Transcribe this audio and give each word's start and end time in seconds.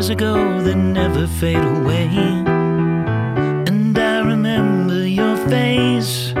years 0.00 0.08
ago 0.08 0.62
that 0.62 0.76
never 0.76 1.26
fade 1.26 1.62
away. 1.62 2.08
And 3.68 3.98
I 3.98 4.20
remember 4.20 5.06
your 5.06 5.36
face. 5.48 6.32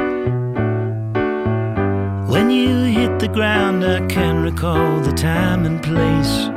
When 2.32 2.48
you 2.50 2.84
hit 2.84 3.18
the 3.18 3.28
ground, 3.28 3.84
I 3.84 4.06
can 4.06 4.42
recall 4.42 5.00
the 5.00 5.12
time 5.12 5.66
and 5.66 5.82
place. 5.82 6.48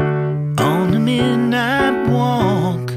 On 0.69 0.91
the 0.91 0.99
midnight 0.99 2.07
walk 2.07 2.87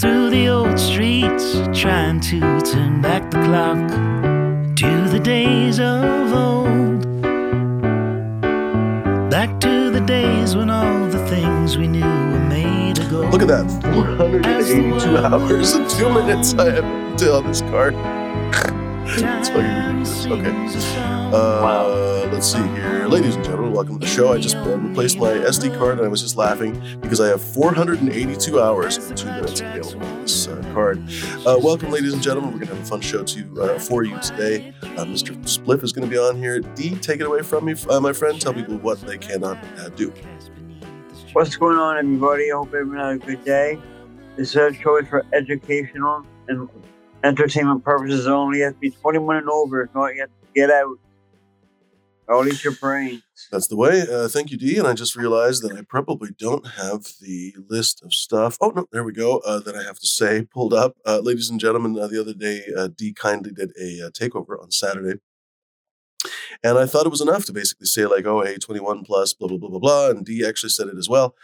through 0.00 0.30
the 0.30 0.48
old 0.48 0.78
streets, 0.80 1.46
trying 1.78 2.20
to 2.30 2.40
turn 2.62 3.02
back 3.02 3.30
the 3.30 3.42
clock 3.48 3.88
to 4.76 5.08
the 5.10 5.20
days 5.20 5.78
of 5.80 6.17
that. 13.48 13.66
482 13.82 15.16
hours 15.16 15.72
and 15.72 15.88
two 15.88 16.08
minutes 16.12 16.54
I 16.54 16.70
have 16.70 16.84
until 16.84 17.36
on 17.36 17.46
this 17.46 17.62
card. 17.62 17.94
it's 19.08 19.48
fucking 19.48 19.64
ridiculous. 19.64 20.26
Okay. 20.26 20.52
Uh, 21.34 22.28
Let's 22.30 22.52
see 22.52 22.58
here. 22.58 23.06
Ladies 23.08 23.36
and 23.36 23.44
gentlemen, 23.44 23.72
welcome 23.72 23.98
to 23.98 24.06
the 24.06 24.12
show. 24.12 24.32
I 24.32 24.38
just 24.38 24.54
replaced 24.54 25.18
my 25.18 25.30
SD 25.30 25.76
card 25.78 25.96
and 25.96 26.06
I 26.06 26.08
was 26.08 26.20
just 26.20 26.36
laughing 26.36 26.80
because 27.00 27.20
I 27.20 27.28
have 27.28 27.42
482 27.42 28.60
hours 28.60 28.98
and 28.98 29.16
two 29.16 29.26
minutes 29.26 29.60
available 29.60 30.06
on 30.06 30.20
this 30.22 30.46
uh, 30.46 30.62
card. 30.74 31.02
Uh, 31.46 31.58
welcome, 31.60 31.90
ladies 31.90 32.12
and 32.12 32.22
gentlemen. 32.22 32.52
We're 32.52 32.58
going 32.58 32.68
to 32.68 32.74
have 32.74 32.84
a 32.84 32.86
fun 32.86 33.00
show 33.00 33.24
to, 33.24 33.62
uh, 33.62 33.78
for 33.78 34.04
you 34.04 34.16
today. 34.20 34.74
Uh, 34.82 35.04
Mr. 35.06 35.34
Spliff 35.38 35.82
is 35.82 35.92
going 35.92 36.06
to 36.06 36.10
be 36.10 36.18
on 36.18 36.36
here. 36.36 36.60
D, 36.60 36.94
take 36.96 37.20
it 37.20 37.26
away 37.26 37.42
from 37.42 37.64
me, 37.64 37.74
my 38.00 38.12
friend. 38.12 38.38
Tell 38.38 38.52
people 38.52 38.76
what 38.76 39.00
they 39.00 39.16
cannot 39.18 39.58
do. 39.96 40.12
What's 41.34 41.56
going 41.56 41.76
on, 41.76 41.98
everybody? 41.98 42.50
I 42.50 42.56
hope 42.56 42.68
everyone 42.68 42.98
had 42.98 43.16
a 43.16 43.18
good 43.18 43.44
day. 43.44 43.78
This 44.36 44.50
is 44.50 44.56
a 44.56 44.72
choice 44.72 45.06
for 45.08 45.26
educational 45.34 46.24
and 46.48 46.68
entertainment 47.22 47.84
purposes 47.84 48.26
only. 48.26 48.58
You 48.58 48.64
have 48.64 48.74
to 48.74 48.80
be 48.80 48.90
21 48.90 49.36
and 49.36 49.48
over. 49.50 49.82
If 49.82 49.94
not, 49.94 50.08
to 50.08 50.28
get 50.54 50.70
out. 50.70 50.96
Don't 52.28 52.48
eat 52.48 52.64
your 52.64 52.74
brains. 52.74 53.22
That's 53.52 53.68
the 53.68 53.76
way. 53.76 54.02
Uh, 54.10 54.28
thank 54.28 54.50
you, 54.50 54.56
D. 54.56 54.78
And 54.78 54.86
I 54.86 54.94
just 54.94 55.16
realized 55.16 55.62
that 55.62 55.76
I 55.76 55.82
probably 55.82 56.30
don't 56.38 56.66
have 56.66 57.04
the 57.20 57.54
list 57.68 58.02
of 58.02 58.14
stuff. 58.14 58.56
Oh, 58.60 58.70
no, 58.70 58.86
there 58.90 59.04
we 59.04 59.12
go. 59.12 59.38
Uh, 59.38 59.60
that 59.60 59.76
I 59.76 59.82
have 59.82 59.98
to 59.98 60.06
say 60.06 60.46
pulled 60.52 60.72
up. 60.72 60.96
Uh, 61.06 61.18
ladies 61.18 61.50
and 61.50 61.60
gentlemen, 61.60 61.98
uh, 61.98 62.06
the 62.06 62.20
other 62.20 62.34
day, 62.34 62.62
uh, 62.76 62.88
D 62.88 63.12
kindly 63.12 63.52
did 63.52 63.72
a 63.78 64.06
uh, 64.06 64.10
takeover 64.10 64.62
on 64.62 64.70
Saturday. 64.70 65.20
And 66.62 66.78
I 66.78 66.86
thought 66.86 67.06
it 67.06 67.10
was 67.10 67.20
enough 67.20 67.44
to 67.46 67.52
basically 67.52 67.86
say, 67.86 68.06
like, 68.06 68.26
oh, 68.26 68.42
hey, 68.42 68.56
21 68.56 69.04
plus, 69.04 69.32
blah, 69.34 69.48
blah, 69.48 69.58
blah, 69.58 69.70
blah, 69.70 69.78
blah. 69.78 70.10
And 70.10 70.24
D 70.24 70.44
actually 70.46 70.70
said 70.70 70.88
it 70.88 70.98
as 70.98 71.08
well. 71.08 71.34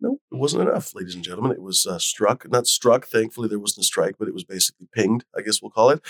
No, 0.00 0.20
it 0.30 0.36
wasn't 0.36 0.68
enough, 0.68 0.94
ladies 0.94 1.14
and 1.14 1.24
gentlemen. 1.24 1.52
It 1.52 1.62
was 1.62 1.86
uh, 1.86 1.98
struck, 1.98 2.48
not 2.50 2.66
struck. 2.66 3.06
Thankfully, 3.06 3.48
there 3.48 3.58
wasn't 3.58 3.84
a 3.84 3.86
strike, 3.86 4.14
but 4.18 4.28
it 4.28 4.34
was 4.34 4.44
basically 4.44 4.86
pinged, 4.94 5.24
I 5.36 5.42
guess 5.42 5.60
we'll 5.60 5.72
call 5.72 5.90
it. 5.90 6.00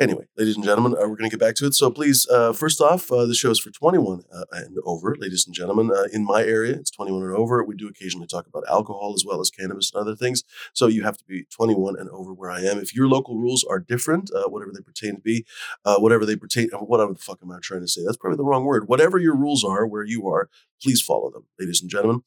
Anyway, 0.00 0.24
ladies 0.38 0.56
and 0.56 0.64
gentlemen, 0.64 0.94
uh, 0.94 1.00
we're 1.00 1.16
going 1.16 1.28
to 1.28 1.36
get 1.36 1.38
back 1.38 1.54
to 1.54 1.66
it. 1.66 1.74
So 1.74 1.90
please, 1.90 2.26
uh, 2.28 2.54
first 2.54 2.80
off, 2.80 3.12
uh, 3.12 3.26
the 3.26 3.34
show 3.34 3.50
is 3.50 3.60
for 3.60 3.70
21 3.70 4.22
uh, 4.34 4.44
and 4.52 4.78
over, 4.86 5.14
ladies 5.18 5.46
and 5.46 5.54
gentlemen. 5.54 5.90
Uh, 5.94 6.04
in 6.14 6.24
my 6.24 6.42
area, 6.42 6.72
it's 6.72 6.90
21 6.90 7.22
and 7.22 7.36
over. 7.36 7.62
We 7.62 7.76
do 7.76 7.88
occasionally 7.88 8.26
talk 8.26 8.46
about 8.46 8.64
alcohol 8.70 9.12
as 9.14 9.24
well 9.26 9.42
as 9.42 9.50
cannabis 9.50 9.92
and 9.92 10.00
other 10.00 10.16
things. 10.16 10.44
So 10.72 10.86
you 10.86 11.02
have 11.02 11.18
to 11.18 11.24
be 11.26 11.44
21 11.44 11.98
and 11.98 12.08
over 12.08 12.32
where 12.32 12.50
I 12.50 12.62
am. 12.62 12.78
If 12.78 12.94
your 12.94 13.06
local 13.06 13.36
rules 13.36 13.64
are 13.64 13.78
different, 13.78 14.30
uh, 14.34 14.48
whatever 14.48 14.72
they 14.72 14.80
pertain 14.80 15.16
to 15.16 15.20
be, 15.20 15.44
whatever 15.84 16.24
they 16.24 16.36
pertain, 16.36 16.70
whatever 16.70 17.12
the 17.12 17.18
fuck 17.18 17.40
am 17.42 17.52
I 17.52 17.58
trying 17.62 17.82
to 17.82 17.88
say? 17.88 18.00
That's 18.02 18.16
probably 18.16 18.38
the 18.38 18.44
wrong 18.44 18.64
word. 18.64 18.88
Whatever 18.88 19.18
your 19.18 19.36
rules 19.36 19.62
are 19.62 19.86
where 19.86 20.04
you 20.04 20.26
are, 20.26 20.48
please 20.82 21.00
follow 21.00 21.30
them, 21.30 21.44
ladies 21.58 21.80
and 21.80 21.90
gentlemen. 21.90 22.22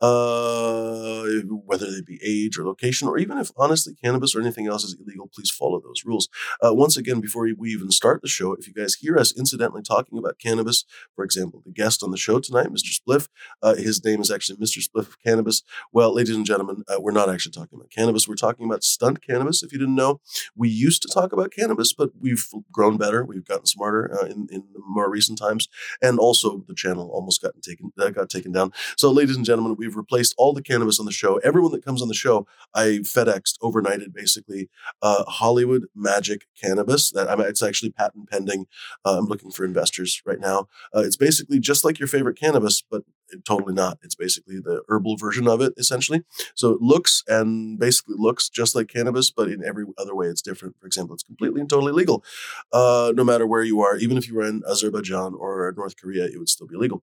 Uh, 0.00 1.24
whether 1.64 1.90
they 1.90 2.02
be 2.02 2.20
age 2.24 2.58
or 2.58 2.64
location, 2.64 3.08
or 3.08 3.18
even 3.18 3.38
if 3.38 3.50
honestly 3.56 3.94
cannabis 4.02 4.34
or 4.34 4.40
anything 4.40 4.66
else 4.66 4.84
is 4.84 4.96
illegal, 5.00 5.30
please 5.32 5.50
follow 5.50 5.80
those 5.80 6.02
rules. 6.04 6.28
Uh, 6.60 6.74
once 6.74 6.96
again, 6.96 7.20
before 7.20 7.48
we 7.56 7.70
even 7.70 7.90
start 7.90 8.20
the 8.22 8.28
show, 8.28 8.54
if 8.54 8.66
you 8.66 8.74
guys 8.74 8.94
hear 8.94 9.16
us 9.16 9.36
incidentally 9.36 9.82
talking 9.82 10.18
about 10.18 10.38
cannabis, 10.38 10.84
for 11.14 11.24
example, 11.24 11.62
the 11.64 11.72
guest 11.72 12.02
on 12.02 12.10
the 12.10 12.16
show 12.16 12.40
tonight, 12.40 12.68
Mr. 12.68 12.92
Spliff, 12.92 13.28
uh, 13.62 13.74
his 13.74 14.04
name 14.04 14.20
is 14.20 14.30
actually 14.30 14.56
Mr. 14.56 14.78
Spliff 14.78 15.08
of 15.08 15.22
Cannabis. 15.22 15.62
Well, 15.92 16.14
ladies 16.14 16.36
and 16.36 16.46
gentlemen, 16.46 16.82
uh, 16.88 17.00
we're 17.00 17.12
not 17.12 17.30
actually 17.30 17.52
talking 17.52 17.78
about 17.78 17.90
cannabis. 17.90 18.26
We're 18.26 18.34
talking 18.34 18.66
about 18.66 18.84
stunt 18.84 19.22
cannabis. 19.22 19.62
If 19.62 19.72
you 19.72 19.78
didn't 19.78 19.94
know, 19.94 20.20
we 20.56 20.68
used 20.68 21.02
to 21.02 21.08
talk 21.08 21.32
about 21.32 21.52
cannabis, 21.52 21.92
but 21.92 22.10
we've 22.18 22.46
grown 22.72 22.96
better. 22.96 23.24
We've 23.24 23.44
gotten 23.44 23.66
smarter 23.66 24.18
uh, 24.20 24.26
in, 24.26 24.48
in 24.50 24.64
more 24.86 25.10
recent 25.10 25.38
times, 25.38 25.68
and 26.00 26.18
also 26.18 26.64
the 26.66 26.74
channel 26.74 27.10
almost 27.12 27.42
gotten 27.42 27.60
taken 27.60 27.91
uh, 27.98 28.10
got 28.10 28.28
taken 28.28 28.52
down. 28.52 28.72
So, 28.96 29.10
ladies 29.10 29.36
and 29.36 29.44
gentlemen, 29.44 29.76
we've 29.78 29.96
replaced 29.96 30.34
all 30.38 30.52
the 30.52 30.62
cannabis 30.62 30.98
on 30.98 31.06
the 31.06 31.12
show. 31.12 31.36
Everyone 31.38 31.72
that 31.72 31.84
comes 31.84 32.02
on 32.02 32.08
the 32.08 32.14
show, 32.14 32.46
I 32.74 33.00
FedExed 33.02 33.58
overnighted 33.60 34.12
basically 34.12 34.68
uh, 35.00 35.24
Hollywood 35.24 35.86
Magic 35.94 36.46
Cannabis. 36.60 37.10
That 37.10 37.28
I 37.28 37.42
it's 37.44 37.62
actually 37.62 37.90
patent 37.90 38.30
pending. 38.30 38.66
Uh, 39.04 39.18
I'm 39.18 39.26
looking 39.26 39.50
for 39.50 39.64
investors 39.64 40.22
right 40.24 40.40
now. 40.40 40.68
Uh, 40.94 41.00
it's 41.00 41.16
basically 41.16 41.58
just 41.58 41.84
like 41.84 41.98
your 41.98 42.08
favorite 42.08 42.38
cannabis, 42.38 42.82
but 42.82 43.02
totally 43.44 43.72
not. 43.74 43.98
It's 44.02 44.14
basically 44.14 44.58
the 44.58 44.82
herbal 44.88 45.16
version 45.16 45.48
of 45.48 45.60
it, 45.60 45.72
essentially. 45.76 46.22
So 46.54 46.70
it 46.70 46.82
looks 46.82 47.22
and 47.26 47.78
basically 47.78 48.16
looks 48.18 48.48
just 48.48 48.74
like 48.74 48.88
cannabis, 48.88 49.30
but 49.30 49.48
in 49.48 49.64
every 49.64 49.84
other 49.98 50.14
way 50.14 50.26
it's 50.26 50.42
different. 50.42 50.76
For 50.78 50.86
example, 50.86 51.14
it's 51.14 51.22
completely 51.22 51.60
and 51.60 51.70
totally 51.70 51.92
legal, 51.92 52.24
uh, 52.72 53.12
no 53.14 53.24
matter 53.24 53.46
where 53.46 53.62
you 53.62 53.80
are. 53.80 53.96
Even 53.96 54.16
if 54.16 54.28
you 54.28 54.34
were 54.34 54.46
in 54.46 54.62
Azerbaijan 54.68 55.34
or 55.34 55.72
North 55.76 55.96
Korea, 55.96 56.24
it 56.24 56.38
would 56.38 56.48
still 56.48 56.66
be 56.66 56.76
legal. 56.76 57.02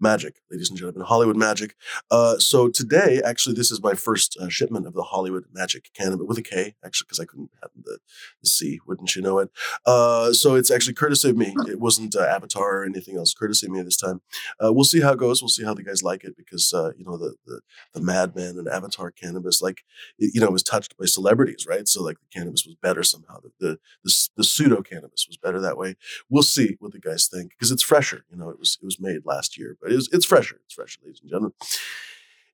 Magic, 0.00 0.36
ladies 0.50 0.70
and 0.70 0.78
gentlemen, 0.78 1.06
Hollywood 1.06 1.36
Magic. 1.36 1.74
Uh, 2.10 2.38
so 2.38 2.68
today, 2.68 3.20
actually, 3.24 3.54
this 3.54 3.70
is 3.70 3.82
my 3.82 3.94
first 3.94 4.36
uh, 4.40 4.48
shipment 4.48 4.86
of 4.86 4.94
the 4.94 5.02
Hollywood 5.02 5.44
Magic 5.52 5.90
cannabis 5.94 6.26
with 6.26 6.38
a 6.38 6.42
K, 6.42 6.74
actually, 6.84 7.06
because 7.06 7.20
I 7.20 7.24
couldn't 7.24 7.50
have 7.62 7.70
the, 7.76 7.98
the 8.42 8.48
C, 8.48 8.80
wouldn't 8.86 9.14
you 9.14 9.22
know 9.22 9.38
it? 9.38 9.50
Uh, 9.86 10.32
so 10.32 10.54
it's 10.54 10.70
actually 10.70 10.94
courtesy 10.94 11.30
of 11.30 11.36
me. 11.36 11.54
It 11.68 11.80
wasn't 11.80 12.14
uh, 12.16 12.20
Avatar 12.22 12.80
or 12.80 12.84
anything 12.84 13.16
else. 13.16 13.34
Courtesy 13.34 13.66
of 13.66 13.72
me 13.72 13.82
this 13.82 13.96
time. 13.96 14.20
Uh, 14.62 14.72
we'll 14.72 14.84
see 14.84 15.00
how 15.00 15.12
it 15.12 15.18
goes. 15.18 15.42
We'll 15.42 15.48
see 15.48 15.64
how 15.64 15.74
the 15.74 15.82
guys 15.82 16.02
like 16.02 16.24
it 16.24 16.36
because 16.36 16.72
uh, 16.72 16.92
you 16.96 17.04
know 17.04 17.16
the 17.16 17.34
the, 17.46 17.60
the 17.94 18.00
Madman 18.00 18.58
and 18.58 18.68
Avatar 18.68 19.10
cannabis, 19.10 19.62
like 19.62 19.84
it, 20.18 20.34
you 20.34 20.40
know, 20.40 20.50
was 20.50 20.62
touched 20.62 20.96
by 20.96 21.06
celebrities, 21.06 21.66
right? 21.66 21.86
So 21.88 22.02
like 22.02 22.18
the 22.20 22.38
cannabis 22.38 22.64
was 22.66 22.76
better 22.76 23.02
somehow. 23.02 23.40
The 23.40 23.50
the, 23.58 23.78
the, 24.04 24.28
the 24.38 24.44
pseudo 24.44 24.82
cannabis 24.82 25.26
was 25.26 25.36
better 25.36 25.60
that 25.60 25.78
way. 25.78 25.96
We'll 26.28 26.42
see 26.42 26.76
what 26.80 26.92
the 26.92 27.00
guys 27.00 27.28
think 27.28 27.50
because 27.50 27.70
it's 27.70 27.82
fresher. 27.82 28.24
You 28.30 28.36
know, 28.36 28.50
it 28.50 28.58
was 28.58 28.78
it 28.80 28.84
was 28.84 29.00
made 29.00 29.24
last 29.24 29.58
year, 29.58 29.76
but 29.80 29.92
it's 29.92 30.08
it's 30.12 30.24
fresher. 30.24 30.60
It's 30.64 30.74
fresher, 30.74 31.00
ladies 31.04 31.20
and 31.20 31.30
gentlemen. 31.30 31.52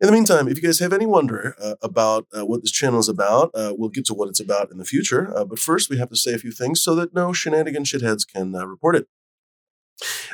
In 0.01 0.07
the 0.07 0.13
meantime, 0.13 0.49
if 0.49 0.57
you 0.57 0.63
guys 0.63 0.81
have 0.81 0.93
any 0.93 1.07
wonder 1.07 1.55
uh, 1.61 1.77
about 1.81 2.27
uh, 2.37 2.45
what 2.45 2.63
this 2.63 2.73
channel 2.73 2.99
is 2.99 3.09
about, 3.09 3.51
uh, 3.55 3.73
we'll 3.77 3.91
get 3.91 4.05
to 4.07 4.15
what 4.15 4.29
it's 4.29 4.41
about 4.41 4.71
in 4.71 4.79
the 4.79 4.85
future. 4.85 5.33
Uh, 5.35 5.45
but 5.45 5.59
first, 5.59 5.89
we 5.89 5.99
have 5.99 6.11
to 6.11 6.17
say 6.17 6.35
a 6.35 6.39
few 6.39 6.51
things 6.51 6.83
so 6.83 6.95
that 6.97 7.15
no 7.15 7.33
shenanigan 7.33 7.85
shitheads 7.85 8.27
can 8.27 8.55
uh, 8.55 8.67
report 8.67 8.97
it. 8.97 9.07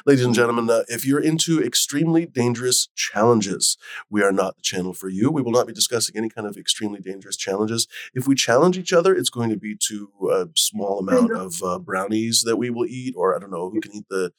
Ladies 0.06 0.24
and 0.24 0.34
gentlemen, 0.34 0.70
uh, 0.70 0.84
if 0.88 1.04
you're 1.04 1.22
into 1.22 1.62
extremely 1.62 2.24
dangerous 2.24 2.88
challenges, 2.94 3.76
we 4.08 4.22
are 4.22 4.32
not 4.32 4.56
the 4.56 4.62
channel 4.62 4.94
for 4.94 5.08
you. 5.08 5.30
We 5.30 5.42
will 5.42 5.52
not 5.52 5.66
be 5.66 5.74
discussing 5.74 6.16
any 6.16 6.30
kind 6.30 6.46
of 6.46 6.56
extremely 6.56 7.00
dangerous 7.00 7.36
challenges. 7.36 7.86
If 8.14 8.26
we 8.26 8.34
challenge 8.34 8.78
each 8.78 8.92
other, 8.94 9.14
it's 9.14 9.30
going 9.30 9.50
to 9.50 9.58
be 9.58 9.76
to 9.88 10.10
a 10.32 10.46
small 10.56 10.98
amount 10.98 11.32
of 11.36 11.62
uh, 11.62 11.78
brownies 11.78 12.42
that 12.46 12.56
we 12.56 12.70
will 12.70 12.86
eat, 12.86 13.14
or 13.16 13.36
I 13.36 13.38
don't 13.38 13.50
know 13.50 13.68
who 13.68 13.80
can 13.80 13.94
eat 13.94 14.06
the 14.08 14.32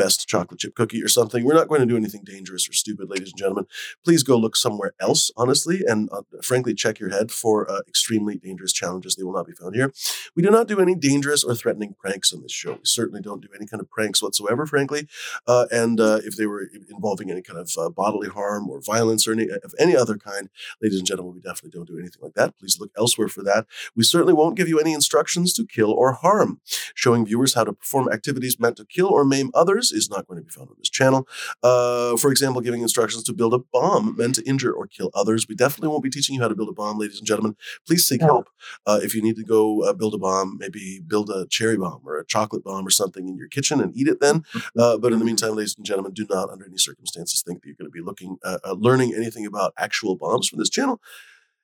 best 0.00 0.26
chocolate 0.26 0.60
chip 0.60 0.74
cookie 0.74 1.02
or 1.02 1.08
something. 1.08 1.44
We're 1.44 1.54
not 1.54 1.68
going 1.68 1.82
to 1.82 1.86
do 1.86 1.96
anything 1.96 2.22
dangerous 2.24 2.66
or 2.66 2.72
stupid, 2.72 3.10
ladies 3.10 3.32
and 3.32 3.38
gentlemen. 3.38 3.66
Please 4.02 4.22
go 4.22 4.36
look 4.36 4.56
somewhere 4.56 4.92
else, 4.98 5.30
honestly, 5.36 5.82
and 5.86 6.08
uh, 6.10 6.22
frankly, 6.42 6.72
check 6.72 6.98
your 6.98 7.10
head 7.10 7.30
for 7.30 7.70
uh, 7.70 7.80
extremely 7.86 8.38
dangerous 8.38 8.72
challenges. 8.72 9.16
They 9.16 9.24
will 9.24 9.34
not 9.34 9.46
be 9.46 9.52
found 9.52 9.74
here. 9.74 9.92
We 10.34 10.42
do 10.42 10.50
not 10.50 10.68
do 10.68 10.80
any 10.80 10.94
dangerous 10.94 11.44
or 11.44 11.54
threatening 11.54 11.94
pranks 12.00 12.32
on 12.32 12.40
this 12.40 12.52
show. 12.52 12.72
We 12.72 12.84
certainly 12.84 13.20
don't 13.20 13.42
do 13.42 13.48
any 13.54 13.66
kind 13.66 13.80
of 13.82 13.90
pranks 13.90 14.22
whatsoever, 14.22 14.64
frankly. 14.64 15.06
Uh, 15.46 15.66
and 15.70 16.00
uh, 16.00 16.20
if 16.24 16.36
they 16.36 16.46
were 16.46 16.66
involving 16.88 17.30
any 17.30 17.42
kind 17.42 17.58
of 17.58 17.70
uh, 17.78 17.90
bodily 17.90 18.28
harm 18.28 18.70
or 18.70 18.80
violence 18.80 19.28
or 19.28 19.32
any 19.32 19.48
of 19.50 19.74
any 19.78 19.94
other 19.94 20.16
kind, 20.16 20.48
ladies 20.80 20.98
and 20.98 21.06
gentlemen, 21.06 21.34
we 21.34 21.40
definitely 21.40 21.76
don't 21.76 21.88
do 21.88 21.98
anything 21.98 22.22
like 22.22 22.34
that. 22.34 22.56
Please 22.58 22.78
look 22.80 22.90
elsewhere 22.96 23.28
for 23.28 23.42
that. 23.42 23.66
We 23.94 24.02
certainly 24.02 24.32
won't 24.32 24.56
give 24.56 24.68
you 24.68 24.80
any 24.80 24.94
instructions 24.94 25.52
to 25.54 25.66
kill 25.66 25.92
or 25.92 26.12
harm. 26.12 26.60
Showing 26.94 27.26
viewers 27.26 27.54
how 27.54 27.64
to 27.64 27.74
perform 27.74 28.08
activities 28.10 28.58
meant 28.58 28.76
to 28.78 28.86
kill 28.86 29.08
or 29.08 29.24
maim 29.26 29.50
others 29.52 29.89
is 29.92 30.10
not 30.10 30.26
going 30.26 30.38
to 30.38 30.44
be 30.44 30.50
found 30.50 30.68
on 30.68 30.76
this 30.78 30.90
channel. 30.90 31.26
Uh, 31.62 32.16
for 32.16 32.30
example, 32.30 32.60
giving 32.60 32.82
instructions 32.82 33.22
to 33.24 33.32
build 33.32 33.54
a 33.54 33.58
bomb 33.58 34.16
meant 34.16 34.34
to 34.36 34.48
injure 34.48 34.72
or 34.72 34.86
kill 34.86 35.10
others. 35.14 35.46
We 35.48 35.54
definitely 35.54 35.88
won't 35.88 36.02
be 36.02 36.10
teaching 36.10 36.34
you 36.34 36.42
how 36.42 36.48
to 36.48 36.54
build 36.54 36.68
a 36.68 36.72
bomb, 36.72 36.98
ladies 36.98 37.18
and 37.18 37.26
gentlemen. 37.26 37.56
Please 37.86 38.06
seek 38.06 38.20
help. 38.20 38.48
Uh, 38.86 39.00
if 39.02 39.14
you 39.14 39.22
need 39.22 39.36
to 39.36 39.44
go 39.44 39.82
uh, 39.82 39.92
build 39.92 40.14
a 40.14 40.18
bomb, 40.18 40.58
maybe 40.58 41.00
build 41.06 41.30
a 41.30 41.46
cherry 41.48 41.76
bomb 41.76 42.02
or 42.04 42.18
a 42.18 42.26
chocolate 42.26 42.64
bomb 42.64 42.86
or 42.86 42.90
something 42.90 43.28
in 43.28 43.36
your 43.36 43.48
kitchen 43.48 43.80
and 43.80 43.96
eat 43.96 44.08
it 44.08 44.20
then. 44.20 44.44
Uh, 44.78 44.98
but 44.98 45.12
in 45.12 45.18
the 45.18 45.24
meantime, 45.24 45.54
ladies 45.54 45.74
and 45.76 45.86
gentlemen, 45.86 46.12
do 46.12 46.26
not, 46.28 46.50
under 46.50 46.64
any 46.64 46.78
circumstances, 46.78 47.42
think 47.42 47.60
that 47.60 47.68
you're 47.68 47.76
going 47.76 47.86
to 47.86 47.90
be 47.90 48.00
looking, 48.00 48.38
uh, 48.44 48.58
uh, 48.64 48.72
learning 48.72 49.14
anything 49.14 49.46
about 49.46 49.72
actual 49.78 50.16
bombs 50.16 50.48
from 50.48 50.58
this 50.58 50.70
channel. 50.70 51.00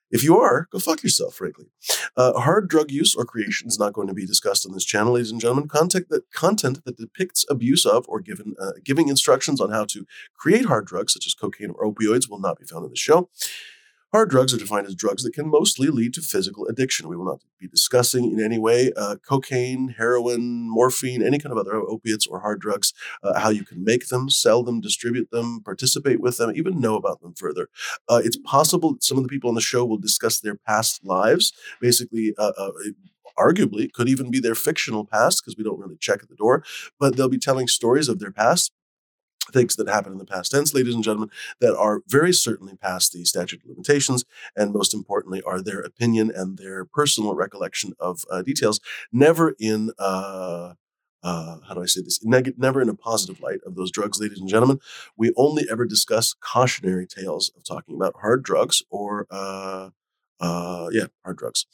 If 0.09 0.23
you 0.23 0.39
are, 0.39 0.67
go 0.71 0.79
fuck 0.79 1.03
yourself, 1.03 1.35
frankly. 1.35 1.65
Uh, 2.15 2.39
hard 2.39 2.69
drug 2.69 2.91
use 2.91 3.13
or 3.13 3.25
creation 3.25 3.67
is 3.67 3.77
not 3.77 3.93
going 3.93 4.07
to 4.07 4.13
be 4.13 4.25
discussed 4.25 4.65
on 4.65 4.71
this 4.71 4.85
channel, 4.85 5.13
ladies 5.13 5.31
and 5.31 5.41
gentlemen. 5.41 5.67
Content 5.67 6.07
that 6.09 6.31
content 6.31 6.83
that 6.85 6.97
depicts 6.97 7.45
abuse 7.49 7.85
of 7.85 8.05
or 8.07 8.21
given 8.21 8.55
uh, 8.59 8.71
giving 8.83 9.09
instructions 9.09 9.59
on 9.59 9.71
how 9.71 9.85
to 9.85 10.05
create 10.35 10.65
hard 10.65 10.85
drugs, 10.85 11.13
such 11.13 11.27
as 11.27 11.33
cocaine 11.33 11.73
or 11.75 11.91
opioids, 11.91 12.29
will 12.29 12.39
not 12.39 12.57
be 12.57 12.65
found 12.65 12.85
in 12.85 12.91
the 12.91 12.97
show. 12.97 13.29
Hard 14.13 14.29
drugs 14.29 14.53
are 14.53 14.57
defined 14.57 14.87
as 14.87 14.95
drugs 14.95 15.23
that 15.23 15.33
can 15.33 15.49
mostly 15.49 15.89
lead 15.89 16.13
to 16.13 16.21
physical 16.21 16.65
addiction. 16.67 17.09
We 17.09 17.17
will 17.17 17.25
not 17.25 17.41
be 17.59 17.67
discussing 17.67 18.31
in 18.31 18.39
any 18.39 18.57
way 18.57 18.91
uh, 18.95 19.17
cocaine, 19.17 19.95
heroin, 19.97 20.69
morphine, 20.69 21.21
any 21.21 21.39
kind 21.39 21.51
of 21.51 21.57
other 21.57 21.75
opiates 21.75 22.25
or 22.25 22.39
hard 22.39 22.61
drugs, 22.61 22.93
uh, 23.21 23.37
how 23.37 23.49
you 23.49 23.65
can 23.65 23.83
make 23.83 24.07
them, 24.07 24.29
sell 24.29 24.63
them, 24.63 24.79
distribute 24.79 25.29
them, 25.31 25.61
participate 25.61 26.21
with 26.21 26.37
them, 26.37 26.53
even 26.55 26.79
know 26.79 26.95
about 26.95 27.19
them 27.19 27.33
further. 27.33 27.67
Uh, 28.07 28.21
it's 28.23 28.37
possible 28.37 28.95
some 29.01 29.17
of 29.17 29.23
the 29.23 29.29
people 29.29 29.49
on 29.49 29.55
the 29.55 29.61
show 29.61 29.83
will 29.83 29.97
discuss 29.97 30.39
their 30.39 30.55
past 30.55 31.03
lives, 31.03 31.51
basically 31.81 32.33
uh, 32.37 32.53
uh, 32.57 32.71
arguably 33.37 33.91
could 33.91 34.09
even 34.09 34.31
be 34.31 34.39
their 34.39 34.55
fictional 34.55 35.05
past 35.05 35.41
because 35.43 35.57
we 35.57 35.63
don't 35.63 35.79
really 35.79 35.97
check 35.97 36.23
at 36.23 36.29
the 36.29 36.35
door 36.35 36.63
but 36.99 37.15
they'll 37.15 37.29
be 37.29 37.37
telling 37.37 37.67
stories 37.67 38.09
of 38.09 38.19
their 38.19 38.31
past 38.31 38.71
things 39.53 39.75
that 39.75 39.87
happened 39.87 40.13
in 40.13 40.19
the 40.19 40.25
past 40.25 40.51
tense, 40.51 40.73
ladies 40.73 40.95
and 40.95 41.03
gentlemen, 41.03 41.31
that 41.59 41.75
are 41.75 42.01
very 42.07 42.33
certainly 42.33 42.75
past 42.75 43.13
the 43.13 43.25
statute 43.25 43.61
of 43.63 43.69
limitations, 43.69 44.25
and 44.55 44.73
most 44.73 44.93
importantly, 44.93 45.41
are 45.43 45.61
their 45.61 45.79
opinion 45.79 46.31
and 46.33 46.57
their 46.57 46.85
personal 46.85 47.35
recollection 47.35 47.93
of 47.99 48.25
uh, 48.29 48.41
details, 48.41 48.79
never 49.11 49.55
in. 49.59 49.91
Uh, 49.99 50.73
uh, 51.23 51.57
how 51.67 51.73
do 51.73 51.81
I 51.81 51.87
say 51.87 52.01
this? 52.01 52.23
Neg- 52.23 52.53
never 52.57 52.79
in 52.79 52.89
a 52.89 52.93
positive 52.93 53.41
light 53.41 53.59
of 53.65 53.75
those 53.75 53.91
drugs, 53.91 54.21
ladies 54.21 54.39
and 54.39 54.47
gentlemen. 54.47 54.79
We 55.17 55.33
only 55.35 55.65
ever 55.69 55.83
discuss 55.83 56.33
cautionary 56.39 57.07
tales 57.07 57.51
of 57.57 57.65
talking 57.65 57.95
about 57.95 58.15
hard 58.21 58.43
drugs 58.43 58.83
or, 58.89 59.25
uh, 59.31 59.89
uh, 60.39 60.87
yeah, 60.91 61.07
hard 61.25 61.37
drugs. 61.37 61.65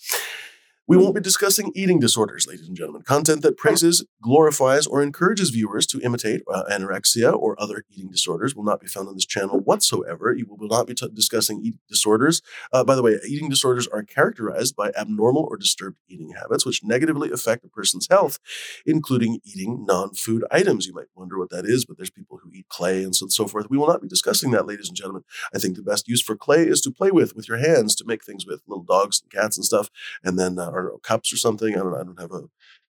We 0.86 0.98
won't 0.98 1.16
be 1.16 1.22
discussing 1.22 1.72
eating 1.76 2.00
disorders, 2.00 2.46
ladies 2.46 2.68
and 2.68 2.76
gentlemen. 2.76 3.04
Content 3.04 3.42
that 3.44 3.56
praises, 3.56 4.06
glorifies, 4.22 4.86
or 4.86 5.02
encourages 5.02 5.50
viewers 5.50 5.88
to 5.88 6.02
imitate 6.02 6.42
uh, 6.54 6.64
anorexia 6.70 7.34
or 7.34 7.56
other 7.58 7.86
eating 7.90 8.10
disorders 8.12 8.54
will 8.54 8.66
not 8.66 8.82
be 8.82 8.88
found 8.88 9.08
on 9.08 9.14
this 9.14 9.26
channel 9.26 9.62
whatsoever. 9.62 10.34
You 10.34 10.46
will 10.46 10.68
not 10.68 10.86
be 10.86 10.94
t- 10.94 11.08
discussing 11.14 11.60
eating 11.60 11.80
disorders. 11.88 12.42
Uh, 12.74 12.84
by 12.84 12.96
the 12.96 13.02
way, 13.02 13.18
eating 13.26 13.48
disorders 13.48 13.88
are 13.88 14.04
characterized 14.04 14.76
by 14.76 14.92
abnormal 14.98 15.48
or 15.50 15.56
disturbed 15.56 16.00
eating 16.10 16.34
habits, 16.38 16.66
which 16.66 16.84
negatively 16.84 17.32
affect 17.32 17.64
a 17.64 17.70
person's 17.70 18.10
health, 18.10 18.40
including 18.86 19.40
eating 19.46 19.86
non 19.88 20.14
food 20.14 20.44
items. 20.52 20.86
You 20.86 20.94
might 20.94 21.08
wonder 21.16 21.40
what 21.40 21.50
that 21.52 21.66
is, 21.66 21.86
but 21.86 21.96
there's 21.96 22.10
people 22.10 22.42
who 22.44 22.52
eat 22.52 22.68
clay 22.68 23.06
and 23.06 23.16
so, 23.16 23.28
so 23.30 23.48
forth. 23.48 23.68
We 23.70 23.78
will 23.78 23.88
not 23.88 24.02
be 24.02 24.10
discussing 24.10 24.52
that, 24.52 24.68
ladies 24.68 24.90
and 24.90 24.98
gentlemen. 24.98 25.24
I 25.56 25.60
think 25.60 25.78
the 25.78 25.82
best 25.82 26.10
use 26.10 26.22
for 26.22 26.36
clay 26.36 26.68
is 26.68 26.82
to 26.82 26.92
play 26.92 27.10
with, 27.10 27.38
with 27.38 27.48
your 27.48 27.60
hands, 27.60 27.96
to 27.96 28.06
make 28.06 28.26
things 28.26 28.46
with 28.46 28.64
little 28.68 28.84
dogs 28.84 29.22
and 29.22 29.32
cats 29.32 29.56
and 29.56 29.64
stuff. 29.64 29.90
And 30.26 30.38
then 30.38 30.60
uh, 30.60 30.73
or 30.74 31.00
cups 31.00 31.32
or 31.34 31.38
something. 31.38 31.76
I 31.76 31.80
don't 31.80 31.96
I 31.96 32.04
don't 32.04 32.20
have 32.20 32.32
a 32.32 32.44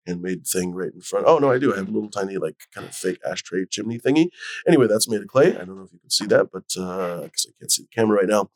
handmade 0.06 0.46
thing 0.46 0.74
right 0.74 0.92
in 0.92 1.00
front. 1.00 1.26
Oh 1.26 1.38
no, 1.38 1.50
I 1.50 1.58
do. 1.58 1.72
I 1.72 1.76
have 1.76 1.88
a 1.88 1.92
little 1.92 2.10
tiny 2.10 2.36
like 2.36 2.56
kind 2.74 2.86
of 2.86 2.94
fake 2.94 3.18
ashtray 3.28 3.66
chimney 3.66 3.98
thingy. 3.98 4.28
Anyway, 4.66 4.86
that's 4.86 5.08
made 5.08 5.22
of 5.22 5.28
clay. 5.28 5.56
I 5.56 5.64
don't 5.64 5.76
know 5.76 5.84
if 5.84 5.92
you 5.92 5.98
can 5.98 6.10
see 6.10 6.26
that, 6.26 6.50
but 6.52 6.64
uh, 6.78 7.22
because 7.22 7.46
I 7.48 7.52
can't 7.58 7.72
see 7.72 7.82
the 7.82 7.88
camera 7.94 8.18
right 8.18 8.28
now. 8.28 8.50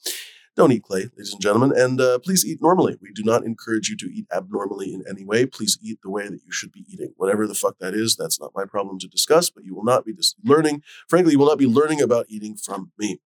Don't 0.56 0.72
eat 0.72 0.82
clay, 0.82 1.02
ladies 1.02 1.32
and 1.32 1.40
gentlemen, 1.40 1.72
and 1.76 2.00
uh, 2.00 2.18
please 2.18 2.44
eat 2.44 2.60
normally. 2.60 2.96
We 3.00 3.12
do 3.12 3.22
not 3.22 3.44
encourage 3.44 3.88
you 3.88 3.96
to 3.98 4.06
eat 4.06 4.26
abnormally 4.34 4.92
in 4.92 5.04
any 5.08 5.24
way. 5.24 5.46
Please 5.46 5.78
eat 5.80 6.00
the 6.02 6.10
way 6.10 6.24
that 6.24 6.40
you 6.44 6.50
should 6.50 6.72
be 6.72 6.84
eating. 6.88 7.12
Whatever 7.16 7.46
the 7.46 7.54
fuck 7.54 7.78
that 7.78 7.94
is, 7.94 8.16
that's 8.16 8.40
not 8.40 8.50
my 8.56 8.64
problem 8.64 8.98
to 8.98 9.06
discuss, 9.06 9.50
but 9.50 9.64
you 9.64 9.72
will 9.72 9.84
not 9.84 10.04
be 10.04 10.12
just 10.12 10.34
learning. 10.42 10.82
Frankly, 11.08 11.34
you 11.34 11.38
will 11.38 11.46
not 11.46 11.58
be 11.58 11.68
learning 11.68 12.00
about 12.00 12.26
eating 12.28 12.56
from 12.56 12.90
me. 12.98 13.20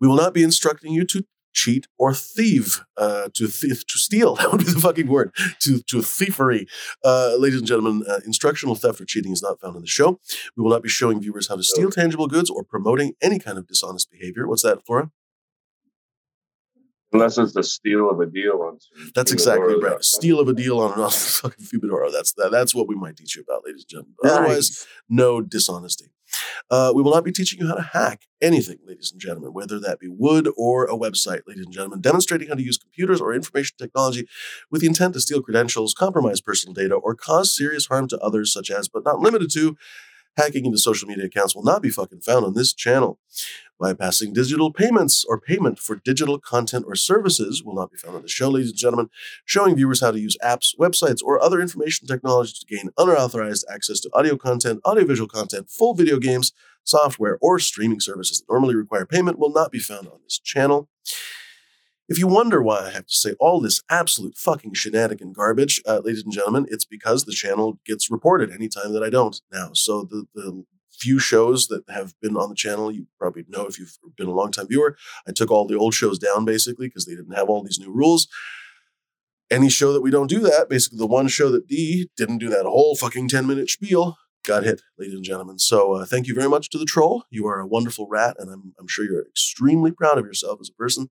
We 0.00 0.08
will 0.08 0.16
not 0.16 0.32
be 0.32 0.42
instructing 0.42 0.92
you 0.94 1.04
to 1.04 1.24
cheat, 1.54 1.86
or 1.98 2.12
thieve. 2.12 2.84
Uh, 2.96 3.28
to 3.34 3.46
thief, 3.48 3.86
to 3.86 3.98
steal. 3.98 4.36
That 4.44 4.52
would 4.52 4.64
be 4.64 4.72
the 4.72 4.80
fucking 4.80 5.06
word. 5.08 5.32
To 5.60 5.80
to 5.80 6.02
thievery. 6.02 6.66
Uh, 7.02 7.34
ladies 7.38 7.58
and 7.60 7.66
gentlemen, 7.66 8.04
uh, 8.08 8.20
instructional 8.26 8.74
theft 8.74 9.00
or 9.00 9.04
cheating 9.06 9.32
is 9.32 9.42
not 9.42 9.60
found 9.60 9.76
in 9.76 9.82
the 9.82 9.88
show. 9.88 10.20
We 10.56 10.62
will 10.62 10.70
not 10.70 10.82
be 10.82 10.88
showing 10.88 11.20
viewers 11.20 11.48
how 11.48 11.56
to 11.56 11.62
steal 11.62 11.90
tangible 11.90 12.26
goods 12.26 12.50
or 12.50 12.62
promoting 12.62 13.14
any 13.22 13.38
kind 13.38 13.56
of 13.58 13.66
dishonest 13.66 14.10
behavior. 14.10 14.46
What's 14.46 14.62
that, 14.62 14.84
Flora? 14.84 15.10
Unless 17.14 17.38
it's 17.38 17.52
the 17.52 17.62
steal 17.62 18.10
of 18.10 18.18
a 18.18 18.26
deal 18.26 18.60
on. 18.60 18.78
That's 19.14 19.32
exactly 19.32 19.76
right. 19.80 20.02
Steal 20.02 20.40
of 20.40 20.48
a 20.48 20.52
deal 20.52 20.80
on 20.80 21.00
an 21.00 21.10
fucking 21.10 21.64
Fumidoro. 21.64 22.12
That's 22.12 22.32
that, 22.34 22.50
that's 22.50 22.74
what 22.74 22.88
we 22.88 22.96
might 22.96 23.16
teach 23.16 23.36
you 23.36 23.42
about, 23.48 23.62
ladies 23.64 23.82
and 23.84 23.88
gentlemen. 23.88 24.14
Nice. 24.22 24.32
Otherwise, 24.32 24.86
no 25.08 25.40
dishonesty. 25.40 26.10
Uh, 26.70 26.92
we 26.94 27.02
will 27.02 27.12
not 27.12 27.24
be 27.24 27.30
teaching 27.30 27.60
you 27.60 27.68
how 27.68 27.74
to 27.74 27.82
hack 27.82 28.22
anything, 28.42 28.78
ladies 28.84 29.12
and 29.12 29.20
gentlemen, 29.20 29.52
whether 29.52 29.78
that 29.78 30.00
be 30.00 30.08
wood 30.08 30.48
or 30.56 30.86
a 30.86 30.96
website, 30.96 31.42
ladies 31.46 31.64
and 31.64 31.72
gentlemen, 31.72 32.00
demonstrating 32.00 32.48
how 32.48 32.54
to 32.54 32.62
use 32.62 32.78
computers 32.78 33.20
or 33.20 33.32
information 33.32 33.76
technology 33.78 34.26
with 34.70 34.80
the 34.80 34.86
intent 34.88 35.14
to 35.14 35.20
steal 35.20 35.40
credentials, 35.40 35.94
compromise 35.94 36.40
personal 36.40 36.74
data, 36.74 36.94
or 36.94 37.14
cause 37.14 37.54
serious 37.54 37.86
harm 37.86 38.08
to 38.08 38.18
others, 38.18 38.52
such 38.52 38.70
as, 38.70 38.88
but 38.88 39.04
not 39.04 39.20
limited 39.20 39.50
to, 39.52 39.76
hacking 40.36 40.66
into 40.66 40.78
social 40.78 41.08
media 41.08 41.26
accounts 41.26 41.54
will 41.54 41.62
not 41.62 41.82
be 41.82 41.90
fucking 41.90 42.20
found 42.20 42.44
on 42.44 42.54
this 42.54 42.72
channel. 42.72 43.18
Bypassing 43.80 44.32
digital 44.32 44.72
payments 44.72 45.24
or 45.24 45.40
payment 45.40 45.78
for 45.78 45.96
digital 45.96 46.38
content 46.38 46.84
or 46.86 46.94
services 46.94 47.62
will 47.64 47.74
not 47.74 47.90
be 47.90 47.98
found 47.98 48.14
on 48.14 48.22
the 48.22 48.28
show, 48.28 48.48
ladies 48.48 48.70
and 48.70 48.78
gentlemen. 48.78 49.10
Showing 49.44 49.74
viewers 49.74 50.00
how 50.00 50.12
to 50.12 50.20
use 50.20 50.36
apps, 50.44 50.76
websites, 50.78 51.22
or 51.22 51.42
other 51.42 51.60
information 51.60 52.06
technology 52.06 52.54
to 52.58 52.66
gain 52.66 52.90
unauthorized 52.96 53.66
access 53.70 54.00
to 54.00 54.10
audio 54.12 54.36
content, 54.36 54.80
audiovisual 54.86 55.28
content, 55.28 55.70
full 55.70 55.94
video 55.94 56.18
games, 56.18 56.52
software, 56.84 57.38
or 57.40 57.58
streaming 57.58 58.00
services 58.00 58.40
that 58.40 58.52
normally 58.52 58.76
require 58.76 59.06
payment 59.06 59.38
will 59.38 59.52
not 59.52 59.72
be 59.72 59.80
found 59.80 60.06
on 60.06 60.20
this 60.22 60.38
channel. 60.38 60.88
If 62.06 62.18
you 62.18 62.26
wonder 62.26 62.62
why 62.62 62.80
I 62.80 62.90
have 62.90 63.06
to 63.06 63.14
say 63.14 63.32
all 63.40 63.60
this 63.60 63.82
absolute 63.88 64.36
fucking 64.36 64.74
shenanigan 64.74 65.32
garbage, 65.32 65.80
uh, 65.86 66.00
ladies 66.04 66.22
and 66.22 66.32
gentlemen, 66.32 66.66
it's 66.68 66.84
because 66.84 67.24
the 67.24 67.32
channel 67.32 67.80
gets 67.86 68.10
reported 68.10 68.50
anytime 68.50 68.92
that 68.92 69.02
I 69.02 69.08
don't 69.08 69.40
now. 69.50 69.70
So 69.72 70.04
the, 70.04 70.26
the 70.34 70.64
few 70.92 71.18
shows 71.18 71.68
that 71.68 71.88
have 71.88 72.12
been 72.20 72.36
on 72.36 72.50
the 72.50 72.54
channel, 72.54 72.92
you 72.92 73.06
probably 73.18 73.44
know 73.48 73.66
if 73.66 73.78
you've 73.78 73.96
been 74.18 74.26
a 74.26 74.34
long 74.34 74.52
time 74.52 74.68
viewer, 74.68 74.96
I 75.26 75.32
took 75.32 75.50
all 75.50 75.66
the 75.66 75.78
old 75.78 75.94
shows 75.94 76.18
down 76.18 76.44
basically 76.44 76.88
because 76.88 77.06
they 77.06 77.14
didn't 77.14 77.36
have 77.36 77.48
all 77.48 77.62
these 77.62 77.80
new 77.80 77.90
rules. 77.90 78.28
Any 79.50 79.70
show 79.70 79.92
that 79.94 80.02
we 80.02 80.10
don't 80.10 80.28
do 80.28 80.40
that, 80.40 80.68
basically 80.68 80.98
the 80.98 81.06
one 81.06 81.28
show 81.28 81.50
that 81.52 81.68
D 81.68 82.10
didn't 82.18 82.38
do 82.38 82.50
that 82.50 82.64
whole 82.64 82.96
fucking 82.96 83.28
10 83.28 83.46
minute 83.46 83.70
spiel, 83.70 84.18
got 84.44 84.64
hit, 84.64 84.82
ladies 84.98 85.14
and 85.14 85.24
gentlemen. 85.24 85.58
So 85.58 85.94
uh, 85.94 86.04
thank 86.04 86.26
you 86.26 86.34
very 86.34 86.50
much 86.50 86.68
to 86.70 86.78
the 86.78 86.84
troll. 86.84 87.24
You 87.30 87.46
are 87.46 87.60
a 87.60 87.66
wonderful 87.66 88.08
rat, 88.10 88.36
and 88.38 88.50
I'm, 88.50 88.74
I'm 88.78 88.88
sure 88.88 89.06
you're 89.06 89.26
extremely 89.26 89.90
proud 89.90 90.18
of 90.18 90.26
yourself 90.26 90.58
as 90.60 90.68
a 90.68 90.74
person. 90.74 91.08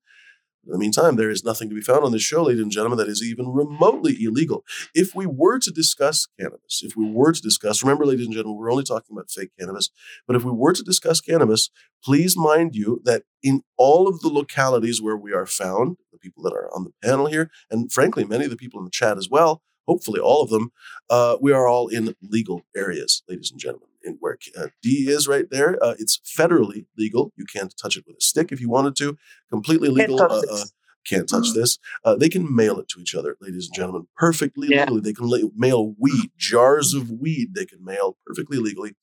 In 0.66 0.72
the 0.72 0.78
meantime, 0.78 1.18
there 1.18 1.30
is 1.30 1.44
nothing 1.44 1.68
to 1.70 1.76
be 1.76 1.82
found 1.82 2.06
on 2.06 2.14
this 2.14 2.22
show, 2.22 2.44
ladies 2.44 2.62
and 2.62 2.72
gentlemen, 2.72 2.98
that 2.98 3.10
is 3.10 3.22
even 3.22 3.50
remotely 3.50 4.16
illegal. 4.24 4.64
If 4.94 5.14
we 5.14 5.26
were 5.26 5.60
to 5.60 5.72
discuss 5.72 6.28
cannabis, 6.40 6.82
if 6.84 6.96
we 6.96 7.10
were 7.10 7.34
to 7.34 7.42
discuss, 7.42 7.84
remember, 7.84 8.06
ladies 8.06 8.26
and 8.26 8.34
gentlemen, 8.34 8.58
we're 8.58 8.72
only 8.72 8.86
talking 8.86 9.14
about 9.14 9.30
fake 9.30 9.52
cannabis, 9.60 9.90
but 10.26 10.38
if 10.38 10.46
we 10.46 10.52
were 10.52 10.74
to 10.74 10.84
discuss 10.84 11.20
cannabis, 11.20 11.70
please 12.02 12.38
mind 12.38 12.76
you 12.76 13.02
that 13.04 13.24
in 13.42 13.62
all 13.78 14.08
of 14.08 14.22
the 14.22 14.30
localities 14.30 15.02
where 15.02 15.18
we 15.18 15.34
are 15.34 15.46
found, 15.46 15.98
the 16.14 16.18
people 16.18 16.44
that 16.44 16.54
are 16.54 16.74
on 16.74 16.86
the 16.86 16.94
panel 17.06 17.26
here, 17.26 17.52
and 17.70 17.92
frankly, 17.92 18.24
many 18.24 18.46
of 18.46 18.52
the 18.52 18.58
people 18.58 18.80
in 18.80 18.86
the 18.86 18.92
chat 18.92 19.18
as 19.18 19.30
well, 19.30 19.62
hopefully 19.86 20.22
all 20.22 20.42
of 20.42 20.50
them, 20.50 20.72
uh, 21.10 21.36
we 21.42 21.52
are 21.52 21.68
all 21.68 21.90
in 21.90 22.16
legal 22.22 22.62
areas, 22.74 23.22
ladies 23.28 23.52
and 23.52 23.60
gentlemen 23.60 23.90
where 24.20 24.38
uh, 24.58 24.68
D 24.82 25.08
is 25.10 25.28
right 25.28 25.46
there. 25.50 25.78
Uh, 25.84 25.96
it's 26.00 26.20
federally 26.38 26.86
legal. 26.98 27.32
You 27.36 27.46
can't 27.46 27.74
touch 27.82 27.98
it 27.98 28.06
with 28.08 28.18
a 28.18 28.22
stick 28.22 28.52
if 28.52 28.62
you 28.62 28.70
wanted 28.70 28.96
to. 28.98 29.18
Completely 29.50 29.90
legal. 29.90 30.18
Can't 30.18 30.32
touch, 30.32 30.44
uh, 30.50 30.56
uh 30.56 30.66
can't 31.06 31.28
touch 31.28 31.50
mm-hmm. 31.50 31.60
this. 31.60 31.80
Uh, 32.06 32.16
they 32.16 32.30
can 32.30 32.54
mail 32.54 32.80
it 32.80 32.88
to 32.90 33.00
each 33.02 33.16
other, 33.16 33.36
ladies 33.42 33.68
and 33.68 33.76
gentlemen, 33.76 34.08
perfectly 34.16 34.70
yeah. 34.70 34.82
legally. 34.82 35.02
They 35.02 35.14
can 35.14 35.28
la- 35.28 35.50
mail 35.56 35.96
weed, 36.00 36.32
jars 36.38 36.94
of 36.94 37.12
weed. 37.12 37.54
They 37.56 37.66
can 37.66 37.84
mail 37.84 38.18
perfectly 38.26 38.58
legally. 38.58 38.96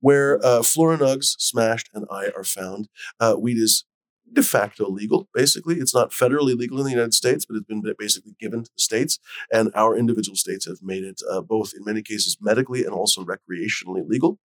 Where 0.00 0.44
uh, 0.44 0.62
Flora 0.62 0.98
Nugs, 0.98 1.34
Smashed, 1.38 1.88
and 1.94 2.04
I 2.10 2.30
are 2.36 2.44
found, 2.44 2.88
uh, 3.18 3.36
weed 3.38 3.56
is 3.56 3.84
de 4.34 4.42
facto 4.42 4.88
legal, 4.88 5.28
basically. 5.32 5.76
It's 5.76 5.94
not 5.94 6.10
federally 6.10 6.56
legal 6.56 6.78
in 6.78 6.84
the 6.84 6.90
United 6.90 7.14
States, 7.14 7.44
but 7.44 7.56
it's 7.56 7.66
been 7.66 7.82
basically 7.98 8.34
given 8.38 8.64
to 8.64 8.70
the 8.76 8.82
states. 8.82 9.18
And 9.52 9.70
our 9.74 9.96
individual 9.96 10.36
states 10.36 10.66
have 10.66 10.82
made 10.82 11.04
it 11.04 11.20
uh, 11.30 11.40
both, 11.40 11.72
in 11.76 11.84
many 11.84 12.02
cases, 12.02 12.36
medically 12.40 12.84
and 12.84 12.92
also 12.92 13.24
recreationally 13.24 14.06
legal. 14.06 14.38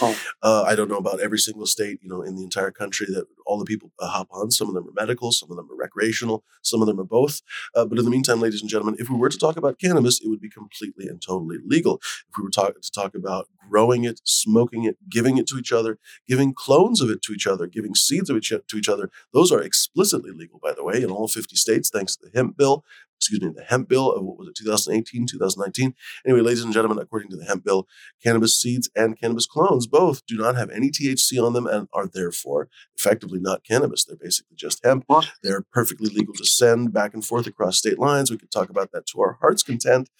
Oh. 0.00 0.18
Uh, 0.42 0.64
I 0.66 0.74
don't 0.74 0.88
know 0.88 0.96
about 0.96 1.20
every 1.20 1.38
single 1.38 1.66
state, 1.66 1.98
you 2.02 2.08
know, 2.08 2.22
in 2.22 2.34
the 2.34 2.42
entire 2.42 2.70
country 2.70 3.06
that 3.10 3.26
all 3.46 3.58
the 3.58 3.64
people 3.64 3.92
uh, 3.98 4.08
hop 4.08 4.28
on. 4.30 4.50
Some 4.50 4.68
of 4.68 4.74
them 4.74 4.88
are 4.88 4.92
medical, 4.94 5.32
some 5.32 5.50
of 5.50 5.56
them 5.56 5.70
are 5.70 5.76
recreational, 5.76 6.44
some 6.62 6.80
of 6.80 6.86
them 6.86 6.98
are 6.98 7.04
both. 7.04 7.42
Uh, 7.74 7.84
but 7.84 7.98
in 7.98 8.04
the 8.04 8.10
meantime, 8.10 8.40
ladies 8.40 8.62
and 8.62 8.70
gentlemen, 8.70 8.96
if 8.98 9.10
we 9.10 9.16
were 9.16 9.28
to 9.28 9.38
talk 9.38 9.56
about 9.56 9.78
cannabis, 9.78 10.20
it 10.20 10.28
would 10.28 10.40
be 10.40 10.48
completely 10.48 11.06
and 11.08 11.20
totally 11.20 11.58
legal. 11.66 12.00
If 12.30 12.38
we 12.38 12.44
were 12.44 12.50
talk- 12.50 12.80
to 12.80 12.90
talk 12.90 13.14
about 13.14 13.48
growing 13.68 14.04
it, 14.04 14.20
smoking 14.24 14.84
it, 14.84 14.96
giving 15.10 15.36
it 15.36 15.46
to 15.48 15.58
each 15.58 15.72
other, 15.72 15.98
giving 16.26 16.54
clones 16.54 17.00
of 17.02 17.10
it 17.10 17.20
to 17.22 17.32
each 17.32 17.46
other, 17.46 17.66
giving 17.66 17.94
seeds 17.94 18.30
of 18.30 18.36
it 18.36 18.44
to 18.44 18.76
each 18.76 18.88
other, 18.88 19.10
those 19.34 19.52
are 19.52 19.60
explicitly 19.60 20.30
legal, 20.32 20.58
by 20.62 20.72
the 20.72 20.84
way, 20.84 21.02
in 21.02 21.10
all 21.10 21.28
50 21.28 21.54
states, 21.56 21.90
thanks 21.90 22.16
to 22.16 22.24
the 22.26 22.30
hemp 22.34 22.56
bill 22.56 22.84
excuse 23.22 23.40
me, 23.40 23.52
the 23.54 23.62
hemp 23.62 23.88
bill 23.88 24.10
of 24.10 24.24
what 24.24 24.36
was 24.36 24.48
it, 24.48 24.56
2018, 24.56 25.26
2019. 25.26 25.94
Anyway, 26.26 26.40
ladies 26.40 26.64
and 26.64 26.72
gentlemen, 26.72 26.98
according 26.98 27.30
to 27.30 27.36
the 27.36 27.44
hemp 27.44 27.64
bill, 27.64 27.86
cannabis 28.22 28.60
seeds 28.60 28.90
and 28.96 29.18
cannabis 29.18 29.46
clones 29.46 29.86
both 29.86 30.26
do 30.26 30.36
not 30.36 30.56
have 30.56 30.70
any 30.70 30.90
THC 30.90 31.40
on 31.44 31.52
them 31.52 31.66
and 31.68 31.86
are 31.92 32.08
therefore 32.08 32.68
effectively 32.98 33.38
not 33.38 33.64
cannabis. 33.64 34.04
They're 34.04 34.16
basically 34.16 34.56
just 34.56 34.84
hemp. 34.84 35.06
They're 35.42 35.64
perfectly 35.72 36.10
legal 36.10 36.34
to 36.34 36.44
send 36.44 36.92
back 36.92 37.14
and 37.14 37.24
forth 37.24 37.46
across 37.46 37.78
state 37.78 37.98
lines. 37.98 38.30
We 38.30 38.38
could 38.38 38.50
talk 38.50 38.68
about 38.68 38.90
that 38.92 39.06
to 39.06 39.20
our 39.20 39.38
heart's 39.40 39.62
content. 39.62 40.10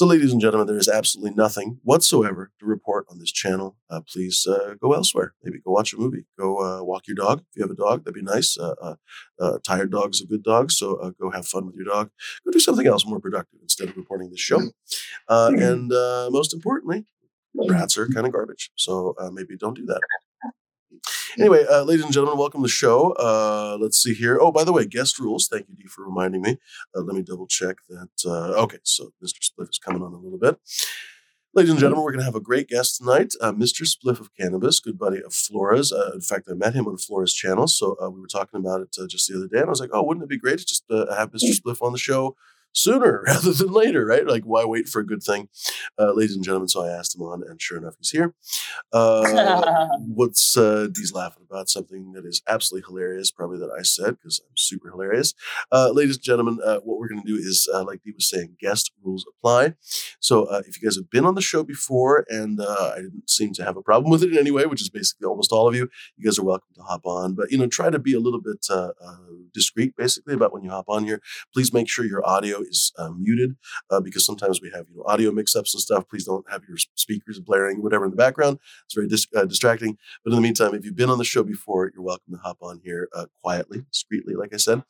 So, 0.00 0.06
ladies 0.06 0.32
and 0.32 0.40
gentlemen, 0.40 0.66
there 0.66 0.78
is 0.78 0.88
absolutely 0.88 1.34
nothing 1.34 1.78
whatsoever 1.82 2.52
to 2.58 2.64
report 2.64 3.04
on 3.10 3.18
this 3.18 3.30
channel. 3.30 3.76
Uh, 3.90 4.00
please 4.00 4.46
uh, 4.46 4.76
go 4.80 4.94
elsewhere. 4.94 5.34
Maybe 5.44 5.58
go 5.58 5.72
watch 5.72 5.92
a 5.92 5.98
movie. 5.98 6.24
Go 6.38 6.56
uh, 6.64 6.82
walk 6.82 7.06
your 7.06 7.16
dog. 7.16 7.40
If 7.40 7.56
you 7.56 7.62
have 7.62 7.70
a 7.70 7.74
dog, 7.74 8.04
that'd 8.04 8.14
be 8.14 8.22
nice. 8.22 8.56
Uh, 8.56 8.74
uh, 8.80 8.94
uh, 9.38 9.58
tired 9.62 9.90
dog's 9.90 10.22
a 10.22 10.26
good 10.26 10.42
dog, 10.42 10.72
so 10.72 10.94
uh, 10.94 11.10
go 11.20 11.30
have 11.30 11.46
fun 11.46 11.66
with 11.66 11.74
your 11.74 11.84
dog. 11.84 12.08
Go 12.46 12.50
do 12.50 12.58
something 12.58 12.86
else 12.86 13.04
more 13.04 13.20
productive 13.20 13.58
instead 13.60 13.90
of 13.90 13.96
reporting 13.98 14.30
this 14.30 14.40
show. 14.40 14.62
Uh, 15.28 15.52
and 15.54 15.92
uh, 15.92 16.30
most 16.32 16.54
importantly, 16.54 17.04
rats 17.68 17.98
are 17.98 18.08
kind 18.08 18.26
of 18.26 18.32
garbage. 18.32 18.70
So 18.76 19.14
uh, 19.20 19.30
maybe 19.30 19.54
don't 19.58 19.76
do 19.76 19.84
that. 19.84 20.00
Anyway, 21.38 21.64
uh, 21.70 21.82
ladies 21.84 22.04
and 22.04 22.12
gentlemen, 22.12 22.38
welcome 22.38 22.60
to 22.60 22.64
the 22.64 22.68
show. 22.68 23.12
Uh, 23.12 23.76
let's 23.80 24.02
see 24.02 24.14
here. 24.14 24.38
Oh, 24.40 24.50
by 24.50 24.64
the 24.64 24.72
way, 24.72 24.84
guest 24.84 25.18
rules. 25.18 25.48
Thank 25.48 25.68
you, 25.68 25.76
Dee, 25.76 25.86
for 25.86 26.04
reminding 26.04 26.42
me. 26.42 26.58
Uh, 26.94 27.02
let 27.02 27.14
me 27.14 27.22
double 27.22 27.46
check 27.46 27.76
that. 27.88 28.08
Uh, 28.24 28.60
okay, 28.62 28.78
so 28.82 29.12
Mr. 29.22 29.38
Spliff 29.40 29.70
is 29.70 29.78
coming 29.78 30.02
on 30.02 30.12
a 30.12 30.18
little 30.18 30.38
bit. 30.38 30.58
Ladies 31.54 31.70
and 31.70 31.80
gentlemen, 31.80 32.04
we're 32.04 32.12
going 32.12 32.20
to 32.20 32.24
have 32.24 32.36
a 32.36 32.40
great 32.40 32.68
guest 32.68 32.98
tonight, 32.98 33.32
uh, 33.40 33.52
Mr. 33.52 33.82
Spliff 33.82 34.20
of 34.20 34.34
Cannabis, 34.34 34.80
good 34.80 34.98
buddy 34.98 35.22
of 35.22 35.32
Flora's. 35.32 35.92
Uh, 35.92 36.12
in 36.14 36.20
fact, 36.20 36.48
I 36.50 36.54
met 36.54 36.74
him 36.74 36.86
on 36.86 36.96
Flora's 36.96 37.34
channel, 37.34 37.66
so 37.66 37.96
uh, 38.02 38.08
we 38.08 38.20
were 38.20 38.28
talking 38.28 38.58
about 38.60 38.80
it 38.80 38.96
uh, 39.00 39.06
just 39.08 39.28
the 39.28 39.36
other 39.36 39.48
day, 39.48 39.58
and 39.58 39.66
I 39.66 39.70
was 39.70 39.80
like, 39.80 39.90
"Oh, 39.92 40.02
wouldn't 40.02 40.24
it 40.24 40.30
be 40.30 40.38
great 40.38 40.58
to 40.58 40.64
just 40.64 40.84
uh, 40.90 41.12
have 41.14 41.32
Mr. 41.32 41.50
Spliff 41.50 41.82
on 41.82 41.92
the 41.92 41.98
show 41.98 42.36
sooner 42.72 43.22
rather 43.26 43.52
than 43.52 43.72
later, 43.72 44.04
right? 44.04 44.26
Like, 44.26 44.44
why 44.44 44.64
wait 44.64 44.88
for 44.88 45.00
a 45.00 45.06
good 45.06 45.22
thing, 45.22 45.48
uh, 45.98 46.12
ladies 46.12 46.34
and 46.34 46.44
gentlemen?" 46.44 46.68
So 46.68 46.84
I 46.84 46.90
asked 46.90 47.14
him 47.14 47.22
on, 47.22 47.42
and 47.46 47.60
sure 47.60 47.78
enough, 47.78 47.94
he's 47.98 48.10
here. 48.10 48.34
Uh, 48.92 49.88
what's 50.06 50.56
uh, 50.56 50.88
Dee's 50.92 51.12
laughing 51.12 51.44
about? 51.48 51.68
Something 51.68 52.12
that 52.12 52.24
is 52.24 52.42
absolutely 52.48 52.86
hilarious, 52.88 53.30
probably 53.30 53.58
that 53.58 53.70
I 53.76 53.82
said 53.82 54.16
because 54.16 54.40
I'm 54.40 54.56
super 54.56 54.90
hilarious. 54.90 55.34
Uh, 55.70 55.90
ladies 55.90 56.16
and 56.16 56.24
gentlemen, 56.24 56.58
uh, 56.64 56.78
what 56.78 56.98
we're 56.98 57.08
going 57.08 57.22
to 57.22 57.26
do 57.26 57.36
is, 57.36 57.68
uh, 57.72 57.84
like 57.84 58.02
Dee 58.02 58.12
was 58.12 58.28
saying, 58.28 58.56
guest 58.60 58.92
rules 59.02 59.24
apply. 59.28 59.74
So 60.20 60.44
uh, 60.44 60.62
if 60.66 60.80
you 60.80 60.88
guys 60.88 60.96
have 60.96 61.10
been 61.10 61.26
on 61.26 61.34
the 61.34 61.42
show 61.42 61.62
before 61.62 62.24
and 62.28 62.60
uh, 62.60 62.92
I 62.96 63.00
didn't 63.00 63.28
seem 63.28 63.52
to 63.54 63.64
have 63.64 63.76
a 63.76 63.82
problem 63.82 64.10
with 64.10 64.22
it 64.22 64.32
in 64.32 64.38
any 64.38 64.50
way, 64.50 64.66
which 64.66 64.82
is 64.82 64.90
basically 64.90 65.26
almost 65.26 65.52
all 65.52 65.68
of 65.68 65.74
you, 65.74 65.88
you 66.16 66.24
guys 66.24 66.38
are 66.38 66.44
welcome 66.44 66.68
to 66.74 66.82
hop 66.82 67.06
on. 67.06 67.34
But 67.34 67.50
you 67.50 67.58
know, 67.58 67.66
try 67.66 67.90
to 67.90 67.98
be 67.98 68.14
a 68.14 68.20
little 68.20 68.40
bit 68.40 68.66
discreet, 69.52 69.96
basically, 69.96 70.34
about 70.34 70.52
when 70.52 70.62
you 70.62 70.70
hop 70.70 70.86
on 70.88 71.04
here. 71.04 71.20
Please 71.52 71.72
make 71.72 71.88
sure 71.88 72.04
your 72.04 72.26
audio 72.26 72.59
is 72.62 72.92
uh, 72.98 73.10
muted 73.10 73.56
uh, 73.90 74.00
because 74.00 74.24
sometimes 74.24 74.60
we 74.60 74.70
have 74.70 74.86
you 74.88 74.96
know 74.96 75.04
audio 75.06 75.30
mix-ups 75.30 75.74
and 75.74 75.80
stuff. 75.80 76.08
Please 76.08 76.24
don't 76.24 76.48
have 76.50 76.62
your 76.68 76.76
speakers 76.94 77.40
blaring, 77.40 77.82
whatever 77.82 78.04
in 78.04 78.10
the 78.10 78.16
background. 78.16 78.58
It's 78.84 78.94
very 78.94 79.08
dis- 79.08 79.26
uh, 79.34 79.44
distracting. 79.44 79.96
But 80.24 80.30
in 80.30 80.36
the 80.36 80.42
meantime, 80.42 80.74
if 80.74 80.84
you've 80.84 80.96
been 80.96 81.10
on 81.10 81.18
the 81.18 81.24
show 81.24 81.42
before, 81.42 81.90
you're 81.94 82.02
welcome 82.02 82.32
to 82.34 82.38
hop 82.38 82.58
on 82.62 82.80
here 82.84 83.08
uh, 83.14 83.26
quietly, 83.42 83.84
discreetly, 83.92 84.34
like 84.34 84.54
I 84.54 84.58
said. 84.58 84.82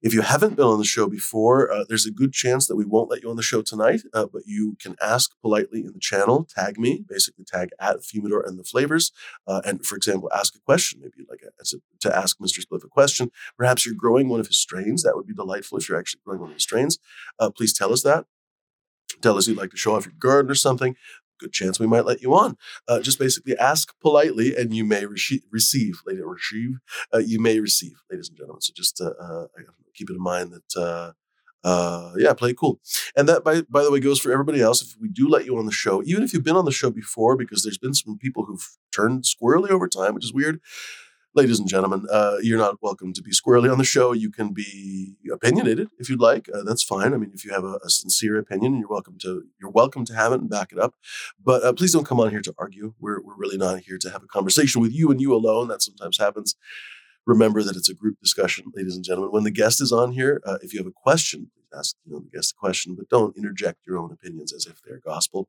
If 0.00 0.14
you 0.14 0.22
haven't 0.22 0.54
been 0.54 0.64
on 0.64 0.78
the 0.78 0.84
show 0.84 1.08
before, 1.08 1.72
uh, 1.72 1.84
there's 1.88 2.06
a 2.06 2.12
good 2.12 2.32
chance 2.32 2.68
that 2.68 2.76
we 2.76 2.84
won't 2.84 3.10
let 3.10 3.22
you 3.22 3.30
on 3.30 3.36
the 3.36 3.42
show 3.42 3.62
tonight, 3.62 4.02
uh, 4.14 4.26
but 4.32 4.42
you 4.46 4.76
can 4.80 4.94
ask 5.02 5.32
politely 5.42 5.80
in 5.80 5.92
the 5.92 5.98
channel, 5.98 6.46
tag 6.48 6.78
me, 6.78 7.04
basically 7.08 7.44
tag 7.44 7.70
at 7.80 7.96
Fumidor 7.96 8.46
and 8.46 8.58
the 8.58 8.62
Flavors. 8.62 9.10
Uh, 9.46 9.60
and 9.64 9.84
for 9.84 9.96
example, 9.96 10.30
ask 10.32 10.54
a 10.54 10.60
question. 10.60 11.00
Maybe 11.00 11.14
you'd 11.18 11.28
like 11.28 11.42
to 12.00 12.16
ask 12.16 12.38
Mr. 12.38 12.64
Spliff 12.64 12.84
a 12.84 12.88
question. 12.88 13.32
Perhaps 13.56 13.84
you're 13.84 13.94
growing 13.96 14.28
one 14.28 14.38
of 14.38 14.46
his 14.46 14.60
strains. 14.60 15.02
That 15.02 15.16
would 15.16 15.26
be 15.26 15.34
delightful 15.34 15.78
if 15.78 15.88
you're 15.88 15.98
actually 15.98 16.20
growing 16.24 16.40
one 16.40 16.50
of 16.50 16.54
his 16.54 16.62
strains. 16.62 16.98
Uh, 17.40 17.50
please 17.50 17.72
tell 17.72 17.92
us 17.92 18.02
that. 18.04 18.26
Tell 19.20 19.36
us 19.36 19.48
you'd 19.48 19.58
like 19.58 19.70
to 19.70 19.76
show 19.76 19.96
off 19.96 20.04
your 20.04 20.14
garden 20.18 20.50
or 20.50 20.54
something. 20.54 20.94
Good 21.38 21.52
chance 21.52 21.78
we 21.78 21.86
might 21.86 22.04
let 22.04 22.22
you 22.22 22.34
on. 22.34 22.56
Uh, 22.86 23.00
just 23.00 23.18
basically 23.18 23.56
ask 23.58 23.94
politely, 24.00 24.56
and 24.56 24.74
you 24.74 24.84
may 24.84 25.04
rece- 25.04 25.42
receive. 25.50 26.00
Later, 26.06 26.26
receive. 26.26 26.78
Uh, 27.14 27.18
you 27.18 27.40
may 27.40 27.60
receive, 27.60 28.02
ladies 28.10 28.28
and 28.28 28.36
gentlemen. 28.36 28.60
So 28.60 28.72
just 28.74 29.00
uh, 29.00 29.12
uh, 29.20 29.46
keep 29.94 30.10
it 30.10 30.14
in 30.14 30.22
mind 30.22 30.52
that 30.52 30.80
uh, 30.80 31.12
uh, 31.64 32.12
yeah, 32.16 32.32
play 32.32 32.54
cool. 32.54 32.80
And 33.16 33.28
that, 33.28 33.44
by 33.44 33.62
by 33.62 33.82
the 33.82 33.90
way, 33.90 34.00
goes 34.00 34.20
for 34.20 34.32
everybody 34.32 34.60
else. 34.60 34.82
If 34.82 34.96
we 35.00 35.08
do 35.08 35.28
let 35.28 35.44
you 35.44 35.58
on 35.58 35.66
the 35.66 35.72
show, 35.72 36.02
even 36.04 36.22
if 36.22 36.32
you've 36.32 36.44
been 36.44 36.56
on 36.56 36.64
the 36.64 36.72
show 36.72 36.90
before, 36.90 37.36
because 37.36 37.62
there's 37.62 37.78
been 37.78 37.94
some 37.94 38.18
people 38.18 38.44
who've 38.44 38.66
turned 38.92 39.24
squirrely 39.24 39.70
over 39.70 39.88
time, 39.88 40.14
which 40.14 40.24
is 40.24 40.32
weird. 40.32 40.60
Ladies 41.38 41.60
and 41.60 41.68
gentlemen, 41.68 42.04
uh, 42.10 42.38
you're 42.42 42.58
not 42.58 42.82
welcome 42.82 43.12
to 43.12 43.22
be 43.22 43.30
squirrely 43.30 43.70
on 43.70 43.78
the 43.78 43.84
show. 43.84 44.10
You 44.10 44.28
can 44.28 44.52
be 44.52 45.14
opinionated 45.32 45.86
if 45.96 46.10
you'd 46.10 46.20
like. 46.20 46.48
Uh, 46.52 46.64
that's 46.64 46.82
fine. 46.82 47.14
I 47.14 47.16
mean, 47.16 47.30
if 47.32 47.44
you 47.44 47.52
have 47.52 47.62
a, 47.62 47.78
a 47.84 47.90
sincere 47.90 48.38
opinion, 48.38 48.76
you're 48.76 48.88
welcome 48.88 49.18
to 49.22 49.44
you're 49.60 49.70
welcome 49.70 50.04
to 50.06 50.14
have 50.16 50.32
it 50.32 50.40
and 50.40 50.50
back 50.50 50.72
it 50.72 50.80
up. 50.80 50.96
But 51.40 51.62
uh, 51.62 51.72
please 51.74 51.92
don't 51.92 52.04
come 52.04 52.18
on 52.18 52.30
here 52.30 52.40
to 52.40 52.52
argue. 52.58 52.94
We're 52.98 53.22
we're 53.22 53.36
really 53.36 53.56
not 53.56 53.78
here 53.82 53.98
to 53.98 54.10
have 54.10 54.24
a 54.24 54.26
conversation 54.26 54.82
with 54.82 54.92
you 54.92 55.12
and 55.12 55.20
you 55.20 55.32
alone. 55.32 55.68
That 55.68 55.80
sometimes 55.80 56.18
happens 56.18 56.56
remember 57.24 57.62
that 57.62 57.76
it's 57.76 57.88
a 57.88 57.94
group 57.94 58.18
discussion, 58.20 58.72
ladies 58.74 58.96
and 58.96 59.04
gentlemen. 59.04 59.30
When 59.30 59.44
the 59.44 59.52
guest 59.52 59.80
is 59.80 59.92
on 59.92 60.10
here, 60.10 60.40
uh, 60.44 60.58
if 60.60 60.72
you 60.72 60.80
have 60.80 60.88
a 60.88 60.92
question, 60.92 61.52
ask 61.72 61.94
you 62.04 62.14
know, 62.14 62.18
the 62.18 62.36
guest 62.36 62.54
a 62.56 62.58
question, 62.58 62.96
but 62.96 63.08
don't 63.08 63.36
interject 63.36 63.86
your 63.86 63.98
own 63.98 64.10
opinions 64.10 64.52
as 64.52 64.66
if 64.66 64.82
they're 64.82 64.98
gospel. 64.98 65.48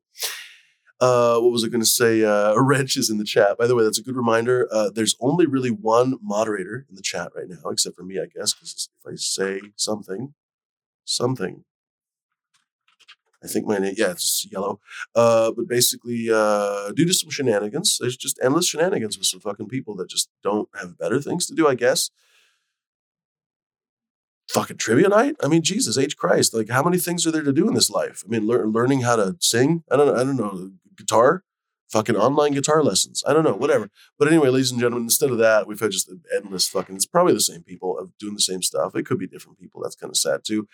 Uh, 1.00 1.38
what 1.38 1.50
was 1.50 1.64
I 1.64 1.68
going 1.68 1.80
to 1.80 1.86
say? 1.86 2.24
Uh, 2.24 2.54
wrench 2.60 2.96
is 2.96 3.08
in 3.08 3.18
the 3.18 3.24
chat. 3.24 3.56
By 3.56 3.66
the 3.66 3.74
way, 3.74 3.84
that's 3.84 3.98
a 3.98 4.02
good 4.02 4.16
reminder. 4.16 4.68
Uh, 4.70 4.90
there's 4.90 5.16
only 5.20 5.46
really 5.46 5.70
one 5.70 6.18
moderator 6.22 6.86
in 6.88 6.94
the 6.94 7.02
chat 7.02 7.32
right 7.34 7.48
now, 7.48 7.70
except 7.70 7.96
for 7.96 8.02
me, 8.02 8.18
I 8.18 8.26
guess, 8.26 8.52
because 8.52 8.88
if 9.04 9.12
I 9.12 9.16
say 9.16 9.60
something, 9.76 10.34
something, 11.04 11.64
I 13.42 13.46
think 13.46 13.66
my 13.66 13.78
name, 13.78 13.94
yeah, 13.96 14.10
it's 14.10 14.46
yellow. 14.50 14.80
Uh, 15.14 15.50
but 15.52 15.66
basically, 15.66 16.28
uh, 16.30 16.92
due 16.92 17.06
to 17.06 17.14
some 17.14 17.30
shenanigans, 17.30 17.96
there's 17.98 18.16
just 18.16 18.38
endless 18.42 18.68
shenanigans 18.68 19.16
with 19.16 19.26
some 19.26 19.40
fucking 19.40 19.68
people 19.68 19.96
that 19.96 20.10
just 20.10 20.28
don't 20.42 20.68
have 20.78 20.98
better 20.98 21.20
things 21.20 21.46
to 21.46 21.54
do, 21.54 21.66
I 21.66 21.74
guess. 21.74 22.10
Fucking 24.50 24.76
trivia 24.76 25.08
night. 25.08 25.36
I 25.42 25.48
mean, 25.48 25.62
Jesus 25.62 25.96
H 25.96 26.16
Christ! 26.16 26.52
Like, 26.52 26.68
how 26.68 26.82
many 26.82 26.98
things 26.98 27.24
are 27.26 27.30
there 27.30 27.44
to 27.44 27.52
do 27.52 27.68
in 27.68 27.74
this 27.74 27.88
life? 27.88 28.24
I 28.26 28.28
mean, 28.28 28.48
lear- 28.48 28.66
learning 28.66 29.02
how 29.02 29.14
to 29.16 29.36
sing. 29.38 29.84
I 29.90 29.96
don't. 29.96 30.14
I 30.14 30.24
don't 30.24 30.36
know. 30.36 30.72
Guitar. 31.00 31.44
Fucking 31.90 32.14
online 32.14 32.52
guitar 32.52 32.84
lessons. 32.84 33.24
I 33.26 33.32
don't 33.32 33.42
know. 33.42 33.54
Whatever. 33.54 33.90
But 34.16 34.28
anyway, 34.28 34.48
ladies 34.48 34.70
and 34.70 34.78
gentlemen, 34.78 35.06
instead 35.06 35.30
of 35.30 35.38
that, 35.38 35.66
we've 35.66 35.80
had 35.80 35.90
just 35.90 36.08
endless 36.32 36.68
fucking. 36.68 36.94
It's 36.94 37.06
probably 37.06 37.32
the 37.32 37.40
same 37.40 37.64
people 37.64 38.12
doing 38.18 38.34
the 38.34 38.40
same 38.40 38.62
stuff. 38.62 38.94
It 38.94 39.06
could 39.06 39.18
be 39.18 39.26
different 39.26 39.58
people. 39.58 39.82
That's 39.82 39.96
kind 39.96 40.10
of 40.10 40.16
sad 40.16 40.42
too. 40.44 40.68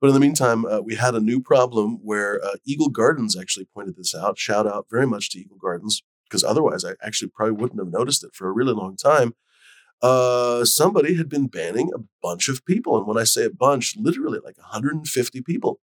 But 0.00 0.08
in 0.08 0.14
the 0.14 0.20
meantime, 0.20 0.66
uh, 0.66 0.80
we 0.80 0.96
had 0.96 1.14
a 1.14 1.20
new 1.20 1.40
problem 1.40 1.98
where 2.02 2.44
uh, 2.44 2.56
Eagle 2.64 2.88
Gardens 2.88 3.38
actually 3.38 3.66
pointed 3.66 3.96
this 3.96 4.14
out. 4.14 4.38
Shout 4.38 4.66
out 4.66 4.86
very 4.90 5.06
much 5.06 5.30
to 5.30 5.38
Eagle 5.38 5.58
Gardens 5.58 6.02
because 6.24 6.44
otherwise 6.44 6.84
I 6.84 6.92
actually 7.02 7.30
probably 7.34 7.54
wouldn't 7.54 7.80
have 7.80 7.92
noticed 7.92 8.24
it 8.24 8.34
for 8.34 8.48
a 8.48 8.52
really 8.52 8.72
long 8.72 8.96
time. 8.96 9.34
Uh, 10.02 10.64
somebody 10.64 11.16
had 11.16 11.28
been 11.28 11.46
banning 11.46 11.90
a 11.94 12.00
bunch 12.22 12.48
of 12.48 12.64
people. 12.64 12.96
And 12.96 13.06
when 13.06 13.18
I 13.18 13.24
say 13.24 13.44
a 13.44 13.50
bunch, 13.50 13.96
literally 13.98 14.38
like 14.42 14.56
150 14.56 15.42
people. 15.42 15.80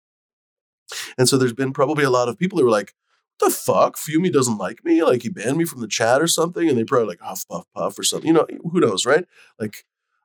And 1.18 1.28
so 1.28 1.36
there's 1.36 1.52
been 1.52 1.72
probably 1.72 2.04
a 2.04 2.10
lot 2.10 2.28
of 2.28 2.38
people 2.38 2.58
who 2.58 2.64
were 2.64 2.70
like, 2.70 2.92
the 3.40 3.50
fuck? 3.50 3.96
Fumi 3.96 4.32
doesn't 4.32 4.58
like 4.58 4.84
me. 4.84 5.02
Like 5.02 5.22
he 5.22 5.28
banned 5.28 5.56
me 5.56 5.64
from 5.64 5.80
the 5.80 5.88
chat 5.88 6.22
or 6.22 6.26
something. 6.26 6.68
And 6.68 6.78
they 6.78 6.84
probably 6.84 7.08
like 7.08 7.20
huff, 7.20 7.46
puff, 7.48 7.64
puff 7.74 7.98
or 7.98 8.02
something. 8.02 8.28
You 8.28 8.34
know, 8.34 8.46
who 8.70 8.80
knows, 8.80 9.04
right? 9.04 9.24
Like 9.58 9.84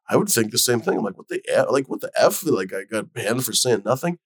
I 0.10 0.16
would 0.18 0.28
think 0.28 0.52
the 0.52 0.58
same 0.58 0.82
thing. 0.82 0.98
I'm 0.98 1.04
like, 1.04 1.18
what 1.18 1.28
the 1.28 1.42
F? 1.48 1.68
Like, 1.70 1.88
what 1.88 2.02
the 2.02 2.12
F? 2.16 2.44
Like, 2.44 2.74
I 2.74 2.84
got 2.84 3.14
banned 3.14 3.46
for 3.46 3.54
saying 3.54 3.84
nothing. 3.86 4.18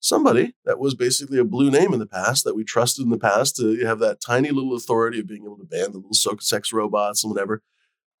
Somebody 0.00 0.54
that 0.64 0.78
was 0.78 0.94
basically 0.94 1.38
a 1.38 1.44
blue 1.44 1.70
name 1.70 1.92
in 1.92 1.98
the 1.98 2.06
past 2.06 2.44
that 2.44 2.54
we 2.54 2.64
trusted 2.64 3.04
in 3.04 3.10
the 3.10 3.18
past 3.18 3.56
to 3.56 3.84
have 3.84 3.98
that 3.98 4.20
tiny 4.20 4.50
little 4.50 4.74
authority 4.74 5.20
of 5.20 5.26
being 5.26 5.44
able 5.44 5.58
to 5.58 5.64
ban 5.64 5.92
the 5.92 5.98
little 5.98 6.38
sex 6.40 6.72
robots 6.72 7.22
and 7.22 7.32
whatever. 7.32 7.62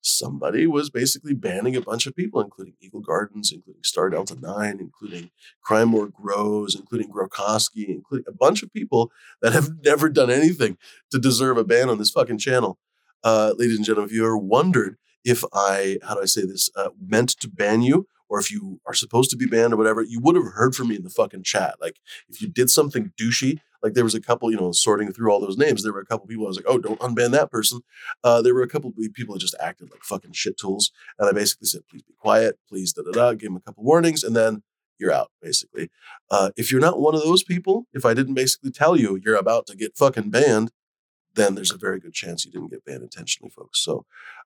Somebody 0.00 0.66
was 0.66 0.88
basically 0.88 1.34
banning 1.34 1.74
a 1.74 1.80
bunch 1.80 2.06
of 2.06 2.14
people, 2.14 2.40
including 2.40 2.74
Eagle 2.80 3.00
Gardens, 3.00 3.50
including 3.52 3.82
Star 3.82 4.08
Delta 4.08 4.36
9, 4.40 4.78
including 4.80 5.30
Crime 5.62 5.88
More 5.88 6.06
Grows, 6.06 6.74
including 6.76 7.10
Grokoski, 7.10 7.88
including 7.88 8.26
a 8.28 8.32
bunch 8.32 8.62
of 8.62 8.72
people 8.72 9.10
that 9.42 9.52
have 9.52 9.70
never 9.84 10.08
done 10.08 10.30
anything 10.30 10.78
to 11.10 11.18
deserve 11.18 11.58
a 11.58 11.64
ban 11.64 11.88
on 11.88 11.98
this 11.98 12.10
fucking 12.10 12.38
channel. 12.38 12.78
Uh, 13.24 13.54
ladies 13.56 13.76
and 13.76 13.84
gentlemen, 13.84 14.08
if 14.08 14.14
you 14.14 14.24
ever 14.24 14.38
wondered 14.38 14.96
if 15.24 15.42
I, 15.52 15.98
how 16.04 16.14
do 16.14 16.22
I 16.22 16.26
say 16.26 16.42
this, 16.46 16.70
uh, 16.76 16.90
meant 17.04 17.30
to 17.40 17.48
ban 17.48 17.82
you, 17.82 18.06
or 18.28 18.38
if 18.38 18.50
you 18.50 18.80
are 18.86 18.94
supposed 18.94 19.30
to 19.30 19.36
be 19.36 19.46
banned 19.46 19.72
or 19.72 19.76
whatever, 19.76 20.02
you 20.02 20.20
would 20.20 20.36
have 20.36 20.52
heard 20.54 20.74
from 20.74 20.88
me 20.88 20.96
in 20.96 21.02
the 21.02 21.10
fucking 21.10 21.42
chat. 21.42 21.76
Like 21.80 22.00
if 22.28 22.40
you 22.40 22.48
did 22.48 22.70
something 22.70 23.12
douchey, 23.20 23.60
like 23.86 23.94
there 23.94 24.04
was 24.04 24.16
a 24.16 24.20
couple, 24.20 24.50
you 24.50 24.56
know, 24.56 24.72
sorting 24.72 25.12
through 25.12 25.30
all 25.30 25.38
those 25.38 25.56
names, 25.56 25.84
there 25.84 25.92
were 25.92 26.00
a 26.00 26.06
couple 26.06 26.26
people 26.26 26.44
I 26.44 26.48
was 26.48 26.56
like, 26.56 26.66
oh, 26.66 26.78
don't 26.78 26.98
unban 26.98 27.30
that 27.30 27.52
person. 27.52 27.82
Uh, 28.24 28.42
there 28.42 28.52
were 28.52 28.64
a 28.64 28.68
couple 28.68 28.92
people 29.14 29.34
that 29.34 29.40
just 29.40 29.54
acted 29.60 29.92
like 29.92 30.02
fucking 30.02 30.32
shit 30.32 30.56
tools. 30.58 30.90
And 31.20 31.28
I 31.28 31.32
basically 31.32 31.68
said, 31.68 31.82
please 31.88 32.02
be 32.02 32.14
quiet, 32.18 32.58
please 32.68 32.92
da 32.92 33.02
da 33.02 33.12
da, 33.12 33.30
gave 33.34 33.50
them 33.50 33.56
a 33.56 33.60
couple 33.60 33.84
warnings, 33.84 34.24
and 34.24 34.34
then 34.34 34.64
you're 34.98 35.12
out, 35.12 35.30
basically. 35.40 35.88
Uh, 36.32 36.50
if 36.56 36.72
you're 36.72 36.80
not 36.80 37.00
one 37.00 37.14
of 37.14 37.22
those 37.22 37.44
people, 37.44 37.86
if 37.92 38.04
I 38.04 38.12
didn't 38.12 38.34
basically 38.34 38.72
tell 38.72 38.96
you 38.96 39.20
you're 39.22 39.36
about 39.36 39.68
to 39.68 39.76
get 39.76 39.96
fucking 39.96 40.30
banned, 40.30 40.72
then 41.36 41.54
there's 41.54 41.70
a 41.70 41.78
very 41.78 42.00
good 42.00 42.14
chance 42.14 42.44
you 42.44 42.50
didn't 42.50 42.70
get 42.70 42.84
banned 42.84 43.02
intentionally, 43.02 43.50
folks. 43.50 43.84
So, 43.84 44.04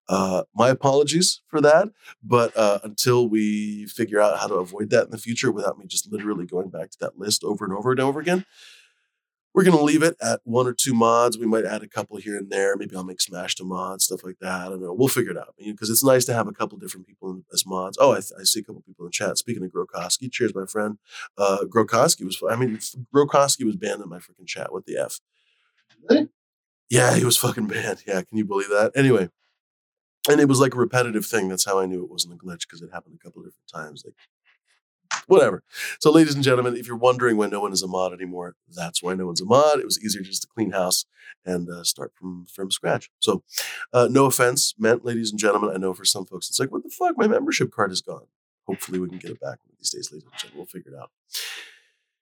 uh, 0.08 0.42
my 0.54 0.68
apologies 0.68 1.40
for 1.46 1.60
that. 1.62 1.88
But 2.22 2.54
uh, 2.56 2.80
until 2.82 3.28
we 3.28 3.86
figure 3.86 4.20
out 4.20 4.38
how 4.38 4.48
to 4.48 4.54
avoid 4.56 4.90
that 4.90 5.04
in 5.04 5.10
the 5.10 5.18
future 5.18 5.50
without 5.50 5.78
me 5.78 5.86
just 5.86 6.12
literally 6.12 6.46
going 6.46 6.68
back 6.68 6.90
to 6.90 6.98
that 7.00 7.18
list 7.18 7.42
over 7.44 7.64
and 7.64 7.72
over 7.72 7.92
and 7.92 8.00
over 8.00 8.20
again, 8.20 8.44
we're 9.54 9.64
going 9.64 9.76
to 9.76 9.82
leave 9.82 10.02
it 10.02 10.16
at 10.22 10.40
one 10.44 10.66
or 10.66 10.72
two 10.72 10.94
mods. 10.94 11.36
We 11.36 11.46
might 11.46 11.64
add 11.64 11.82
a 11.82 11.88
couple 11.88 12.16
here 12.18 12.36
and 12.36 12.50
there. 12.50 12.76
Maybe 12.76 12.94
I'll 12.94 13.04
make 13.04 13.20
Smash 13.20 13.56
to 13.56 13.64
mods, 13.64 14.04
stuff 14.04 14.22
like 14.22 14.38
that. 14.40 14.66
I 14.66 14.68
don't 14.68 14.80
know. 14.80 14.92
We'll 14.92 15.08
figure 15.08 15.32
it 15.32 15.36
out 15.36 15.54
because 15.58 15.90
it's 15.90 16.04
nice 16.04 16.24
to 16.26 16.34
have 16.34 16.46
a 16.46 16.52
couple 16.52 16.78
different 16.78 17.06
people 17.06 17.42
as 17.52 17.66
mods. 17.66 17.98
Oh, 18.00 18.12
I, 18.12 18.18
I, 18.18 18.44
see 18.44 18.60
a 18.60 18.62
couple 18.62 18.82
people 18.82 19.06
in 19.06 19.12
chat. 19.12 19.38
Speaking 19.38 19.64
of 19.64 19.72
Grokoski, 19.72 20.30
cheers, 20.30 20.54
my 20.54 20.66
friend. 20.66 20.98
Uh, 21.36 21.64
Grokoski 21.64 22.24
was, 22.24 22.40
I 22.48 22.56
mean, 22.56 22.78
Grokoski 23.14 23.64
was 23.64 23.76
banned 23.76 24.02
in 24.02 24.08
my 24.08 24.18
freaking 24.18 24.46
chat. 24.46 24.72
What 24.72 24.86
the 24.86 24.96
F? 24.96 25.20
Really? 26.08 26.28
Yeah, 26.88 27.14
he 27.16 27.24
was 27.24 27.36
fucking 27.36 27.66
banned. 27.66 28.02
Yeah, 28.06 28.22
can 28.22 28.38
you 28.38 28.44
believe 28.44 28.68
that? 28.68 28.92
Anyway, 28.94 29.30
and 30.28 30.40
it 30.40 30.48
was 30.48 30.60
like 30.60 30.74
a 30.74 30.78
repetitive 30.78 31.24
thing. 31.24 31.48
That's 31.48 31.64
how 31.64 31.78
I 31.78 31.86
knew 31.86 32.04
it 32.04 32.10
wasn't 32.10 32.34
a 32.34 32.36
glitch 32.36 32.62
because 32.62 32.82
it 32.82 32.90
happened 32.92 33.18
a 33.20 33.24
couple 33.24 33.42
of 33.42 33.46
different 33.46 33.68
times. 33.72 34.04
Like 34.04 34.14
whatever. 35.30 35.62
So, 36.00 36.10
ladies 36.10 36.34
and 36.34 36.44
gentlemen, 36.44 36.76
if 36.76 36.86
you're 36.86 36.96
wondering 36.96 37.36
why 37.36 37.46
no 37.46 37.60
one 37.60 37.72
is 37.72 37.82
a 37.82 37.86
mod 37.88 38.12
anymore, 38.12 38.56
that's 38.74 39.02
why 39.02 39.14
no 39.14 39.26
one's 39.26 39.40
a 39.40 39.44
mod. 39.44 39.78
It 39.78 39.84
was 39.84 40.02
easier 40.02 40.22
just 40.22 40.42
to 40.42 40.48
clean 40.48 40.72
house 40.72 41.06
and 41.44 41.68
uh, 41.68 41.84
start 41.84 42.12
from 42.14 42.46
from 42.46 42.70
scratch. 42.70 43.10
So, 43.20 43.42
uh, 43.92 44.08
no 44.10 44.26
offense 44.26 44.74
meant, 44.78 45.04
ladies 45.04 45.30
and 45.30 45.38
gentlemen. 45.38 45.70
I 45.72 45.78
know 45.78 45.94
for 45.94 46.04
some 46.04 46.26
folks 46.26 46.48
it's 46.48 46.60
like, 46.60 46.72
what 46.72 46.82
the 46.82 46.90
fuck? 46.90 47.16
My 47.16 47.28
membership 47.28 47.70
card 47.72 47.92
is 47.92 48.02
gone. 48.02 48.26
Hopefully, 48.66 48.98
we 48.98 49.08
can 49.08 49.18
get 49.18 49.30
it 49.30 49.40
back 49.40 49.58
one 49.64 49.72
of 49.72 49.78
these 49.78 49.90
days, 49.90 50.10
ladies 50.12 50.24
and 50.24 50.38
gentlemen. 50.38 50.58
We'll 50.58 50.66
figure 50.66 50.92
it 50.92 50.98
out. 51.00 51.10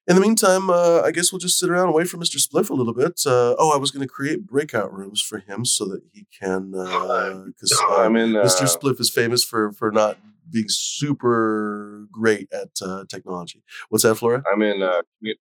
In 0.08 0.14
the 0.14 0.22
meantime, 0.22 0.70
uh, 0.70 1.02
I 1.02 1.10
guess 1.10 1.30
we'll 1.32 1.38
just 1.38 1.58
sit 1.58 1.68
around 1.68 1.86
and 1.88 1.94
wait 1.94 2.08
for 2.08 2.16
Mr. 2.16 2.36
Spliff 2.36 2.70
a 2.70 2.74
little 2.74 2.94
bit. 2.94 3.20
Uh, 3.26 3.54
oh, 3.58 3.72
I 3.74 3.76
was 3.76 3.90
going 3.90 4.00
to 4.06 4.08
create 4.12 4.46
breakout 4.46 4.90
rooms 4.92 5.20
for 5.20 5.38
him 5.38 5.66
so 5.66 5.84
that 5.84 6.00
he 6.12 6.26
can, 6.40 6.70
because 6.70 7.78
uh, 7.90 7.96
I'm 7.98 8.16
in. 8.16 8.30
Mr. 8.32 8.62
Spliff 8.74 8.98
is 9.00 9.10
famous 9.10 9.44
for 9.44 9.70
for 9.72 9.90
not 9.92 10.16
being 10.50 10.64
super 10.68 12.06
great 12.10 12.48
at 12.54 12.70
uh, 12.80 13.04
technology. 13.10 13.62
What's 13.90 14.04
that, 14.04 14.14
Flora? 14.14 14.42
I'm 14.50 14.62
in. 14.62 14.82
Uh, 14.82 15.02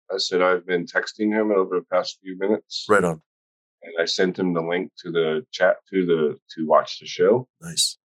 I 0.09 0.17
said 0.17 0.41
I've 0.41 0.65
been 0.65 0.85
texting 0.85 1.29
him 1.37 1.51
over 1.51 1.79
the 1.79 1.85
past 1.91 2.19
few 2.23 2.37
minutes, 2.37 2.85
Right 2.87 3.03
on. 3.03 3.21
and 3.81 3.93
I 3.99 4.05
sent 4.05 4.39
him 4.39 4.53
the 4.53 4.61
link 4.61 4.93
to 4.99 5.11
the 5.11 5.45
chat 5.51 5.75
to 5.91 6.05
the 6.05 6.39
to 6.55 6.65
watch 6.65 6.99
the 7.01 7.05
show, 7.05 7.49
Nice. 7.61 7.97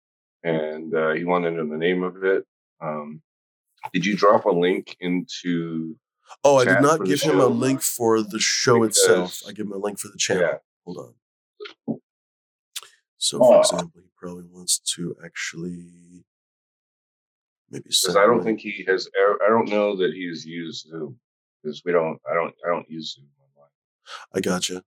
and 0.43 0.91
uh, 0.95 1.11
he 1.11 1.23
wanted 1.23 1.51
to 1.51 1.57
know 1.57 1.69
the 1.69 1.77
name 1.77 2.01
of 2.01 2.23
it. 2.23 2.45
Um, 2.81 3.21
did 3.93 4.07
you 4.07 4.17
drop 4.17 4.45
a 4.45 4.51
link 4.51 4.97
into? 4.99 5.95
Oh, 6.43 6.57
I 6.57 6.65
did 6.65 6.81
not 6.81 7.03
give 7.05 7.21
him 7.21 7.39
a 7.39 7.47
link 7.47 7.81
for 7.81 8.21
the 8.21 8.39
show 8.39 8.83
itself. 8.83 9.41
I 9.47 9.51
give 9.51 9.65
him 9.67 9.73
a 9.73 9.77
link 9.77 9.99
for 9.99 10.07
the 10.09 10.17
channel. 10.17 10.43
Yeah. 10.43 10.57
Hold 10.85 11.13
on. 11.87 11.99
So, 13.17 13.39
for 13.39 13.55
Oh. 13.55 13.59
example, 13.59 14.01
he 14.01 14.09
probably 14.15 14.45
wants 14.45 14.79
to 14.95 15.15
actually 15.25 16.23
maybe 17.69 17.83
Because 17.89 18.15
I 18.15 18.25
don't 18.25 18.43
link. 18.45 18.59
think 18.61 18.75
he 18.75 18.83
has. 18.85 19.09
I 19.17 19.47
don't 19.49 19.69
know 19.69 19.95
that 19.97 20.13
he's 20.13 20.45
used 20.45 20.87
Zoom 20.87 21.19
because 21.63 21.81
we 21.83 21.91
don't. 21.91 22.19
I 22.29 22.33
don't. 22.33 22.53
I 22.65 22.69
don't 22.69 22.89
use 22.89 23.15
Zoom 23.15 23.27
online. 23.55 23.71
I 24.33 24.39
gotcha. 24.39 24.83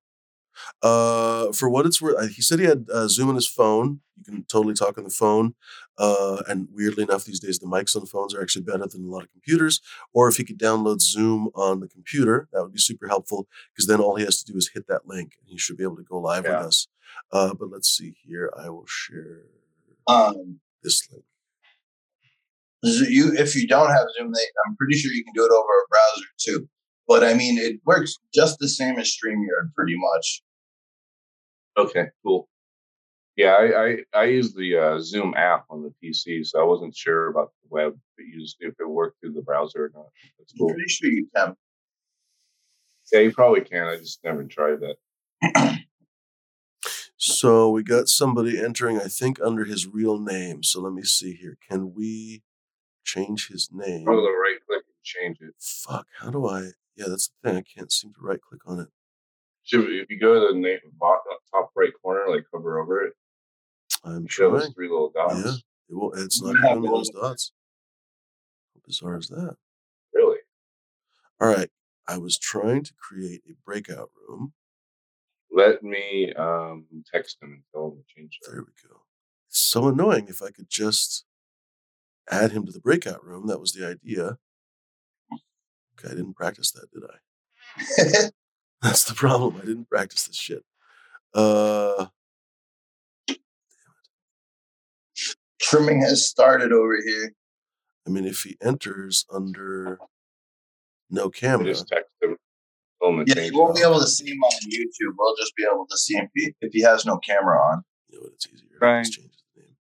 Uh, 0.83 1.53
for 1.53 1.69
what 1.69 1.87
it's 1.87 2.01
worth, 2.01 2.17
uh, 2.19 2.27
he 2.27 2.43
said 2.43 2.59
he 2.59 2.65
had 2.67 2.87
uh, 2.93 3.07
Zoom 3.09 3.29
on 3.29 3.35
his 3.35 3.47
phone. 3.47 4.01
You 4.19 4.25
can 4.25 4.45
totally 4.45 4.75
talk 4.75 4.99
on 4.99 5.05
the 5.05 5.11
phone. 5.11 5.55
Uh, 5.99 6.43
and 6.49 6.69
weirdly 6.73 7.03
enough, 7.05 7.25
these 7.25 7.41
days 7.41 7.59
the 7.59 7.67
mics 7.67 7.95
on 7.97 8.07
phones 8.07 8.35
are 8.35 8.43
actually 8.43 8.63
better 8.63 8.87
than 8.87 9.05
a 9.05 9.09
lot 9.11 9.23
of 9.25 9.31
computers. 9.33 9.81
Or 10.13 10.29
if 10.29 10.37
he 10.37 10.45
could 10.45 10.59
download 10.59 11.01
Zoom 11.01 11.49
on 11.55 11.81
the 11.81 11.89
computer, 11.89 12.49
that 12.53 12.63
would 12.63 12.73
be 12.73 12.79
super 12.79 13.09
helpful 13.09 13.49
because 13.73 13.87
then 13.87 14.01
all 14.01 14.17
he 14.17 14.25
has 14.25 14.43
to 14.43 14.53
do 14.53 14.57
is 14.59 14.71
hit 14.75 14.87
that 14.89 15.07
link 15.07 15.33
and 15.41 15.49
he 15.51 15.59
should 15.59 15.77
be 15.77 15.83
able 15.85 15.97
to 15.97 16.03
go 16.03 16.19
live 16.19 16.45
Yeah. 16.45 16.59
with 16.59 16.67
us. 16.69 16.87
Uh, 17.33 17.55
but 17.55 17.71
let's 17.71 17.89
see 17.89 18.15
here. 18.25 18.53
I 18.57 18.69
will 18.71 18.87
share 18.87 19.43
Um, 20.07 20.61
this 20.83 21.07
link. 21.11 21.25
you, 22.83 23.33
if 23.37 23.55
you 23.55 23.67
don't 23.67 23.91
have 23.91 24.07
Zoom, 24.19 24.33
they, 24.33 24.47
I'm 24.67 24.77
pretty 24.77 24.97
sure 24.97 25.13
you 25.13 25.25
can 25.25 25.35
do 25.35 25.45
it 25.45 25.53
over 25.53 25.61
a 25.61 25.89
browser 25.89 26.29
too. 26.39 26.69
But 27.09 27.25
I 27.25 27.35
mean, 27.35 27.59
it 27.59 27.81
works 27.85 28.15
just 28.33 28.59
the 28.61 28.69
same 28.69 28.99
as 28.99 29.09
StreamYard, 29.09 29.75
pretty 29.75 29.97
much. 29.97 30.43
Okay, 31.77 32.07
cool. 32.25 32.49
Yeah, 33.37 33.53
I 33.53 33.85
I, 33.85 33.97
I 34.15 34.25
use 34.25 34.53
the 34.53 34.77
uh, 34.77 34.99
Zoom 35.01 35.35
app 35.37 35.65
on 35.71 35.83
the 35.83 35.93
PC, 36.03 36.47
so 36.47 36.61
I 36.61 36.65
wasn't 36.65 36.97
sure 36.97 37.29
about 37.29 37.53
the 37.63 37.69
web 37.71 37.93
if 37.95 38.25
it 38.25 38.35
used 38.35 38.57
if 38.61 38.75
it 38.79 38.89
worked 38.89 39.21
through 39.21 39.33
the 39.33 39.43
browser 39.43 39.85
or 39.87 39.91
not. 39.95 40.07
That's 40.39 40.53
I'm 40.53 40.59
cool. 40.59 40.75
pretty 40.75 40.89
sure 40.89 41.11
you 41.11 41.29
can. 41.35 41.57
Yeah, 43.13 43.21
you 43.21 43.33
probably 43.33 43.63
can. 43.63 43.87
I 43.87 43.97
just 43.97 44.23
never 44.25 44.45
tried 44.45 44.79
that. 44.81 44.97
So 47.23 47.69
we 47.69 47.83
got 47.83 48.09
somebody 48.09 48.59
entering, 48.59 48.99
I 48.99 49.09
think, 49.09 49.39
under 49.43 49.67
his 49.67 49.87
real 49.87 50.19
name. 50.19 50.63
So 50.63 50.81
let 50.81 50.95
me 50.95 51.03
see 51.03 51.35
here. 51.35 51.59
Can 51.69 51.93
we 51.95 52.43
change 53.05 53.49
his 53.49 53.69
name? 53.71 54.07
Go 54.07 54.15
to 54.15 54.23
the 54.23 54.29
right 54.29 54.57
click 54.67 54.85
and 54.87 55.05
change 55.05 55.37
it. 55.43 55.55
Fuck. 55.61 56.07
How 56.19 56.31
do 56.31 56.47
I? 56.47 56.71
Yeah, 56.97 57.07
that's 57.09 57.29
the 57.29 57.35
thing. 57.51 57.59
I 57.59 57.63
can't 57.63 57.93
seem 57.93 58.15
to 58.15 58.21
right 58.23 58.41
click 58.41 58.63
on 58.67 58.81
it. 58.81 58.89
Should, 59.65 59.91
if 59.91 60.11
you 60.11 60.19
go 60.19 60.35
to 60.35 60.53
the 60.55 60.59
name, 60.59 60.79
top 61.53 61.71
right 61.77 61.93
corner, 62.03 62.29
like 62.29 62.45
hover 62.53 62.81
over 62.81 63.05
it, 63.05 63.13
I'm 64.05 64.27
show 64.27 64.51
those 64.51 64.63
trying. 64.63 64.73
three 64.75 64.89
little 64.89 65.13
dots. 65.15 65.35
Yeah. 65.45 65.53
It 65.91 65.97
won't, 65.97 66.19
it's 66.19 66.43
not 66.43 66.57
have 66.57 66.77
giving 66.77 66.91
those 66.91 67.11
dots. 67.11 67.53
How 68.75 68.81
bizarre 68.87 69.19
is 69.19 69.29
that? 69.29 69.57
Really? 70.15 70.39
All 71.41 71.49
right. 71.49 71.71
I 72.09 72.19
was 72.19 72.39
trying 72.39 72.83
to 72.85 72.93
create 72.95 73.43
a 73.49 73.55
breakout 73.65 74.11
room. 74.29 74.53
Let 75.53 75.83
me 75.83 76.33
um, 76.35 76.87
text 77.13 77.39
him 77.43 77.53
and 77.53 77.63
tell 77.73 77.89
him 77.89 77.99
to 77.99 78.05
change 78.15 78.39
that. 78.43 78.53
There 78.53 78.63
we 78.63 78.89
go. 78.89 79.03
It's 79.49 79.59
so 79.59 79.89
annoying 79.89 80.29
if 80.29 80.43
I 80.43 80.51
could 80.51 80.71
just 80.71 81.25
add 82.31 82.53
him 82.53 82.65
to 82.67 82.73
the 82.73 82.81
breakout 82.81 83.25
room. 83.25 83.47
That 83.49 83.61
was 83.61 83.73
the 83.73 83.87
idea. 83.87 84.39
Okay, 85.99 86.13
I 86.13 86.15
didn't 86.15 86.35
practice 86.35 86.73
that, 86.73 86.91
did 86.93 87.03
I? 87.05 88.31
That's 88.83 89.05
the 89.05 89.15
problem. 89.15 89.57
I 89.57 89.67
didn't 89.67 89.91
practice 89.91 90.27
this 90.27 90.37
shit. 90.37 90.65
Uh, 91.35 92.07
Trimming 95.61 96.01
has 96.01 96.27
started 96.27 96.73
over 96.73 96.97
here. 97.05 97.35
I 98.07 98.11
mean, 98.11 98.25
if 98.25 98.43
he 98.43 98.57
enters 98.63 99.27
under 99.31 99.99
no 101.11 101.27
I 101.27 101.29
camera, 101.29 101.67
just 101.67 101.87
text 101.89 102.11
him, 102.23 102.37
tell 103.03 103.11
him 103.11 103.27
to 103.27 103.35
Yeah, 103.35 103.43
you 103.43 103.59
won't 103.59 103.77
be 103.77 103.83
able 103.83 104.01
to 104.01 104.07
see 104.07 104.31
him 104.31 104.39
on 104.39 104.71
YouTube. 104.71 105.15
We'll 105.19 105.37
just 105.37 105.55
be 105.55 105.67
able 105.71 105.87
to 105.87 105.99
see 105.99 106.15
him 106.15 106.31
if 106.35 106.73
he, 106.73 106.81
has 106.81 107.05
no 107.05 107.19
camera 107.19 107.59
on. 107.59 107.83
you 108.09 108.17
know 108.17 108.23
what? 108.23 108.33
It's 108.33 108.47
easier. 108.47 108.79
Right. 108.81 109.05
Just 109.05 109.19
change 109.19 109.33
his 109.33 109.65
name. 109.65 109.77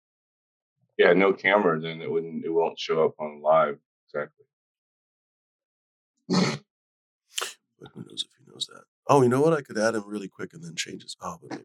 Yeah, 0.98 1.14
no 1.14 1.32
camera, 1.32 1.80
then 1.80 2.02
it 2.02 2.10
wouldn't. 2.10 2.44
It 2.44 2.52
won't 2.52 2.78
show 2.78 3.06
up 3.06 3.14
on 3.18 3.40
live. 3.40 3.78
Exactly. 4.12 4.44
But 7.80 7.88
who 7.94 8.00
knows 8.02 8.26
if 8.28 8.30
he 8.38 8.52
knows 8.52 8.66
that? 8.66 8.84
Oh, 9.10 9.22
you 9.22 9.28
know 9.28 9.40
what? 9.40 9.52
I 9.52 9.60
could 9.60 9.76
add 9.76 9.96
him 9.96 10.04
really 10.06 10.28
quick 10.28 10.54
and 10.54 10.62
then 10.62 10.76
change 10.76 11.02
his. 11.02 11.16
Oh, 11.20 11.36
but 11.42 11.50
maybe. 11.50 11.64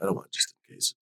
I 0.00 0.04
don't 0.04 0.14
want 0.14 0.30
just 0.30 0.54
in 0.68 0.74
case. 0.74 0.94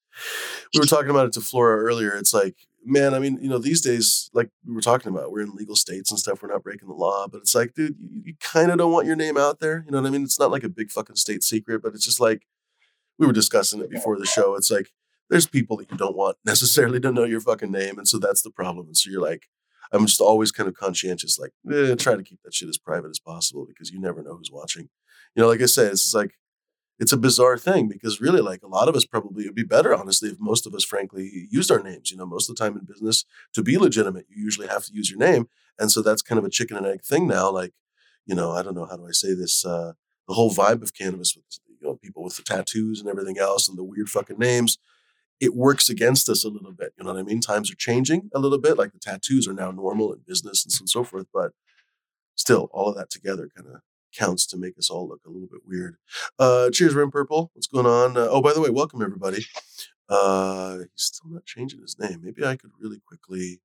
We 0.73 0.81
were 0.81 0.87
talking 0.87 1.11
about 1.11 1.27
it 1.27 1.33
to 1.33 1.41
Flora 1.41 1.83
earlier. 1.83 2.15
It's 2.15 2.33
like, 2.33 2.55
man, 2.85 3.15
I 3.15 3.19
mean, 3.19 3.37
you 3.43 3.49
know, 3.49 3.59
these 3.59 3.81
days, 3.81 4.31
like 4.33 4.49
we 4.65 4.73
were 4.73 4.81
talking 4.81 5.13
about, 5.13 5.33
we're 5.33 5.43
in 5.43 5.57
legal 5.57 5.75
states 5.75 6.13
and 6.13 6.21
stuff. 6.21 6.41
We're 6.41 6.53
not 6.53 6.63
breaking 6.63 6.89
the 6.89 6.95
law, 6.95 7.27
but 7.27 7.39
it's 7.39 7.55
like, 7.55 7.75
dude, 7.75 7.97
you, 8.01 8.23
you 8.27 8.35
kind 8.41 8.71
of 8.71 8.79
don't 8.79 8.93
want 8.93 9.09
your 9.09 9.17
name 9.17 9.37
out 9.37 9.59
there. 9.59 9.83
You 9.85 9.91
know 9.91 10.01
what 10.01 10.07
I 10.07 10.11
mean? 10.11 10.23
It's 10.23 10.39
not 10.39 10.53
like 10.53 10.63
a 10.63 10.69
big 10.69 10.91
fucking 10.91 11.17
state 11.17 11.43
secret, 11.43 11.83
but 11.83 11.95
it's 11.95 12.05
just 12.05 12.21
like 12.21 12.47
we 13.19 13.27
were 13.27 13.33
discussing 13.33 13.81
it 13.81 13.91
before 13.91 14.19
the 14.19 14.27
show. 14.37 14.55
It's 14.55 14.71
like 14.71 14.93
there's 15.31 15.47
people 15.47 15.77
that 15.79 15.91
you 15.91 15.97
don't 15.97 16.17
want 16.17 16.37
necessarily 16.45 17.01
to 17.01 17.11
know 17.11 17.25
your 17.25 17.41
fucking 17.41 17.73
name, 17.73 17.99
and 17.99 18.07
so 18.07 18.19
that's 18.19 18.43
the 18.43 18.53
problem. 18.53 18.87
And 18.87 18.97
so 18.97 19.11
you're 19.11 19.23
like, 19.23 19.49
I'm 19.93 20.07
just 20.07 20.21
always 20.21 20.53
kind 20.53 20.69
of 20.69 20.77
conscientious, 20.77 21.39
like 21.39 21.53
eh, 21.73 21.97
try 21.97 22.15
to 22.15 22.23
keep 22.23 22.41
that 22.45 22.55
shit 22.55 22.69
as 22.69 22.79
private 22.79 23.11
as 23.11 23.19
possible 23.19 23.67
because 23.67 23.91
you 23.91 24.01
never 24.01 24.23
know 24.23 24.37
who's 24.37 24.53
watching. 24.53 24.89
You 25.39 25.45
know, 25.45 25.51
like 25.51 25.63
I 25.63 25.67
said, 25.67 25.93
it's 25.93 26.13
like 26.13 26.37
it's 26.99 27.13
a 27.13 27.17
bizarre 27.17 27.57
thing 27.57 27.87
because 27.87 28.21
really, 28.21 28.41
like 28.41 28.65
a 28.65 28.67
lot 28.67 28.89
of 28.89 28.97
us 28.97 29.05
probably 29.05 29.45
it'd 29.45 29.55
be 29.55 29.63
better, 29.63 29.95
honestly, 29.95 30.31
if 30.31 30.41
most 30.41 30.67
of 30.67 30.75
us, 30.75 30.83
frankly, 30.83 31.47
used 31.49 31.71
our 31.71 31.81
names. 31.81 32.11
You 32.11 32.17
know, 32.17 32.27
most 32.27 32.51
of 32.51 32.57
the 32.57 32.61
time 32.61 32.77
in 32.77 32.85
business, 32.85 33.25
to 33.55 33.63
be 33.63 33.79
legitimate, 33.79 34.27
you 34.29 34.43
usually 34.43 34.67
have 34.67 34.85
to 34.87 34.93
use 34.93 35.13
your 35.13 35.21
name, 35.21 35.49
and 35.79 35.93
so 35.93 36.03
that's 36.03 36.23
kind 36.23 36.41
of 36.41 36.45
a 36.45 36.51
chicken 36.51 36.77
and 36.77 36.87
egg 36.87 37.03
thing 37.03 37.29
now. 37.29 37.53
Like, 37.53 37.73
you 38.27 38.35
know, 38.35 38.51
I 38.51 38.63
don't 38.65 38.75
know 38.75 38.87
how 38.87 38.97
do 38.97 39.07
I 39.07 39.13
say 39.13 39.33
this. 39.33 39.65
Uh, 39.65 39.93
the 40.27 40.35
whole 40.35 40.53
vibe 40.53 40.83
of 40.83 40.93
cannabis 40.93 41.37
with 41.37 41.45
you 41.69 41.87
know 41.87 41.95
people 41.95 42.25
with 42.25 42.35
the 42.35 42.43
tattoos 42.43 42.99
and 42.99 43.09
everything 43.09 43.39
else 43.39 43.69
and 43.69 43.79
the 43.79 43.85
weird 43.85 44.09
fucking 44.09 44.39
names 44.39 44.77
it 45.39 45.55
works 45.55 45.89
against 45.89 46.29
us 46.29 46.45
a 46.45 46.49
little 46.49 46.73
bit. 46.73 46.93
You 46.99 47.05
know 47.05 47.13
what 47.13 47.21
I 47.21 47.23
mean? 47.23 47.41
Times 47.41 47.71
are 47.71 47.77
changing 47.77 48.29
a 48.35 48.41
little 48.41 48.59
bit. 48.59 48.77
Like 48.77 48.93
the 48.93 48.99
tattoos 48.99 49.47
are 49.47 49.53
now 49.53 49.71
normal 49.71 50.13
in 50.13 50.19
business 50.27 50.65
and 50.65 50.73
so, 50.73 50.83
and 50.83 50.91
so 50.91 51.05
forth. 51.05 51.27
But 51.33 51.53
still, 52.35 52.69
all 52.73 52.89
of 52.89 52.97
that 52.97 53.09
together 53.09 53.49
kind 53.57 53.69
of 53.69 53.83
counts 54.19 54.47
to 54.47 54.57
make 54.57 54.77
us 54.79 54.91
all 54.91 55.09
look 55.09 55.21
a 55.27 55.31
little 55.31 55.49
bit 55.49 55.61
weird. 55.67 55.97
Uh, 56.39 56.71
cheers, 56.71 56.95
Rim 56.95 57.11
Purple. 57.11 57.51
What's 57.55 57.67
going 57.69 57.87
on? 57.87 58.17
Uh, 58.17 58.27
oh, 58.31 58.43
by 58.43 58.53
the 58.53 58.61
way, 58.61 58.71
welcome 58.71 59.03
everybody. 59.03 59.45
Uh, 60.11 60.79
he's 60.79 60.89
still 60.97 61.31
not 61.31 61.45
changing 61.45 61.83
his 61.83 61.99
name. 61.99 62.21
Maybe 62.23 62.43
I 62.45 62.57
could 62.57 62.71
really 62.81 62.99
quickly 63.07 63.61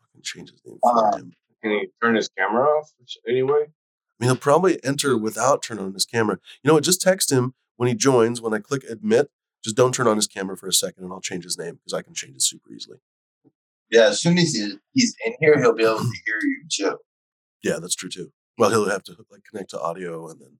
fucking 0.00 0.22
change 0.22 0.50
his 0.52 0.60
name 0.64 0.78
for 0.80 1.08
Uh, 1.14 1.16
him. 1.16 1.32
Can 1.60 1.72
he 1.72 1.88
turn 2.00 2.14
his 2.14 2.28
camera 2.38 2.64
off 2.68 2.90
anyway? 3.28 3.64
I 3.66 4.24
mean, 4.24 4.28
he'll 4.30 4.36
probably 4.36 4.82
enter 4.84 5.18
without 5.18 5.62
turning 5.62 5.84
on 5.84 5.94
his 5.94 6.06
camera. 6.06 6.38
You 6.62 6.68
know 6.68 6.74
what? 6.74 6.84
Just 6.84 7.00
text 7.00 7.32
him 7.32 7.54
when 7.76 7.88
he 7.88 7.94
joins. 7.96 8.40
When 8.40 8.54
I 8.54 8.60
click 8.60 8.84
admit, 8.88 9.30
just 9.64 9.76
don't 9.76 9.92
turn 9.92 10.06
on 10.06 10.16
his 10.16 10.28
camera 10.28 10.56
for 10.56 10.68
a 10.68 10.72
second, 10.72 11.02
and 11.04 11.12
I'll 11.12 11.20
change 11.20 11.42
his 11.44 11.58
name 11.58 11.74
because 11.74 11.92
I 11.92 12.02
can 12.02 12.14
change 12.14 12.36
it 12.36 12.42
super 12.42 12.70
easily. 12.72 12.98
Yeah, 13.90 14.06
as 14.06 14.20
soon 14.20 14.38
as 14.38 14.52
he's 14.92 15.14
in 15.26 15.34
here, 15.40 15.60
he'll 15.60 15.74
be 15.74 15.82
able 15.84 15.98
to 15.98 16.04
hear 16.04 16.38
you 16.42 16.62
too. 16.70 16.98
Yeah, 17.62 17.78
that's 17.80 17.94
true 17.96 18.08
too. 18.08 18.32
Well, 18.58 18.70
he'll 18.70 18.88
have 18.88 19.04
to 19.04 19.16
like 19.30 19.44
connect 19.48 19.70
to 19.70 19.80
audio 19.80 20.28
and 20.28 20.40
then. 20.40 20.58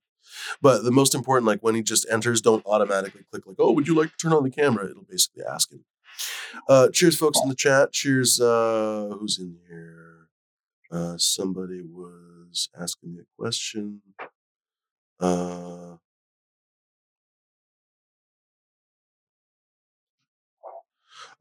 But 0.60 0.84
the 0.84 0.90
most 0.90 1.14
important, 1.14 1.46
like 1.46 1.60
when 1.60 1.74
he 1.74 1.82
just 1.82 2.06
enters, 2.10 2.40
don't 2.40 2.64
automatically 2.66 3.24
click 3.30 3.46
like, 3.46 3.56
"Oh, 3.58 3.72
would 3.72 3.86
you 3.88 3.94
like 3.94 4.10
to 4.10 4.16
turn 4.16 4.32
on 4.32 4.44
the 4.44 4.50
camera?" 4.50 4.88
It'll 4.88 5.04
basically 5.04 5.44
ask 5.44 5.70
him. 5.70 5.84
Uh, 6.68 6.88
cheers, 6.88 7.16
folks 7.16 7.40
in 7.42 7.48
the 7.48 7.54
chat. 7.54 7.92
Cheers. 7.92 8.40
Uh, 8.40 9.14
who's 9.18 9.38
in 9.38 9.56
here? 9.68 10.28
Uh, 10.90 11.16
somebody 11.16 11.82
was 11.82 12.68
asking 12.78 13.14
me 13.14 13.20
a 13.20 13.42
question. 13.42 14.02
Uh, 15.18 15.81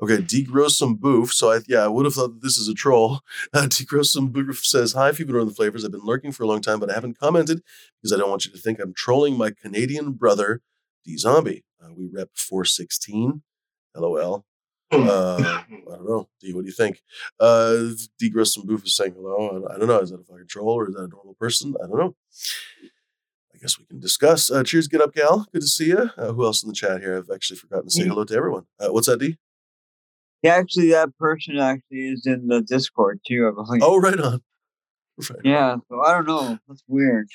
Okay, 0.02 0.18
degross 0.18 0.72
some 0.72 0.96
boof. 0.96 1.32
So 1.32 1.52
I 1.52 1.60
yeah, 1.68 1.84
I 1.84 1.88
would 1.88 2.06
have 2.06 2.16
thought 2.16 2.34
that 2.34 2.42
this 2.42 2.58
is 2.58 2.68
a 2.68 2.74
troll. 2.74 3.20
Uh, 3.54 3.64
degross 3.64 4.08
some 4.08 4.30
boof 4.30 4.66
says, 4.66 4.94
"Hi, 4.94 5.12
Fever 5.12 5.44
the 5.44 5.52
Flavors. 5.52 5.84
I've 5.84 5.92
been 5.92 6.06
lurking 6.06 6.32
for 6.32 6.44
a 6.44 6.48
long 6.48 6.62
time, 6.62 6.80
but 6.80 6.90
I 6.90 6.94
haven't 6.94 7.20
commented 7.20 7.62
because 8.02 8.14
I 8.14 8.18
don't 8.18 8.30
want 8.30 8.46
you 8.46 8.52
to 8.52 8.58
think 8.58 8.80
I'm 8.80 8.94
trolling 8.94 9.38
my 9.38 9.52
Canadian 9.52 10.14
brother, 10.14 10.62
D 11.06 11.18
Zombie. 11.18 11.66
Uh, 11.84 11.90
we 11.96 12.08
rep 12.12 12.30
416. 12.36 13.42
LOL. 13.96 14.46
Uh, 14.92 15.38
I 15.42 15.66
don't 15.70 16.08
know. 16.10 16.30
D, 16.40 16.54
what 16.54 16.62
do 16.62 16.68
you 16.68 16.74
think? 16.74 17.02
Uh, 17.40 17.92
degross 18.22 18.48
some 18.54 18.66
boof 18.66 18.86
is 18.86 18.96
saying 18.96 19.14
hello. 19.14 19.66
I, 19.70 19.76
I 19.76 19.78
don't 19.78 19.88
know. 19.88 20.00
Is 20.00 20.12
that 20.12 20.22
a 20.22 20.24
fucking 20.24 20.48
troll 20.48 20.70
or 20.70 20.90
is 20.90 20.96
that 20.96 21.04
a 21.04 21.08
normal 21.08 21.36
person? 21.40 21.76
I 21.82 21.88
don't 21.88 21.98
know. 21.98 22.16
I 23.54 23.58
guess 23.58 23.80
we 23.80 23.86
can 23.86 24.00
discuss. 24.00 24.52
Uh, 24.52 24.64
cheers, 24.64 24.88
get 24.88 25.02
up, 25.02 25.14
gal. 25.14 25.48
Good 25.54 25.62
to 25.62 25.68
see 25.68 25.88
you. 25.88 26.10
Uh, 26.18 26.34
who 26.34 26.44
else 26.46 26.64
in 26.64 26.70
the 26.70 26.76
chat 26.76 27.02
here? 27.02 27.18
I've 27.18 27.34
actually 27.34 27.58
forgotten 27.58 27.86
to 27.88 27.92
say 27.92 28.04
hello 28.04 28.24
to 28.24 28.36
everyone. 28.36 28.66
Uh, 28.80 28.90
what's 28.90 29.08
that, 29.08 29.20
D? 29.20 29.38
Yeah, 30.44 30.56
actually, 30.56 30.90
that 30.90 31.16
person 31.18 31.58
actually 31.60 32.08
is 32.08 32.26
in 32.26 32.48
the 32.48 32.62
Discord 32.62 33.20
too. 33.28 33.48
I 33.48 33.52
believe. 33.54 33.84
Oh, 33.84 34.00
right 34.00 34.20
on. 34.20 34.42
Right. 35.18 35.40
Yeah, 35.44 35.76
so 35.88 36.02
I 36.02 36.14
don't 36.14 36.26
know. 36.28 36.58
That's 36.68 36.84
weird. 36.88 37.28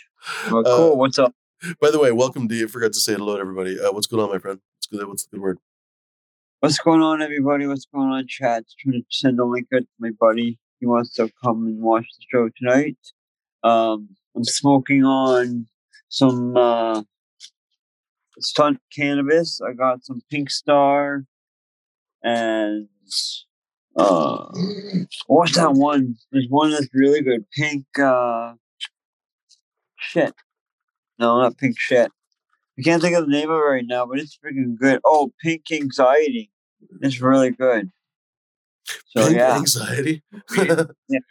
But 0.50 0.66
Uh, 0.66 0.76
cool. 0.76 0.96
What's 0.96 1.18
up? 1.18 1.34
By 1.80 1.90
the 1.90 2.00
way, 2.00 2.10
welcome, 2.10 2.48
D. 2.48 2.62
I 2.64 2.66
forgot 2.66 2.92
to 2.92 3.00
say 3.00 3.14
hello 3.14 3.36
to 3.36 3.40
everybody. 3.40 3.78
Uh, 3.78 3.92
what's 3.92 4.06
going 4.06 4.22
on, 4.22 4.30
my 4.30 4.38
friend? 4.38 4.60
What's 4.76 4.86
good? 4.86 5.06
What's 5.08 5.24
the 5.24 5.36
good 5.36 5.40
word? 5.40 5.58
What's 6.60 6.78
going 6.78 7.00
on, 7.00 7.22
everybody? 7.22 7.66
What's 7.66 7.86
going 7.86 8.08
on, 8.08 8.26
chat? 8.26 8.64
Trying 8.80 8.94
to 8.94 9.06
send 9.10 9.38
a 9.38 9.44
link 9.44 9.68
out 9.72 9.82
to 9.82 9.88
my 10.00 10.10
buddy. 10.18 10.58
He 10.80 10.86
wants 10.86 11.14
to 11.14 11.30
come 11.42 11.66
and 11.66 11.80
watch 11.80 12.06
the 12.18 12.24
show 12.30 12.50
tonight. 12.56 12.98
Um, 13.62 14.08
I'm 14.34 14.44
smoking 14.44 15.04
on 15.04 15.68
some 16.08 16.56
uh, 16.56 17.02
stunt 18.40 18.80
cannabis. 18.94 19.60
I 19.60 19.74
got 19.74 20.04
some 20.04 20.22
Pink 20.30 20.50
Star 20.50 21.24
and 22.22 22.88
uh, 23.96 24.48
what's 25.26 25.56
that 25.56 25.72
one? 25.72 26.16
There's 26.32 26.46
one 26.48 26.70
that's 26.70 26.88
really 26.92 27.22
good. 27.22 27.44
Pink 27.52 27.86
uh, 27.98 28.54
shit. 29.96 30.34
No, 31.18 31.40
not 31.40 31.56
pink 31.56 31.78
shit. 31.78 32.10
I 32.78 32.82
can't 32.82 33.00
think 33.00 33.16
of 33.16 33.24
the 33.24 33.30
name 33.30 33.50
of 33.50 33.56
it 33.56 33.60
right 33.60 33.84
now, 33.86 34.04
but 34.04 34.18
it's 34.18 34.36
freaking 34.36 34.76
good. 34.78 35.00
Oh, 35.04 35.32
Pink 35.42 35.62
Anxiety. 35.72 36.50
It's 37.00 37.20
really 37.22 37.50
good. 37.50 37.90
So 39.06 39.24
Pink 39.24 39.36
yeah, 39.36 39.56
anxiety. 39.56 40.22
I 40.50 40.86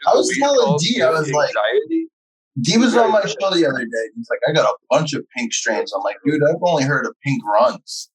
was 0.07 0.27
We 0.27 0.39
telling 0.39 0.59
call 0.59 0.77
D, 0.79 1.01
I 1.01 1.11
was 1.11 1.31
like, 1.31 1.49
anxiety. 1.49 2.07
D 2.61 2.77
was 2.77 2.95
on 2.97 3.11
my 3.11 3.21
show 3.21 3.53
the 3.53 3.65
other 3.67 3.85
day. 3.85 4.09
He's 4.15 4.27
like, 4.29 4.39
I 4.47 4.53
got 4.53 4.65
a 4.65 4.75
bunch 4.89 5.13
of 5.13 5.23
pink 5.38 5.53
strains. 5.53 5.93
I'm 5.93 6.01
like, 6.01 6.17
dude, 6.25 6.41
I've 6.43 6.55
only 6.61 6.83
heard 6.83 7.05
of 7.05 7.13
pink 7.23 7.43
Runtz. 7.43 8.07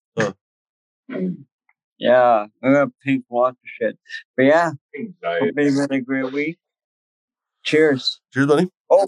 Yeah, 2.00 2.46
I 2.62 2.72
got 2.72 2.88
pink 3.04 3.24
lots 3.30 3.54
of 3.56 3.68
shit. 3.78 3.98
But 4.36 4.44
yeah, 4.46 4.70
Anxiety. 4.98 5.46
hope 5.46 5.54
everybody 5.56 5.80
had 5.80 5.92
a 5.92 6.00
great 6.00 6.32
week. 6.32 6.58
Cheers. 7.62 8.20
Cheers, 8.32 8.46
buddy. 8.46 8.68
Oh, 8.90 9.06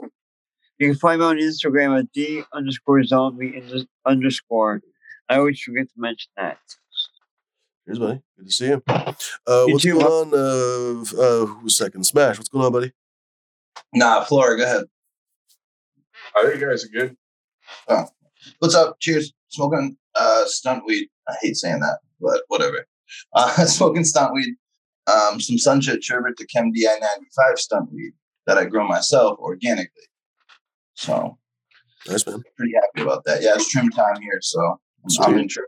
you 0.79 0.89
can 0.91 0.99
find 0.99 1.21
me 1.21 1.27
on 1.27 1.39
Instagram 1.39 1.99
at 1.99 2.13
d 2.13 2.43
underscore 2.53 3.03
zombie 3.03 3.61
underscore. 4.07 4.81
I 5.29 5.39
always 5.39 5.59
forget 5.61 5.87
to 5.87 5.95
mention 5.97 6.31
that. 6.37 6.59
Cheers, 7.87 7.99
buddy. 7.99 8.23
Good 8.39 8.47
to 8.47 8.53
see 8.53 8.67
you. 8.69 8.83
Uh, 8.87 9.15
You 9.47 9.73
what's 9.73 9.83
too, 9.83 9.99
going 9.99 10.35
on? 10.35 10.35
Uh, 10.35 11.21
uh, 11.21 11.47
who's 11.47 11.77
second? 11.79 12.05
Smash. 12.05 12.37
What's 12.39 12.49
going 12.51 12.65
on, 12.67 12.73
buddy? 12.73 12.93
Nah, 13.95 14.23
Flora, 14.25 14.57
go 14.59 14.65
ahead. 14.65 14.85
I 16.37 16.43
think 16.47 16.61
you 16.61 16.69
guys 16.69 16.85
are 16.85 16.89
good. 16.89 17.17
What's 18.59 18.75
up? 18.75 18.97
Cheers. 19.01 19.33
Smoking 19.49 19.97
uh, 20.15 20.45
stunt 20.47 20.85
weed. 20.87 21.09
I 21.29 21.35
hate 21.41 21.57
saying 21.57 21.81
that, 21.81 21.99
but 22.21 22.43
whatever. 22.49 22.87
Uh, 23.35 23.65
smoking 23.67 24.05
stunt 24.05 24.33
weed. 24.35 24.55
Um, 25.07 25.41
some 25.41 25.59
Sunshine 25.59 26.01
Sherbet 26.01 26.37
to 26.39 26.47
Chem 26.47 26.71
DI 26.73 26.83
95 26.85 27.59
stunt 27.59 27.93
weed 27.93 28.13
that 28.47 28.57
I 28.59 28.65
grow 28.65 28.87
myself 28.87 29.39
organically. 29.39 30.05
So, 30.95 31.39
Nice, 32.09 32.27
man. 32.27 32.43
pretty 32.57 32.73
happy 32.75 33.03
about 33.07 33.25
that. 33.25 33.43
Yeah, 33.43 33.55
it's 33.55 33.69
trim 33.71 33.91
time 33.91 34.21
here, 34.21 34.39
so 34.41 34.61
I'm 35.05 35.11
Sweet. 35.11 35.37
in 35.39 35.49
trim. 35.49 35.65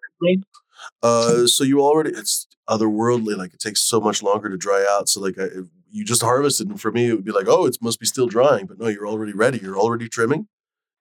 Uh, 1.02 1.46
so 1.46 1.64
you 1.64 1.80
already 1.80 2.10
it's 2.10 2.46
otherworldly. 2.68 3.36
Like 3.36 3.54
it 3.54 3.60
takes 3.60 3.80
so 3.80 4.00
much 4.00 4.22
longer 4.22 4.48
to 4.48 4.56
dry 4.56 4.86
out. 4.88 5.08
So 5.08 5.20
like 5.20 5.38
I, 5.38 5.46
you 5.90 6.04
just 6.04 6.22
harvested, 6.22 6.68
and 6.68 6.80
for 6.80 6.90
me 6.92 7.08
it 7.08 7.14
would 7.14 7.24
be 7.24 7.32
like, 7.32 7.46
oh, 7.48 7.66
it 7.66 7.76
must 7.80 8.00
be 8.00 8.06
still 8.06 8.26
drying. 8.26 8.66
But 8.66 8.78
no, 8.78 8.88
you're 8.88 9.06
already 9.06 9.32
ready. 9.32 9.58
You're 9.58 9.78
already 9.78 10.08
trimming. 10.08 10.48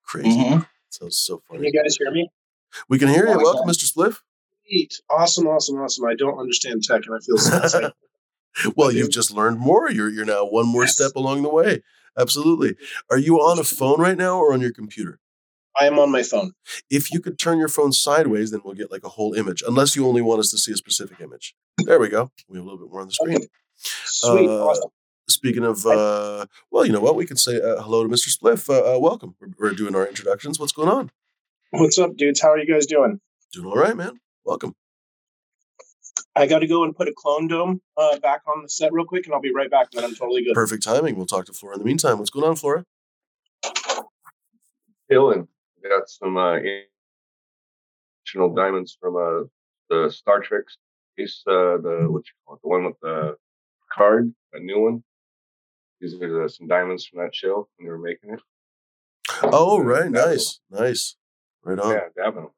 Crazy. 0.06 0.30
Mhm. 0.30 0.68
So 0.90 1.10
so 1.10 1.38
Can 1.50 1.58
funny. 1.58 1.70
you 1.74 1.82
guys 1.84 1.98
hear 1.98 2.12
me? 2.12 2.30
We 2.90 3.00
can 3.00 3.08
hear 3.10 3.26
you. 3.28 3.34
Oh, 3.34 3.38
we 3.38 3.44
Welcome. 3.44 3.68
Mr. 3.70 3.92
Spliff. 3.92 4.18
Neat. 4.70 5.02
Awesome, 5.10 5.48
awesome, 5.48 5.78
awesome. 5.78 6.06
I 6.06 6.16
don't 6.16 6.40
understand 6.40 6.84
tech 6.84 7.02
and 7.06 7.16
I 7.16 7.20
feel 7.20 7.38
so 7.38 7.92
well, 8.76 8.92
you've 8.92 9.12
just 9.12 9.32
learned 9.32 9.60
more. 9.60 9.90
You're 9.90 10.10
you're 10.10 10.26
now 10.26 10.46
one 10.46 10.68
more 10.68 10.84
Yes. 10.84 10.94
step 10.94 11.12
along 11.16 11.42
the 11.44 11.50
way. 11.50 11.82
Absolutely. 12.18 12.76
Are 13.10 13.18
you 13.18 13.38
on 13.38 13.58
a 13.60 13.64
phone 13.64 14.00
right 14.00 14.18
now 14.18 14.38
or 14.38 14.54
on 14.54 14.62
your 14.62 14.72
computer? 14.72 15.20
I 15.80 15.88
am 15.88 15.98
on 15.98 16.12
my 16.12 16.22
phone. 16.22 16.52
If 16.92 17.12
you 17.12 17.20
could 17.20 17.40
turn 17.40 17.58
your 17.58 17.68
phone 17.68 17.92
sideways, 17.92 18.52
then 18.52 18.62
we'll 18.64 18.76
get 18.76 18.92
like 18.92 19.04
a 19.04 19.10
whole 19.10 19.34
image. 19.34 19.64
Unless 19.68 19.96
you 19.96 20.06
only 20.08 20.22
want 20.22 20.40
us 20.40 20.52
to 20.52 20.58
see 20.60 20.72
a 20.72 20.78
specific 20.78 21.20
image. 21.20 21.56
There 21.80 22.00
we 22.00 22.10
go. 22.10 22.32
We 22.48 22.58
have 22.58 22.66
a 22.66 22.70
little 22.70 22.86
bit 22.86 22.92
more 22.92 23.02
on 23.02 23.08
the 23.08 23.14
screen. 23.14 23.38
Okay. 23.38 23.48
Sweet. 24.06 24.48
Uh, 24.50 24.66
awesome. 24.68 24.92
Speaking 25.28 25.64
of, 25.64 25.84
uh, 25.88 26.46
well, 26.70 26.86
you 26.86 26.92
know 26.92 27.00
what? 27.00 27.16
We 27.16 27.26
can 27.26 27.38
say 27.38 27.60
uh, 27.60 27.82
hello 27.82 28.04
to 28.04 28.10
Mr. 28.10 28.30
Spliff. 28.30 28.70
Uh, 28.70 28.96
uh, 28.96 29.00
welcome. 29.00 29.36
We're, 29.42 29.48
we're 29.58 29.74
doing 29.74 29.96
our 29.96 30.06
introductions. 30.06 30.60
What's 30.60 30.74
going 30.74 30.90
on? 30.90 31.10
What's 31.76 31.98
up, 31.98 32.16
dudes? 32.18 32.40
How 32.40 32.52
are 32.52 32.60
you 32.60 32.72
guys 32.72 32.86
doing? 32.86 33.20
Doing 33.52 33.66
all 33.66 33.76
right, 33.76 33.98
man. 33.98 34.20
Welcome. 34.46 34.76
I 36.36 36.46
got 36.46 36.60
to 36.60 36.68
go 36.68 36.84
and 36.84 36.96
put 36.96 37.08
a 37.08 37.14
clone 37.18 37.48
dome 37.48 37.82
uh, 37.98 38.20
back 38.20 38.42
on 38.46 38.62
the 38.62 38.70
set 38.70 38.94
real 38.94 39.06
quick, 39.06 39.26
and 39.26 39.34
I'll 39.34 39.42
be 39.42 39.52
right 39.52 39.72
back. 39.72 39.88
And 39.92 40.04
then 40.04 40.10
I'm 40.12 40.16
totally 40.16 40.44
good. 40.44 40.54
Perfect 40.54 40.84
timing. 40.84 41.16
We'll 41.16 41.26
talk 41.26 41.46
to 41.48 41.54
Flora 41.54 41.74
in 41.76 41.80
the 41.80 41.86
meantime. 41.86 42.20
What's 42.20 42.30
going 42.30 42.46
on, 42.48 42.56
Flora? 42.58 42.86
Chilling. 45.12 45.48
Got 45.82 46.08
some 46.10 46.38
uh, 46.38 46.58
additional 48.24 48.54
diamonds 48.54 48.96
from 49.02 49.16
uh, 49.16 49.48
the 49.90 50.12
Star 50.12 50.42
Trek 50.42 50.66
space. 51.16 51.42
Uh, 51.48 51.78
the 51.82 52.06
what 52.08 52.24
you 52.28 52.34
call 52.46 52.56
it? 52.56 52.62
The 52.62 52.70
one 52.70 52.86
with 52.86 53.00
the 53.02 53.36
card, 53.92 54.32
a 54.54 54.60
new 54.60 54.80
one. 54.80 55.04
These 56.00 56.14
are 56.22 56.44
the, 56.44 56.50
some 56.50 56.68
diamonds 56.68 57.08
from 57.08 57.20
that 57.24 57.34
show 57.34 57.68
when 57.78 57.88
they 57.88 57.92
were 57.92 57.98
making 57.98 58.30
it. 58.34 58.40
Oh, 59.42 59.80
Uh, 59.80 59.84
right. 59.84 60.12
Nice. 60.12 60.60
Nice. 60.70 61.16
Right 61.63 61.80
on. 61.80 61.99
Yeah, 62.17 62.28
'em. 62.28 62.49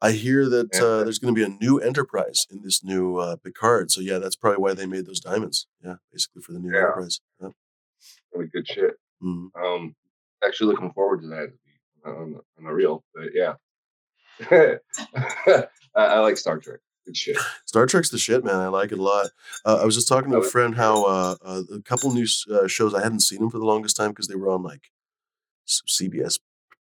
I 0.00 0.12
hear 0.12 0.48
that 0.48 0.68
Yeah. 0.74 0.82
uh, 0.82 1.04
there's 1.04 1.18
going 1.18 1.34
to 1.34 1.38
be 1.38 1.44
a 1.44 1.56
new 1.60 1.80
Enterprise 1.80 2.46
in 2.50 2.62
this 2.62 2.84
new 2.84 3.16
uh, 3.16 3.36
Picard. 3.36 3.90
So, 3.90 4.00
yeah, 4.00 4.18
that's 4.18 4.36
probably 4.36 4.58
why 4.62 4.74
they 4.74 4.86
made 4.86 5.06
those 5.06 5.20
diamonds. 5.20 5.66
Yeah, 5.84 5.96
basically 6.12 6.42
for 6.42 6.52
the 6.52 6.60
new 6.60 6.72
Yeah. 6.72 6.78
Enterprise. 6.82 7.20
Yeah. 7.40 7.48
Really 8.32 8.46
good 8.48 8.66
shit. 8.68 8.94
Mhm. 9.22 9.48
Um, 9.60 9.96
actually 10.44 10.72
looking 10.72 10.92
forward 10.92 11.22
to 11.22 11.28
that 11.28 11.52
on 12.04 12.40
the, 12.58 12.70
real, 12.72 13.04
but 13.14 13.30
yeah. 13.34 13.54
I, 14.50 15.68
I 15.94 16.18
like 16.20 16.36
Star 16.36 16.58
Trek. 16.58 16.80
Good 17.04 17.16
shit. 17.16 17.36
Star 17.64 17.86
Trek's 17.86 18.10
the 18.10 18.18
shit, 18.18 18.44
man. 18.44 18.56
I 18.56 18.68
like 18.68 18.92
it 18.92 18.98
a 18.98 19.02
lot. 19.02 19.30
Uh, 19.64 19.78
I 19.80 19.84
was 19.84 19.94
just 19.94 20.08
talking 20.08 20.30
to 20.32 20.38
a 20.38 20.42
friend 20.44 20.74
how 20.76 21.04
uh, 21.04 21.36
uh, 21.42 21.62
a 21.72 21.80
couple 21.82 22.12
new 22.12 22.26
uh, 22.52 22.66
shows 22.68 22.94
I 22.94 23.02
hadn't 23.02 23.20
seen 23.20 23.40
them 23.40 23.50
for 23.50 23.58
the 23.58 23.64
longest 23.64 23.96
time 23.96 24.10
because 24.10 24.26
they 24.28 24.34
were 24.34 24.50
on 24.50 24.62
like 24.62 24.90
CBS, 25.66 26.38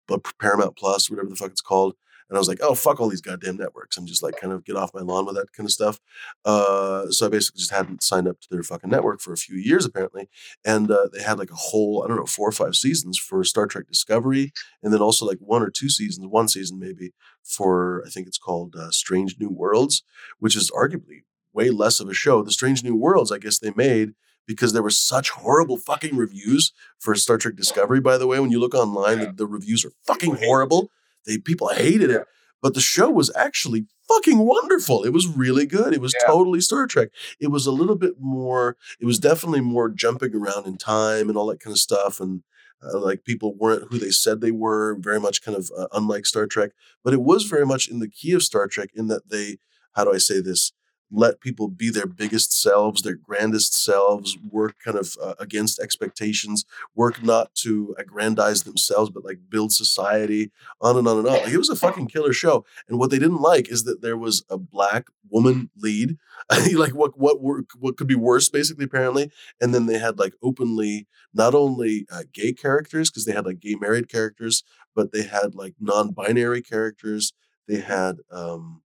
but 0.08 0.22
Paramount 0.40 0.76
Plus, 0.76 1.10
whatever 1.10 1.28
the 1.28 1.36
fuck 1.36 1.50
it's 1.50 1.60
called. 1.60 1.94
And 2.28 2.36
I 2.36 2.40
was 2.40 2.48
like, 2.48 2.58
oh 2.60 2.74
fuck 2.74 3.00
all 3.00 3.08
these 3.08 3.22
goddamn 3.22 3.56
networks. 3.56 3.96
I'm 3.96 4.06
just 4.06 4.22
like 4.22 4.38
kind 4.38 4.52
of 4.52 4.64
get 4.64 4.76
off 4.76 4.92
my 4.92 5.00
lawn 5.00 5.24
with 5.24 5.36
that 5.36 5.52
kind 5.52 5.66
of 5.66 5.72
stuff. 5.72 5.98
Uh, 6.44 7.10
so 7.10 7.24
I 7.24 7.30
basically 7.30 7.60
just 7.60 7.70
hadn't 7.70 8.02
signed 8.02 8.28
up 8.28 8.40
to 8.40 8.48
their 8.50 8.62
fucking 8.62 8.90
network 8.90 9.20
for 9.20 9.32
a 9.32 9.38
few 9.38 9.56
years 9.56 9.86
apparently, 9.86 10.28
and 10.64 10.90
uh, 10.90 11.08
they 11.10 11.22
had 11.22 11.38
like 11.38 11.50
a 11.50 11.56
whole 11.56 12.02
I 12.04 12.08
don't 12.08 12.18
know 12.18 12.26
four 12.26 12.48
or 12.48 12.52
five 12.52 12.76
seasons 12.76 13.18
for 13.18 13.42
Star 13.44 13.66
Trek 13.66 13.86
Discovery, 13.86 14.52
and 14.82 14.92
then 14.92 15.00
also 15.00 15.24
like 15.24 15.38
one 15.40 15.62
or 15.62 15.70
two 15.70 15.88
seasons, 15.88 16.26
one 16.26 16.48
season 16.48 16.78
maybe 16.78 17.12
for 17.42 18.02
I 18.06 18.10
think 18.10 18.26
it's 18.26 18.36
called 18.36 18.76
uh, 18.76 18.90
Strange 18.90 19.36
New 19.38 19.50
Worlds 19.50 20.02
which 20.38 20.56
is 20.56 20.70
arguably 20.70 21.22
way 21.52 21.70
less 21.70 22.00
of 22.00 22.08
a 22.08 22.14
show. 22.14 22.42
The 22.42 22.52
Strange 22.52 22.84
New 22.84 22.96
Worlds, 22.96 23.32
I 23.32 23.38
guess 23.38 23.58
they 23.58 23.72
made 23.74 24.14
because 24.48 24.72
there 24.72 24.82
were 24.82 24.90
such 24.90 25.30
horrible 25.30 25.76
fucking 25.76 26.16
reviews 26.16 26.72
for 26.98 27.14
Star 27.14 27.38
Trek 27.38 27.54
Discovery. 27.54 28.00
By 28.00 28.18
the 28.18 28.26
way, 28.26 28.40
when 28.40 28.50
you 28.50 28.58
look 28.58 28.74
online, 28.74 29.20
the, 29.20 29.32
the 29.32 29.46
reviews 29.46 29.84
are 29.84 29.92
fucking 30.04 30.38
horrible. 30.42 30.90
They 31.26 31.38
people 31.38 31.68
hated 31.68 32.10
it, 32.10 32.26
but 32.62 32.74
the 32.74 32.80
show 32.80 33.10
was 33.10 33.30
actually 33.36 33.86
fucking 34.08 34.38
wonderful. 34.38 35.04
It 35.04 35.12
was 35.12 35.26
really 35.28 35.66
good. 35.66 35.92
It 35.92 36.00
was 36.00 36.14
Yeah. 36.20 36.26
totally 36.26 36.60
Star 36.62 36.86
Trek. 36.86 37.10
It 37.38 37.48
was 37.48 37.66
a 37.66 37.70
little 37.70 37.94
bit 37.96 38.14
more. 38.18 38.76
It 38.98 39.04
was 39.04 39.18
definitely 39.18 39.60
more 39.60 39.90
jumping 39.90 40.34
around 40.34 40.66
in 40.66 40.78
time 40.78 41.28
and 41.28 41.36
all 41.36 41.46
that 41.48 41.60
kind 41.60 41.72
of 41.74 41.78
stuff, 41.78 42.18
and 42.18 42.42
uh, 42.82 42.98
like 42.98 43.24
people 43.24 43.54
weren't 43.54 43.88
who 43.90 43.98
they 43.98 44.10
said 44.10 44.40
they 44.40 44.50
were. 44.52 44.96
Very 44.98 45.20
much 45.20 45.42
kind 45.42 45.56
of 45.58 45.70
uh, 45.76 45.88
unlike 45.92 46.24
Star 46.24 46.46
Trek, 46.46 46.70
but 47.04 47.12
it 47.12 47.20
was 47.20 47.44
very 47.44 47.66
much 47.66 47.86
in 47.86 47.98
the 47.98 48.08
key 48.08 48.32
of 48.32 48.42
Star 48.42 48.66
Trek 48.66 48.90
in 48.94 49.08
that 49.08 49.28
they. 49.28 49.58
How 49.92 50.04
do 50.04 50.12
I 50.14 50.18
say 50.18 50.40
this? 50.40 50.72
Let 51.10 51.40
people 51.40 51.68
be 51.68 51.90
their 51.90 52.06
biggest 52.06 52.52
selves, 52.60 53.02
their 53.02 53.14
grandest 53.14 53.74
selves, 53.82 54.36
work 54.50 54.76
kind 54.84 54.98
of 54.98 55.16
uh, 55.22 55.34
against 55.38 55.78
expectations, 55.78 56.64
work 56.94 57.22
not 57.22 57.54
to 57.56 57.94
aggrandize 57.98 58.64
themselves, 58.64 59.10
but 59.10 59.24
like 59.24 59.38
build 59.48 59.72
society, 59.72 60.50
on 60.80 60.96
and 60.98 61.08
on 61.08 61.18
and 61.18 61.26
on. 61.26 61.34
Like 61.34 61.52
it 61.52 61.58
was 61.58 61.70
a 61.70 61.76
fucking 61.76 62.06
killer 62.12 62.32
show. 62.32 62.64
And 62.88 62.98
what 62.98 63.10
they 63.10 63.18
didn't 63.18 63.40
like 63.40 63.70
is 63.70 63.84
that 63.84 64.02
there 64.02 64.16
was 64.16 64.44
a 64.50 64.58
black 64.58 65.06
woman 65.30 65.70
lead. 65.76 66.16
like 66.74 66.94
what 66.94 67.18
what 67.18 67.38
what 67.40 67.96
could 67.96 68.06
be 68.06 68.14
worse, 68.14 68.48
basically, 68.48 68.84
apparently. 68.84 69.30
And 69.60 69.74
then 69.74 69.86
they 69.86 69.98
had 69.98 70.18
like 70.18 70.34
openly 70.42 71.06
not 71.32 71.54
only 71.54 72.06
uh, 72.10 72.24
gay 72.32 72.52
characters 72.52 73.10
because 73.10 73.24
they 73.24 73.32
had 73.32 73.46
like 73.46 73.60
gay 73.60 73.76
married 73.76 74.08
characters, 74.08 74.62
but 74.94 75.12
they 75.12 75.22
had 75.22 75.54
like 75.54 75.74
non-binary 75.80 76.62
characters. 76.62 77.32
They 77.66 77.80
had 77.80 78.18
um 78.30 78.82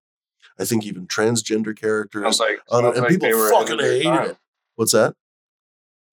I 0.60 0.66
think 0.66 0.86
even 0.86 1.08
transgender 1.08 1.76
characters 1.76 2.24
Sounds 2.24 2.40
like, 2.40 2.60
on 2.70 2.86
and 2.86 2.98
like 2.98 3.10
people 3.10 3.28
they 3.28 3.34
were 3.34 3.50
fucking 3.50 3.80
hated 3.80 4.04
time. 4.04 4.30
it. 4.32 4.38
What's 4.76 4.92
that? 4.92 5.16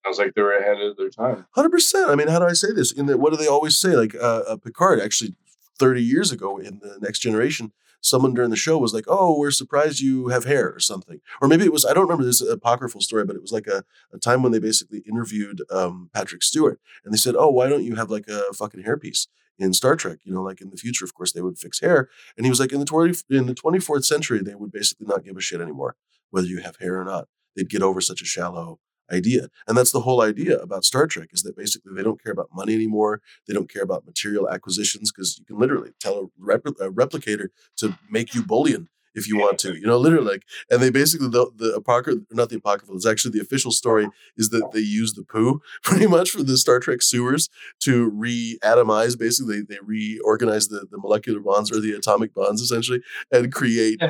Sounds 0.03 0.17
like 0.17 0.33
they 0.33 0.41
were 0.41 0.57
ahead 0.57 0.81
of 0.81 0.97
their 0.97 1.09
time. 1.09 1.45
Hundred 1.51 1.69
percent. 1.69 2.09
I 2.09 2.15
mean, 2.15 2.27
how 2.27 2.39
do 2.39 2.45
I 2.45 2.53
say 2.53 2.71
this? 2.71 2.91
In 2.91 3.05
the 3.05 3.17
what 3.17 3.31
do 3.31 3.37
they 3.37 3.47
always 3.47 3.77
say? 3.77 3.95
Like 3.95 4.15
uh, 4.15 4.43
uh, 4.47 4.57
Picard, 4.57 4.99
actually, 4.99 5.35
thirty 5.77 6.03
years 6.03 6.31
ago 6.31 6.57
in 6.57 6.79
the 6.79 6.97
Next 6.99 7.19
Generation, 7.19 7.71
someone 8.01 8.33
during 8.33 8.49
the 8.49 8.55
show 8.55 8.79
was 8.79 8.95
like, 8.95 9.05
"Oh, 9.07 9.37
we're 9.37 9.51
surprised 9.51 9.99
you 9.99 10.29
have 10.29 10.45
hair" 10.45 10.73
or 10.73 10.79
something, 10.79 11.21
or 11.39 11.47
maybe 11.47 11.65
it 11.65 11.71
was 11.71 11.85
I 11.85 11.93
don't 11.93 12.03
remember 12.03 12.23
this 12.23 12.41
apocryphal 12.41 13.01
story, 13.01 13.25
but 13.25 13.35
it 13.35 13.43
was 13.43 13.51
like 13.51 13.67
a, 13.67 13.83
a 14.11 14.17
time 14.17 14.41
when 14.41 14.51
they 14.51 14.59
basically 14.59 15.03
interviewed 15.07 15.61
um, 15.69 16.09
Patrick 16.13 16.41
Stewart, 16.41 16.79
and 17.05 17.13
they 17.13 17.17
said, 17.17 17.35
"Oh, 17.37 17.51
why 17.51 17.69
don't 17.69 17.83
you 17.83 17.95
have 17.95 18.09
like 18.09 18.27
a 18.27 18.51
fucking 18.53 18.83
hairpiece?" 18.83 19.27
In 19.61 19.73
Star 19.73 19.95
Trek, 19.95 20.19
you 20.23 20.33
know, 20.33 20.41
like 20.41 20.61
in 20.61 20.69
the 20.69 20.77
future, 20.77 21.05
of 21.05 21.13
course, 21.13 21.31
they 21.33 21.41
would 21.41 21.57
fix 21.57 21.79
hair, 21.79 22.09
and 22.35 22.45
he 22.45 22.49
was 22.49 22.59
like, 22.59 22.71
in 22.71 22.79
the 22.79 22.85
twenty 22.85 23.17
in 23.29 23.45
the 23.45 23.53
twenty 23.53 23.79
fourth 23.79 24.05
century, 24.05 24.41
they 24.41 24.55
would 24.55 24.71
basically 24.71 25.07
not 25.07 25.23
give 25.23 25.37
a 25.37 25.41
shit 25.41 25.61
anymore 25.61 25.95
whether 26.31 26.47
you 26.47 26.61
have 26.61 26.77
hair 26.77 26.99
or 26.99 27.05
not. 27.05 27.27
They'd 27.55 27.69
get 27.69 27.81
over 27.81 28.01
such 28.01 28.21
a 28.21 28.25
shallow 28.25 28.79
idea. 29.11 29.49
And 29.67 29.77
that's 29.77 29.91
the 29.91 30.01
whole 30.01 30.21
idea 30.21 30.57
about 30.57 30.85
Star 30.85 31.05
Trek 31.05 31.29
is 31.33 31.43
that 31.43 31.57
basically 31.57 31.91
they 31.93 32.03
don't 32.03 32.23
care 32.23 32.31
about 32.31 32.49
money 32.53 32.73
anymore. 32.73 33.21
They 33.47 33.53
don't 33.53 33.71
care 33.71 33.83
about 33.83 34.05
material 34.05 34.49
acquisitions 34.49 35.11
because 35.11 35.37
you 35.37 35.45
can 35.45 35.59
literally 35.59 35.91
tell 35.99 36.17
a, 36.17 36.41
repl- 36.41 36.79
a 36.79 36.89
replicator 36.89 37.47
to 37.77 37.97
make 38.09 38.33
you 38.33 38.43
bullion 38.43 38.87
if 39.15 39.27
you 39.27 39.37
want 39.37 39.59
to, 39.59 39.75
you 39.75 39.85
know, 39.85 39.97
literally 39.97 40.25
like, 40.31 40.43
and 40.69 40.81
they 40.81 40.89
basically, 40.89 41.27
the, 41.29 41.51
the 41.55 41.73
apocryphal, 41.75 42.23
not 42.31 42.49
the 42.49 42.57
apocryphal, 42.57 42.95
it's 42.95 43.05
actually 43.05 43.31
the 43.31 43.41
official 43.41 43.71
story 43.71 44.07
is 44.37 44.49
that 44.49 44.71
they 44.71 44.79
use 44.79 45.13
the 45.13 45.23
poo 45.23 45.61
pretty 45.83 46.07
much 46.07 46.31
for 46.31 46.43
the 46.43 46.57
Star 46.57 46.79
Trek 46.79 47.01
sewers 47.01 47.49
to 47.81 48.09
re-atomize, 48.09 49.17
basically 49.17 49.61
they, 49.61 49.75
they 49.75 49.79
reorganize 49.83 50.67
the, 50.69 50.85
the 50.89 50.97
molecular 50.97 51.39
bonds 51.39 51.71
or 51.71 51.79
the 51.79 51.93
atomic 51.93 52.33
bonds 52.33 52.61
essentially 52.61 53.01
and 53.31 53.51
create 53.53 54.01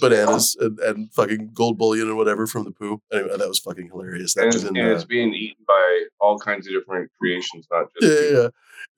bananas 0.00 0.56
and, 0.58 0.78
and 0.80 1.12
fucking 1.12 1.50
gold 1.52 1.78
bullion 1.78 2.08
and 2.08 2.16
whatever 2.16 2.46
from 2.46 2.64
the 2.64 2.70
poo. 2.70 3.00
Anyway, 3.12 3.36
that 3.36 3.48
was 3.48 3.58
fucking 3.58 3.88
hilarious. 3.88 4.34
That 4.34 4.44
And, 4.44 4.54
was 4.54 4.64
in, 4.64 4.76
and 4.76 4.88
uh, 4.88 4.94
it's 4.94 5.04
being 5.04 5.34
eaten 5.34 5.64
by 5.66 6.04
all 6.20 6.38
kinds 6.38 6.66
of 6.66 6.72
different 6.72 7.10
creations, 7.20 7.66
not 7.70 7.86
just 8.00 8.10
yeah, 8.12 8.28
people. 8.28 8.42
yeah. 8.42 8.48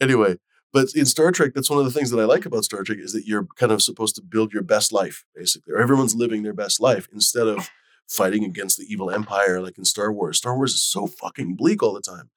Anyway, 0.01 0.37
but 0.75 0.93
in 0.97 1.07
Star 1.07 1.31
Trek, 1.31 1.53
that's 1.55 1.71
one 1.71 1.79
of 1.79 1.85
the 1.85 1.93
things 1.93 2.11
that 2.11 2.19
I 2.19 2.25
like 2.25 2.45
about 2.45 2.65
Star 2.65 2.83
Trek 2.83 2.99
is 3.01 3.13
that 3.13 3.27
you're 3.27 3.47
kind 3.57 3.71
of 3.71 3.81
supposed 3.81 4.17
to 4.17 4.23
build 4.23 4.53
your 4.53 4.65
best 4.65 4.93
life, 4.93 5.25
basically, 5.33 5.73
or 5.73 5.81
everyone's 5.81 6.17
living 6.17 6.43
their 6.43 6.53
best 6.53 6.81
life 6.81 7.09
instead 7.13 7.47
of 7.47 7.71
fighting 8.09 8.45
against 8.45 8.77
the 8.77 8.85
evil 8.85 9.09
empire 9.09 9.61
like 9.63 9.79
in 9.79 9.85
Star 9.85 10.13
Wars. 10.13 10.39
Star 10.39 10.57
Wars 10.57 10.73
is 10.73 10.83
so 10.83 11.07
fucking 11.07 11.55
bleak 11.55 11.81
all 11.81 11.95
the 11.95 12.01
time. 12.01 12.29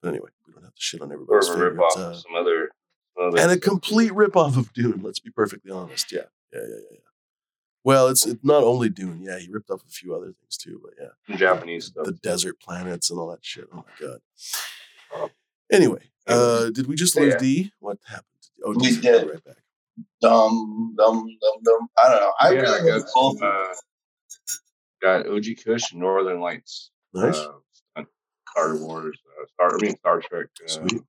But 0.00 0.08
anyway, 0.08 0.30
we 0.46 0.54
don't 0.54 0.64
have 0.64 0.74
to 0.74 0.80
shit 0.80 1.02
on 1.02 1.10
Or 1.10 1.14
everybody's 1.14 1.48
a 1.48 1.52
favorite. 1.52 1.84
uh, 1.84 2.14
some 2.14 2.34
other, 2.34 2.70
some 3.14 3.28
other 3.28 3.40
and 3.42 3.50
a 3.50 3.58
complete 3.60 4.12
ripoff 4.12 4.56
of 4.56 4.72
Dune. 4.72 5.02
Let's 5.02 5.20
be 5.20 5.30
perfectly 5.30 5.70
honest. 5.70 6.10
Yeah, 6.10 6.22
yeah, 6.54 6.60
yeah, 6.62 6.68
yeah. 6.68 6.80
yeah. 6.92 6.98
Well, 7.84 8.08
it's 8.08 8.26
it's 8.26 8.42
not 8.42 8.62
only 8.64 8.88
Dune. 8.88 9.20
Yeah, 9.22 9.38
he 9.38 9.48
ripped 9.50 9.70
off 9.70 9.82
a 9.86 9.90
few 9.90 10.14
other 10.14 10.32
things 10.32 10.56
too. 10.56 10.80
But 10.82 10.94
yeah, 10.98 11.36
Japanese 11.36 11.86
stuff. 11.86 12.06
the 12.06 12.12
desert 12.12 12.58
planets 12.58 13.10
and 13.10 13.18
all 13.20 13.28
that 13.28 13.44
shit. 13.44 13.66
Oh 13.72 13.84
my 13.84 14.06
god. 14.06 15.30
Anyway, 15.70 16.10
uh, 16.26 16.70
did 16.70 16.86
we 16.86 16.94
just 16.96 17.16
lose 17.16 17.32
Yeah. 17.34 17.38
D? 17.38 17.72
What 17.80 17.98
happened? 18.06 18.24
Oh, 18.64 18.70
We 18.70 18.76
D's 18.88 19.00
did. 19.00 19.28
Right 19.30 19.44
back. 19.44 19.56
Dum 20.20 20.94
dum 20.98 21.26
dum 21.40 21.62
dum. 21.64 21.88
I 22.02 22.08
don't 22.10 22.20
know. 22.20 22.32
I 22.40 22.50
yeah, 22.52 22.60
really 22.60 22.92
I 22.92 22.98
got 22.98 23.06
both. 23.14 23.42
uh, 23.42 23.74
got 25.02 25.26
OG 25.28 25.44
Kush 25.64 25.92
and 25.92 26.00
Northern 26.00 26.40
Lights. 26.40 26.90
Nice. 27.14 27.36
Uh, 27.38 28.02
Star 28.50 28.76
Wars, 28.76 29.18
uh, 29.40 29.46
Star, 29.54 29.74
I 29.78 29.82
mean 29.82 29.96
Star 29.98 30.20
Trek. 30.20 30.46
Uh, 30.64 30.68
Sweet. 30.68 31.02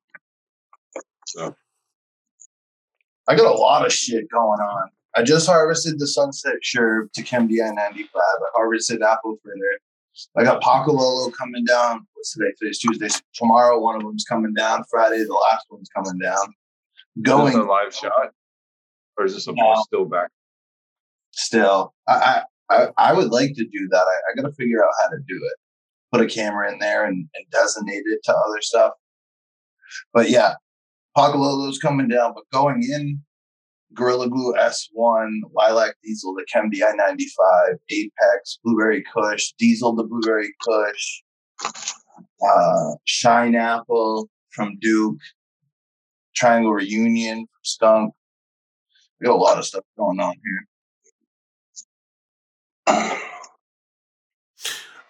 so 1.27 1.55
I 3.27 3.35
got 3.35 3.45
a 3.45 3.57
lot 3.57 3.85
of 3.85 3.91
shit 3.93 4.29
going 4.29 4.59
on. 4.59 4.89
I 5.15 5.23
just 5.23 5.47
harvested 5.47 5.97
the 5.99 6.07
Sunset 6.07 6.55
Sherb 6.63 7.11
to 7.13 7.23
Chem 7.23 7.47
DI 7.47 7.55
95. 7.55 8.11
I 8.15 8.29
harvested 8.53 9.01
Apple 9.01 9.37
Fritter. 9.43 9.79
I 10.37 10.43
got 10.43 10.61
Pakalolo 10.61 11.31
coming 11.33 11.63
down. 11.65 12.05
What's 12.13 12.33
today? 12.33 12.51
Today's 12.59 12.79
Tuesday. 12.79 13.07
Tomorrow, 13.35 13.79
one 13.79 13.95
of 13.95 14.01
them's 14.03 14.25
coming 14.27 14.53
down. 14.53 14.83
Friday, 14.89 15.23
the 15.23 15.33
last 15.51 15.65
one's 15.69 15.89
coming 15.95 16.17
down. 16.19 16.35
is 16.35 17.23
this 17.23 17.31
Going 17.33 17.55
a 17.55 17.63
live 17.63 17.93
shot, 17.93 18.31
or 19.17 19.25
is 19.25 19.33
this 19.33 19.47
a 19.47 19.53
No. 19.53 19.75
still 19.83 20.05
back? 20.05 20.29
still. 21.33 21.93
I, 22.07 22.43
I, 22.69 22.87
I, 22.97 23.13
would 23.13 23.29
like 23.29 23.53
to 23.55 23.63
do 23.63 23.87
that. 23.91 23.97
I, 24.05 24.15
I 24.31 24.41
got 24.41 24.47
to 24.49 24.55
figure 24.55 24.83
out 24.83 24.91
how 25.03 25.09
to 25.09 25.17
do 25.17 25.35
it. 25.35 25.53
Put 26.11 26.21
a 26.21 26.27
camera 26.27 26.71
in 26.71 26.79
there 26.79 27.05
and, 27.05 27.27
and 27.35 27.45
designate 27.51 28.03
it 28.05 28.19
to 28.23 28.31
other 28.31 28.61
stuff. 28.61 28.93
But 30.13 30.29
yeah, 30.31 30.55
Pakalolo's 31.15 31.77
coming 31.77 32.07
down. 32.07 32.33
But 32.33 32.45
going 32.51 32.81
in, 32.81 33.21
Gorilla 33.93 34.29
Glue 34.29 34.53
S1, 34.53 35.29
Lilac 35.53 35.95
Diesel, 36.03 36.35
the 36.35 36.45
Chem 36.51 36.69
DI 36.69 36.79
95, 36.79 37.77
Apex, 37.89 38.59
Blueberry 38.63 39.03
Kush, 39.13 39.53
Diesel, 39.57 39.95
the 39.95 40.03
Blueberry 40.03 40.53
Kush, 40.61 41.23
uh, 41.65 42.95
Shine 43.05 43.55
Apple 43.55 44.29
from 44.51 44.77
Duke, 44.81 45.19
Triangle 46.35 46.73
Reunion 46.73 47.39
from 47.39 47.63
Skunk. 47.63 48.13
We 49.19 49.25
got 49.25 49.35
a 49.35 49.37
lot 49.37 49.57
of 49.57 49.65
stuff 49.65 49.83
going 49.97 50.19
on 50.19 50.33
here. 50.43 50.67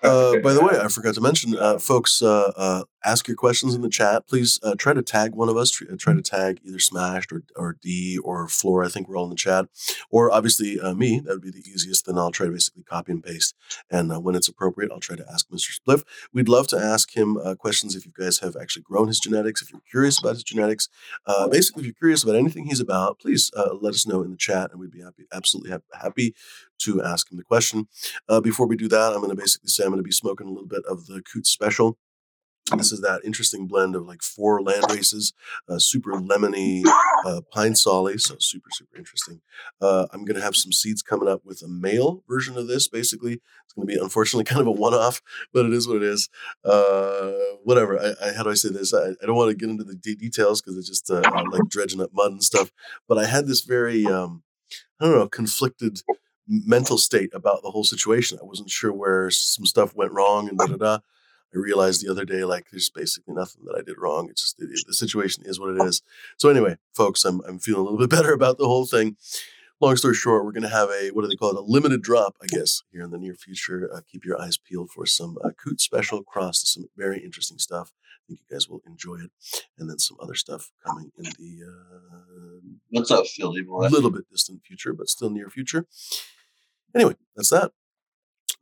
Uh, 0.04 0.38
by 0.38 0.54
the 0.54 0.62
way, 0.62 0.80
I 0.80 0.88
forgot 0.88 1.16
to 1.16 1.22
mention, 1.22 1.58
uh, 1.58 1.80
folks, 1.80 2.22
uh, 2.22 2.52
uh, 2.56 2.84
ask 3.08 3.28
your 3.28 3.38
questions 3.38 3.74
in 3.74 3.82
the 3.82 3.89
chat. 3.89 4.28
Please 4.28 4.60
uh, 4.63 4.76
try 4.76 4.93
to 4.93 5.02
tag 5.02 5.34
one 5.34 5.48
of 5.48 5.56
us. 5.56 5.72
Try, 5.72 5.88
try 5.98 6.13
to 6.13 6.22
tag 6.22 6.60
either 6.65 6.80
Smashed 6.80 7.32
or, 7.32 7.43
or 7.56 7.78
D 7.82 8.17
or 8.17 8.48
Floor. 8.50 8.84
I 8.84 8.89
think 8.89 9.08
we're 9.08 9.17
all 9.17 9.24
in 9.24 9.30
the 9.30 9.36
chat. 9.36 9.67
Or 10.12 10.30
obviously 10.32 10.80
uh, 10.80 10.93
me. 10.93 11.20
That 11.20 11.34
would 11.34 11.41
be 11.41 11.52
the 11.52 11.63
easiest. 11.67 12.06
Then 12.06 12.17
I'll 12.17 12.32
try 12.32 12.48
to 12.48 12.52
basically 12.52 12.84
copy 12.84 13.13
and 13.13 13.24
paste. 13.24 13.56
And 13.89 14.12
uh, 14.12 14.20
when 14.20 14.36
it's 14.36 14.50
appropriate, 14.50 14.91
I'll 14.91 15.00
try 15.00 15.15
to 15.15 15.26
ask 15.32 15.50
Mr. 15.50 15.80
Spliff. 15.80 16.04
We'd 16.34 16.50
love 16.50 16.67
to 16.67 16.78
ask 16.78 17.15
him 17.15 17.38
uh, 17.38 17.56
questions 17.56 17.96
if 17.96 18.06
you 18.06 18.12
guys 18.17 18.39
have 18.39 18.56
actually 18.60 18.84
grown 18.84 19.08
his 19.08 19.20
genetics, 19.20 19.62
if 19.62 19.72
you're 19.72 19.82
curious 19.89 20.20
about 20.20 20.34
his 20.34 20.43
genetics. 20.43 20.89
Uh, 21.26 21.48
basically, 21.48 21.82
if 21.82 21.86
you're 21.86 21.93
curious 21.93 22.24
about 22.24 22.36
anything 22.36 22.65
he's 22.65 22.82
about, 22.82 23.20
please 23.20 23.52
uh, 23.56 23.70
let 23.80 23.93
us 23.93 24.06
know 24.06 24.22
in 24.22 24.32
the 24.32 24.38
chat, 24.38 24.72
and 24.72 24.80
we'd 24.80 24.91
be 24.91 25.02
happy, 25.02 25.26
absolutely 25.32 25.72
hap- 25.72 25.84
happy 25.93 26.36
to 26.80 27.02
ask 27.02 27.32
him 27.32 27.38
the 27.38 27.43
question. 27.43 27.88
Uh, 28.28 28.41
before 28.41 28.67
we 28.67 28.76
do 28.76 28.88
that, 28.88 29.13
I'm 29.13 29.20
going 29.20 29.30
to 29.30 29.36
basically 29.36 29.70
say 29.70 29.84
I'm 29.84 29.89
going 29.89 30.00
to 30.00 30.04
be 30.04 30.12
smoking 30.12 30.48
a 30.48 30.52
little 30.52 30.67
bit 30.67 30.84
of 30.89 31.08
the 31.08 31.22
Coots 31.22 31.50
Special. 31.50 31.98
This 32.75 32.91
is 32.91 33.01
that 33.01 33.21
interesting 33.23 33.67
blend 33.67 33.95
of 33.95 34.06
like 34.06 34.21
four 34.21 34.62
land 34.62 34.84
races, 34.89 35.34
uh, 35.69 35.80
super 35.80 36.13
lemony 36.13 36.84
uh, 37.25 37.41
pine 37.51 37.75
solly, 37.75 38.17
so 38.17 38.36
super 38.39 38.69
super 38.71 38.97
interesting. 38.97 39.41
Uh, 39.82 40.08
I'm 40.12 40.25
going 40.25 40.36
to 40.36 40.43
have 40.43 40.56
some 40.56 40.71
seeds 40.71 41.01
coming 41.01 41.30
up 41.30 41.41
with 41.45 41.62
a 41.62 41.67
male 41.67 42.23
version 42.27 42.58
of 42.58 42.67
this. 42.67 42.88
Basically, 42.88 43.34
it's 43.34 43.73
going 43.75 43.88
to 43.88 43.93
be 43.93 43.99
unfortunately 43.99 44.43
kind 44.51 44.62
of 44.62 44.67
a 44.67 44.71
one-off, 44.71 45.21
but 45.53 45.65
it 45.65 45.73
is 45.73 45.88
what 45.88 45.97
it 45.97 46.03
is. 46.03 46.30
Uh, 46.65 47.32
whatever. 47.63 47.99
I, 47.99 48.27
I, 48.27 48.34
how 48.34 48.43
do 48.43 48.49
I 48.49 48.56
say 48.56 48.69
this? 48.69 48.93
I, 48.93 49.10
I 49.21 49.25
don't 49.25 49.36
want 49.36 49.49
to 49.49 49.56
get 49.56 49.69
into 49.69 49.84
the 49.84 49.95
de- 49.95 50.15
details 50.15 50.62
because 50.62 50.77
it's 50.77 50.89
just 50.89 51.10
uh, 51.10 51.21
like 51.51 51.69
dredging 51.69 52.01
up 52.01 52.12
mud 52.13 52.32
and 52.32 52.43
stuff. 52.43 52.71
But 53.08 53.17
I 53.17 53.25
had 53.25 53.47
this 53.47 53.62
very 53.62 54.06
um, 54.06 54.43
I 54.99 55.06
don't 55.06 55.15
know 55.15 55.27
conflicted 55.27 56.01
mental 56.47 56.97
state 56.97 57.30
about 57.34 57.62
the 57.62 57.71
whole 57.71 57.84
situation. 57.84 58.39
I 58.41 58.45
wasn't 58.45 58.69
sure 58.69 58.93
where 58.93 59.30
some 59.30 59.65
stuff 59.65 59.95
went 59.95 60.12
wrong 60.12 60.49
and 60.49 60.58
da 60.58 60.65
da 60.65 60.75
da. 60.77 60.99
I 61.58 61.60
realized 61.60 62.06
the 62.06 62.12
other 62.12 62.26
day, 62.26 62.43
like, 62.43 62.67
there's 62.72 62.89
basically 62.89 63.34
nothing 63.34 63.63
that 63.65 63.76
I 63.78 63.82
did 63.82 63.98
wrong. 63.98 64.30
It's 64.30 64.41
just 64.41 64.62
it, 64.62 64.70
the 64.86 64.93
situation 64.93 65.43
is 65.46 65.60
what 65.60 65.76
it 65.76 65.82
is. 65.84 66.02
So 66.38 66.50
anyway, 66.50 66.78
folks, 66.93 67.26
I'm 67.26 67.41
I'm 67.48 67.60
feeling 67.60 67.82
a 67.82 67.84
little 67.84 67.98
bit 68.08 68.10
better 68.10 68.34
about 68.34 68.58
the 68.58 68.67
whole 68.67 68.86
thing. 68.86 69.17
long 69.82 69.96
story 69.96 70.13
short, 70.13 70.46
we're 70.46 70.52
going 70.52 70.63
to 70.63 70.70
have 70.70 70.89
a 70.89 71.10
what 71.10 71.24
do 71.24 71.28
they 71.28 71.36
call 71.36 71.50
it? 71.50 71.58
A 71.58 71.62
limited 71.62 72.02
drop, 72.02 72.36
I 72.41 72.48
guess, 72.48 72.84
here 72.91 73.02
in 73.02 73.12
the 73.12 73.17
near 73.17 73.34
future. 73.34 73.89
Uh, 73.93 74.02
keep 74.10 74.24
your 74.24 74.39
eyes 74.39 74.58
peeled 74.58 74.91
for 74.91 75.06
some 75.06 75.38
uh, 75.43 75.50
Coot 75.52 75.82
special 75.82 76.24
cross 76.24 76.62
to 76.62 76.67
some 76.67 76.86
very 76.96 77.24
interesting 77.24 77.58
stuff. 77.58 77.91
I 78.06 78.22
think 78.28 78.41
you 78.41 78.56
guys 78.56 78.67
will 78.67 78.82
enjoy 78.86 79.15
it, 79.15 79.32
and 79.80 79.89
then 79.89 80.00
some 80.00 80.17
other 80.22 80.36
stuff 80.36 80.72
coming 80.86 81.12
in 81.17 81.24
the 81.24 81.65
uh, 81.65 82.17
What's 82.89 83.12
up, 83.12 83.26
Philly 83.26 83.63
boy? 83.63 83.88
A 83.88 83.89
little 83.89 84.12
bit 84.12 84.30
distant 84.30 84.62
future, 84.63 84.93
but 84.93 85.10
still 85.10 85.30
near 85.30 85.50
future. 85.50 85.86
Anyway, 86.93 87.15
that's 87.36 87.50
that. 87.50 87.72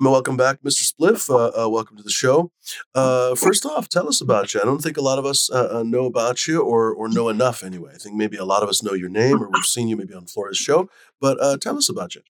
Welcome 0.01 0.35
back, 0.35 0.61
Mr. 0.61 0.83
Spliff. 0.83 1.29
Uh, 1.29 1.63
uh, 1.63 1.69
welcome 1.69 1.95
to 1.95 2.03
the 2.03 2.09
show. 2.09 2.51
Uh, 2.93 3.33
first 3.33 3.65
off, 3.65 3.87
tell 3.87 4.09
us 4.09 4.19
about 4.19 4.53
you. 4.53 4.59
I 4.61 4.65
don't 4.65 4.81
think 4.81 4.97
a 4.97 5.01
lot 5.01 5.19
of 5.19 5.25
us 5.25 5.49
uh, 5.49 5.69
uh, 5.71 5.83
know 5.83 6.05
about 6.05 6.47
you 6.47 6.61
or 6.61 6.93
or 6.93 7.07
know 7.07 7.29
enough 7.29 7.63
anyway. 7.63 7.91
I 7.95 7.97
think 7.97 8.13
maybe 8.15 8.35
a 8.35 8.43
lot 8.43 8.61
of 8.61 8.67
us 8.67 8.83
know 8.83 8.91
your 8.91 9.07
name 9.07 9.41
or 9.41 9.49
we've 9.49 9.63
seen 9.63 9.87
you 9.87 9.95
maybe 9.95 10.13
on 10.13 10.25
Flora's 10.25 10.57
show, 10.57 10.89
but 11.21 11.41
uh, 11.41 11.55
tell 11.55 11.77
us 11.77 11.87
about 11.87 12.13
you. 12.13 12.21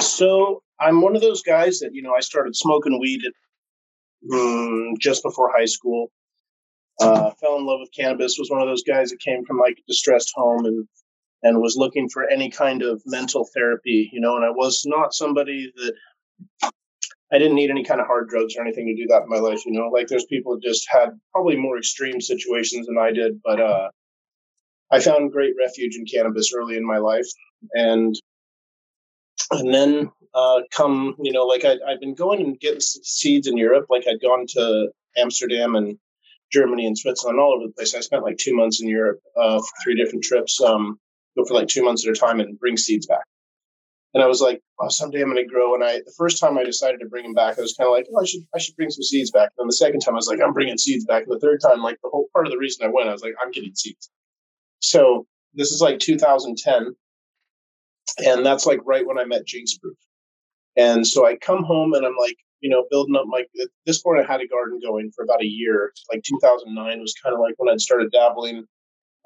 So 0.00 0.62
I'm 0.78 1.00
one 1.00 1.16
of 1.16 1.22
those 1.22 1.42
guys 1.42 1.78
that 1.78 1.94
you 1.94 2.02
know 2.02 2.12
I 2.14 2.20
started 2.20 2.54
smoking 2.54 3.00
weed 3.00 3.22
at, 3.24 3.32
mm, 4.30 4.98
just 4.98 5.22
before 5.22 5.50
high 5.56 5.64
school. 5.64 6.10
Uh, 7.00 7.30
fell 7.40 7.56
in 7.56 7.64
love 7.64 7.80
with 7.80 7.90
cannabis. 7.96 8.36
Was 8.38 8.50
one 8.50 8.60
of 8.60 8.68
those 8.68 8.84
guys 8.84 9.08
that 9.10 9.20
came 9.20 9.46
from 9.46 9.58
like 9.58 9.78
a 9.78 9.82
distressed 9.88 10.32
home 10.34 10.66
and 10.66 10.86
and 11.42 11.62
was 11.62 11.76
looking 11.78 12.10
for 12.10 12.28
any 12.28 12.50
kind 12.50 12.82
of 12.82 13.00
mental 13.06 13.48
therapy. 13.54 14.10
You 14.12 14.20
know, 14.20 14.36
and 14.36 14.44
I 14.44 14.50
was 14.50 14.82
not 14.84 15.14
somebody 15.14 15.72
that 15.74 15.94
I 17.32 17.38
didn't 17.38 17.56
need 17.56 17.70
any 17.70 17.84
kind 17.84 18.00
of 18.00 18.06
hard 18.06 18.28
drugs 18.28 18.56
or 18.56 18.62
anything 18.62 18.86
to 18.86 18.94
do 18.94 19.08
that 19.08 19.22
in 19.22 19.28
my 19.28 19.38
life. 19.38 19.66
You 19.66 19.72
know, 19.72 19.88
like 19.88 20.06
there's 20.06 20.26
people 20.26 20.54
that 20.54 20.62
just 20.62 20.86
had 20.88 21.10
probably 21.32 21.56
more 21.56 21.76
extreme 21.76 22.20
situations 22.20 22.86
than 22.86 22.98
I 22.98 23.10
did, 23.10 23.40
but 23.42 23.60
uh, 23.60 23.88
I 24.92 25.00
found 25.00 25.32
great 25.32 25.54
refuge 25.58 25.96
in 25.96 26.06
cannabis 26.06 26.52
early 26.54 26.76
in 26.76 26.86
my 26.86 26.98
life, 26.98 27.26
and 27.72 28.14
and 29.50 29.74
then 29.74 30.10
uh, 30.34 30.60
come, 30.72 31.16
you 31.18 31.32
know, 31.32 31.44
like 31.44 31.64
I, 31.64 31.76
I've 31.88 32.00
been 32.00 32.14
going 32.14 32.40
and 32.40 32.60
getting 32.60 32.80
seeds 32.80 33.46
in 33.46 33.56
Europe. 33.56 33.86
Like 33.90 34.04
I'd 34.08 34.20
gone 34.20 34.46
to 34.50 34.88
Amsterdam 35.16 35.74
and 35.74 35.98
Germany 36.52 36.86
and 36.86 36.96
Switzerland, 36.96 37.40
all 37.40 37.54
over 37.54 37.66
the 37.66 37.72
place. 37.72 37.94
I 37.94 38.00
spent 38.00 38.22
like 38.22 38.36
two 38.38 38.54
months 38.54 38.80
in 38.80 38.88
Europe 38.88 39.20
uh, 39.36 39.58
for 39.58 39.82
three 39.82 39.96
different 39.96 40.24
trips. 40.24 40.60
Um, 40.60 40.98
go 41.36 41.44
for 41.44 41.54
like 41.54 41.68
two 41.68 41.84
months 41.84 42.06
at 42.06 42.12
a 42.12 42.18
time 42.18 42.40
and 42.40 42.58
bring 42.58 42.76
seeds 42.76 43.06
back. 43.06 43.24
And 44.16 44.22
I 44.22 44.28
was 44.28 44.40
like, 44.40 44.62
oh, 44.80 44.88
someday 44.88 45.20
I'm 45.20 45.30
going 45.30 45.36
to 45.36 45.44
grow. 45.44 45.74
And 45.74 45.84
I, 45.84 45.98
the 45.98 46.14
first 46.16 46.40
time 46.40 46.56
I 46.56 46.64
decided 46.64 47.00
to 47.00 47.06
bring 47.06 47.24
them 47.24 47.34
back, 47.34 47.58
I 47.58 47.60
was 47.60 47.74
kind 47.74 47.86
of 47.86 47.92
like, 47.92 48.06
oh, 48.10 48.22
I 48.22 48.24
should, 48.24 48.40
I 48.54 48.58
should 48.58 48.74
bring 48.74 48.88
some 48.88 49.02
seeds 49.02 49.30
back. 49.30 49.50
And 49.50 49.64
then 49.64 49.66
the 49.66 49.74
second 49.74 50.00
time, 50.00 50.14
I 50.14 50.16
was 50.16 50.26
like, 50.26 50.40
I'm 50.40 50.54
bringing 50.54 50.78
seeds 50.78 51.04
back. 51.04 51.24
And 51.24 51.32
the 51.32 51.38
third 51.38 51.60
time, 51.60 51.82
like 51.82 51.98
the 52.02 52.08
whole 52.08 52.26
part 52.32 52.46
of 52.46 52.50
the 52.50 52.56
reason 52.56 52.86
I 52.86 52.88
went, 52.90 53.10
I 53.10 53.12
was 53.12 53.20
like, 53.20 53.34
I'm 53.44 53.50
getting 53.50 53.74
seeds. 53.74 54.08
So 54.78 55.26
this 55.52 55.70
is 55.70 55.82
like 55.82 55.98
2010, 55.98 56.96
and 58.24 58.46
that's 58.46 58.64
like 58.64 58.80
right 58.86 59.06
when 59.06 59.18
I 59.18 59.24
met 59.26 59.44
Jinx 59.44 59.76
Proof. 59.76 59.98
And 60.78 61.06
so 61.06 61.26
I 61.26 61.36
come 61.36 61.62
home 61.62 61.92
and 61.92 62.06
I'm 62.06 62.16
like, 62.18 62.38
you 62.60 62.70
know, 62.70 62.86
building 62.90 63.16
up 63.16 63.26
my. 63.26 63.40
At 63.60 63.68
this 63.84 64.00
point, 64.00 64.18
I 64.18 64.32
had 64.32 64.40
a 64.40 64.48
garden 64.48 64.80
going 64.82 65.10
for 65.14 65.24
about 65.24 65.42
a 65.42 65.46
year. 65.46 65.92
Like 66.10 66.22
2009 66.22 67.00
was 67.00 67.14
kind 67.22 67.34
of 67.34 67.40
like 67.40 67.54
when 67.58 67.70
I'd 67.70 67.82
started 67.82 68.12
dabbling 68.12 68.64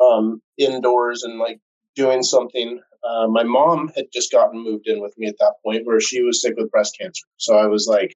um, 0.00 0.42
indoors 0.59 1.22
and 1.22 1.38
like 1.38 1.61
doing 1.94 2.24
something. 2.24 2.81
Uh, 3.03 3.27
my 3.29 3.43
mom 3.43 3.91
had 3.97 4.07
just 4.13 4.31
gotten 4.31 4.63
moved 4.63 4.87
in 4.87 5.01
with 5.01 5.15
me 5.17 5.27
at 5.27 5.37
that 5.39 5.55
point, 5.65 5.87
where 5.87 6.01
she 6.01 6.23
was 6.23 6.43
sick 6.43 6.55
with 6.57 6.71
breast 6.71 6.97
cancer. 7.01 7.25
So 7.39 7.57
I 7.57 7.67
was 7.67 7.87
like 7.87 8.15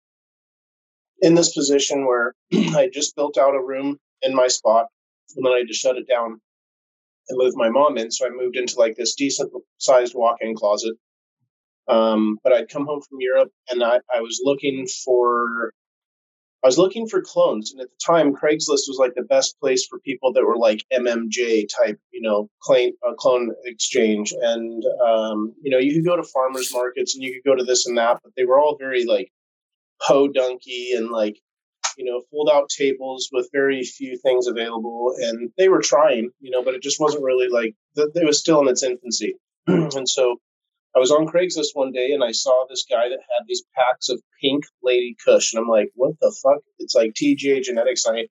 in 1.21 1.35
this 1.35 1.55
position 1.55 2.07
where 2.07 2.35
I 2.53 2.91
just 2.93 3.17
built 3.17 3.39
out 3.39 3.55
a 3.55 3.63
room 3.63 3.99
in 4.23 4.35
my 4.35 4.49
spot, 4.49 4.87
and 5.37 5.45
then 5.45 5.53
I 5.53 5.59
had 5.59 5.69
to 5.69 5.75
shut 5.75 5.97
it 5.97 6.09
down 6.09 6.41
and 7.29 7.39
move 7.39 7.55
my 7.57 7.71
mom 7.71 7.97
in. 7.97 8.11
So 8.11 8.27
I 8.27 8.31
moved 8.31 8.57
into 8.57 8.79
like 8.79 8.97
this 8.97 9.15
decent 9.15 9.51
sized 9.79 10.15
walk 10.15 10.39
in 10.41 10.55
closet. 10.55 10.97
Um, 11.89 12.39
but 12.43 12.53
I'd 12.53 12.71
come 12.71 12.87
home 12.87 13.03
from 13.03 13.19
Europe 13.21 13.51
and 13.71 13.85
I, 13.85 14.01
I 14.15 14.21
was 14.21 14.41
looking 14.43 14.87
for 15.05 15.73
I 16.65 16.67
was 16.67 16.79
looking 16.79 17.07
for 17.07 17.21
clones, 17.21 17.73
and 17.73 17.81
at 17.83 17.89
the 17.91 17.97
time, 18.05 18.33
Craigslist 18.33 18.89
was 18.89 18.97
like 18.99 19.15
the 19.15 19.23
best 19.23 19.61
place 19.61 19.87
for 19.87 19.99
people 19.99 20.33
that 20.33 20.47
were 20.47 20.57
like 20.57 20.83
MMJ 20.91 21.69
type, 21.69 22.01
you 22.11 22.23
know, 22.23 22.49
clone 22.63 22.93
uh, 23.07 23.13
clone 23.19 23.51
exchange. 23.67 24.33
And 24.41 24.83
um, 25.07 25.53
you 25.63 25.71
know, 25.71 25.77
you 25.77 25.93
could 25.93 26.07
go 26.07 26.17
to 26.17 26.23
farmers 26.23 26.73
markets 26.73 27.15
and 27.15 27.23
you 27.23 27.35
could 27.35 27.47
go 27.47 27.55
to 27.55 27.65
this 27.65 27.87
and 27.87 27.99
that, 27.99 28.21
but 28.25 28.33
they 28.35 28.47
were 28.47 28.59
all 28.59 28.79
very 28.79 29.05
like 29.05 29.31
podunky 30.09 30.97
and 30.97 31.11
like 31.11 31.37
you 31.99 32.07
know 32.07 32.23
fold 32.31 32.49
out 32.51 32.71
tables 32.71 33.29
with 33.31 33.51
very 33.53 33.83
few 33.83 34.17
things 34.17 34.47
available. 34.47 35.15
And 35.19 35.51
they 35.59 35.69
were 35.69 35.83
trying, 35.83 36.31
you 36.41 36.51
know, 36.51 36.65
but 36.65 36.75
it 36.75 36.83
just 36.83 36.99
wasn't 36.99 37.25
really 37.25 37.49
like 37.49 37.75
it 37.95 38.27
was 38.27 38.41
still 38.41 38.63
in 38.63 38.69
its 38.69 38.83
infancy. 38.83 39.35
and 39.67 40.09
so 40.09 40.39
I 40.97 41.01
was 41.01 41.11
on 41.11 41.27
Craigslist 41.27 41.75
one 41.75 41.91
day 41.91 42.13
and 42.13 42.23
I 42.23 42.31
saw 42.31 42.67
this 42.69 42.85
guy 42.89 43.09
that 43.09 43.19
had 43.19 43.47
these 43.47 43.65
packs 43.75 44.09
of 44.09 44.23
pink 44.41 44.65
Lady 44.83 45.17
Kush, 45.25 45.53
and 45.53 45.61
I'm 45.61 45.69
like, 45.69 45.91
what 45.95 46.15
the 46.21 46.35
fuck? 46.43 46.63
It's 46.79 46.95
like 46.95 47.15
TGA 47.15 47.63
Genetics. 47.63 48.07
I 48.07 48.29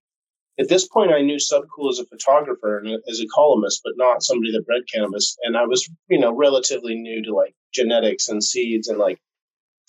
at 0.60 0.70
this 0.70 0.88
point 0.88 1.12
I 1.12 1.22
knew 1.22 1.38
Subcool 1.38 1.90
as 1.90 2.00
a 2.00 2.06
photographer 2.06 2.78
and 2.78 3.00
as 3.10 3.20
a 3.20 3.28
columnist, 3.34 3.82
but 3.84 3.94
not 3.98 4.24
somebody 4.24 4.52
that 4.54 4.66
bred 4.66 4.84
cannabis. 4.92 5.36
And 5.44 5.58
I 5.58 5.66
was, 5.66 5.90
you 6.10 6.20
know, 6.20 6.34
relatively 6.34 6.96
new 6.96 7.24
to 7.24 7.34
like 7.34 7.54
genetics 7.74 8.30
and 8.30 8.42
seeds, 8.44 8.88
and 8.88 8.98
like 8.98 9.20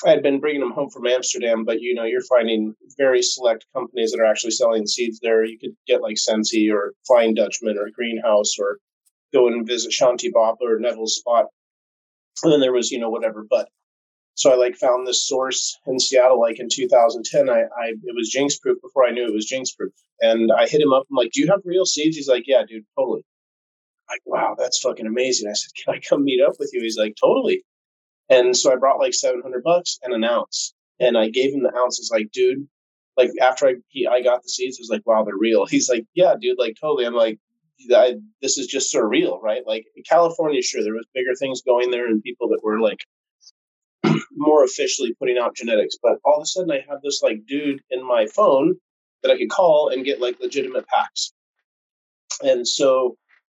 I 0.04 0.10
had 0.10 0.22
been 0.22 0.40
bringing 0.40 0.60
them 0.60 0.72
home 0.72 0.90
from 0.90 1.06
Amsterdam, 1.06 1.64
but 1.64 1.80
you 1.80 1.94
know, 1.94 2.04
you're 2.04 2.22
finding 2.22 2.74
very 2.98 3.22
select 3.22 3.66
companies 3.72 4.10
that 4.10 4.20
are 4.20 4.26
actually 4.26 4.50
selling 4.50 4.87
seeds 4.87 5.20
there. 5.22 5.44
You 5.44 5.58
could 5.58 5.76
get 5.87 6.02
like 6.02 6.18
Sensi 6.18 6.70
or 6.70 6.92
Flying 7.06 7.34
Dutchman 7.34 7.78
or 7.78 7.90
Greenhouse 7.94 8.58
or 8.58 8.78
go 9.32 9.46
and 9.46 9.66
visit 9.66 9.92
Shanti 9.92 10.32
Bop 10.32 10.58
or 10.60 10.78
Neville's 10.80 11.16
Spot 11.16 11.46
and 12.42 12.53
then 12.53 12.61
there 12.61 12.73
was 12.73 12.90
you 12.90 12.99
know 12.99 13.11
whatever 13.11 13.44
but 13.49 13.68
so 14.35 14.53
i 14.53 14.57
like 14.57 14.77
found 14.77 15.07
this 15.07 15.27
source 15.27 15.79
in 15.87 15.99
seattle 15.99 16.40
like 16.40 16.59
in 16.59 16.68
2010 16.70 17.49
i, 17.49 17.61
I 17.61 17.88
it 18.03 18.14
was 18.14 18.31
jinx 18.31 18.59
proof 18.59 18.81
before 18.83 19.07
i 19.07 19.11
knew 19.11 19.27
it 19.27 19.35
was 19.35 19.47
jinx 19.47 19.73
proof. 19.73 19.92
And 20.20 20.51
i 20.53 20.66
hit 20.66 20.81
him 20.81 20.92
up 20.92 21.05
i'm 21.11 21.16
like 21.16 21.31
do 21.33 21.40
you 21.40 21.49
have 21.49 21.61
real 21.64 21.87
seeds 21.87 22.16
he's 22.16 22.29
like 22.29 22.44
yeah 22.47 22.62
dude 22.66 22.85
totally. 22.97 23.25
I'm 24.09 24.14
like 24.14 24.23
wow 24.25 24.57
that's 24.59 24.81
fucking 24.81 25.07
amazing. 25.07 25.49
I 25.49 25.55
said 25.55 25.70
can 25.83 25.94
i 25.94 26.01
come 26.01 26.25
meet 26.25 26.42
up 26.42 26.55
with 26.59 26.70
you? 26.73 26.81
He's 26.83 26.99
like 26.99 27.14
totally. 27.20 27.64
And 28.29 28.57
so 28.57 28.73
i 28.73 28.77
brought 28.77 28.99
like 28.99 29.14
700 29.14 29.62
bucks 29.62 29.99
and 30.03 30.14
an 30.14 30.25
ounce. 30.25 30.75
And 31.01 31.16
i 31.16 31.29
gave 31.29 31.53
him 31.53 31.62
the 31.62 31.68
ounce. 31.68 31.85
Ounces 31.85 32.11
like 32.12 32.31
dude 32.33 32.66
like 33.16 33.31
after 33.40 33.68
i 33.68 33.75
he, 33.88 34.07
i 34.07 34.23
got 34.23 34.42
the 34.42 34.49
seeds 34.49 34.79
it 34.79 34.83
was 34.83 34.90
like 34.90 35.07
wow 35.07 35.25
they're 35.25 35.37
real. 35.37 35.66
He's 35.66 35.88
like 35.88 36.07
yeah 36.14 36.35
dude 36.40 36.59
like 36.59 36.77
totally. 36.81 37.07
I'm 37.07 37.14
like 37.14 37.38
I, 37.92 38.14
this 38.40 38.58
is 38.58 38.66
just 38.66 38.94
surreal, 38.94 39.40
right? 39.42 39.62
Like 39.66 39.84
California, 40.08 40.62
sure, 40.62 40.82
there 40.82 40.94
was 40.94 41.06
bigger 41.14 41.34
things 41.38 41.62
going 41.62 41.90
there 41.90 42.06
and 42.06 42.22
people 42.22 42.48
that 42.48 42.62
were 42.62 42.80
like 42.80 43.00
more 44.32 44.64
officially 44.64 45.14
putting 45.18 45.38
out 45.38 45.56
genetics, 45.56 45.96
but 46.02 46.18
all 46.24 46.37
of 46.37 46.42
a 46.42 46.46
sudden 46.46 46.70
I 46.70 46.84
have 46.88 47.00
this 47.02 47.20
like 47.22 47.46
dude 47.46 47.80
in 47.90 48.06
my 48.06 48.26
phone 48.26 48.74
that 49.22 49.32
I 49.32 49.38
could 49.38 49.50
call 49.50 49.88
and 49.88 50.04
get 50.04 50.20
like 50.20 50.40
legitimate 50.40 50.87
packs. 50.87 51.32
And 52.42 52.66
so 52.66 53.16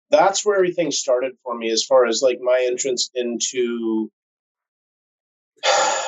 that's 0.10 0.46
where 0.46 0.56
everything 0.56 0.92
started 0.92 1.34
for 1.44 1.58
me 1.58 1.70
as 1.70 1.84
far 1.84 2.06
as 2.06 2.22
like 2.22 2.40
my 2.42 2.66
entrance 2.68 3.10
into 3.14 4.10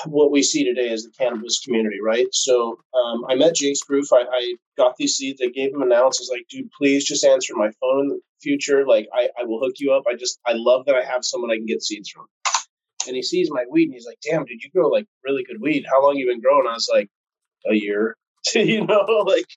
what 0.05 0.31
we 0.31 0.43
see 0.43 0.63
today 0.63 0.89
as 0.89 1.03
the 1.03 1.11
cannabis 1.11 1.59
community, 1.59 1.97
right? 2.03 2.27
So 2.31 2.79
um, 2.93 3.25
I 3.29 3.35
met 3.35 3.55
Jinx 3.55 3.81
Proof. 3.83 4.11
I, 4.13 4.21
I, 4.21 4.55
got 4.77 4.95
these 4.97 5.15
seeds. 5.15 5.41
I 5.43 5.49
gave 5.49 5.73
him 5.73 5.81
an 5.81 5.91
ounce. 5.91 6.19
I 6.19 6.23
was 6.23 6.31
like, 6.31 6.47
dude, 6.49 6.69
please 6.71 7.03
just 7.03 7.25
answer 7.25 7.53
my 7.53 7.69
phone 7.81 7.99
in 7.99 8.07
the 8.07 8.19
future. 8.41 8.87
Like, 8.87 9.09
I, 9.13 9.27
I 9.37 9.43
will 9.43 9.59
hook 9.59 9.73
you 9.77 9.91
up. 9.91 10.03
I 10.07 10.15
just, 10.15 10.39
I 10.47 10.53
love 10.53 10.85
that 10.85 10.95
I 10.95 11.03
have 11.03 11.25
someone 11.25 11.51
I 11.51 11.57
can 11.57 11.65
get 11.65 11.83
seeds 11.83 12.09
from. 12.09 12.27
And 13.07 13.15
he 13.15 13.21
sees 13.21 13.49
my 13.51 13.65
weed 13.69 13.85
and 13.85 13.93
he's 13.93 14.05
like, 14.05 14.19
damn, 14.23 14.45
dude, 14.45 14.63
you 14.63 14.69
grow 14.71 14.87
like 14.87 15.05
really 15.25 15.43
good 15.43 15.59
weed. 15.59 15.85
How 15.89 16.01
long 16.01 16.15
you 16.15 16.27
been 16.27 16.39
growing? 16.41 16.65
I 16.65 16.73
was 16.73 16.89
like, 16.91 17.09
a 17.69 17.73
year. 17.73 18.15
you 18.55 18.85
know, 18.85 19.23
like 19.27 19.47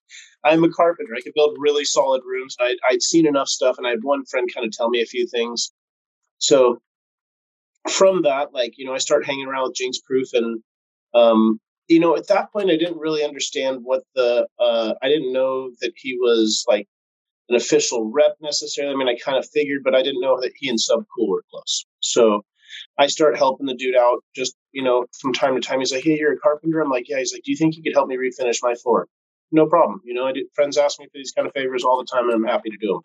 I'm 0.45 0.65
a 0.65 0.71
carpenter. 0.71 1.15
I 1.17 1.21
could 1.21 1.35
build 1.35 1.57
really 1.59 1.85
solid 1.85 2.23
rooms. 2.25 2.57
I'd, 2.61 2.77
I'd 2.91 3.03
seen 3.03 3.27
enough 3.27 3.49
stuff 3.49 3.79
and 3.79 3.87
I 3.87 3.91
had 3.91 4.03
one 4.03 4.25
friend 4.25 4.49
kind 4.53 4.67
of 4.67 4.73
tell 4.73 4.91
me 4.91 5.01
a 5.01 5.07
few 5.07 5.27
things. 5.27 5.71
So 6.39 6.81
from 7.89 8.23
that, 8.23 8.53
like, 8.53 8.75
you 8.77 8.85
know, 8.85 8.95
I 8.95 8.99
started 8.99 9.27
hanging 9.27 9.47
around 9.47 9.69
with 9.69 9.77
Jinx 9.77 9.99
Proof 10.01 10.33
and, 10.33 10.63
um, 11.15 11.61
you 11.89 12.01
know, 12.01 12.17
at 12.17 12.29
that 12.29 12.53
point, 12.53 12.71
I 12.71 12.77
didn't 12.77 12.99
really 12.99 13.25
understand 13.25 13.81
what 13.83 14.03
the, 14.15 14.47
uh, 14.59 14.95
I 15.03 15.09
didn't 15.09 15.33
know 15.33 15.71
that 15.81 15.93
he 15.97 16.17
was 16.17 16.65
like 16.69 16.89
an 17.49 17.57
official 17.57 18.11
rep 18.11 18.37
necessarily. 18.41 18.95
I 18.95 18.97
mean, 18.97 19.09
I 19.09 19.19
kind 19.23 19.37
of 19.37 19.49
figured, 19.49 19.83
but 19.85 19.95
I 19.95 20.03
didn't 20.03 20.21
know 20.21 20.41
that 20.41 20.53
he 20.57 20.69
and 20.69 20.79
Subcool 20.79 21.29
were 21.29 21.45
close. 21.51 21.85
So 22.01 22.45
I 22.99 23.09
start 23.09 23.37
helping 23.37 23.67
the 23.67 23.75
dude 23.75 23.97
out 23.97 24.25
just, 24.35 24.55
you 24.73 24.83
know, 24.83 25.07
from 25.21 25.33
time 25.33 25.55
to 25.55 25.61
time. 25.61 25.81
He's 25.81 25.93
like, 25.93 26.05
Hey, 26.05 26.19
you're 26.19 26.33
a 26.33 26.39
carpenter. 26.39 26.81
I'm 26.81 26.91
like, 26.91 27.09
yeah. 27.09 27.19
He's 27.19 27.33
like, 27.33 27.43
do 27.45 27.51
you 27.51 27.57
think 27.57 27.77
you 27.77 27.83
could 27.83 27.95
help 27.95 28.09
me 28.09 28.17
refinish 28.17 28.59
my 28.63 28.75
floor? 28.75 29.09
No 29.51 29.67
problem. 29.67 30.01
You 30.05 30.15
know, 30.15 30.27
I 30.27 30.33
do, 30.33 30.49
friends 30.55 30.79
ask 30.79 30.99
me 30.99 31.07
for 31.07 31.19
these 31.19 31.33
kind 31.33 31.47
of 31.47 31.53
favors 31.53 31.85
all 31.85 31.99
the 31.99 32.09
time 32.11 32.31
and 32.31 32.35
I'm 32.35 32.51
happy 32.51 32.71
to 32.71 32.79
do 32.81 32.95
them. 32.95 33.03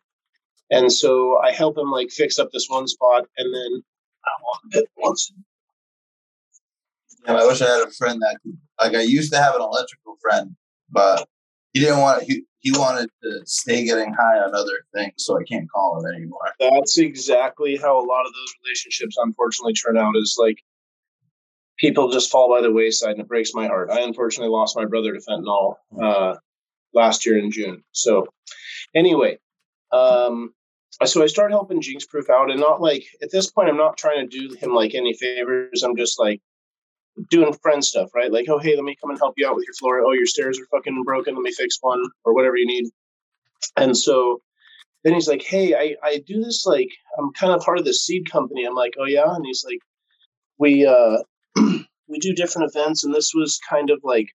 And 0.69 0.91
so 0.91 1.37
I 1.37 1.51
help 1.51 1.77
him 1.77 1.91
like 1.91 2.09
fix 2.11 2.39
up 2.39 2.49
this 2.51 2.67
one 2.69 2.87
spot 2.87 3.25
and 3.37 3.53
then 3.53 3.83
once. 4.97 5.31
Yeah, 7.25 7.35
I 7.35 7.45
wish 7.45 7.61
I 7.61 7.65
had 7.65 7.87
a 7.87 7.91
friend 7.91 8.21
that 8.21 8.39
could, 8.41 8.57
like 8.81 8.95
I 8.95 9.01
used 9.01 9.31
to 9.33 9.39
have 9.39 9.55
an 9.55 9.61
electrical 9.61 10.17
friend, 10.21 10.55
but 10.89 11.27
he 11.73 11.81
didn't 11.81 11.99
want 11.99 12.23
he, 12.23 12.43
he 12.59 12.71
wanted 12.71 13.09
to 13.23 13.41
stay 13.45 13.85
getting 13.85 14.13
high 14.13 14.39
on 14.39 14.55
other 14.55 14.85
things, 14.93 15.13
so 15.17 15.37
I 15.37 15.43
can't 15.43 15.69
call 15.69 15.99
him 15.99 16.13
anymore. 16.13 16.39
That's 16.59 16.97
exactly 16.97 17.77
how 17.77 17.97
a 17.97 18.05
lot 18.05 18.25
of 18.25 18.33
those 18.33 18.53
relationships 18.63 19.17
unfortunately 19.19 19.73
turn 19.73 19.97
out. 19.97 20.15
Is 20.15 20.37
like 20.39 20.57
people 21.77 22.09
just 22.11 22.31
fall 22.31 22.49
by 22.49 22.61
the 22.61 22.71
wayside, 22.71 23.11
and 23.11 23.21
it 23.21 23.27
breaks 23.27 23.53
my 23.53 23.67
heart. 23.67 23.89
I 23.91 24.01
unfortunately 24.01 24.51
lost 24.51 24.75
my 24.75 24.85
brother 24.85 25.13
to 25.13 25.19
fentanyl 25.19 25.75
uh, 26.01 26.35
last 26.93 27.25
year 27.25 27.37
in 27.37 27.51
June. 27.51 27.83
So 27.91 28.27
anyway, 28.95 29.37
um, 29.91 30.53
so 31.05 31.23
I 31.23 31.27
started 31.27 31.53
helping 31.53 31.81
Jinx 31.81 32.05
Proof 32.05 32.29
out, 32.29 32.49
and 32.49 32.59
not 32.59 32.81
like 32.81 33.05
at 33.21 33.31
this 33.31 33.51
point, 33.51 33.69
I'm 33.69 33.77
not 33.77 33.97
trying 33.97 34.27
to 34.27 34.39
do 34.39 34.55
him 34.55 34.73
like 34.73 34.95
any 34.95 35.13
favors. 35.13 35.83
I'm 35.83 35.95
just 35.95 36.19
like 36.19 36.41
doing 37.29 37.53
friend 37.53 37.83
stuff, 37.83 38.09
right? 38.15 38.31
Like, 38.31 38.47
oh 38.49 38.59
hey, 38.59 38.75
let 38.75 38.83
me 38.83 38.95
come 38.99 39.11
and 39.11 39.19
help 39.19 39.35
you 39.37 39.47
out 39.47 39.55
with 39.55 39.65
your 39.65 39.75
floor. 39.75 40.01
Oh, 40.01 40.13
your 40.13 40.25
stairs 40.25 40.59
are 40.59 40.77
fucking 40.77 41.03
broken. 41.03 41.35
Let 41.35 41.43
me 41.43 41.51
fix 41.51 41.77
one 41.81 42.03
or 42.25 42.33
whatever 42.33 42.57
you 42.57 42.65
need. 42.65 42.85
And 43.75 43.97
so 43.97 44.41
then 45.03 45.13
he's 45.13 45.27
like, 45.27 45.43
hey, 45.43 45.75
I 45.75 45.95
I 46.03 46.23
do 46.25 46.41
this 46.41 46.65
like 46.65 46.89
I'm 47.17 47.31
kind 47.33 47.53
of 47.53 47.61
part 47.61 47.77
of 47.77 47.85
this 47.85 48.05
seed 48.05 48.29
company. 48.31 48.65
I'm 48.65 48.75
like, 48.75 48.93
oh 48.99 49.05
yeah, 49.05 49.33
and 49.33 49.45
he's 49.45 49.63
like, 49.65 49.79
we 50.57 50.85
uh 50.85 51.17
we 52.07 52.19
do 52.19 52.33
different 52.33 52.71
events, 52.73 53.03
and 53.03 53.13
this 53.13 53.33
was 53.35 53.59
kind 53.69 53.89
of 53.89 53.99
like 54.03 54.29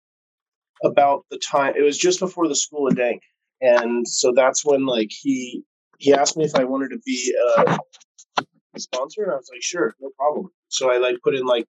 about 0.84 1.26
the 1.32 1.40
time. 1.40 1.74
It 1.76 1.84
was 1.84 1.98
just 1.98 2.20
before 2.20 2.48
the 2.48 2.56
School 2.56 2.88
of 2.88 2.96
Dank, 2.96 3.22
and 3.62 4.08
so 4.08 4.32
that's 4.36 4.64
when 4.66 4.86
like 4.86 5.10
he 5.10 5.64
he 6.02 6.14
asked 6.14 6.36
me 6.36 6.46
if 6.46 6.56
I 6.56 6.64
wanted 6.64 6.90
to 6.90 7.00
be 7.06 7.36
a 8.76 8.80
sponsor, 8.80 9.24
and 9.24 9.32
I 9.32 9.36
was 9.36 9.50
like, 9.54 9.62
sure, 9.62 9.96
no 10.02 10.10
problem. 10.18 10.50
So 10.70 10.92
I 10.92 10.98
like 10.98 11.18
put 11.24 11.36
in 11.36 11.46
like 11.46 11.68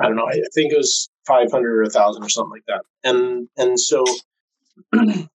I 0.00 0.04
don't 0.04 0.16
know, 0.16 0.28
I 0.28 0.40
think 0.54 0.72
it 0.72 0.76
was 0.76 1.08
five 1.26 1.50
hundred 1.50 1.78
or 1.78 1.82
a 1.82 1.90
thousand 1.90 2.22
or 2.22 2.28
something 2.28 2.52
like 2.52 2.66
that, 2.68 2.82
and 3.04 3.48
and 3.56 3.80
so. 3.80 4.04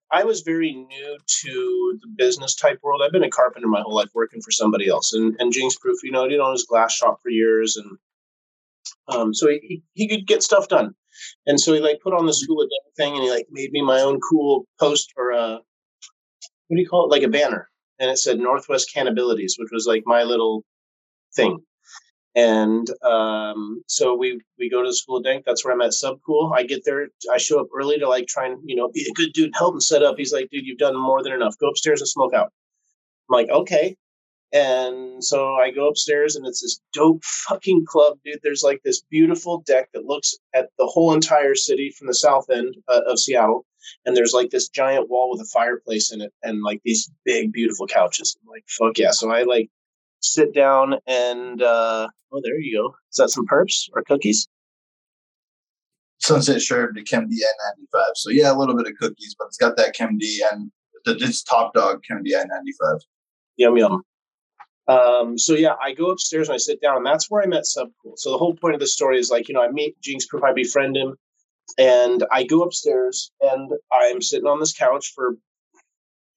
I 0.09 0.23
was 0.23 0.41
very 0.41 0.73
new 0.73 1.17
to 1.41 1.99
the 2.01 2.07
business 2.15 2.55
type 2.55 2.79
world. 2.81 3.01
I've 3.03 3.11
been 3.11 3.23
a 3.23 3.29
carpenter 3.29 3.67
my 3.67 3.81
whole 3.81 3.95
life, 3.95 4.09
working 4.13 4.41
for 4.41 4.51
somebody 4.51 4.87
else, 4.87 5.11
and 5.11 5.35
and 5.39 5.51
Jinx 5.51 5.75
Proof, 5.75 5.97
you 6.03 6.11
know, 6.11 6.27
did 6.29 6.39
own 6.39 6.53
his 6.53 6.63
glass 6.63 6.93
shop 6.93 7.19
for 7.21 7.29
years, 7.29 7.75
and 7.75 7.97
um, 9.09 9.33
so 9.33 9.49
he, 9.49 9.59
he, 9.61 9.83
he 9.93 10.07
could 10.07 10.27
get 10.27 10.43
stuff 10.43 10.69
done. 10.69 10.95
And 11.45 11.59
so 11.59 11.73
he 11.73 11.81
like 11.81 11.99
put 12.01 12.13
on 12.13 12.25
the 12.25 12.33
school 12.33 12.61
of 12.61 12.69
thing 12.95 13.15
and 13.15 13.23
he 13.23 13.29
like 13.29 13.47
made 13.51 13.71
me 13.71 13.81
my 13.81 13.99
own 13.99 14.19
cool 14.19 14.65
post 14.79 15.11
or 15.17 15.31
a, 15.31 15.59
what 16.73 16.77
do 16.77 16.81
you 16.81 16.89
call 16.89 17.05
it? 17.05 17.11
Like 17.11 17.23
a 17.23 17.27
banner. 17.27 17.69
And 17.99 18.09
it 18.09 18.17
said 18.17 18.39
Northwest 18.39 18.89
Cannabilities, 18.95 19.53
which 19.57 19.69
was 19.71 19.85
like 19.85 20.03
my 20.05 20.23
little 20.23 20.63
thing. 21.35 21.59
And 22.35 22.87
um, 23.03 23.83
so 23.87 24.15
we 24.15 24.41
we 24.57 24.67
go 24.67 24.81
to 24.81 24.89
the 24.89 24.95
school 24.95 25.21
Dank. 25.21 25.45
That's 25.45 25.63
where 25.63 25.71
I'm 25.71 25.81
at 25.81 25.91
Subcool. 25.91 26.51
I 26.55 26.63
get 26.63 26.83
there. 26.83 27.09
I 27.31 27.37
show 27.37 27.59
up 27.59 27.67
early 27.77 27.99
to 27.99 28.09
like 28.09 28.25
try 28.25 28.47
and 28.47 28.57
you 28.65 28.75
know 28.75 28.89
be 28.89 29.07
a 29.07 29.13
good 29.13 29.33
dude, 29.33 29.51
help 29.55 29.75
him 29.75 29.81
set 29.81 30.01
up. 30.01 30.15
He's 30.17 30.33
like, 30.33 30.49
dude, 30.49 30.65
you've 30.65 30.79
done 30.79 30.99
more 30.99 31.21
than 31.21 31.33
enough. 31.33 31.55
Go 31.59 31.69
upstairs 31.69 32.01
and 32.01 32.07
smoke 32.07 32.33
out. 32.33 32.51
I'm 33.29 33.35
like, 33.35 33.49
okay. 33.49 33.95
And 34.51 35.23
so 35.23 35.53
I 35.53 35.69
go 35.69 35.87
upstairs 35.87 36.35
and 36.35 36.45
it's 36.47 36.61
this 36.61 36.79
dope 36.91 37.23
fucking 37.23 37.85
club, 37.87 38.17
dude. 38.25 38.39
There's 38.41 38.63
like 38.63 38.81
this 38.83 39.01
beautiful 39.11 39.63
deck 39.67 39.89
that 39.93 40.05
looks 40.05 40.35
at 40.55 40.69
the 40.79 40.87
whole 40.87 41.13
entire 41.13 41.55
city 41.55 41.91
from 41.95 42.07
the 42.07 42.15
south 42.15 42.49
end 42.49 42.75
uh, 42.87 43.01
of 43.07 43.19
Seattle. 43.19 43.65
And 44.05 44.15
there's 44.15 44.33
like 44.33 44.49
this 44.49 44.69
giant 44.69 45.09
wall 45.09 45.31
with 45.31 45.41
a 45.41 45.49
fireplace 45.51 46.11
in 46.11 46.21
it 46.21 46.33
and 46.43 46.61
like 46.61 46.81
these 46.83 47.09
big, 47.25 47.51
beautiful 47.51 47.87
couches. 47.87 48.37
I'm 48.41 48.49
like, 48.49 48.63
fuck 48.67 48.97
yeah. 48.97 49.11
So 49.11 49.31
I 49.31 49.43
like 49.43 49.69
sit 50.21 50.53
down 50.53 50.95
and, 51.07 51.61
uh, 51.61 52.07
oh, 52.31 52.41
there 52.43 52.59
you 52.59 52.77
go. 52.81 52.95
Is 53.11 53.17
that 53.17 53.29
some 53.29 53.45
perps 53.45 53.89
or 53.93 54.03
cookies? 54.03 54.47
Sunset 56.19 56.57
Sherb 56.57 56.95
to 56.95 57.03
Chem 57.03 57.27
D 57.27 57.43
I-95. 57.43 58.03
So 58.15 58.29
yeah, 58.29 58.51
a 58.53 58.57
little 58.57 58.77
bit 58.77 58.87
of 58.87 58.93
cookies, 58.99 59.35
but 59.37 59.47
it's 59.47 59.57
got 59.57 59.75
that 59.77 59.93
Chem 59.93 60.17
D 60.17 60.43
and 60.51 60.71
it's 61.05 61.43
top 61.43 61.73
dog 61.73 62.01
Chem 62.07 62.23
D 62.23 62.33
I-95. 62.33 62.99
Yum, 63.57 63.77
yum. 63.77 64.03
Um, 64.87 65.37
so 65.37 65.53
yeah, 65.53 65.75
I 65.81 65.93
go 65.93 66.11
upstairs 66.11 66.49
and 66.49 66.55
I 66.55 66.57
sit 66.57 66.81
down, 66.81 66.97
and 66.97 67.05
that's 67.05 67.29
where 67.29 67.41
I 67.41 67.45
met 67.45 67.63
Subcool. 67.63 68.17
So 68.17 68.31
the 68.31 68.37
whole 68.37 68.55
point 68.55 68.73
of 68.73 68.79
the 68.79 68.87
story 68.87 69.19
is 69.19 69.29
like, 69.29 69.47
you 69.47 69.53
know, 69.53 69.61
I 69.61 69.69
meet 69.69 69.99
Jinx 70.01 70.25
Proof, 70.25 70.43
I 70.43 70.53
befriend 70.53 70.97
him, 70.97 71.15
and 71.77 72.23
I 72.31 72.43
go 72.43 72.61
upstairs 72.63 73.31
and 73.41 73.71
I'm 73.91 74.21
sitting 74.21 74.47
on 74.47 74.59
this 74.59 74.73
couch 74.73 75.13
for 75.15 75.35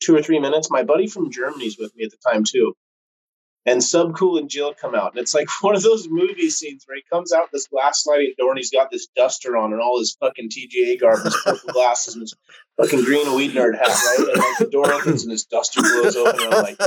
two 0.03 0.15
or 0.15 0.23
three 0.23 0.39
minutes. 0.39 0.71
My 0.71 0.83
buddy 0.83 1.07
from 1.07 1.31
Germany's 1.31 1.77
with 1.79 1.95
me 1.97 2.05
at 2.05 2.11
the 2.11 2.19
time 2.31 2.45
too 2.45 2.75
and 3.67 3.81
Subcool 3.81 4.39
and 4.39 4.49
Jill 4.49 4.73
come 4.81 4.95
out. 4.95 5.13
And 5.13 5.21
it's 5.21 5.35
like 5.35 5.49
one 5.61 5.75
of 5.75 5.83
those 5.83 6.09
movie 6.09 6.49
scenes 6.49 6.85
where 6.87 6.97
he 6.97 7.03
comes 7.13 7.33
out 7.33 7.49
this 7.53 7.67
glass 7.67 8.05
sliding 8.05 8.33
door 8.39 8.51
and 8.51 8.59
he's 8.59 8.71
got 8.71 8.91
this 8.91 9.09
duster 9.17 9.57
on 9.57 9.73
and 9.73 9.83
all 9.83 9.99
his 9.99 10.17
fucking 10.21 10.49
TGA 10.49 11.01
garb, 11.01 11.25
his 11.25 11.37
purple 11.45 11.73
glasses, 11.73 12.15
and 12.15 12.23
his 12.23 12.35
fucking 12.81 13.05
green 13.05 13.35
weed 13.35 13.53
nerd 13.53 13.77
hat, 13.77 13.89
right? 13.89 14.19
And 14.19 14.39
like 14.39 14.59
the 14.59 14.69
door 14.71 14.91
opens 14.93 15.25
and 15.25 15.33
his 15.33 15.45
duster 15.45 15.83
blows 15.83 16.17
open. 16.17 16.41
And 16.45 16.55
I'm 16.55 16.63
like, 16.63 16.81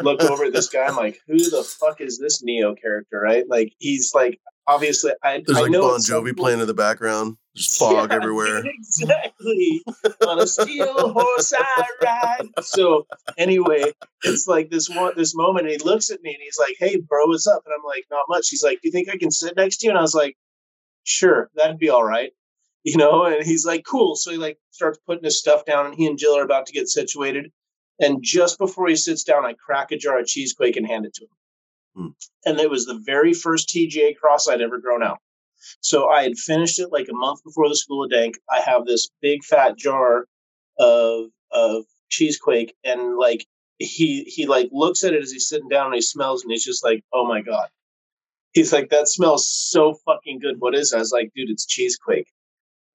look 0.00 0.22
over 0.22 0.44
at 0.44 0.52
this 0.52 0.68
guy. 0.68 0.84
I'm 0.84 0.96
like, 0.96 1.20
who 1.26 1.38
the 1.38 1.62
fuck 1.62 2.00
is 2.00 2.18
this 2.18 2.42
Neo 2.42 2.74
character, 2.74 3.20
right? 3.20 3.44
Like 3.48 3.72
he's 3.78 4.12
like 4.14 4.40
obviously 4.66 5.12
I, 5.22 5.42
There's 5.46 5.58
I 5.58 5.62
like 5.62 5.70
know 5.70 5.82
Bon 5.82 6.00
Jovi 6.00 6.36
playing 6.36 6.60
in 6.60 6.66
the 6.66 6.74
background. 6.74 7.36
There's 7.54 7.76
fog 7.76 8.10
Yeah, 8.10 8.16
everywhere. 8.16 8.62
exactly. 8.64 9.82
On 10.26 10.40
a 10.40 10.46
steel 10.46 11.12
horse 11.12 11.52
I 11.56 11.86
ride. 12.02 12.64
So 12.64 13.06
anyway, 13.38 13.92
it's 14.24 14.48
like 14.48 14.70
this 14.70 14.88
one 14.88 15.12
this 15.16 15.34
moment, 15.34 15.68
he 15.68 15.78
looks 15.78 16.10
at 16.10 16.22
me 16.22 16.30
and 16.30 16.42
he's 16.42 16.58
like, 16.58 16.76
Hey 16.78 16.96
bro, 17.00 17.26
what's 17.26 17.46
up? 17.46 17.62
And 17.64 17.74
I'm 17.76 17.84
like, 17.84 18.04
Not 18.10 18.24
much. 18.28 18.48
He's 18.48 18.62
like, 18.64 18.80
Do 18.82 18.88
you 18.88 18.92
think 18.92 19.08
I 19.08 19.18
can 19.18 19.30
sit 19.30 19.56
next 19.56 19.78
to 19.78 19.86
you? 19.86 19.90
And 19.90 19.98
I 19.98 20.02
was 20.02 20.14
like, 20.14 20.36
Sure, 21.04 21.50
that'd 21.54 21.78
be 21.78 21.90
all 21.90 22.04
right. 22.04 22.32
You 22.86 22.98
know, 22.98 23.24
and 23.24 23.42
he's 23.42 23.64
like, 23.64 23.82
Cool. 23.86 24.14
So 24.14 24.30
he 24.30 24.36
like 24.36 24.58
starts 24.70 24.98
putting 25.06 25.24
his 25.24 25.38
stuff 25.38 25.64
down, 25.64 25.86
and 25.86 25.94
he 25.94 26.06
and 26.06 26.18
Jill 26.18 26.36
are 26.36 26.44
about 26.44 26.66
to 26.66 26.72
get 26.74 26.86
situated. 26.86 27.50
And 27.98 28.18
just 28.22 28.58
before 28.58 28.88
he 28.88 28.96
sits 28.96 29.24
down, 29.24 29.46
I 29.46 29.54
crack 29.54 29.90
a 29.90 29.96
jar 29.96 30.18
of 30.18 30.26
cheesequake 30.26 30.76
and 30.76 30.86
hand 30.86 31.06
it 31.06 31.14
to 31.14 31.24
him. 31.24 31.28
Hmm. 31.96 32.08
And 32.44 32.60
it 32.60 32.68
was 32.68 32.84
the 32.84 33.00
very 33.02 33.32
first 33.32 33.70
TGA 33.70 34.16
cross 34.16 34.48
I'd 34.48 34.60
ever 34.60 34.78
grown 34.80 35.02
out. 35.02 35.18
So 35.80 36.08
I 36.08 36.22
had 36.22 36.38
finished 36.38 36.78
it 36.78 36.92
like 36.92 37.08
a 37.10 37.14
month 37.14 37.42
before 37.44 37.68
the 37.68 37.76
School 37.76 38.04
of 38.04 38.10
Dank. 38.10 38.36
I 38.50 38.60
have 38.60 38.86
this 38.86 39.08
big 39.20 39.44
fat 39.44 39.76
jar 39.76 40.26
of 40.78 41.26
of 41.52 41.84
cheesequake, 42.10 42.74
and 42.84 43.16
like 43.16 43.46
he 43.78 44.24
he 44.24 44.46
like 44.46 44.68
looks 44.72 45.04
at 45.04 45.14
it 45.14 45.22
as 45.22 45.30
he's 45.32 45.48
sitting 45.48 45.68
down 45.68 45.86
and 45.86 45.94
he 45.96 46.00
smells 46.00 46.42
and 46.42 46.50
he's 46.50 46.64
just 46.64 46.84
like, 46.84 47.02
oh 47.12 47.26
my 47.26 47.42
god. 47.42 47.68
He's 48.52 48.72
like, 48.72 48.90
that 48.90 49.08
smells 49.08 49.50
so 49.50 49.94
fucking 50.06 50.38
good. 50.38 50.60
What 50.60 50.76
is 50.76 50.92
it? 50.92 50.96
I 50.96 51.00
was 51.00 51.10
like, 51.10 51.32
dude, 51.34 51.50
it's 51.50 51.66
cheesequake. 51.66 52.28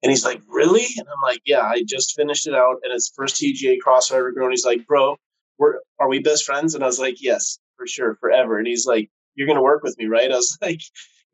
And 0.01 0.09
he's 0.09 0.23
like, 0.23 0.41
really? 0.47 0.86
And 0.97 1.05
I'm 1.07 1.21
like, 1.21 1.41
yeah, 1.45 1.63
I 1.63 1.84
just 1.86 2.15
finished 2.15 2.47
it 2.47 2.55
out, 2.55 2.77
and 2.84 2.93
it's 2.93 3.11
first 3.13 3.36
TGA 3.36 3.80
cross 3.80 4.09
I've 4.09 4.19
ever 4.19 4.32
grown. 4.32 4.51
He's 4.51 4.65
like, 4.65 4.88
bro, 4.88 5.17
we're 5.57 5.80
are 5.99 6.07
we 6.07 6.19
best 6.19 6.45
friends? 6.45 6.75
And 6.75 6.84
I 6.84 6.88
was 6.88 6.99
like, 6.99 7.21
yes, 7.21 7.59
for 7.75 7.86
sure, 7.86 8.15
forever. 8.15 8.57
And 8.57 8.67
he's 8.67 8.86
like, 8.86 9.09
you're 9.36 9.47
gonna 9.47 9.61
work 9.61 9.84
with 9.84 9.97
me, 9.97 10.05
right? 10.05 10.32
I 10.32 10.36
was 10.36 10.57
like, 10.61 10.82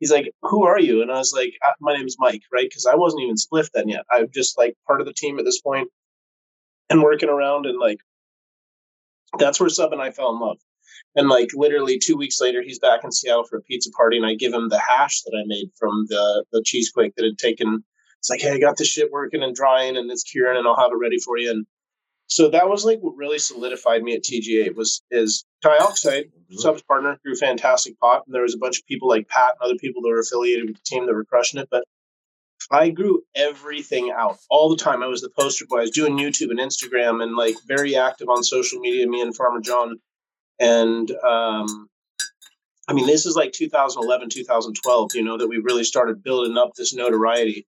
he's 0.00 0.10
like, 0.10 0.32
who 0.42 0.64
are 0.64 0.80
you? 0.80 1.02
And 1.02 1.10
I 1.10 1.18
was 1.18 1.32
like, 1.32 1.54
"Uh, 1.66 1.72
my 1.80 1.94
name's 1.94 2.16
Mike, 2.18 2.42
right? 2.52 2.68
Because 2.68 2.86
I 2.86 2.94
wasn't 2.94 3.22
even 3.22 3.36
spliff 3.36 3.70
then 3.72 3.88
yet. 3.88 4.04
I'm 4.10 4.28
just 4.32 4.58
like 4.58 4.76
part 4.86 5.00
of 5.00 5.06
the 5.06 5.12
team 5.12 5.38
at 5.38 5.44
this 5.44 5.60
point 5.60 5.88
and 6.90 7.02
working 7.02 7.28
around 7.28 7.66
and 7.66 7.78
like 7.78 7.98
that's 9.38 9.60
where 9.60 9.68
Sub 9.68 9.92
and 9.92 10.00
I 10.00 10.10
fell 10.10 10.30
in 10.32 10.40
love. 10.40 10.58
And 11.14 11.28
like 11.28 11.50
literally 11.54 11.98
two 11.98 12.16
weeks 12.16 12.40
later, 12.40 12.62
he's 12.62 12.78
back 12.78 13.00
in 13.04 13.12
Seattle 13.12 13.44
for 13.44 13.58
a 13.58 13.62
pizza 13.62 13.90
party, 13.90 14.16
and 14.16 14.26
I 14.26 14.34
give 14.34 14.52
him 14.52 14.68
the 14.68 14.78
hash 14.78 15.22
that 15.22 15.36
I 15.36 15.44
made 15.46 15.70
from 15.78 16.06
the 16.08 16.44
the 16.52 16.62
cheesequake 16.64 17.14
that 17.16 17.24
had 17.24 17.38
taken. 17.38 17.84
It's 18.18 18.30
like, 18.30 18.40
hey, 18.40 18.52
I 18.52 18.58
got 18.58 18.76
this 18.76 18.88
shit 18.88 19.10
working 19.12 19.42
and 19.42 19.54
drying, 19.54 19.96
and 19.96 20.10
it's 20.10 20.22
curing, 20.22 20.58
and 20.58 20.66
I'll 20.66 20.76
have 20.76 20.92
it 20.92 20.98
ready 21.00 21.18
for 21.18 21.38
you. 21.38 21.50
And 21.50 21.66
so 22.28 22.50
that 22.50 22.68
was 22.68 22.84
like 22.84 23.00
what 23.00 23.16
really 23.16 23.38
solidified 23.38 24.02
me 24.02 24.14
at 24.14 24.22
TGA 24.22 24.74
was 24.74 25.02
is 25.10 25.44
dioxide 25.62 26.26
subs 26.50 26.82
partner 26.82 27.18
grew 27.24 27.34
fantastic 27.34 27.98
pot, 28.00 28.24
and 28.26 28.34
there 28.34 28.42
was 28.42 28.54
a 28.54 28.58
bunch 28.58 28.78
of 28.78 28.86
people 28.86 29.08
like 29.08 29.28
Pat 29.28 29.54
and 29.60 29.62
other 29.62 29.78
people 29.78 30.02
that 30.02 30.08
were 30.08 30.20
affiliated 30.20 30.66
with 30.66 30.76
the 30.76 30.82
team 30.84 31.06
that 31.06 31.14
were 31.14 31.24
crushing 31.24 31.60
it. 31.60 31.68
But 31.70 31.84
I 32.70 32.90
grew 32.90 33.22
everything 33.34 34.10
out 34.10 34.38
all 34.50 34.68
the 34.68 34.76
time. 34.76 35.02
I 35.02 35.06
was 35.06 35.20
the 35.20 35.30
poster 35.30 35.66
boy. 35.68 35.78
I 35.78 35.82
was 35.82 35.90
doing 35.90 36.18
YouTube 36.18 36.50
and 36.50 36.58
Instagram 36.58 37.22
and 37.22 37.36
like 37.36 37.54
very 37.66 37.96
active 37.96 38.28
on 38.28 38.42
social 38.42 38.80
media. 38.80 39.06
Me 39.06 39.22
and 39.22 39.36
Farmer 39.36 39.60
John, 39.60 40.00
and 40.58 41.10
um, 41.10 41.88
I 42.88 42.92
mean, 42.92 43.06
this 43.06 43.26
is 43.26 43.36
like 43.36 43.52
2011, 43.52 44.30
2012. 44.30 45.14
You 45.14 45.22
know 45.22 45.38
that 45.38 45.48
we 45.48 45.58
really 45.58 45.84
started 45.84 46.22
building 46.22 46.56
up 46.56 46.72
this 46.74 46.94
notoriety, 46.94 47.66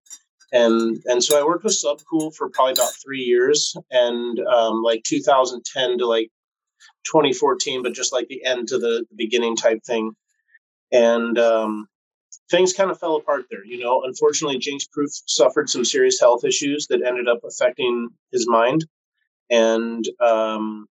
and 0.52 1.02
and 1.06 1.22
so 1.22 1.38
I 1.38 1.44
worked 1.44 1.64
with 1.64 1.78
Subcool 1.82 2.34
for 2.34 2.48
probably 2.48 2.72
about 2.72 2.94
three 3.02 3.20
years, 3.20 3.76
and 3.90 4.38
um, 4.40 4.82
like 4.82 5.02
2010 5.04 5.98
to 5.98 6.06
like 6.06 6.30
2014, 7.04 7.82
but 7.82 7.92
just 7.92 8.12
like 8.12 8.28
the 8.28 8.44
end 8.44 8.68
to 8.68 8.78
the, 8.78 9.04
beginning 9.16 9.56
type 9.56 9.80
thing, 9.84 10.12
and 10.90 11.38
um, 11.38 11.86
things 12.50 12.72
kind 12.72 12.90
of 12.90 12.98
fell 12.98 13.16
apart 13.16 13.44
there. 13.50 13.64
You 13.64 13.78
know, 13.78 14.02
unfortunately, 14.04 14.58
Jinx 14.58 14.86
Proof 14.86 15.10
suffered 15.26 15.68
some 15.68 15.84
serious 15.84 16.20
health 16.20 16.44
issues 16.44 16.86
that 16.88 17.02
ended 17.02 17.28
up 17.28 17.40
affecting 17.46 18.08
his 18.32 18.48
mind, 18.48 18.86
and 19.50 20.04
um, 20.20 20.86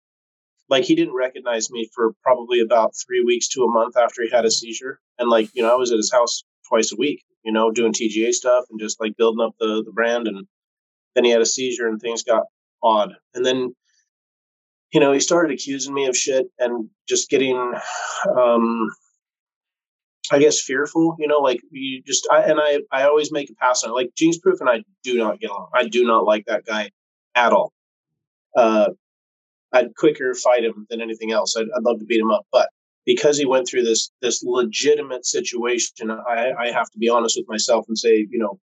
like 0.69 0.83
he 0.83 0.95
didn't 0.95 1.15
recognize 1.15 1.71
me 1.71 1.89
for 1.95 2.13
probably 2.21 2.59
about 2.59 2.93
three 2.95 3.23
weeks 3.23 3.47
to 3.49 3.63
a 3.63 3.71
month 3.71 3.97
after 3.97 4.21
he 4.21 4.29
had 4.29 4.45
a 4.45 4.51
seizure, 4.51 4.99
and 5.17 5.29
like 5.29 5.49
you 5.53 5.63
know, 5.63 5.71
I 5.73 5.77
was 5.77 5.91
at 5.91 5.97
his 5.97 6.11
house 6.11 6.43
twice 6.67 6.91
a 6.91 6.95
week, 6.97 7.23
you 7.43 7.51
know, 7.51 7.71
doing 7.71 7.93
TGA 7.93 8.33
stuff 8.33 8.65
and 8.69 8.79
just 8.79 8.99
like 8.99 9.17
building 9.17 9.45
up 9.45 9.55
the 9.59 9.83
the 9.85 9.91
brand, 9.91 10.27
and 10.27 10.47
then 11.15 11.23
he 11.23 11.31
had 11.31 11.41
a 11.41 11.45
seizure 11.45 11.87
and 11.87 11.99
things 11.99 12.23
got 12.23 12.43
odd. 12.83 13.13
And 13.33 13.45
then, 13.45 13.73
you 14.93 14.99
know, 14.99 15.11
he 15.11 15.19
started 15.19 15.53
accusing 15.53 15.93
me 15.93 16.05
of 16.05 16.15
shit 16.15 16.45
and 16.59 16.89
just 17.07 17.29
getting, 17.29 17.73
um, 18.37 18.87
I 20.31 20.39
guess, 20.39 20.61
fearful. 20.61 21.15
You 21.19 21.27
know, 21.27 21.39
like 21.39 21.59
you 21.71 22.01
just, 22.05 22.27
I, 22.31 22.43
and 22.43 22.59
I, 22.61 22.79
I 22.91 23.03
always 23.03 23.31
make 23.31 23.49
a 23.49 23.55
pass 23.55 23.83
on 23.83 23.91
it. 23.91 23.93
Like 23.93 24.11
Jinx 24.15 24.37
Proof 24.37 24.61
and 24.61 24.69
I 24.69 24.83
do 25.03 25.17
not 25.17 25.39
get 25.39 25.49
along. 25.49 25.69
I 25.73 25.87
do 25.87 26.05
not 26.05 26.25
like 26.25 26.45
that 26.47 26.65
guy 26.65 26.91
at 27.35 27.51
all. 27.51 27.73
Uh, 28.55 28.89
I'd 29.73 29.95
quicker 29.95 30.33
fight 30.33 30.63
him 30.63 30.87
than 30.89 31.01
anything 31.01 31.31
else. 31.31 31.55
I'd, 31.57 31.67
I'd 31.75 31.83
love 31.83 31.99
to 31.99 32.05
beat 32.05 32.19
him 32.19 32.31
up, 32.31 32.45
but 32.51 32.69
because 33.07 33.37
he 33.37 33.45
went 33.45 33.67
through 33.67 33.83
this 33.83 34.11
this 34.21 34.43
legitimate 34.43 35.25
situation, 35.25 36.11
I, 36.11 36.51
I 36.59 36.71
have 36.71 36.91
to 36.91 36.99
be 36.99 37.09
honest 37.09 37.37
with 37.37 37.47
myself 37.47 37.85
and 37.87 37.97
say, 37.97 38.27
you 38.29 38.37
know, 38.37 38.59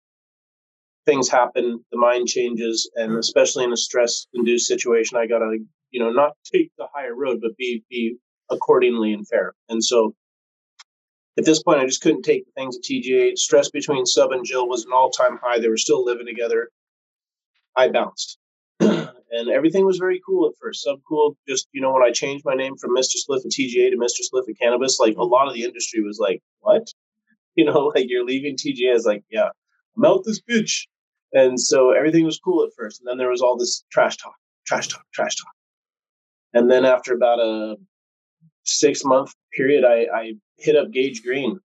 things 1.06 1.28
happen, 1.28 1.82
the 1.92 1.98
mind 1.98 2.26
changes, 2.26 2.90
and 2.96 3.10
mm-hmm. 3.10 3.18
especially 3.20 3.64
in 3.64 3.72
a 3.72 3.76
stress 3.76 4.26
induced 4.34 4.66
situation, 4.66 5.16
I 5.16 5.26
gotta, 5.26 5.58
you 5.92 6.00
know, 6.00 6.10
not 6.10 6.32
take 6.52 6.72
the 6.76 6.88
higher 6.92 7.14
road, 7.14 7.38
but 7.40 7.56
be 7.56 7.84
be 7.88 8.16
accordingly 8.50 9.14
and 9.14 9.26
fair. 9.26 9.54
And 9.70 9.82
so 9.82 10.14
at 11.38 11.44
this 11.44 11.62
point, 11.62 11.78
I 11.78 11.86
just 11.86 12.02
couldn't 12.02 12.22
take 12.22 12.44
the 12.44 12.52
things 12.60 12.76
at 12.76 12.82
TGA. 12.82 13.38
Stress 13.38 13.70
between 13.70 14.04
Sub 14.04 14.32
and 14.32 14.44
Jill 14.44 14.68
was 14.68 14.84
an 14.84 14.92
all 14.92 15.10
time 15.10 15.38
high. 15.40 15.60
They 15.60 15.68
were 15.68 15.78
still 15.78 16.04
living 16.04 16.26
together. 16.26 16.68
I 17.76 17.88
bounced. 17.88 18.38
And 19.32 19.48
everything 19.48 19.84
was 19.84 19.98
very 19.98 20.20
cool 20.24 20.46
at 20.48 20.54
first. 20.60 20.86
Subcool. 20.86 21.34
Just 21.48 21.68
you 21.72 21.80
know, 21.80 21.92
when 21.92 22.02
I 22.02 22.10
changed 22.10 22.44
my 22.44 22.54
name 22.54 22.76
from 22.76 22.94
Mr. 22.96 23.16
Spliff 23.16 23.44
at 23.44 23.52
TGA 23.52 23.90
to 23.90 23.96
Mr. 23.96 24.20
Spliff 24.22 24.48
at 24.48 24.58
Cannabis, 24.60 24.98
like 25.00 25.14
a 25.14 25.16
mm. 25.16 25.30
lot 25.30 25.48
of 25.48 25.54
the 25.54 25.64
industry 25.64 26.02
was 26.02 26.18
like, 26.18 26.40
"What?" 26.60 26.86
You 27.54 27.66
know, 27.66 27.80
like 27.94 28.06
you're 28.08 28.24
leaving 28.24 28.56
TGA. 28.56 28.94
Is 28.94 29.04
like, 29.04 29.24
yeah, 29.30 29.50
melt 29.94 30.24
this 30.24 30.40
bitch. 30.40 30.86
And 31.34 31.60
so 31.60 31.90
everything 31.90 32.24
was 32.24 32.38
cool 32.38 32.64
at 32.64 32.70
first, 32.76 33.00
and 33.00 33.08
then 33.08 33.18
there 33.18 33.30
was 33.30 33.42
all 33.42 33.58
this 33.58 33.84
trash 33.92 34.16
talk, 34.16 34.34
trash 34.66 34.88
talk, 34.88 35.04
trash 35.12 35.36
talk. 35.36 35.52
And 36.54 36.70
then 36.70 36.84
after 36.84 37.14
about 37.14 37.40
a 37.40 37.76
six 38.64 39.04
month 39.04 39.34
period, 39.54 39.84
I, 39.84 40.06
I 40.14 40.32
hit 40.58 40.76
up 40.76 40.90
Gage 40.92 41.22
Green, 41.22 41.58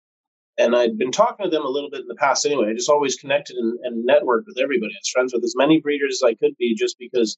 and 0.58 0.76
I'd 0.76 0.98
been 0.98 1.12
talking 1.12 1.44
to 1.44 1.50
them 1.50 1.66
a 1.66 1.70
little 1.70 1.90
bit 1.90 2.02
in 2.02 2.08
the 2.08 2.16
past 2.16 2.46
anyway. 2.46 2.70
I 2.70 2.74
just 2.74 2.90
always 2.90 3.16
connected 3.16 3.58
and, 3.58 3.80
and 3.84 4.08
networked 4.08 4.46
with 4.48 4.58
everybody. 4.62 4.94
I 4.94 5.00
was 5.00 5.10
friends 5.10 5.34
with 5.34 5.44
as 5.44 5.54
many 5.58 5.82
breeders 5.82 6.22
as 6.22 6.28
I 6.28 6.34
could 6.36 6.56
be, 6.58 6.76
just 6.76 6.98
because 7.00 7.38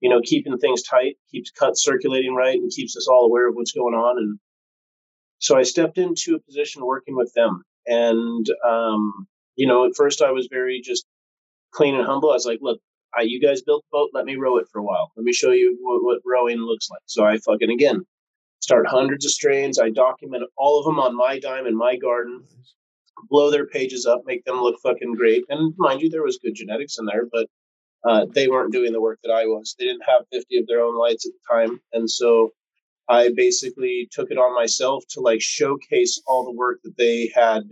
you 0.00 0.10
know, 0.10 0.20
keeping 0.22 0.56
things 0.58 0.82
tight 0.82 1.16
keeps 1.30 1.50
cuts 1.50 1.84
circulating 1.84 2.34
right 2.34 2.58
and 2.58 2.70
keeps 2.70 2.96
us 2.96 3.08
all 3.08 3.24
aware 3.24 3.48
of 3.48 3.54
what's 3.54 3.72
going 3.72 3.94
on. 3.94 4.18
And 4.18 4.38
so 5.38 5.56
I 5.56 5.62
stepped 5.62 5.98
into 5.98 6.34
a 6.34 6.40
position 6.40 6.84
working 6.84 7.16
with 7.16 7.32
them. 7.34 7.62
And, 7.86 8.46
um, 8.66 9.26
you 9.56 9.66
know, 9.66 9.86
at 9.86 9.96
first 9.96 10.22
I 10.22 10.30
was 10.30 10.48
very 10.50 10.80
just 10.80 11.04
clean 11.72 11.94
and 11.94 12.06
humble. 12.06 12.30
I 12.30 12.34
was 12.34 12.46
like, 12.46 12.60
look, 12.60 12.80
I, 13.16 13.22
you 13.22 13.40
guys 13.40 13.62
built 13.62 13.84
the 13.90 13.96
boat. 13.96 14.10
Let 14.12 14.24
me 14.24 14.36
row 14.36 14.58
it 14.58 14.68
for 14.70 14.78
a 14.78 14.84
while. 14.84 15.10
Let 15.16 15.24
me 15.24 15.32
show 15.32 15.50
you 15.50 15.76
what, 15.80 16.04
what 16.04 16.20
rowing 16.24 16.58
looks 16.58 16.90
like. 16.90 17.02
So 17.06 17.24
I 17.24 17.38
fucking, 17.38 17.70
again, 17.70 18.04
start 18.60 18.86
hundreds 18.86 19.24
of 19.24 19.32
strains. 19.32 19.78
I 19.78 19.90
document 19.90 20.44
all 20.56 20.78
of 20.78 20.84
them 20.84 20.98
on 20.98 21.16
my 21.16 21.38
dime 21.38 21.66
in 21.66 21.76
my 21.76 21.96
garden, 21.96 22.42
blow 23.28 23.50
their 23.50 23.66
pages 23.66 24.06
up, 24.06 24.22
make 24.26 24.44
them 24.44 24.60
look 24.60 24.76
fucking 24.82 25.14
great. 25.14 25.44
And 25.48 25.74
mind 25.78 26.00
you, 26.00 26.10
there 26.10 26.22
was 26.22 26.38
good 26.42 26.54
genetics 26.54 26.98
in 26.98 27.06
there, 27.06 27.24
but 27.30 27.46
uh, 28.04 28.26
they 28.32 28.48
weren't 28.48 28.72
doing 28.72 28.92
the 28.92 29.00
work 29.00 29.18
that 29.24 29.32
I 29.32 29.44
was. 29.46 29.74
They 29.78 29.86
didn't 29.86 30.04
have 30.08 30.26
50 30.32 30.58
of 30.58 30.66
their 30.66 30.80
own 30.80 30.98
lights 30.98 31.26
at 31.26 31.32
the 31.32 31.54
time. 31.54 31.80
And 31.92 32.08
so 32.08 32.50
I 33.08 33.30
basically 33.34 34.08
took 34.12 34.30
it 34.30 34.38
on 34.38 34.54
myself 34.54 35.04
to 35.10 35.20
like 35.20 35.40
showcase 35.40 36.20
all 36.26 36.44
the 36.44 36.52
work 36.52 36.80
that 36.84 36.96
they 36.96 37.30
had 37.34 37.64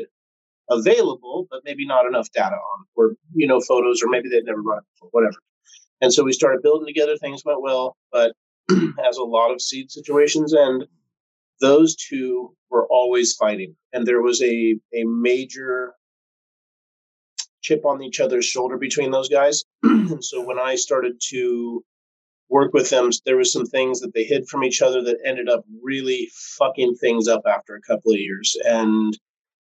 available, 0.69 1.47
but 1.51 1.61
maybe 1.65 1.87
not 1.87 2.07
enough 2.07 2.29
data 2.33 2.57
on, 2.57 2.87
or, 2.97 3.15
you 3.35 3.47
know, 3.47 3.61
photos, 3.61 4.03
or 4.03 4.09
maybe 4.09 4.29
they'd 4.29 4.45
never 4.45 4.63
run 4.63 4.79
it 4.79 4.85
before, 4.95 5.11
whatever. 5.13 5.37
And 6.01 6.13
so 6.13 6.25
we 6.25 6.33
started 6.33 6.63
building 6.63 6.87
together. 6.87 7.17
Things 7.17 7.43
went 7.45 7.63
well, 7.63 7.97
but 8.11 8.33
as 9.09 9.17
a 9.17 9.25
lot 9.25 9.53
of 9.53 9.61
seed 9.61 9.91
situations 9.91 10.53
and 10.53 10.87
those 11.61 11.97
two 11.97 12.55
were 12.71 12.87
always 12.87 13.35
fighting. 13.35 13.77
And 13.93 14.07
there 14.07 14.23
was 14.23 14.43
a, 14.43 14.77
a 14.95 15.05
major 15.05 15.95
chip 17.63 17.85
on 17.85 18.03
each 18.03 18.21
other's 18.21 18.45
shoulder 18.45 18.77
between 18.77 19.11
those 19.11 19.29
guys. 19.29 19.65
and 19.83 20.25
so 20.25 20.45
when 20.45 20.59
I 20.59 20.75
started 20.75 21.21
to 21.31 21.85
work 22.49 22.73
with 22.73 22.91
them, 22.91 23.11
there 23.25 23.37
was 23.37 23.53
some 23.53 23.67
things 23.67 24.01
that 24.01 24.15
they 24.15 24.25
hid 24.25 24.49
from 24.49 24.63
each 24.63 24.83
other 24.83 25.03
that 25.03 25.19
ended 25.25 25.49
up 25.49 25.65
really 25.83 26.31
fucking 26.59 26.95
things 26.97 27.27
up 27.27 27.43
after 27.47 27.75
a 27.75 27.81
couple 27.81 28.13
of 28.13 28.19
years. 28.19 28.57
And 28.65 29.19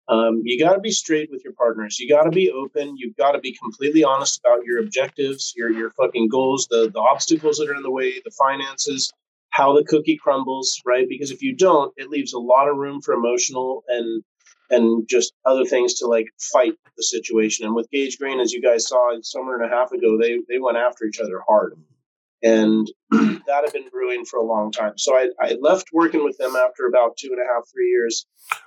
um, 0.09 0.41
you 0.45 0.59
got 0.59 0.75
to 0.75 0.81
be 0.81 0.91
straight 0.91 1.31
with 1.31 1.45
your 1.45 1.53
partners. 1.53 1.99
You 1.99 2.09
got 2.09 2.23
to 2.25 2.31
be 2.31 2.51
open. 2.51 2.97
You've 2.97 3.17
got 3.17 3.33
to 3.33 3.41
be 3.41 3.55
completely 3.55 4.05
honest 4.05 4.41
about 4.45 4.65
your 4.65 4.81
objectives, 4.81 5.53
your 5.57 5.71
your 5.71 5.91
fucking 5.91 6.29
goals, 6.29 6.67
the 6.71 6.91
the 6.93 7.01
obstacles 7.01 7.59
that 7.59 7.69
are 7.69 7.75
in 7.75 7.83
the 7.83 7.91
way, 7.91 8.21
the 8.25 8.31
finances, 8.31 9.13
how 9.51 9.75
the 9.75 9.85
cookie 9.85 10.17
crumbles, 10.17 10.81
right? 10.87 11.07
Because 11.09 11.31
if 11.31 11.43
you 11.43 11.55
don't, 11.55 11.93
it 11.97 12.09
leaves 12.09 12.33
a 12.33 12.39
lot 12.39 12.69
of 12.69 12.77
room 12.77 13.03
for 13.03 13.13
emotional 13.13 13.85
and 13.89 14.23
and 14.71 15.09
just 15.09 15.33
other 15.45 15.65
things 15.65 15.95
to 15.95 16.07
like 16.07 16.27
fight 16.53 16.75
the 16.97 17.03
situation. 17.03 17.67
And 17.67 17.75
with 17.75 17.91
Gage 17.91 18.19
Green, 18.19 18.41
as 18.41 18.53
you 18.53 18.63
guys 18.63 18.87
saw 18.87 19.17
a 19.17 19.23
summer 19.23 19.55
and 19.55 19.65
a 19.65 19.75
half 19.75 19.93
ago, 19.93 20.19
they 20.19 20.39
they 20.49 20.59
went 20.59 20.79
after 20.79 21.05
each 21.05 21.21
other 21.21 21.43
hard, 21.47 21.75
and 22.43 22.87
that 23.11 23.63
had 23.65 23.73
been 23.73 23.89
brewing 23.91 24.25
for 24.25 24.39
a 24.39 24.45
long 24.45 24.71
time. 24.71 24.93
So 24.97 25.15
I 25.17 25.29
I 25.41 25.57
left 25.61 25.89
working 25.93 26.25
with 26.25 26.37
them 26.39 26.55
after 26.57 26.87
about 26.87 27.17
two 27.17 27.29
and 27.31 27.41
a 27.41 27.53
half 27.53 27.65
three 27.73 27.91
years. 27.91 28.27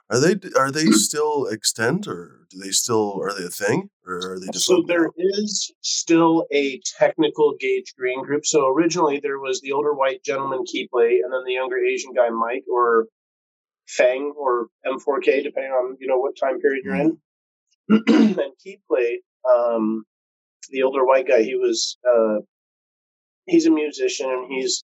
Are 0.09 0.19
they 0.19 0.35
are 0.57 0.71
they 0.71 0.85
still 0.87 1.47
extant 1.51 2.07
or 2.07 2.47
do 2.49 2.57
they 2.59 2.71
still 2.71 3.21
are 3.21 3.33
they 3.33 3.45
a 3.45 3.49
thing 3.49 3.89
or 4.05 4.33
are 4.33 4.39
they 4.39 4.47
just 4.51 4.65
so 4.65 4.83
there 4.87 5.09
is 5.17 5.71
still 5.81 6.45
a 6.51 6.81
technical 6.99 7.53
Gage 7.59 7.93
Green 7.97 8.23
group. 8.23 8.45
So 8.45 8.67
originally 8.67 9.19
there 9.21 9.39
was 9.39 9.61
the 9.61 9.71
older 9.71 9.93
white 9.93 10.23
gentleman 10.23 10.63
Keyplay 10.63 11.19
and 11.23 11.31
then 11.31 11.43
the 11.45 11.53
younger 11.53 11.77
Asian 11.77 12.13
guy 12.13 12.29
Mike 12.29 12.63
or 12.71 13.05
Fang 13.87 14.33
or 14.37 14.67
M4K, 14.85 15.43
depending 15.43 15.71
on 15.71 15.97
you 15.99 16.07
know 16.07 16.17
what 16.17 16.37
time 16.37 16.59
period 16.59 16.81
you're 16.83 16.95
in. 16.95 17.17
Mm-hmm. 17.91 18.39
and 18.39 18.53
Keyplay, 18.65 19.15
um, 19.49 20.03
the 20.69 20.83
older 20.83 21.05
white 21.05 21.27
guy, 21.27 21.43
he 21.43 21.55
was 21.55 21.97
uh, 22.07 22.39
he's 23.51 23.67
a 23.67 23.71
musician 23.71 24.29
and 24.29 24.51
he's 24.51 24.83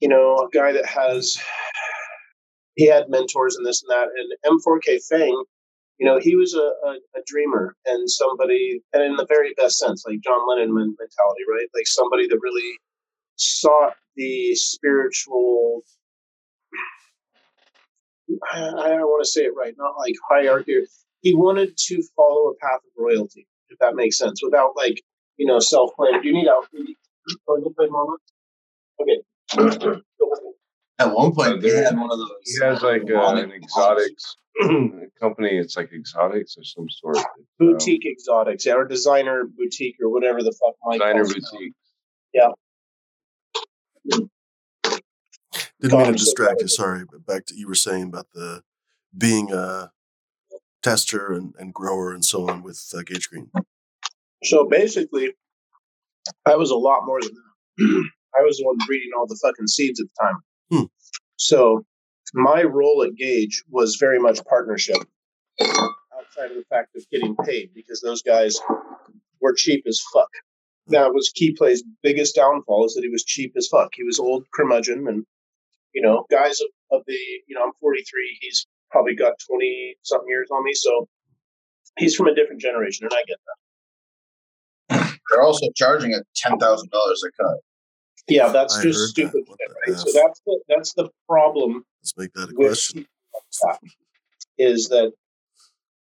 you 0.00 0.08
know 0.08 0.36
a 0.36 0.48
guy 0.52 0.72
that 0.72 0.86
has 0.86 1.38
he 2.74 2.86
had 2.86 3.08
mentors 3.08 3.56
and 3.56 3.66
this 3.66 3.82
and 3.82 3.90
that. 3.90 4.08
And 4.16 4.60
M4K 4.60 5.06
Fang, 5.08 5.44
you 5.98 6.06
know, 6.06 6.18
he 6.18 6.36
was 6.36 6.54
a, 6.54 6.58
a, 6.58 6.92
a, 7.16 7.22
dreamer 7.26 7.76
and 7.84 8.08
somebody, 8.10 8.82
and 8.92 9.02
in 9.02 9.16
the 9.16 9.26
very 9.26 9.52
best 9.56 9.78
sense, 9.78 10.04
like 10.06 10.20
John 10.20 10.48
Lennon 10.48 10.74
mentality, 10.74 11.44
right? 11.48 11.68
Like 11.74 11.86
somebody 11.86 12.26
that 12.28 12.38
really 12.42 12.78
sought 13.36 13.94
the 14.16 14.54
spiritual 14.54 15.82
I, 18.50 18.60
I 18.60 18.88
don't 18.88 19.00
want 19.00 19.24
to 19.24 19.30
say 19.30 19.42
it 19.42 19.54
right, 19.56 19.74
not 19.76 19.98
like 19.98 20.14
hierarchy. 20.28 20.80
He 21.20 21.34
wanted 21.34 21.76
to 21.76 22.02
follow 22.16 22.50
a 22.50 22.54
path 22.56 22.80
of 22.84 22.92
royalty, 22.96 23.46
if 23.68 23.78
that 23.78 23.94
makes 23.94 24.18
sense, 24.18 24.40
without 24.42 24.74
like, 24.76 25.02
you 25.36 25.46
know, 25.46 25.58
self 25.58 25.90
claim. 25.94 26.22
You 26.22 26.32
need 26.32 26.46
help? 26.46 26.66
Okay. 29.00 30.00
At 30.98 31.14
one 31.14 31.34
point, 31.34 31.62
he 31.62 31.70
had 31.70 31.96
one 31.96 32.10
of 32.12 32.18
those. 32.18 32.28
He 32.44 32.64
has 32.64 32.82
like 32.82 33.02
uh, 33.10 33.34
an 33.34 33.52
exotics 33.52 34.36
company. 35.20 35.56
It's 35.58 35.76
like 35.76 35.90
exotics 35.92 36.56
or 36.56 36.64
some 36.64 36.88
sort. 36.88 37.18
Of, 37.18 37.24
boutique 37.58 38.04
um, 38.06 38.12
exotics, 38.12 38.66
yeah, 38.66 38.74
or 38.74 38.86
designer 38.86 39.44
boutique 39.44 39.96
or 40.00 40.10
whatever 40.10 40.42
the 40.42 40.52
fuck. 40.52 40.76
Mike 40.84 41.00
designer 41.00 41.24
boutique. 41.24 41.74
Yeah. 42.32 42.48
Didn't 45.80 45.98
mean 45.98 46.06
to 46.06 46.12
distract 46.12 46.60
you. 46.60 46.68
Sorry, 46.68 47.04
but 47.10 47.26
back 47.26 47.46
to 47.46 47.54
you 47.56 47.66
were 47.66 47.74
saying 47.74 48.04
about 48.04 48.26
the 48.32 48.62
being 49.16 49.52
a 49.52 49.90
tester 50.82 51.32
and, 51.32 51.54
and 51.58 51.74
grower 51.74 52.12
and 52.12 52.24
so 52.24 52.48
on 52.48 52.62
with 52.62 52.92
uh, 52.96 53.02
Gage 53.04 53.28
Green. 53.28 53.50
So 54.44 54.64
basically, 54.68 55.34
I 56.46 56.56
was 56.56 56.70
a 56.70 56.76
lot 56.76 57.04
more 57.04 57.20
than 57.20 57.32
that. 57.34 58.10
I 58.38 58.42
was 58.42 58.58
the 58.58 58.64
one 58.64 58.76
breeding 58.86 59.10
all 59.16 59.26
the 59.26 59.38
fucking 59.42 59.66
seeds 59.66 60.00
at 60.00 60.06
the 60.06 60.24
time. 60.24 60.36
Hmm. 60.70 60.86
So 61.36 61.84
my 62.34 62.62
role 62.62 63.02
at 63.02 63.14
Gage 63.14 63.62
was 63.70 63.96
very 63.96 64.18
much 64.18 64.40
partnership 64.44 64.96
outside 65.60 66.50
of 66.50 66.56
the 66.56 66.64
fact 66.70 66.96
of 66.96 67.04
getting 67.10 67.36
paid 67.36 67.70
because 67.74 68.00
those 68.00 68.22
guys 68.22 68.58
were 69.40 69.52
cheap 69.52 69.84
as 69.86 70.00
fuck. 70.12 70.30
That 70.88 71.12
was 71.12 71.32
Keyplay's 71.38 71.84
biggest 72.02 72.34
downfall 72.34 72.86
is 72.86 72.94
that 72.94 73.04
he 73.04 73.10
was 73.10 73.24
cheap 73.24 73.52
as 73.56 73.68
fuck. 73.68 73.90
He 73.94 74.02
was 74.02 74.18
old 74.18 74.44
curmudgeon 74.54 75.06
and 75.08 75.26
you 75.94 76.02
know, 76.02 76.24
guys 76.30 76.60
of, 76.60 76.98
of 76.98 77.02
the, 77.06 77.16
you 77.46 77.54
know, 77.54 77.64
I'm 77.64 77.72
43. 77.80 78.38
He's 78.40 78.66
probably 78.90 79.14
got 79.14 79.34
20 79.48 79.96
something 80.02 80.28
years 80.28 80.48
on 80.50 80.64
me. 80.64 80.72
So 80.74 81.08
he's 81.98 82.14
from 82.14 82.28
a 82.28 82.34
different 82.34 82.60
generation, 82.60 83.06
and 83.06 83.12
I 83.12 83.22
get 83.26 83.38
that. 83.46 83.61
They're 85.32 85.42
also 85.42 85.66
charging 85.74 86.12
at 86.12 86.24
$10,000 86.44 86.58
a 86.60 87.42
cut. 87.42 87.56
Yeah, 88.28 88.48
that's 88.48 88.78
I 88.78 88.82
just 88.82 89.10
stupid. 89.10 89.44
That. 89.46 89.74
Right? 89.86 89.98
So 89.98 90.04
that's 90.12 90.40
the, 90.46 90.60
that's 90.68 90.92
the 90.94 91.08
problem. 91.28 91.84
Let's 92.02 92.16
make 92.16 92.32
that 92.34 92.50
a 92.50 92.52
question. 92.52 93.06
Is 94.58 94.88
that 94.88 95.12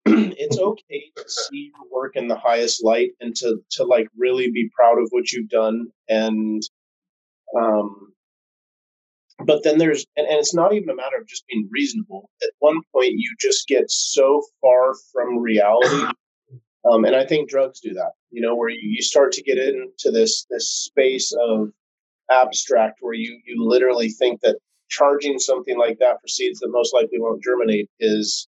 it's 0.07 0.59
okay 0.59 1.05
to 1.16 1.24
see 1.26 1.72
your 1.74 2.01
work 2.01 2.16
in 2.16 2.28
the 2.28 2.37
highest 2.37 2.85
light 2.85 3.11
and 3.20 3.35
to 3.37 3.59
to 3.70 3.85
like 3.85 4.09
really 4.16 4.51
be 4.51 4.70
proud 4.74 4.99
of 4.99 5.09
what 5.11 5.31
you've 5.31 5.49
done 5.49 5.87
and 6.09 6.62
um 7.59 8.12
but 9.45 9.62
then 9.62 9.76
there's 9.76 10.07
and, 10.16 10.26
and 10.26 10.39
it's 10.39 10.55
not 10.55 10.72
even 10.72 10.89
a 10.89 10.95
matter 10.95 11.16
of 11.20 11.28
just 11.28 11.47
being 11.49 11.68
reasonable 11.70 12.31
at 12.43 12.51
one 12.61 12.81
point 12.95 13.12
you 13.16 13.35
just 13.39 13.68
get 13.68 13.91
so 13.91 14.43
far 14.62 14.95
from 15.12 15.39
reality 15.39 16.07
um, 16.91 17.05
and 17.05 17.14
i 17.14 17.24
think 17.24 17.51
drugs 17.51 17.81
do 17.81 17.93
that 17.93 18.12
you 18.31 18.41
know 18.41 18.55
where 18.55 18.68
you, 18.68 19.03
start 19.03 19.33
to 19.33 19.43
get 19.43 19.59
into 19.59 20.11
this 20.11 20.47
this 20.51 20.68
space 20.68 21.33
of 21.33 21.70
abstract 22.31 22.99
where 23.01 23.14
you 23.14 23.41
you 23.45 23.66
literally 23.66 24.09
think 24.09 24.41
that 24.43 24.57
charging 24.89 25.39
something 25.39 25.78
like 25.78 25.99
that 25.99 26.20
for 26.20 26.28
seeds 26.28 26.61
that 26.61 26.68
most 26.70 26.93
likely 26.95 27.18
won't 27.18 27.43
germinate 27.43 27.89
is 27.99 28.49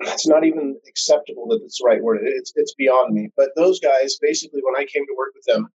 it's 0.00 0.26
not 0.26 0.44
even 0.44 0.76
acceptable 0.88 1.46
that 1.48 1.60
it's 1.64 1.78
the 1.78 1.86
right 1.86 2.02
word. 2.02 2.20
It's 2.22 2.52
it's 2.56 2.74
beyond 2.74 3.14
me. 3.14 3.30
But 3.36 3.50
those 3.56 3.80
guys, 3.80 4.18
basically, 4.20 4.60
when 4.62 4.76
I 4.76 4.86
came 4.86 5.06
to 5.06 5.14
work 5.16 5.32
with 5.34 5.44
them, 5.44 5.68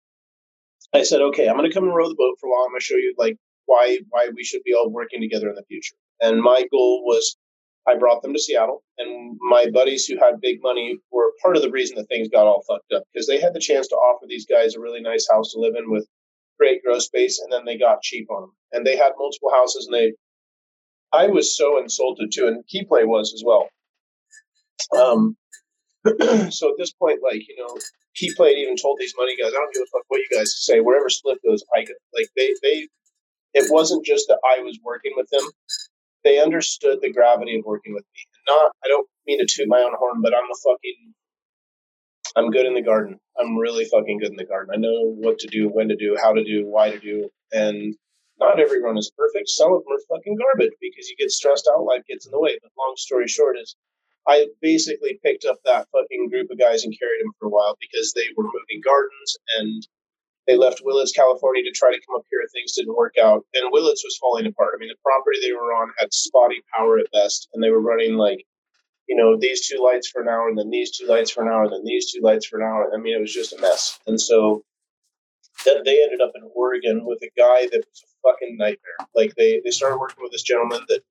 I 0.93 1.03
said, 1.03 1.21
okay, 1.21 1.49
I'm 1.49 1.57
going 1.57 1.69
to 1.69 1.75
come 1.75 1.85
and 1.85 1.95
row 1.95 2.09
the 2.09 2.15
boat 2.15 2.37
for 2.41 2.49
a 2.49 2.51
while. 2.51 2.65
I'm 2.65 2.71
going 2.71 2.81
to 2.81 2.85
show 2.85 2.97
you 2.97 3.15
like 3.17 3.37
why 3.67 3.99
why 4.11 4.29
we 4.35 4.45
should 4.45 4.63
be 4.65 4.75
all 4.75 4.91
working 4.91 5.21
together 5.21 5.49
in 5.49 5.55
the 5.55 5.65
future. 5.65 5.95
And 6.21 6.41
my 6.41 6.67
goal 6.71 7.05
was, 7.05 7.37
I 7.89 7.97
brought 7.97 8.23
them 8.23 8.35
to 8.35 8.39
Seattle, 8.39 8.83
and 8.99 9.39
my 9.41 9.67
buddies 9.73 10.07
who 10.07 10.19
had 10.19 10.41
big 10.41 10.63
money 10.63 10.99
were 11.11 11.33
part 11.43 11.57
of 11.57 11.63
the 11.63 11.71
reason 11.71 11.97
that 11.97 12.09
things 12.09 12.29
got 12.29 12.47
all 12.47 12.63
fucked 12.69 12.93
up 12.93 13.05
because 13.13 13.27
they 13.27 13.41
had 13.41 13.55
the 13.55 13.61
chance 13.61 13.89
to 13.89 13.97
offer 13.97 14.27
these 14.29 14.47
guys 14.47 14.75
a 14.75 14.81
really 14.81 15.01
nice 15.01 15.27
house 15.31 15.53
to 15.53 15.61
live 15.61 15.75
in 15.77 15.91
with 15.91 16.07
great 16.59 16.83
grow 16.85 16.99
space, 16.99 17.41
and 17.41 17.53
then 17.53 17.65
they 17.65 17.79
got 17.79 18.03
cheap 18.03 18.31
on 18.31 18.43
them. 18.43 18.53
And 18.73 18.87
they 18.87 18.97
had 18.97 19.13
multiple 19.19 19.51
houses, 19.53 19.87
and 19.87 19.95
they, 19.95 20.13
I 21.13 21.29
was 21.29 21.57
so 21.57 21.79
insulted 21.79 22.31
too, 22.33 22.47
and 22.47 22.65
Keyplay 22.65 23.07
was 23.07 23.33
as 23.35 23.43
well 23.45 23.69
um, 24.97 25.37
so 26.51 26.71
at 26.71 26.79
this 26.79 26.93
point, 26.93 27.21
like 27.23 27.43
you 27.49 27.57
know, 27.57 27.77
Keyplay 28.17 28.55
even 28.55 28.77
told 28.77 28.99
these 28.99 29.15
money 29.17 29.37
guys, 29.37 29.53
"I 29.53 29.57
don't 29.57 29.73
give 29.75 29.83
a 29.83 29.87
fuck 29.93 30.05
what 30.09 30.19
you 30.19 30.39
guys 30.39 30.55
say. 30.65 30.81
Wherever 30.81 31.09
Spliff 31.09 31.37
goes, 31.45 31.65
I 31.75 31.85
go." 31.85 31.93
Like 32.15 32.29
they, 32.37 32.55
they, 32.63 32.89
it 33.55 33.67
wasn't 33.71 34.05
just 34.05 34.27
that 34.29 34.39
I 34.57 34.63
was 34.63 34.79
working 34.85 35.13
with 35.17 35.29
them; 35.31 35.43
they 36.29 36.41
understood 36.41 36.99
the 37.01 37.13
gravity 37.13 37.57
of 37.57 37.65
working 37.65 37.95
with 37.95 38.05
me. 38.15 38.21
Not, 38.47 38.73
I 38.85 38.89
don't 38.89 39.09
mean 39.27 39.39
to 39.41 39.47
toot 39.49 39.69
my 39.69 39.81
own 39.81 39.95
horn, 39.99 40.21
but 40.23 40.35
I'm 40.35 40.45
a 40.45 40.59
fucking, 40.71 41.15
I'm 42.37 42.51
good 42.51 42.67
in 42.67 42.75
the 42.75 42.83
garden. 42.83 43.19
I'm 43.41 43.57
really 43.57 43.87
fucking 43.87 44.19
good 44.19 44.31
in 44.31 44.37
the 44.37 44.45
garden. 44.45 44.75
I 44.75 44.79
know 44.79 45.15
what 45.17 45.39
to 45.41 45.47
do, 45.47 45.69
when 45.69 45.89
to 45.89 45.97
do, 45.97 46.17
how 46.21 46.33
to 46.33 46.45
do, 46.45 46.67
why 46.67 46.91
to 46.91 46.99
do, 46.99 47.31
and 47.53 47.95
not 48.39 48.61
everyone 48.61 48.99
is 48.99 49.11
perfect. 49.17 49.49
Some 49.49 49.73
of 49.73 49.83
them 49.85 49.97
are 49.97 50.17
fucking 50.17 50.37
garbage 50.37 50.77
because 50.81 51.09
you 51.09 51.17
get 51.17 51.31
stressed 51.31 51.69
out, 51.73 51.85
life 51.85 52.03
gets 52.07 52.27
in 52.27 52.33
the 52.33 52.41
way. 52.41 52.59
But 52.63 52.73
long 52.79 52.95
story 52.97 53.27
short 53.27 53.57
is 53.59 53.75
I 54.27 54.47
basically 54.61 55.19
picked 55.25 55.47
up 55.47 55.57
that 55.65 55.89
fucking 55.93 56.29
group 56.29 56.51
of 56.51 56.59
guys 56.59 56.85
and 56.85 56.95
carried 56.99 57.25
them 57.25 57.33
for 57.39 57.47
a 57.47 57.51
while 57.51 57.77
because 57.81 58.13
they 58.13 58.29
were 58.37 58.45
moving 58.45 58.83
gardens 58.85 59.37
and 59.59 59.89
they 60.49 60.57
left 60.57 60.81
Willits, 60.83 61.13
California 61.13 61.63
to 61.63 61.71
try 61.71 61.93
to 61.93 62.01
come 62.07 62.17
up 62.17 62.25
here. 62.31 62.41
Things 62.51 62.73
didn't 62.73 62.97
work 62.97 63.15
out. 63.23 63.45
And 63.53 63.71
Willits 63.71 64.03
was 64.03 64.17
falling 64.17 64.47
apart. 64.47 64.73
I 64.75 64.79
mean, 64.79 64.89
the 64.89 64.97
property 65.05 65.39
they 65.43 65.53
were 65.53 65.75
on 65.75 65.93
had 65.99 66.13
spotty 66.13 66.63
power 66.75 66.99
at 66.99 67.13
best, 67.13 67.49
and 67.53 67.63
they 67.63 67.71
were 67.71 67.81
running 67.81 68.17
like, 68.17 68.45
you 69.07 69.15
know, 69.15 69.37
these 69.39 69.69
two 69.69 69.79
lights 69.85 70.09
for 70.09 70.23
an 70.23 70.29
hour, 70.29 70.49
and 70.49 70.59
then 70.59 70.71
these 70.71 70.97
two 70.97 71.07
lights 71.07 71.31
for 71.31 71.43
an 71.43 71.53
hour, 71.53 71.65
and 71.65 71.73
then 71.73 71.85
these 71.85 72.11
two 72.11 72.23
lights 72.23 72.47
for 72.47 72.59
an 72.59 72.67
hour. 72.67 72.91
I 72.93 72.97
mean, 72.97 73.15
it 73.15 73.21
was 73.21 73.33
just 73.33 73.53
a 73.53 73.61
mess. 73.61 74.01
And 74.07 74.19
so 74.19 74.65
then 75.67 75.83
they 75.85 76.03
ended 76.03 76.23
up 76.23 76.33
in 76.35 76.49
Oregon 76.55 77.05
with 77.05 77.21
a 77.23 77.31
guy 77.37 77.69
that 77.69 77.85
was 77.85 78.05
a 78.05 78.09
fucking 78.25 78.57
nightmare. 78.57 78.99
Like 79.15 79.35
they, 79.37 79.61
they 79.63 79.71
started 79.71 79.99
working 79.99 80.23
with 80.23 80.33
this 80.33 80.43
gentleman 80.43 80.81
that 80.89 81.03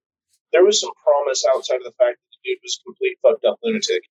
there 0.51 0.63
was 0.65 0.81
some 0.81 0.91
promise 1.03 1.43
outside 1.53 1.77
of 1.77 1.83
the 1.83 1.97
fact 1.97 2.17
that 2.17 2.29
the 2.31 2.39
dude 2.43 2.59
was 2.63 2.79
complete 2.83 3.17
fucked 3.21 3.45
up 3.45 3.59
lunatic. 3.61 4.01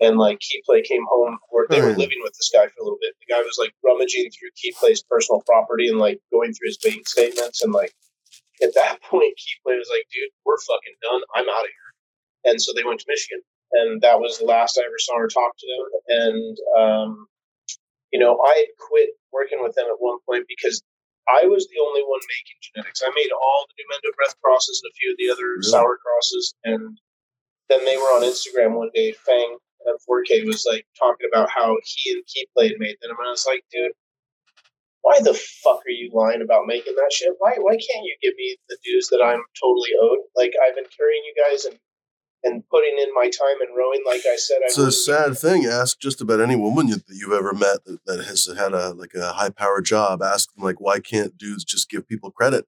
And 0.00 0.16
like 0.16 0.38
Keyplay 0.38 0.84
came 0.84 1.04
home, 1.10 1.38
or 1.50 1.66
they 1.68 1.80
were 1.80 1.96
living 1.96 2.22
with 2.22 2.32
this 2.34 2.50
guy 2.52 2.66
for 2.66 2.78
a 2.80 2.84
little 2.84 2.98
bit. 3.00 3.14
The 3.18 3.34
guy 3.34 3.42
was 3.42 3.58
like 3.58 3.74
rummaging 3.84 4.30
through 4.30 4.54
Keyplay's 4.54 5.02
personal 5.02 5.42
property 5.42 5.88
and 5.88 5.98
like 5.98 6.20
going 6.30 6.52
through 6.54 6.68
his 6.68 6.78
bank 6.78 7.08
statements. 7.08 7.62
And 7.62 7.72
like 7.72 7.92
at 8.62 8.74
that 8.74 9.02
point, 9.10 9.34
Keyplay 9.34 9.76
was 9.76 9.90
like, 9.90 10.06
dude, 10.12 10.30
we're 10.46 10.58
fucking 10.58 10.96
done. 11.02 11.22
I'm 11.34 11.48
out 11.48 11.66
of 11.66 11.72
here. 11.74 11.90
And 12.52 12.62
so 12.62 12.72
they 12.74 12.84
went 12.84 13.00
to 13.00 13.06
Michigan. 13.08 13.42
And 13.72 14.00
that 14.00 14.20
was 14.20 14.38
the 14.38 14.46
last 14.46 14.78
I 14.78 14.86
ever 14.86 14.98
saw 14.98 15.18
or 15.18 15.28
talked 15.28 15.58
to 15.58 15.66
them. 15.66 15.86
And, 16.08 16.56
um, 16.78 17.26
you 18.12 18.18
know, 18.18 18.38
I 18.40 18.64
had 18.64 18.72
quit 18.78 19.10
working 19.32 19.62
with 19.62 19.74
them 19.74 19.86
at 19.90 20.00
one 20.00 20.18
point 20.24 20.46
because 20.48 20.80
I 21.28 21.44
was 21.44 21.68
the 21.68 21.82
only 21.84 22.00
one 22.06 22.20
making 22.24 22.58
genetics. 22.64 23.02
I 23.04 23.12
made 23.12 23.28
all 23.34 23.66
the 23.68 23.76
New 23.76 23.84
Numendo 23.92 24.16
breath 24.16 24.40
crosses 24.40 24.80
and 24.80 24.88
a 24.88 24.96
few 24.96 25.12
of 25.12 25.18
the 25.20 25.28
other 25.28 25.60
really? 25.60 25.68
sour 25.68 25.98
crosses. 26.00 26.54
And 26.64 26.96
then 27.68 27.84
they 27.84 27.98
were 27.98 28.16
on 28.16 28.24
Instagram 28.24 28.78
one 28.78 28.90
day. 28.94 29.12
Fang 29.12 29.58
at 29.88 30.00
4K 30.08 30.46
was 30.46 30.66
like 30.68 30.86
talking 30.98 31.28
about 31.32 31.48
how 31.50 31.76
he 31.84 32.12
and 32.12 32.22
Keyplay 32.24 32.70
had 32.70 32.78
made 32.78 32.96
them. 33.00 33.16
And 33.18 33.26
I 33.26 33.30
was 33.30 33.46
like, 33.48 33.64
dude, 33.72 33.92
why 35.02 35.18
the 35.20 35.34
fuck 35.34 35.80
are 35.86 35.90
you 35.90 36.10
lying 36.12 36.42
about 36.42 36.66
making 36.66 36.94
that 36.96 37.12
shit? 37.12 37.32
Why 37.38 37.54
why 37.58 37.72
can't 37.72 38.04
you 38.04 38.16
give 38.22 38.34
me 38.36 38.56
the 38.68 38.76
dues 38.84 39.08
that 39.08 39.22
I'm 39.22 39.42
totally 39.60 39.90
owed? 40.02 40.18
Like 40.36 40.52
I've 40.66 40.74
been 40.74 40.90
carrying 40.96 41.22
you 41.24 41.34
guys 41.42 41.64
and 41.64 41.78
and 42.44 42.62
putting 42.68 42.96
in 42.98 43.12
my 43.14 43.24
time 43.24 43.60
and 43.60 43.76
rowing, 43.76 44.02
like 44.06 44.20
I 44.20 44.36
said. 44.36 44.58
It's 44.62 44.78
a 44.78 44.92
sad 44.92 45.36
thing. 45.36 45.66
Ask 45.66 45.98
just 45.98 46.20
about 46.20 46.40
any 46.40 46.54
woman 46.54 46.86
that 46.88 47.02
you've 47.08 47.32
ever 47.32 47.52
met 47.52 47.84
that, 47.84 47.98
that 48.06 48.24
has 48.24 48.48
had 48.56 48.72
a 48.72 48.92
like 48.92 49.14
a 49.14 49.32
high 49.32 49.50
power 49.50 49.80
job. 49.80 50.22
Ask 50.22 50.54
them 50.54 50.64
like, 50.64 50.80
why 50.80 51.00
can't 51.00 51.36
dudes 51.36 51.64
just 51.64 51.90
give 51.90 52.06
people 52.06 52.30
credit? 52.30 52.66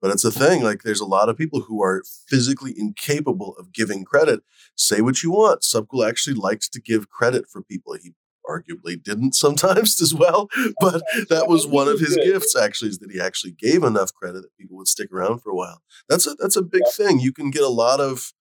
But 0.00 0.12
it's 0.12 0.24
a 0.24 0.30
thing. 0.30 0.62
Like, 0.62 0.82
there's 0.82 1.00
a 1.00 1.06
lot 1.06 1.28
of 1.28 1.36
people 1.36 1.60
who 1.60 1.82
are 1.82 2.02
physically 2.28 2.74
incapable 2.76 3.54
of 3.58 3.72
giving 3.72 4.04
credit. 4.04 4.40
Say 4.76 5.00
what 5.00 5.22
you 5.22 5.32
want. 5.32 5.62
Subcool 5.62 6.08
actually 6.08 6.34
likes 6.34 6.68
to 6.70 6.80
give 6.80 7.10
credit 7.10 7.46
for 7.48 7.62
people. 7.62 7.94
He 7.94 8.12
arguably 8.48 9.02
didn't 9.02 9.34
sometimes 9.34 10.00
as 10.02 10.14
well, 10.14 10.48
but 10.80 11.02
that 11.28 11.48
was 11.48 11.66
one 11.66 11.88
of 11.88 12.00
his 12.00 12.16
gifts. 12.16 12.56
Actually, 12.56 12.90
is 12.90 12.98
that 12.98 13.10
he 13.10 13.20
actually 13.20 13.52
gave 13.52 13.82
enough 13.82 14.14
credit 14.14 14.42
that 14.42 14.56
people 14.58 14.76
would 14.76 14.88
stick 14.88 15.12
around 15.12 15.40
for 15.40 15.50
a 15.50 15.54
while. 15.54 15.82
That's 16.08 16.26
a 16.26 16.34
that's 16.34 16.56
a 16.56 16.62
big 16.62 16.82
thing. 16.92 17.20
You 17.20 17.32
can 17.32 17.50
get 17.50 17.62
a 17.62 17.68
lot 17.68 18.00
of 18.00 18.32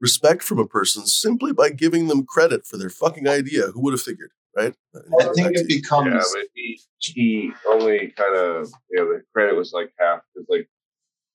respect 0.00 0.42
from 0.42 0.58
a 0.58 0.66
person 0.66 1.06
simply 1.06 1.52
by 1.52 1.70
giving 1.70 2.08
them 2.08 2.24
credit 2.24 2.66
for 2.66 2.76
their 2.76 2.90
fucking 2.90 3.28
idea. 3.28 3.68
Who 3.68 3.82
would 3.82 3.92
have 3.92 4.02
figured, 4.02 4.30
right? 4.56 4.74
I 4.94 5.24
think 5.34 5.56
it 5.56 5.68
becomes. 5.68 6.12
Yeah, 6.12 6.40
but 6.40 6.46
he, 6.54 6.80
he 7.00 7.52
only 7.68 8.12
kind 8.16 8.36
of, 8.36 8.70
you 8.90 8.98
know, 8.98 9.12
the 9.12 9.22
credit 9.32 9.56
was 9.56 9.72
like 9.72 9.92
half 9.98 10.20
because, 10.34 10.46
like, 10.48 10.68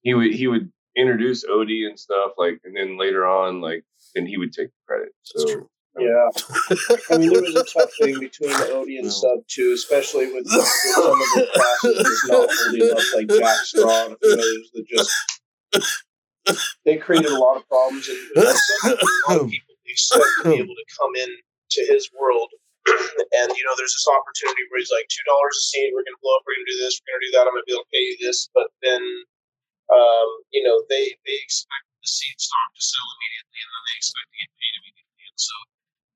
he 0.04 0.14
would 0.14 0.34
he 0.34 0.48
would 0.48 0.72
introduce 0.96 1.46
Odie 1.46 1.88
and 1.88 2.00
stuff, 2.00 2.34
like, 2.38 2.60
and 2.64 2.76
then 2.76 3.00
later 3.00 3.26
on, 3.26 3.62
like, 3.62 3.84
then 4.14 4.28
he 4.28 4.38
would 4.38 4.54
take 4.54 4.68
the 4.68 4.86
credit. 4.88 5.10
So. 5.24 5.70
Yeah, 5.96 6.30
I 7.12 7.20
mean 7.20 7.32
there 7.32 7.44
was 7.44 7.54
a 7.54 7.64
tough 7.66 7.92
thing 8.02 8.20
between 8.20 8.50
Odie 8.50 8.98
and 8.98 9.14
Sub 9.14 9.46
too, 9.48 9.74
especially 9.76 10.26
with, 10.26 10.44
with 10.46 10.66
some 10.66 11.12
of 11.12 11.18
the 11.20 11.48
classes 11.54 12.24
not 12.30 12.50
holding 12.50 12.90
up, 12.90 12.98
like 13.14 13.28
Jack 13.30 13.58
Straw 13.64 14.06
and 14.06 14.14
a 14.14 14.18
few 14.18 14.34
others 14.34 14.72
that 14.74 14.86
just 14.90 15.12
they 16.84 16.98
created 16.98 17.32
a 17.32 17.38
lot 17.38 17.58
of 17.58 17.68
problems, 17.70 18.10
and 18.10 18.18
a 18.36 18.90
lot 19.30 19.42
of 19.42 19.50
people 19.50 19.74
expect 19.86 20.26
to 20.42 20.50
be 20.50 20.58
able 20.58 20.74
to 20.76 20.88
come 20.98 21.14
in 21.16 21.30
to 21.30 21.82
his 21.94 22.10
world. 22.18 22.50
and 22.88 23.48
you 23.56 23.64
know, 23.64 23.76
there's 23.78 23.96
this 23.96 24.10
opportunity 24.12 24.64
where 24.68 24.82
he's 24.82 24.92
like, 24.92 25.08
two 25.08 25.24
dollars 25.30 25.56
a 25.56 25.64
seed, 25.72 25.94
we're 25.96 26.04
gonna 26.04 26.20
blow 26.20 26.36
up, 26.36 26.44
we're 26.44 26.58
gonna 26.60 26.74
do 26.74 26.80
this, 26.84 27.00
we're 27.00 27.16
gonna 27.16 27.28
do 27.30 27.34
that, 27.38 27.46
I'm 27.48 27.54
gonna 27.56 27.70
be 27.70 27.74
able 27.78 27.88
to 27.88 27.94
pay 27.96 28.04
you 28.04 28.18
this. 28.20 28.50
But 28.52 28.68
then, 28.84 29.00
um, 29.94 30.28
you 30.50 30.66
know, 30.66 30.82
they 30.90 31.14
they 31.24 31.38
expect 31.38 31.86
the 32.02 32.10
seed 32.10 32.38
stock 32.42 32.70
to 32.74 32.82
sell 32.82 33.08
immediately, 33.18 33.60
and 33.62 33.70
then 33.70 33.84
they 33.86 33.96
expect 34.02 34.28
to 34.34 34.38
get 34.42 34.50
paid 34.58 34.74
immediately, 34.82 35.24
and 35.30 35.40
so 35.40 35.56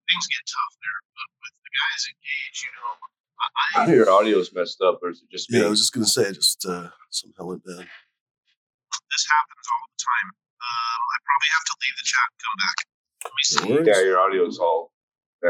things 0.10 0.26
get 0.28 0.44
tough 0.50 0.74
there. 0.82 1.00
But 1.14 1.30
with 1.46 1.56
the 1.62 1.72
guys 1.72 2.02
engaged, 2.10 2.62
you 2.66 2.74
know. 2.82 2.94
I, 3.38 3.86
I 3.86 3.94
your 3.94 4.10
audio's 4.10 4.50
messed 4.50 4.82
up, 4.82 4.98
or 5.06 5.14
is 5.14 5.22
it 5.22 5.30
just 5.30 5.54
me? 5.54 5.62
Yeah, 5.62 5.68
I 5.68 5.70
was 5.70 5.80
just 5.80 5.94
gonna 5.94 6.10
say, 6.10 6.34
it 6.34 6.42
just 6.42 6.66
uh, 6.66 6.90
somehow 7.14 7.54
went 7.54 7.62
down. 7.62 7.86
This 7.86 9.24
happens 9.30 9.66
all 9.70 9.86
the 9.94 10.02
time. 10.02 10.28
Um, 10.58 11.00
I 11.14 11.18
probably 11.22 11.52
have 11.54 11.66
to 11.70 11.76
leave 11.78 11.98
the 12.02 12.08
chat 12.10 12.28
and 12.34 12.40
come 12.42 12.58
back. 12.58 12.78
Let 13.24 13.34
me 13.38 13.44
see. 13.46 13.92
Yeah, 13.94 14.02
your 14.02 14.18
audio's 14.20 14.58
all. 14.58 14.92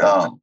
Um, 0.04 0.42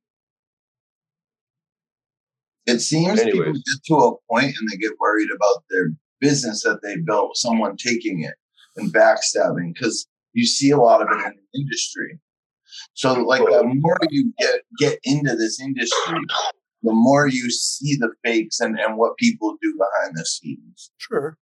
it 2.66 2.80
seems 2.80 3.20
Anyways. 3.20 3.32
people 3.32 3.53
get 3.53 3.85
to 3.87 3.95
a 3.95 4.16
point 4.30 4.57
and 4.57 4.68
they 4.70 4.76
get 4.76 4.93
worried 4.99 5.28
about 5.35 5.64
their 5.68 5.93
business 6.20 6.62
that 6.62 6.80
they 6.82 6.96
built, 6.96 7.36
someone 7.36 7.76
taking 7.76 8.22
it 8.22 8.34
and 8.76 8.92
backstabbing 8.92 9.74
because 9.74 10.06
you 10.32 10.46
see 10.46 10.70
a 10.70 10.78
lot 10.78 11.02
of 11.02 11.08
it 11.08 11.26
in 11.26 11.34
the 11.52 11.60
industry. 11.60 12.18
So, 12.94 13.12
like, 13.12 13.42
the 13.42 13.62
more 13.64 13.98
you 14.10 14.32
get 14.38 14.60
get 14.78 14.98
into 15.04 15.36
this 15.36 15.60
industry, 15.60 16.18
the 16.82 16.92
more 16.92 17.28
you 17.28 17.50
see 17.50 17.96
the 17.96 18.10
fakes 18.24 18.60
and, 18.60 18.78
and 18.78 18.96
what 18.96 19.16
people 19.16 19.56
do 19.62 19.78
behind 19.78 20.16
the 20.16 20.24
scenes. 20.24 20.90
Sure. 20.96 21.38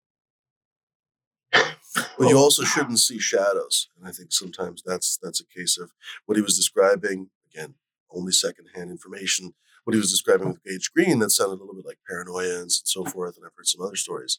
But 1.52 2.28
you 2.28 2.38
also 2.38 2.64
shouldn't 2.64 3.00
see 3.00 3.18
shadows. 3.18 3.88
And 3.98 4.06
I 4.06 4.12
think 4.12 4.32
sometimes 4.32 4.82
that's 4.84 5.18
that's 5.22 5.40
a 5.40 5.46
case 5.46 5.78
of 5.78 5.92
what 6.26 6.36
he 6.36 6.42
was 6.42 6.56
describing, 6.56 7.30
again, 7.52 7.74
only 8.10 8.32
secondhand 8.32 8.90
information. 8.90 9.54
What 9.84 9.94
he 9.94 10.00
was 10.00 10.12
describing 10.12 10.48
with 10.48 10.62
Gage 10.62 10.92
Green, 10.94 11.18
that 11.18 11.30
sounded 11.30 11.54
a 11.54 11.64
little 11.64 11.74
bit 11.74 11.86
like 11.86 11.98
paranoia 12.08 12.60
and 12.60 12.70
so 12.70 13.04
forth. 13.04 13.36
And 13.36 13.44
I've 13.44 13.52
heard 13.56 13.66
some 13.66 13.84
other 13.84 13.96
stories. 13.96 14.38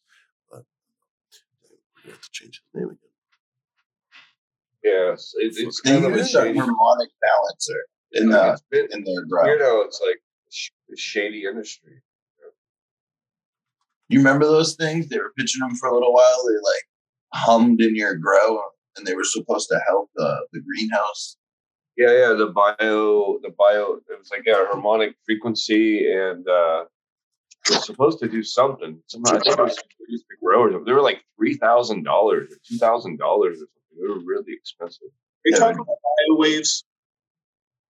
Have 2.06 2.22
to 2.22 2.30
change 2.32 2.62
his 2.62 2.82
name 2.82 2.89
again. 2.89 2.97
Yes, 4.84 5.34
it, 5.38 5.54
it's 5.56 5.82
They 5.82 5.91
kind 5.91 6.06
of 6.06 6.14
a 6.14 6.22
uh, 6.22 6.26
shady. 6.26 6.58
harmonic 6.60 7.10
balancer 7.22 7.86
in 8.12 8.30
the 8.30 8.41
uh, 8.41 8.51
it's 8.54 8.64
been, 8.70 8.88
in 8.91 9.04
their 9.06 9.26
grow. 9.26 9.45
you 9.45 9.58
know, 9.60 9.82
it's 9.82 10.01
like 10.06 10.20
sh- 10.51 10.70
shady 10.97 11.45
industry. 11.45 12.01
You 14.10 14.20
remember 14.20 14.45
those 14.45 14.76
things? 14.76 15.08
They 15.08 15.18
were 15.18 15.32
pitching 15.38 15.62
them 15.62 15.76
for 15.76 15.88
a 15.89 15.93
little 15.93 16.14
while. 16.14 16.43
They 16.47 16.56
like 16.56 16.84
hummed 17.34 17.82
in 17.82 17.95
your 17.95 18.16
grow, 18.16 18.60
and 18.97 19.08
they 19.08 19.16
were 19.16 19.24
supposed 19.24 19.70
to 19.70 19.80
help 19.88 20.10
the 20.16 20.45
the 20.51 20.60
greenhouse. 20.62 21.38
Yeah, 21.95 22.12
yeah, 22.12 22.34
the 22.34 22.47
bio, 22.47 23.39
the 23.41 23.54
bio, 23.58 23.99
it 24.10 24.20
was 24.20 24.30
like 24.32 24.43
yeah, 24.45 24.66
harmonic 24.68 25.16
frequency, 25.26 26.12
and 26.12 26.47
uh, 26.47 26.86
it 27.70 27.76
was 27.76 27.86
supposed 27.86 28.20
to 28.20 28.28
do 28.28 28.43
something. 28.43 29.01
Somehow, 29.07 29.36
I 29.36 29.39
think 29.39 29.57
it 29.57 29.61
was 29.61 29.76
to 29.76 29.84
produce 29.97 30.24
the 30.30 30.36
growers. 30.45 30.76
They 30.86 30.91
were 30.91 31.01
like 31.01 31.22
three 31.38 31.55
thousand 31.55 32.03
dollars 32.03 32.51
or 32.51 32.57
two 32.68 32.78
thousand 32.78 33.18
dollars 33.20 33.57
or 33.57 33.68
something. 33.68 34.01
They 34.01 34.07
were 34.07 34.20
really 34.26 34.53
expensive. 34.53 35.07
Are 35.07 35.49
you 35.49 35.57
talking 35.57 35.76
about 35.80 35.88
bio 35.88 36.38
waves? 36.38 36.84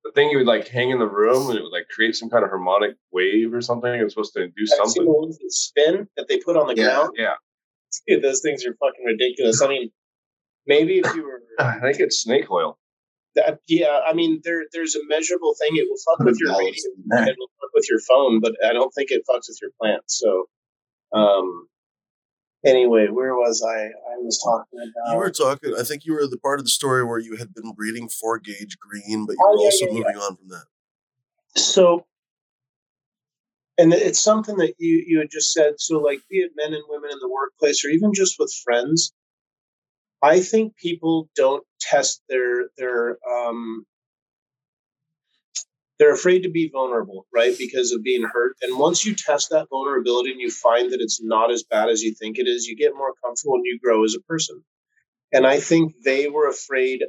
The 0.04 0.12
thing 0.12 0.30
you 0.32 0.38
would 0.40 0.48
like 0.48 0.68
hang 0.68 0.90
in 0.90 1.00
the 1.00 1.08
room 1.08 1.50
and 1.50 1.58
it 1.58 1.62
would 1.64 1.72
like 1.72 1.88
create 1.88 2.16
some 2.16 2.30
kind 2.30 2.44
of 2.44 2.50
harmonic 2.50 2.96
wave 3.12 3.54
or 3.54 3.62
something. 3.62 3.90
It 3.94 4.04
was 4.04 4.14
supposed 4.14 4.34
to 4.34 4.48
do 4.48 4.52
I've 4.64 4.68
seen 4.68 4.78
the 4.78 4.84
something. 4.86 5.06
ones 5.06 5.38
that 5.38 5.52
spin 5.52 6.08
that 6.18 6.28
they 6.28 6.40
put 6.40 6.58
on 6.58 6.68
the 6.68 6.76
Yeah. 6.76 6.90
ground. 6.96 7.12
Yeah, 7.18 7.34
Dude, 8.08 8.22
those 8.22 8.42
things 8.42 8.66
are 8.66 8.74
fucking 8.74 9.06
ridiculous. 9.06 9.62
I 9.62 9.68
mean, 9.70 9.92
maybe 10.68 11.00
if 11.00 11.16
you 11.16 11.24
were 11.24 11.42
I 11.60 11.80
think 11.80 12.00
it's 12.02 12.20
snake 12.20 12.52
oil. 12.52 12.78
That, 13.36 13.60
yeah, 13.68 14.00
I 14.08 14.14
mean, 14.14 14.42
there 14.44 14.64
there's 14.74 14.96
a 14.96 15.00
measurable 15.08 15.56
thing. 15.60 15.76
It 15.76 15.88
will 15.90 15.98
fuck 16.06 16.24
with 16.26 16.38
your 16.40 16.52
radio 16.52 16.70
it 16.72 17.36
will 17.40 17.50
fuck 17.60 17.72
with 17.74 17.88
your 17.90 18.00
phone, 18.00 18.40
but 18.42 18.54
I 18.64 18.74
don't 18.74 18.92
think 18.92 19.10
it 19.12 19.24
fucks 19.30 19.48
with 19.48 19.58
your 19.62 19.72
plants. 19.82 20.22
So, 20.22 20.46
um, 21.18 21.68
anyway, 22.66 23.08
where 23.08 23.34
was 23.36 23.64
I? 23.68 23.86
I 23.86 24.18
was 24.18 24.40
talking 24.44 24.80
about. 24.80 25.14
You 25.14 25.18
were 25.18 25.32
talking. 25.32 25.74
I 25.80 25.84
think 25.84 26.06
you 26.06 26.14
were 26.14 26.28
the 26.28 26.38
part 26.38 26.60
of 26.60 26.66
the 26.66 26.70
story 26.72 27.04
where 27.04 27.18
you 27.20 27.36
had 27.38 27.54
been 27.54 27.72
breeding 27.72 28.08
four 28.08 28.38
Gage 28.40 28.78
Green, 28.80 29.26
but 29.26 29.34
you 29.34 29.40
Oh, 29.44 29.52
were 29.54 29.60
yeah, 29.62 29.66
also 29.66 29.86
yeah, 29.86 29.92
yeah. 29.92 29.98
moving 29.98 30.18
on 30.18 30.36
from 30.38 30.48
that. 30.50 30.66
so 31.60 32.06
and 33.80 33.92
it's 33.94 34.20
something 34.20 34.58
that 34.58 34.76
you 34.78 35.04
you 35.08 35.18
had 35.20 35.30
just 35.32 35.52
said 35.52 35.74
so 35.78 35.98
like 36.00 36.20
be 36.30 36.38
it 36.38 36.52
men 36.56 36.74
and 36.74 36.84
women 36.88 37.10
in 37.12 37.18
the 37.20 37.30
workplace 37.30 37.84
or 37.84 37.90
even 37.90 38.14
just 38.14 38.36
with 38.40 38.54
friends 38.64 39.12
i 40.24 40.40
think 40.40 40.76
people 40.78 41.30
don't 41.36 41.64
test 41.80 42.22
their 42.30 42.70
their 42.78 43.18
um 43.32 43.86
they're 46.00 46.14
afraid 46.14 46.42
to 46.44 46.50
be 46.50 46.70
vulnerable 46.74 47.28
right 47.34 47.56
because 47.58 47.92
of 47.92 48.04
being 48.04 48.24
hurt. 48.24 48.58
And 48.64 48.80
once 48.80 49.06
you 49.06 49.16
test 49.16 49.52
that 49.52 49.68
vulnerability 49.70 50.32
and 50.32 50.42
you 50.42 50.50
find 50.50 50.92
that 50.92 51.00
it's 51.02 51.22
not 51.22 51.52
as 51.52 51.64
bad 51.64 51.88
as 51.88 52.02
you 52.02 52.16
think 52.16 52.40
it 52.40 52.48
is 52.48 52.66
you 52.66 52.76
get 52.76 52.96
more 52.96 53.14
comfortable 53.24 53.56
and 53.56 53.66
you 53.66 53.80
grow 53.82 54.04
as 54.04 54.16
a 54.16 54.22
person. 54.22 54.64
And 55.32 55.46
i 55.48 55.60
think 55.60 55.94
they 56.04 56.30
were 56.30 56.50
afraid 56.50 57.04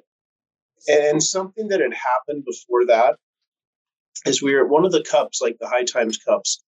and 0.86 1.22
something 1.22 1.68
that 1.68 1.80
had 1.80 1.94
happened 1.94 2.44
before 2.44 2.86
that 2.86 3.16
is 4.26 4.42
we 4.42 4.54
were 4.54 4.64
at 4.64 4.70
one 4.70 4.84
of 4.84 4.92
the 4.92 5.02
cups, 5.02 5.40
like 5.40 5.56
the 5.58 5.68
High 5.68 5.84
Times 5.84 6.18
cups, 6.18 6.62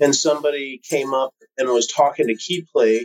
and 0.00 0.14
somebody 0.14 0.80
came 0.88 1.14
up 1.14 1.34
and 1.56 1.68
was 1.68 1.86
talking 1.86 2.26
to 2.26 2.34
Keyplay, 2.34 3.04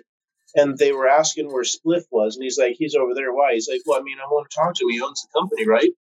and 0.56 0.78
they 0.78 0.92
were 0.92 1.08
asking 1.08 1.52
where 1.52 1.64
Spliff 1.64 2.04
was, 2.12 2.36
and 2.36 2.44
he's 2.44 2.58
like, 2.58 2.76
he's 2.78 2.96
over 2.96 3.14
there. 3.14 3.34
Why? 3.34 3.54
He's 3.54 3.68
like, 3.70 3.82
well, 3.86 4.00
I 4.00 4.04
mean, 4.04 4.18
I 4.24 4.28
want 4.28 4.50
to 4.50 4.56
talk 4.56 4.76
to 4.76 4.86
him. 4.86 4.90
He 4.90 5.02
owns 5.02 5.22
the 5.22 5.40
company, 5.40 5.68
right? 5.68 5.92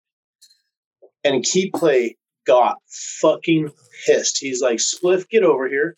And 1.25 1.45
Keyplay 1.45 2.17
got 2.47 2.77
fucking 3.21 3.71
pissed. 4.07 4.39
He's 4.39 4.61
like, 4.63 4.79
Spliff, 4.79 5.29
get 5.29 5.43
over 5.43 5.69
here. 5.69 5.97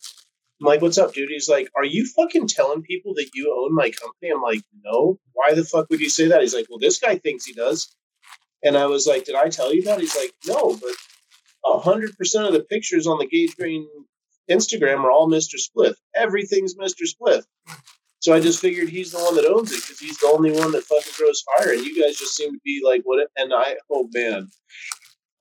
I'm 0.60 0.66
like, 0.66 0.80
what's 0.80 0.96
up, 0.96 1.12
dude? 1.12 1.28
He's 1.28 1.48
like, 1.48 1.68
are 1.76 1.84
you 1.84 2.06
fucking 2.16 2.48
telling 2.48 2.82
people 2.82 3.12
that 3.14 3.28
you 3.34 3.54
own 3.54 3.74
my 3.74 3.90
company? 3.90 4.30
I'm 4.30 4.40
like, 4.40 4.62
no. 4.82 5.18
Why 5.32 5.54
the 5.54 5.64
fuck 5.64 5.90
would 5.90 6.00
you 6.00 6.08
say 6.08 6.28
that? 6.28 6.40
He's 6.40 6.54
like, 6.54 6.66
well, 6.70 6.78
this 6.78 6.98
guy 6.98 7.18
thinks 7.18 7.44
he 7.44 7.52
does. 7.52 7.94
And 8.62 8.76
I 8.76 8.86
was 8.86 9.06
like, 9.06 9.24
did 9.24 9.34
I 9.34 9.50
tell 9.50 9.74
you 9.74 9.82
that? 9.82 10.00
He's 10.00 10.16
like, 10.16 10.32
no, 10.46 10.74
but 10.76 10.92
hundred 11.82 12.16
percent 12.16 12.46
of 12.46 12.52
the 12.52 12.60
pictures 12.60 13.06
on 13.06 13.18
the 13.18 13.26
Gage 13.26 13.56
Green 13.56 13.86
Instagram 14.50 15.04
are 15.04 15.10
all 15.10 15.28
Mr. 15.28 15.56
Spliff. 15.56 15.94
Everything's 16.14 16.74
Mr. 16.74 17.02
Spliff. 17.02 17.42
So 18.20 18.34
I 18.34 18.40
just 18.40 18.60
figured 18.60 18.88
he's 18.88 19.12
the 19.12 19.18
one 19.18 19.36
that 19.36 19.44
owns 19.44 19.72
it 19.72 19.82
because 19.82 20.00
he's 20.00 20.18
the 20.18 20.26
only 20.28 20.50
one 20.50 20.72
that 20.72 20.84
fucking 20.84 21.12
grows 21.16 21.44
fire, 21.56 21.72
and 21.72 21.84
you 21.84 22.02
guys 22.02 22.16
just 22.16 22.34
seem 22.34 22.52
to 22.52 22.60
be 22.64 22.80
like 22.84 23.02
what? 23.04 23.28
And 23.36 23.52
I, 23.54 23.76
oh 23.90 24.08
man, 24.12 24.48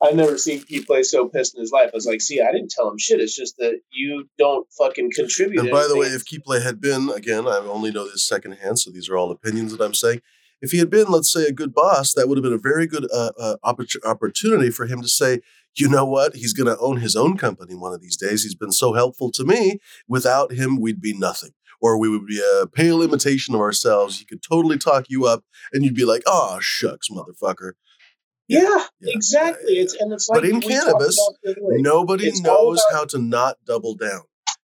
I've 0.03 0.15
never 0.15 0.38
seen 0.38 0.61
Keyplay 0.61 1.03
so 1.05 1.28
pissed 1.28 1.55
in 1.55 1.61
his 1.61 1.71
life. 1.71 1.89
I 1.93 1.95
was 1.95 2.05
like, 2.05 2.21
see, 2.21 2.41
I 2.41 2.51
didn't 2.51 2.71
tell 2.71 2.89
him 2.89 2.97
shit. 2.97 3.21
It's 3.21 3.36
just 3.36 3.57
that 3.57 3.80
you 3.91 4.28
don't 4.38 4.67
fucking 4.78 5.11
contribute. 5.15 5.61
And 5.61 5.71
by 5.71 5.88
the 5.88 5.97
way, 5.97 6.07
if 6.07 6.26
Keyplay 6.26 6.61
had 6.61 6.82
been, 6.82 7.09
again, 7.09 7.47
I 7.47 7.57
only 7.57 7.91
know 7.91 8.05
this 8.05 8.28
secondhand, 8.28 8.80
so 8.80 8.91
these 8.91 9.09
are 9.09 9.17
all 9.17 9.32
opinions 9.32 9.76
that 9.76 9.84
I'm 9.84 9.93
saying. 9.93 10.21
If 10.61 10.71
he 10.71 10.80
had 10.80 10.89
been, 10.89 11.07
let's 11.07 11.32
say, 11.32 11.45
a 11.45 11.51
good 11.51 11.73
boss, 11.73 12.13
that 12.13 12.28
would 12.28 12.38
have 12.38 12.43
been 12.43 12.53
a 12.53 12.57
very 12.57 12.88
good 12.88 13.07
uh, 13.11 13.32
uh, 13.38 13.55
oppor- 13.63 14.03
opportunity 14.05 14.69
for 14.69 14.86
him 14.86 15.01
to 15.01 15.07
say, 15.07 15.41
you 15.76 15.89
know 15.89 16.05
what? 16.05 16.36
He's 16.36 16.53
going 16.53 16.73
to 16.73 16.80
own 16.82 16.97
his 16.97 17.15
own 17.15 17.38
company 17.38 17.76
one 17.76 17.93
of 17.93 18.01
these 18.01 18.15
days. 18.15 18.43
He's 18.43 18.55
been 18.55 18.71
so 18.71 18.93
helpful 18.93 19.32
to 19.32 19.43
me. 19.43 19.80
Without 20.07 20.53
him, 20.53 20.80
we'd 20.80 21.01
be 21.01 21.17
nothing. 21.17 21.51
Or 21.86 22.00
we 22.00 22.10
would 22.10 22.26
be 22.26 22.42
a 22.62 22.66
pale 22.66 23.04
imitation 23.04 23.54
of 23.54 23.62
ourselves. 23.62 24.18
He 24.18 24.26
could 24.26 24.42
totally 24.42 24.80
talk 24.80 25.06
you 25.08 25.26
up, 25.28 25.44
and 25.72 25.84
you'd 25.86 25.94
be 25.94 26.04
like, 26.06 26.24
oh, 26.26 26.58
shucks, 26.60 27.10
motherfucker. 27.12 27.74
yeah, 28.48 28.86
Yeah, 29.00 29.14
exactly. 29.14 29.74
yeah, 29.74 29.78
yeah. 29.78 29.84
It's 29.84 29.94
and 30.00 30.12
it's 30.12 30.28
like 30.28 30.42
But 30.42 30.50
in 30.50 30.62
cannabis, 30.62 31.16
about 31.20 31.36
the 31.44 31.52
other 31.52 31.62
way. 31.62 31.76
Nobody 31.82 32.26
It's 32.28 32.42
knows 32.42 32.84
about- 32.90 32.98
how 32.98 33.06
to 33.06 33.20
not 33.20 33.58
double 33.68 33.94
down. 33.94 34.22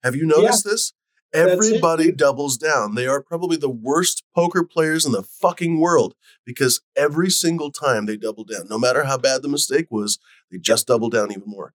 Have 0.05 0.14
you 0.14 0.27
noticed 0.27 0.64
this? 0.64 0.93
Everybody 1.35 2.11
doubles 2.12 2.57
down. 2.57 2.95
They 2.95 3.07
are 3.09 3.21
probably 3.23 3.57
the 3.57 3.69
worst 3.69 4.23
poker 4.35 4.64
players 4.64 5.05
in 5.05 5.12
the 5.12 5.23
fucking 5.25 5.79
world 5.81 6.14
because 6.47 6.81
every 6.97 7.31
single 7.31 7.71
time 7.73 8.07
they 8.07 8.16
double 8.16 8.45
down, 8.45 8.66
no 8.71 8.79
matter 8.79 9.05
how 9.05 9.19
bad 9.19 9.43
the 9.43 9.49
mistake 9.49 9.89
was, 9.91 10.19
they 10.51 10.59
just 10.59 10.87
double 10.87 11.11
down 11.11 11.31
even 11.33 11.43
more. 11.47 11.75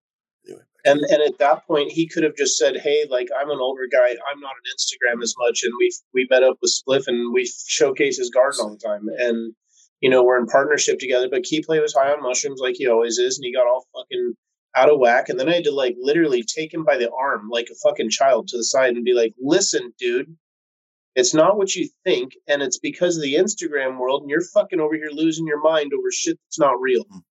And 0.86 1.00
and 1.00 1.22
at 1.22 1.38
that 1.40 1.66
point, 1.66 1.92
he 1.92 2.08
could 2.08 2.24
have 2.24 2.36
just 2.36 2.58
said, 2.58 2.76
"Hey, 2.78 3.06
like 3.10 3.30
I'm 3.40 3.50
an 3.50 3.60
older 3.60 3.88
guy. 3.90 4.10
I'm 4.10 4.40
not 4.40 4.50
on 4.50 4.74
Instagram 4.76 5.24
as 5.24 5.34
much, 5.38 5.64
and 5.64 5.74
we 5.80 5.94
we 6.14 6.28
met 6.30 6.44
up 6.44 6.58
with 6.62 6.74
Spliff, 6.74 7.08
and 7.08 7.34
we 7.34 7.50
showcase 7.68 8.18
his 8.18 8.30
garden 8.30 8.60
all 8.62 8.72
the 8.72 8.78
time, 8.78 9.08
and 9.18 9.56
you 10.02 10.10
know 10.10 10.24
we're 10.24 10.40
in 10.40 10.46
partnership 10.48 11.00
together." 11.00 11.30
But 11.30 11.44
Keyplay 11.44 11.82
was 11.82 11.94
high 11.94 12.12
on 12.12 12.22
mushrooms, 12.22 12.60
like 12.60 12.76
he 12.78 12.88
always 12.88 13.18
is, 13.18 13.38
and 13.38 13.46
he 13.46 13.54
got 13.54 13.68
all 13.68 13.88
fucking 13.96 14.34
out 14.76 14.92
of 14.92 15.00
whack. 15.00 15.30
And 15.30 15.40
then 15.40 15.48
I 15.48 15.56
had 15.56 15.64
to 15.66 15.72
like 15.72 15.96
literally 16.00 16.44
take 16.44 16.74
him 16.74 16.84
by 16.84 16.98
the 16.98 17.12
arm, 17.12 17.50
like 17.50 17.70
a 17.72 17.76
fucking 17.76 18.10
child, 18.10 18.50
to 18.50 18.58
the 18.58 18.64
side 18.66 18.96
and 18.96 19.06
be 19.06 19.14
like, 19.14 19.34
"Listen, 19.40 19.94
dude." 19.98 20.38
It's 21.16 21.34
not 21.36 21.58
what 21.58 21.76
you 21.76 21.90
think, 22.04 22.32
and 22.48 22.64
it's 22.64 22.80
because 22.80 23.18
of 23.18 23.22
the 23.22 23.36
Instagram 23.36 24.00
world, 24.00 24.24
and 24.24 24.32
you're 24.32 24.42
fucking 24.42 24.80
over 24.80 24.96
here 24.96 25.12
losing 25.12 25.46
your 25.46 25.62
mind 25.62 25.92
over 25.94 26.12
shit 26.12 26.40
that's 26.48 26.58
not 26.58 26.82
real. 26.82 27.06
Mm. 27.06 27.22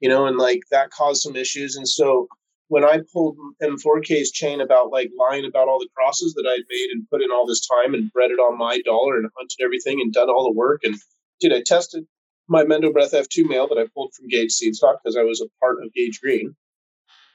You 0.00 0.08
know, 0.08 0.26
and 0.26 0.38
like 0.38 0.60
that 0.70 0.90
caused 0.90 1.20
some 1.20 1.36
issues. 1.36 1.76
And 1.76 1.86
so 1.86 2.28
when 2.68 2.84
I 2.84 3.00
pulled 3.12 3.36
M4K's 3.62 4.32
chain 4.32 4.60
about 4.60 4.90
like 4.90 5.10
lying 5.18 5.44
about 5.44 5.68
all 5.68 5.78
the 5.78 5.88
crosses 5.94 6.34
that 6.34 6.46
I'd 6.46 6.64
made 6.68 6.90
and 6.90 7.08
put 7.08 7.22
in 7.22 7.30
all 7.30 7.46
this 7.46 7.66
time 7.66 7.94
and 7.94 8.12
bred 8.12 8.30
it 8.30 8.40
on 8.40 8.58
my 8.58 8.80
dollar 8.80 9.16
and 9.16 9.30
hunted 9.36 9.64
everything 9.64 10.00
and 10.00 10.12
done 10.12 10.28
all 10.28 10.44
the 10.44 10.56
work 10.56 10.82
and 10.84 10.96
did 11.40 11.52
I 11.52 11.62
tested 11.64 12.06
my 12.48 12.64
Mendo 12.64 12.92
Breath 12.92 13.12
F2 13.12 13.48
male 13.48 13.68
that 13.68 13.78
I 13.78 13.86
pulled 13.94 14.14
from 14.14 14.28
Gage 14.28 14.52
Seed 14.52 14.74
Stock 14.74 15.00
because 15.02 15.16
I 15.16 15.22
was 15.22 15.40
a 15.40 15.48
part 15.60 15.82
of 15.82 15.92
Gage 15.92 16.20
Green. 16.20 16.54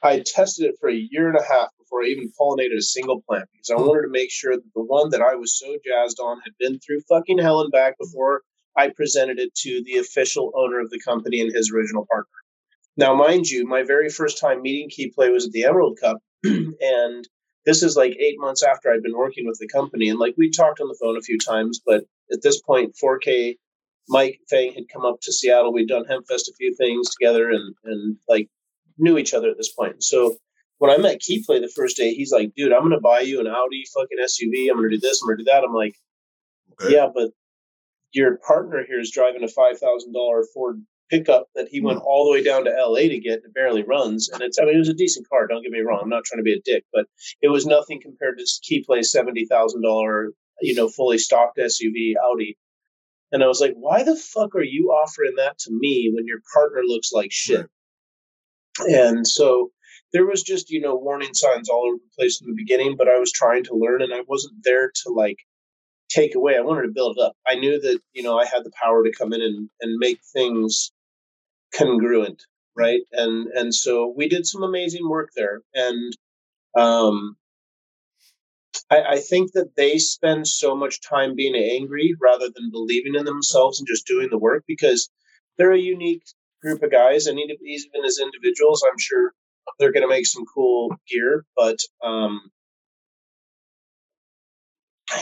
I 0.02 0.22
tested 0.24 0.66
it 0.66 0.76
for 0.80 0.88
a 0.88 0.94
year 1.10 1.28
and 1.28 1.38
a 1.38 1.42
half 1.42 1.68
before 1.78 2.02
I 2.02 2.06
even 2.06 2.32
pollinated 2.38 2.76
a 2.76 2.82
single 2.82 3.22
plant 3.28 3.48
because 3.52 3.70
I 3.70 3.80
wanted 3.80 4.02
to 4.02 4.08
make 4.10 4.30
sure 4.32 4.56
that 4.56 4.74
the 4.74 4.82
one 4.82 5.10
that 5.10 5.20
I 5.20 5.36
was 5.36 5.58
so 5.58 5.76
jazzed 5.84 6.18
on 6.18 6.40
had 6.40 6.54
been 6.58 6.80
through 6.80 7.02
fucking 7.08 7.38
hell 7.38 7.60
and 7.60 7.70
back 7.70 7.98
before 7.98 8.42
I 8.76 8.88
presented 8.88 9.38
it 9.38 9.54
to 9.56 9.82
the 9.84 9.98
official 9.98 10.52
owner 10.56 10.80
of 10.80 10.90
the 10.90 11.00
company 11.00 11.40
and 11.40 11.54
his 11.54 11.70
original 11.70 12.06
partner. 12.10 12.41
Now, 12.96 13.14
mind 13.14 13.46
you, 13.46 13.66
my 13.66 13.82
very 13.84 14.10
first 14.10 14.38
time 14.38 14.62
meeting 14.62 14.90
Keyplay 14.90 15.32
was 15.32 15.46
at 15.46 15.52
the 15.52 15.64
Emerald 15.64 15.98
Cup, 16.00 16.18
and 16.44 17.28
this 17.64 17.82
is 17.82 17.96
like 17.96 18.16
eight 18.18 18.38
months 18.38 18.62
after 18.62 18.90
I'd 18.90 19.02
been 19.02 19.16
working 19.16 19.46
with 19.46 19.58
the 19.58 19.68
company. 19.68 20.08
And 20.08 20.18
like 20.18 20.34
we 20.36 20.50
talked 20.50 20.80
on 20.80 20.88
the 20.88 20.98
phone 21.00 21.16
a 21.16 21.22
few 21.22 21.38
times, 21.38 21.80
but 21.84 22.04
at 22.32 22.42
this 22.42 22.60
point, 22.60 22.96
4K 23.02 23.56
Mike 24.08 24.40
Fang 24.50 24.74
had 24.74 24.88
come 24.92 25.04
up 25.04 25.20
to 25.22 25.32
Seattle. 25.32 25.72
We'd 25.72 25.88
done 25.88 26.04
Hempfest 26.04 26.48
a 26.48 26.54
few 26.56 26.74
things 26.74 27.10
together, 27.10 27.50
and 27.50 27.74
and 27.84 28.16
like 28.28 28.48
knew 28.98 29.16
each 29.16 29.34
other 29.34 29.50
at 29.50 29.56
this 29.56 29.72
point. 29.72 30.02
So 30.02 30.36
when 30.78 30.90
I 30.90 30.98
met 30.98 31.20
Keyplay 31.20 31.60
the 31.60 31.72
first 31.74 31.96
day, 31.96 32.12
he's 32.12 32.32
like, 32.32 32.54
"Dude, 32.54 32.72
I'm 32.72 32.82
gonna 32.82 33.00
buy 33.00 33.20
you 33.20 33.40
an 33.40 33.46
Audi 33.46 33.84
fucking 33.94 34.18
SUV. 34.18 34.68
I'm 34.70 34.76
gonna 34.76 34.90
do 34.90 34.98
this. 34.98 35.22
I'm 35.22 35.28
gonna 35.28 35.38
do 35.38 35.44
that." 35.44 35.64
I'm 35.64 35.74
like, 35.74 35.94
okay. 36.72 36.94
"Yeah, 36.94 37.08
but 37.14 37.30
your 38.12 38.36
partner 38.38 38.84
here 38.86 39.00
is 39.00 39.12
driving 39.12 39.44
a 39.44 39.48
five 39.48 39.78
thousand 39.78 40.12
dollar 40.12 40.44
Ford 40.52 40.82
pickup 41.12 41.48
that 41.54 41.68
he 41.70 41.80
went 41.80 41.98
hmm. 41.98 42.06
all 42.06 42.24
the 42.24 42.32
way 42.32 42.42
down 42.42 42.64
to 42.64 42.70
LA 42.70 43.02
to 43.02 43.20
get 43.20 43.34
and 43.34 43.46
it 43.46 43.54
barely 43.54 43.82
runs. 43.82 44.28
And 44.30 44.42
it's 44.42 44.58
I 44.58 44.64
mean 44.64 44.74
it 44.74 44.78
was 44.78 44.88
a 44.88 44.94
decent 44.94 45.28
car, 45.28 45.46
don't 45.46 45.62
get 45.62 45.70
me 45.70 45.80
wrong. 45.80 46.00
I'm 46.02 46.08
not 46.08 46.24
trying 46.24 46.38
to 46.38 46.44
be 46.44 46.54
a 46.54 46.62
dick, 46.64 46.84
but 46.92 47.06
it 47.42 47.48
was 47.48 47.66
nothing 47.66 48.00
compared 48.00 48.38
to 48.38 48.46
Key 48.62 48.84
Keyplay's 48.88 49.12
seventy 49.12 49.44
thousand 49.44 49.82
dollar, 49.82 50.32
you 50.60 50.74
know, 50.74 50.88
fully 50.88 51.18
stocked 51.18 51.58
SUV 51.58 52.14
Audi. 52.24 52.56
And 53.30 53.42
I 53.42 53.46
was 53.46 53.60
like, 53.60 53.74
why 53.76 54.02
the 54.02 54.16
fuck 54.16 54.54
are 54.54 54.62
you 54.62 54.88
offering 54.88 55.34
that 55.36 55.58
to 55.60 55.70
me 55.72 56.10
when 56.14 56.26
your 56.26 56.40
partner 56.52 56.82
looks 56.84 57.12
like 57.12 57.32
shit? 57.32 57.66
And 58.78 59.26
so 59.26 59.70
there 60.12 60.26
was 60.26 60.42
just, 60.42 60.70
you 60.70 60.80
know, 60.80 60.94
warning 60.94 61.32
signs 61.32 61.70
all 61.70 61.86
over 61.86 61.96
the 61.96 62.14
place 62.18 62.42
in 62.42 62.46
the 62.46 62.54
beginning, 62.54 62.96
but 62.96 63.08
I 63.08 63.18
was 63.18 63.32
trying 63.32 63.64
to 63.64 63.74
learn 63.74 64.02
and 64.02 64.12
I 64.12 64.20
wasn't 64.26 64.56
there 64.62 64.90
to 65.04 65.12
like 65.12 65.38
take 66.10 66.34
away. 66.34 66.56
I 66.56 66.60
wanted 66.60 66.82
to 66.82 66.92
build 66.92 67.18
up. 67.18 67.34
I 67.46 67.54
knew 67.54 67.80
that 67.80 68.00
you 68.12 68.22
know 68.22 68.38
I 68.38 68.44
had 68.44 68.64
the 68.64 68.72
power 68.82 69.02
to 69.02 69.12
come 69.12 69.32
in 69.32 69.40
and 69.40 69.68
and 69.80 69.96
make 69.98 70.20
things 70.32 70.92
congruent, 71.74 72.42
right? 72.76 73.02
And 73.12 73.48
and 73.48 73.74
so 73.74 74.12
we 74.16 74.28
did 74.28 74.46
some 74.46 74.62
amazing 74.62 75.08
work 75.08 75.30
there, 75.36 75.60
and 75.74 76.16
um, 76.76 77.36
I, 78.90 79.02
I 79.02 79.18
think 79.18 79.52
that 79.52 79.76
they 79.76 79.98
spend 79.98 80.46
so 80.46 80.74
much 80.74 81.00
time 81.00 81.34
being 81.34 81.54
angry 81.54 82.14
rather 82.20 82.48
than 82.54 82.70
believing 82.70 83.14
in 83.14 83.24
themselves 83.24 83.78
and 83.78 83.88
just 83.88 84.06
doing 84.06 84.28
the 84.30 84.38
work 84.38 84.64
because 84.66 85.10
they're 85.58 85.72
a 85.72 85.78
unique 85.78 86.24
group 86.62 86.82
of 86.82 86.90
guys, 86.90 87.26
and 87.26 87.38
even 87.38 88.04
as 88.04 88.18
individuals, 88.18 88.84
I'm 88.86 88.98
sure 88.98 89.32
they're 89.78 89.92
going 89.92 90.02
to 90.02 90.08
make 90.08 90.26
some 90.26 90.44
cool 90.54 90.94
gear, 91.08 91.44
but 91.56 91.78
um, 92.02 92.50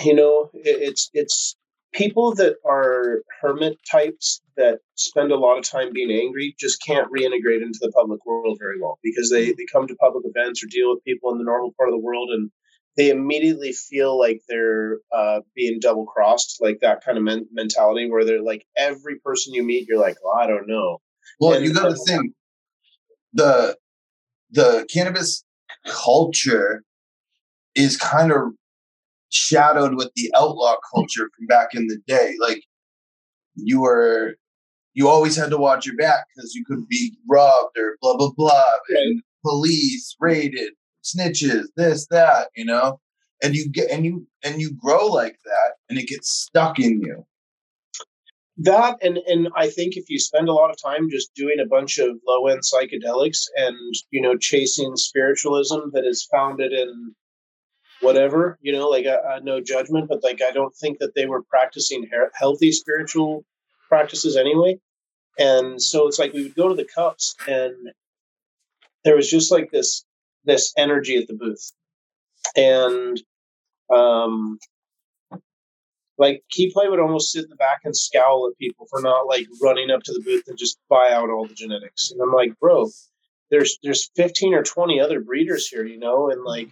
you 0.04 0.14
know, 0.14 0.50
it, 0.54 0.82
it's 0.82 1.10
it's 1.12 1.56
people 1.92 2.34
that 2.34 2.56
are 2.64 3.22
hermit 3.40 3.78
types 3.90 4.42
that 4.56 4.78
spend 4.94 5.32
a 5.32 5.36
lot 5.36 5.58
of 5.58 5.68
time 5.68 5.92
being 5.92 6.10
angry 6.10 6.54
just 6.58 6.84
can't 6.84 7.10
reintegrate 7.10 7.62
into 7.62 7.78
the 7.80 7.92
public 7.92 8.24
world 8.24 8.58
very 8.60 8.80
well 8.80 8.98
because 9.02 9.30
they, 9.30 9.46
they 9.46 9.66
come 9.72 9.86
to 9.86 9.94
public 9.96 10.24
events 10.26 10.62
or 10.62 10.66
deal 10.68 10.90
with 10.90 11.04
people 11.04 11.32
in 11.32 11.38
the 11.38 11.44
normal 11.44 11.74
part 11.76 11.88
of 11.88 11.92
the 11.92 11.98
world 11.98 12.30
and 12.30 12.50
they 12.96 13.10
immediately 13.10 13.72
feel 13.72 14.18
like 14.18 14.42
they're 14.48 14.98
uh, 15.14 15.40
being 15.54 15.78
double 15.80 16.06
crossed, 16.06 16.58
like 16.60 16.80
that 16.80 17.04
kind 17.04 17.16
of 17.16 17.24
men- 17.24 17.48
mentality 17.52 18.10
where 18.10 18.24
they're 18.24 18.42
like 18.42 18.66
every 18.76 19.18
person 19.24 19.54
you 19.54 19.62
meet, 19.62 19.86
you're 19.88 20.00
like, 20.00 20.16
well, 20.22 20.34
I 20.38 20.46
don't 20.46 20.66
know. 20.66 20.98
Well, 21.38 21.54
and 21.54 21.64
you 21.64 21.72
got 21.72 21.88
to 21.88 21.96
think 22.06 22.34
the 23.32 23.76
the 24.50 24.86
cannabis 24.92 25.44
culture 25.86 26.82
is 27.74 27.96
kind 27.96 28.32
of 28.32 28.52
shadowed 29.30 29.94
with 29.94 30.10
the 30.16 30.30
outlaw 30.36 30.76
culture 30.92 31.28
from 31.36 31.46
back 31.46 31.74
in 31.74 31.86
the 31.86 31.98
day. 32.06 32.34
Like 32.40 32.62
you 33.54 33.80
were, 33.80 34.36
you 34.94 35.08
always 35.08 35.36
had 35.36 35.50
to 35.50 35.58
watch 35.58 35.86
your 35.86 35.96
back 35.96 36.26
because 36.34 36.54
you 36.54 36.64
could 36.64 36.86
be 36.88 37.16
robbed 37.28 37.78
or 37.78 37.96
blah 38.00 38.16
blah 38.16 38.32
blah, 38.36 38.72
and 38.90 39.22
police 39.44 40.16
raided, 40.20 40.72
snitches, 41.04 41.66
this 41.76 42.06
that, 42.08 42.48
you 42.56 42.64
know. 42.64 43.00
And 43.42 43.54
you 43.54 43.70
get 43.70 43.90
and 43.90 44.04
you 44.04 44.26
and 44.44 44.60
you 44.60 44.72
grow 44.74 45.06
like 45.06 45.38
that, 45.44 45.72
and 45.88 45.98
it 45.98 46.08
gets 46.08 46.30
stuck 46.30 46.78
in 46.78 47.00
you. 47.00 47.24
That 48.58 48.98
and 49.00 49.16
and 49.26 49.48
I 49.56 49.70
think 49.70 49.96
if 49.96 50.10
you 50.10 50.18
spend 50.18 50.48
a 50.48 50.52
lot 50.52 50.70
of 50.70 50.76
time 50.76 51.08
just 51.08 51.34
doing 51.34 51.60
a 51.60 51.66
bunch 51.66 51.98
of 51.98 52.18
low 52.26 52.46
end 52.48 52.60
psychedelics 52.60 53.44
and 53.56 53.76
you 54.10 54.20
know 54.20 54.36
chasing 54.36 54.96
spiritualism 54.96 55.78
that 55.94 56.04
is 56.04 56.28
founded 56.30 56.72
in 56.72 57.14
whatever, 58.00 58.58
you 58.60 58.72
know, 58.72 58.88
like 58.88 59.06
uh, 59.06 59.18
uh, 59.28 59.40
no 59.42 59.60
judgment, 59.60 60.08
but 60.08 60.22
like 60.22 60.40
I 60.46 60.52
don't 60.52 60.74
think 60.74 60.98
that 60.98 61.14
they 61.14 61.26
were 61.26 61.42
practicing 61.42 62.08
healthy 62.34 62.72
spiritual 62.72 63.44
practices 63.88 64.36
anyway. 64.36 64.78
And 65.38 65.80
so 65.80 66.06
it's 66.06 66.18
like 66.18 66.32
we 66.32 66.42
would 66.42 66.54
go 66.54 66.68
to 66.68 66.74
the 66.74 66.88
cups 66.94 67.34
and 67.46 67.74
there 69.04 69.16
was 69.16 69.30
just 69.30 69.50
like 69.50 69.70
this 69.70 70.04
this 70.44 70.72
energy 70.76 71.16
at 71.16 71.28
the 71.28 71.34
booth. 71.34 71.72
And 72.56 73.20
um 73.90 74.58
like 76.18 76.42
Keyplay 76.52 76.90
would 76.90 77.00
almost 77.00 77.32
sit 77.32 77.44
in 77.44 77.50
the 77.50 77.56
back 77.56 77.80
and 77.84 77.96
scowl 77.96 78.48
at 78.50 78.58
people 78.58 78.86
for 78.90 79.00
not 79.00 79.26
like 79.26 79.46
running 79.62 79.90
up 79.90 80.02
to 80.02 80.12
the 80.12 80.20
booth 80.20 80.44
and 80.48 80.58
just 80.58 80.78
buy 80.88 81.10
out 81.12 81.30
all 81.30 81.46
the 81.46 81.54
genetics. 81.54 82.10
And 82.10 82.20
I'm 82.20 82.32
like, 82.32 82.58
bro, 82.60 82.90
there's 83.50 83.78
there's 83.82 84.10
15 84.16 84.54
or 84.54 84.62
20 84.62 85.00
other 85.00 85.20
breeders 85.20 85.66
here, 85.66 85.84
you 85.84 85.98
know, 85.98 86.30
and 86.30 86.44
like 86.44 86.68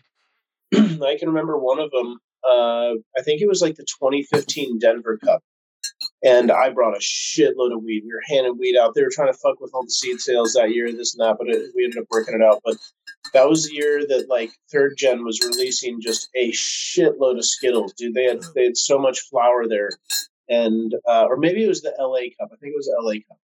I 0.75 1.17
can 1.19 1.29
remember 1.29 1.59
one 1.59 1.79
of 1.79 1.91
them. 1.91 2.19
Uh, 2.49 2.95
I 3.19 3.23
think 3.25 3.41
it 3.41 3.49
was 3.49 3.61
like 3.61 3.77
the 3.77 3.85
2015 3.85 4.79
Denver 4.79 5.19
Cup, 5.19 5.43
and 6.23 6.51
I 6.51 6.71
brought 6.71 6.97
a 6.97 7.01
shitload 7.01 7.75
of 7.75 7.83
weed. 7.83 8.05
We 8.05 8.13
were 8.13 8.23
handing 8.29 8.59
weed 8.59 8.77
out. 8.77 8.95
They 8.95 9.03
were 9.03 9.11
trying 9.13 9.33
to 9.33 9.39
fuck 9.39 9.61
with 9.61 9.73
all 9.75 9.85
the 9.85 9.91
seed 9.91 10.21
sales 10.21 10.55
that 10.55 10.71
year, 10.71 10.91
this 10.93 11.15
and 11.15 11.27
that, 11.27 11.37
but 11.39 11.49
it, 11.49 11.73
we 11.75 11.85
ended 11.85 11.99
up 11.99 12.07
working 12.11 12.35
it 12.35 12.43
out. 12.43 12.61
But 12.65 12.77
that 13.33 13.49
was 13.49 13.65
the 13.65 13.75
year 13.75 14.07
that 14.07 14.29
like 14.29 14.51
Third 14.73 14.95
Gen 14.97 15.25
was 15.25 15.41
releasing 15.41 16.01
just 16.01 16.29
a 16.35 16.53
shitload 16.53 17.39
of 17.39 17.45
Skittles, 17.45 17.93
dude. 17.95 18.15
They 18.15 18.25
had 18.25 18.43
they 18.55 18.65
had 18.65 18.77
so 18.77 18.99
much 18.99 19.29
flower 19.29 19.67
there, 19.69 19.91
and 20.49 20.95
uh, 21.07 21.27
or 21.29 21.37
maybe 21.37 21.65
it 21.65 21.69
was 21.69 21.83
the 21.83 21.95
LA 21.99 22.31
Cup. 22.39 22.51
I 22.53 22.57
think 22.57 22.73
it 22.73 22.77
was 22.77 22.87
the 22.87 23.01
LA 23.01 23.21
Cup. 23.29 23.39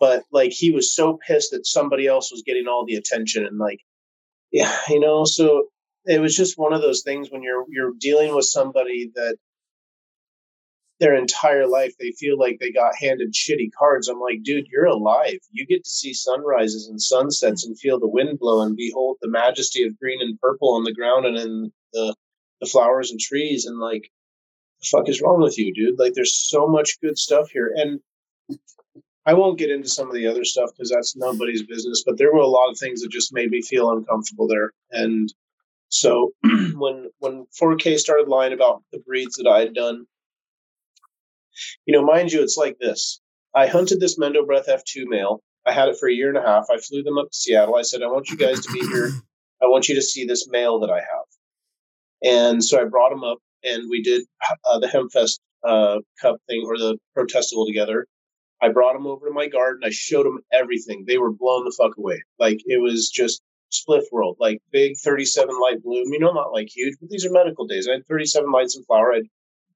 But 0.00 0.24
like 0.30 0.52
he 0.52 0.70
was 0.70 0.94
so 0.94 1.18
pissed 1.26 1.50
that 1.52 1.66
somebody 1.66 2.06
else 2.06 2.30
was 2.30 2.42
getting 2.46 2.68
all 2.68 2.84
the 2.86 2.96
attention, 2.96 3.46
and 3.46 3.58
like, 3.58 3.80
yeah, 4.52 4.74
you 4.88 5.00
know. 5.00 5.24
So 5.24 5.68
it 6.08 6.20
was 6.20 6.34
just 6.34 6.58
one 6.58 6.72
of 6.72 6.80
those 6.80 7.02
things 7.02 7.28
when 7.30 7.42
you're 7.42 7.64
you're 7.68 7.92
dealing 8.00 8.34
with 8.34 8.46
somebody 8.46 9.12
that 9.14 9.36
their 11.00 11.14
entire 11.14 11.68
life 11.68 11.94
they 12.00 12.12
feel 12.12 12.36
like 12.38 12.58
they 12.58 12.72
got 12.72 12.96
handed 12.96 13.32
shitty 13.32 13.70
cards. 13.78 14.08
I'm 14.08 14.18
like, 14.18 14.42
dude, 14.42 14.66
you're 14.72 14.86
alive. 14.86 15.38
You 15.52 15.66
get 15.66 15.84
to 15.84 15.90
see 15.90 16.14
sunrises 16.14 16.88
and 16.88 17.00
sunsets 17.00 17.64
and 17.64 17.78
feel 17.78 18.00
the 18.00 18.08
wind 18.08 18.40
blow 18.40 18.62
and 18.62 18.74
behold 18.74 19.18
the 19.20 19.28
majesty 19.28 19.84
of 19.84 19.98
green 19.98 20.20
and 20.20 20.40
purple 20.40 20.74
on 20.74 20.84
the 20.84 20.94
ground 20.94 21.26
and 21.26 21.36
in 21.36 21.72
the 21.92 22.16
the 22.60 22.66
flowers 22.66 23.12
and 23.12 23.20
trees 23.20 23.66
and 23.66 23.78
like 23.78 24.10
the 24.80 24.88
fuck 24.90 25.08
is 25.08 25.20
wrong 25.20 25.40
with 25.40 25.58
you, 25.58 25.72
dude? 25.74 25.98
Like 25.98 26.14
there's 26.14 26.34
so 26.34 26.66
much 26.66 27.00
good 27.02 27.18
stuff 27.18 27.50
here. 27.50 27.70
And 27.76 28.00
I 29.26 29.34
won't 29.34 29.58
get 29.58 29.70
into 29.70 29.90
some 29.90 30.08
of 30.08 30.14
the 30.14 30.26
other 30.26 30.44
stuff 30.44 30.70
because 30.74 30.90
that's 30.90 31.14
nobody's 31.14 31.62
business, 31.62 32.02
but 32.04 32.16
there 32.16 32.32
were 32.32 32.40
a 32.40 32.46
lot 32.46 32.70
of 32.70 32.78
things 32.78 33.02
that 33.02 33.10
just 33.10 33.32
made 33.32 33.50
me 33.50 33.60
feel 33.60 33.92
uncomfortable 33.92 34.48
there. 34.48 34.72
And 34.90 35.32
so 35.88 36.32
when 36.74 37.10
when 37.18 37.46
4K 37.60 37.98
started 37.98 38.28
lying 38.28 38.52
about 38.52 38.82
the 38.92 38.98
breeds 39.00 39.36
that 39.36 39.48
I 39.48 39.60
had 39.60 39.74
done, 39.74 40.06
you 41.86 41.92
know, 41.92 42.04
mind 42.04 42.32
you, 42.32 42.42
it's 42.42 42.56
like 42.56 42.78
this. 42.78 43.20
I 43.54 43.66
hunted 43.66 44.00
this 44.00 44.18
Mendo 44.18 44.46
Breath 44.46 44.68
F2 44.68 45.06
male. 45.06 45.42
I 45.66 45.72
had 45.72 45.88
it 45.88 45.96
for 45.98 46.08
a 46.08 46.12
year 46.12 46.28
and 46.28 46.38
a 46.38 46.46
half. 46.46 46.66
I 46.70 46.78
flew 46.78 47.02
them 47.02 47.18
up 47.18 47.30
to 47.30 47.36
Seattle. 47.36 47.76
I 47.76 47.82
said, 47.82 48.02
I 48.02 48.06
want 48.06 48.30
you 48.30 48.36
guys 48.36 48.60
to 48.60 48.72
be 48.72 48.80
here. 48.80 49.10
I 49.62 49.66
want 49.66 49.88
you 49.88 49.94
to 49.96 50.02
see 50.02 50.24
this 50.24 50.48
male 50.48 50.78
that 50.80 50.90
I 50.90 50.98
have. 50.98 51.26
And 52.22 52.64
so 52.64 52.80
I 52.80 52.84
brought 52.84 53.12
him 53.12 53.24
up 53.24 53.38
and 53.64 53.88
we 53.90 54.02
did 54.02 54.22
uh, 54.70 54.78
the 54.78 54.86
Hempfest 54.86 55.40
uh, 55.66 56.00
Cup 56.20 56.36
thing 56.48 56.64
or 56.66 56.78
the 56.78 56.96
protestival 57.16 57.66
together. 57.66 58.06
I 58.60 58.70
brought 58.70 58.96
him 58.96 59.06
over 59.06 59.26
to 59.26 59.32
my 59.32 59.46
garden. 59.46 59.82
I 59.84 59.90
showed 59.90 60.26
them 60.26 60.40
everything. 60.52 61.04
They 61.06 61.18
were 61.18 61.32
blown 61.32 61.64
the 61.64 61.74
fuck 61.76 61.96
away. 61.96 62.22
Like 62.38 62.58
it 62.66 62.80
was 62.80 63.08
just 63.08 63.42
spliff 63.70 64.04
world, 64.12 64.36
like 64.40 64.62
big 64.70 64.96
37 64.96 65.58
light 65.60 65.82
bloom. 65.82 66.12
You 66.12 66.18
know, 66.18 66.32
not 66.32 66.52
like 66.52 66.68
huge, 66.74 66.96
but 67.00 67.10
these 67.10 67.26
are 67.26 67.30
medical 67.30 67.66
days. 67.66 67.88
I 67.88 67.94
had 67.94 68.06
37 68.06 68.50
lights 68.50 68.76
in 68.76 68.84
flower. 68.84 69.12
I 69.12 69.16
had 69.16 69.26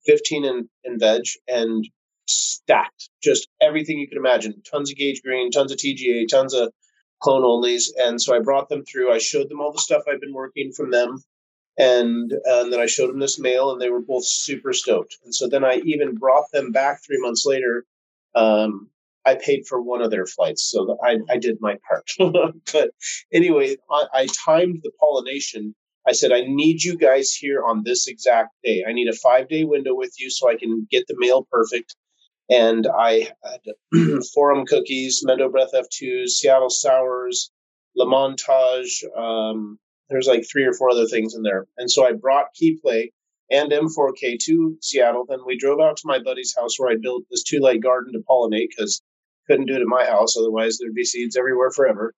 15 0.07 0.45
in, 0.45 0.69
in 0.85 0.99
veg 0.99 1.23
and 1.49 1.87
stacked 2.27 3.11
just 3.23 3.49
everything 3.61 3.99
you 3.99 4.09
could 4.09 4.19
imagine. 4.19 4.63
Tons 4.63 4.91
of 4.91 4.97
Gage 4.97 5.23
Green, 5.23 5.51
tons 5.51 5.73
of 5.73 5.79
TGA, 5.79 6.29
tons 6.29 6.55
of 6.55 6.73
clone 7.21 7.43
onlys. 7.43 7.85
And 7.99 8.21
so 8.21 8.35
I 8.35 8.41
brought 8.41 8.69
them 8.69 8.85
through. 8.85 9.13
I 9.13 9.19
showed 9.19 9.49
them 9.49 9.61
all 9.61 9.73
the 9.73 9.79
stuff 9.79 10.03
I've 10.09 10.21
been 10.21 10.35
working 10.35 10.73
from 10.73 10.91
them. 10.91 11.23
And, 11.79 12.33
and 12.45 12.73
then 12.73 12.81
I 12.81 12.87
showed 12.87 13.09
them 13.09 13.19
this 13.19 13.39
male 13.39 13.71
and 13.71 13.81
they 13.81 13.89
were 13.89 14.03
both 14.03 14.27
super 14.27 14.73
stoked. 14.73 15.17
And 15.25 15.35
so 15.35 15.49
then 15.49 15.65
I 15.65 15.81
even 15.85 16.17
brought 16.17 16.51
them 16.53 16.71
back 16.71 17.01
three 17.03 17.19
months 17.19 17.47
later 17.47 17.85
um, 18.35 18.91
I 19.25 19.37
paid 19.37 19.67
for 19.69 19.81
one 19.81 20.03
of 20.03 20.11
their 20.11 20.27
flights, 20.27 20.69
so 20.71 20.99
I, 21.05 21.19
I 21.31 21.39
did 21.39 21.59
my 21.61 21.77
part. 21.89 22.11
but 22.73 22.91
anyway, 23.33 23.77
I, 23.91 24.07
I 24.15 24.27
timed 24.45 24.81
the 24.83 24.91
pollination. 24.99 25.75
I 26.07 26.13
said, 26.13 26.33
I 26.33 26.43
need 26.43 26.83
you 26.83 26.97
guys 26.97 27.33
here 27.33 27.63
on 27.63 27.83
this 27.85 28.09
exact 28.09 28.51
day. 28.65 28.85
I 28.87 28.93
need 28.93 29.09
a 29.09 29.13
five 29.13 29.49
day 29.49 29.65
window 29.65 29.95
with 29.95 30.15
you 30.19 30.31
so 30.31 30.49
I 30.49 30.57
can 30.57 30.87
get 30.91 31.07
the 31.07 31.15
male 31.19 31.47
perfect. 31.51 31.95
And 32.51 32.87
I 32.87 33.31
had 33.45 33.61
Forum 34.35 34.67
cookies, 34.67 35.25
Mendo 35.27 35.51
Breath 35.51 35.71
F2s, 35.75 36.31
Seattle 36.31 36.71
Sours, 36.71 37.51
La 37.97 38.05
Montage. 38.07 39.05
Um, 39.17 39.79
there's 40.11 40.27
like 40.27 40.45
three 40.51 40.65
or 40.65 40.73
four 40.73 40.91
other 40.91 41.07
things 41.07 41.35
in 41.35 41.43
there. 41.43 41.67
And 41.79 41.91
so 41.91 42.05
I 42.05 42.13
brought 42.13 42.55
Keyplay 42.61 43.11
and 43.51 43.71
M4K 43.71 44.39
to 44.47 44.77
Seattle. 44.81 45.25
Then 45.29 45.41
we 45.47 45.57
drove 45.57 45.81
out 45.81 45.97
to 45.99 46.07
my 46.07 46.19
buddy's 46.19 46.55
house 46.57 46.79
where 46.79 46.91
I 46.91 46.97
built 47.01 47.25
this 47.31 47.43
two 47.43 47.61
light 47.61 47.83
garden 47.83 48.13
to 48.15 48.21
pollinate 48.29 48.69
because 48.77 49.03
couldn't 49.47 49.67
do 49.67 49.75
it 49.75 49.81
at 49.81 49.87
my 49.87 50.05
house, 50.05 50.37
otherwise 50.37 50.79
there'd 50.79 50.95
be 50.95 51.05
seeds 51.05 51.37
everywhere 51.37 51.71
forever. 51.71 52.15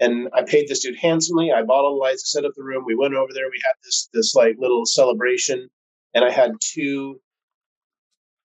And 0.00 0.28
I 0.34 0.42
paid 0.42 0.68
this 0.68 0.80
dude 0.80 0.98
handsomely. 0.98 1.52
I 1.52 1.62
bought 1.62 1.84
all 1.84 1.94
the 1.94 2.00
lights, 2.00 2.32
set 2.32 2.44
up 2.44 2.52
the 2.56 2.64
room. 2.64 2.84
We 2.84 2.96
went 2.96 3.14
over 3.14 3.32
there. 3.32 3.46
We 3.50 3.60
had 3.64 3.74
this 3.84 4.08
this 4.12 4.34
like 4.34 4.56
little 4.58 4.84
celebration, 4.84 5.68
and 6.14 6.24
I 6.24 6.30
had 6.30 6.52
two 6.60 7.20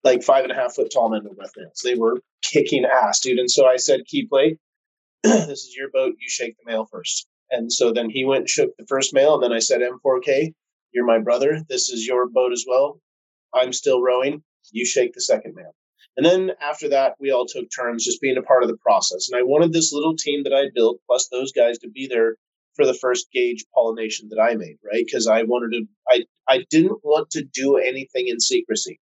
like 0.04 0.22
five 0.24 0.44
and 0.44 0.52
a 0.52 0.56
half 0.56 0.76
foot 0.76 0.92
tall 0.92 1.10
Mendo 1.10 1.36
breath 1.36 1.54
nails. 1.58 1.82
They 1.84 1.96
were 1.96 2.22
kicking 2.44 2.86
ass, 2.86 3.20
dude. 3.20 3.40
And 3.40 3.50
so 3.50 3.66
I 3.66 3.78
said, 3.78 4.02
"Keyplay, 4.06 4.58
this 5.24 5.64
is 5.64 5.76
your 5.76 5.90
boat. 5.92 6.16
You 6.20 6.30
shake 6.30 6.56
the 6.58 6.70
male 6.70 6.86
first. 6.92 7.28
And 7.52 7.72
so 7.72 7.94
then 7.94 8.10
he 8.10 8.26
went 8.26 8.42
and 8.42 8.50
shook 8.50 8.76
the 8.78 8.86
first 8.88 9.14
male, 9.14 9.36
and 9.36 9.44
then 9.44 9.54
I 9.54 9.60
said, 9.60 9.82
"M4K, 9.82 10.54
you're 10.94 11.06
my 11.06 11.20
brother. 11.20 11.62
This 11.70 11.90
is 11.90 12.06
your 12.06 12.28
boat 12.28 12.52
as 12.52 12.66
well. 12.68 13.00
I'm 13.54 13.72
still 13.72 14.02
rowing. 14.02 14.44
You 14.72 14.86
shake 14.86 15.14
the 15.14 15.22
second 15.22 15.54
male." 15.56 15.74
And 16.18 16.26
then 16.26 16.52
after 16.62 16.90
that, 16.90 17.16
we 17.20 17.32
all 17.32 17.46
took 17.46 17.68
turns 17.76 18.06
just 18.06 18.22
being 18.22 18.38
a 18.38 18.42
part 18.42 18.64
of 18.64 18.70
the 18.70 18.78
process. 18.78 19.30
And 19.30 19.38
I 19.38 19.44
wanted 19.44 19.74
this 19.74 19.92
little 19.92 20.16
team 20.16 20.44
that 20.44 20.54
I 20.54 20.70
built, 20.74 21.00
plus 21.08 21.28
those 21.28 21.52
guys, 21.52 21.78
to 21.80 21.90
be 21.90 22.08
there 22.08 22.36
for 22.76 22.86
the 22.86 22.94
first 22.94 23.28
Gage 23.34 23.66
pollination 23.74 24.30
that 24.30 24.40
I 24.40 24.56
made, 24.56 24.78
right? 24.84 25.04
Because 25.06 25.28
I 25.28 25.44
wanted 25.44 25.78
to, 25.78 25.88
I, 26.10 26.24
I 26.48 26.66
didn't 26.70 27.04
want 27.04 27.32
to 27.32 27.44
do 27.44 27.78
anything 27.78 28.28
in 28.28 28.40
secrecy. 28.40 29.00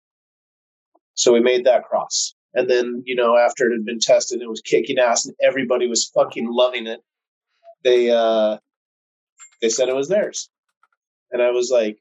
So 1.14 1.34
we 1.34 1.40
made 1.40 1.66
that 1.66 1.84
cross. 1.84 2.36
And 2.54 2.70
then, 2.70 3.04
you 3.06 3.16
know, 3.16 3.38
after 3.38 3.68
it 3.68 3.74
had 3.74 3.86
been 3.86 4.00
tested, 4.00 4.42
it 4.42 4.50
was 4.50 4.62
kicking 4.62 5.00
ass 5.00 5.26
and 5.26 5.36
everybody 5.42 5.88
was 5.88 6.10
fucking 6.14 6.48
loving 6.50 6.88
it. 6.88 7.00
They 7.84 8.10
uh 8.10 8.58
they 9.62 9.70
said 9.70 9.90
it 9.90 9.96
was 9.96 10.10
theirs. 10.10 10.50
And 11.32 11.42
I 11.42 11.52
was 11.52 11.70
like, 11.72 11.98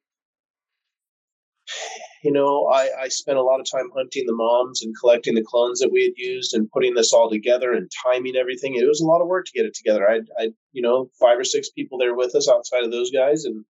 you 2.22 2.32
know, 2.32 2.66
I, 2.66 2.88
I 3.02 3.08
spent 3.08 3.38
a 3.38 3.42
lot 3.42 3.60
of 3.60 3.70
time 3.70 3.90
hunting 3.94 4.24
the 4.26 4.34
moms 4.34 4.82
and 4.82 4.94
collecting 4.98 5.34
the 5.34 5.44
clones 5.44 5.80
that 5.80 5.92
we 5.92 6.04
had 6.04 6.14
used 6.16 6.54
and 6.54 6.70
putting 6.70 6.94
this 6.94 7.12
all 7.12 7.30
together 7.30 7.72
and 7.72 7.90
timing 8.04 8.36
everything. 8.36 8.74
It 8.74 8.86
was 8.86 9.00
a 9.00 9.06
lot 9.06 9.20
of 9.20 9.28
work 9.28 9.46
to 9.46 9.52
get 9.52 9.66
it 9.66 9.74
together. 9.74 10.08
I, 10.08 10.20
I, 10.38 10.48
you 10.72 10.82
know, 10.82 11.10
five 11.20 11.38
or 11.38 11.44
six 11.44 11.70
people 11.70 11.98
there 11.98 12.14
with 12.14 12.34
us 12.34 12.48
outside 12.48 12.84
of 12.84 12.90
those 12.90 13.10
guys, 13.10 13.44
and 13.44 13.64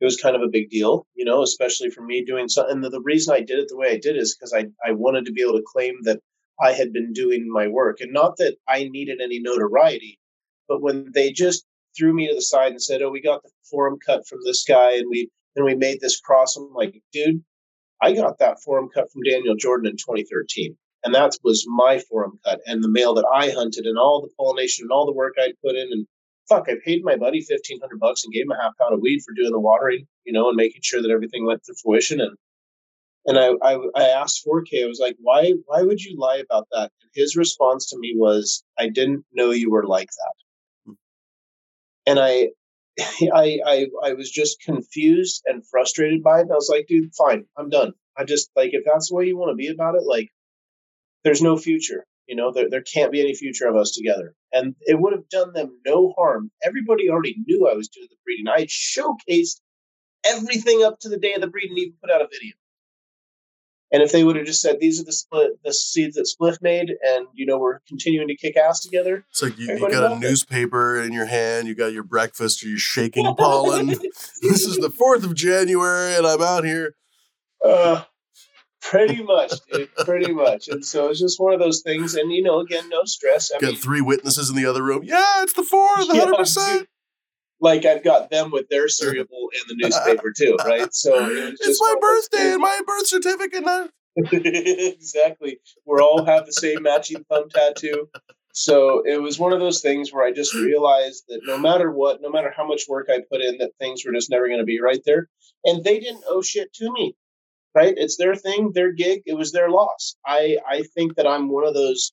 it 0.00 0.04
was 0.04 0.20
kind 0.20 0.36
of 0.36 0.42
a 0.42 0.48
big 0.48 0.70
deal, 0.70 1.06
you 1.14 1.24
know, 1.24 1.42
especially 1.42 1.90
for 1.90 2.02
me 2.02 2.24
doing 2.24 2.48
something. 2.48 2.80
The, 2.80 2.90
the 2.90 3.00
reason 3.00 3.34
I 3.34 3.40
did 3.40 3.58
it 3.58 3.68
the 3.68 3.76
way 3.76 3.90
I 3.90 3.98
did 3.98 4.16
is 4.16 4.36
because 4.36 4.52
I, 4.52 4.66
I 4.86 4.92
wanted 4.92 5.24
to 5.26 5.32
be 5.32 5.42
able 5.42 5.58
to 5.58 5.64
claim 5.66 5.94
that 6.02 6.20
I 6.60 6.72
had 6.72 6.92
been 6.92 7.12
doing 7.12 7.46
my 7.50 7.68
work, 7.68 8.00
and 8.00 8.12
not 8.12 8.36
that 8.38 8.56
I 8.68 8.84
needed 8.84 9.20
any 9.20 9.40
notoriety, 9.40 10.18
but 10.68 10.82
when 10.82 11.10
they 11.14 11.32
just 11.32 11.64
threw 11.96 12.12
me 12.12 12.28
to 12.28 12.34
the 12.34 12.42
side 12.42 12.72
and 12.72 12.82
said, 12.82 13.02
"Oh, 13.02 13.10
we 13.10 13.20
got 13.20 13.42
the 13.42 13.50
forum 13.70 13.98
cut 14.04 14.26
from 14.26 14.40
this 14.44 14.64
guy, 14.64 14.96
and 14.96 15.06
we 15.10 15.30
and 15.56 15.64
we 15.64 15.74
made 15.74 16.00
this 16.00 16.20
cross. 16.20 16.56
I'm 16.56 16.72
like, 16.74 17.02
dude, 17.12 17.42
I 18.00 18.12
got 18.12 18.38
that 18.38 18.62
forum 18.62 18.88
cut 18.92 19.10
from 19.10 19.22
Daniel 19.22 19.56
Jordan 19.56 19.90
in 19.90 19.96
2013. 19.96 20.76
And 21.04 21.14
that 21.14 21.36
was 21.42 21.66
my 21.68 21.98
forum 21.98 22.38
cut 22.44 22.60
and 22.66 22.82
the 22.82 22.88
male 22.88 23.14
that 23.14 23.28
I 23.32 23.50
hunted 23.50 23.86
and 23.86 23.98
all 23.98 24.20
the 24.20 24.32
pollination 24.36 24.84
and 24.84 24.92
all 24.92 25.06
the 25.06 25.12
work 25.12 25.34
I'd 25.38 25.54
put 25.64 25.76
in. 25.76 25.88
And 25.90 26.06
fuck, 26.48 26.66
I 26.68 26.74
paid 26.84 27.04
my 27.04 27.16
buddy 27.16 27.38
1500 27.38 27.98
bucks 27.98 28.24
and 28.24 28.32
gave 28.32 28.44
him 28.44 28.52
a 28.52 28.62
half 28.62 28.72
pound 28.78 28.94
of 28.94 29.00
weed 29.00 29.20
for 29.24 29.32
doing 29.34 29.52
the 29.52 29.60
watering, 29.60 30.06
you 30.24 30.32
know, 30.32 30.48
and 30.48 30.56
making 30.56 30.82
sure 30.82 31.00
that 31.00 31.10
everything 31.10 31.46
went 31.46 31.62
to 31.64 31.74
fruition. 31.82 32.20
And, 32.20 32.36
and 33.26 33.38
I, 33.38 33.52
I, 33.62 33.78
I 33.94 34.08
asked 34.08 34.44
4K, 34.46 34.84
I 34.84 34.86
was 34.86 35.00
like, 35.00 35.16
why, 35.20 35.54
why 35.66 35.82
would 35.82 36.00
you 36.00 36.18
lie 36.18 36.38
about 36.38 36.66
that? 36.72 36.90
And 37.02 37.10
his 37.14 37.36
response 37.36 37.88
to 37.90 37.98
me 37.98 38.14
was, 38.16 38.64
I 38.78 38.88
didn't 38.88 39.24
know 39.32 39.50
you 39.52 39.70
were 39.70 39.86
like 39.86 40.08
that. 40.08 40.94
And 42.08 42.18
I, 42.20 42.50
I, 43.00 43.58
I 43.66 43.86
I 44.02 44.12
was 44.14 44.30
just 44.30 44.60
confused 44.62 45.42
and 45.46 45.66
frustrated 45.66 46.22
by 46.22 46.38
it. 46.38 46.42
And 46.42 46.52
I 46.52 46.54
was 46.54 46.70
like, 46.70 46.86
dude, 46.86 47.14
fine, 47.14 47.46
I'm 47.56 47.68
done. 47.68 47.92
I 48.16 48.24
just 48.24 48.50
like 48.56 48.70
if 48.72 48.84
that's 48.84 49.10
the 49.10 49.16
way 49.16 49.26
you 49.26 49.36
want 49.36 49.50
to 49.50 49.56
be 49.56 49.68
about 49.68 49.96
it, 49.96 50.02
like 50.04 50.30
there's 51.24 51.42
no 51.42 51.56
future. 51.56 52.06
You 52.26 52.34
know, 52.36 52.52
there, 52.52 52.68
there 52.68 52.82
can't 52.82 53.12
be 53.12 53.20
any 53.20 53.34
future 53.34 53.68
of 53.68 53.76
us 53.76 53.92
together. 53.92 54.34
And 54.52 54.74
it 54.80 54.98
would 54.98 55.12
have 55.12 55.28
done 55.28 55.52
them 55.52 55.78
no 55.86 56.12
harm. 56.16 56.50
Everybody 56.64 57.08
already 57.08 57.36
knew 57.46 57.68
I 57.68 57.74
was 57.74 57.88
doing 57.88 58.08
the 58.10 58.16
breeding. 58.24 58.48
I 58.48 58.60
had 58.60 58.68
showcased 58.68 59.60
everything 60.24 60.82
up 60.82 60.98
to 61.00 61.08
the 61.08 61.18
day 61.18 61.34
of 61.34 61.40
the 61.40 61.46
breeding, 61.46 61.78
even 61.78 61.94
put 62.00 62.10
out 62.10 62.22
a 62.22 62.28
video. 62.32 62.54
And 63.92 64.02
if 64.02 64.10
they 64.10 64.24
would 64.24 64.36
have 64.36 64.46
just 64.46 64.60
said 64.60 64.78
these 64.80 65.00
are 65.00 65.04
the 65.04 65.12
split 65.12 65.52
the 65.64 65.72
seeds 65.72 66.16
that 66.16 66.26
Spliff 66.26 66.60
made, 66.60 66.94
and 67.06 67.26
you 67.34 67.46
know 67.46 67.58
we're 67.58 67.78
continuing 67.86 68.28
to 68.28 68.36
kick 68.36 68.56
ass 68.56 68.80
together. 68.80 69.24
It's 69.30 69.42
like 69.42 69.58
you, 69.58 69.66
you 69.66 69.90
got 69.90 70.12
a 70.12 70.18
newspaper 70.18 70.96
it. 70.96 71.06
in 71.06 71.12
your 71.12 71.26
hand, 71.26 71.68
you 71.68 71.74
got 71.74 71.92
your 71.92 72.02
breakfast, 72.02 72.64
you're 72.64 72.78
shaking 72.78 73.32
pollen. 73.38 73.86
this 73.86 74.66
is 74.66 74.78
the 74.78 74.90
fourth 74.90 75.24
of 75.24 75.34
January, 75.34 76.16
and 76.16 76.26
I'm 76.26 76.42
out 76.42 76.64
here. 76.64 76.96
Uh, 77.64 78.02
pretty 78.82 79.22
much, 79.22 79.52
dude, 79.72 79.94
pretty 79.96 80.32
much. 80.32 80.68
And 80.68 80.84
so 80.84 81.08
it's 81.08 81.20
just 81.20 81.38
one 81.40 81.54
of 81.54 81.60
those 81.60 81.82
things. 81.82 82.16
And 82.16 82.32
you 82.32 82.42
know, 82.42 82.58
again, 82.58 82.88
no 82.88 83.04
stress. 83.04 83.52
I 83.54 83.60
got 83.60 83.68
mean, 83.68 83.76
three 83.76 84.00
witnesses 84.00 84.50
in 84.50 84.56
the 84.56 84.66
other 84.66 84.82
room. 84.82 85.02
Yeah, 85.04 85.42
it's 85.42 85.52
the 85.52 85.62
fourth, 85.62 86.06
hundred 86.08 86.32
yeah, 86.32 86.38
percent 86.38 86.88
like 87.60 87.84
I've 87.84 88.04
got 88.04 88.30
them 88.30 88.50
with 88.50 88.68
their 88.68 88.88
cereal 88.88 89.24
in 89.24 89.60
the 89.68 89.76
newspaper 89.76 90.32
too, 90.36 90.56
right? 90.64 90.92
So 90.92 91.14
it 91.30 91.54
it's 91.60 91.80
my 91.80 91.94
birthday 92.00 92.52
and 92.52 92.60
my 92.60 92.80
birth 92.86 93.06
certificate. 93.06 93.64
exactly. 94.16 95.58
We're 95.84 96.02
all 96.02 96.24
have 96.24 96.46
the 96.46 96.52
same 96.52 96.82
matching 96.82 97.24
thumb 97.28 97.48
tattoo. 97.50 98.08
So 98.52 99.02
it 99.04 99.20
was 99.20 99.38
one 99.38 99.52
of 99.52 99.60
those 99.60 99.82
things 99.82 100.12
where 100.12 100.26
I 100.26 100.32
just 100.32 100.54
realized 100.54 101.24
that 101.28 101.40
no 101.44 101.58
matter 101.58 101.92
what, 101.92 102.22
no 102.22 102.30
matter 102.30 102.50
how 102.56 102.66
much 102.66 102.84
work 102.88 103.08
I 103.10 103.20
put 103.30 103.42
in, 103.42 103.58
that 103.58 103.72
things 103.78 104.02
were 104.04 104.14
just 104.14 104.30
never 104.30 104.48
going 104.48 104.60
to 104.60 104.64
be 104.64 104.80
right 104.80 105.02
there. 105.04 105.28
And 105.64 105.84
they 105.84 106.00
didn't 106.00 106.24
owe 106.26 106.40
shit 106.40 106.72
to 106.74 106.90
me, 106.90 107.14
right? 107.74 107.92
It's 107.94 108.16
their 108.16 108.34
thing, 108.34 108.72
their 108.72 108.92
gig. 108.92 109.22
It 109.26 109.36
was 109.36 109.52
their 109.52 109.68
loss. 109.68 110.16
I 110.24 110.56
I 110.66 110.84
think 110.94 111.16
that 111.16 111.26
I'm 111.26 111.50
one 111.50 111.66
of 111.66 111.74
those 111.74 112.12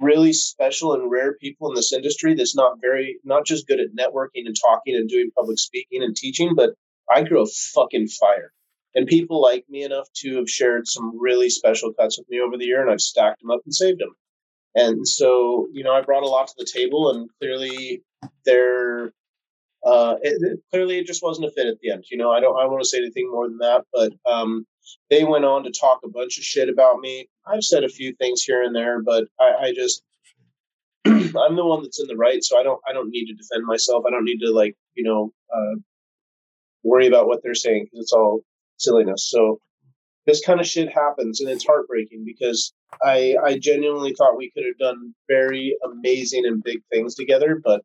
really 0.00 0.32
special 0.32 0.92
and 0.94 1.10
rare 1.10 1.34
people 1.34 1.68
in 1.68 1.74
this 1.74 1.92
industry 1.92 2.34
that's 2.34 2.56
not 2.56 2.80
very 2.80 3.18
not 3.24 3.46
just 3.46 3.66
good 3.66 3.80
at 3.80 3.94
networking 3.98 4.46
and 4.46 4.56
talking 4.60 4.94
and 4.94 5.08
doing 5.08 5.30
public 5.36 5.58
speaking 5.58 6.02
and 6.02 6.16
teaching 6.16 6.54
but 6.54 6.70
i 7.14 7.22
grew 7.22 7.42
a 7.42 7.46
fucking 7.74 8.08
fire 8.08 8.52
and 8.96 9.06
people 9.06 9.40
like 9.40 9.64
me 9.68 9.82
enough 9.82 10.08
to 10.14 10.36
have 10.36 10.50
shared 10.50 10.86
some 10.86 11.12
really 11.18 11.48
special 11.48 11.92
cuts 11.92 12.18
with 12.18 12.28
me 12.28 12.40
over 12.40 12.56
the 12.56 12.64
year 12.64 12.82
and 12.82 12.90
i've 12.90 13.00
stacked 13.00 13.40
them 13.40 13.50
up 13.50 13.60
and 13.64 13.74
saved 13.74 14.00
them 14.00 14.14
and 14.74 15.06
so 15.06 15.68
you 15.72 15.84
know 15.84 15.92
i 15.92 16.00
brought 16.00 16.24
a 16.24 16.28
lot 16.28 16.48
to 16.48 16.54
the 16.58 16.70
table 16.70 17.10
and 17.10 17.30
clearly 17.38 18.02
they're 18.44 19.12
uh, 19.84 20.16
it, 20.22 20.38
it, 20.40 20.60
clearly 20.70 20.98
it 20.98 21.06
just 21.06 21.22
wasn't 21.22 21.46
a 21.46 21.50
fit 21.50 21.66
at 21.66 21.78
the 21.80 21.90
end. 21.90 22.04
You 22.10 22.16
know, 22.16 22.32
I 22.32 22.40
don't 22.40 22.58
I 22.58 22.64
want 22.64 22.82
to 22.82 22.88
say 22.88 22.98
anything 22.98 23.30
more 23.30 23.48
than 23.48 23.58
that, 23.58 23.84
but 23.92 24.12
um, 24.24 24.66
they 25.10 25.24
went 25.24 25.44
on 25.44 25.64
to 25.64 25.70
talk 25.70 26.00
a 26.04 26.08
bunch 26.08 26.38
of 26.38 26.44
shit 26.44 26.68
about 26.68 27.00
me. 27.00 27.28
I've 27.46 27.64
said 27.64 27.84
a 27.84 27.88
few 27.88 28.14
things 28.14 28.42
here 28.42 28.62
and 28.62 28.74
there, 28.74 29.02
but 29.02 29.24
I, 29.40 29.54
I 29.66 29.72
just 29.74 30.02
I'm 31.06 31.56
the 31.56 31.64
one 31.64 31.82
that's 31.82 32.00
in 32.00 32.06
the 32.06 32.16
right, 32.16 32.42
so 32.42 32.58
I 32.58 32.62
don't 32.62 32.80
I 32.88 32.92
don't 32.92 33.10
need 33.10 33.26
to 33.26 33.34
defend 33.34 33.66
myself. 33.66 34.04
I 34.06 34.10
don't 34.10 34.24
need 34.24 34.38
to 34.40 34.50
like 34.50 34.74
you 34.94 35.04
know 35.04 35.32
uh, 35.54 35.76
worry 36.82 37.06
about 37.06 37.26
what 37.26 37.42
they're 37.42 37.54
saying 37.54 37.84
because 37.84 38.04
it's 38.04 38.12
all 38.12 38.40
silliness. 38.78 39.28
So 39.30 39.58
this 40.26 40.44
kind 40.44 40.60
of 40.60 40.66
shit 40.66 40.90
happens, 40.92 41.40
and 41.40 41.50
it's 41.50 41.66
heartbreaking 41.66 42.24
because 42.24 42.72
I 43.02 43.36
I 43.44 43.58
genuinely 43.58 44.14
thought 44.14 44.36
we 44.36 44.50
could 44.50 44.64
have 44.66 44.78
done 44.78 45.14
very 45.28 45.76
amazing 45.84 46.46
and 46.46 46.62
big 46.62 46.80
things 46.90 47.14
together, 47.14 47.60
but 47.62 47.82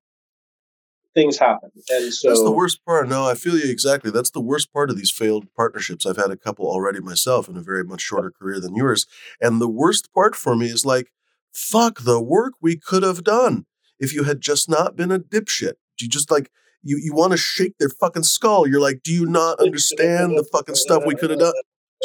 things 1.14 1.38
happen. 1.38 1.72
And 1.90 2.14
so 2.14 2.30
that's 2.30 2.44
the 2.44 2.52
worst 2.52 2.84
part. 2.86 3.08
No, 3.08 3.26
I 3.26 3.34
feel 3.34 3.58
you 3.58 3.70
exactly. 3.70 4.12
That's 4.12 4.32
the 4.32 4.42
worst 4.42 4.72
part 4.74 4.90
of 4.90 4.98
these 4.98 5.12
failed 5.12 5.48
partnerships. 5.56 6.06
I've 6.06 6.18
had 6.18 6.32
a 6.32 6.38
couple 6.38 6.68
already 6.68 7.00
myself 7.00 7.50
in 7.50 7.58
a 7.58 7.62
very 7.62 7.84
much 7.84 8.02
shorter 8.02 8.32
career 8.32 8.60
than 8.60 8.76
yours. 8.76 9.06
And 9.42 9.60
the 9.60 9.70
worst 9.70 10.14
part 10.14 10.36
for 10.36 10.56
me 10.56 10.68
is 10.68 10.86
like, 10.86 11.12
fuck 11.52 12.02
the 12.02 12.22
work 12.22 12.54
we 12.62 12.76
could 12.76 13.04
have 13.04 13.24
done 13.24 13.66
if 14.00 14.14
you 14.14 14.24
had 14.24 14.42
just 14.42 14.70
not 14.70 14.96
been 14.96 15.12
a 15.12 15.20
dipshit. 15.20 15.74
You 16.00 16.08
just 16.08 16.32
like 16.32 16.50
you 16.82 16.98
you 17.02 17.14
want 17.14 17.32
to 17.32 17.38
shake 17.38 17.78
their 17.78 17.90
fucking 17.90 18.24
skull. 18.24 18.66
You're 18.68 18.80
like, 18.80 19.02
do 19.04 19.12
you 19.12 19.26
not 19.26 19.60
understand 19.60 20.38
the 20.38 20.48
fucking 20.52 20.76
stuff 20.76 21.04
we 21.06 21.16
could 21.16 21.30
have 21.30 21.40
done? 21.40 21.54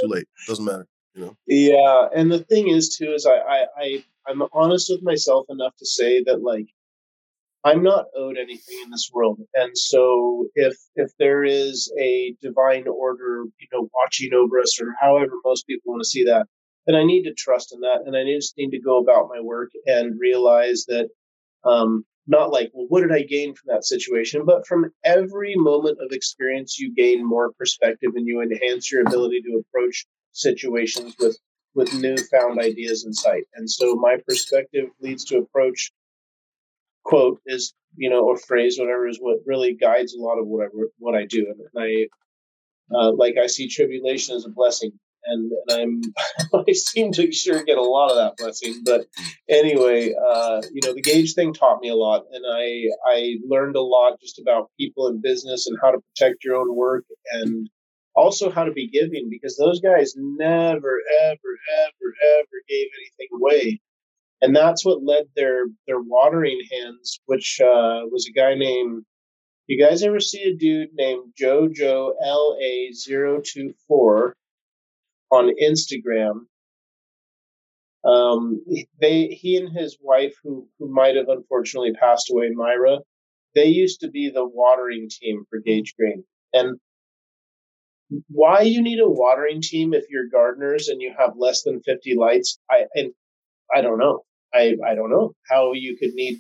Too 0.01 0.09
late. 0.09 0.27
Doesn't 0.49 0.65
matter. 0.65 0.89
You 1.15 1.27
know. 1.27 1.37
Yeah, 1.47 2.09
and 2.13 2.33
the 2.33 2.41
thing 2.41 2.69
is 2.69 2.97
too 2.97 3.13
is 3.13 3.25
I 3.25 3.37
I, 3.37 3.67
I 3.79 4.05
I'm 4.27 4.43
honest 4.53 4.91
with 4.91 5.03
myself 5.03 5.47
enough 5.49 5.77
to 5.77 5.87
say 5.87 6.25
that 6.25 6.43
like 6.43 6.67
I'm 7.65 7.83
not 7.83 8.07
owed 8.15 8.37
anything 8.37 8.79
in 8.85 8.91
this 8.91 9.11
world. 9.13 9.41
And 9.55 9.77
so 9.77 10.49
if 10.55 10.77
if 10.97 11.11
there 11.19 11.45
is 11.45 11.91
a 11.99 12.37
divine 12.43 12.87
order, 12.87 13.45
you 13.59 13.69
know, 13.73 13.89
watching 13.95 14.35
over 14.35 14.61
us 14.61 14.79
or 14.81 14.95
however 15.01 15.33
most 15.45 15.67
people 15.67 15.93
want 15.93 16.03
to 16.03 16.09
see 16.09 16.25
that, 16.25 16.47
then 16.87 16.95
I 16.95 17.05
need 17.05 17.23
to 17.25 17.33
trust 17.33 17.73
in 17.73 17.81
that. 17.81 18.03
And 18.05 18.15
I 18.15 18.25
just 18.25 18.57
need 18.59 18.71
to 18.71 18.81
go 18.81 18.99
about 18.99 19.31
my 19.35 19.41
work 19.41 19.71
and 19.87 20.21
realize 20.21 20.85
that 20.89 21.09
um, 21.65 22.05
not 22.27 22.53
like, 22.53 22.71
well, 22.75 22.87
what 22.89 23.01
did 23.01 23.13
I 23.13 23.23
gain 23.23 23.55
from 23.55 23.75
that 23.75 23.85
situation? 23.85 24.45
But 24.45 24.67
from 24.67 24.91
every 25.03 25.55
moment 25.57 25.99
of 26.03 26.13
experience, 26.13 26.79
you 26.79 26.95
gain 26.95 27.27
more 27.27 27.53
perspective 27.59 28.13
and 28.15 28.27
you 28.27 28.43
enhance 28.43 28.93
your 28.93 29.03
ability 29.03 29.41
to 29.43 29.63
approach 29.63 30.07
situations 30.33 31.15
with 31.19 31.39
with 31.75 31.93
newfound 31.95 32.61
ideas 32.61 33.05
and 33.05 33.17
sight. 33.17 33.45
And 33.55 33.69
so 33.69 33.97
my 33.97 34.19
perspective 34.29 34.91
leads 35.01 35.25
to 35.25 35.39
approach 35.39 35.91
quote 37.05 37.41
is 37.47 37.75
you 37.97 38.11
know 38.11 38.25
or 38.25 38.37
phrase 38.37 38.79
whatever 38.79 39.07
is 39.07 39.19
what 39.21 39.39
really 39.47 39.75
guides 39.75 40.15
a 40.15 40.21
lot 40.21 40.39
of 40.39 40.47
whatever 40.47 40.91
what 40.99 41.15
I 41.15 41.27
do. 41.27 41.47
And 41.75 41.83
I 41.83 42.07
uh, 42.95 43.13
like 43.13 43.37
I 43.43 43.47
see 43.47 43.69
tribulation 43.69 44.37
as 44.37 44.45
a 44.45 44.51
blessing 44.51 44.93
and, 45.27 45.51
and 45.69 45.81
I'm 46.53 46.65
I 46.69 46.73
seem 46.73 47.13
to 47.13 47.33
sure 47.33 47.65
get 47.65 47.79
a 47.79 47.83
lot 47.83 48.11
of 48.11 48.17
that 48.17 48.37
blessing. 48.37 48.83
But 48.85 49.07
anyway 49.49 50.13
uh, 50.15 50.63
you 50.73 50.81
know 50.85 50.95
the 50.95 51.03
Gage 51.03 51.35
thing 51.35 51.53
taught 51.53 51.81
me 51.81 51.89
a 51.89 51.97
lot 51.97 52.25
and 52.33 52.45
I 52.47 52.89
I 53.07 53.37
learned 53.49 53.77
a 53.77 53.83
lot 53.83 54.21
just 54.21 54.39
about 54.39 54.71
people 54.79 55.09
in 55.09 55.21
business 55.21 55.67
and 55.67 55.79
how 55.83 55.93
to 55.93 55.99
protect 55.99 56.45
your 56.45 56.57
own 56.57 56.75
work 56.75 57.05
and 57.33 57.69
also 58.17 58.51
how 58.51 58.65
to 58.65 58.73
be 58.73 58.89
giving 58.89 59.29
because 59.29 59.57
those 59.57 59.81
guys 59.81 60.15
never 60.17 61.01
ever 61.23 61.59
ever 61.85 62.15
ever 62.39 62.57
gave 62.69 62.87
anything 62.99 63.29
away 63.35 63.81
and 64.45 64.55
that's 64.55 64.85
what 64.85 65.03
led 65.03 65.25
their 65.35 65.65
their 65.87 66.01
watering 66.01 66.61
hands, 66.71 67.19
which 67.25 67.59
uh, 67.63 68.03
was 68.11 68.29
a 68.29 68.33
guy 68.39 68.55
named. 68.55 69.07
You 69.67 69.83
guys 69.83 70.03
ever 70.03 70.21
see 70.21 70.43
a 70.43 70.55
dude 70.55 70.91
named 70.93 71.33
Jojo 71.41 72.13
LA024 72.23 74.33
on 75.31 75.51
Instagram? 75.63 76.41
Um, 78.05 78.63
they 79.01 79.29
he 79.29 79.57
and 79.57 79.75
his 79.75 79.97
wife, 79.99 80.35
who 80.45 80.69
who 80.79 80.93
might 80.93 81.17
have 81.17 81.31
unfortunately 81.31 81.95
passed 81.95 82.31
away, 82.31 82.51
Myra, 82.51 82.99
they 83.55 83.69
used 83.69 84.01
to 84.01 84.11
be 84.11 84.29
the 84.29 84.45
watering 84.45 85.09
team 85.11 85.47
for 85.49 85.59
Gage 85.59 85.95
Green, 85.99 86.23
and 86.53 86.79
why 88.29 88.61
you 88.61 88.83
need 88.83 89.01
a 89.01 89.09
watering 89.09 89.63
team 89.63 89.95
if 89.95 90.05
you're 90.11 90.29
gardeners 90.29 90.89
and 90.89 91.01
you 91.01 91.15
have 91.19 91.39
less 91.39 91.63
than 91.63 91.81
50 91.81 92.17
lights 92.17 92.59
i 92.71 92.85
and 92.95 93.15
i 93.75 93.81
don't 93.81 93.99
know 93.99 94.23
i 94.55 94.75
i 94.87 94.95
don't 94.95 95.11
know 95.11 95.33
how 95.51 95.73
you 95.73 95.97
could 95.97 96.15
need 96.15 96.39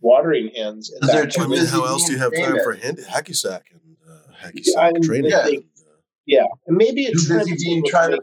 watering 0.00 0.50
hands 0.56 0.90
in 0.92 0.98
Is 1.08 1.12
there 1.14 1.24
that 1.24 1.32
too 1.32 1.42
I 1.42 1.46
mean, 1.46 1.64
how 1.66 1.84
else 1.84 2.06
do 2.06 2.12
you 2.12 2.18
have 2.18 2.34
time 2.34 2.44
famous. 2.46 2.62
for 2.64 2.72
hand, 2.74 2.98
hacky 2.98 3.36
sack 3.36 3.66
and 3.72 3.96
uh, 4.10 4.32
hacky 4.44 4.64
sack 4.64 4.92
I- 4.96 5.06
training? 5.06 5.30
yeah. 5.30 5.46
and, 5.46 5.58
uh, 5.58 5.96
yeah 6.26 6.44
and 6.66 6.76
maybe 6.76 7.02
it's 7.04 7.22
Too 7.26 7.34
trend 7.34 7.48
busy 7.48 7.64
being 7.64 7.84
trying 7.86 8.10
to. 8.12 8.20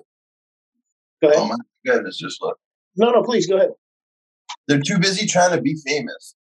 go 1.22 1.30
ahead 1.30 1.40
Oh 1.42 1.48
my 1.48 1.56
goodness! 1.86 2.18
Just 2.18 2.42
look. 2.42 2.58
no 2.98 3.12
no 3.12 3.24
please 3.24 3.48
go 3.48 3.56
ahead 3.58 3.72
They're 4.68 4.82
too 4.82 5.00
busy 5.00 5.26
trying 5.26 5.56
to 5.56 5.62
be 5.62 5.76
famous. 5.88 6.36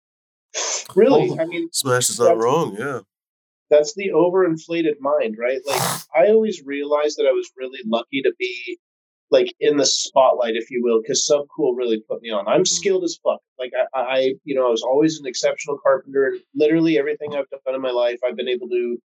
really 0.95 1.31
Oh. 1.31 1.39
i 1.41 1.45
mean 1.47 1.69
Smash 1.73 2.11
is 2.11 2.19
not 2.19 2.37
wrong. 2.37 2.77
Yeah. 2.79 3.01
that's 3.71 3.95
the 3.95 4.09
overinflated 4.15 4.95
mind, 5.01 5.37
right? 5.39 5.61
Like 5.67 5.83
I 6.17 6.29
always 6.29 6.63
realized 6.65 7.19
that 7.19 7.27
I 7.29 7.33
was 7.33 7.49
really 7.57 7.81
lucky 7.87 8.23
to 8.23 8.33
be 8.39 8.79
like 9.31 9.55
in 9.61 9.76
the 9.76 9.85
spotlight, 9.85 10.57
if 10.57 10.70
you 10.70 10.83
will, 10.83 11.01
because 11.03 11.29
Subcool 11.31 11.76
really 11.76 12.03
put 12.09 12.22
me 12.22 12.31
on. 12.31 12.49
I'm 12.49 12.64
skilled 12.64 13.05
as 13.05 13.18
fuck. 13.22 13.41
Like 13.59 13.72
I, 13.95 14.01
I, 14.01 14.35
you 14.45 14.55
know, 14.55 14.66
I 14.66 14.70
was 14.70 14.83
always 14.83 15.18
an 15.18 15.26
exceptional 15.26 15.79
carpenter. 15.83 16.29
and 16.29 16.41
Literally 16.55 16.99
everything 16.99 17.35
I've 17.35 17.45
done 17.51 17.74
in 17.74 17.83
my 17.83 17.91
life, 17.91 18.18
I've 18.26 18.37
been 18.37 18.49
able 18.49 18.68
to 18.68 18.99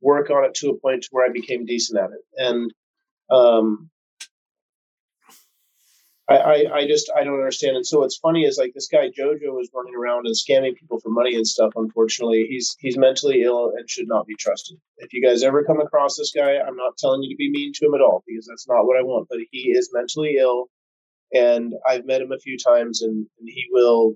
work 0.00 0.30
on 0.30 0.44
it 0.44 0.54
to 0.54 0.70
a 0.70 0.78
point 0.78 1.02
to 1.02 1.08
where 1.12 1.26
I 1.26 1.32
became 1.32 1.64
decent 1.64 1.98
at 2.00 2.10
it. 2.10 2.20
And 2.36 2.72
um, 3.30 3.90
I, 6.28 6.36
I, 6.36 6.64
I 6.74 6.86
just 6.86 7.10
I 7.16 7.24
don't 7.24 7.34
understand. 7.34 7.76
And 7.76 7.86
so 7.86 8.00
what's 8.00 8.16
funny 8.16 8.44
is 8.44 8.56
like 8.56 8.72
this 8.74 8.88
guy 8.88 9.08
Jojo 9.08 9.60
is 9.60 9.70
running 9.74 9.94
around 9.94 10.26
and 10.26 10.36
scamming 10.36 10.76
people 10.76 11.00
for 11.00 11.10
money 11.10 11.34
and 11.34 11.46
stuff. 11.46 11.72
Unfortunately, 11.74 12.46
he's 12.48 12.76
he's 12.78 12.96
mentally 12.96 13.42
ill 13.42 13.72
and 13.76 13.90
should 13.90 14.06
not 14.08 14.26
be 14.26 14.36
trusted. 14.38 14.78
If 14.98 15.12
you 15.12 15.22
guys 15.22 15.42
ever 15.42 15.64
come 15.64 15.80
across 15.80 16.16
this 16.16 16.32
guy, 16.34 16.58
I'm 16.58 16.76
not 16.76 16.96
telling 16.96 17.22
you 17.22 17.30
to 17.30 17.36
be 17.36 17.50
mean 17.50 17.72
to 17.74 17.86
him 17.86 17.94
at 17.94 18.00
all 18.00 18.22
because 18.26 18.46
that's 18.46 18.68
not 18.68 18.86
what 18.86 18.98
I 18.98 19.02
want. 19.02 19.28
But 19.28 19.38
he 19.50 19.70
is 19.70 19.90
mentally 19.92 20.36
ill, 20.38 20.68
and 21.32 21.74
I've 21.88 22.06
met 22.06 22.22
him 22.22 22.32
a 22.32 22.38
few 22.38 22.56
times, 22.56 23.02
and, 23.02 23.26
and 23.38 23.48
he 23.48 23.66
will 23.72 24.14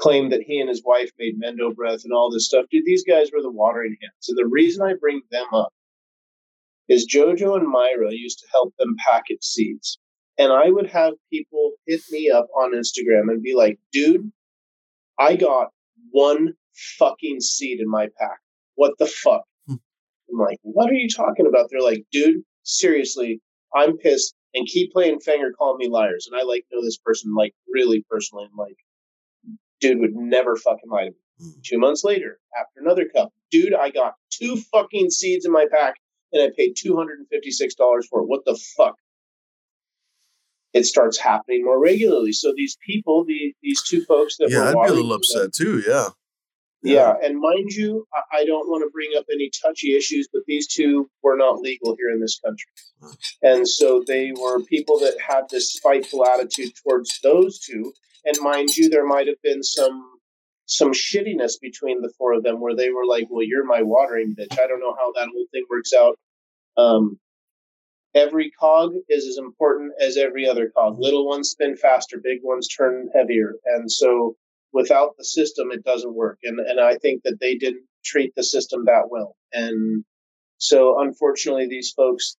claim 0.00 0.30
that 0.30 0.42
he 0.42 0.58
and 0.58 0.68
his 0.68 0.82
wife 0.84 1.10
made 1.18 1.40
Mendo 1.40 1.74
breath 1.74 2.00
and 2.04 2.12
all 2.12 2.30
this 2.30 2.46
stuff. 2.46 2.66
Dude, 2.70 2.84
these 2.84 3.04
guys 3.04 3.30
were 3.32 3.42
the 3.42 3.52
watering 3.52 3.96
hands, 4.00 4.28
and 4.28 4.36
the 4.36 4.48
reason 4.48 4.82
I 4.82 4.94
bring 4.94 5.20
them 5.30 5.46
up 5.52 5.72
is 6.88 7.06
Jojo 7.06 7.56
and 7.56 7.68
Myra 7.68 8.10
used 8.10 8.40
to 8.40 8.48
help 8.50 8.74
them 8.76 8.96
package 9.08 9.42
seeds. 9.42 9.98
And 10.40 10.50
I 10.50 10.70
would 10.70 10.86
have 10.86 11.12
people 11.30 11.72
hit 11.86 12.00
me 12.10 12.30
up 12.30 12.46
on 12.56 12.72
Instagram 12.72 13.30
and 13.30 13.42
be 13.42 13.54
like, 13.54 13.78
dude, 13.92 14.32
I 15.18 15.36
got 15.36 15.68
one 16.12 16.54
fucking 16.98 17.40
seed 17.40 17.78
in 17.78 17.90
my 17.90 18.08
pack. 18.18 18.38
What 18.74 18.94
the 18.98 19.04
fuck? 19.04 19.44
Hmm. 19.66 19.74
I'm 20.32 20.38
like, 20.38 20.58
what 20.62 20.88
are 20.88 20.94
you 20.94 21.10
talking 21.10 21.46
about? 21.46 21.66
They're 21.68 21.82
like, 21.82 22.06
dude, 22.10 22.42
seriously, 22.62 23.42
I'm 23.76 23.98
pissed 23.98 24.34
and 24.54 24.66
keep 24.66 24.92
playing 24.92 25.18
Fanger 25.18 25.50
calling 25.58 25.76
me 25.76 25.88
liars. 25.88 26.26
And 26.26 26.40
I 26.40 26.44
like 26.44 26.64
know 26.72 26.82
this 26.82 26.96
person 26.96 27.34
like 27.34 27.52
really 27.70 28.02
personally. 28.08 28.48
I'm 28.50 28.56
like, 28.56 28.78
dude 29.82 30.00
would 30.00 30.14
never 30.14 30.56
fucking 30.56 30.88
lie 30.88 31.04
to 31.04 31.10
me. 31.10 31.16
Hmm. 31.38 31.60
Two 31.62 31.78
months 31.78 32.02
later, 32.02 32.38
after 32.58 32.80
another 32.80 33.04
cup, 33.14 33.30
dude, 33.50 33.74
I 33.74 33.90
got 33.90 34.14
two 34.30 34.56
fucking 34.56 35.10
seeds 35.10 35.44
in 35.44 35.52
my 35.52 35.66
pack 35.70 35.96
and 36.32 36.42
I 36.42 36.48
paid 36.56 36.76
$256 36.76 38.04
for 38.08 38.22
it. 38.22 38.26
What 38.26 38.46
the 38.46 38.58
fuck? 38.78 38.96
It 40.72 40.84
starts 40.86 41.18
happening 41.18 41.64
more 41.64 41.80
regularly. 41.82 42.32
So 42.32 42.52
these 42.56 42.76
people, 42.86 43.24
the, 43.24 43.54
these 43.62 43.82
two 43.82 44.04
folks 44.04 44.36
that 44.38 44.50
Yeah, 44.50 44.72
were 44.74 44.82
I'd 44.82 44.86
be 44.86 44.92
a 44.92 44.94
little 44.94 45.08
them- 45.10 45.16
upset 45.18 45.52
too. 45.52 45.82
Yeah. 45.86 46.08
yeah, 46.82 47.12
and 47.22 47.38
mind 47.40 47.70
you, 47.72 48.06
I- 48.14 48.38
I 48.38 48.44
don't 48.44 48.68
want 48.68 48.82
to 48.84 48.90
bring 48.90 49.10
up 49.18 49.24
any 49.32 49.50
touchy 49.62 49.96
issues, 49.96 50.28
but 50.32 50.42
these 50.46 50.66
two 50.68 51.10
were 51.22 51.36
not 51.36 51.60
legal 51.60 51.96
here 51.98 52.10
in 52.14 52.20
this 52.20 52.38
country. 52.44 52.70
And 53.42 53.68
so 53.68 54.02
they 54.06 54.32
were 54.32 54.62
people 54.64 54.98
that 55.00 55.16
had 55.20 55.44
this 55.50 55.72
spiteful 55.72 56.24
attitude 56.26 56.72
towards 56.82 57.18
those 57.22 57.58
two. 57.58 57.92
And 58.24 58.36
mind 58.40 58.76
you, 58.76 58.88
there 58.90 59.06
might 59.06 59.26
have 59.26 59.40
been 59.42 59.62
some 59.62 60.06
some 60.66 60.92
shittiness 60.92 61.54
between 61.60 62.00
the 62.00 62.12
four 62.16 62.32
of 62.32 62.44
them 62.44 62.60
where 62.60 62.76
they 62.76 62.90
were 62.90 63.04
like, 63.04 63.26
Well, 63.28 63.42
you're 63.44 63.64
my 63.64 63.82
watering 63.82 64.36
bitch. 64.38 64.52
I 64.52 64.66
don't 64.68 64.78
know 64.78 64.94
how 64.96 65.10
that 65.16 65.28
whole 65.32 65.46
thing 65.52 65.64
works 65.68 65.92
out. 65.92 66.16
Um, 66.76 67.18
every 68.14 68.50
cog 68.50 68.92
is 69.08 69.26
as 69.26 69.38
important 69.38 69.92
as 70.00 70.16
every 70.16 70.48
other 70.48 70.70
cog. 70.76 70.98
Little 70.98 71.26
ones 71.26 71.50
spin 71.50 71.76
faster, 71.76 72.20
big 72.22 72.40
ones 72.42 72.68
turn 72.68 73.08
heavier. 73.14 73.54
And 73.66 73.90
so 73.90 74.36
without 74.72 75.16
the 75.16 75.24
system, 75.24 75.70
it 75.70 75.84
doesn't 75.84 76.14
work. 76.14 76.38
And 76.42 76.60
and 76.60 76.80
I 76.80 76.96
think 76.96 77.22
that 77.24 77.38
they 77.40 77.56
didn't 77.56 77.84
treat 78.04 78.34
the 78.34 78.42
system 78.42 78.84
that 78.86 79.10
well. 79.10 79.36
And 79.52 80.04
so 80.58 81.00
unfortunately, 81.00 81.68
these 81.68 81.92
folks, 81.96 82.36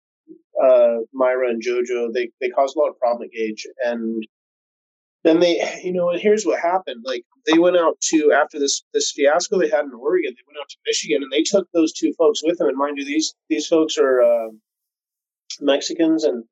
uh, 0.61 0.97
Myra 1.13 1.49
and 1.49 1.63
JoJo, 1.63 2.13
they 2.13 2.29
they 2.39 2.49
caused 2.49 2.75
a 2.75 2.79
lot 2.79 2.89
of 2.89 2.99
problem 2.99 3.23
at 3.27 3.31
Gage. 3.31 3.65
And 3.83 4.25
then 5.23 5.39
they, 5.39 5.79
you 5.83 5.93
know, 5.93 6.09
and 6.09 6.21
here's 6.21 6.45
what 6.45 6.59
happened. 6.59 7.03
Like 7.05 7.23
they 7.45 7.59
went 7.59 7.77
out 7.77 7.99
to 8.09 8.31
after 8.33 8.59
this 8.59 8.83
this 8.93 9.11
fiasco 9.11 9.59
they 9.59 9.69
had 9.69 9.85
in 9.85 9.93
Oregon, 9.93 10.33
they 10.35 10.43
went 10.47 10.59
out 10.61 10.69
to 10.69 10.77
Michigan 10.85 11.23
and 11.23 11.31
they 11.31 11.43
took 11.43 11.67
those 11.73 11.93
two 11.93 12.13
folks 12.17 12.41
with 12.43 12.57
them. 12.57 12.67
And 12.67 12.77
mind 12.77 12.97
you, 12.97 13.05
these 13.05 13.33
these 13.49 13.67
folks 13.67 13.97
are 13.97 14.21
uh, 14.21 14.49
Mexicans, 15.59 16.23
and 16.23 16.43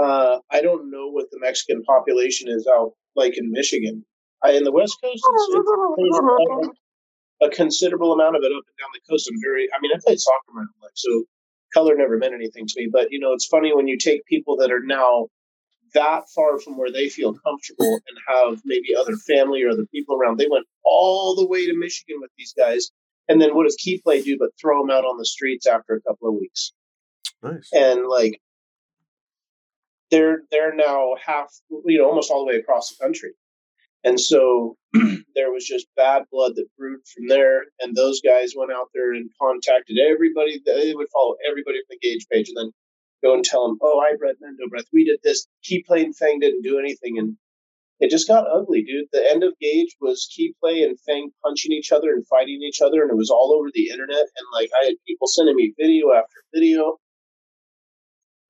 uh, 0.00 0.38
I 0.50 0.62
don't 0.62 0.90
know 0.90 1.08
what 1.08 1.30
the 1.30 1.38
Mexican 1.40 1.82
population 1.84 2.48
is 2.48 2.66
out 2.66 2.92
like 3.14 3.38
in 3.38 3.50
Michigan. 3.50 4.04
I, 4.42 4.52
in 4.52 4.64
the 4.64 4.72
West 4.72 4.96
Coast, 5.02 5.22
it's, 5.26 5.54
it's 5.98 6.78
a 7.42 7.48
considerable 7.50 8.12
amount 8.12 8.36
of 8.36 8.42
it 8.42 8.52
up 8.52 8.64
and 8.66 8.76
down 8.78 8.90
the 8.92 9.00
coast. 9.08 9.28
I'm 9.30 9.40
very, 9.42 9.68
I 9.72 9.80
mean, 9.80 9.92
I 9.94 9.98
played 10.04 10.20
soccer 10.20 10.52
my 10.52 10.62
whole 10.62 10.82
life, 10.82 10.92
so 10.94 11.24
color 11.72 11.94
never 11.96 12.18
meant 12.18 12.34
anything 12.34 12.66
to 12.66 12.74
me. 12.76 12.88
But 12.90 13.08
you 13.10 13.18
know, 13.20 13.32
it's 13.32 13.46
funny 13.46 13.74
when 13.74 13.88
you 13.88 13.98
take 13.98 14.24
people 14.26 14.56
that 14.58 14.70
are 14.70 14.82
now 14.82 15.28
that 15.94 16.24
far 16.34 16.58
from 16.58 16.76
where 16.76 16.90
they 16.90 17.08
feel 17.08 17.34
comfortable 17.34 18.00
and 18.08 18.18
have 18.28 18.60
maybe 18.64 18.94
other 18.98 19.16
family 19.16 19.62
or 19.62 19.70
other 19.70 19.86
people 19.92 20.16
around. 20.16 20.38
They 20.38 20.48
went 20.50 20.66
all 20.84 21.36
the 21.36 21.46
way 21.46 21.66
to 21.66 21.76
Michigan 21.76 22.16
with 22.20 22.30
these 22.36 22.52
guys, 22.56 22.90
and 23.28 23.40
then 23.40 23.54
what 23.54 23.64
does 23.64 23.76
Keyplay 23.76 24.24
do 24.24 24.36
but 24.38 24.50
throw 24.60 24.82
them 24.82 24.90
out 24.90 25.04
on 25.04 25.18
the 25.18 25.26
streets 25.26 25.66
after 25.66 25.94
a 25.94 26.02
couple 26.02 26.28
of 26.28 26.34
weeks? 26.34 26.72
Nice. 27.44 27.68
and 27.72 28.06
like 28.06 28.40
they're 30.10 30.42
they're 30.50 30.74
now 30.74 31.14
half 31.24 31.48
you 31.84 31.98
know 31.98 32.08
almost 32.08 32.30
all 32.30 32.44
the 32.44 32.52
way 32.52 32.58
across 32.58 32.90
the 32.90 33.04
country. 33.04 33.32
And 34.04 34.20
so 34.20 34.76
there 35.34 35.50
was 35.50 35.66
just 35.66 35.86
bad 35.96 36.24
blood 36.30 36.52
that 36.56 36.66
brewed 36.78 37.00
from 37.06 37.26
there 37.28 37.62
and 37.80 37.96
those 37.96 38.20
guys 38.20 38.52
went 38.56 38.72
out 38.72 38.88
there 38.94 39.14
and 39.14 39.30
contacted 39.40 39.96
everybody. 39.98 40.60
They 40.64 40.94
would 40.94 41.08
follow 41.12 41.36
everybody 41.48 41.78
from 41.78 41.96
the 42.00 42.08
Gage 42.08 42.26
page 42.30 42.48
and 42.48 42.56
then 42.56 42.72
go 43.22 43.34
and 43.34 43.44
tell 43.44 43.66
them 43.66 43.78
oh 43.82 44.00
i 44.00 44.16
bred 44.16 44.36
mendo 44.42 44.68
breath. 44.68 44.84
We 44.92 45.04
did 45.04 45.20
this. 45.22 45.46
Keep 45.62 45.86
playing 45.86 46.12
fang 46.12 46.38
didn't 46.40 46.62
do 46.62 46.78
anything. 46.78 47.18
And 47.18 47.36
it 48.00 48.10
just 48.10 48.28
got 48.28 48.46
ugly 48.50 48.82
dude. 48.84 49.06
The 49.12 49.28
end 49.28 49.42
of 49.42 49.54
Gage 49.60 49.96
was 50.00 50.28
Keyplay 50.30 50.84
and 50.84 51.00
fang 51.00 51.30
punching 51.42 51.72
each 51.72 51.90
other 51.90 52.10
and 52.10 52.26
fighting 52.26 52.60
each 52.62 52.82
other 52.82 53.02
and 53.02 53.10
it 53.10 53.16
was 53.16 53.30
all 53.30 53.56
over 53.58 53.68
the 53.72 53.88
internet. 53.90 54.16
And 54.36 54.46
like 54.52 54.70
i 54.80 54.86
had 54.86 54.94
people 55.08 55.26
sending 55.26 55.56
me 55.56 55.74
video 55.78 56.12
after 56.12 56.44
video 56.54 56.98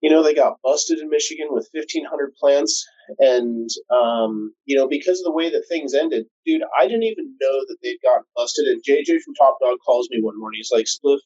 you 0.05 0.11
know, 0.11 0.23
they 0.23 0.35
got 0.35 0.61
busted 0.63 0.99
in 0.99 1.09
Michigan 1.09 1.47
with 1.49 1.67
1,500 1.73 2.35
plants. 2.39 2.85
And, 3.21 3.71
um, 3.91 4.53
you 4.67 4.77
know, 4.77 4.87
because 4.87 5.21
of 5.21 5.25
the 5.25 5.33
way 5.33 5.49
that 5.49 5.65
things 5.67 5.95
ended, 5.95 6.27
dude, 6.45 6.61
I 6.79 6.87
didn't 6.87 7.05
even 7.05 7.35
know 7.41 7.61
that 7.67 7.79
they'd 7.83 7.97
gotten 8.05 8.25
busted. 8.37 8.67
And 8.67 8.83
JJ 8.87 9.23
from 9.23 9.35
Top 9.35 9.57
Dawg 9.63 9.79
calls 9.85 10.09
me 10.11 10.21
one 10.21 10.39
morning. 10.39 10.59
He's 10.59 10.71
like, 10.71 10.85
Spliff, 10.85 11.21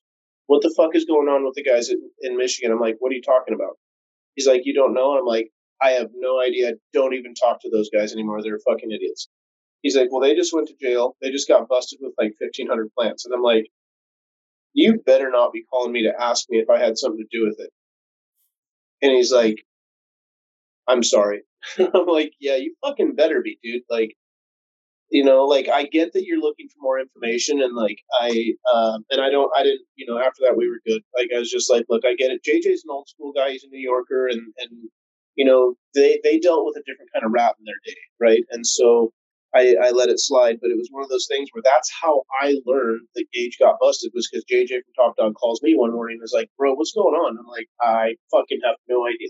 what 0.47 0.63
the 0.63 0.73
fuck 0.77 0.95
is 0.95 1.07
going 1.07 1.27
on 1.27 1.45
with 1.45 1.55
the 1.55 1.65
guys 1.65 1.91
in, 1.91 1.99
in 2.21 2.37
Michigan? 2.37 2.71
I'm 2.71 2.79
like, 2.79 2.95
what 3.01 3.11
are 3.11 3.17
you 3.17 3.21
talking 3.21 3.53
about? 3.53 3.79
He's 4.37 4.47
like, 4.47 4.61
you 4.63 4.75
don't 4.75 4.95
know? 4.95 5.19
I'm 5.19 5.27
like, 5.27 5.51
I 5.83 5.91
have 5.99 6.11
no 6.15 6.41
idea. 6.41 6.75
Don't 6.93 7.15
even 7.15 7.35
talk 7.35 7.61
to 7.63 7.71
those 7.73 7.91
guys 7.93 8.13
anymore. 8.13 8.45
They're 8.45 8.61
fucking 8.65 8.93
idiots. 8.93 9.29
He's 9.83 9.97
like, 9.97 10.07
well, 10.13 10.21
they 10.21 10.37
just 10.37 10.55
went 10.55 10.69
to 10.69 10.75
jail. 10.81 11.17
They 11.21 11.33
just 11.33 11.49
got 11.49 11.69
busted 11.69 11.99
with 12.01 12.15
like 12.17 12.35
1,500 12.39 12.91
plants. 12.97 13.25
And 13.25 13.35
I'm 13.35 13.43
like, 13.43 13.67
you 14.73 15.01
better 15.05 15.31
not 15.31 15.53
be 15.53 15.65
calling 15.65 15.91
me 15.91 16.05
to 16.05 16.15
ask 16.17 16.47
me 16.49 16.59
if 16.59 16.71
I 16.71 16.79
had 16.79 16.97
something 16.97 17.27
to 17.29 17.37
do 17.37 17.45
with 17.45 17.57
it. 17.59 17.73
And 19.03 19.13
he's 19.13 19.33
like, 19.33 19.65
I'm 20.89 21.03
sorry. 21.03 21.43
I'm 21.79 22.07
like, 22.07 22.33
yeah, 22.41 22.57
you 22.57 22.75
fucking 22.85 23.15
better 23.15 23.43
be, 23.43 23.59
dude. 23.63 23.83
Like, 23.91 24.15
you 25.11 25.25
know, 25.25 25.45
like 25.45 25.69
I 25.69 25.85
get 25.85 26.13
that 26.13 26.25
you're 26.25 26.41
looking 26.41 26.69
for 26.69 26.77
more 26.81 26.99
information, 27.01 27.63
and 27.63 27.75
like 27.75 27.99
I, 28.21 28.55
um, 28.75 29.05
and 29.11 29.21
I 29.21 29.31
don't, 29.31 29.51
I 29.57 29.63
didn't, 29.63 29.87
you 29.97 30.07
know, 30.07 30.19
after 30.19 30.43
that 30.45 30.57
we 30.57 30.69
were 30.69 30.81
good. 30.87 31.03
Like 31.17 31.29
I 31.35 31.39
was 31.39 31.51
just 31.51 31.71
like, 31.71 31.87
look, 31.89 32.05
I 32.05 32.15
get 32.15 32.31
it. 32.31 32.43
JJ's 32.45 32.85
an 32.85 32.91
old 32.91 33.09
school 33.09 33.33
guy. 33.35 33.51
He's 33.53 33.65
a 33.65 33.69
New 33.69 33.81
Yorker, 33.81 34.27
and 34.29 34.53
and 34.59 34.91
you 35.35 35.45
know, 35.45 35.75
they 35.95 36.21
they 36.23 36.39
dealt 36.39 36.67
with 36.67 36.77
a 36.77 36.83
different 36.87 37.11
kind 37.15 37.25
of 37.25 37.33
rap 37.33 37.57
in 37.59 37.65
their 37.65 37.81
day, 37.87 37.99
right? 38.21 38.45
And 38.51 38.67
so 38.67 39.13
I, 39.55 39.77
I 39.83 39.91
let 39.91 40.11
it 40.11 40.21
slide, 40.21 40.59
but 40.61 40.71
it 40.71 40.77
was 40.77 40.89
one 40.91 41.03
of 41.03 41.09
those 41.09 41.27
things 41.27 41.49
where 41.53 41.63
that's 41.65 41.91
how 42.03 42.23
I 42.41 42.57
learned 42.67 43.09
that 43.15 43.27
Gage 43.33 43.57
got 43.59 43.81
busted 43.81 44.13
was 44.15 44.29
because 44.29 44.45
JJ 44.45 44.69
from 44.69 44.95
Top 44.95 45.17
Dawg 45.17 45.35
calls 45.35 45.63
me 45.63 45.75
one 45.75 45.93
morning 45.93 46.19
and 46.21 46.25
is 46.25 46.35
like, 46.35 46.51
bro, 46.59 46.75
what's 46.75 46.93
going 46.93 47.15
on? 47.15 47.39
I'm 47.39 47.47
like, 47.47 47.69
I 47.81 48.17
fucking 48.31 48.61
have 48.65 48.77
no 48.89 49.07
idea. 49.07 49.29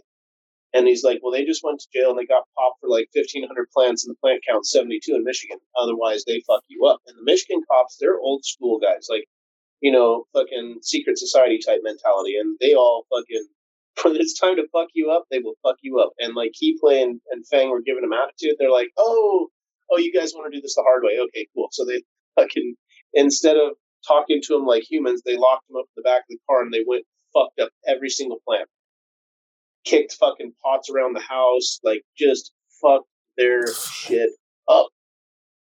And 0.75 0.87
he's 0.87 1.05
like, 1.05 1.21
well, 1.23 1.33
they 1.33 1.45
just 1.45 1.65
went 1.65 1.81
to 1.81 1.89
jail 1.95 2.11
and 2.11 2.19
they 2.19 2.27
got 2.27 2.45
popped 2.59 2.81
for 2.81 2.91
like 2.91 3.09
1,500 3.15 3.49
plants 3.75 4.05
and 4.05 4.13
the 4.13 4.19
plant 4.21 4.43
count's 4.47 4.73
72 4.73 5.15
in 5.15 5.25
Michigan. 5.25 5.59
Otherwise, 5.79 6.25
they 6.27 6.43
fuck 6.47 6.63
you 6.69 6.85
up. 6.87 7.01
And 7.07 7.17
the 7.17 7.25
Michigan 7.25 7.63
cops, 7.71 7.97
they're 7.99 8.19
old 8.19 8.45
school 8.45 8.79
guys. 8.79 9.07
Like, 9.09 9.25
you 9.81 9.93
know, 9.93 10.25
fucking 10.35 10.81
secret 10.83 11.19
society 11.19 11.59
type 11.65 11.81
mentality, 11.83 12.37
and 12.37 12.59
they 12.61 12.75
all 12.75 13.07
fucking 13.09 13.47
when 14.03 14.17
it's 14.17 14.39
time 14.39 14.57
to 14.57 14.69
fuck 14.73 14.89
you 14.95 15.11
up, 15.11 15.25
they 15.31 15.39
will 15.39 15.55
fuck 15.63 15.77
you 15.83 15.99
up. 15.99 16.13
And 16.19 16.35
like 16.35 16.53
Keyplay 16.53 17.03
and, 17.03 17.21
and 17.31 17.47
Fang 17.47 17.71
were 17.71 17.83
giving 17.83 18.03
them 18.03 18.13
attitude. 18.13 18.57
They're 18.59 18.71
like, 18.71 18.91
oh, 18.97 19.49
oh, 19.91 19.99
you 19.99 20.13
guys 20.13 20.33
want 20.35 20.53
to 20.53 20.57
do 20.57 20.63
this 20.63 20.75
the 20.75 20.83
hard 20.83 21.03
way? 21.03 21.19
Okay, 21.19 21.47
cool. 21.55 21.69
So 21.73 21.85
they 21.85 22.03
fucking 22.37 22.75
instead 23.13 23.57
of 23.57 23.73
talking 24.07 24.41
to 24.43 24.55
them 24.55 24.67
like 24.67 24.89
humans, 24.89 25.23
they 25.25 25.37
locked 25.37 25.69
them 25.69 25.77
up 25.77 25.87
in 25.97 26.03
the 26.03 26.09
back 26.09 26.21
of 26.21 26.29
the 26.29 26.39
car 26.49 26.63
and 26.63 26.73
they 26.73 26.85
went 26.87 27.05
fucked 27.33 27.61
up 27.61 27.71
every 27.87 28.11
single 28.11 28.39
plant. 28.47 28.69
Kicked 29.85 30.15
fucking 30.15 30.53
pots 30.63 30.91
around 30.91 31.15
the 31.15 31.21
house, 31.21 31.81
like 31.83 32.03
just 32.17 32.53
fucked 32.83 33.09
their 33.37 33.67
shit 33.73 34.31
up. 34.69 34.89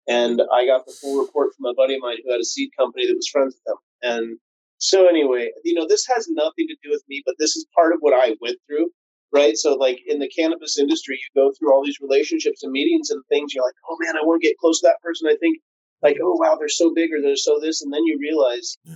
And 0.08 0.40
I 0.52 0.66
got 0.66 0.86
the 0.86 0.92
full 1.00 1.20
report 1.22 1.50
from 1.56 1.66
a 1.66 1.74
buddy 1.74 1.94
of 1.94 2.00
mine 2.00 2.18
who 2.24 2.30
had 2.30 2.40
a 2.40 2.44
seed 2.44 2.70
company 2.78 3.06
that 3.06 3.16
was 3.16 3.28
friends 3.28 3.56
with 3.56 3.64
them. 3.64 3.76
And 4.02 4.38
so 4.78 5.08
anyway, 5.08 5.50
you 5.64 5.74
know, 5.74 5.86
this 5.88 6.06
has 6.14 6.28
nothing 6.28 6.66
to 6.68 6.76
do 6.82 6.90
with 6.90 7.02
me, 7.08 7.22
but 7.26 7.34
this 7.38 7.56
is 7.56 7.66
part 7.74 7.92
of 7.92 7.98
what 8.00 8.14
I 8.14 8.36
went 8.40 8.58
through, 8.66 8.90
right? 9.36 9.56
So 9.56 9.74
like 9.74 10.00
in 10.06 10.18
the 10.18 10.28
cannabis 10.28 10.78
industry, 10.78 11.18
you 11.20 11.40
go 11.40 11.52
through 11.52 11.72
all 11.72 11.84
these 11.84 12.00
relationships 12.00 12.62
and 12.62 12.72
meetings 12.72 13.10
and 13.10 13.22
things. 13.28 13.54
You're 13.54 13.64
like, 13.64 13.74
oh 13.88 13.96
man, 14.00 14.16
I 14.16 14.24
want 14.24 14.42
to 14.42 14.48
get 14.48 14.58
close 14.58 14.80
to 14.80 14.86
that 14.88 15.00
person. 15.02 15.28
I 15.28 15.36
think 15.36 15.58
like, 16.02 16.16
oh 16.22 16.36
wow, 16.40 16.56
they're 16.58 16.68
so 16.68 16.92
big 16.94 17.12
or 17.12 17.20
they're 17.20 17.36
so 17.36 17.58
this, 17.60 17.82
and 17.82 17.92
then 17.92 18.04
you 18.04 18.18
realize 18.20 18.76
yeah. 18.84 18.94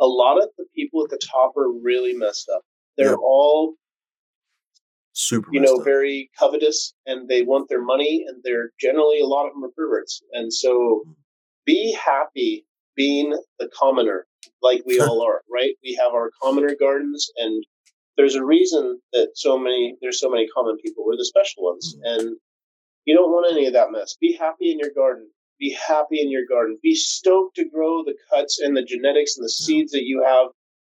a 0.00 0.06
lot 0.06 0.38
of 0.38 0.48
the 0.58 0.66
people 0.74 1.02
at 1.04 1.10
the 1.10 1.20
top 1.30 1.56
are 1.56 1.72
really 1.82 2.12
messed 2.12 2.48
up. 2.54 2.62
They're 2.96 3.10
yeah. 3.10 3.14
all 3.16 3.74
super, 5.12 5.48
you 5.52 5.60
know, 5.60 5.78
up. 5.78 5.84
very 5.84 6.30
covetous, 6.38 6.94
and 7.06 7.28
they 7.28 7.42
want 7.42 7.68
their 7.68 7.82
money, 7.82 8.24
and 8.26 8.42
they're 8.44 8.70
generally 8.80 9.20
a 9.20 9.26
lot 9.26 9.46
of 9.46 9.52
them 9.54 9.64
are 9.64 9.72
perverts. 9.76 10.22
And 10.32 10.52
so, 10.52 11.04
mm. 11.06 11.14
be 11.66 11.92
happy 11.92 12.64
being 12.96 13.38
the 13.58 13.68
commoner 13.78 14.26
like 14.62 14.82
we 14.86 15.00
all 15.00 15.22
are, 15.22 15.42
right? 15.52 15.74
We 15.82 15.98
have 16.02 16.12
our 16.12 16.30
commoner 16.42 16.74
gardens, 16.78 17.30
and 17.36 17.64
there's 18.18 18.34
a 18.34 18.44
reason 18.44 19.00
that 19.12 19.30
so 19.34 19.56
many 19.56 19.96
there's 20.02 20.20
so 20.20 20.28
many 20.28 20.46
common 20.48 20.76
people. 20.84 21.06
We're 21.06 21.16
the 21.16 21.24
special 21.24 21.64
ones, 21.64 21.94
mm-hmm. 21.94 22.20
and 22.20 22.36
you 23.06 23.14
don't 23.14 23.30
want 23.30 23.50
any 23.50 23.66
of 23.66 23.72
that 23.72 23.92
mess. 23.92 24.16
Be 24.20 24.36
happy 24.36 24.70
in 24.72 24.78
your 24.78 24.90
garden. 24.94 25.30
Be 25.58 25.74
happy 25.86 26.20
in 26.20 26.30
your 26.30 26.44
garden. 26.46 26.78
Be 26.82 26.94
stoked 26.94 27.56
to 27.56 27.64
grow 27.64 28.04
the 28.04 28.16
cuts 28.28 28.60
and 28.60 28.76
the 28.76 28.82
genetics 28.82 29.36
and 29.36 29.44
the 29.44 29.48
seeds 29.48 29.92
that 29.92 30.04
you 30.04 30.22
have. 30.26 30.48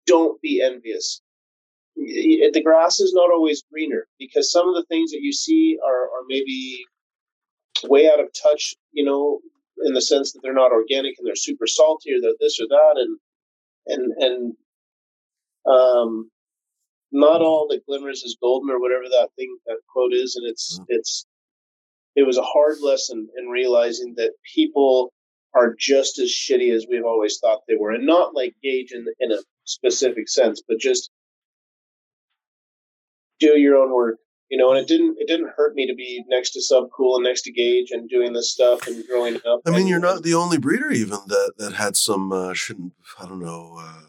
Don't 0.07 0.41
be 0.43 0.61
envious. 0.63 1.23
The 1.97 2.63
grass 2.65 3.01
is 3.01 3.13
not 3.15 3.31
always 3.31 3.65
greener 3.73 4.07
because 4.19 4.51
some 4.51 4.69
of 4.69 4.75
the 4.75 4.85
things 4.85 5.13
that 5.13 5.21
you 5.21 5.33
see 5.33 5.79
are, 5.85 6.05
are 6.05 6.25
maybe 6.27 6.85
way 7.85 8.09
out 8.09 8.21
of 8.21 8.29
touch, 8.43 8.75
you 8.93 9.05
know, 9.05 9.41
in 9.85 9.95
the 9.95 10.01
sense 10.01 10.33
that 10.33 10.41
they're 10.43 10.55
not 10.55 10.73
organic 10.73 11.15
and 11.19 11.27
they're 11.27 11.37
super 11.37 11.67
salty 11.67 12.13
or 12.13 12.21
they're 12.21 12.33
this 12.41 12.61
or 12.61 12.67
that. 12.69 12.95
And 12.97 13.19
and 13.87 14.13
and 14.23 14.55
um, 15.67 16.31
not 17.13 17.43
all 17.43 17.69
that 17.69 17.85
glimmers 17.87 18.23
is 18.23 18.37
golden 18.41 18.71
or 18.71 18.81
whatever 18.81 19.05
that 19.05 19.29
thing 19.37 19.57
that 19.67 19.79
quote 19.93 20.13
is, 20.13 20.37
and 20.37 20.47
it's 20.47 20.75
mm-hmm. 20.79 20.85
it's 20.89 21.27
it 22.17 22.27
was 22.27 22.39
a 22.39 22.43
hard 22.43 22.77
lesson 22.83 23.29
in 23.39 23.49
realizing 23.49 24.15
that 24.17 24.33
people 24.55 25.13
are 25.55 25.75
just 25.79 26.19
as 26.19 26.31
shitty 26.31 26.75
as 26.75 26.87
we've 26.89 27.05
always 27.05 27.39
thought 27.39 27.61
they 27.69 27.77
were, 27.77 27.93
and 27.93 28.07
not 28.07 28.35
like 28.35 28.55
Gage 28.63 28.93
in 28.93 29.07
in 29.21 29.33
a 29.33 29.39
specific 29.65 30.29
sense, 30.29 30.63
but 30.67 30.79
just 30.79 31.11
do 33.39 33.59
your 33.59 33.77
own 33.77 33.93
work 33.93 34.19
you 34.53 34.59
know, 34.59 34.71
and 34.71 34.79
it 34.79 34.87
didn't 34.87 35.17
it 35.19 35.27
didn't 35.27 35.51
hurt 35.57 35.75
me 35.75 35.87
to 35.87 35.95
be 35.95 36.23
next 36.29 36.51
to 36.51 36.61
Subcool 36.61 37.17
and 37.17 37.25
next 37.25 37.41
to 37.43 37.51
Gage 37.51 37.91
and 37.91 38.07
doing 38.07 38.35
this 38.35 38.53
stuff 38.53 38.87
and 38.87 39.03
growing 39.09 39.37
up. 39.47 39.63
I 39.67 39.71
mean, 39.71 39.81
and, 39.81 39.89
you're 39.89 39.99
not 39.99 40.25
the 40.25 40.35
only 40.35 40.59
breeder 40.59 40.91
even 40.91 41.21
that 41.29 41.55
that 41.57 41.73
had 41.73 41.97
some 41.97 42.31
uh, 42.33 42.53
shouldn't 42.53 42.93
I 43.19 43.25
don't 43.25 43.41
know 43.41 43.79
uh, 43.81 44.03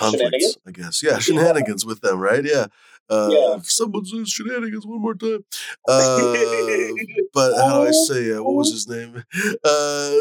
conflicts. 0.00 0.56
I 0.66 0.70
guess 0.70 1.02
yeah, 1.02 1.18
shenanigans 1.18 1.84
yeah. 1.84 1.88
with 1.88 2.00
them, 2.00 2.18
right? 2.18 2.44
Yeah. 2.44 2.66
Uh, 3.10 3.28
yeah. 3.32 3.56
If 3.56 3.68
someone 3.68 4.04
says 4.04 4.28
shenanigans 4.28 4.86
one 4.86 5.02
more 5.02 5.16
time. 5.16 5.44
Uh, 5.88 6.88
but 7.34 7.56
how 7.56 7.82
do 7.82 7.88
I 7.88 7.90
say, 7.90 8.32
uh, 8.32 8.42
what 8.42 8.54
was 8.54 8.70
his 8.70 8.88
name? 8.88 9.24
Uh, 9.62 10.20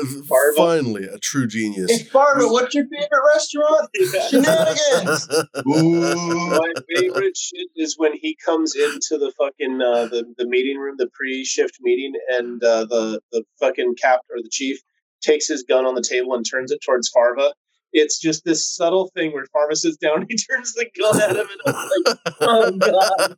finally, 0.55 1.05
a 1.05 1.17
true 1.17 1.47
genius. 1.47 1.91
Hey, 1.91 2.03
Farva, 2.03 2.47
what's 2.47 2.73
your 2.73 2.85
favorite 2.85 3.09
restaurant? 3.33 3.89
shenanigans. 4.29 5.27
Ooh, 5.67 6.49
my 6.49 6.73
favorite 6.95 7.37
shit 7.37 7.67
is 7.75 7.95
when 7.97 8.13
he 8.13 8.37
comes 8.43 8.75
into 8.75 9.17
the 9.17 9.31
fucking 9.37 9.81
uh, 9.81 10.05
the, 10.07 10.25
the 10.37 10.47
meeting 10.47 10.77
room, 10.77 10.95
the 10.97 11.09
pre-shift 11.13 11.77
meeting, 11.81 12.13
and 12.29 12.63
uh, 12.63 12.85
the, 12.85 13.21
the 13.31 13.43
fucking 13.59 13.95
captain 14.01 14.37
or 14.37 14.41
the 14.41 14.49
chief 14.49 14.79
takes 15.21 15.47
his 15.47 15.63
gun 15.63 15.85
on 15.85 15.95
the 15.95 16.01
table 16.01 16.33
and 16.33 16.45
turns 16.49 16.71
it 16.71 16.79
towards 16.85 17.09
Farva 17.09 17.53
it's 17.93 18.19
just 18.19 18.45
this 18.45 18.67
subtle 18.67 19.11
thing 19.15 19.33
where 19.33 19.45
Farva 19.51 19.75
sits 19.75 19.97
down, 19.97 20.25
he 20.29 20.37
turns 20.51 20.73
the 20.73 20.87
gun 20.97 21.21
at 21.21 21.35
him, 21.35 21.47
and 21.51 21.75
I'm 21.75 21.89
like, 22.05 22.35
oh 22.41 22.71
god, 22.77 23.35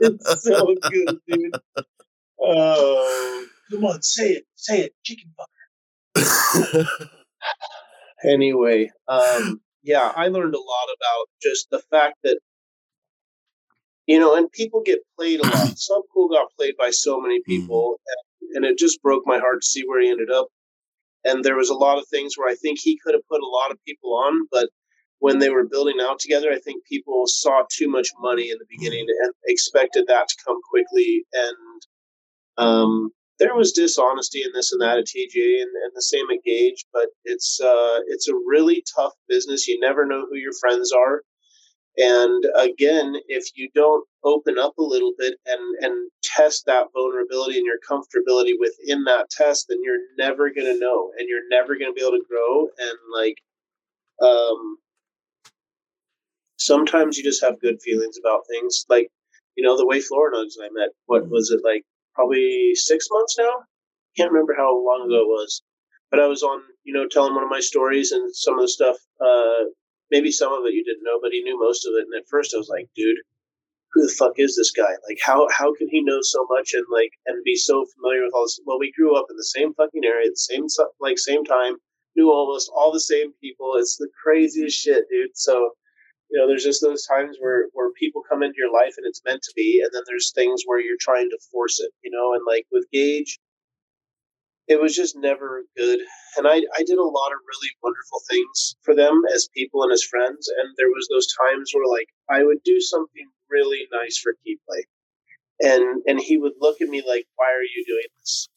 it's 0.00 0.42
so 0.42 0.74
good, 0.90 1.20
dude. 1.28 1.54
Oh, 2.40 3.46
come 3.70 3.84
on, 3.84 4.02
say 4.02 4.30
it, 4.30 4.44
say 4.56 4.80
it, 4.80 4.94
chicken 5.04 5.32
fucker. 6.16 6.86
anyway, 8.24 8.90
um, 9.08 9.60
yeah, 9.82 10.12
I 10.16 10.28
learned 10.28 10.54
a 10.54 10.58
lot 10.58 10.88
about 10.96 11.26
just 11.40 11.70
the 11.70 11.80
fact 11.90 12.16
that 12.24 12.38
you 14.06 14.18
know, 14.18 14.34
and 14.34 14.50
people 14.50 14.82
get 14.84 14.98
played 15.16 15.40
a 15.40 15.44
lot. 15.44 15.76
Subcool 15.76 16.28
got 16.30 16.48
played 16.58 16.74
by 16.76 16.90
so 16.90 17.20
many 17.20 17.38
mm-hmm. 17.38 17.52
people, 17.52 18.00
and, 18.42 18.56
and 18.56 18.64
it 18.64 18.76
just 18.76 19.00
broke 19.00 19.22
my 19.26 19.38
heart 19.38 19.62
to 19.62 19.66
see 19.66 19.84
where 19.86 20.00
he 20.02 20.10
ended 20.10 20.30
up 20.30 20.48
and 21.24 21.44
there 21.44 21.56
was 21.56 21.70
a 21.70 21.74
lot 21.74 21.98
of 21.98 22.06
things 22.08 22.34
where 22.36 22.50
I 22.50 22.54
think 22.54 22.78
he 22.80 22.98
could 23.02 23.14
have 23.14 23.28
put 23.28 23.42
a 23.42 23.46
lot 23.46 23.70
of 23.70 23.84
people 23.84 24.14
on, 24.14 24.46
but 24.50 24.68
when 25.18 25.38
they 25.38 25.50
were 25.50 25.68
building 25.68 26.00
out 26.00 26.18
together, 26.18 26.50
I 26.50 26.58
think 26.58 26.84
people 26.86 27.26
saw 27.26 27.62
too 27.70 27.88
much 27.88 28.08
money 28.18 28.50
in 28.50 28.58
the 28.58 28.66
beginning 28.68 29.06
and 29.08 29.32
expected 29.46 30.06
that 30.08 30.28
to 30.28 30.36
come 30.44 30.58
quickly. 30.68 31.24
And 31.32 31.82
um, 32.58 33.10
there 33.38 33.54
was 33.54 33.72
dishonesty 33.72 34.42
in 34.42 34.50
this 34.52 34.72
and 34.72 34.82
that 34.82 34.98
at 34.98 35.04
TGA 35.04 35.62
and, 35.62 35.70
and 35.84 35.92
the 35.94 36.02
same 36.02 36.26
at 36.32 36.42
Gage, 36.44 36.86
but 36.92 37.06
it's 37.24 37.60
uh, 37.60 38.00
it's 38.08 38.28
a 38.28 38.34
really 38.34 38.84
tough 38.96 39.12
business. 39.28 39.68
You 39.68 39.78
never 39.78 40.06
know 40.06 40.26
who 40.28 40.36
your 40.36 40.52
friends 40.60 40.92
are. 40.92 41.22
And 41.96 42.44
again, 42.56 43.16
if 43.28 43.44
you 43.54 43.68
don't 43.74 44.06
open 44.24 44.58
up 44.58 44.74
a 44.78 44.82
little 44.82 45.12
bit 45.18 45.34
and, 45.46 45.60
and 45.80 46.10
test 46.36 46.64
that 46.66 46.88
vulnerability 46.92 47.58
and 47.58 47.66
your 47.66 47.78
comfortability 47.88 48.52
within 48.58 49.04
that 49.04 49.30
test, 49.30 49.66
then 49.68 49.78
you're 49.82 49.98
never 50.18 50.50
going 50.50 50.66
to 50.66 50.78
know 50.78 51.10
and 51.18 51.28
you're 51.28 51.48
never 51.50 51.76
going 51.76 51.90
to 51.90 51.94
be 51.94 52.00
able 52.00 52.18
to 52.18 52.24
grow. 52.28 52.68
And 52.78 52.98
like, 53.14 53.36
um, 54.22 54.78
sometimes 56.58 57.16
you 57.16 57.24
just 57.24 57.42
have 57.42 57.60
good 57.60 57.80
feelings 57.82 58.18
about 58.18 58.42
things. 58.48 58.84
Like, 58.88 59.08
you 59.56 59.64
know, 59.64 59.76
the 59.76 59.86
way 59.86 59.98
Florinugs 59.98 60.56
and 60.56 60.64
I 60.64 60.68
met, 60.72 60.90
what 61.06 61.28
was 61.28 61.50
it 61.50 61.60
like 61.64 61.84
probably 62.14 62.72
six 62.74 63.08
months 63.10 63.36
now? 63.38 63.64
Can't 64.16 64.30
remember 64.32 64.54
how 64.56 64.74
long 64.74 65.06
ago 65.06 65.22
it 65.22 65.28
was. 65.28 65.62
But 66.10 66.20
I 66.20 66.26
was 66.26 66.42
on, 66.42 66.60
you 66.84 66.92
know, 66.92 67.06
telling 67.10 67.34
one 67.34 67.44
of 67.44 67.50
my 67.50 67.60
stories 67.60 68.12
and 68.12 68.34
some 68.34 68.54
of 68.54 68.60
the 68.60 68.68
stuff 68.68 68.96
uh, 69.20 69.64
maybe 70.12 70.30
some 70.30 70.52
of 70.52 70.64
it 70.66 70.74
you 70.74 70.84
didn't 70.84 71.02
know, 71.02 71.18
but 71.20 71.32
he 71.32 71.40
knew 71.42 71.58
most 71.58 71.86
of 71.86 71.94
it. 71.96 72.04
And 72.04 72.14
at 72.14 72.28
first 72.28 72.54
I 72.54 72.58
was 72.58 72.68
like, 72.68 72.88
dude, 72.94 73.16
who 73.92 74.02
the 74.02 74.12
fuck 74.12 74.32
is 74.36 74.56
this 74.56 74.70
guy? 74.70 74.92
Like, 75.08 75.18
how 75.22 75.48
how 75.50 75.74
can 75.74 75.88
he 75.88 76.02
know 76.02 76.20
so 76.22 76.46
much 76.48 76.72
and 76.72 76.84
like 76.90 77.12
and 77.26 77.44
be 77.44 77.56
so 77.56 77.84
familiar 77.94 78.24
with 78.24 78.32
all 78.34 78.44
this? 78.44 78.60
Well, 78.64 78.78
we 78.78 78.92
grew 78.92 79.16
up 79.16 79.26
in 79.30 79.36
the 79.36 79.44
same 79.44 79.74
fucking 79.74 80.04
area, 80.04 80.30
the 80.30 80.36
same 80.36 80.66
like 81.00 81.18
same 81.18 81.44
time, 81.44 81.76
knew 82.16 82.30
almost 82.30 82.70
all 82.74 82.92
the 82.92 83.00
same 83.00 83.32
people. 83.40 83.74
It's 83.76 83.96
the 83.96 84.08
craziest 84.22 84.78
shit, 84.78 85.04
dude. 85.10 85.36
So, 85.36 85.70
you 86.30 86.38
know, 86.38 86.46
there's 86.48 86.64
just 86.64 86.82
those 86.82 87.06
times 87.06 87.36
where 87.38 87.68
where 87.72 87.90
people 87.92 88.22
come 88.28 88.42
into 88.42 88.56
your 88.58 88.72
life 88.72 88.94
and 88.96 89.06
it's 89.06 89.22
meant 89.26 89.42
to 89.42 89.52
be, 89.54 89.80
and 89.82 89.90
then 89.92 90.02
there's 90.06 90.32
things 90.32 90.62
where 90.64 90.80
you're 90.80 90.96
trying 91.00 91.28
to 91.28 91.38
force 91.50 91.80
it, 91.80 91.90
you 92.02 92.10
know. 92.10 92.32
And 92.32 92.42
like 92.46 92.66
with 92.72 92.86
Gage, 92.92 93.38
it 94.68 94.80
was 94.80 94.94
just 94.94 95.16
never 95.16 95.64
good. 95.76 96.00
And 96.38 96.46
I, 96.46 96.62
I 96.78 96.82
did 96.86 96.98
a 96.98 97.02
lot 97.02 97.32
of 97.32 97.44
really 97.46 97.70
wonderful 97.82 98.20
things 98.30 98.76
for 98.82 98.94
them 98.94 99.22
as 99.34 99.48
people 99.54 99.82
and 99.82 99.92
as 99.92 100.02
friends. 100.02 100.48
And 100.48 100.72
there 100.78 100.88
was 100.88 101.08
those 101.10 101.28
times 101.36 101.72
where 101.74 101.86
like 101.86 102.08
I 102.30 102.42
would 102.42 102.62
do 102.64 102.80
something 102.80 103.28
really 103.52 103.86
nice 103.92 104.18
for 104.18 104.34
Keyplay. 104.46 104.82
And 105.60 106.02
and 106.06 106.20
he 106.20 106.38
would 106.38 106.54
look 106.60 106.80
at 106.80 106.88
me 106.88 107.02
like, 107.06 107.26
Why 107.36 107.46
are 107.46 107.62
you 107.62 107.84
doing 107.86 108.08
this? 108.20 108.48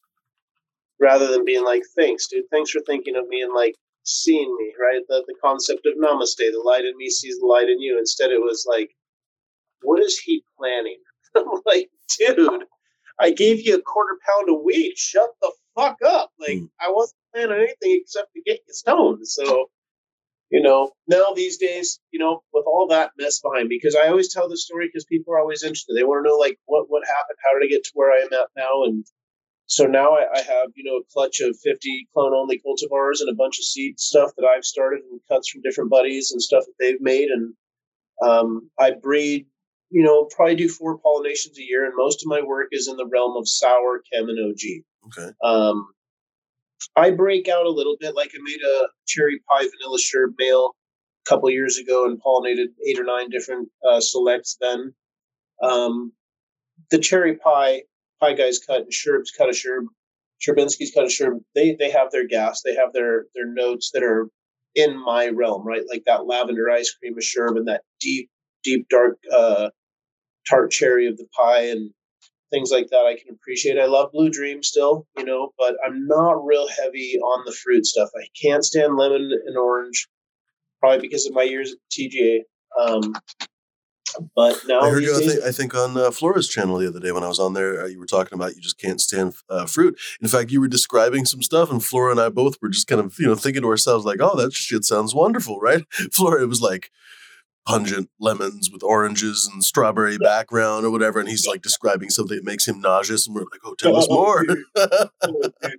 Rather 0.99 1.27
than 1.27 1.45
being 1.45 1.63
like, 1.63 1.83
Thanks, 1.97 2.27
dude, 2.27 2.45
thanks 2.51 2.71
for 2.71 2.81
thinking 2.81 3.15
of 3.15 3.27
me 3.27 3.41
and 3.41 3.53
like 3.53 3.75
seeing 4.03 4.55
me, 4.57 4.73
right? 4.79 5.01
The 5.07 5.23
the 5.27 5.35
concept 5.43 5.85
of 5.85 5.95
namaste, 5.95 6.37
the 6.37 6.61
light 6.63 6.85
in 6.85 6.97
me 6.97 7.09
sees 7.09 7.39
the 7.39 7.45
light 7.45 7.69
in 7.69 7.79
you. 7.79 7.97
Instead 7.99 8.31
it 8.31 8.41
was 8.41 8.65
like, 8.67 8.89
What 9.81 10.01
is 10.01 10.17
he 10.17 10.43
planning? 10.57 10.99
I'm 11.35 11.61
like, 11.65 11.89
dude, 12.17 12.63
I 13.19 13.31
gave 13.31 13.65
you 13.65 13.75
a 13.75 13.81
quarter 13.81 14.17
pound 14.27 14.49
a 14.49 14.53
week. 14.53 14.93
Shut 14.97 15.29
the 15.41 15.51
fuck 15.75 15.97
up. 16.05 16.31
Like 16.39 16.57
mm. 16.57 16.69
I 16.79 16.91
wasn't 16.91 17.17
planning 17.33 17.57
anything 17.57 17.99
except 18.01 18.33
to 18.33 18.41
get 18.41 18.59
you 18.67 18.73
stoned. 18.73 19.27
So, 19.27 19.69
you 20.55 20.61
know, 20.61 20.91
now 21.05 21.33
these 21.35 21.57
days, 21.57 21.99
you 22.11 22.19
know, 22.19 22.41
with 22.53 22.63
all 22.65 22.87
that 22.87 23.11
mess 23.19 23.41
behind, 23.41 23.67
me, 23.67 23.77
because 23.77 23.93
I 23.93 24.07
always 24.07 24.33
tell 24.33 24.47
the 24.47 24.55
story 24.55 24.87
because 24.87 25.03
people 25.03 25.33
are 25.33 25.39
always 25.39 25.63
interested. 25.63 25.95
They 25.97 26.05
want 26.05 26.25
to 26.25 26.29
know 26.29 26.37
like 26.37 26.57
what 26.63 26.85
what 26.87 27.03
happened, 27.05 27.37
how 27.43 27.59
did 27.59 27.65
I 27.65 27.69
get 27.69 27.83
to 27.83 27.91
where 27.93 28.13
I 28.13 28.21
am 28.21 28.31
at 28.31 28.47
now, 28.55 28.85
and 28.85 29.05
so 29.65 29.83
now 29.83 30.11
I, 30.13 30.27
I, 30.33 30.37
have 30.37 30.69
you 30.75 30.85
know 30.85 30.99
a 30.99 31.03
clutch 31.11 31.41
of 31.41 31.57
50 31.61 32.07
clone 32.13 32.33
only 32.33 32.61
cultivars 32.65 33.19
and 33.19 33.29
a 33.29 33.35
bunch 33.35 33.59
of 33.59 33.65
seed 33.65 33.99
stuff 33.99 34.31
that 34.37 34.45
I've 34.45 34.63
started 34.63 35.01
and 35.11 35.19
cuts 35.29 35.49
from 35.49 35.61
different 35.61 35.89
buddies 35.91 36.31
and 36.31 36.41
stuff 36.41 36.63
that 36.65 36.75
they've 36.79 37.01
made 37.01 37.27
and 37.31 37.53
um, 38.23 38.69
I 38.79 38.91
breed 38.91 39.47
you 39.89 40.03
know 40.03 40.23
probably 40.33 40.55
do 40.55 40.69
four 40.69 40.97
pollinations 40.99 41.57
a 41.57 41.63
year 41.63 41.83
and 41.83 41.95
most 41.97 42.23
of 42.23 42.29
my 42.29 42.41
work 42.41 42.69
is 42.71 42.87
in 42.87 42.95
the 42.95 43.07
realm 43.07 43.35
of 43.35 43.49
sour 43.49 44.01
chem 44.09 44.29
and 44.29 44.39
OG. 44.39 45.17
Okay. 45.19 45.33
Um, 45.43 45.87
I 46.95 47.11
break 47.11 47.47
out 47.47 47.65
a 47.65 47.71
little 47.71 47.97
bit 47.99 48.15
like 48.15 48.31
I 48.33 48.39
made 48.41 48.61
a 48.61 48.87
cherry 49.07 49.41
pie 49.49 49.63
vanilla 49.63 49.97
sherb 49.99 50.33
male 50.37 50.75
a 51.25 51.29
couple 51.29 51.49
years 51.49 51.77
ago 51.77 52.05
and 52.05 52.21
pollinated 52.21 52.67
eight 52.87 52.99
or 52.99 53.03
nine 53.03 53.29
different 53.29 53.69
uh, 53.89 53.99
selects 53.99 54.57
then. 54.59 54.93
Um, 55.61 56.13
the 56.91 56.99
cherry 56.99 57.37
pie 57.37 57.83
Pie 58.21 58.33
Guys 58.33 58.59
cut 58.59 58.81
and 58.81 58.91
Sherb's 58.91 59.31
cut 59.31 59.49
a 59.49 59.51
Sherb, 59.51 59.85
Sherbinski's 60.41 60.91
cut 60.93 61.03
a 61.03 61.07
Sherb. 61.07 61.39
They 61.53 61.75
they 61.75 61.91
have 61.91 62.11
their 62.11 62.27
gas, 62.27 62.61
they 62.63 62.75
have 62.75 62.93
their 62.93 63.25
their 63.35 63.47
notes 63.47 63.91
that 63.93 64.03
are 64.03 64.29
in 64.73 64.97
my 64.97 65.29
realm, 65.29 65.65
right? 65.65 65.83
Like 65.89 66.03
that 66.05 66.25
lavender 66.27 66.69
ice 66.69 66.93
cream 66.93 67.15
Sherb 67.19 67.57
and 67.57 67.67
that 67.67 67.83
deep, 67.99 68.29
deep 68.63 68.87
dark 68.89 69.17
uh, 69.31 69.69
tart 70.49 70.71
cherry 70.71 71.07
of 71.07 71.17
the 71.17 71.27
pie 71.35 71.67
and 71.67 71.91
things 72.55 72.71
like 72.71 72.87
that. 72.89 73.05
I 73.05 73.15
can 73.15 73.33
appreciate. 73.33 73.77
I 73.77 73.85
love 73.85 74.11
Blue 74.13 74.29
Dream 74.29 74.63
still, 74.63 75.05
you 75.17 75.25
know, 75.25 75.51
but 75.57 75.75
I'm 75.85 76.07
not 76.07 76.45
real 76.45 76.67
heavy 76.67 77.19
on 77.21 77.43
the 77.45 77.51
fruit 77.51 77.85
stuff. 77.85 78.09
I 78.15 78.25
can't 78.41 78.63
stand 78.63 78.95
lemon 78.95 79.29
and 79.45 79.57
orange, 79.57 80.07
probably 80.79 80.99
because 80.99 81.25
of 81.25 81.33
my 81.33 81.43
years 81.43 81.73
at 81.73 81.77
TGA. 81.91 82.39
Um, 82.79 83.13
but 84.35 84.61
now 84.67 84.79
I 84.79 84.89
heard 84.89 85.03
you. 85.03 85.15
I 85.15 85.19
think, 85.19 85.43
I 85.43 85.51
think 85.51 85.75
on 85.75 85.97
uh, 85.97 86.11
Flora's 86.11 86.47
channel 86.47 86.77
the 86.77 86.87
other 86.87 87.01
day 87.01 87.11
when 87.11 87.23
I 87.23 87.27
was 87.27 87.39
on 87.39 87.53
there, 87.53 87.83
uh, 87.83 87.87
you 87.87 87.99
were 87.99 88.05
talking 88.05 88.37
about 88.37 88.55
you 88.55 88.61
just 88.61 88.79
can't 88.79 89.01
stand 89.01 89.33
uh, 89.49 89.65
fruit. 89.65 89.99
In 90.21 90.29
fact, 90.29 90.51
you 90.51 90.61
were 90.61 90.69
describing 90.69 91.25
some 91.25 91.41
stuff, 91.41 91.69
and 91.69 91.83
Flora 91.83 92.11
and 92.11 92.21
I 92.21 92.29
both 92.29 92.61
were 92.61 92.69
just 92.69 92.87
kind 92.87 93.01
of 93.01 93.19
you 93.19 93.25
know 93.25 93.35
thinking 93.35 93.63
to 93.63 93.67
ourselves 93.67 94.05
like, 94.05 94.21
"Oh, 94.21 94.37
that 94.37 94.53
shit 94.53 94.85
sounds 94.85 95.13
wonderful, 95.13 95.59
right?" 95.59 95.83
Flora, 96.13 96.43
it 96.43 96.47
was 96.47 96.61
like 96.61 96.91
pungent 97.65 98.09
lemons 98.19 98.69
with 98.71 98.83
oranges 98.83 99.49
and 99.51 99.63
strawberry 99.63 100.17
background 100.17 100.85
or 100.85 100.91
whatever, 100.91 101.19
and 101.19 101.29
he's 101.29 101.47
like 101.47 101.61
describing 101.61 102.09
something 102.09 102.37
that 102.37 102.45
makes 102.45 102.67
him 102.67 102.79
nauseous, 102.79 103.27
and 103.27 103.35
we're 103.35 103.41
like, 103.41 103.61
"Oh, 103.63 103.75
tell 103.77 103.95
us 103.95 104.07
oh, 104.09 104.15
more." 104.15 104.45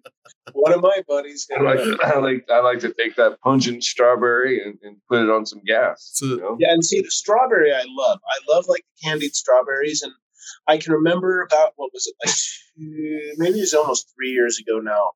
One 0.52 0.72
of 0.72 0.80
my 0.80 1.02
buddies. 1.08 1.48
I 1.56 1.60
like, 1.60 1.80
I 2.04 2.18
like 2.18 2.46
I 2.50 2.60
like 2.60 2.78
to 2.80 2.92
take 2.92 3.16
that 3.16 3.40
pungent 3.42 3.82
strawberry 3.82 4.62
and, 4.62 4.78
and 4.82 4.96
put 5.08 5.22
it 5.22 5.30
on 5.30 5.44
some 5.44 5.60
gas. 5.66 6.10
So, 6.14 6.26
you 6.26 6.36
know? 6.40 6.56
Yeah, 6.60 6.72
and 6.72 6.84
see 6.84 7.00
the 7.00 7.10
strawberry 7.10 7.72
I 7.72 7.84
love. 7.88 8.20
I 8.24 8.54
love 8.54 8.66
like 8.68 8.84
candied 9.02 9.34
strawberries, 9.34 10.02
and 10.02 10.12
I 10.68 10.78
can 10.78 10.92
remember 10.92 11.42
about 11.42 11.72
what 11.76 11.90
was 11.92 12.06
it 12.06 12.14
like? 12.24 12.34
Two, 12.76 13.34
maybe 13.38 13.58
it's 13.58 13.74
almost 13.74 14.12
three 14.14 14.30
years 14.30 14.60
ago 14.60 14.78
now. 14.78 15.12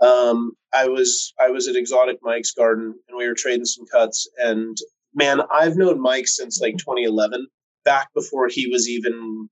Um, 0.00 0.52
I 0.72 0.88
was 0.88 1.32
I 1.40 1.50
was 1.50 1.68
at 1.68 1.76
Exotic 1.76 2.18
Mike's 2.22 2.52
garden, 2.52 2.94
and 3.08 3.16
we 3.16 3.28
were 3.28 3.34
trading 3.34 3.64
some 3.64 3.86
cuts, 3.86 4.28
and 4.38 4.76
man, 5.18 5.40
I've 5.52 5.76
known 5.76 6.00
Mike 6.00 6.28
since 6.28 6.60
like 6.60 6.76
2011, 6.78 7.46
back 7.84 8.08
before 8.14 8.48
he 8.48 8.68
was 8.68 8.88
even 8.88 9.48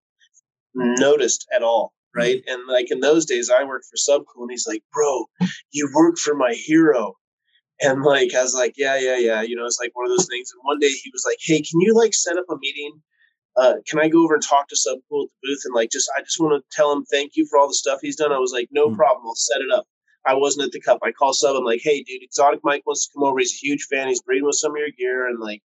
noticed 0.75 1.47
at 1.55 1.63
all. 1.63 1.93
Right. 2.15 2.43
And 2.47 2.63
like 2.67 2.91
in 2.91 3.01
those 3.01 3.27
days, 3.27 3.51
I 3.51 3.65
worked 3.65 3.87
for 3.91 3.97
Subcool, 3.97 4.43
and 4.43 4.51
he's 4.51 4.67
like, 4.67 4.83
bro, 4.95 5.27
you 5.73 5.91
work 5.95 6.17
for 6.17 6.35
my 6.35 6.55
hero. 6.55 7.15
And 7.81 8.03
like, 8.03 8.35
I 8.35 8.43
was 8.43 8.55
like, 8.55 8.73
yeah, 8.79 8.97
yeah, 8.97 9.19
yeah. 9.19 9.43
You 9.43 9.55
know, 9.55 9.67
it's 9.67 9.79
like 9.79 9.91
one 9.95 10.07
of 10.07 10.17
those 10.17 10.27
things. 10.27 10.51
And 10.51 10.61
one 10.63 10.79
day 10.79 10.89
he 10.89 11.11
was 11.13 11.25
like, 11.27 11.37
hey, 11.43 11.59
can 11.59 11.81
you 11.81 11.95
like 11.95 12.15
set 12.15 12.39
up 12.39 12.47
a 12.49 12.57
meeting? 12.57 13.03
Uh, 13.55 13.75
can 13.87 13.99
I 13.99 14.09
go 14.09 14.25
over 14.25 14.35
and 14.35 14.43
talk 14.43 14.69
to 14.69 14.75
Subcool 14.75 15.25
at 15.25 15.29
the 15.29 15.39
booth 15.43 15.63
and 15.65 15.75
like 15.75 15.91
just 15.91 16.11
I 16.17 16.21
just 16.23 16.41
want 16.41 16.63
to 16.63 16.77
tell 16.77 16.93
him 16.93 17.05
thank 17.05 17.33
you 17.37 17.47
for 17.51 17.59
all 17.59 17.69
the 17.69 17.75
stuff 17.75 18.01
he's 18.03 18.17
done. 18.17 18.33
I 18.33 18.39
was 18.39 18.53
like, 18.53 18.69
no 18.71 18.89
mm. 18.89 18.97
problem, 18.97 19.27
I'll 19.27 19.35
set 19.35 19.61
it 19.61 19.73
up. 19.75 19.87
I 20.27 20.35
wasn't 20.35 20.67
at 20.67 20.73
the 20.73 20.81
cup. 20.81 20.99
I 21.03 21.13
call 21.13 21.33
Sub. 21.33 21.57
I'm 21.57 21.65
like, 21.65 21.81
hey, 21.83 22.03
dude, 22.03 22.23
Exotic 22.23 22.61
Mike 22.65 22.83
wants 22.87 23.07
to 23.07 23.13
come 23.15 23.25
over. 23.25 23.39
He's 23.39 23.55
a 23.55 23.67
huge 23.67 23.87
fan. 23.91 24.09
He's 24.09 24.23
breeding 24.23 24.47
with 24.47 24.57
some 24.57 24.73
of 24.73 24.79
your 24.79 24.91
gear 24.97 25.29
and 25.29 25.39
like 25.39 25.63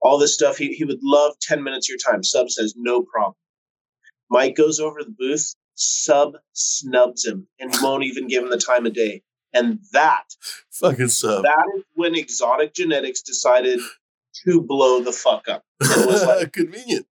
all 0.00 0.18
this 0.18 0.34
stuff. 0.34 0.56
He, 0.56 0.74
he 0.74 0.84
would 0.84 1.00
love 1.02 1.34
10 1.40 1.62
minutes 1.62 1.88
of 1.88 1.94
your 1.94 2.12
time. 2.12 2.22
Sub 2.22 2.50
says, 2.50 2.74
no 2.76 3.02
problem. 3.02 3.34
Mike 4.30 4.56
goes 4.56 4.80
over 4.80 4.98
to 4.98 5.04
the 5.04 5.14
booth. 5.16 5.54
Sub 5.74 6.34
snubs 6.52 7.24
him 7.26 7.48
and 7.58 7.74
won't 7.82 8.04
even 8.04 8.28
give 8.28 8.42
him 8.42 8.50
the 8.50 8.58
time 8.58 8.86
of 8.86 8.94
day. 8.94 9.22
And 9.52 9.78
that 9.92 10.24
fucking 10.70 11.08
sub. 11.08 11.44
That 11.44 11.64
is 11.76 11.84
when 11.94 12.14
Exotic 12.14 12.74
Genetix 12.74 13.24
decided 13.24 13.80
to 14.44 14.60
blow 14.60 15.02
the 15.02 15.12
fuck 15.12 15.48
up. 15.48 15.62
It 15.80 16.06
was 16.06 16.24
like, 16.24 16.52
Convenient. 16.52 17.06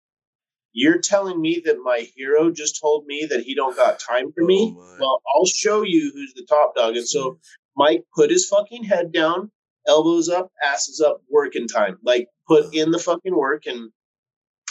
You're 0.74 1.00
telling 1.00 1.40
me 1.40 1.62
that 1.64 1.78
my 1.82 2.06
hero 2.14 2.50
just 2.50 2.80
told 2.80 3.06
me 3.06 3.26
that 3.30 3.40
he 3.40 3.54
don't 3.54 3.76
got 3.76 4.00
time 4.00 4.32
for 4.32 4.44
me? 4.44 4.74
Oh 4.76 4.96
well, 5.00 5.22
I'll 5.34 5.46
show 5.46 5.82
you 5.82 6.10
who's 6.12 6.34
the 6.34 6.46
top 6.48 6.74
dog. 6.74 6.96
And 6.96 7.08
so 7.08 7.38
Mike 7.76 8.04
put 8.14 8.30
his 8.30 8.46
fucking 8.46 8.84
head 8.84 9.12
down, 9.12 9.50
elbows 9.86 10.28
up, 10.28 10.50
asses 10.62 11.00
up, 11.00 11.22
working 11.30 11.68
time. 11.68 11.98
Like 12.04 12.28
put 12.46 12.74
in 12.74 12.90
the 12.90 12.98
fucking 12.98 13.34
work 13.34 13.62
and 13.66 13.90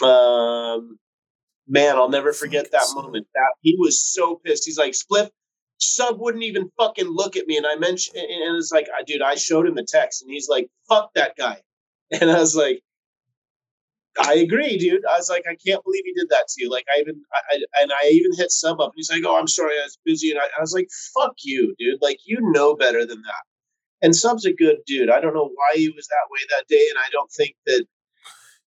um 0.08 1.00
man, 1.68 1.96
I'll 1.96 2.10
never 2.10 2.34
forget 2.34 2.72
that 2.72 2.92
moment. 2.94 3.26
That 3.34 3.54
he 3.62 3.78
was 3.80 4.04
so 4.04 4.36
pissed. 4.44 4.66
He's 4.66 4.78
like, 4.78 4.94
split 4.94 5.32
sub 5.84 6.20
wouldn't 6.20 6.44
even 6.44 6.72
fucking 6.78 7.08
look 7.08 7.36
at 7.36 7.48
me. 7.48 7.58
And 7.58 7.66
I 7.66 7.76
mentioned 7.76 8.18
and 8.18 8.58
it's 8.58 8.72
like, 8.72 8.88
dude, 9.06 9.22
I 9.22 9.36
showed 9.36 9.68
him 9.68 9.76
the 9.76 9.88
text 9.88 10.22
and 10.22 10.32
he's 10.32 10.50
like, 10.50 10.70
fuck 10.90 11.14
that 11.16 11.36
guy. 11.38 11.62
And 12.22 12.30
I 12.30 12.40
was 12.40 12.56
like, 12.56 12.84
I 14.20 14.36
agree, 14.36 14.78
dude. 14.78 15.06
I 15.06 15.18
was 15.18 15.30
like, 15.30 15.46
I 15.50 15.56
can't 15.56 15.84
believe 15.84 16.04
he 16.06 16.14
did 16.14 16.30
that 16.30 16.48
to 16.50 16.64
you. 16.64 16.70
Like, 16.70 16.86
I 16.96 17.00
even, 17.00 17.22
I, 17.52 17.56
and 17.82 17.92
I 17.92 18.10
even 18.10 18.32
hit 18.36 18.52
sub 18.52 18.80
up, 18.80 18.90
and 18.90 18.94
he's 18.96 19.12
like, 19.12 19.24
"Oh, 19.26 19.40
I'm 19.40 19.48
sorry, 19.48 19.74
I 19.80 19.84
was 19.84 19.98
busy." 20.06 20.30
And 20.30 20.40
I, 20.40 20.44
I, 20.58 20.62
was 20.62 20.74
like, 20.74 20.90
"Fuck 21.16 21.34
you, 21.44 21.74
dude! 21.80 22.00
Like, 22.02 22.20
you 22.26 22.38
know 22.40 22.76
better 22.76 23.06
than 23.06 23.22
that." 23.24 23.44
And 24.04 24.16
sub's 24.16 24.46
a 24.46 24.54
good 24.54 24.78
dude. 24.86 25.10
I 25.10 25.20
don't 25.20 25.34
know 25.34 25.50
why 25.54 25.72
he 25.76 25.90
was 25.90 26.08
that 26.08 26.28
way 26.30 26.40
that 26.52 26.68
day, 26.68 26.86
and 26.90 27.00
I 27.00 27.10
don't 27.12 27.32
think 27.32 27.56
that. 27.66 27.86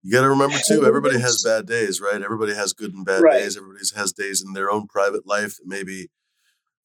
You 0.02 0.12
got 0.12 0.22
to 0.22 0.28
remember 0.28 0.58
too. 0.66 0.86
Everybody 0.86 1.18
has 1.18 1.42
bad 1.42 1.66
days, 1.66 2.00
right? 2.00 2.20
Everybody 2.22 2.54
has 2.54 2.72
good 2.74 2.92
and 2.92 3.06
bad 3.06 3.22
right. 3.22 3.40
days. 3.40 3.56
Everybody 3.56 3.84
has 3.96 4.12
days 4.12 4.42
in 4.46 4.52
their 4.52 4.70
own 4.70 4.86
private 4.86 5.26
life 5.26 5.56
that 5.56 5.66
maybe 5.66 6.08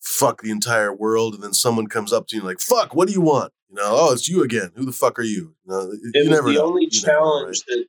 fuck 0.02 0.42
the 0.42 0.52
entire 0.52 0.94
world, 0.94 1.34
and 1.34 1.44
then 1.44 1.54
someone 1.54 1.88
comes 1.88 2.12
up 2.12 2.28
to 2.28 2.36
you 2.36 2.42
like, 2.42 2.60
"Fuck, 2.60 2.94
what 2.94 3.08
do 3.08 3.14
you 3.14 3.22
want?" 3.22 3.54
You 3.70 3.76
know, 3.76 3.84
oh, 3.86 4.14
it's 4.14 4.28
you 4.28 4.44
again. 4.44 4.72
Who 4.76 4.86
the 4.86 4.92
fuck 4.92 5.20
are 5.20 5.24
you? 5.24 5.56
You, 5.66 5.72
know, 5.72 5.92
you 6.14 6.30
never 6.30 6.50
the 6.50 6.56
know. 6.56 6.66
only 6.66 6.86
you 6.86 6.90
challenge 6.90 7.64
know, 7.68 7.76
right? 7.76 7.80
that 7.80 7.86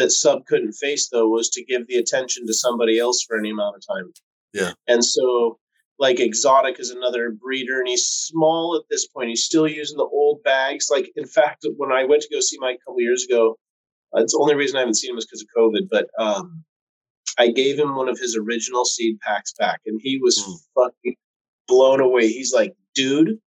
that 0.00 0.10
sub 0.10 0.46
couldn't 0.46 0.72
face 0.72 1.08
though 1.08 1.28
was 1.28 1.50
to 1.50 1.64
give 1.64 1.86
the 1.86 1.96
attention 1.96 2.46
to 2.46 2.54
somebody 2.54 2.98
else 2.98 3.22
for 3.22 3.38
any 3.38 3.50
amount 3.50 3.76
of 3.76 3.86
time. 3.86 4.12
Yeah. 4.52 4.72
And 4.88 5.04
so 5.04 5.58
like 5.98 6.18
exotic 6.18 6.80
is 6.80 6.90
another 6.90 7.30
breeder 7.30 7.78
and 7.78 7.88
he's 7.88 8.06
small 8.06 8.76
at 8.76 8.88
this 8.90 9.06
point. 9.06 9.28
He's 9.28 9.44
still 9.44 9.68
using 9.68 9.98
the 9.98 10.04
old 10.04 10.42
bags. 10.42 10.88
Like 10.90 11.12
in 11.14 11.26
fact, 11.26 11.66
when 11.76 11.92
I 11.92 12.04
went 12.04 12.22
to 12.22 12.34
go 12.34 12.40
see 12.40 12.56
Mike 12.58 12.78
a 12.82 12.84
couple 12.84 13.00
years 13.00 13.24
ago, 13.24 13.56
uh, 14.16 14.22
it's 14.22 14.32
the 14.32 14.40
only 14.40 14.54
reason 14.54 14.76
I 14.76 14.80
haven't 14.80 14.96
seen 14.96 15.12
him 15.12 15.18
is 15.18 15.26
because 15.26 15.42
of 15.42 15.48
COVID, 15.56 15.88
but 15.90 16.08
um, 16.18 16.64
I 17.38 17.48
gave 17.48 17.78
him 17.78 17.94
one 17.94 18.08
of 18.08 18.18
his 18.18 18.34
original 18.36 18.84
seed 18.84 19.20
packs 19.20 19.52
back 19.58 19.80
and 19.86 20.00
he 20.02 20.18
was 20.18 20.38
mm. 20.38 20.56
fucking 20.74 21.16
blown 21.68 22.00
away. 22.00 22.28
He's 22.28 22.52
like, 22.52 22.74
dude, 22.94 23.38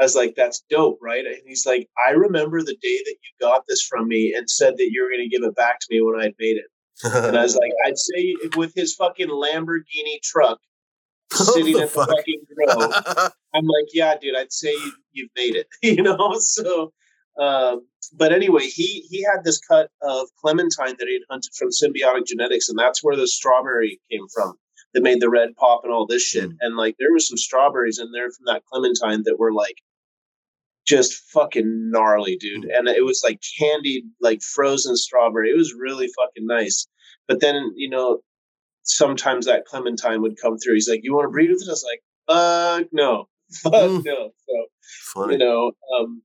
I 0.00 0.04
was 0.04 0.16
like, 0.16 0.34
that's 0.36 0.64
dope, 0.68 0.98
right? 1.00 1.24
And 1.24 1.36
he's 1.46 1.64
like, 1.66 1.88
I 2.08 2.12
remember 2.12 2.60
the 2.60 2.76
day 2.82 2.98
that 3.04 3.16
you 3.22 3.30
got 3.40 3.62
this 3.68 3.82
from 3.82 4.08
me 4.08 4.34
and 4.36 4.50
said 4.50 4.76
that 4.76 4.90
you 4.90 5.02
were 5.02 5.08
going 5.08 5.28
to 5.28 5.36
give 5.36 5.46
it 5.46 5.54
back 5.54 5.78
to 5.80 5.86
me 5.90 6.00
when 6.00 6.20
I'd 6.20 6.34
made 6.38 6.56
it. 6.56 6.66
and 7.04 7.36
I 7.36 7.42
was 7.42 7.56
like, 7.56 7.72
I'd 7.86 7.98
say 7.98 8.34
with 8.56 8.72
his 8.74 8.94
fucking 8.94 9.28
Lamborghini 9.28 10.20
truck 10.22 10.58
sitting 11.32 11.74
the 11.74 11.82
at 11.82 11.90
fuck? 11.90 12.08
the 12.08 12.16
fucking 12.16 12.40
grill, 12.54 12.92
I'm 13.54 13.66
like, 13.66 13.88
yeah, 13.92 14.16
dude, 14.20 14.36
I'd 14.36 14.52
say 14.52 14.72
you, 15.12 15.24
have 15.24 15.30
made 15.36 15.56
it, 15.56 15.68
you 15.82 16.02
know? 16.02 16.34
So, 16.40 16.92
um, 17.40 17.86
but 18.16 18.32
anyway, 18.32 18.66
he 18.66 19.06
he 19.10 19.22
had 19.22 19.44
this 19.44 19.60
cut 19.60 19.90
of 20.02 20.28
clementine 20.40 20.96
that 20.98 21.08
he 21.08 21.14
had 21.14 21.22
hunted 21.30 21.50
from 21.56 21.70
symbiotic 21.70 22.26
genetics, 22.26 22.68
and 22.68 22.78
that's 22.78 23.02
where 23.02 23.16
the 23.16 23.26
strawberry 23.26 24.00
came 24.10 24.26
from 24.32 24.54
that 24.92 25.02
made 25.02 25.20
the 25.20 25.28
red 25.28 25.54
pop 25.56 25.80
and 25.84 25.92
all 25.92 26.06
this 26.06 26.22
shit. 26.22 26.48
Mm. 26.48 26.56
And 26.60 26.76
like 26.76 26.96
there 26.98 27.12
was 27.12 27.28
some 27.28 27.36
strawberries 27.36 27.98
in 27.98 28.12
there 28.12 28.30
from 28.30 28.46
that 28.46 28.62
clementine 28.72 29.24
that 29.24 29.38
were 29.38 29.52
like 29.52 29.76
just 30.86 31.14
fucking 31.32 31.90
gnarly, 31.90 32.36
dude. 32.36 32.64
Mm. 32.64 32.78
And 32.78 32.88
it 32.88 33.04
was 33.04 33.22
like 33.24 33.40
candied, 33.58 34.04
like 34.20 34.42
frozen 34.42 34.96
strawberry. 34.96 35.50
It 35.50 35.56
was 35.56 35.74
really 35.74 36.08
fucking 36.08 36.46
nice. 36.46 36.86
But 37.26 37.40
then, 37.40 37.72
you 37.76 37.88
know, 37.88 38.20
sometimes 38.82 39.46
that 39.46 39.64
clementine 39.64 40.22
would 40.22 40.40
come 40.40 40.58
through. 40.58 40.74
He's 40.74 40.88
like, 40.88 41.00
"You 41.02 41.14
want 41.14 41.26
to 41.26 41.30
breed 41.30 41.50
with 41.50 41.62
it?" 41.62 41.68
I 41.68 41.70
was 41.70 41.84
like, 41.84 42.02
"Fuck 42.28 42.88
no, 42.92 43.28
fuck 43.62 43.72
mm. 43.72 44.04
no." 44.04 44.30
So 44.46 44.66
Funny. 45.14 45.34
you 45.34 45.38
know, 45.38 45.72
um, 45.98 46.22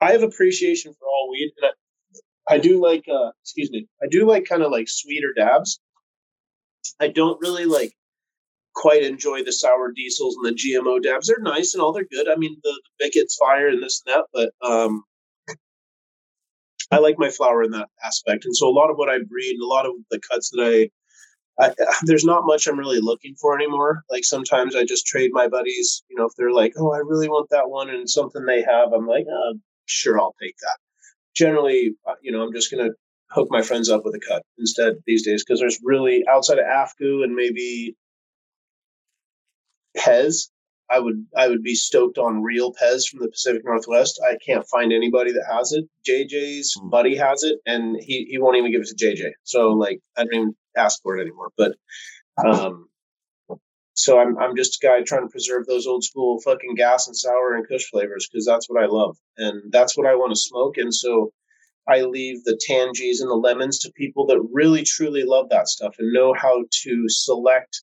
I 0.00 0.12
have 0.12 0.22
appreciation 0.22 0.94
for 0.98 1.06
all 1.06 1.30
weed, 1.30 1.52
and 1.60 1.72
I, 2.48 2.54
I 2.54 2.58
do 2.58 2.82
like, 2.82 3.04
uh, 3.08 3.30
excuse 3.42 3.70
me, 3.70 3.86
I 4.02 4.06
do 4.10 4.26
like 4.26 4.46
kind 4.46 4.62
of 4.62 4.72
like 4.72 4.88
sweeter 4.88 5.32
dabs. 5.36 5.78
I 6.98 7.08
don't 7.08 7.38
really 7.40 7.66
like 7.66 7.92
quite 8.74 9.02
enjoy 9.02 9.42
the 9.42 9.52
sour 9.52 9.92
diesels 9.92 10.36
and 10.36 10.46
the 10.46 10.58
GMO 10.58 11.02
dabs. 11.02 11.26
They're 11.26 11.38
nice 11.40 11.74
and 11.74 11.82
all. 11.82 11.92
They're 11.92 12.04
good. 12.04 12.28
I 12.28 12.36
mean, 12.36 12.56
the, 12.62 12.80
the 12.98 13.06
Bickett's 13.06 13.36
fire 13.36 13.68
and 13.68 13.82
this 13.82 14.02
and 14.06 14.14
that, 14.14 14.26
but 14.32 14.68
um, 14.68 15.04
I 16.90 16.98
like 16.98 17.16
my 17.18 17.30
flower 17.30 17.62
in 17.62 17.70
that 17.72 17.88
aspect. 18.04 18.44
And 18.44 18.56
so 18.56 18.68
a 18.68 18.72
lot 18.72 18.90
of 18.90 18.96
what 18.96 19.08
I 19.08 19.18
breed, 19.18 19.58
a 19.60 19.66
lot 19.66 19.86
of 19.86 19.92
the 20.10 20.20
cuts 20.30 20.50
that 20.50 20.62
I 20.62 20.90
I, 21.60 21.74
there's 22.04 22.24
not 22.24 22.46
much 22.46 22.66
I'm 22.66 22.78
really 22.78 23.00
looking 23.00 23.34
for 23.40 23.54
anymore. 23.54 24.02
Like 24.10 24.24
sometimes 24.24 24.74
I 24.74 24.84
just 24.84 25.06
trade 25.06 25.30
my 25.32 25.48
buddies. 25.48 26.02
You 26.08 26.16
know, 26.16 26.26
if 26.26 26.32
they're 26.36 26.52
like, 26.52 26.72
"Oh, 26.78 26.92
I 26.92 26.98
really 26.98 27.28
want 27.28 27.50
that 27.50 27.68
one," 27.68 27.90
and 27.90 28.08
something 28.08 28.44
they 28.44 28.62
have, 28.62 28.92
I'm 28.92 29.06
like, 29.06 29.26
oh, 29.30 29.54
"Sure, 29.86 30.20
I'll 30.20 30.34
take 30.42 30.56
that." 30.62 30.78
Generally, 31.34 31.94
uh, 32.06 32.14
you 32.22 32.32
know, 32.32 32.42
I'm 32.42 32.52
just 32.52 32.70
gonna 32.70 32.90
hook 33.30 33.48
my 33.50 33.62
friends 33.62 33.90
up 33.90 34.04
with 34.04 34.14
a 34.14 34.20
cut 34.20 34.42
instead 34.58 34.94
these 35.06 35.24
days 35.24 35.44
because 35.44 35.60
there's 35.60 35.78
really 35.84 36.24
outside 36.28 36.58
of 36.58 36.64
AFGU 36.64 37.22
and 37.22 37.34
maybe 37.34 37.96
Pez. 39.96 40.48
I 40.90 40.98
would 40.98 41.24
I 41.36 41.48
would 41.48 41.62
be 41.62 41.74
stoked 41.74 42.18
on 42.18 42.42
real 42.42 42.72
Pez 42.72 43.08
from 43.08 43.20
the 43.20 43.28
Pacific 43.28 43.62
Northwest. 43.64 44.20
I 44.28 44.36
can't 44.44 44.66
find 44.68 44.92
anybody 44.92 45.32
that 45.32 45.46
has 45.48 45.72
it. 45.72 45.84
JJ's 46.08 46.76
mm. 46.76 46.90
buddy 46.90 47.16
has 47.16 47.44
it, 47.44 47.58
and 47.64 47.96
he, 48.00 48.26
he 48.28 48.38
won't 48.38 48.56
even 48.56 48.72
give 48.72 48.80
it 48.80 48.88
to 48.88 49.06
JJ. 49.06 49.30
So 49.44 49.70
like 49.70 50.00
I 50.16 50.24
don't 50.24 50.34
even 50.34 50.56
ask 50.76 51.00
for 51.02 51.16
it 51.16 51.22
anymore. 51.22 51.50
But 51.56 51.76
um, 52.44 52.88
so 53.94 54.18
I'm 54.18 54.36
I'm 54.38 54.56
just 54.56 54.82
a 54.82 54.86
guy 54.86 55.02
trying 55.02 55.26
to 55.26 55.30
preserve 55.30 55.66
those 55.66 55.86
old 55.86 56.02
school 56.02 56.40
fucking 56.40 56.74
gas 56.74 57.06
and 57.06 57.16
sour 57.16 57.54
and 57.54 57.68
Kush 57.68 57.84
flavors 57.90 58.28
because 58.30 58.46
that's 58.46 58.68
what 58.68 58.82
I 58.82 58.86
love 58.86 59.16
and 59.36 59.70
that's 59.72 59.96
what 59.96 60.06
I 60.06 60.14
want 60.14 60.32
to 60.32 60.40
smoke. 60.40 60.76
And 60.78 60.92
so 60.92 61.32
I 61.88 62.02
leave 62.02 62.44
the 62.44 62.58
tangies 62.66 63.20
and 63.20 63.30
the 63.30 63.34
lemons 63.34 63.78
to 63.80 63.92
people 63.92 64.26
that 64.26 64.40
really 64.52 64.84
truly 64.84 65.24
love 65.24 65.48
that 65.50 65.68
stuff 65.68 65.96
and 65.98 66.12
know 66.12 66.32
how 66.32 66.64
to 66.82 67.04
select 67.08 67.82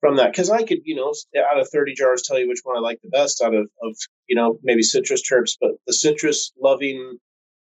from 0.00 0.16
that 0.16 0.32
because 0.32 0.50
I 0.50 0.62
could, 0.62 0.78
you 0.84 0.94
know, 0.94 1.12
out 1.50 1.60
of 1.60 1.68
30 1.68 1.94
jars, 1.94 2.22
tell 2.22 2.38
you 2.38 2.48
which 2.48 2.60
one 2.62 2.76
I 2.76 2.80
like 2.80 3.00
the 3.02 3.10
best 3.10 3.42
out 3.42 3.54
of, 3.54 3.68
of, 3.82 3.96
you 4.28 4.36
know, 4.36 4.58
maybe 4.62 4.82
citrus 4.82 5.22
terps, 5.28 5.56
but 5.60 5.72
the 5.86 5.92
citrus 5.92 6.52
loving 6.60 7.18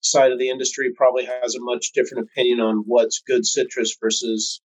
side 0.02 0.32
of 0.32 0.40
the 0.40 0.50
industry 0.50 0.94
probably 0.96 1.26
has 1.26 1.56
a 1.56 1.62
much 1.62 1.92
different 1.94 2.28
opinion 2.30 2.60
on 2.60 2.84
what's 2.86 3.22
good 3.26 3.46
citrus 3.46 3.98
versus 4.02 4.62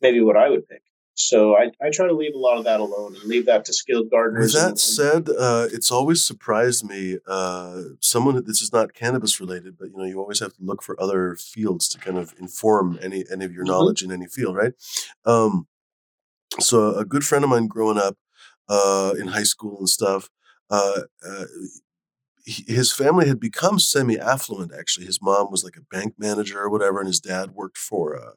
maybe 0.00 0.20
what 0.20 0.36
I 0.36 0.48
would 0.48 0.66
pick. 0.66 0.82
So 1.20 1.56
I, 1.56 1.72
I 1.84 1.90
try 1.92 2.06
to 2.06 2.14
leave 2.14 2.34
a 2.34 2.38
lot 2.38 2.58
of 2.58 2.64
that 2.64 2.78
alone 2.78 3.16
and 3.16 3.24
leave 3.24 3.46
that 3.46 3.64
to 3.64 3.72
skilled 3.72 4.08
gardeners. 4.08 4.54
With 4.54 4.62
that 4.62 4.68
and, 4.68 4.78
said, 4.78 5.28
uh, 5.28 5.66
it's 5.72 5.90
always 5.90 6.24
surprised 6.24 6.88
me. 6.88 7.18
Uh, 7.26 7.82
someone 7.98 8.40
this 8.46 8.62
is 8.62 8.72
not 8.72 8.94
cannabis 8.94 9.40
related, 9.40 9.76
but 9.76 9.88
you 9.90 9.96
know 9.96 10.04
you 10.04 10.20
always 10.20 10.38
have 10.38 10.54
to 10.54 10.62
look 10.62 10.80
for 10.80 11.00
other 11.02 11.34
fields 11.34 11.88
to 11.88 11.98
kind 11.98 12.18
of 12.18 12.34
inform 12.38 13.00
any 13.02 13.24
any 13.32 13.44
of 13.44 13.52
your 13.52 13.64
mm-hmm. 13.64 13.72
knowledge 13.72 14.04
in 14.04 14.12
any 14.12 14.28
field, 14.28 14.54
right? 14.54 14.74
Um, 15.24 15.66
so 16.60 16.94
a 16.94 17.04
good 17.04 17.24
friend 17.24 17.44
of 17.44 17.50
mine 17.50 17.66
growing 17.66 17.98
up 17.98 18.16
uh, 18.68 19.14
in 19.18 19.28
high 19.28 19.44
school 19.44 19.78
and 19.78 19.88
stuff, 19.88 20.28
uh, 20.70 21.02
uh, 21.26 21.44
his 22.44 22.92
family 22.92 23.28
had 23.28 23.40
become 23.40 23.78
semi-affluent. 23.78 24.72
Actually, 24.72 25.06
his 25.06 25.20
mom 25.20 25.50
was 25.50 25.64
like 25.64 25.76
a 25.76 25.94
bank 25.94 26.14
manager 26.18 26.60
or 26.60 26.70
whatever, 26.70 26.98
and 26.98 27.06
his 27.06 27.20
dad 27.20 27.50
worked 27.52 27.78
for. 27.78 28.16
Uh, 28.16 28.32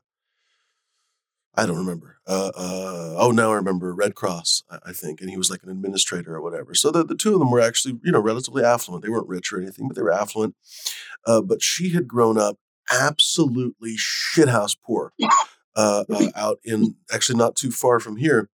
I 1.56 1.66
don't 1.66 1.78
remember. 1.78 2.20
Uh, 2.26 2.52
uh, 2.56 3.16
oh, 3.18 3.32
now 3.32 3.52
I 3.52 3.56
remember 3.56 3.94
Red 3.94 4.16
Cross, 4.16 4.64
I, 4.70 4.94
think, 4.94 5.20
and 5.20 5.30
he 5.30 5.38
was 5.38 5.50
like 5.50 5.64
an 5.64 5.70
administrator 5.70 6.34
or 6.36 6.42
whatever. 6.42 6.74
So 6.74 6.92
the, 6.92 7.04
the 7.04 7.16
two 7.16 7.34
of 7.34 7.40
them 7.40 7.52
were 7.52 7.60
actually, 7.60 8.00
you 8.04 8.12
know, 8.12 8.22
relatively 8.22 8.64
affluent. 8.64 9.04
They 9.04 9.10
weren't 9.10 9.28
rich 9.28 9.52
or 9.52 9.62
anything, 9.62 9.90
but 9.90 9.96
they 9.96 10.02
were 10.02 10.14
affluent. 10.14 10.56
but 11.26 11.62
she 11.62 11.90
had 11.90 12.08
grown 12.08 12.38
up 12.38 12.58
absolutely 12.90 13.96
shithouse 13.98 14.76
poor 14.82 15.14
uh, 15.76 16.06
uh, 16.10 16.28
out 16.36 16.60
in 16.64 16.96
actually 17.12 17.38
not 17.38 17.56
too 17.56 17.72
far 17.72 18.00
from 18.00 18.18
here 18.18 18.50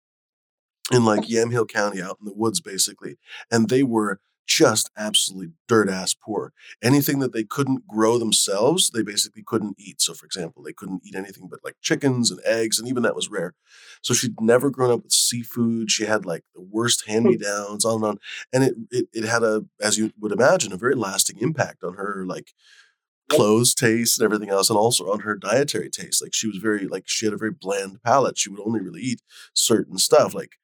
in 0.92 1.06
like 1.06 1.28
Yamhill 1.28 1.68
County, 1.68 2.02
out 2.02 2.18
in 2.20 2.26
the 2.26 2.34
woods, 2.34 2.62
basically. 2.62 3.18
And 3.52 3.70
they 3.70 3.84
were 3.84 4.20
just 4.48 4.90
absolutely 4.98 5.52
dirt 5.68 5.90
ass 5.90 6.14
poor. 6.14 6.54
Anything 6.82 7.20
that 7.20 7.34
they 7.34 7.44
couldn't 7.44 7.86
grow 7.86 8.18
themselves, 8.18 8.90
they 8.90 9.04
basically 9.04 9.44
couldn't 9.46 9.76
eat. 9.78 10.02
So, 10.02 10.14
for 10.14 10.26
example, 10.26 10.64
they 10.64 10.72
couldn't 10.72 11.02
eat 11.06 11.16
anything 11.16 11.48
but 11.50 11.60
like 11.64 11.76
chickens 11.82 12.32
and 12.32 12.40
eggs, 12.46 12.80
and 12.80 12.88
even 12.88 13.04
that 13.04 13.16
was 13.16 13.30
rare. 13.30 13.56
So 14.02 14.14
she'd 14.14 14.40
never 14.40 14.70
grown 14.70 14.92
up 14.92 15.04
with 15.04 15.12
seafood. 15.12 15.92
She 15.92 16.06
had 16.06 16.26
like 16.26 16.44
the 16.56 16.62
worst 16.62 17.04
hmm. 17.06 17.12
hand 17.12 17.26
me 17.26 17.38
downs, 17.38 17.84
on 17.84 17.96
and 17.96 18.06
on. 18.06 18.20
And 18.54 18.64
it, 18.64 18.76
it 18.90 19.06
it 19.12 19.26
had 19.26 19.44
a, 19.44 19.66
as 19.82 19.98
you 19.98 20.12
would 20.20 20.32
imagine, 20.32 20.72
a 20.72 20.78
very 20.78 20.96
lasting 20.96 21.40
impact 21.40 21.84
on 21.84 21.96
her 21.96 22.24
like 22.26 22.54
clothes 23.30 23.74
taste 23.74 24.20
and 24.20 24.26
everything 24.26 24.50
else, 24.50 24.70
and 24.70 24.78
also 24.78 25.12
on 25.12 25.22
her 25.22 25.36
dietary 25.36 25.90
taste. 25.90 26.22
Like 26.22 26.34
she 26.34 26.48
was 26.48 26.58
very 26.58 26.88
like 26.88 27.04
she 27.08 27.26
had 27.26 27.34
a 27.34 27.38
very 27.38 27.52
bland 27.52 28.02
palate. 28.04 28.38
She 28.38 28.50
would 28.50 28.60
only 28.60 28.82
really 28.82 29.02
eat 29.02 29.22
certain 29.54 29.98
stuff. 29.98 30.34
Like 30.34 30.58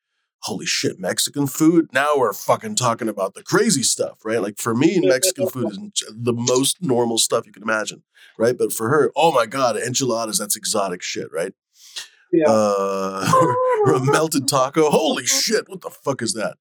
holy 0.44 0.66
shit, 0.66 1.00
Mexican 1.00 1.48
food. 1.48 1.88
Now 1.94 2.18
we're 2.18 2.34
fucking 2.34 2.76
talking 2.76 3.08
about 3.08 3.34
the 3.34 3.44
crazy 3.44 3.84
stuff, 3.84 4.20
right? 4.26 4.42
Like 4.42 4.58
for 4.58 4.76
me, 4.76 5.00
Mexican 5.02 5.48
food 5.48 5.72
is 5.72 6.04
the 6.14 6.34
most 6.34 6.82
normal 6.82 7.18
stuff 7.18 7.46
you 7.46 7.54
can 7.54 7.64
imagine, 7.64 8.04
right? 8.38 8.58
But 8.58 8.74
for 8.74 8.90
her, 8.90 9.12
oh 9.16 9.32
my 9.32 9.46
god, 9.46 9.78
enchiladas, 9.78 10.38
that's 10.38 10.56
exotic 10.56 11.02
shit, 11.02 11.32
right? 11.32 11.54
Yeah. 12.32 12.46
Uh, 12.48 13.32
or 13.86 13.94
a 13.96 14.00
melted 14.04 14.48
taco. 14.48 14.90
Holy 14.90 15.26
shit, 15.26 15.70
what 15.70 15.82
the 15.82 15.90
fuck 15.90 16.22
is 16.22 16.34
that? 16.34 16.58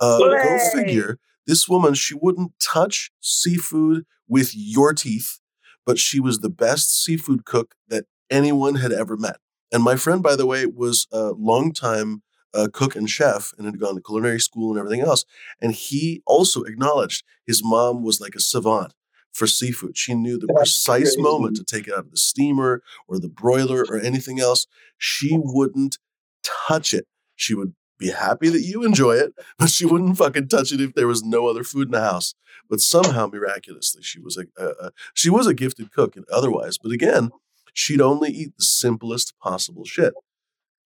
Uh, 0.00 0.18
go 0.18 0.58
figure. 0.72 1.18
This 1.46 1.68
woman, 1.68 1.94
she 1.94 2.14
wouldn't 2.14 2.52
touch 2.60 3.10
seafood 3.20 4.04
with 4.28 4.52
your 4.54 4.92
teeth, 4.92 5.40
but 5.86 5.98
she 5.98 6.20
was 6.20 6.40
the 6.40 6.50
best 6.50 7.02
seafood 7.02 7.44
cook 7.44 7.74
that 7.88 8.04
anyone 8.30 8.76
had 8.76 8.92
ever 8.92 9.16
met. 9.16 9.38
And 9.72 9.82
my 9.82 9.96
friend, 9.96 10.22
by 10.22 10.36
the 10.36 10.46
way, 10.46 10.66
was 10.66 11.06
a 11.12 11.30
longtime 11.32 12.22
uh, 12.54 12.68
cook 12.72 12.96
and 12.96 13.08
chef 13.08 13.52
and 13.58 13.66
had 13.66 13.78
gone 13.78 13.94
to 13.94 14.00
culinary 14.00 14.40
school 14.40 14.70
and 14.70 14.78
everything 14.78 15.00
else. 15.00 15.24
And 15.60 15.72
he 15.72 16.22
also 16.26 16.62
acknowledged 16.62 17.24
his 17.46 17.62
mom 17.64 18.02
was 18.02 18.20
like 18.20 18.34
a 18.34 18.40
savant 18.40 18.94
for 19.32 19.46
seafood. 19.46 19.96
She 19.96 20.14
knew 20.14 20.38
the 20.38 20.46
That's 20.46 20.58
precise 20.60 21.14
crazy. 21.14 21.22
moment 21.22 21.56
to 21.56 21.64
take 21.64 21.86
it 21.86 21.92
out 21.92 22.00
of 22.00 22.10
the 22.10 22.16
steamer 22.16 22.82
or 23.06 23.18
the 23.18 23.28
broiler 23.28 23.84
or 23.88 23.98
anything 23.98 24.40
else. 24.40 24.66
She 24.96 25.30
wouldn't 25.32 25.98
touch 26.42 26.94
it. 26.94 27.06
She 27.36 27.54
would 27.54 27.74
be 27.98 28.10
happy 28.10 28.48
that 28.48 28.62
you 28.62 28.84
enjoy 28.84 29.12
it, 29.16 29.34
but 29.58 29.70
she 29.70 29.84
wouldn't 29.84 30.18
fucking 30.18 30.48
touch 30.48 30.72
it 30.72 30.80
if 30.80 30.94
there 30.94 31.06
was 31.08 31.22
no 31.22 31.46
other 31.48 31.64
food 31.64 31.88
in 31.88 31.92
the 31.92 32.00
house. 32.00 32.34
But 32.68 32.80
somehow, 32.80 33.26
miraculously, 33.26 34.02
she 34.02 34.20
was 34.20 34.36
a, 34.36 34.44
a, 34.62 34.68
a 34.86 34.90
she 35.14 35.30
was 35.30 35.46
a 35.46 35.54
gifted 35.54 35.92
cook 35.92 36.16
and 36.16 36.26
otherwise. 36.30 36.78
But 36.78 36.92
again, 36.92 37.30
she'd 37.72 38.00
only 38.00 38.30
eat 38.30 38.56
the 38.58 38.64
simplest 38.64 39.34
possible 39.40 39.84
shit. 39.84 40.12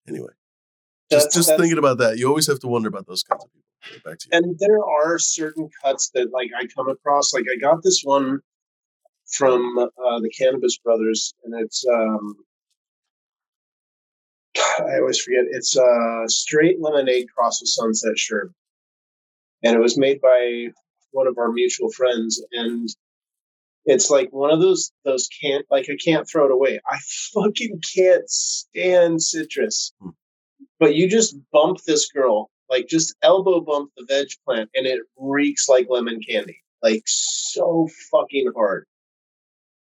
Anyway, 0.09 0.31
just 1.11 1.27
that's, 1.27 1.35
just 1.35 1.49
that's, 1.49 1.61
thinking 1.61 1.79
about 1.79 1.99
that, 1.99 2.19
you 2.19 2.29
always 2.29 2.47
have 2.47 2.61
to 2.61 2.69
wonder 2.69 2.89
about 2.89 3.07
those 3.07 3.23
kinds 3.23 3.45
of 3.45 3.51
people. 3.53 4.11
Back 4.11 4.19
to 4.21 4.29
you. 4.31 4.39
And 4.39 4.57
there 4.61 4.79
are 4.79 5.19
certain 5.19 5.69
cuts 5.83 6.11
that 6.15 6.33
like 6.33 6.51
I 6.57 6.67
come 6.67 6.89
across. 6.89 7.35
Like 7.35 7.47
I 7.53 7.57
got 7.57 7.83
this 7.83 8.03
one 8.05 8.41
from 9.27 9.79
uh, 9.79 10.21
the 10.21 10.31
Cannabis 10.31 10.79
Brothers, 10.79 11.35
and 11.45 11.55
it's 11.61 11.85
um, 11.93 12.37
I 14.79 14.99
always 14.99 15.21
forget. 15.21 15.45
It's 15.51 15.77
a 15.77 16.25
straight 16.27 16.81
lemonade 16.81 17.27
cross 17.37 17.61
with 17.61 17.69
Sunset 17.69 18.17
Sherb, 18.17 18.53
and 19.63 19.77
it 19.77 19.81
was 19.81 19.99
made 19.99 20.21
by 20.21 20.69
one 21.11 21.27
of 21.27 21.39
our 21.39 21.51
mutual 21.53 21.91
friends. 21.91 22.43
And 22.53 22.89
it's 23.85 24.11
like 24.11 24.31
one 24.33 24.51
of 24.51 24.61
those 24.61 24.93
those 25.05 25.29
can't 25.41 25.67
like 25.71 25.89
I 25.91 25.97
can't 26.03 26.29
throw 26.29 26.47
it 26.47 26.53
away. 26.53 26.81
I 26.91 26.99
fucking 27.35 27.81
can't 27.95 28.29
stand 28.29 29.23
citrus, 29.23 29.93
hmm. 30.01 30.11
but 30.79 30.95
you 30.95 31.09
just 31.09 31.37
bump 31.53 31.79
this 31.87 32.11
girl 32.11 32.51
like 32.73 32.89
just 32.89 33.15
elbow 33.23 33.61
bump 33.61 33.91
the 33.97 34.07
veg 34.09 34.29
plant, 34.47 34.71
and 34.75 34.87
it 34.87 35.03
reeks 35.19 35.69
like 35.69 35.87
lemon 35.91 36.21
candy, 36.27 36.59
like 36.83 37.03
so 37.07 37.87
fucking 38.11 38.51
hard. 38.57 38.87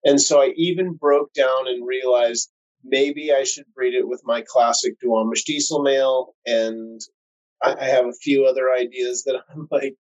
And 0.02 0.20
so 0.20 0.40
I 0.40 0.54
even 0.56 0.94
broke 0.94 1.32
down 1.34 1.68
and 1.68 1.86
realized 1.86 2.50
maybe 2.84 3.32
I 3.32 3.44
should 3.44 3.66
breed 3.74 3.94
it 3.94 4.08
with 4.08 4.22
my 4.24 4.42
classic 4.46 4.94
Duwamish 5.02 5.44
diesel 5.44 5.82
male. 5.82 6.34
And 6.46 7.00
I, 7.62 7.74
I 7.74 7.84
have 7.84 8.06
a 8.06 8.12
few 8.12 8.46
other 8.46 8.72
ideas 8.72 9.24
that 9.24 9.40
I'm 9.52 9.68
like, 9.70 9.94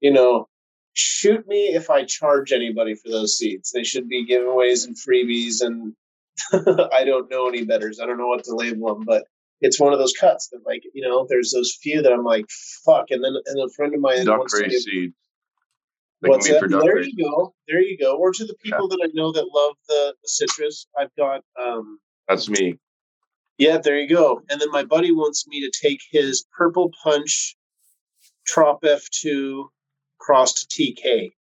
you 0.00 0.12
know, 0.12 0.48
shoot 0.94 1.46
me 1.46 1.74
if 1.74 1.90
I 1.90 2.04
charge 2.04 2.52
anybody 2.52 2.94
for 2.94 3.10
those 3.10 3.36
seeds. 3.36 3.70
They 3.72 3.84
should 3.84 4.08
be 4.08 4.26
giveaways 4.26 4.86
and 4.86 4.96
freebies. 4.96 5.60
And 5.60 5.94
I 6.92 7.04
don't 7.04 7.30
know 7.30 7.48
any 7.48 7.64
betters. 7.64 8.00
I 8.00 8.06
don't 8.06 8.18
know 8.18 8.28
what 8.28 8.44
to 8.44 8.54
label 8.54 8.94
them, 8.94 9.04
but 9.04 9.24
it's 9.60 9.80
one 9.80 9.92
of 9.92 9.98
those 9.98 10.12
cuts 10.12 10.48
that 10.48 10.60
like, 10.66 10.82
you 10.92 11.06
know, 11.06 11.26
there's 11.28 11.52
those 11.52 11.76
few 11.82 12.02
that 12.02 12.12
I'm 12.12 12.24
like, 12.24 12.46
fuck. 12.84 13.06
And 13.10 13.24
then, 13.24 13.34
and 13.46 13.60
a 13.60 13.72
friend 13.74 13.94
of 13.94 14.00
mine 14.00 14.26
Duck 14.26 14.38
wants 14.38 14.58
to 14.58 14.68
give, 14.68 15.12
What's 16.20 16.48
that? 16.48 16.68
There 16.68 17.02
you 17.02 17.24
go. 17.24 17.54
There 17.68 17.80
you 17.80 17.98
go. 17.98 18.16
Or 18.16 18.32
to 18.32 18.44
the 18.44 18.56
people 18.62 18.88
yeah. 18.90 18.96
that 18.96 19.08
I 19.08 19.10
know 19.14 19.32
that 19.32 19.46
love 19.52 19.76
the, 19.88 20.14
the 20.22 20.28
citrus, 20.28 20.86
I've 20.98 21.14
got. 21.16 21.42
um 21.60 21.98
That's 22.28 22.48
me. 22.48 22.78
Yeah, 23.58 23.78
there 23.78 23.98
you 23.98 24.08
go. 24.08 24.42
And 24.50 24.60
then 24.60 24.70
my 24.70 24.84
buddy 24.84 25.12
wants 25.12 25.46
me 25.48 25.60
to 25.60 25.70
take 25.80 26.00
his 26.10 26.44
purple 26.56 26.90
punch 27.02 27.56
Trop 28.46 28.82
F2 28.82 29.64
cross 30.18 30.52
to 30.54 30.66
TK. 30.66 31.32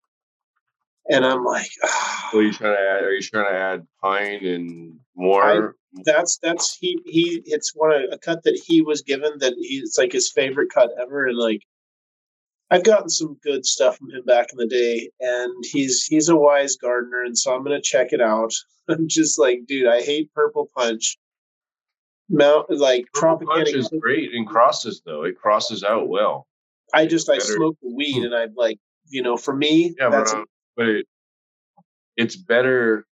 And 1.11 1.25
I'm 1.25 1.45
like, 1.45 1.71
ah. 1.83 2.31
are 2.33 2.43
you 2.43 2.53
trying 2.53 2.77
to 2.77 2.81
add? 2.81 3.05
Are 3.05 3.13
you 3.13 3.21
trying 3.21 3.53
to 3.53 3.59
add 3.59 3.87
pine 4.01 4.45
and 4.45 4.99
more? 5.15 5.45
I, 5.45 6.01
that's 6.05 6.39
that's 6.39 6.77
he 6.79 6.99
he. 7.05 7.43
It's 7.45 7.73
one 7.75 7.93
a 8.11 8.19
cut 8.19 8.43
that 8.45 8.61
he 8.67 8.81
was 8.81 9.03
given 9.03 9.33
that 9.39 9.53
he, 9.59 9.77
it's 9.77 9.99
like 9.99 10.13
his 10.13 10.33
favorite 10.33 10.71
cut 10.73 10.91
ever, 11.01 11.27
and 11.27 11.37
like 11.37 11.61
I've 12.75 12.83
gotten 12.83 13.09
some 13.09 13.37
good 13.45 13.65
stuff 13.65 13.99
from 13.99 14.11
him 14.11 14.25
back 14.25 14.49
in 14.51 14.59
the 14.59 14.67
day, 14.67 15.09
and 15.21 15.65
he's 15.71 16.05
he's 16.07 16.29
a 16.29 16.35
wise 16.35 16.75
gardener, 16.75 17.23
and 17.23 17.39
so 17.39 17.55
I'm 17.55 17.63
gonna 17.63 17.81
check 17.81 18.13
it 18.13 18.21
out. 18.21 18.53
I'm 18.89 19.07
just 19.07 19.39
like, 19.39 19.61
dude, 19.69 19.87
I 19.87 20.03
hate 20.03 20.35
Purple 20.35 20.69
Punch. 20.77 21.17
Mount 22.29 22.69
like 22.71 23.07
Purple 23.15 23.47
Punch 23.47 23.69
is 23.69 23.89
great 24.01 24.33
in 24.33 24.45
crosses 24.45 25.03
though. 25.07 25.23
It 25.23 25.39
crosses 25.39 25.85
out 25.85 26.09
well. 26.09 26.49
I 26.93 27.07
just 27.07 27.31
I 27.31 27.35
better. 27.35 27.53
smoke 27.53 27.77
the 27.81 27.95
weed 27.95 28.25
and 28.25 28.35
I'm 28.35 28.55
like 28.57 28.79
you 29.09 29.23
know 29.23 29.37
for 29.37 29.55
me 29.55 29.95
Yeah, 29.99 30.09
that's 30.09 30.33
but, 30.33 30.41
uh, 30.41 30.45
but 30.77 30.89
it, 30.89 31.07
it's 32.17 32.35
better. 32.35 33.07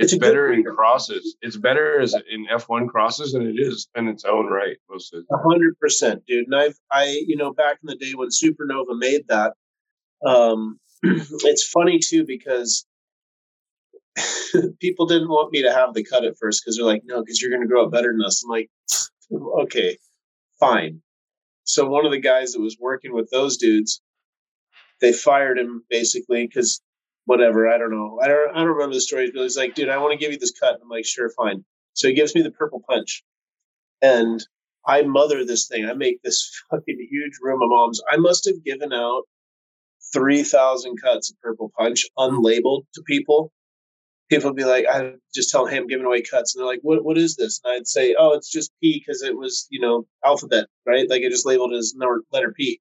It's 0.00 0.14
It's, 0.14 0.20
better 0.20 0.50
in 0.50 0.64
crosses. 0.64 1.36
It's 1.42 1.58
better 1.58 2.00
as 2.00 2.14
in 2.30 2.46
F1 2.46 2.88
crosses 2.88 3.32
than 3.32 3.46
it 3.46 3.60
is 3.60 3.86
in 3.94 4.08
its 4.08 4.24
own 4.24 4.46
right. 4.46 4.78
Most 4.88 5.12
of 5.12 5.20
the 5.20 5.34
A 5.34 5.36
time. 5.36 5.44
hundred 5.50 5.78
percent, 5.78 6.24
dude. 6.26 6.46
And 6.46 6.56
I've, 6.56 6.74
I, 6.90 7.22
you 7.26 7.36
know, 7.36 7.52
back 7.52 7.78
in 7.82 7.86
the 7.86 7.96
day 7.96 8.12
when 8.14 8.28
Supernova 8.30 8.98
made 8.98 9.28
that, 9.28 9.52
um, 10.26 10.80
it's 11.02 11.68
funny 11.68 11.98
too 12.02 12.24
because 12.26 12.86
people 14.80 15.06
didn't 15.06 15.28
want 15.28 15.52
me 15.52 15.62
to 15.62 15.72
have 15.72 15.92
the 15.92 16.02
cut 16.02 16.24
at 16.24 16.38
first 16.40 16.62
because 16.64 16.76
they're 16.78 16.86
like, 16.86 17.02
no, 17.04 17.20
because 17.22 17.40
you're 17.42 17.50
going 17.50 17.62
to 17.62 17.68
grow 17.68 17.84
up 17.84 17.92
better 17.92 18.10
than 18.12 18.24
us. 18.24 18.42
I'm 18.42 18.50
like, 18.50 18.70
okay, 19.64 19.98
fine. 20.58 21.02
So 21.64 21.86
one 21.86 22.06
of 22.06 22.12
the 22.12 22.20
guys 22.20 22.52
that 22.52 22.60
was 22.62 22.78
working 22.80 23.12
with 23.14 23.28
those 23.30 23.58
dudes, 23.58 24.00
they 25.02 25.12
fired 25.12 25.58
him 25.58 25.84
basically 25.90 26.46
because 26.46 26.80
whatever. 27.30 27.68
I 27.68 27.78
don't 27.78 27.92
know. 27.92 28.18
I 28.20 28.26
don't. 28.26 28.50
I 28.50 28.58
don't 28.58 28.74
remember 28.74 28.94
the 28.94 29.00
story. 29.00 29.30
But 29.32 29.42
he's 29.42 29.56
like, 29.56 29.76
dude, 29.76 29.88
I 29.88 29.98
want 29.98 30.12
to 30.12 30.18
give 30.18 30.32
you 30.32 30.38
this 30.38 30.50
cut. 30.50 30.80
I'm 30.82 30.88
like, 30.88 31.06
sure, 31.06 31.30
fine. 31.30 31.64
So 31.92 32.08
he 32.08 32.14
gives 32.14 32.34
me 32.34 32.42
the 32.42 32.50
purple 32.50 32.82
punch, 32.88 33.22
and 34.02 34.44
I 34.84 35.02
mother 35.02 35.44
this 35.44 35.68
thing. 35.68 35.86
I 35.86 35.94
make 35.94 36.20
this 36.22 36.50
fucking 36.70 37.08
huge 37.08 37.34
room 37.40 37.62
of 37.62 37.68
moms. 37.68 38.02
I 38.10 38.16
must 38.16 38.46
have 38.46 38.64
given 38.64 38.92
out 38.92 39.22
three 40.12 40.42
thousand 40.42 40.96
cuts 41.00 41.30
of 41.30 41.40
purple 41.40 41.70
punch 41.78 42.04
unlabeled 42.18 42.82
to 42.94 43.02
people. 43.06 43.52
People 44.28 44.50
would 44.50 44.56
be 44.56 44.64
like, 44.64 44.86
I 44.88 45.14
just 45.34 45.50
tell 45.50 45.66
him, 45.66 45.72
hey, 45.72 45.78
I'm 45.78 45.86
giving 45.86 46.06
away 46.06 46.22
cuts, 46.22 46.54
and 46.54 46.60
they're 46.60 46.66
like, 46.72 46.80
what 46.82 47.04
What 47.04 47.16
is 47.16 47.36
this? 47.36 47.60
And 47.62 47.74
I'd 47.74 47.86
say, 47.86 48.16
oh, 48.18 48.32
it's 48.32 48.50
just 48.50 48.72
P 48.82 49.00
because 49.00 49.22
it 49.22 49.36
was 49.36 49.68
you 49.70 49.80
know 49.80 50.04
alphabet, 50.24 50.66
right? 50.84 51.08
Like 51.08 51.22
I 51.24 51.28
just 51.28 51.46
labeled 51.46 51.72
it 51.74 51.76
as 51.76 51.94
letter 52.32 52.52
P. 52.56 52.80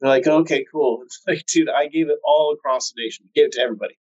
They're 0.00 0.10
like, 0.10 0.26
okay, 0.26 0.64
cool. 0.70 1.02
It's 1.04 1.22
like, 1.26 1.44
dude, 1.52 1.68
I 1.68 1.88
gave 1.88 2.08
it 2.08 2.18
all 2.24 2.52
across 2.52 2.92
the 2.92 3.02
nation, 3.02 3.26
gave 3.34 3.46
it 3.46 3.52
to 3.52 3.60
everybody, 3.60 3.98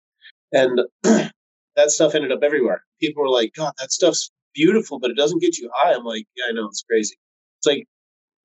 and 0.53 0.81
that 1.03 1.91
stuff 1.91 2.15
ended 2.15 2.33
up 2.33 2.43
everywhere. 2.43 2.85
People 3.01 3.23
were 3.23 3.31
like, 3.31 3.53
God, 3.55 3.73
that 3.79 3.93
stuff's 3.93 4.31
beautiful, 4.55 4.99
but 4.99 5.11
it 5.11 5.17
doesn't 5.17 5.41
get 5.41 5.59
you 5.59 5.71
high. 5.75 5.95
I'm 5.95 6.05
like, 6.05 6.27
yeah, 6.37 6.45
I 6.49 6.53
know, 6.53 6.67
it's 6.67 6.83
crazy. 6.83 7.17
It's 7.59 7.67
like 7.67 7.87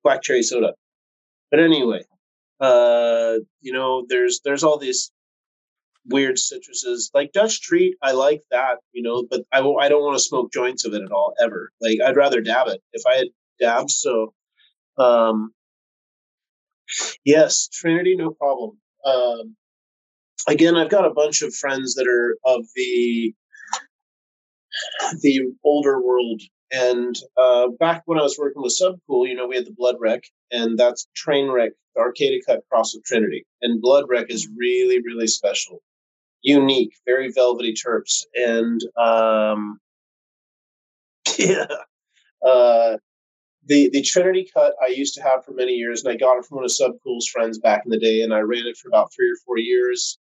black 0.04 0.22
cherry 0.22 0.42
soda. 0.42 0.74
But 1.50 1.60
anyway, 1.60 2.02
uh, 2.60 3.34
you 3.60 3.72
know, 3.72 4.04
there's 4.08 4.40
there's 4.44 4.64
all 4.64 4.78
these 4.78 5.10
weird 6.06 6.36
citruses 6.36 7.10
like 7.14 7.32
Dutch 7.32 7.60
Treat. 7.60 7.96
I 8.02 8.12
like 8.12 8.42
that, 8.50 8.78
you 8.92 9.02
know, 9.02 9.24
but 9.28 9.42
I 9.52 9.58
w- 9.58 9.78
I 9.78 9.88
don't 9.88 10.02
want 10.02 10.16
to 10.16 10.22
smoke 10.24 10.52
joints 10.52 10.84
of 10.84 10.94
it 10.94 11.02
at 11.02 11.12
all 11.12 11.34
ever. 11.42 11.70
Like 11.80 11.98
I'd 12.04 12.16
rather 12.16 12.40
dab 12.40 12.68
it 12.68 12.82
if 12.92 13.02
I 13.06 13.16
had 13.16 13.28
dabs. 13.60 13.96
So, 13.98 14.32
um, 14.98 15.52
yes, 17.24 17.68
Trinity, 17.68 18.16
no 18.16 18.30
problem. 18.30 18.78
Um, 19.04 19.56
again, 20.46 20.76
I've 20.76 20.90
got 20.90 21.06
a 21.06 21.14
bunch 21.14 21.42
of 21.42 21.54
friends 21.54 21.94
that 21.94 22.06
are 22.06 22.36
of 22.44 22.66
the 22.74 23.34
the 25.20 25.52
older 25.64 26.00
world. 26.00 26.42
And 26.70 27.16
uh, 27.36 27.68
back 27.80 28.02
when 28.04 28.18
I 28.18 28.22
was 28.22 28.38
working 28.38 28.62
with 28.62 28.78
Subcool, 28.78 29.26
you 29.26 29.34
know, 29.34 29.46
we 29.46 29.56
had 29.56 29.66
the 29.66 29.74
Blood 29.76 29.96
Wreck, 29.98 30.24
and 30.50 30.78
that's 30.78 31.08
Trainwreck, 31.16 31.70
the 31.94 32.00
Arcata 32.00 32.42
Cut 32.46 32.60
Cross 32.70 32.94
of 32.94 33.04
Trinity. 33.04 33.46
And 33.62 33.80
Blood 33.80 34.04
Wreck 34.08 34.26
is 34.28 34.48
really, 34.54 35.00
really 35.02 35.28
special, 35.28 35.82
unique, 36.42 36.92
very 37.06 37.32
velvety 37.32 37.72
terps. 37.72 38.24
And 38.34 38.80
um, 38.98 39.80
yeah, 41.38 41.66
uh, 42.46 42.98
the 43.68 43.90
the 43.92 44.02
Trinity 44.02 44.48
cut 44.52 44.74
I 44.82 44.88
used 44.88 45.14
to 45.14 45.22
have 45.22 45.44
for 45.44 45.52
many 45.52 45.74
years, 45.74 46.02
and 46.04 46.12
I 46.12 46.16
got 46.16 46.38
it 46.38 46.44
from 46.46 46.56
one 46.56 46.64
of 46.64 46.70
Subcool's 46.70 47.28
friends 47.28 47.58
back 47.58 47.82
in 47.84 47.90
the 47.90 47.98
day, 47.98 48.22
and 48.22 48.34
I 48.34 48.40
ran 48.40 48.66
it 48.66 48.76
for 48.76 48.88
about 48.88 49.12
three 49.14 49.30
or 49.30 49.36
four 49.46 49.58
years. 49.58 50.18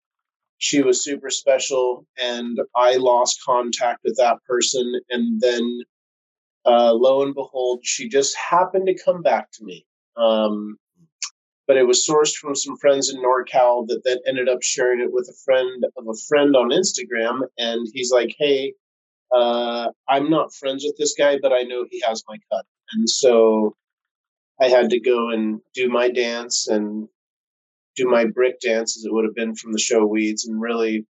She 0.59 0.81
was 0.83 1.03
super 1.03 1.31
special 1.31 2.05
and 2.21 2.59
i 2.75 2.95
lost 2.95 3.41
contact 3.43 3.99
with 4.03 4.15
that 4.17 4.37
person 4.47 4.93
and 5.09 5.41
then 5.41 5.81
uh, 6.67 6.93
lo 6.93 7.23
and 7.23 7.33
behold 7.33 7.79
she 7.81 8.07
just 8.07 8.37
happened 8.37 8.85
to 8.85 9.03
come 9.03 9.23
back 9.23 9.51
to 9.53 9.63
me. 9.63 9.85
Um, 10.17 10.77
but 11.67 11.77
it 11.77 11.87
was 11.87 12.05
sourced 12.07 12.35
from 12.35 12.53
some 12.53 12.77
friends 12.77 13.09
in 13.09 13.23
norcal 13.23 13.87
that 13.87 14.01
then 14.03 14.17
ended 14.27 14.49
up 14.49 14.61
sharing 14.61 14.99
it 14.99 15.11
with 15.11 15.27
a 15.29 15.37
friend 15.45 15.83
of 15.97 16.07
a 16.07 16.17
friend 16.27 16.55
on 16.55 16.69
instagram 16.69 17.41
and 17.57 17.87
he's 17.93 18.11
like 18.11 18.35
hey 18.37 18.73
uh, 19.33 19.87
i'm 20.09 20.29
not 20.29 20.53
friends 20.53 20.83
with 20.85 20.95
this 20.97 21.15
guy 21.17 21.39
but 21.41 21.53
i 21.53 21.63
know 21.63 21.85
he 21.89 22.03
has 22.05 22.23
my 22.27 22.37
cut 22.51 22.65
and 22.93 23.09
so 23.09 23.75
i 24.61 24.67
had 24.67 24.89
to 24.89 24.99
go 24.99 25.29
and 25.29 25.61
do 25.73 25.89
my 25.89 26.09
dance 26.09 26.67
and 26.67 27.07
do 27.95 28.07
my 28.07 28.25
brick 28.25 28.59
dance 28.59 28.97
as 28.97 29.05
it 29.05 29.13
would 29.13 29.25
have 29.25 29.35
been 29.35 29.55
from 29.55 29.71
the 29.71 29.79
show 29.79 30.05
weeds 30.05 30.47
and 30.47 30.61
really 30.61 31.05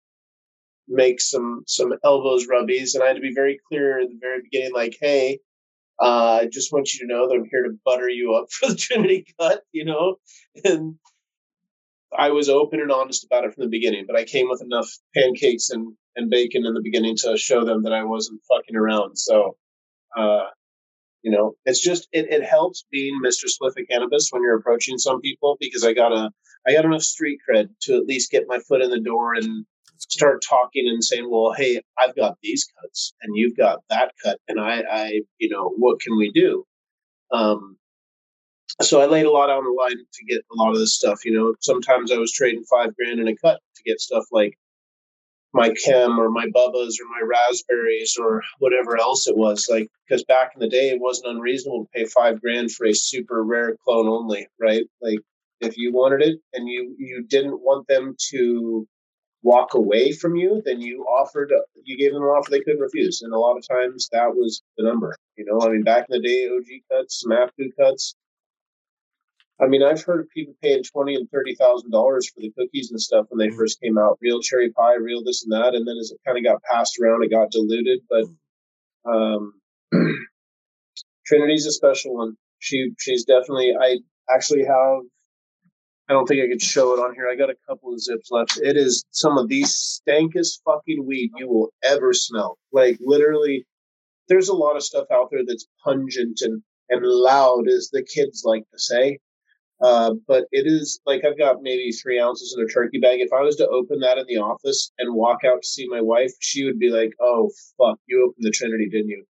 make 0.89 1.21
some 1.21 1.63
some 1.67 1.93
elbows 2.05 2.47
rubbies. 2.49 2.95
And 2.95 3.05
i 3.05 3.07
had 3.07 3.17
to 3.17 3.23
be 3.23 3.35
very 3.35 3.59
clear 3.69 4.01
at 4.01 4.09
the 4.09 4.19
very 4.21 4.41
beginning 4.43 4.73
like 4.75 4.97
hey 5.01 5.39
uh, 6.03 6.41
i 6.43 6.49
just 6.51 6.73
want 6.73 6.93
you 6.93 7.01
to 7.01 7.13
know 7.13 7.29
that 7.29 7.35
i'm 7.35 7.47
here 7.51 7.65
to 7.65 7.79
butter 7.85 8.09
you 8.09 8.35
up 8.35 8.51
for 8.51 8.69
the 8.69 8.77
trinity 8.77 9.27
cut 9.39 9.63
you 9.73 9.85
know? 9.85 10.17
And 10.65 10.97
i 12.17 12.31
was 12.31 12.49
open 12.49 12.81
and 12.81 12.91
honest 12.91 13.25
about 13.25 13.45
it 13.45 13.55
from 13.55 13.65
the 13.65 13.71
beginning 13.71 14.05
but 14.07 14.17
i 14.17 14.25
came 14.25 14.49
with 14.49 14.63
enough 14.63 14.91
pancakes 15.15 15.71
and 15.71 15.95
and 16.17 16.29
bacon 16.31 16.67
in 16.67 16.75
the 16.75 16.83
beginning 16.83 17.17
to 17.17 17.37
show 17.37 17.65
them 17.65 17.85
that 17.85 17.93
i 17.93 18.03
wasn't 18.03 18.41
fucking 18.49 18.77
around. 18.77 19.17
So 19.17 19.57
uh 20.17 20.47
you 21.23 21.31
know 21.31 21.55
it's 21.65 21.81
just 21.81 22.09
it, 22.13 22.31
it 22.31 22.45
helps 22.45 22.85
being 22.91 23.21
mr 23.25 23.45
of 23.61 23.75
cannabis 23.91 24.29
when 24.31 24.43
you're 24.43 24.57
approaching 24.57 24.99
some 24.99 25.21
people 25.21 25.57
because 25.61 25.85
i 25.85 25.93
got 25.93 26.13
a 26.13 26.31
i 26.67 26.73
got 26.73 26.85
enough 26.85 27.03
street 27.03 27.39
cred 27.49 27.69
to 27.81 27.97
at 27.97 28.07
least 28.07 28.31
get 28.31 28.45
my 28.49 28.59
foot 28.59 28.83
in 28.83 28.91
the 28.91 29.01
door 29.01 29.35
and 29.35 29.65
start 29.99 30.43
talking 30.43 30.89
and 30.89 31.05
saying 31.05 31.29
well 31.31 31.53
hey 31.53 31.81
i've 31.99 32.17
got 32.17 32.37
these 32.43 32.67
cuts 32.81 33.15
and 33.23 33.37
you've 33.37 33.57
got 33.57 33.81
that 33.91 34.13
cut 34.25 34.39
and 34.49 34.61
i 34.61 34.83
i 34.91 35.21
you 35.39 35.49
know 35.49 35.73
what 35.77 36.01
can 36.01 36.17
we 36.17 36.31
do? 36.33 36.65
Um 37.33 37.77
so 38.81 39.01
i 39.01 39.07
laid 39.07 39.27
a 39.27 39.31
lot 39.31 39.51
on 39.51 39.65
the 39.65 39.71
line 39.71 39.97
to 40.13 40.25
get 40.25 40.43
a 40.51 40.55
lot 40.55 40.71
of 40.71 40.79
this 40.79 40.95
stuff 40.95 41.25
you 41.25 41.33
know 41.33 41.55
sometimes 41.61 42.11
i 42.11 42.17
was 42.17 42.33
trading 42.33 42.63
five 42.65 42.95
grand 42.97 43.21
in 43.21 43.29
a 43.29 43.37
cut 43.37 43.61
to 43.77 43.83
get 43.83 44.01
stuff 44.01 44.25
like 44.33 44.57
my 45.53 45.73
chem 45.85 46.19
or 46.19 46.31
my 46.31 46.47
bubbas 46.47 46.95
or 47.01 47.07
my 47.11 47.27
raspberries 47.27 48.17
or 48.21 48.43
whatever 48.59 48.99
else 48.99 49.27
it 49.27 49.37
was 49.37 49.69
like 49.71 49.89
because 50.07 50.25
back 50.25 50.53
in 50.55 50.61
the 50.61 50.69
day 50.69 50.91
it 50.91 51.01
wasn't 51.01 51.29
unreasonable 51.29 51.85
to 51.85 51.91
pay 51.95 52.05
five 52.05 52.41
grand 52.41 52.71
for 52.71 52.87
a 52.87 52.95
super 52.95 53.43
rare 53.43 53.77
clone 53.85 54.07
only 54.09 54.47
right? 54.61 54.85
Like 55.01 55.19
if 55.61 55.77
you 55.77 55.93
wanted 55.93 56.23
it 56.23 56.39
and 56.53 56.69
you 56.69 56.95
you 56.99 57.25
didn't 57.29 57.61
want 57.61 57.87
them 57.89 58.15
to 58.31 58.87
walk 59.43 59.75
away 59.75 60.13
from 60.13 60.37
you 60.37 60.63
then 60.65 60.81
you 60.81 61.03
offered 61.05 61.53
you 61.85 61.97
gave 61.97 62.13
them 62.13 62.23
an 62.23 62.29
offer 62.29 62.51
they 62.51 62.61
couldn't 62.61 62.81
refuse. 62.81 63.23
And 63.23 63.33
a 63.33 63.39
lot 63.39 63.57
of 63.57 63.67
times 63.67 64.09
that 64.13 64.35
was 64.35 64.63
the 64.77 64.85
number 64.85 65.17
you 65.37 65.45
know? 65.45 65.61
I 65.67 65.71
mean 65.71 65.83
back 65.83 66.07
in 66.09 66.21
the 66.21 66.29
day 66.29 66.49
og 66.49 66.65
cuts 66.91 67.25
mafu 67.27 67.71
cuts 67.79 68.15
I 69.63 69.67
mean, 69.67 69.83
I've 69.83 70.03
heard 70.03 70.21
of 70.21 70.31
people 70.31 70.55
paying 70.63 70.83
twenty 70.83 71.15
and 71.15 71.29
thirty 71.31 71.55
thousand 71.55 71.91
dollars 71.91 72.31
for 72.31 72.41
the 72.41 72.53
cookies 72.57 72.91
and 72.91 73.01
stuff 73.01 73.27
when 73.29 73.39
they 73.39 73.55
first 73.55 73.81
came 73.81 73.99
out. 73.99 74.19
Real 74.21 74.41
cherry 74.41 74.71
pie, 74.71 74.95
real 74.95 75.23
this 75.23 75.45
and 75.45 75.53
that, 75.53 75.75
and 75.75 75.87
then 75.87 75.97
as 76.01 76.11
it 76.11 76.21
kind 76.27 76.39
of 76.39 76.45
got 76.45 76.63
passed 76.63 76.99
around, 76.99 77.23
it 77.23 77.31
got 77.31 77.51
diluted. 77.51 78.01
But 78.09 78.25
um, 79.11 79.53
Trinity's 81.27 81.67
a 81.67 81.73
special 81.73 82.15
one. 82.15 82.37
She 82.59 82.93
she's 82.99 83.25
definitely. 83.25 83.75
I 83.79 83.99
actually 84.33 84.65
have. 84.65 85.01
I 86.09 86.15
don't 86.15 86.27
think 86.27 86.43
I 86.43 86.49
could 86.49 86.63
show 86.63 86.95
it 86.95 86.99
on 86.99 87.15
here. 87.15 87.29
I 87.29 87.37
got 87.37 87.51
a 87.51 87.57
couple 87.69 87.93
of 87.93 88.01
zips 88.01 88.31
left. 88.33 88.59
It 88.61 88.77
is 88.77 89.05
some 89.13 89.39
of 89.39 89.49
the 89.49 89.63
stankest 89.63 90.61
fucking 90.65 91.07
weed 91.07 91.31
you 91.37 91.49
will 91.49 91.71
ever 91.85 92.13
smell. 92.15 92.59
Like 92.73 92.99
literally, 93.01 93.67
there's 94.29 94.49
a 94.49 94.55
lot 94.55 94.77
of 94.77 94.83
stuff 94.83 95.07
out 95.13 95.29
there 95.31 95.45
that's 95.47 95.67
pungent 95.85 96.41
and 96.41 96.63
and 96.89 97.05
loud, 97.05 97.69
as 97.69 97.91
the 97.93 98.03
kids 98.03 98.43
like 98.45 98.65
to 98.73 98.79
say. 98.79 99.19
Uh, 99.83 100.15
but 100.29 100.45
it 100.53 100.67
is 100.67 101.01
like 101.07 101.25
I've 101.25 101.39
got 101.39 101.63
maybe 101.63 101.91
three 101.91 102.21
ounces 102.21 102.55
in 102.57 102.63
a 102.63 102.69
turkey 102.69 102.99
bag. 102.99 103.21
If 103.21 103.33
I 103.33 103.41
was 103.41 103.57
to 103.57 103.69
open 103.69 104.01
that 104.01 104.19
in 104.19 104.27
the 104.29 104.37
office 104.37 104.93
and 104.99 105.15
walk 105.15 105.39
out 105.45 105.63
to 105.63 105.69
see 105.69 105.89
my 105.89 106.03
wife, 106.03 106.33
she 106.41 106.65
would 106.65 106.79
be 106.79 106.91
like, 106.91 107.13
"Oh 107.19 107.51
fuck, 107.79 107.99
you 108.07 108.23
opened 108.25 108.45
the 108.45 108.51
Trinity, 108.51 108.89
didn't 108.91 109.09
you?" 109.09 109.25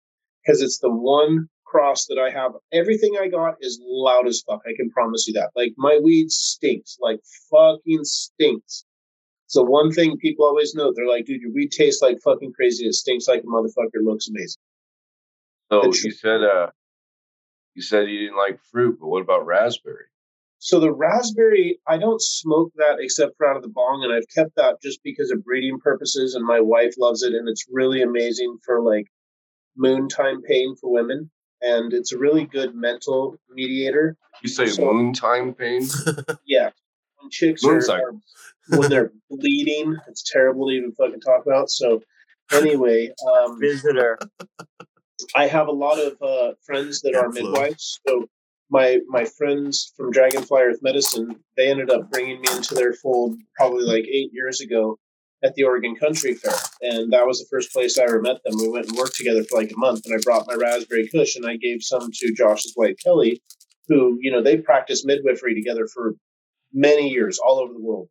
Because 0.45 0.61
it's 0.61 0.79
the 0.79 0.89
one 0.89 1.49
cross 1.65 2.05
that 2.05 2.17
I 2.17 2.29
have. 2.29 2.53
Everything 2.71 3.17
I 3.19 3.27
got 3.27 3.55
is 3.59 3.81
loud 3.83 4.25
as 4.25 4.41
fuck. 4.47 4.61
I 4.65 4.73
can 4.77 4.89
promise 4.89 5.27
you 5.27 5.33
that. 5.33 5.51
Like 5.53 5.73
my 5.77 5.99
weed 6.01 6.31
stinks, 6.31 6.97
like 7.01 7.19
fucking 7.51 8.05
stinks. 8.05 8.85
So 9.47 9.63
one 9.63 9.91
thing 9.91 10.17
people 10.17 10.45
always 10.45 10.73
know, 10.75 10.93
they're 10.95 11.07
like, 11.07 11.25
"Dude, 11.25 11.41
your 11.41 11.51
weed 11.51 11.71
tastes 11.71 12.01
like 12.01 12.21
fucking 12.21 12.53
crazy. 12.53 12.85
It 12.87 12.93
stinks 12.93 13.27
like 13.27 13.43
a 13.43 13.47
motherfucker. 13.47 14.01
Looks 14.01 14.29
amazing." 14.29 14.61
So 15.69 15.81
That's 15.83 16.05
you 16.05 16.11
said 16.11 16.41
uh, 16.41 16.67
you 17.75 17.81
said 17.81 18.09
you 18.09 18.19
didn't 18.19 18.37
like 18.37 18.61
fruit, 18.71 18.97
but 19.01 19.07
what 19.07 19.21
about 19.21 19.45
raspberry? 19.45 20.05
So 20.59 20.79
the 20.79 20.91
raspberry, 20.91 21.79
I 21.87 21.97
don't 21.97 22.21
smoke 22.21 22.71
that 22.77 22.97
except 22.99 23.37
for 23.37 23.47
out 23.47 23.57
of 23.57 23.61
the 23.63 23.69
bong, 23.69 24.03
and 24.03 24.11
I've 24.13 24.27
kept 24.33 24.55
that 24.55 24.81
just 24.81 25.01
because 25.03 25.31
of 25.31 25.43
breeding 25.43 25.79
purposes, 25.79 26.33
and 26.35 26.45
my 26.45 26.59
wife 26.59 26.95
loves 26.97 27.21
it, 27.23 27.33
and 27.33 27.47
it's 27.47 27.65
really 27.69 28.01
amazing 28.01 28.57
for 28.65 28.81
like 28.81 29.07
moon 29.75 30.09
time 30.09 30.41
pain 30.41 30.75
for 30.79 30.91
women. 30.91 31.29
and 31.61 31.91
it's 31.93 32.11
a 32.11 32.17
really 32.19 32.45
good 32.45 32.75
mental 32.75 33.35
mediator. 33.49 34.15
You 34.43 34.49
say 34.49 34.67
So- 34.67 34.85
moon 34.93 35.13
time 35.13 35.53
pain? 35.53 35.87
Yeah, 36.45 36.69
when 37.19 37.29
chicks 37.31 37.63
Moon 37.63 37.81
are, 37.89 38.01
are 38.01 38.13
when 38.79 38.89
they're 38.89 39.11
bleeding, 39.29 39.95
it's 40.07 40.23
terrible 40.31 40.67
to 40.67 40.73
even 40.73 40.91
fucking 40.93 41.21
talk 41.21 41.45
about. 41.45 41.69
So 41.69 42.01
anyway, 42.51 43.11
um, 43.27 43.59
Visitor. 43.59 44.19
I 45.35 45.47
have 45.47 45.67
a 45.67 45.71
lot 45.71 45.99
of 45.99 46.21
uh, 46.21 46.53
friends 46.65 47.01
that 47.01 47.15
are 47.15 47.29
midwives. 47.29 47.99
So 48.07 48.27
my 48.69 48.99
my 49.07 49.25
friends 49.25 49.93
from 49.95 50.11
Dragonfly 50.11 50.61
Earth 50.61 50.79
Medicine, 50.81 51.39
they 51.55 51.69
ended 51.69 51.89
up 51.89 52.09
bringing 52.11 52.41
me 52.41 52.49
into 52.55 52.75
their 52.75 52.93
fold 52.93 53.37
probably 53.55 53.83
like 53.83 54.05
eight 54.05 54.31
years 54.33 54.61
ago 54.61 54.97
at 55.43 55.53
the 55.55 55.63
Oregon 55.63 55.95
Country 55.95 56.33
Fair, 56.33 56.53
and 56.81 57.13
that 57.13 57.27
was 57.27 57.39
the 57.39 57.47
first 57.49 57.71
place 57.71 57.97
I 57.97 58.03
ever 58.03 58.21
met 58.21 58.43
them. 58.43 58.57
We 58.59 58.69
went 58.69 58.87
and 58.87 58.97
worked 58.97 59.15
together 59.15 59.43
for 59.43 59.59
like 59.59 59.71
a 59.71 59.77
month, 59.77 60.05
and 60.05 60.13
I 60.13 60.21
brought 60.23 60.47
my 60.47 60.55
raspberry 60.55 61.07
Kush, 61.07 61.35
and 61.35 61.45
I 61.45 61.57
gave 61.57 61.83
some 61.83 62.09
to 62.11 62.33
Josh's 62.33 62.73
wife 62.75 62.95
Kelly, 63.03 63.41
who 63.87 64.17
you 64.21 64.31
know 64.31 64.41
they 64.41 64.57
practiced 64.57 65.05
midwifery 65.05 65.55
together 65.55 65.87
for 65.87 66.15
many 66.73 67.09
years 67.09 67.39
all 67.39 67.59
over 67.59 67.73
the 67.73 67.81
world. 67.81 68.09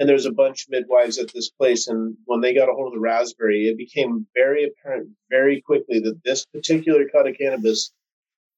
And 0.00 0.08
there's 0.08 0.26
a 0.26 0.32
bunch 0.32 0.64
of 0.64 0.70
midwives 0.70 1.18
at 1.18 1.32
this 1.34 1.50
place, 1.50 1.88
and 1.88 2.16
when 2.24 2.40
they 2.40 2.54
got 2.54 2.68
a 2.68 2.72
hold 2.72 2.88
of 2.88 2.94
the 2.94 3.00
raspberry, 3.00 3.68
it 3.68 3.76
became 3.76 4.26
very 4.34 4.64
apparent 4.64 5.10
very 5.28 5.60
quickly 5.60 5.98
that 6.00 6.22
this 6.24 6.46
particular 6.46 7.04
cut 7.12 7.26
of 7.26 7.36
cannabis 7.36 7.92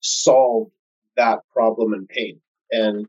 solved 0.01 0.73
that 1.21 1.41
problem 1.53 1.93
and 1.93 2.09
pain, 2.09 2.41
and 2.71 3.07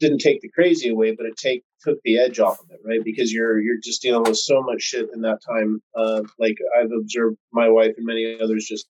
didn't 0.00 0.18
take 0.18 0.40
the 0.40 0.48
crazy 0.48 0.88
away, 0.88 1.14
but 1.14 1.26
it 1.26 1.36
take 1.36 1.62
took 1.82 1.98
the 2.04 2.18
edge 2.18 2.40
off 2.40 2.60
of 2.60 2.70
it, 2.70 2.80
right? 2.84 3.04
Because 3.04 3.32
you're 3.32 3.60
you're 3.60 3.80
just 3.82 4.02
dealing 4.02 4.24
with 4.24 4.38
so 4.38 4.62
much 4.62 4.82
shit 4.82 5.08
in 5.14 5.20
that 5.22 5.40
time. 5.46 5.80
Uh, 5.94 6.22
like 6.38 6.56
I've 6.76 6.92
observed 6.92 7.36
my 7.52 7.68
wife 7.68 7.94
and 7.96 8.06
many 8.06 8.38
others 8.40 8.66
just 8.66 8.86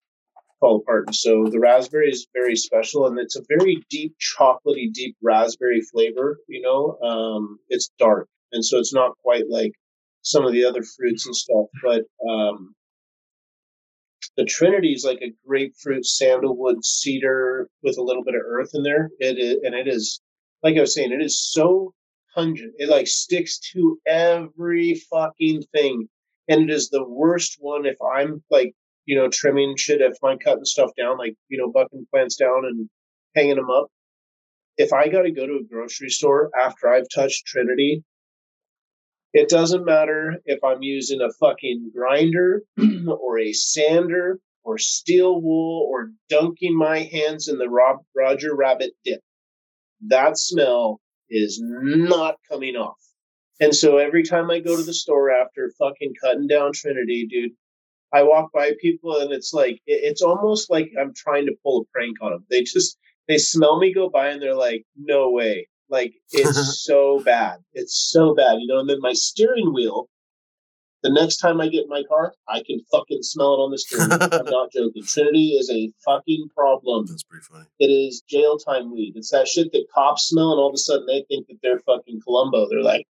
fall 0.60 0.76
apart. 0.76 1.06
And 1.08 1.16
so 1.16 1.46
the 1.46 1.58
raspberry 1.58 2.10
is 2.10 2.28
very 2.32 2.56
special, 2.56 3.06
and 3.06 3.18
it's 3.18 3.36
a 3.36 3.44
very 3.48 3.84
deep, 3.90 4.14
chocolatey, 4.20 4.92
deep 4.92 5.16
raspberry 5.22 5.80
flavor. 5.80 6.38
You 6.48 6.62
know, 6.62 6.98
um, 7.08 7.58
it's 7.68 7.90
dark, 7.98 8.28
and 8.52 8.64
so 8.64 8.78
it's 8.78 8.94
not 8.94 9.18
quite 9.22 9.44
like 9.48 9.72
some 10.22 10.46
of 10.46 10.52
the 10.52 10.64
other 10.64 10.82
fruits 10.82 11.26
and 11.26 11.34
stuff. 11.34 11.66
But 11.82 12.02
um, 12.28 12.74
the 14.36 14.44
Trinity 14.44 14.92
is 14.92 15.04
like 15.04 15.20
a 15.22 15.34
grapefruit, 15.46 16.06
sandalwood, 16.06 16.84
cedar 16.84 17.68
with 17.82 17.98
a 17.98 18.02
little 18.02 18.24
bit 18.24 18.34
of 18.34 18.42
earth 18.44 18.70
in 18.74 18.82
there. 18.82 19.10
It 19.18 19.38
is, 19.38 19.58
and 19.62 19.74
it 19.74 19.88
is, 19.88 20.20
like 20.62 20.76
I 20.76 20.80
was 20.80 20.94
saying, 20.94 21.12
it 21.12 21.22
is 21.22 21.40
so 21.40 21.92
pungent. 22.34 22.74
It 22.78 22.88
like 22.88 23.06
sticks 23.06 23.58
to 23.72 23.98
every 24.06 24.94
fucking 25.10 25.62
thing. 25.72 26.08
And 26.48 26.62
it 26.62 26.70
is 26.72 26.90
the 26.90 27.04
worst 27.04 27.56
one 27.60 27.86
if 27.86 27.96
I'm 28.00 28.42
like, 28.50 28.72
you 29.04 29.16
know, 29.16 29.28
trimming 29.28 29.76
shit, 29.76 30.00
if 30.00 30.16
I'm 30.22 30.38
cutting 30.38 30.64
stuff 30.64 30.90
down, 30.96 31.18
like, 31.18 31.34
you 31.48 31.58
know, 31.58 31.70
bucking 31.70 32.06
plants 32.10 32.36
down 32.36 32.64
and 32.64 32.88
hanging 33.34 33.56
them 33.56 33.70
up. 33.70 33.88
If 34.76 34.92
I 34.92 35.08
got 35.08 35.22
to 35.22 35.30
go 35.30 35.46
to 35.46 35.56
a 35.56 35.64
grocery 35.64 36.08
store 36.08 36.50
after 36.58 36.88
I've 36.88 37.08
touched 37.14 37.46
Trinity, 37.46 38.02
it 39.32 39.48
doesn't 39.48 39.84
matter 39.84 40.38
if 40.44 40.62
I'm 40.64 40.82
using 40.82 41.20
a 41.20 41.32
fucking 41.32 41.92
grinder 41.94 42.62
or 43.08 43.38
a 43.38 43.52
sander 43.52 44.38
or 44.64 44.78
steel 44.78 45.40
wool 45.40 45.88
or 45.90 46.10
dunking 46.28 46.76
my 46.76 47.00
hands 47.00 47.48
in 47.48 47.58
the 47.58 47.68
Rob, 47.68 47.98
Roger 48.14 48.54
Rabbit 48.54 48.92
dip. 49.04 49.20
That 50.08 50.38
smell 50.38 51.00
is 51.28 51.60
not 51.62 52.36
coming 52.50 52.76
off. 52.76 52.98
And 53.60 53.74
so 53.74 53.98
every 53.98 54.22
time 54.22 54.50
I 54.50 54.60
go 54.60 54.76
to 54.76 54.82
the 54.82 54.94
store 54.94 55.30
after 55.30 55.70
fucking 55.78 56.14
cutting 56.20 56.46
down 56.46 56.72
Trinity, 56.72 57.26
dude, 57.30 57.52
I 58.12 58.24
walk 58.24 58.50
by 58.52 58.72
people 58.80 59.18
and 59.18 59.32
it's 59.32 59.52
like, 59.52 59.80
it's 59.86 60.22
almost 60.22 60.70
like 60.70 60.90
I'm 61.00 61.12
trying 61.14 61.46
to 61.46 61.56
pull 61.62 61.82
a 61.82 61.84
prank 61.92 62.16
on 62.22 62.32
them. 62.32 62.46
They 62.50 62.62
just, 62.62 62.98
they 63.28 63.38
smell 63.38 63.78
me 63.78 63.94
go 63.94 64.08
by 64.08 64.30
and 64.30 64.42
they're 64.42 64.54
like, 64.54 64.84
no 64.96 65.30
way. 65.30 65.68
Like, 65.90 66.14
it's 66.30 66.84
so 66.84 67.20
bad. 67.20 67.58
It's 67.72 68.10
so 68.10 68.34
bad, 68.34 68.58
you 68.60 68.66
know? 68.66 68.78
And 68.78 68.88
then 68.88 69.00
my 69.00 69.12
steering 69.12 69.72
wheel, 69.74 70.08
the 71.02 71.10
next 71.10 71.38
time 71.38 71.60
I 71.60 71.68
get 71.68 71.84
in 71.84 71.88
my 71.88 72.02
car, 72.08 72.34
I 72.48 72.62
can 72.66 72.80
fucking 72.92 73.22
smell 73.22 73.54
it 73.54 73.58
on 73.58 73.70
the 73.70 73.78
steering 73.78 74.08
wheel. 74.08 74.18
I'm 74.22 74.44
not 74.50 74.72
joking. 74.72 75.02
Trinity 75.06 75.56
is 75.58 75.70
a 75.70 75.90
fucking 76.04 76.48
problem. 76.54 77.06
That's 77.06 77.22
pretty 77.22 77.44
funny. 77.50 77.66
It 77.78 77.86
is 77.86 78.22
jail 78.28 78.58
time 78.58 78.92
weed. 78.92 79.14
It's 79.16 79.30
that 79.30 79.48
shit 79.48 79.72
that 79.72 79.86
cops 79.94 80.28
smell, 80.28 80.52
and 80.52 80.60
all 80.60 80.68
of 80.68 80.74
a 80.74 80.78
sudden 80.78 81.06
they 81.06 81.24
think 81.28 81.46
that 81.48 81.56
they're 81.62 81.80
fucking 81.80 82.20
Columbo. 82.24 82.68
They're 82.68 82.82
like, 82.82 83.06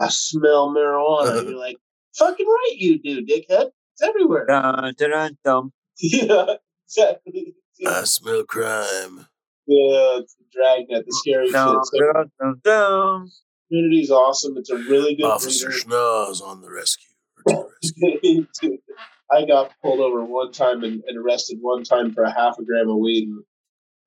I 0.00 0.08
smell 0.08 0.70
marijuana. 0.74 1.40
And 1.40 1.50
you're 1.50 1.58
like, 1.60 1.76
fucking 2.16 2.46
right, 2.46 2.74
you 2.76 3.00
do, 3.00 3.24
dickhead. 3.24 3.70
It's 3.92 4.02
everywhere. 4.02 4.46
Dun, 4.46 4.94
dun, 4.96 5.10
dun, 5.10 5.38
dun. 5.44 5.72
yeah, 5.98 6.54
exactly. 6.86 7.54
I 7.86 8.04
smell 8.04 8.44
crime. 8.44 9.27
Yeah, 9.68 10.20
it's 10.20 10.34
the 10.34 10.44
dragnet, 10.50 11.04
the 11.06 11.12
scary 11.12 11.50
Dun, 11.50 11.76
shit. 11.76 12.00
So 12.00 12.12
dun, 12.12 12.30
dun, 12.40 12.60
dun. 12.64 13.28
Community's 13.68 14.10
awesome. 14.10 14.56
It's 14.56 14.70
a 14.70 14.76
really 14.76 15.14
good 15.14 15.26
Officer 15.26 15.66
breeder. 15.66 15.80
Schnoz 15.80 16.42
on 16.42 16.62
the 16.62 16.70
rescue. 16.70 17.04
The 17.44 17.68
rescue. 17.82 18.78
I 19.30 19.44
got 19.44 19.72
pulled 19.82 20.00
over 20.00 20.24
one 20.24 20.52
time 20.52 20.84
and, 20.84 21.02
and 21.06 21.18
arrested 21.18 21.58
one 21.60 21.84
time 21.84 22.14
for 22.14 22.22
a 22.22 22.32
half 22.32 22.58
a 22.58 22.64
gram 22.64 22.88
of 22.88 22.96
weed. 22.96 23.28
And 23.28 23.44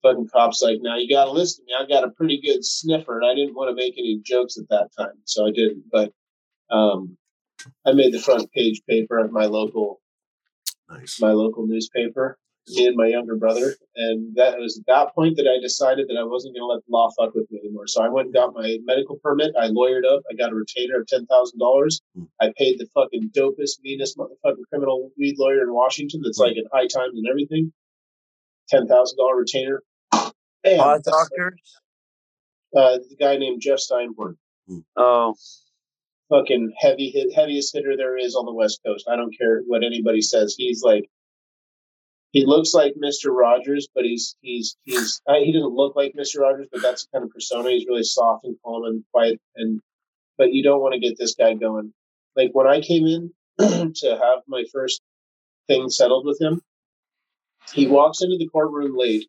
fucking 0.01 0.29
cops 0.33 0.63
like, 0.63 0.79
now 0.81 0.97
you 0.97 1.07
got 1.07 1.25
to 1.25 1.31
listen 1.31 1.63
to 1.63 1.67
me. 1.67 1.75
I 1.79 1.87
got 1.87 2.07
a 2.07 2.11
pretty 2.11 2.41
good 2.43 2.65
sniffer, 2.65 3.19
and 3.19 3.29
I 3.29 3.35
didn't 3.35 3.53
want 3.53 3.69
to 3.69 3.75
make 3.75 3.93
any 3.99 4.19
jokes 4.25 4.57
at 4.57 4.67
that 4.69 4.89
time, 4.97 5.13
so 5.25 5.45
I 5.45 5.51
didn't. 5.51 5.83
But 5.91 6.11
um, 6.71 7.17
I 7.85 7.91
made 7.93 8.13
the 8.13 8.19
front 8.19 8.51
page 8.51 8.81
paper 8.89 9.19
of 9.19 9.31
my 9.31 9.45
local 9.45 10.01
Nice. 10.89 11.21
my 11.21 11.33
local 11.33 11.67
newspaper. 11.67 12.39
Me 12.69 12.85
and 12.87 12.95
my 12.95 13.07
younger 13.07 13.35
brother, 13.35 13.75
and 13.95 14.35
that 14.35 14.59
was 14.59 14.77
at 14.77 14.85
that 14.85 15.15
point 15.15 15.35
that 15.37 15.47
I 15.47 15.59
decided 15.59 16.07
that 16.07 16.17
I 16.17 16.23
wasn't 16.23 16.55
going 16.55 16.61
to 16.61 16.67
let 16.67 16.85
the 16.85 16.91
law 16.91 17.09
fuck 17.17 17.33
with 17.33 17.49
me 17.51 17.59
anymore. 17.59 17.87
So 17.87 18.03
I 18.03 18.07
went 18.07 18.27
and 18.27 18.33
got 18.35 18.53
my 18.53 18.77
medical 18.85 19.17
permit. 19.17 19.51
I 19.59 19.69
lawyered 19.69 20.05
up. 20.05 20.21
I 20.31 20.35
got 20.35 20.51
a 20.51 20.55
retainer 20.55 21.01
of 21.01 21.07
ten 21.07 21.25
thousand 21.25 21.59
dollars. 21.59 22.01
Hmm. 22.15 22.25
I 22.39 22.53
paid 22.57 22.77
the 22.79 22.87
fucking 22.93 23.31
dopest, 23.35 23.81
meanest 23.83 24.15
motherfucking 24.17 24.63
criminal 24.69 25.11
weed 25.17 25.35
lawyer 25.39 25.63
in 25.63 25.73
Washington. 25.73 26.21
That's 26.23 26.37
like 26.37 26.55
in 26.55 26.65
high 26.71 26.87
times 26.87 27.17
and 27.17 27.27
everything. 27.27 27.73
Ten 28.69 28.87
thousand 28.87 29.17
dollar 29.17 29.37
retainer. 29.37 29.81
And 30.63 30.79
Paw 30.79 30.99
doctors? 30.99 31.79
uh, 32.77 32.99
the 33.09 33.15
guy 33.19 33.37
named 33.37 33.61
Jeff 33.61 33.79
Steinborn. 33.79 34.35
Oh, 34.95 35.35
fucking 36.29 36.73
heavy 36.77 37.09
hit, 37.09 37.33
heaviest 37.35 37.73
hitter 37.75 37.97
there 37.97 38.17
is 38.17 38.35
on 38.35 38.45
the 38.45 38.53
West 38.53 38.81
Coast. 38.85 39.07
I 39.11 39.15
don't 39.15 39.35
care 39.37 39.61
what 39.65 39.83
anybody 39.83 40.21
says. 40.21 40.55
He's 40.57 40.83
like, 40.83 41.09
he 42.31 42.45
looks 42.45 42.73
like 42.73 42.93
Mister 42.95 43.31
Rogers, 43.31 43.87
but 43.93 44.05
he's 44.05 44.35
he's 44.41 44.77
he's 44.83 45.21
uh, 45.27 45.39
he 45.39 45.51
doesn't 45.51 45.73
look 45.73 45.95
like 45.95 46.13
Mister 46.15 46.41
Rogers, 46.41 46.67
but 46.71 46.81
that's 46.81 47.05
the 47.05 47.17
kind 47.17 47.25
of 47.25 47.31
persona. 47.31 47.69
He's 47.69 47.87
really 47.87 48.03
soft 48.03 48.45
and 48.45 48.55
calm 48.63 48.85
and 48.85 49.03
quiet, 49.11 49.39
and 49.55 49.81
but 50.37 50.53
you 50.53 50.63
don't 50.63 50.81
want 50.81 50.93
to 50.93 50.99
get 50.99 51.17
this 51.17 51.35
guy 51.35 51.53
going. 51.53 51.93
Like 52.35 52.51
when 52.53 52.67
I 52.67 52.81
came 52.81 53.05
in 53.05 53.33
to 53.59 54.09
have 54.09 54.43
my 54.47 54.63
first 54.71 55.01
thing 55.67 55.89
settled 55.89 56.25
with 56.25 56.39
him, 56.39 56.61
he 57.73 57.87
walks 57.87 58.21
into 58.21 58.37
the 58.37 58.47
courtroom 58.47 58.97
late 58.97 59.27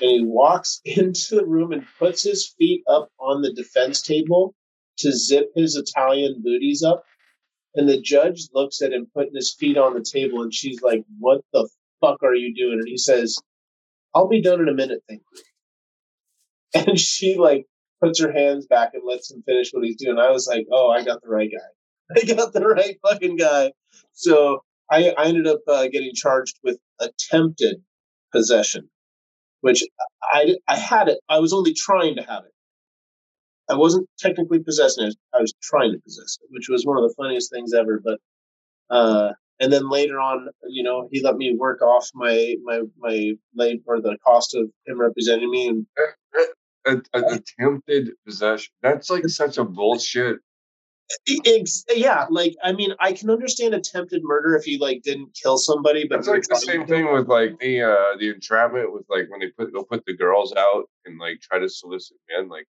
and 0.00 0.10
he 0.10 0.24
walks 0.24 0.80
into 0.84 1.34
the 1.34 1.44
room 1.44 1.72
and 1.72 1.84
puts 1.98 2.22
his 2.22 2.54
feet 2.58 2.82
up 2.88 3.08
on 3.18 3.42
the 3.42 3.52
defense 3.52 4.00
table 4.02 4.54
to 4.98 5.12
zip 5.12 5.50
his 5.54 5.76
Italian 5.76 6.40
booties 6.42 6.82
up. 6.82 7.04
And 7.74 7.88
the 7.88 8.00
judge 8.00 8.48
looks 8.52 8.82
at 8.82 8.92
him 8.92 9.06
putting 9.14 9.34
his 9.34 9.54
feet 9.54 9.76
on 9.76 9.94
the 9.94 10.04
table 10.04 10.42
and 10.42 10.52
she's 10.52 10.82
like, 10.82 11.04
What 11.18 11.42
the 11.52 11.68
fuck 12.00 12.22
are 12.22 12.34
you 12.34 12.54
doing? 12.54 12.78
And 12.78 12.88
he 12.88 12.96
says, 12.96 13.38
I'll 14.14 14.28
be 14.28 14.42
done 14.42 14.60
in 14.60 14.68
a 14.68 14.74
minute, 14.74 15.02
thank 15.08 15.22
you. 15.32 15.42
And 16.88 16.98
she 17.00 17.36
like 17.36 17.66
puts 18.00 18.20
her 18.20 18.32
hands 18.32 18.66
back 18.66 18.90
and 18.94 19.02
lets 19.04 19.30
him 19.30 19.42
finish 19.42 19.70
what 19.72 19.84
he's 19.84 19.96
doing. 19.96 20.18
I 20.18 20.30
was 20.30 20.46
like, 20.46 20.66
Oh, 20.70 20.88
I 20.88 21.02
got 21.02 21.20
the 21.20 21.28
right 21.28 21.50
guy. 21.50 22.16
I 22.22 22.34
got 22.34 22.52
the 22.52 22.60
right 22.60 22.96
fucking 23.02 23.36
guy. 23.36 23.72
So 24.12 24.62
I, 24.90 25.10
I 25.16 25.26
ended 25.26 25.46
up 25.46 25.60
uh, 25.68 25.88
getting 25.88 26.12
charged 26.14 26.58
with 26.62 26.78
attempted 27.00 27.82
possession, 28.32 28.88
which 29.60 29.82
I, 30.32 30.56
I 30.68 30.76
had 30.76 31.08
it. 31.08 31.18
I 31.28 31.38
was 31.38 31.52
only 31.52 31.74
trying 31.74 32.16
to 32.16 32.22
have 32.22 32.44
it. 32.44 32.52
I 33.70 33.76
wasn't 33.76 34.08
technically 34.18 34.58
possessing 34.58 35.06
it. 35.06 35.16
I 35.32 35.40
was 35.40 35.54
trying 35.62 35.92
to 35.92 35.98
possess 35.98 36.38
it, 36.42 36.48
which 36.50 36.68
was 36.68 36.84
one 36.84 36.96
of 36.96 37.04
the 37.04 37.14
funniest 37.16 37.52
things 37.52 37.72
ever. 37.72 38.00
But 38.04 38.18
uh, 38.90 39.32
and 39.60 39.72
then 39.72 39.88
later 39.88 40.18
on, 40.18 40.48
you 40.68 40.82
know, 40.82 41.08
he 41.12 41.22
let 41.22 41.36
me 41.36 41.54
work 41.56 41.82
off 41.82 42.08
my 42.14 42.56
my 42.64 42.80
my 42.98 43.32
late 43.54 43.82
or 43.86 44.00
the 44.00 44.16
cost 44.26 44.54
of 44.54 44.70
him 44.86 45.00
representing 45.00 45.50
me. 45.50 45.84
And 46.86 47.06
attempted 47.12 48.10
possession. 48.26 48.72
That's 48.82 49.10
like 49.10 49.28
such 49.28 49.58
a 49.58 49.64
bullshit. 49.64 50.38
Yeah, 51.94 52.26
like 52.30 52.54
I 52.62 52.72
mean, 52.72 52.94
I 53.00 53.12
can 53.12 53.28
understand 53.28 53.74
attempted 53.74 54.22
murder 54.24 54.56
if 54.56 54.66
you 54.66 54.78
like 54.78 55.02
didn't 55.02 55.36
kill 55.40 55.58
somebody, 55.58 56.06
but 56.08 56.20
It's 56.20 56.28
like 56.28 56.42
the 56.48 56.56
same 56.56 56.86
thing 56.86 57.12
with 57.12 57.28
like 57.28 57.58
the 57.58 57.82
uh 57.82 58.16
the 58.18 58.30
entrapment 58.30 58.94
with 58.94 59.04
like 59.10 59.28
when 59.28 59.40
they 59.40 59.48
put 59.48 59.72
they'll 59.72 59.84
put 59.84 60.06
the 60.06 60.16
girls 60.16 60.54
out 60.56 60.84
and 61.04 61.18
like 61.18 61.40
try 61.40 61.58
to 61.58 61.68
solicit 61.68 62.16
men. 62.30 62.48
Like 62.48 62.66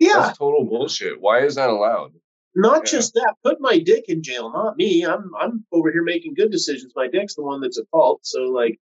Yeah, 0.00 0.14
that's 0.14 0.38
total 0.38 0.64
bullshit. 0.64 1.20
Why 1.20 1.40
is 1.40 1.54
that 1.54 1.70
allowed? 1.70 2.12
Not 2.56 2.84
Yeah. 2.84 2.98
just 2.98 3.14
that, 3.14 3.34
put 3.42 3.60
my 3.60 3.78
dick 3.78 4.04
in 4.08 4.22
jail, 4.22 4.50
not 4.52 4.76
me. 4.76 5.04
I'm 5.04 5.30
I'm 5.38 5.64
over 5.72 5.90
here 5.90 6.04
making 6.04 6.34
good 6.34 6.50
decisions. 6.50 6.92
My 6.94 7.08
dick's 7.08 7.34
the 7.34 7.42
one 7.42 7.60
that's 7.60 7.78
at 7.78 7.88
fault. 7.90 8.20
So 8.24 8.42
like, 8.44 8.78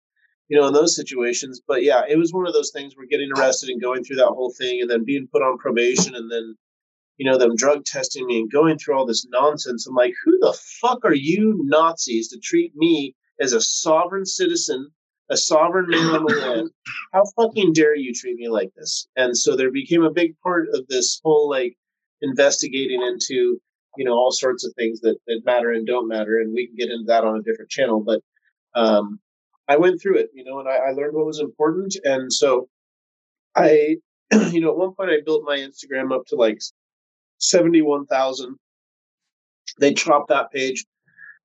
you 0.49 0.59
know, 0.59 0.66
in 0.69 0.73
those 0.73 0.97
situations. 0.97 1.61
But 1.66 1.82
yeah, 1.82 2.03
it 2.09 2.16
was 2.16 2.32
one 2.32 2.47
of 2.47 2.55
those 2.55 2.70
things 2.70 2.97
where 2.97 3.07
getting 3.07 3.31
arrested 3.36 3.69
and 3.69 3.81
going 3.81 4.05
through 4.05 4.16
that 4.16 4.28
whole 4.28 4.53
thing 4.57 4.81
and 4.81 4.90
then 4.90 5.05
being 5.05 5.28
put 5.31 5.43
on 5.43 5.59
probation 5.59 6.15
and 6.15 6.31
then, 6.32 6.57
you 7.19 7.31
know, 7.31 7.36
them 7.36 7.57
drug 7.57 7.85
testing 7.85 8.27
me 8.27 8.40
and 8.40 8.51
going 8.51 8.78
through 8.78 8.97
all 8.97 9.05
this 9.07 9.27
nonsense. 9.28 9.86
I'm 9.86 9.95
like, 9.95 10.15
who 10.24 10.39
the 10.40 10.57
fuck 10.81 11.05
are 11.05 11.15
you 11.15 11.61
Nazis 11.65 12.28
to 12.28 12.39
treat 12.39 12.74
me 12.74 13.15
as 13.40 13.53
a 13.53 13.61
sovereign 13.61 14.24
citizen, 14.24 14.89
a 15.28 15.36
sovereign 15.36 15.89
man 15.90 16.07
on 16.07 16.24
the 16.24 16.35
land? 16.36 16.70
How 17.12 17.24
fucking 17.36 17.74
dare 17.74 17.95
you 17.97 18.15
treat 18.15 18.36
me 18.36 18.49
like 18.49 18.70
this? 18.77 19.07
And 19.16 19.36
so 19.36 19.57
there 19.57 19.70
became 19.70 20.03
a 20.05 20.11
big 20.11 20.39
part 20.40 20.69
of 20.73 20.86
this 20.89 21.20
whole 21.23 21.51
like 21.51 21.77
investigating 22.23 23.03
into, 23.03 23.61
you 23.97 24.05
know, 24.05 24.12
all 24.12 24.31
sorts 24.31 24.65
of 24.65 24.73
things 24.74 25.01
that, 25.01 25.16
that 25.27 25.43
matter 25.45 25.73
and 25.73 25.86
don't 25.86 26.09
matter. 26.09 26.39
And 26.39 26.53
we 26.53 26.66
can 26.66 26.77
get 26.77 26.90
into 26.90 27.07
that 27.07 27.24
on 27.24 27.36
a 27.36 27.43
different 27.43 27.70
channel. 27.70 28.03
But 28.05 28.20
um, 28.74 29.20
I 29.69 29.77
went 29.77 30.01
through 30.01 30.19
it, 30.19 30.31
you 30.32 30.45
know, 30.45 30.61
and 30.61 30.69
I, 30.69 30.77
I 30.77 30.90
learned 30.93 31.15
what 31.15 31.27
was 31.27 31.40
important. 31.40 31.97
And 32.05 32.32
so 32.32 32.69
I, 33.55 33.97
you 34.51 34.61
know, 34.61 34.70
at 34.70 34.77
one 34.77 34.95
point 34.95 35.11
I 35.11 35.19
built 35.24 35.45
my 35.45 35.59
Instagram 35.59 36.15
up 36.15 36.27
to 36.28 36.36
like 36.36 36.59
71,000. 37.39 38.57
They 39.78 39.95
chopped 39.95 40.28
that 40.28 40.51
page. 40.51 40.85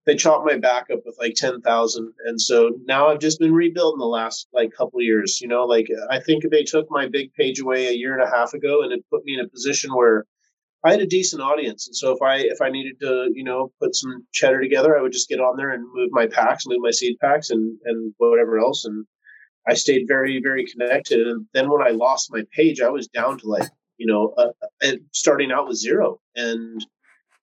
They 0.06 0.16
chopped 0.16 0.46
my 0.46 0.58
back 0.58 0.88
up 0.92 1.00
with 1.06 1.16
like 1.20 1.36
10,000. 1.36 2.14
And 2.26 2.42
so 2.42 2.72
now 2.86 3.08
I've 3.08 3.20
just 3.20 3.40
been 3.40 3.54
rebuilding 3.54 4.00
the 4.00 4.06
last 4.06 4.48
like 4.54 4.72
couple 4.78 5.02
years, 5.02 5.40
you 5.40 5.48
know, 5.48 5.64
like 5.64 5.88
I 6.10 6.20
think 6.20 6.44
they 6.50 6.64
took 6.64 6.88
my 6.90 7.08
big 7.08 7.34
page 7.34 7.60
away 7.60 7.88
a 7.88 7.94
year 7.94 8.14
and 8.14 8.22
a 8.22 8.30
half 8.30 8.54
ago 8.54 8.82
and 8.82 8.92
it 8.92 9.06
put 9.10 9.24
me 9.24 9.36
in 9.36 9.46
a 9.46 9.48
position 9.48 9.94
where 9.94 10.26
I 10.86 10.92
had 10.92 11.02
a 11.02 11.06
decent 11.06 11.42
audience, 11.42 11.88
and 11.88 11.96
so 11.96 12.12
if 12.12 12.22
I 12.22 12.38
if 12.40 12.62
I 12.62 12.70
needed 12.70 13.00
to, 13.00 13.30
you 13.34 13.44
know, 13.44 13.72
put 13.82 13.96
some 13.96 14.26
cheddar 14.34 14.62
together, 14.62 14.98
I 14.98 15.02
would 15.02 15.14
just 15.14 15.30
get 15.30 15.40
on 15.40 15.56
there 15.56 15.72
and 15.72 15.86
move 15.94 16.10
my 16.12 16.28
packs, 16.28 16.68
move 16.68 16.82
my 16.82 16.92
seed 16.92 17.18
packs, 17.22 17.50
and 17.52 17.78
and 17.86 18.14
whatever 18.18 18.60
else, 18.60 18.84
and 18.84 19.06
I 19.68 19.76
stayed 19.76 20.08
very 20.08 20.42
very 20.42 20.66
connected. 20.66 21.26
And 21.26 21.46
then 21.54 21.70
when 21.70 21.82
I 21.82 21.92
lost 21.92 22.34
my 22.34 22.44
page, 22.52 22.82
I 22.82 22.90
was 22.90 23.08
down 23.08 23.40
to 23.40 23.48
like 23.48 23.70
you 23.98 24.08
know 24.08 24.34
uh, 24.38 24.52
uh 24.84 24.96
starting 25.14 25.52
out 25.54 25.70
with 25.70 25.78
zero, 25.78 26.20
and 26.36 26.86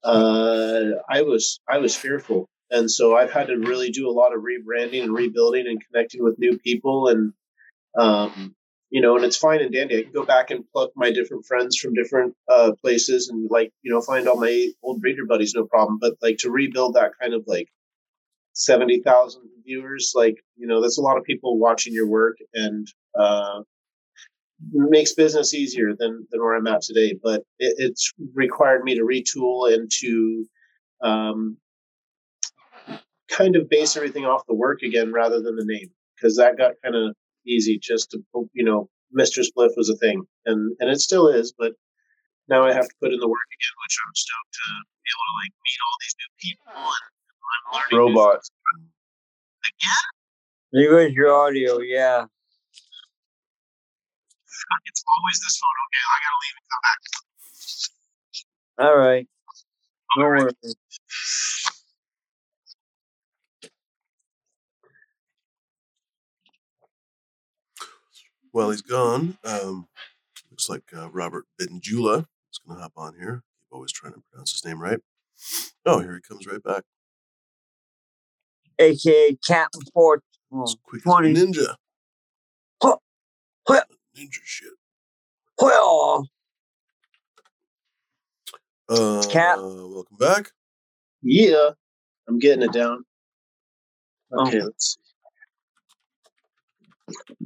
uh, 0.04 0.90
I 1.08 1.22
was 1.22 1.60
I 1.66 1.78
was 1.78 1.96
fearful, 1.96 2.46
and 2.70 2.90
so 2.90 3.16
I've 3.16 3.32
had 3.32 3.46
to 3.46 3.56
really 3.56 3.90
do 3.90 4.08
a 4.08 4.12
lot 4.12 4.34
of 4.34 4.42
rebranding 4.42 5.02
and 5.02 5.14
rebuilding 5.14 5.66
and 5.66 5.82
connecting 5.86 6.22
with 6.22 6.38
new 6.38 6.58
people 6.58 7.08
and 7.08 7.32
um, 7.98 8.54
you 8.90 9.00
know, 9.00 9.16
and 9.16 9.24
it's 9.24 9.36
fine 9.36 9.60
and 9.60 9.72
dandy. 9.72 9.98
I 9.98 10.02
can 10.02 10.12
go 10.12 10.24
back 10.24 10.50
and 10.50 10.64
pluck 10.72 10.90
my 10.96 11.12
different 11.12 11.46
friends 11.46 11.76
from 11.76 11.94
different 11.94 12.34
uh, 12.48 12.72
places 12.82 13.28
and 13.28 13.48
like, 13.48 13.70
you 13.82 13.92
know, 13.92 14.00
find 14.00 14.28
all 14.28 14.38
my 14.38 14.68
old 14.82 15.00
breeder 15.00 15.24
buddies, 15.24 15.54
no 15.54 15.64
problem. 15.64 15.98
But 16.00 16.14
like 16.20 16.38
to 16.38 16.50
rebuild 16.50 16.94
that 16.94 17.12
kind 17.20 17.32
of 17.32 17.44
like 17.46 17.68
70,000 18.54 19.42
viewers, 19.64 20.12
like, 20.16 20.42
you 20.56 20.66
know, 20.66 20.82
that's 20.82 20.98
a 20.98 21.02
lot 21.02 21.16
of 21.16 21.24
people 21.24 21.56
watching 21.56 21.94
your 21.94 22.08
work 22.08 22.36
and 22.52 22.88
uh, 23.16 23.60
makes 24.72 25.14
business 25.14 25.54
easier 25.54 25.94
than, 25.96 26.26
than 26.30 26.40
where 26.40 26.56
I'm 26.56 26.66
at 26.66 26.82
today. 26.82 27.16
But 27.22 27.42
it, 27.60 27.74
it's 27.78 28.12
required 28.34 28.82
me 28.82 28.96
to 28.96 29.02
retool 29.02 29.72
and 29.72 29.88
to 30.00 30.46
um, 31.00 31.56
kind 33.30 33.54
of 33.54 33.70
base 33.70 33.96
everything 33.96 34.26
off 34.26 34.46
the 34.48 34.54
work 34.54 34.82
again 34.82 35.12
rather 35.12 35.40
than 35.40 35.54
the 35.54 35.64
name 35.64 35.90
because 36.16 36.36
that 36.36 36.58
got 36.58 36.72
kind 36.82 36.96
of 36.96 37.14
easy 37.50 37.78
just 37.82 38.10
to 38.12 38.18
you 38.52 38.64
know 38.64 38.88
Mr. 39.18 39.42
Spliff 39.42 39.70
was 39.76 39.88
a 39.90 39.96
thing 39.96 40.24
and 40.46 40.76
and 40.80 40.90
it 40.90 41.00
still 41.00 41.28
is, 41.28 41.52
but 41.56 41.72
now 42.48 42.64
I 42.64 42.72
have 42.72 42.88
to 42.88 42.94
put 43.00 43.12
in 43.12 43.20
the 43.20 43.28
work 43.28 43.48
again, 43.50 43.74
which 43.84 43.96
I'm 44.06 44.14
stoked 44.14 44.54
to 44.54 44.66
be 45.02 45.10
able 45.10 45.26
to 45.26 45.34
like 45.42 45.54
meet 45.66 45.80
all 45.86 45.96
these 46.02 46.16
new 46.20 46.30
people 46.38 46.72
and 46.74 47.04
I'm 47.54 47.64
learning 47.74 47.98
robots 47.98 48.50
again. 49.66 50.06
There 50.72 50.90
goes 50.90 51.12
your 51.12 51.32
audio, 51.32 51.80
yeah. 51.80 52.26
It's 54.86 55.02
always 55.06 55.40
this 55.40 55.58
phone. 55.58 55.78
Okay, 55.86 56.04
I 56.06 56.16
gotta 56.22 56.40
leave 56.42 56.56
and 56.58 56.66
come 56.70 56.82
back. 56.86 57.00
All 58.80 58.96
right. 58.96 59.26
No 60.16 60.24
worries. 60.24 60.76
Well, 68.52 68.70
he's 68.70 68.82
gone. 68.82 69.38
Um, 69.44 69.88
looks 70.50 70.68
like 70.68 70.82
uh, 70.96 71.08
Robert 71.10 71.46
Benjula 71.60 72.26
is 72.52 72.58
going 72.66 72.76
to 72.76 72.82
hop 72.82 72.92
on 72.96 73.14
here. 73.18 73.42
Keep 73.58 73.66
always 73.72 73.92
trying 73.92 74.14
to 74.14 74.22
pronounce 74.30 74.52
his 74.52 74.64
name 74.64 74.80
right. 74.80 74.98
Oh, 75.86 76.00
here 76.00 76.14
he 76.14 76.20
comes 76.20 76.46
right 76.46 76.62
back. 76.62 76.82
AKA 78.78 79.36
Captain 79.46 79.82
Fort. 79.94 80.22
As 80.64 80.74
quick 80.82 81.02
as 81.06 81.12
a 81.12 81.16
ninja. 81.22 81.74
Huh. 82.82 82.96
Huh. 83.68 83.82
Ninja 84.16 84.40
shit. 84.44 84.72
Well, 85.60 86.26
Uh, 88.88 89.22
Cap. 89.30 89.58
welcome 89.58 90.16
back. 90.18 90.50
Yeah, 91.22 91.70
I'm 92.28 92.38
getting 92.40 92.62
it 92.64 92.72
down. 92.72 93.04
Oh. 94.32 94.46
Okay, 94.48 94.60
let's 94.62 94.96
see. 94.96 95.09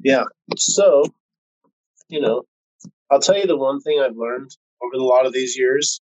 Yeah, 0.03 0.25
so 0.57 1.05
you 2.09 2.21
know, 2.21 2.43
I'll 3.11 3.21
tell 3.21 3.39
you 3.39 3.47
the 3.47 3.57
one 3.57 3.81
thing 3.81 4.01
I've 4.01 4.17
learned 4.17 4.51
over 4.83 4.97
a 4.97 5.07
lot 5.07 5.27
of 5.27 5.33
these 5.33 5.57
years 5.57 6.01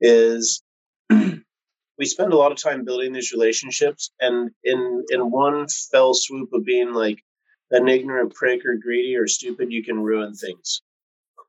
is 0.00 0.62
we 1.10 2.04
spend 2.04 2.32
a 2.32 2.36
lot 2.36 2.52
of 2.52 2.62
time 2.62 2.84
building 2.84 3.12
these 3.12 3.32
relationships, 3.32 4.12
and 4.20 4.50
in 4.64 5.04
in 5.10 5.30
one 5.30 5.66
fell 5.90 6.14
swoop 6.14 6.52
of 6.52 6.64
being 6.64 6.92
like 6.92 7.22
an 7.70 7.88
ignorant 7.88 8.34
prick 8.34 8.64
or 8.66 8.76
greedy 8.76 9.16
or 9.16 9.26
stupid, 9.26 9.72
you 9.72 9.84
can 9.84 10.00
ruin 10.00 10.34
things. 10.34 10.82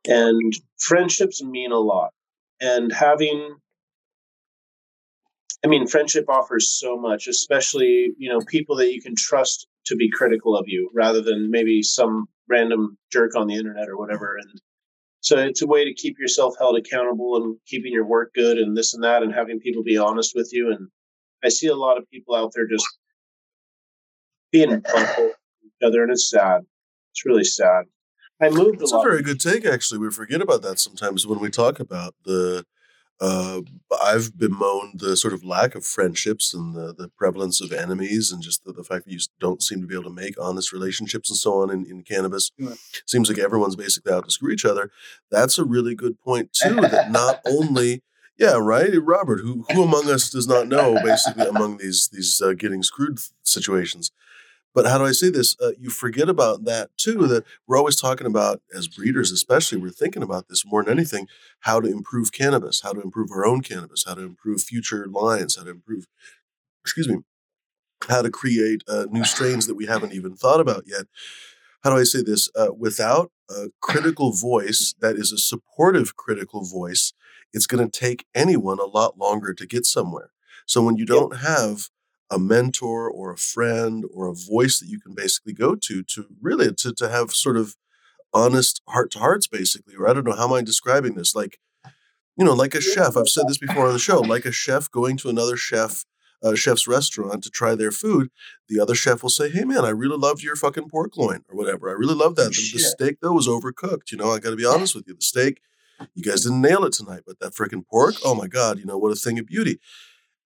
And 0.08 0.54
friendships 0.80 1.44
mean 1.44 1.72
a 1.72 1.80
lot, 1.80 2.12
and 2.62 2.92
having 2.92 3.56
I 5.64 5.68
mean, 5.70 5.88
friendship 5.88 6.26
offers 6.28 6.72
so 6.72 6.98
much, 6.98 7.28
especially 7.28 8.14
you 8.18 8.30
know 8.30 8.42
people 8.42 8.76
that 8.78 8.94
you 8.94 9.02
can 9.02 9.16
trust 9.16 9.68
to 9.86 9.96
be 9.96 10.10
critical 10.10 10.58
of 10.58 10.66
you, 10.68 10.90
rather 10.94 11.22
than 11.22 11.52
maybe 11.52 11.82
some 11.84 12.28
random 12.50 12.98
jerk 13.12 13.36
on 13.36 13.48
the 13.48 13.56
internet 13.56 13.90
or 13.90 13.98
whatever. 13.98 14.38
And 14.38 14.62
so 15.22 15.38
it's 15.38 15.62
a 15.62 15.68
way 15.68 15.86
to 15.86 15.94
keep 15.94 16.18
yourself 16.20 16.56
held 16.60 16.78
accountable 16.78 17.36
and 17.38 17.58
keeping 17.68 17.94
your 17.94 18.06
work 18.06 18.34
good 18.34 18.58
and 18.58 18.76
this 18.76 18.94
and 18.94 19.04
that, 19.04 19.24
and 19.24 19.34
having 19.34 19.60
people 19.60 19.84
be 19.84 19.98
honest 19.98 20.34
with 20.36 20.50
you. 20.52 20.72
And 20.72 20.90
I 21.44 21.50
see 21.50 21.68
a 21.68 21.76
lot 21.76 21.98
of 21.98 22.10
people 22.10 22.36
out 22.36 22.52
there 22.54 22.68
just 22.68 22.86
being 24.52 24.82
harmful 24.86 25.32
each 25.66 25.72
other, 25.84 26.04
and 26.04 26.12
it's 26.12 26.30
sad. 26.30 26.62
It's 27.12 27.26
really 27.26 27.44
sad. 27.44 27.86
I 28.42 28.50
moved 28.50 28.82
It's 28.82 28.92
a 28.92 28.98
a 28.98 29.04
very 29.04 29.22
good 29.22 29.40
take, 29.40 29.66
actually. 29.66 30.00
We 30.00 30.12
forget 30.12 30.42
about 30.42 30.62
that 30.64 30.80
sometimes 30.80 31.26
when 31.26 31.40
we 31.40 31.50
talk 31.50 31.80
about 31.80 32.16
the. 32.26 32.66
Uh, 33.22 33.62
I've 34.04 34.38
bemoaned 34.38 35.00
the 35.00 35.16
sort 35.16 35.34
of 35.34 35.44
lack 35.44 35.76
of 35.76 35.86
friendships 35.86 36.54
and 36.54 36.76
the, 36.76 36.94
the 36.94 37.10
prevalence 37.10 37.62
of 37.62 37.72
enemies 37.72 38.32
and 38.32 38.42
just 38.42 38.64
the, 38.66 38.74
the 38.74 38.84
fact 38.84 39.06
that 39.06 39.14
you 39.14 39.20
don't 39.40 39.62
seem 39.62 39.82
to 39.82 39.88
be 39.88 39.94
able 39.94 40.06
to 40.06 40.10
make 40.10 40.36
honest 40.42 40.74
relationships 40.74 41.30
and 41.30 41.38
so 41.38 41.62
on 41.62 41.70
in, 41.70 41.86
in 41.86 42.02
cannabis. 42.02 42.52
Yeah. 42.58 42.74
Seems 43.06 43.30
like 43.30 43.38
everyone's 43.38 43.76
basically 43.76 44.12
out 44.12 44.26
to 44.26 44.32
screw 44.32 44.52
each 44.52 44.66
other. 44.66 44.92
That's 45.32 45.58
a 45.58 45.64
really 45.64 45.96
good 45.96 46.20
point, 46.20 46.54
too, 46.54 46.76
that 46.76 47.12
not 47.12 47.40
only. 47.46 48.04
Yeah, 48.38 48.58
right, 48.60 48.92
Robert. 49.00 49.42
Who 49.42 49.64
who 49.72 49.84
among 49.84 50.10
us 50.10 50.30
does 50.32 50.48
not 50.48 50.68
know 50.68 50.96
basically 51.04 51.46
among 51.48 51.78
these 51.78 52.10
these 52.12 52.42
uh, 52.44 52.54
getting 52.54 52.82
screwed 52.82 53.20
situations? 53.44 54.12
But 54.74 54.88
how 54.88 54.98
do 54.98 55.06
I 55.06 55.12
say 55.12 55.30
this? 55.30 55.56
Uh, 55.62 55.72
you 55.80 55.90
forget 55.90 56.30
about 56.30 56.64
that 56.66 56.90
too. 56.98 57.28
That 57.28 57.44
we're 57.68 57.78
always 57.78 58.00
talking 58.00 58.28
about 58.28 58.62
as 58.76 58.88
breeders, 58.88 59.32
especially. 59.32 59.78
We're 59.78 59.90
thinking 59.90 60.24
about 60.24 60.48
this 60.48 60.66
more 60.66 60.84
than 60.84 60.94
anything: 60.98 61.28
how 61.62 61.80
to 61.80 61.88
improve 61.88 62.32
cannabis, 62.32 62.82
how 62.82 62.94
to 62.94 63.02
improve 63.02 63.30
our 63.32 63.46
own 63.46 63.62
cannabis, 63.62 64.04
how 64.06 64.16
to 64.16 64.22
improve 64.22 64.62
future 64.64 65.06
lines, 65.08 65.56
how 65.56 65.64
to 65.64 65.72
improve. 65.72 66.06
Excuse 66.84 67.08
me. 67.08 67.18
How 68.10 68.22
to 68.22 68.30
create 68.30 68.84
uh, 68.88 69.06
new 69.10 69.24
strains 69.24 69.66
that 69.68 69.76
we 69.76 69.86
haven't 69.86 70.12
even 70.14 70.36
thought 70.36 70.60
about 70.60 70.84
yet. 70.86 71.06
How 71.84 71.90
do 71.92 71.98
I 71.98 72.04
say 72.04 72.22
this? 72.22 72.50
Uh, 72.56 72.74
without 72.78 73.32
a 73.50 73.68
critical 73.82 74.32
voice 74.34 74.94
that 75.00 75.16
is 75.16 75.32
a 75.32 75.38
supportive 75.38 76.16
critical 76.16 76.64
voice, 76.66 77.14
it's 77.54 77.68
going 77.68 77.88
to 77.90 78.00
take 78.00 78.26
anyone 78.34 78.80
a 78.80 78.86
lot 78.86 79.18
longer 79.18 79.54
to 79.54 79.66
get 79.66 79.86
somewhere. 79.86 80.32
So 80.66 80.82
when 80.82 80.98
you 80.98 81.06
don't 81.06 81.38
have 81.38 81.90
a 82.34 82.40
mentor 82.40 83.10
or 83.10 83.32
a 83.32 83.38
friend 83.38 84.06
or 84.14 84.28
a 84.28 84.34
voice 84.34 84.80
that 84.80 84.88
you 84.88 85.00
can 85.00 85.14
basically 85.14 85.54
go 85.54 85.76
to 85.76 86.04
to 86.04 86.26
really 86.42 86.74
to, 86.74 86.94
to 86.94 87.10
have 87.10 87.32
sort 87.32 87.58
of 87.58 87.76
honest 88.34 88.82
heart 88.90 89.12
to 89.12 89.20
hearts 89.20 89.48
basically 89.48 89.96
or 89.96 90.10
i 90.10 90.14
don't 90.14 90.26
know 90.26 90.36
how 90.36 90.48
am 90.48 90.54
i 90.54 90.62
describing 90.62 91.14
this? 91.14 91.36
Like 91.36 91.60
you 92.38 92.46
know 92.46 92.54
like 92.54 92.76
a 92.76 92.82
chef 92.82 93.16
i've 93.16 93.30
said 93.30 93.48
this 93.48 93.58
before 93.58 93.88
on 93.88 93.94
the 93.94 94.00
show 94.00 94.20
like 94.36 94.46
a 94.46 94.52
chef 94.52 94.90
going 94.90 95.18
to 95.18 95.30
another 95.30 95.58
chef 95.58 96.06
uh, 96.44 96.56
chef's 96.56 96.88
restaurant 96.88 97.44
to 97.44 97.50
try 97.50 97.76
their 97.76 97.92
food 97.92 98.30
the 98.68 98.80
other 98.80 98.96
chef 98.96 99.22
will 99.22 99.30
say 99.30 99.50
hey 99.50 99.64
man 99.64 99.86
i 99.86 99.90
really 99.90 100.18
loved 100.18 100.42
your 100.42 100.56
fucking 100.56 100.90
pork 100.90 101.16
loin 101.16 101.44
or 101.50 101.56
whatever 101.56 101.90
i 101.90 101.94
really 101.94 102.16
loved 102.16 102.36
that 102.36 102.52
the, 102.52 102.72
the 102.74 102.80
steak 102.80 103.18
though 103.22 103.34
was 103.34 103.48
overcooked 103.48 104.12
you 104.12 104.18
know 104.18 104.32
i 104.32 104.40
gotta 104.40 104.56
be 104.56 104.66
honest 104.66 104.96
with 104.96 105.06
you 105.08 105.14
the 105.14 105.22
steak 105.22 105.62
you 106.16 106.24
guys 106.24 106.42
didn't 106.44 106.62
nail 106.62 106.84
it 106.84 106.94
tonight 106.94 107.22
but 107.26 107.40
that 107.40 107.54
freaking 107.54 107.86
pork 107.86 108.16
oh 108.26 108.36
my 108.36 108.48
god 108.48 108.78
you 108.80 108.86
know 108.86 108.98
what 108.98 109.12
a 109.12 109.16
thing 109.16 109.40
of 109.40 109.46
beauty 109.46 109.80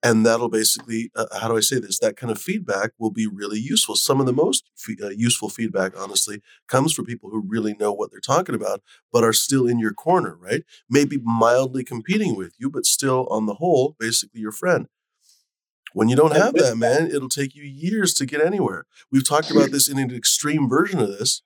and 0.07 0.25
that'll 0.25 0.49
basically 0.49 1.11
uh, 1.15 1.25
how 1.39 1.49
do 1.49 1.57
i 1.57 1.59
say 1.59 1.79
this? 1.79 1.99
That 1.99 2.15
kind 2.15 2.31
of 2.31 2.39
feedback 2.39 2.91
will 2.97 3.11
be 3.11 3.27
really 3.27 3.59
useful. 3.59 3.95
Some 3.95 4.19
of 4.19 4.25
the 4.25 4.33
most 4.33 4.69
f- 4.77 4.95
uh, 5.03 5.09
useful 5.09 5.49
feedback 5.49 5.99
honestly 5.99 6.41
comes 6.67 6.93
from 6.93 7.05
people 7.05 7.29
who 7.29 7.43
really 7.45 7.73
know 7.73 7.91
what 7.91 8.09
they're 8.11 8.19
talking 8.19 8.55
about 8.55 8.81
but 9.11 9.23
are 9.23 9.33
still 9.33 9.67
in 9.67 9.79
your 9.79 9.93
corner 9.93 10.37
right? 10.39 10.63
Maybe 10.89 11.17
mildly 11.21 11.83
competing 11.83 12.35
with 12.35 12.53
you 12.57 12.69
but 12.69 12.85
still 12.85 13.27
on 13.29 13.45
the 13.45 13.55
whole 13.55 13.95
basically 13.99 14.39
your 14.39 14.53
friend. 14.53 14.87
When 15.93 16.09
you 16.09 16.15
don't 16.15 16.35
have 16.35 16.53
that. 16.53 16.77
man 16.77 17.07
it'll 17.07 17.29
take 17.29 17.55
you 17.55 17.63
years 17.63 18.13
to 18.15 18.25
get 18.25 18.41
anywhere. 18.41 18.85
We've 19.11 19.27
talked 19.27 19.51
about 19.51 19.71
this 19.71 19.89
in 19.89 19.97
an 19.99 20.15
extreme 20.15 20.69
version 20.69 20.99
of 21.01 21.09
this. 21.09 21.41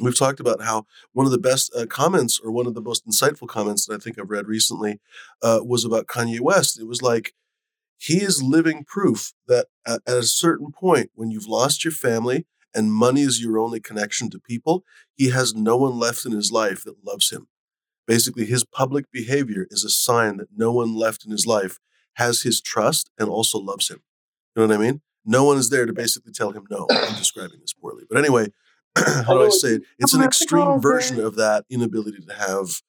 We've 0.00 0.18
talked 0.18 0.40
about 0.40 0.62
how 0.62 0.86
one 1.12 1.24
of 1.24 1.32
the 1.32 1.38
best 1.38 1.74
uh, 1.74 1.86
comments, 1.86 2.38
or 2.38 2.50
one 2.50 2.66
of 2.66 2.74
the 2.74 2.82
most 2.82 3.06
insightful 3.06 3.48
comments 3.48 3.86
that 3.86 3.94
I 3.94 3.98
think 3.98 4.18
I've 4.18 4.28
read 4.28 4.46
recently, 4.46 5.00
uh, 5.42 5.60
was 5.64 5.86
about 5.86 6.06
Kanye 6.06 6.40
West. 6.40 6.78
It 6.78 6.86
was 6.86 7.00
like, 7.00 7.32
he 7.98 8.22
is 8.22 8.42
living 8.42 8.84
proof 8.84 9.32
that 9.46 9.66
at, 9.86 10.02
at 10.06 10.16
a 10.16 10.22
certain 10.22 10.72
point, 10.72 11.10
when 11.14 11.30
you've 11.30 11.46
lost 11.46 11.84
your 11.84 11.92
family 11.92 12.46
and 12.74 12.92
money 12.92 13.22
is 13.22 13.42
your 13.42 13.58
only 13.58 13.80
connection 13.80 14.30
to 14.30 14.38
people, 14.38 14.84
he 15.14 15.30
has 15.30 15.54
no 15.54 15.76
one 15.76 15.98
left 15.98 16.26
in 16.26 16.32
his 16.32 16.52
life 16.52 16.84
that 16.84 17.04
loves 17.04 17.30
him. 17.30 17.48
Basically, 18.06 18.44
his 18.44 18.64
public 18.64 19.10
behavior 19.10 19.66
is 19.70 19.82
a 19.82 19.90
sign 19.90 20.36
that 20.36 20.48
no 20.56 20.72
one 20.72 20.94
left 20.94 21.24
in 21.24 21.30
his 21.30 21.46
life 21.46 21.78
has 22.14 22.42
his 22.42 22.60
trust 22.60 23.10
and 23.18 23.28
also 23.28 23.58
loves 23.58 23.88
him. 23.90 24.02
You 24.54 24.62
know 24.62 24.68
what 24.68 24.80
I 24.80 24.90
mean? 24.90 25.00
No 25.24 25.44
one 25.44 25.58
is 25.58 25.70
there 25.70 25.86
to 25.86 25.92
basically 25.92 26.32
tell 26.32 26.52
him 26.52 26.64
no. 26.70 26.86
I'm 26.90 27.16
describing 27.16 27.60
this 27.60 27.72
poorly. 27.72 28.04
But 28.08 28.18
anyway, 28.18 28.52
how 28.96 29.34
do 29.34 29.44
I 29.44 29.48
say 29.48 29.68
it? 29.74 29.82
It's 29.98 30.14
an 30.14 30.22
extreme 30.22 30.80
version 30.80 31.18
of 31.18 31.34
that 31.34 31.64
inability 31.68 32.24
to 32.26 32.34
have 32.34 32.82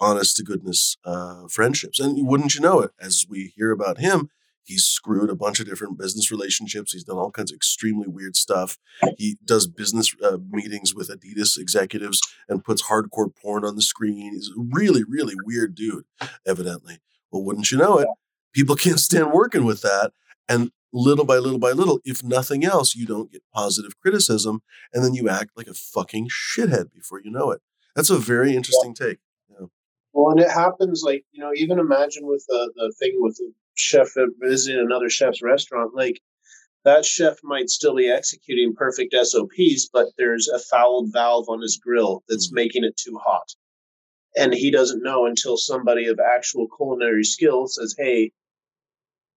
honest 0.00 0.36
to 0.36 0.42
goodness 0.42 0.96
uh, 1.04 1.46
friendships. 1.48 2.00
And 2.00 2.26
wouldn't 2.26 2.54
you 2.54 2.60
know 2.60 2.80
it, 2.80 2.92
as 3.00 3.26
we 3.28 3.52
hear 3.54 3.70
about 3.70 3.98
him, 3.98 4.30
He's 4.64 4.84
screwed 4.84 5.30
a 5.30 5.36
bunch 5.36 5.60
of 5.60 5.66
different 5.66 5.98
business 5.98 6.30
relationships. 6.30 6.92
He's 6.92 7.04
done 7.04 7.18
all 7.18 7.30
kinds 7.30 7.52
of 7.52 7.56
extremely 7.56 8.08
weird 8.08 8.34
stuff. 8.34 8.78
He 9.18 9.36
does 9.44 9.66
business 9.66 10.14
uh, 10.24 10.38
meetings 10.50 10.94
with 10.94 11.10
Adidas 11.10 11.58
executives 11.58 12.20
and 12.48 12.64
puts 12.64 12.84
hardcore 12.84 13.34
porn 13.36 13.64
on 13.64 13.76
the 13.76 13.82
screen. 13.82 14.32
He's 14.32 14.48
a 14.48 14.60
really, 14.72 15.04
really 15.06 15.34
weird 15.44 15.74
dude, 15.74 16.04
evidently. 16.46 16.98
Well, 17.30 17.44
wouldn't 17.44 17.70
you 17.70 17.78
know 17.78 17.98
it? 17.98 18.08
People 18.54 18.74
can't 18.74 19.00
stand 19.00 19.32
working 19.32 19.64
with 19.64 19.82
that. 19.82 20.12
And 20.48 20.70
little 20.92 21.24
by 21.24 21.38
little 21.38 21.58
by 21.58 21.72
little, 21.72 22.00
if 22.04 22.22
nothing 22.22 22.64
else, 22.64 22.94
you 22.94 23.04
don't 23.04 23.30
get 23.30 23.42
positive 23.52 23.98
criticism. 24.00 24.62
And 24.92 25.04
then 25.04 25.12
you 25.12 25.28
act 25.28 25.50
like 25.56 25.66
a 25.66 25.74
fucking 25.74 26.28
shithead 26.28 26.92
before 26.92 27.20
you 27.20 27.30
know 27.30 27.50
it. 27.50 27.60
That's 27.94 28.10
a 28.10 28.18
very 28.18 28.56
interesting 28.56 28.94
take. 28.94 29.18
Yeah. 29.50 29.66
Well, 30.12 30.30
and 30.30 30.40
it 30.40 30.50
happens 30.50 31.02
like, 31.04 31.24
you 31.32 31.42
know, 31.42 31.50
even 31.54 31.78
imagine 31.78 32.26
with 32.26 32.44
the, 32.48 32.72
the 32.76 32.94
thing 32.98 33.16
with 33.16 33.38
chef 33.74 34.08
visiting 34.40 34.80
another 34.80 35.10
chef's 35.10 35.42
restaurant, 35.42 35.94
like 35.94 36.20
that 36.84 37.04
chef 37.04 37.38
might 37.42 37.70
still 37.70 37.96
be 37.96 38.10
executing 38.10 38.74
perfect 38.74 39.14
SOPs, 39.14 39.88
but 39.92 40.08
there's 40.18 40.48
a 40.48 40.58
fouled 40.58 41.12
valve 41.12 41.48
on 41.48 41.60
his 41.60 41.78
grill 41.82 42.22
that's 42.28 42.48
mm-hmm. 42.48 42.56
making 42.56 42.84
it 42.84 42.96
too 42.96 43.18
hot. 43.24 43.54
And 44.36 44.52
he 44.52 44.70
doesn't 44.70 45.02
know 45.02 45.26
until 45.26 45.56
somebody 45.56 46.06
of 46.06 46.18
actual 46.18 46.66
culinary 46.76 47.24
skill 47.24 47.66
says, 47.68 47.94
Hey, 47.96 48.32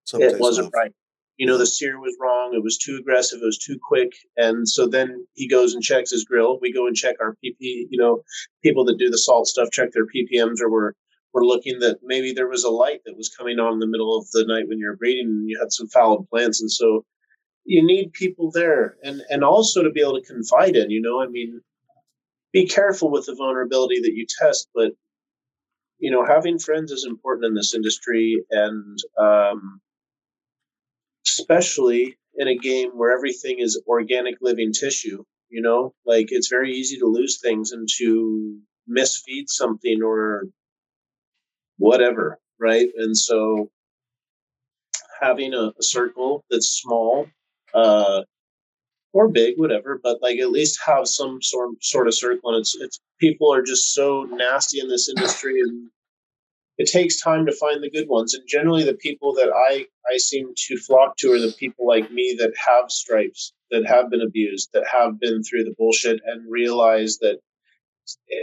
Sometimes 0.04 0.34
it 0.34 0.40
wasn't 0.40 0.72
right. 0.74 0.92
You 1.36 1.46
know, 1.46 1.58
the 1.58 1.66
sear 1.66 2.00
was 2.00 2.16
wrong. 2.18 2.54
It 2.54 2.62
was 2.62 2.78
too 2.78 2.96
aggressive. 2.96 3.40
It 3.42 3.44
was 3.44 3.58
too 3.58 3.78
quick. 3.82 4.12
And 4.36 4.66
so 4.66 4.86
then 4.86 5.26
he 5.34 5.46
goes 5.46 5.74
and 5.74 5.82
checks 5.82 6.10
his 6.10 6.24
grill. 6.24 6.58
We 6.60 6.72
go 6.72 6.86
and 6.86 6.96
check 6.96 7.16
our 7.20 7.36
PP, 7.44 7.56
you 7.90 7.98
know, 7.98 8.22
people 8.62 8.84
that 8.86 8.98
do 8.98 9.10
the 9.10 9.18
salt 9.18 9.46
stuff, 9.46 9.70
check 9.70 9.90
their 9.92 10.06
PPMs 10.06 10.62
or 10.62 10.70
we're 10.70 10.92
were 11.36 11.44
looking 11.44 11.78
that 11.80 11.98
maybe 12.02 12.32
there 12.32 12.48
was 12.48 12.64
a 12.64 12.70
light 12.70 13.02
that 13.04 13.14
was 13.14 13.28
coming 13.28 13.58
on 13.58 13.74
in 13.74 13.78
the 13.78 13.86
middle 13.86 14.16
of 14.16 14.26
the 14.32 14.46
night 14.46 14.66
when 14.68 14.78
you 14.78 14.86
were 14.86 14.96
breeding 14.96 15.26
and 15.26 15.50
you 15.50 15.58
had 15.60 15.70
some 15.70 15.86
fouled 15.86 16.26
plants. 16.30 16.62
And 16.62 16.72
so 16.72 17.04
you 17.66 17.84
need 17.84 18.14
people 18.14 18.50
there 18.50 18.96
and, 19.02 19.20
and 19.28 19.44
also 19.44 19.82
to 19.82 19.90
be 19.90 20.00
able 20.00 20.18
to 20.18 20.26
confide 20.26 20.76
in, 20.76 20.90
you 20.90 21.02
know, 21.02 21.20
I 21.20 21.26
mean, 21.26 21.60
be 22.54 22.66
careful 22.66 23.10
with 23.10 23.26
the 23.26 23.34
vulnerability 23.34 24.00
that 24.00 24.14
you 24.14 24.24
test, 24.40 24.70
but 24.74 24.92
you 25.98 26.10
know, 26.10 26.24
having 26.24 26.58
friends 26.58 26.90
is 26.90 27.04
important 27.06 27.44
in 27.44 27.54
this 27.54 27.74
industry 27.74 28.42
and, 28.50 28.98
um, 29.18 29.82
especially 31.26 32.16
in 32.36 32.48
a 32.48 32.56
game 32.56 32.92
where 32.92 33.14
everything 33.14 33.58
is 33.58 33.82
organic 33.86 34.36
living 34.40 34.72
tissue, 34.72 35.22
you 35.50 35.60
know, 35.60 35.92
like 36.06 36.28
it's 36.30 36.48
very 36.48 36.72
easy 36.72 36.96
to 36.98 37.06
lose 37.06 37.40
things 37.40 37.72
and 37.72 37.86
to 37.98 38.58
misfeed 38.88 39.48
something 39.48 40.02
or 40.02 40.44
whatever, 41.78 42.38
right? 42.58 42.88
And 42.96 43.16
so 43.16 43.70
having 45.20 45.54
a, 45.54 45.72
a 45.78 45.82
circle 45.82 46.44
that's 46.50 46.80
small 46.82 47.26
uh, 47.74 48.22
or 49.12 49.28
big, 49.28 49.54
whatever, 49.56 49.98
but 50.02 50.20
like 50.22 50.38
at 50.38 50.50
least 50.50 50.78
have 50.84 51.06
some 51.06 51.40
sort 51.42 51.82
sort 51.82 52.06
of 52.06 52.14
circle. 52.14 52.50
And 52.50 52.60
it's 52.60 52.76
it's 52.76 53.00
people 53.18 53.52
are 53.52 53.62
just 53.62 53.94
so 53.94 54.24
nasty 54.30 54.80
in 54.80 54.88
this 54.88 55.08
industry, 55.16 55.60
and 55.60 55.90
it 56.78 56.90
takes 56.90 57.20
time 57.20 57.46
to 57.46 57.52
find 57.52 57.82
the 57.82 57.90
good 57.90 58.08
ones. 58.08 58.34
And 58.34 58.46
generally, 58.46 58.84
the 58.84 58.94
people 58.94 59.32
that 59.34 59.50
I 59.54 59.86
I 60.12 60.18
seem 60.18 60.52
to 60.54 60.76
flock 60.78 61.16
to 61.18 61.32
are 61.32 61.40
the 61.40 61.54
people 61.58 61.86
like 61.86 62.10
me 62.10 62.36
that 62.38 62.52
have 62.66 62.90
stripes, 62.90 63.52
that 63.70 63.86
have 63.86 64.10
been 64.10 64.22
abused, 64.22 64.70
that 64.74 64.84
have 64.92 65.18
been 65.18 65.42
through 65.42 65.64
the 65.64 65.74
bullshit, 65.78 66.20
and 66.26 66.50
realize 66.50 67.18
that. 67.18 67.38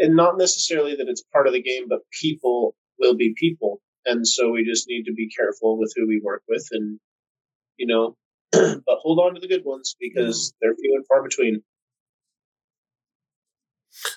And 0.01 0.17
not 0.17 0.37
necessarily 0.37 0.93
that 0.97 1.07
it's 1.07 1.23
part 1.31 1.47
of 1.47 1.53
the 1.53 1.61
game, 1.61 1.87
but 1.87 1.99
people 2.11 2.75
will 2.99 3.15
be 3.15 3.33
people. 3.37 3.81
And 4.05 4.27
so 4.27 4.51
we 4.51 4.65
just 4.65 4.87
need 4.87 5.03
to 5.05 5.13
be 5.13 5.29
careful 5.29 5.77
with 5.77 5.93
who 5.95 6.07
we 6.07 6.21
work 6.23 6.43
with 6.47 6.67
and, 6.71 6.99
you 7.77 7.87
know, 7.87 8.17
but 8.51 8.99
hold 8.99 9.19
on 9.19 9.35
to 9.35 9.41
the 9.41 9.47
good 9.47 9.63
ones 9.65 9.95
because 9.99 10.53
they're 10.61 10.75
few 10.75 10.95
and 10.95 11.05
far 11.07 11.23
between. 11.23 11.63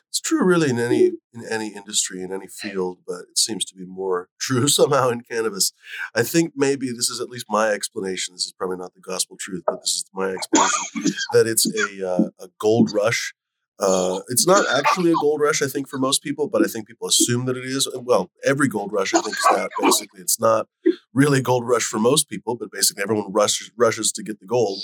It's 0.09 0.21
true, 0.21 0.45
really, 0.45 0.71
in 0.71 0.79
any 0.79 1.13
in 1.35 1.47
any 1.49 1.69
industry, 1.69 2.23
in 2.23 2.33
any 2.33 2.49
field, 2.49 2.99
but 3.07 3.21
it 3.31 3.39
seems 3.39 3.65
to 3.67 3.75
be 3.75 3.85
more 3.85 4.29
true 4.41 4.69
somehow 4.69 5.11
in 5.11 5.21
cannabis. 5.21 5.73
I 6.15 6.23
think 6.23 6.53
maybe 6.57 6.91
this 6.91 7.11
is 7.11 7.21
at 7.21 7.29
least 7.29 7.47
my 7.49 7.69
explanation. 7.69 8.35
This 8.35 8.47
is 8.47 8.53
probably 8.53 8.79
not 8.79 8.95
the 8.95 9.01
gospel 9.01 9.37
truth, 9.39 9.63
but 9.67 9.83
this 9.83 9.95
is 9.95 10.05
my 10.15 10.31
explanation 10.31 11.13
that 11.33 11.47
it's 11.47 11.67
a 11.67 12.09
uh, 12.09 12.31
a 12.41 12.49
gold 12.59 12.93
rush 12.93 13.35
uh, 13.79 14.21
it's 14.29 14.47
not 14.47 14.65
actually 14.75 15.11
a 15.11 15.17
gold 15.21 15.41
rush, 15.41 15.63
I 15.63 15.67
think, 15.67 15.89
for 15.89 15.99
most 15.99 16.23
people, 16.23 16.49
but 16.49 16.65
I 16.65 16.69
think 16.69 16.87
people 16.87 17.09
assume 17.09 17.45
that 17.47 17.57
it 17.57 17.65
is. 17.65 17.89
Well, 17.95 18.31
every 18.45 18.69
gold 18.69 18.93
rush, 18.93 19.13
I 19.13 19.21
think, 19.21 19.37
is 19.37 19.47
that. 19.51 19.71
Basically, 19.81 20.21
it's 20.21 20.41
not 20.41 20.69
really 21.13 21.41
a 21.41 21.43
gold 21.43 21.67
rush 21.67 21.85
for 21.85 21.99
most 21.99 22.29
people, 22.29 22.57
but 22.57 22.71
basically 22.73 23.03
everyone 23.03 23.33
rushes 23.33 23.71
rushes 23.77 24.13
to 24.13 24.23
get 24.23 24.41
the 24.41 24.47
gold, 24.47 24.79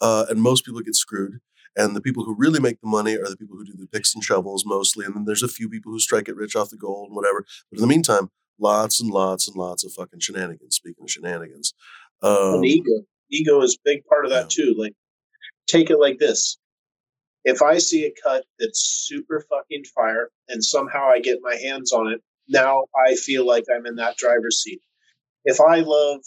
uh, 0.00 0.26
and 0.30 0.40
most 0.40 0.64
people 0.64 0.80
get 0.80 0.94
screwed. 0.94 1.40
And 1.76 1.94
the 1.94 2.00
people 2.00 2.24
who 2.24 2.34
really 2.34 2.60
make 2.60 2.80
the 2.80 2.88
money 2.88 3.14
are 3.14 3.28
the 3.28 3.36
people 3.36 3.56
who 3.56 3.64
do 3.64 3.74
the 3.78 3.86
picks 3.86 4.14
and 4.14 4.24
shovels 4.24 4.64
mostly. 4.66 5.06
And 5.06 5.14
then 5.14 5.24
there's 5.24 5.42
a 5.42 5.48
few 5.48 5.68
people 5.68 5.92
who 5.92 6.00
strike 6.00 6.28
it 6.28 6.34
rich 6.34 6.56
off 6.56 6.70
the 6.70 6.76
gold 6.76 7.08
and 7.08 7.16
whatever. 7.16 7.44
But 7.70 7.78
in 7.78 7.82
the 7.82 7.86
meantime, 7.86 8.30
lots 8.58 9.00
and 9.00 9.10
lots 9.10 9.46
and 9.46 9.56
lots 9.56 9.84
of 9.84 9.92
fucking 9.92 10.20
shenanigans. 10.20 10.76
Speaking 10.76 11.04
of 11.04 11.10
shenanigans, 11.10 11.72
um, 12.22 12.64
ego, 12.64 13.02
ego 13.30 13.60
is 13.62 13.74
a 13.74 13.82
big 13.84 14.04
part 14.04 14.24
of 14.24 14.32
that 14.32 14.54
yeah. 14.56 14.64
too. 14.64 14.74
Like, 14.76 14.94
take 15.68 15.90
it 15.90 15.98
like 15.98 16.18
this: 16.18 16.58
if 17.44 17.62
I 17.62 17.78
see 17.78 18.04
a 18.04 18.12
cut 18.22 18.44
that's 18.58 18.80
super 19.08 19.44
fucking 19.48 19.84
fire 19.94 20.30
and 20.48 20.64
somehow 20.64 21.08
I 21.08 21.20
get 21.20 21.38
my 21.42 21.56
hands 21.56 21.92
on 21.92 22.12
it, 22.12 22.20
now 22.48 22.84
I 23.06 23.14
feel 23.14 23.46
like 23.46 23.64
I'm 23.74 23.86
in 23.86 23.96
that 23.96 24.16
driver's 24.16 24.62
seat. 24.62 24.80
If 25.44 25.60
I 25.60 25.80
love, 25.80 26.20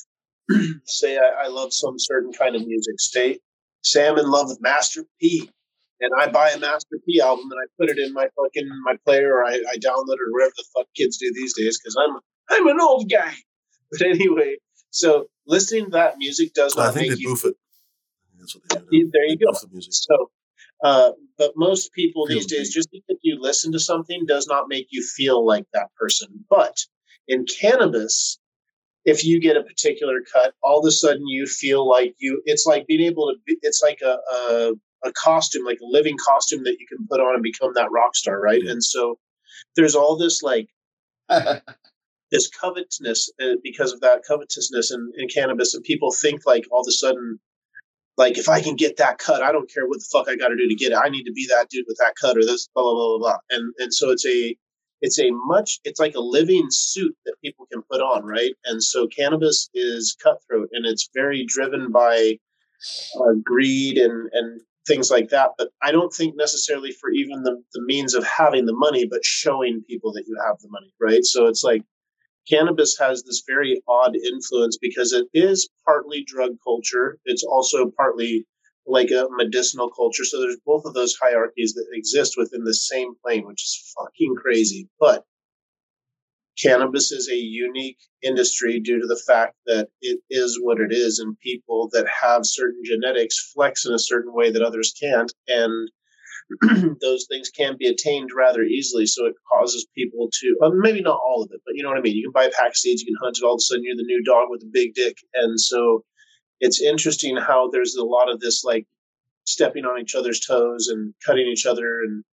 say, 0.86 1.18
I, 1.18 1.46
I 1.46 1.48
love 1.48 1.74
some 1.74 1.96
certain 1.98 2.32
kind 2.32 2.56
of 2.56 2.66
music, 2.66 2.96
say, 2.98 3.40
say 3.82 4.08
I'm 4.08 4.18
in 4.18 4.30
love 4.30 4.48
with 4.48 4.62
Master 4.62 5.06
P, 5.20 5.50
and 6.00 6.12
I 6.20 6.28
buy 6.28 6.50
a 6.50 6.60
Master 6.60 6.98
P 7.08 7.22
album 7.22 7.46
and 7.52 7.60
I 7.60 7.68
put 7.80 7.90
it 7.90 8.00
in 8.00 8.14
my 8.14 8.28
fucking 8.36 8.70
my 8.84 8.96
player, 9.06 9.36
or 9.36 9.46
I, 9.46 9.54
I 9.54 9.78
download 9.78 10.16
it, 10.16 10.20
or 10.22 10.32
whatever 10.32 10.54
the 10.58 10.66
fuck 10.76 10.88
kids 10.96 11.18
do 11.18 11.32
these 11.34 11.54
days, 11.56 11.80
because 11.80 11.96
I'm 11.96 12.18
I'm 12.50 12.68
an 12.68 12.82
old 12.82 13.10
guy. 13.10 13.34
But 13.92 14.08
anyway, 14.08 14.56
so 14.90 15.28
listening 15.46 15.86
to 15.86 15.92
that 15.92 16.18
music 16.18 16.56
does 16.56 16.76
not 16.76 16.88
I 16.88 16.92
think 16.94 17.14
they 17.14 17.20
you. 17.20 17.28
boof 17.28 17.46
it. 17.46 17.56
That's 18.40 18.56
what 18.56 18.64
they 18.68 18.76
do. 18.76 19.12
There 19.14 19.26
you 19.28 19.38
go. 19.38 19.52
The 19.52 19.82
so 19.92 20.32
uh, 20.84 21.12
but 21.38 21.54
most 21.56 21.94
people 21.94 22.28
these 22.28 22.46
days, 22.46 22.74
just 22.74 22.92
because 22.92 23.18
you 23.22 23.38
listen 23.40 23.72
to 23.72 23.80
something 23.80 24.26
does 24.28 24.48
not 24.48 24.68
make 24.68 24.88
you 24.92 25.02
feel 25.02 25.46
like 25.46 25.66
that 25.74 25.88
person. 25.96 26.46
But 26.50 26.78
in 27.28 27.46
cannabis, 27.46 28.38
if 29.06 29.24
you 29.24 29.40
get 29.40 29.58
a 29.58 29.64
particular 29.64 30.20
cut, 30.32 30.54
all 30.62 30.80
of 30.80 30.86
a 30.86 30.92
sudden 30.92 31.26
you 31.26 31.46
feel 31.46 31.88
like 31.90 32.16
you. 32.20 32.42
It's 32.46 32.66
like 32.66 32.86
being 32.86 33.02
able 33.02 33.28
to. 33.28 33.36
Be, 33.46 33.58
it's 33.62 33.82
like 33.82 34.00
a, 34.04 34.18
a 34.36 34.74
a 35.06 35.12
costume, 35.14 35.66
like 35.66 35.80
a 35.82 35.88
living 35.88 36.18
costume 36.24 36.64
that 36.64 36.78
you 36.80 36.86
can 36.88 37.08
put 37.10 37.22
on 37.22 37.34
and 37.34 37.44
become 37.44 37.72
that 37.76 37.92
rock 37.92 38.16
star, 38.16 38.40
right? 38.40 38.62
Mm-hmm. 38.62 38.72
And 38.72 38.84
so 38.84 39.18
there's 39.76 39.96
all 39.96 40.18
this 40.18 40.44
like 40.44 40.68
this 42.32 42.50
covetousness 42.50 43.32
uh, 43.42 43.56
because 43.64 43.94
of 43.94 44.02
that 44.02 44.22
covetousness 44.28 44.92
in, 44.92 45.12
in 45.18 45.30
cannabis, 45.30 45.74
and 45.74 45.84
people 45.84 46.12
think 46.12 46.42
like 46.46 46.66
all 46.72 46.82
of 46.82 46.88
a 46.88 46.92
sudden 46.92 47.40
like 48.18 48.38
if 48.38 48.48
I 48.50 48.62
can 48.62 48.76
get 48.76 48.98
that 48.98 49.18
cut, 49.18 49.42
I 49.42 49.52
don't 49.52 49.72
care 49.72 49.88
what 49.88 50.00
the 50.00 50.10
fuck 50.12 50.30
I 50.30 50.36
got 50.36 50.50
to 50.50 50.56
do 50.56 50.68
to 50.68 50.76
get 50.76 50.92
it. 50.92 51.00
I 51.04 51.10
need 51.10 51.24
to 51.24 51.32
be 51.32 51.48
that 51.48 51.70
dude 51.70 51.86
with 51.88 51.98
that 52.00 52.14
cut 52.20 52.38
or 52.38 52.42
this 52.42 52.70
blah 52.74 52.84
blah 52.84 52.94
blah 52.94 53.18
blah. 53.18 53.38
And 53.50 53.74
and 53.80 53.94
so 53.94 54.12
it's 54.12 54.26
a 54.26 54.56
it's 55.04 55.20
a 55.20 55.30
much 55.32 55.80
it's 55.84 56.00
like 56.00 56.16
a 56.16 56.20
living 56.20 56.68
suit 56.72 57.16
that 57.26 57.36
people 57.44 57.68
can 57.72 57.84
put 57.92 58.02
on 58.02 58.24
right 58.24 58.54
and 58.66 58.82
so 58.82 59.06
cannabis 59.06 59.70
is 59.76 60.16
cutthroat 60.24 60.70
and 60.72 60.86
it's 60.86 61.10
very 61.14 61.46
driven 61.46 61.92
by 61.92 62.40
uh, 63.20 63.34
greed 63.44 63.98
and 63.98 64.30
and 64.32 64.62
things 64.88 65.12
like 65.12 65.30
that 65.30 65.50
but 65.58 65.70
i 65.82 65.92
don't 65.92 66.14
think 66.14 66.36
necessarily 66.38 66.92
for 66.92 67.10
even 67.12 67.44
the, 67.44 67.62
the 67.74 67.82
means 67.84 68.16
of 68.16 68.26
having 68.26 68.66
the 68.66 68.76
money 68.76 69.06
but 69.06 69.24
showing 69.24 69.84
people 69.88 70.12
that 70.14 70.24
you 70.26 70.38
have 70.46 70.58
the 70.60 70.70
money 70.70 70.92
right 71.00 71.26
so 71.26 71.48
it's 71.48 71.64
like 71.64 71.84
cannabis 72.50 72.98
has 73.00 73.24
this 73.24 73.44
very 73.48 73.82
odd 73.88 74.16
influence 74.16 74.78
because 74.82 75.14
it 75.14 75.28
is 75.34 75.70
partly 75.86 76.24
drug 76.26 76.52
culture 76.66 77.18
it's 77.26 77.44
also 77.44 77.92
partly 77.98 78.46
like 78.86 79.12
a 79.12 79.28
medicinal 79.32 79.90
culture. 79.90 80.26
So 80.26 80.42
there's 80.42 80.60
both 80.66 80.86
of 80.86 80.94
those 80.94 81.16
hierarchies 81.16 81.74
that 81.74 81.88
exist 81.94 82.36
within 82.38 82.64
the 82.64 82.74
same 82.74 83.14
plane, 83.24 83.46
which 83.46 83.64
is 83.64 83.94
fucking 83.98 84.36
crazy. 84.36 84.90
But 85.00 85.24
cannabis 86.62 87.12
is 87.12 87.30
a 87.30 87.36
unique 87.36 88.00
industry 88.22 88.80
due 88.80 89.00
to 89.00 89.08
the 89.08 89.22
fact 89.28 89.56
that 89.66 89.90
it 90.02 90.20
is 90.30 90.60
what 90.62 90.80
it 90.80 90.92
is, 90.92 91.20
and 91.20 91.40
people 91.40 91.90
that 91.94 92.08
have 92.08 92.46
certain 92.46 92.82
genetics 92.84 93.52
flex 93.54 93.86
in 93.86 93.94
a 93.94 94.00
certain 94.00 94.34
way 94.34 94.52
that 94.52 94.62
others 94.62 94.94
can't. 95.00 95.34
And 95.48 95.90
those 97.02 97.26
things 97.30 97.50
can 97.50 97.76
be 97.78 97.88
attained 97.88 98.30
rather 98.36 98.64
easily. 98.64 99.06
So 99.06 99.26
it 99.26 99.36
causes 99.52 99.88
people 99.96 100.30
to, 100.32 100.58
well, 100.60 100.72
maybe 100.74 101.02
not 101.02 101.20
all 101.26 101.44
of 101.44 101.50
it, 101.52 101.62
but 101.66 101.76
you 101.76 101.84
know 101.84 101.90
what 101.90 101.98
I 101.98 102.02
mean? 102.02 102.16
You 102.16 102.24
can 102.24 102.32
buy 102.32 102.50
pack 102.58 102.76
seeds, 102.76 103.02
you 103.02 103.08
can 103.08 103.18
hunt 103.22 103.38
it, 103.38 103.46
all 103.46 103.54
of 103.54 103.58
a 103.58 103.62
sudden 103.62 103.84
you're 103.84 103.96
the 103.96 104.04
new 104.04 104.24
dog 104.24 104.48
with 104.50 104.64
a 104.64 104.70
big 104.72 104.94
dick. 104.94 105.18
And 105.34 105.60
so 105.60 106.04
it's 106.60 106.82
interesting 106.82 107.38
how 107.38 107.70
there's 107.70 107.96
a 107.96 108.04
lot 108.04 108.32
of 108.32 108.40
this 108.40 108.64
like 108.64 108.88
stepping 109.46 109.86
on 109.86 110.00
each 110.00 110.16
other's 110.16 110.40
toes 110.40 110.88
and 110.88 111.14
cutting 111.26 111.48
each 111.48 111.66
other 111.66 112.00
and 112.02 112.24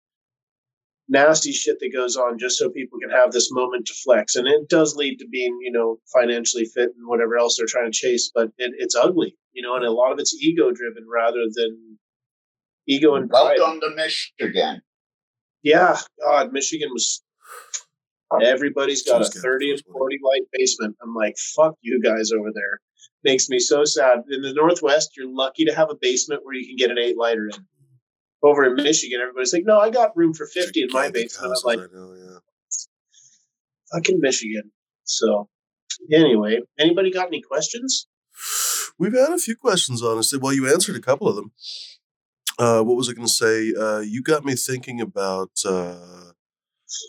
nasty 1.10 1.50
shit 1.50 1.80
that 1.80 1.92
goes 1.92 2.16
on 2.16 2.38
just 2.38 2.56
so 2.56 2.70
people 2.70 2.98
can 3.00 3.10
have 3.10 3.32
this 3.32 3.50
moment 3.50 3.86
to 3.86 3.94
flex. 3.94 4.36
And 4.36 4.46
it 4.46 4.68
does 4.68 4.94
lead 4.94 5.18
to 5.18 5.28
being, 5.28 5.58
you 5.60 5.72
know, 5.72 5.98
financially 6.12 6.64
fit 6.64 6.90
and 6.96 7.06
whatever 7.06 7.36
else 7.36 7.56
they're 7.56 7.66
trying 7.66 7.90
to 7.90 7.98
chase, 7.98 8.30
but 8.32 8.46
it, 8.58 8.72
it's 8.78 8.94
ugly, 8.94 9.36
you 9.52 9.62
know, 9.62 9.74
and 9.74 9.84
a 9.84 9.90
lot 9.90 10.12
of 10.12 10.20
it's 10.20 10.34
ego 10.40 10.70
driven 10.70 11.04
rather 11.12 11.46
than 11.52 11.98
ego 12.90 13.14
and 13.14 13.30
pride. 13.30 13.56
Welcome 13.58 13.80
to 13.80 13.94
Michigan. 13.94 14.82
Yeah, 15.62 15.98
God, 16.22 16.52
Michigan 16.52 16.90
was. 16.92 17.22
Everybody's 18.42 19.02
got 19.02 19.22
a 19.22 19.24
30 19.24 19.72
and 19.72 19.82
40 19.92 20.18
light 20.22 20.42
basement. 20.52 20.96
I'm 21.02 21.14
like, 21.14 21.36
fuck 21.56 21.74
you 21.82 22.00
guys 22.00 22.30
over 22.30 22.50
there 22.54 22.80
makes 23.24 23.48
me 23.48 23.58
so 23.58 23.84
sad. 23.84 24.22
In 24.30 24.42
the 24.42 24.52
Northwest, 24.52 25.16
you're 25.16 25.32
lucky 25.32 25.64
to 25.66 25.74
have 25.74 25.90
a 25.90 25.96
basement 26.00 26.44
where 26.44 26.54
you 26.54 26.66
can 26.66 26.76
get 26.76 26.90
an 26.90 26.98
eight 26.98 27.16
lighter 27.18 27.46
in. 27.46 27.66
Over 28.42 28.64
in 28.64 28.74
Michigan, 28.74 29.20
everybody's 29.20 29.52
like, 29.52 29.64
no, 29.66 29.78
I 29.78 29.90
got 29.90 30.16
room 30.16 30.32
for 30.32 30.46
50 30.46 30.84
in 30.84 30.88
my 30.92 31.10
basement. 31.10 31.52
I'm 31.54 31.62
like, 31.64 31.92
know, 31.92 32.14
yeah. 32.14 32.38
fucking 33.92 34.18
Michigan. 34.20 34.72
So, 35.04 35.50
anyway, 36.10 36.60
anybody 36.78 37.10
got 37.10 37.26
any 37.26 37.42
questions? 37.42 38.08
We've 38.98 39.12
had 39.12 39.30
a 39.30 39.38
few 39.38 39.56
questions, 39.56 40.02
honestly. 40.02 40.38
Well, 40.38 40.54
you 40.54 40.72
answered 40.72 40.96
a 40.96 41.00
couple 41.00 41.28
of 41.28 41.36
them. 41.36 41.52
Uh, 42.60 42.82
what 42.82 42.94
was 42.94 43.08
I 43.08 43.14
going 43.14 43.26
to 43.26 43.32
say? 43.32 43.72
Uh, 43.72 44.00
you 44.00 44.22
got 44.22 44.44
me 44.44 44.54
thinking 44.54 45.00
about 45.00 45.50
uh, 45.64 46.32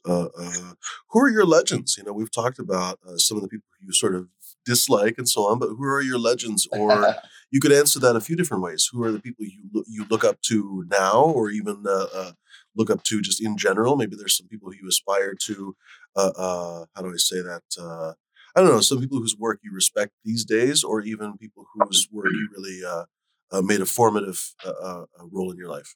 uh, 0.07 0.27
uh, 0.37 0.73
who 1.09 1.19
are 1.19 1.29
your 1.29 1.45
legends? 1.45 1.97
You 1.97 2.05
know, 2.05 2.13
we've 2.13 2.31
talked 2.31 2.57
about 2.57 2.99
uh, 3.05 3.17
some 3.17 3.35
of 3.35 3.43
the 3.43 3.49
people 3.49 3.65
you 3.81 3.91
sort 3.91 4.15
of 4.15 4.29
dislike 4.65 5.15
and 5.17 5.27
so 5.27 5.47
on. 5.47 5.59
But 5.59 5.69
who 5.69 5.83
are 5.83 6.01
your 6.01 6.19
legends? 6.19 6.69
Or 6.71 7.15
you 7.51 7.59
could 7.59 7.73
answer 7.73 7.99
that 7.99 8.15
a 8.15 8.21
few 8.21 8.37
different 8.37 8.63
ways. 8.63 8.89
Who 8.93 9.03
are 9.03 9.11
the 9.11 9.19
people 9.19 9.43
you 9.45 9.63
look, 9.73 9.85
you 9.89 10.05
look 10.09 10.23
up 10.23 10.41
to 10.43 10.85
now, 10.89 11.21
or 11.21 11.49
even 11.49 11.83
uh, 11.85 12.07
uh, 12.13 12.31
look 12.73 12.89
up 12.89 13.03
to 13.03 13.21
just 13.21 13.43
in 13.43 13.57
general? 13.57 13.97
Maybe 13.97 14.15
there's 14.15 14.37
some 14.37 14.47
people 14.47 14.73
you 14.73 14.87
aspire 14.87 15.35
to. 15.47 15.75
Uh, 16.15 16.31
uh 16.37 16.85
how 16.95 17.01
do 17.01 17.09
I 17.09 17.17
say 17.17 17.41
that? 17.41 17.63
Uh, 17.77 18.13
I 18.55 18.61
don't 18.61 18.69
know. 18.69 18.79
Some 18.79 19.01
people 19.01 19.17
whose 19.17 19.35
work 19.37 19.59
you 19.63 19.73
respect 19.73 20.13
these 20.23 20.45
days, 20.45 20.81
or 20.81 21.01
even 21.01 21.37
people 21.37 21.65
whose 21.73 22.07
work 22.09 22.27
you 22.31 22.49
really 22.55 23.05
uh, 23.51 23.61
made 23.61 23.81
a 23.81 23.85
formative 23.85 24.53
uh, 24.65 24.69
uh, 24.69 25.05
uh, 25.19 25.25
role 25.31 25.51
in 25.51 25.57
your 25.57 25.69
life. 25.69 25.95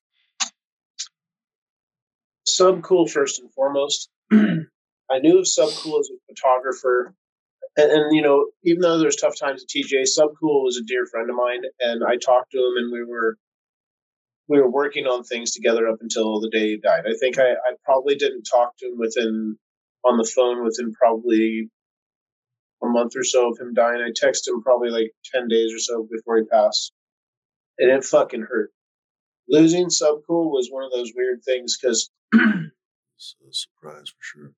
Subcool 2.48 3.10
first 3.10 3.40
and 3.40 3.52
foremost. 3.54 4.10
I 4.32 5.20
knew 5.20 5.40
of 5.40 5.46
Subcool 5.46 6.00
as 6.00 6.10
a 6.10 6.34
photographer 6.34 7.16
and, 7.78 7.92
and, 7.92 8.16
you 8.16 8.22
know, 8.22 8.48
even 8.64 8.82
though 8.82 9.00
there's 9.00 9.18
tough 9.18 9.38
times 9.38 9.64
at 9.64 9.70
TJ, 9.70 10.04
Subcool 10.04 10.64
was 10.64 10.78
a 10.78 10.86
dear 10.86 11.06
friend 11.06 11.30
of 11.30 11.36
mine, 11.36 11.64
and 11.80 12.04
I 12.04 12.16
talked 12.16 12.52
to 12.52 12.58
him, 12.58 12.78
and 12.78 12.92
we 12.92 13.04
were 13.04 13.38
we 14.48 14.60
were 14.60 14.70
working 14.70 15.08
on 15.08 15.24
things 15.24 15.52
together 15.52 15.88
up 15.88 15.98
until 16.02 16.40
the 16.40 16.52
day 16.52 16.70
he 16.70 16.78
died. 16.78 17.06
I 17.08 17.16
think 17.20 17.40
I, 17.40 17.54
I 17.54 17.74
probably 17.84 18.16
didn't 18.16 18.44
talk 18.44 18.78
to 18.78 18.86
him 18.86 18.98
within 18.98 19.58
on 20.04 20.18
the 20.18 20.32
phone 20.36 20.64
within 20.64 20.94
probably 20.94 21.70
a 22.84 22.88
month 22.88 23.14
or 23.16 23.24
so 23.24 23.50
of 23.52 23.60
him 23.60 23.74
dying. 23.74 24.02
I 24.02 24.12
texted 24.12 24.50
him 24.50 24.62
probably 24.62 24.90
like 24.90 25.12
ten 25.34 25.48
days 25.48 25.74
or 25.74 25.80
so 25.80 26.08
before 26.10 26.38
he 26.38 26.44
passed, 26.46 26.94
and 27.80 27.92
it 27.92 28.04
fucking 28.04 28.44
hurt. 28.44 28.72
Losing 29.48 29.88
Subcool 29.88 30.52
was 30.52 30.70
one 30.72 30.84
of 30.84 30.92
those 30.92 31.12
weird 31.16 31.44
things 31.44 31.78
because. 31.78 32.10
it's 32.34 33.36
a 33.48 33.54
surprise 33.54 34.10
for 34.10 34.22
sure. 34.22 34.52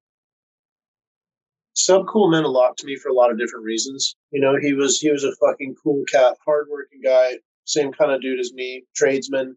Subcool 1.77 2.31
meant 2.31 2.45
a 2.45 2.49
lot 2.49 2.77
to 2.77 2.85
me 2.85 2.95
for 2.95 3.09
a 3.09 3.13
lot 3.13 3.31
of 3.31 3.37
different 3.37 3.65
reasons. 3.65 4.15
You 4.31 4.41
know, 4.41 4.57
he 4.59 4.73
was 4.73 4.99
he 4.99 5.11
was 5.11 5.23
a 5.23 5.35
fucking 5.35 5.75
cool 5.83 6.03
cat, 6.11 6.35
hardworking 6.43 7.01
guy, 7.03 7.33
same 7.65 7.91
kind 7.91 8.11
of 8.11 8.21
dude 8.21 8.39
as 8.39 8.51
me, 8.53 8.85
tradesman, 8.95 9.55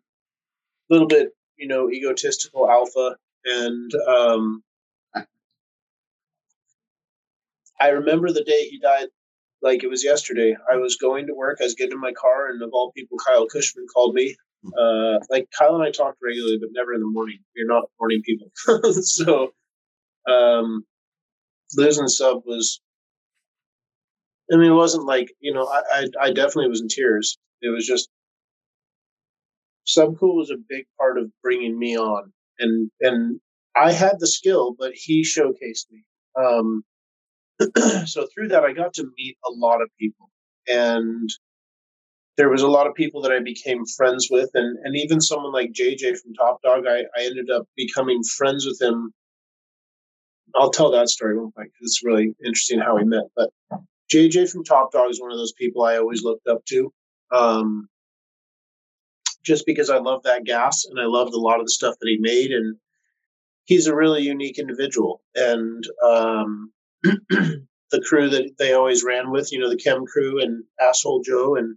a 0.91 0.93
little 0.93 1.09
bit, 1.09 1.31
you 1.57 1.67
know, 1.67 1.91
egotistical 1.91 2.71
alpha, 2.71 3.17
and 3.45 3.91
um, 4.07 4.63
I 7.81 7.89
remember 7.89 8.31
the 8.31 8.45
day 8.45 8.69
he 8.69 8.79
died 8.79 9.09
like 9.63 9.83
it 9.85 9.91
was 9.91 10.05
yesterday. 10.05 10.57
I 10.71 10.77
was 10.77 10.97
going 10.97 11.27
to 11.27 11.35
work, 11.35 11.59
I 11.61 11.65
was 11.65 11.75
getting 11.75 11.93
in 11.93 12.01
my 12.01 12.13
car, 12.13 12.49
and 12.49 12.63
of 12.63 12.71
all 12.73 12.93
people, 12.93 13.19
Kyle 13.19 13.47
Kushman 13.47 13.87
called 13.93 14.15
me. 14.15 14.37
Hmm. 14.65 14.71
Uh, 14.79 15.19
like 15.31 15.49
Kyle 15.57 15.75
and 15.75 15.85
I 15.85 15.91
talked 15.91 16.19
regularly, 16.23 16.59
but 16.61 16.71
never 16.73 16.93
in 16.93 17.01
the 17.01 17.07
morning. 17.07 17.39
We're 17.57 17.67
not 17.67 17.91
morning 17.99 18.23
people, 18.25 18.51
so 19.03 19.53
um, 20.29 20.85
losing 21.77 22.09
sub 22.09 22.43
was 22.45 22.81
I 24.53 24.57
mean, 24.57 24.73
it 24.73 24.75
wasn't 24.75 25.07
like 25.07 25.33
you 25.41 25.53
know, 25.55 25.67
I, 25.67 25.83
I, 25.93 26.07
I 26.23 26.33
definitely 26.33 26.69
was 26.69 26.81
in 26.81 26.89
tears. 26.89 27.39
It 27.63 27.69
was 27.69 27.87
just 27.87 28.09
Subcool 29.87 30.37
was 30.37 30.51
a 30.51 30.57
big 30.69 30.87
part 30.99 31.19
of 31.19 31.31
bringing 31.43 31.79
me 31.79 31.97
on, 31.97 32.33
and 32.59 32.91
and 33.01 33.41
I 33.77 33.93
had 33.93 34.17
the 34.19 34.27
skill, 34.27 34.75
but 34.79 34.93
he 34.95 35.23
showcased 35.23 35.91
me. 35.91 36.05
Um, 36.37 36.85
so 38.07 38.27
through 38.35 38.49
that, 38.49 38.65
I 38.65 38.73
got 38.73 38.95
to 38.95 39.11
meet 39.17 39.37
a 39.47 39.53
lot 39.53 39.83
of 39.83 39.89
people, 39.99 40.31
and 40.69 41.29
there 42.37 42.49
was 42.49 42.63
a 42.63 42.69
lot 42.69 42.87
of 42.87 42.95
people 42.95 43.23
that 43.23 43.33
I 43.33 43.41
became 43.41 43.85
friends 43.85 44.29
with, 44.31 44.51
and 44.55 44.79
and 44.85 44.97
even 44.97 45.21
someone 45.21 45.53
like 45.53 45.73
JJ 45.73 46.19
from 46.19 46.35
Top 46.35 46.61
Dawg, 46.63 46.85
I, 46.87 47.01
I 47.17 47.25
ended 47.25 47.51
up 47.51 47.67
becoming 47.77 48.23
friends 48.23 48.67
with 48.67 48.81
him 48.81 49.13
I'll 50.55 50.71
tell 50.71 50.91
that 50.93 51.09
story 51.09 51.39
one 51.39 51.53
quick 51.53 51.73
because 51.73 51.93
it's 51.93 52.05
really 52.05 52.35
interesting 52.45 52.81
how 52.81 52.97
we 52.97 53.05
met. 53.05 53.25
But 53.37 53.51
JJ 54.13 54.51
from 54.51 54.65
Top 54.65 54.93
Dawg 54.93 55.11
is 55.11 55.21
one 55.21 55.31
of 55.31 55.39
those 55.39 55.53
people 55.53 55.83
I 55.83 55.99
always 55.99 56.23
looked 56.23 56.47
up 56.47 56.65
to. 56.67 56.93
Um, 57.31 57.89
just 59.45 59.65
because 59.67 59.89
I 59.91 59.99
love 59.99 60.23
that 60.25 60.45
gas 60.45 60.85
and 60.85 61.01
I 61.01 61.07
loved 61.07 61.33
a 61.33 61.39
lot 61.39 61.61
of 61.61 61.67
the 61.67 61.73
stuff 61.73 61.95
that 62.01 62.09
he 62.09 62.19
made. 62.21 62.51
And 62.51 62.77
he's 63.65 63.87
a 63.87 63.95
really 63.95 64.23
unique 64.23 64.59
individual. 64.59 65.23
And 65.35 65.85
um, 66.07 66.73
the 67.03 68.05
crew 68.09 68.31
that 68.31 68.53
they 68.59 68.73
always 68.73 69.05
ran 69.05 69.31
with, 69.31 69.53
you 69.53 69.59
know, 69.59 69.69
the 69.69 69.77
Chem 69.77 70.05
crew 70.07 70.41
and 70.41 70.65
Asshole 70.81 71.23
Joe 71.23 71.57
and 71.57 71.77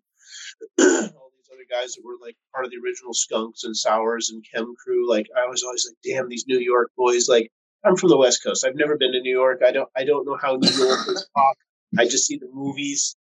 all 0.79 1.31
these 1.35 1.49
other 1.51 1.65
guys 1.69 1.93
that 1.93 2.03
were 2.03 2.17
like 2.21 2.35
part 2.53 2.65
of 2.65 2.71
the 2.71 2.77
original 2.83 3.13
Skunks 3.13 3.63
and 3.63 3.75
Sours 3.75 4.29
and 4.29 4.45
Chem 4.53 4.73
crew. 4.83 5.09
Like 5.09 5.27
I 5.35 5.47
was 5.47 5.63
always 5.63 5.89
like, 5.89 5.97
damn, 6.03 6.29
these 6.29 6.45
New 6.47 6.59
York 6.59 6.91
boys, 6.97 7.27
like 7.27 7.51
I'm 7.83 7.95
from 7.95 8.09
the 8.09 8.17
West 8.17 8.43
Coast. 8.43 8.65
I've 8.65 8.75
never 8.75 8.97
been 8.97 9.11
to 9.13 9.21
New 9.21 9.33
York. 9.33 9.61
I 9.65 9.71
don't 9.71 9.89
I 9.95 10.03
don't 10.03 10.25
know 10.25 10.37
how 10.41 10.55
New 10.55 10.69
York 10.69 11.07
is 11.07 11.27
pop. 11.35 11.57
I 11.97 12.05
just 12.05 12.25
see 12.25 12.37
the 12.37 12.49
movies. 12.51 13.15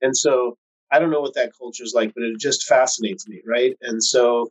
And 0.00 0.16
so 0.16 0.56
I 0.90 0.98
don't 0.98 1.10
know 1.10 1.20
what 1.20 1.34
that 1.34 1.52
culture 1.58 1.82
is 1.82 1.94
like, 1.94 2.14
but 2.14 2.22
it 2.22 2.38
just 2.38 2.66
fascinates 2.66 3.26
me, 3.28 3.42
right? 3.46 3.76
And 3.80 4.02
so 4.02 4.50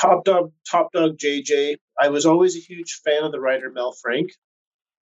Top 0.00 0.24
Dawg 0.24 0.52
Top 0.68 0.92
Dawg 0.92 1.16
JJ, 1.18 1.76
I 2.00 2.08
was 2.08 2.26
always 2.26 2.56
a 2.56 2.60
huge 2.60 3.00
fan 3.04 3.24
of 3.24 3.32
the 3.32 3.40
writer 3.40 3.70
Mel 3.70 3.92
Frank. 3.92 4.30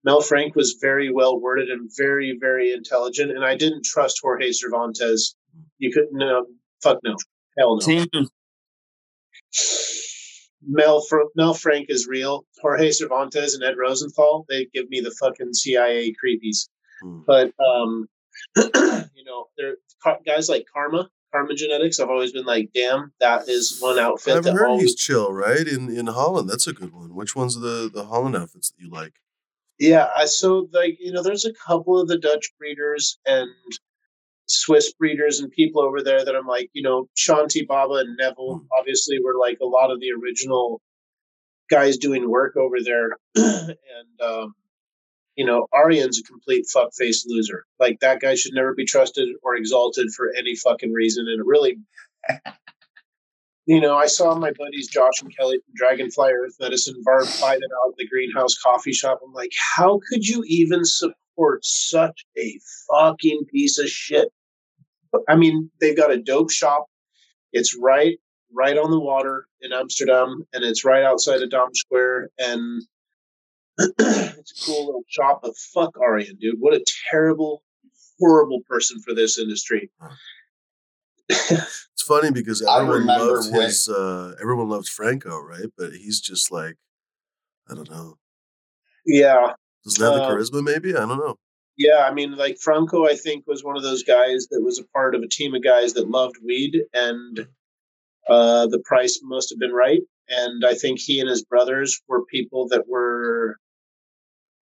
Mel 0.03 0.21
Frank 0.21 0.55
was 0.55 0.77
very 0.79 1.11
well 1.11 1.39
worded 1.39 1.69
and 1.69 1.89
very, 1.97 2.37
very 2.39 2.71
intelligent, 2.71 3.31
and 3.31 3.43
I 3.43 3.55
didn't 3.55 3.83
trust 3.83 4.19
Jorge 4.21 4.51
Cervantes. 4.51 5.35
You 5.77 5.91
couldn't 5.91 6.13
no 6.17 6.45
fuck 6.81 6.99
no. 7.03 7.15
Hell 7.57 7.77
no. 7.77 8.25
Mel 10.67 11.01
Fr- 11.01 11.29
Mel 11.35 11.53
Frank 11.53 11.87
is 11.89 12.07
real. 12.07 12.45
Jorge 12.61 12.91
Cervantes 12.91 13.55
and 13.55 13.63
Ed 13.63 13.75
Rosenthal, 13.77 14.45
they 14.49 14.65
give 14.73 14.89
me 14.89 14.99
the 14.99 15.11
fucking 15.11 15.53
CIA 15.53 16.13
creepies. 16.13 16.69
Hmm. 17.01 17.21
But 17.25 17.53
um, 17.59 18.07
you 18.57 19.23
know, 19.25 19.47
they're 19.57 19.75
guys 20.25 20.49
like 20.49 20.65
Karma, 20.73 21.09
Karma 21.33 21.55
Genetics. 21.55 21.99
I've 21.99 22.09
always 22.09 22.31
been 22.33 22.45
like, 22.45 22.69
damn, 22.73 23.13
that 23.19 23.47
is 23.47 23.79
one 23.79 23.99
outfit. 23.99 24.37
I've 24.37 24.45
heard 24.45 24.67
always- 24.67 24.83
he's 24.83 24.95
chill, 24.95 25.31
right? 25.33 25.65
In 25.67 25.89
in 25.89 26.07
Holland, 26.07 26.49
that's 26.49 26.67
a 26.67 26.73
good 26.73 26.93
one. 26.93 27.15
Which 27.15 27.35
one's 27.35 27.59
the 27.59 27.89
the 27.93 28.05
Holland 28.05 28.35
outfits 28.35 28.69
that 28.71 28.81
you 28.83 28.89
like? 28.89 29.13
Yeah, 29.79 30.07
I 30.15 30.25
so 30.25 30.67
like 30.73 30.97
you 30.99 31.11
know, 31.11 31.23
there's 31.23 31.45
a 31.45 31.53
couple 31.53 31.99
of 31.99 32.07
the 32.07 32.17
Dutch 32.17 32.51
breeders 32.59 33.17
and 33.25 33.49
Swiss 34.47 34.93
breeders 34.93 35.39
and 35.39 35.51
people 35.51 35.81
over 35.81 36.01
there 36.03 36.23
that 36.25 36.35
I'm 36.35 36.47
like, 36.47 36.69
you 36.73 36.81
know, 36.81 37.07
Shanti 37.17 37.65
Baba 37.67 37.95
and 37.95 38.17
Neville 38.17 38.59
Hmm. 38.59 38.65
obviously 38.77 39.19
were 39.23 39.35
like 39.39 39.59
a 39.61 39.65
lot 39.65 39.91
of 39.91 39.99
the 40.01 40.11
original 40.11 40.81
guys 41.69 41.97
doing 41.97 42.29
work 42.29 42.57
over 42.57 42.77
there, 42.83 43.11
and 43.35 44.21
um, 44.23 44.53
you 45.35 45.45
know, 45.45 45.67
Arjan's 45.73 46.19
a 46.19 46.23
complete 46.23 46.65
fuckface 46.75 47.23
loser. 47.27 47.65
Like 47.79 47.99
that 48.01 48.19
guy 48.21 48.35
should 48.35 48.53
never 48.53 48.73
be 48.73 48.85
trusted 48.85 49.29
or 49.43 49.55
exalted 49.55 50.11
for 50.11 50.33
any 50.37 50.55
fucking 50.55 50.91
reason, 50.93 51.27
and 51.27 51.39
it 51.39 51.45
really. 51.45 51.77
You 53.69 53.79
know, 53.79 53.95
I 53.95 54.07
saw 54.07 54.33
my 54.33 54.51
buddies 54.57 54.87
Josh 54.87 55.21
and 55.21 55.31
Kelly 55.37 55.59
from 55.63 55.75
Dragonfly 55.75 56.31
Earth 56.31 56.55
Medicine 56.59 56.95
Varb 57.07 57.27
fight 57.39 57.59
it 57.59 57.69
out 57.71 57.91
at 57.91 57.97
the 57.97 58.07
greenhouse 58.07 58.57
coffee 58.57 58.93
shop. 58.93 59.19
I'm 59.23 59.31
like, 59.31 59.51
how 59.75 59.99
could 60.09 60.27
you 60.27 60.43
even 60.47 60.83
support 60.83 61.63
such 61.63 62.25
a 62.35 62.59
fucking 62.89 63.45
piece 63.53 63.77
of 63.77 63.87
shit? 63.87 64.29
I 65.27 65.35
mean, 65.35 65.69
they've 65.79 65.95
got 65.95 66.11
a 66.11 66.17
dope 66.17 66.49
shop. 66.49 66.87
It's 67.53 67.77
right, 67.79 68.17
right 68.51 68.75
on 68.75 68.89
the 68.89 68.99
water 68.99 69.45
in 69.61 69.71
Amsterdam, 69.71 70.47
and 70.51 70.63
it's 70.63 70.83
right 70.83 71.03
outside 71.03 71.43
of 71.43 71.51
Dam 71.51 71.69
Square. 71.75 72.29
And 72.39 72.81
it's 73.77 74.63
a 74.63 74.65
cool 74.65 74.87
little 74.87 75.05
shop. 75.09 75.41
But 75.43 75.55
fuck 75.55 75.93
Arjan, 75.93 76.39
dude. 76.39 76.55
What 76.57 76.73
a 76.73 76.83
terrible, 77.11 77.61
horrible 78.19 78.61
person 78.67 78.99
for 79.05 79.13
this 79.13 79.37
industry. 79.37 79.91
It's 81.29 82.03
funny 82.07 82.31
because 82.31 82.61
everyone 82.61 83.05
loved 83.07 83.51
when- 83.51 83.61
his. 83.63 83.87
Uh, 83.87 84.35
everyone 84.41 84.69
loved 84.69 84.87
Franco, 84.89 85.39
right? 85.39 85.67
But 85.77 85.93
he's 85.93 86.19
just 86.19 86.51
like, 86.51 86.75
I 87.69 87.75
don't 87.75 87.89
know. 87.89 88.17
Yeah, 89.05 89.53
Doesn't 89.85 90.03
have 90.03 90.15
the 90.15 90.23
Uh, 90.23 90.29
charisma. 90.31 90.63
Maybe 90.63 90.95
I 90.95 90.99
don't 91.05 91.17
know. 91.19 91.35
Yeah, 91.77 91.99
I 92.09 92.13
mean, 92.13 92.35
like 92.35 92.57
Franco, 92.59 93.05
I 93.05 93.15
think 93.15 93.45
was 93.47 93.63
one 93.63 93.77
of 93.77 93.83
those 93.83 94.03
guys 94.03 94.47
that 94.51 94.61
was 94.61 94.79
a 94.79 94.83
part 94.93 95.15
of 95.15 95.21
a 95.23 95.27
team 95.27 95.55
of 95.55 95.63
guys 95.63 95.93
that 95.93 96.09
loved 96.09 96.35
weed, 96.43 96.81
and 96.93 97.47
uh, 98.27 98.67
the 98.67 98.79
price 98.85 99.19
must 99.23 99.49
have 99.49 99.59
been 99.59 99.71
right. 99.71 100.01
And 100.27 100.65
I 100.65 100.75
think 100.75 100.99
he 100.99 101.19
and 101.19 101.29
his 101.29 101.43
brothers 101.43 102.01
were 102.07 102.25
people 102.25 102.67
that 102.69 102.87
were 102.87 103.57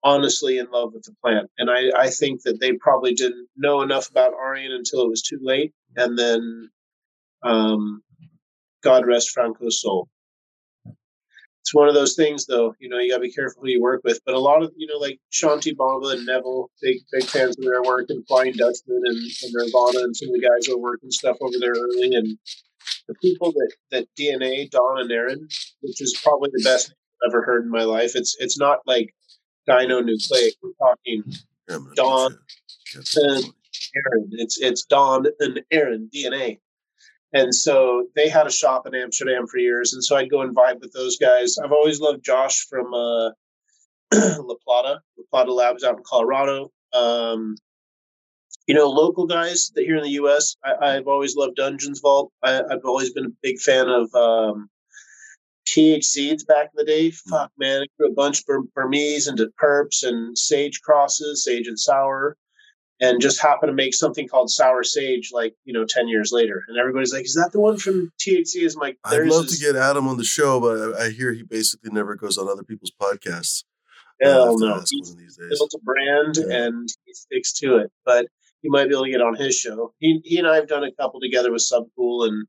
honestly 0.04 0.58
in 0.58 0.70
love 0.72 0.94
with 0.94 1.04
the 1.04 1.16
plant. 1.24 1.50
And 1.58 1.70
I, 1.70 1.92
I 1.98 2.10
think 2.10 2.44
that 2.44 2.60
they 2.60 2.74
probably 2.74 3.14
didn't 3.14 3.48
know 3.56 3.82
enough 3.82 4.10
about 4.10 4.34
Arjan 4.34 4.72
until 4.72 5.02
it 5.02 5.10
was 5.10 5.22
too 5.22 5.40
late. 5.42 5.74
And 5.96 6.18
then, 6.18 6.70
um, 7.44 8.02
God 8.84 9.06
rest 9.06 9.32
Franco's 9.32 9.82
soul. 9.82 10.08
It's 11.68 11.74
one 11.74 11.90
of 11.90 11.96
those 11.96 12.16
things, 12.16 12.46
though. 12.46 12.74
You 12.80 12.88
know, 12.88 12.98
you 12.98 13.12
gotta 13.12 13.24
be 13.24 13.32
careful 13.34 13.62
who 13.62 13.70
you 13.70 13.82
work 13.82 14.02
with. 14.06 14.22
But 14.26 14.36
a 14.36 14.40
lot 14.40 14.64
of, 14.64 14.72
you 14.78 14.88
know, 14.88 14.98
like 14.98 15.20
Shanti 15.34 15.76
Baba 15.76 16.08
and 16.10 16.26
Neville, 16.26 16.70
big 16.82 17.00
big 17.12 17.26
fans 17.26 17.58
of 17.58 17.66
their 17.66 17.84
work, 17.84 18.06
and 18.08 18.26
Flying 18.26 18.54
Dutchman 18.54 19.02
and, 19.04 19.18
and 19.18 19.52
Nirvana, 19.52 20.06
and 20.06 20.16
some 20.16 20.30
of 20.30 20.36
the 20.36 20.48
guys 20.48 20.66
who 20.66 20.76
are 20.76 20.82
working 20.82 21.12
stuff 21.12 21.36
over 21.42 21.56
there 21.60 21.74
early, 21.74 22.16
and 22.16 22.38
the 23.10 23.16
people 23.16 23.52
that 23.52 23.74
that 23.92 24.08
DNA, 24.18 24.70
Don 24.70 25.02
and 25.02 25.12
Aaron, 25.12 25.50
which 25.82 26.02
is 26.02 26.18
probably 26.24 26.52
the 26.54 26.64
best 26.64 26.94
I've 27.26 27.32
ever 27.32 27.44
heard 27.44 27.66
in 27.66 27.70
my 27.70 27.84
life. 27.84 28.16
It's 28.16 28.38
it's 28.40 28.58
not 28.58 28.80
like 28.86 29.14
Dino 29.68 30.02
Nucleic. 30.02 30.54
We're 30.64 30.72
talking 30.80 31.24
Yeah, 31.28 31.76
I'm 31.76 31.84
gonna 31.84 31.96
Dawn, 31.96 32.32
beat 32.32 32.38
you. 32.38 32.94
Can't 32.94 33.06
take 33.06 33.24
and- 33.46 33.54
Aaron. 33.96 34.30
It's 34.34 34.60
it's 34.60 34.86
Don 34.86 35.26
and 35.40 35.62
Aaron 35.72 36.10
DNA. 36.14 36.60
And 37.34 37.54
so 37.54 38.08
they 38.16 38.30
had 38.30 38.48
a 38.48 38.52
shop 38.52 38.88
in 38.88 38.96
Amsterdam 38.96 39.48
for 39.48 39.58
years, 39.58 39.94
and 39.94 40.04
so 40.04 40.16
I'd 40.16 40.30
go 40.32 40.42
and 40.42 40.56
vibe 40.56 40.80
with 40.80 40.94
those 40.94 41.18
guys. 41.18 41.58
I've 41.62 41.74
always 41.74 42.00
loved 42.00 42.24
Josh 42.24 42.66
from 42.70 42.94
uh, 42.94 43.30
La 44.14 44.56
Plata, 44.66 45.02
La 45.18 45.24
Plata 45.30 45.54
Labs 45.54 45.84
out 45.84 45.98
in 45.98 46.04
Colorado. 46.06 46.72
Um, 46.94 47.56
you 48.66 48.74
know, 48.76 48.90
local 48.90 49.26
guys 49.28 49.72
that 49.76 49.84
here 49.84 49.98
in 49.98 50.04
the 50.04 50.12
U.S. 50.12 50.56
I, 50.64 50.96
I've 50.96 51.08
always 51.08 51.36
loved 51.36 51.58
Dungeons 51.58 52.00
Vault. 52.00 52.32
I, 52.44 52.62
I've 52.72 52.86
always 52.86 53.12
been 53.14 53.26
a 53.26 53.36
big 53.44 53.60
fan 53.60 53.88
of 53.90 54.14
um, 54.16 54.70
TH 55.78 56.04
Seeds 56.06 56.44
back 56.44 56.66
in 56.66 56.72
the 56.76 56.86
day. 56.86 57.10
Hmm. 57.10 57.30
Fuck 57.30 57.52
man, 57.58 57.82
I 57.84 57.86
grew 57.98 58.10
a 58.10 58.14
bunch 58.14 58.44
of 58.48 58.74
Burmese 58.74 59.28
into 59.28 59.50
perps 59.62 60.04
and 60.04 60.38
sage 60.38 60.82
crosses, 60.82 61.44
sage 61.44 61.68
and 61.68 61.80
sour 61.80 62.38
and 63.00 63.22
just 63.22 63.40
happened 63.42 63.70
to 63.70 63.76
make 63.76 63.94
something 63.94 64.28
called 64.28 64.50
Sour 64.50 64.84
Sage 64.84 65.30
like, 65.32 65.54
you 65.66 65.74
know, 65.74 65.86
10 65.88 66.08
years 66.08 66.32
later. 66.32 66.64
And 66.68 66.80
everybody's 66.80 67.14
like, 67.14 67.26
is 67.26 67.36
that 67.36 67.52
the 67.52 67.60
one 67.60 67.78
from 67.78 68.12
THC? 68.20 68.64
Is 68.64 68.76
like, 68.76 68.98
I'd 69.04 69.28
love 69.28 69.46
is- 69.46 69.60
to 69.60 69.64
get 69.64 69.76
Adam 69.76 70.08
on 70.08 70.18
the 70.18 70.24
show, 70.24 70.60
but 70.60 71.00
I, 71.00 71.06
I 71.06 71.10
hear 71.12 71.32
he 71.32 71.44
basically 71.44 71.92
never 71.92 72.16
goes 72.16 72.38
on 72.40 72.48
other 72.50 72.64
people's 72.64 72.92
podcasts. 73.00 73.66
Hell 74.20 74.58
no. 74.58 74.80
He's 74.90 75.16
these 75.16 75.38
days. 75.38 75.60
built 75.60 75.76
a 75.76 75.80
brand 75.84 76.38
Yeah. 76.40 76.66
and 76.66 76.90
he 77.06 77.14
sticks 77.14 77.54
to 77.60 77.78
it. 77.78 77.92
But 78.04 78.26
you 78.64 78.72
might 78.72 78.88
be 78.88 78.96
able 78.96 79.06
to 79.06 79.12
get 79.12 79.22
on 79.22 79.36
his 79.36 79.56
show. 79.56 79.94
He, 80.00 80.20
he 80.24 80.40
and 80.40 80.48
I 80.48 80.56
have 80.56 80.68
done 80.68 80.84
a 80.84 80.92
couple 80.92 81.20
together 81.20 81.52
with 81.52 81.62
Subcool 81.72 82.28
and 82.28 82.48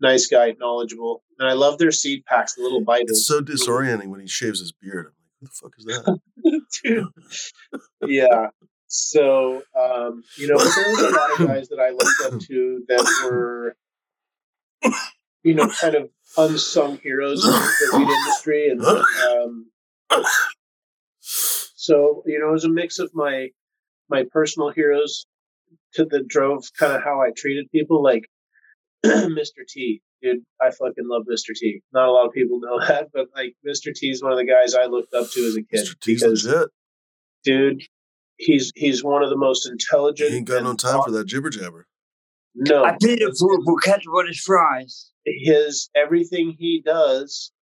nice 0.00 0.26
guy, 0.26 0.54
knowledgeable. 0.58 1.22
And 1.38 1.48
I 1.48 1.52
love 1.52 1.78
their 1.78 1.92
seed 1.92 2.24
packs, 2.24 2.54
the 2.54 2.62
little 2.62 2.82
Bibles. 2.82 3.10
It's 3.10 3.26
so 3.26 3.40
disorienting 3.40 4.08
when 4.08 4.20
he 4.20 4.26
shaves 4.26 4.60
his 4.60 4.72
beard. 4.72 5.06
I'm 5.06 5.12
like, 5.12 5.34
who 5.40 5.46
the 5.46 5.52
fuck 5.52 5.74
is 5.78 5.84
that? 5.84 6.20
Dude. 6.82 7.08
yeah. 8.06 8.48
So, 8.86 9.62
um, 9.78 10.24
you 10.36 10.48
know, 10.48 10.58
there 10.58 10.90
was 10.90 11.02
a 11.02 11.10
lot 11.10 11.40
of 11.40 11.46
guys 11.46 11.68
that 11.68 11.78
I 11.78 11.90
looked 11.90 12.34
up 12.34 12.40
to 12.40 12.84
that 12.88 13.20
were, 13.24 13.76
you 15.44 15.54
know, 15.54 15.68
kind 15.80 15.94
of 15.94 16.10
unsung 16.36 16.98
heroes 16.98 17.44
in 17.44 17.52
the 17.52 17.98
weed 17.98 18.08
industry. 18.08 18.68
And 18.70 18.82
um, 18.82 19.70
so, 21.76 22.22
you 22.26 22.40
know, 22.40 22.48
it 22.48 22.52
was 22.52 22.64
a 22.64 22.68
mix 22.68 22.98
of 22.98 23.10
my 23.14 23.50
my 24.08 24.24
personal 24.32 24.70
heroes 24.70 25.24
to 25.94 26.04
that 26.06 26.26
drove 26.26 26.64
kind 26.76 26.92
of 26.92 27.02
how 27.02 27.20
I 27.20 27.30
treated 27.36 27.70
people, 27.70 28.02
like 28.02 28.28
Mr. 29.06 29.66
T. 29.68 30.02
Dude, 30.22 30.42
I 30.60 30.70
fucking 30.70 31.06
love 31.08 31.22
Mr. 31.30 31.54
T. 31.54 31.82
Not 31.92 32.08
a 32.08 32.10
lot 32.12 32.26
of 32.26 32.32
people 32.32 32.60
know 32.60 32.78
that, 32.86 33.08
but 33.12 33.28
like 33.34 33.54
Mr. 33.66 33.94
T 33.94 34.10
is 34.10 34.22
one 34.22 34.32
of 34.32 34.38
the 34.38 34.44
guys 34.44 34.74
I 34.74 34.84
looked 34.86 35.14
up 35.14 35.30
to 35.30 35.40
as 35.46 35.56
a 35.56 35.62
kid. 35.62 35.86
Mr. 35.86 35.98
T's 36.00 36.22
because 36.22 36.44
legit. 36.46 36.68
dude, 37.44 37.82
he's 38.36 38.72
he's 38.76 39.02
one 39.02 39.22
of 39.22 39.30
the 39.30 39.36
most 39.36 39.64
He 39.66 39.72
intelligent. 39.72 40.32
ain't 40.32 40.46
got 40.48 40.62
no 40.62 40.70
and 40.70 40.78
time 40.78 41.02
for 41.02 41.10
that 41.12 41.26
jibber 41.26 41.50
jabber. 41.50 41.86
No, 42.54 42.84
I 42.84 42.96
paid 43.00 43.20
it 43.22 43.32
for, 43.38 43.62
for 43.64 43.78
ketchup 43.78 44.12
on 44.12 44.26
his 44.26 44.40
fries. 44.40 45.10
his 45.24 45.88
everything 45.94 46.56
he 46.58 46.82
does 46.84 47.52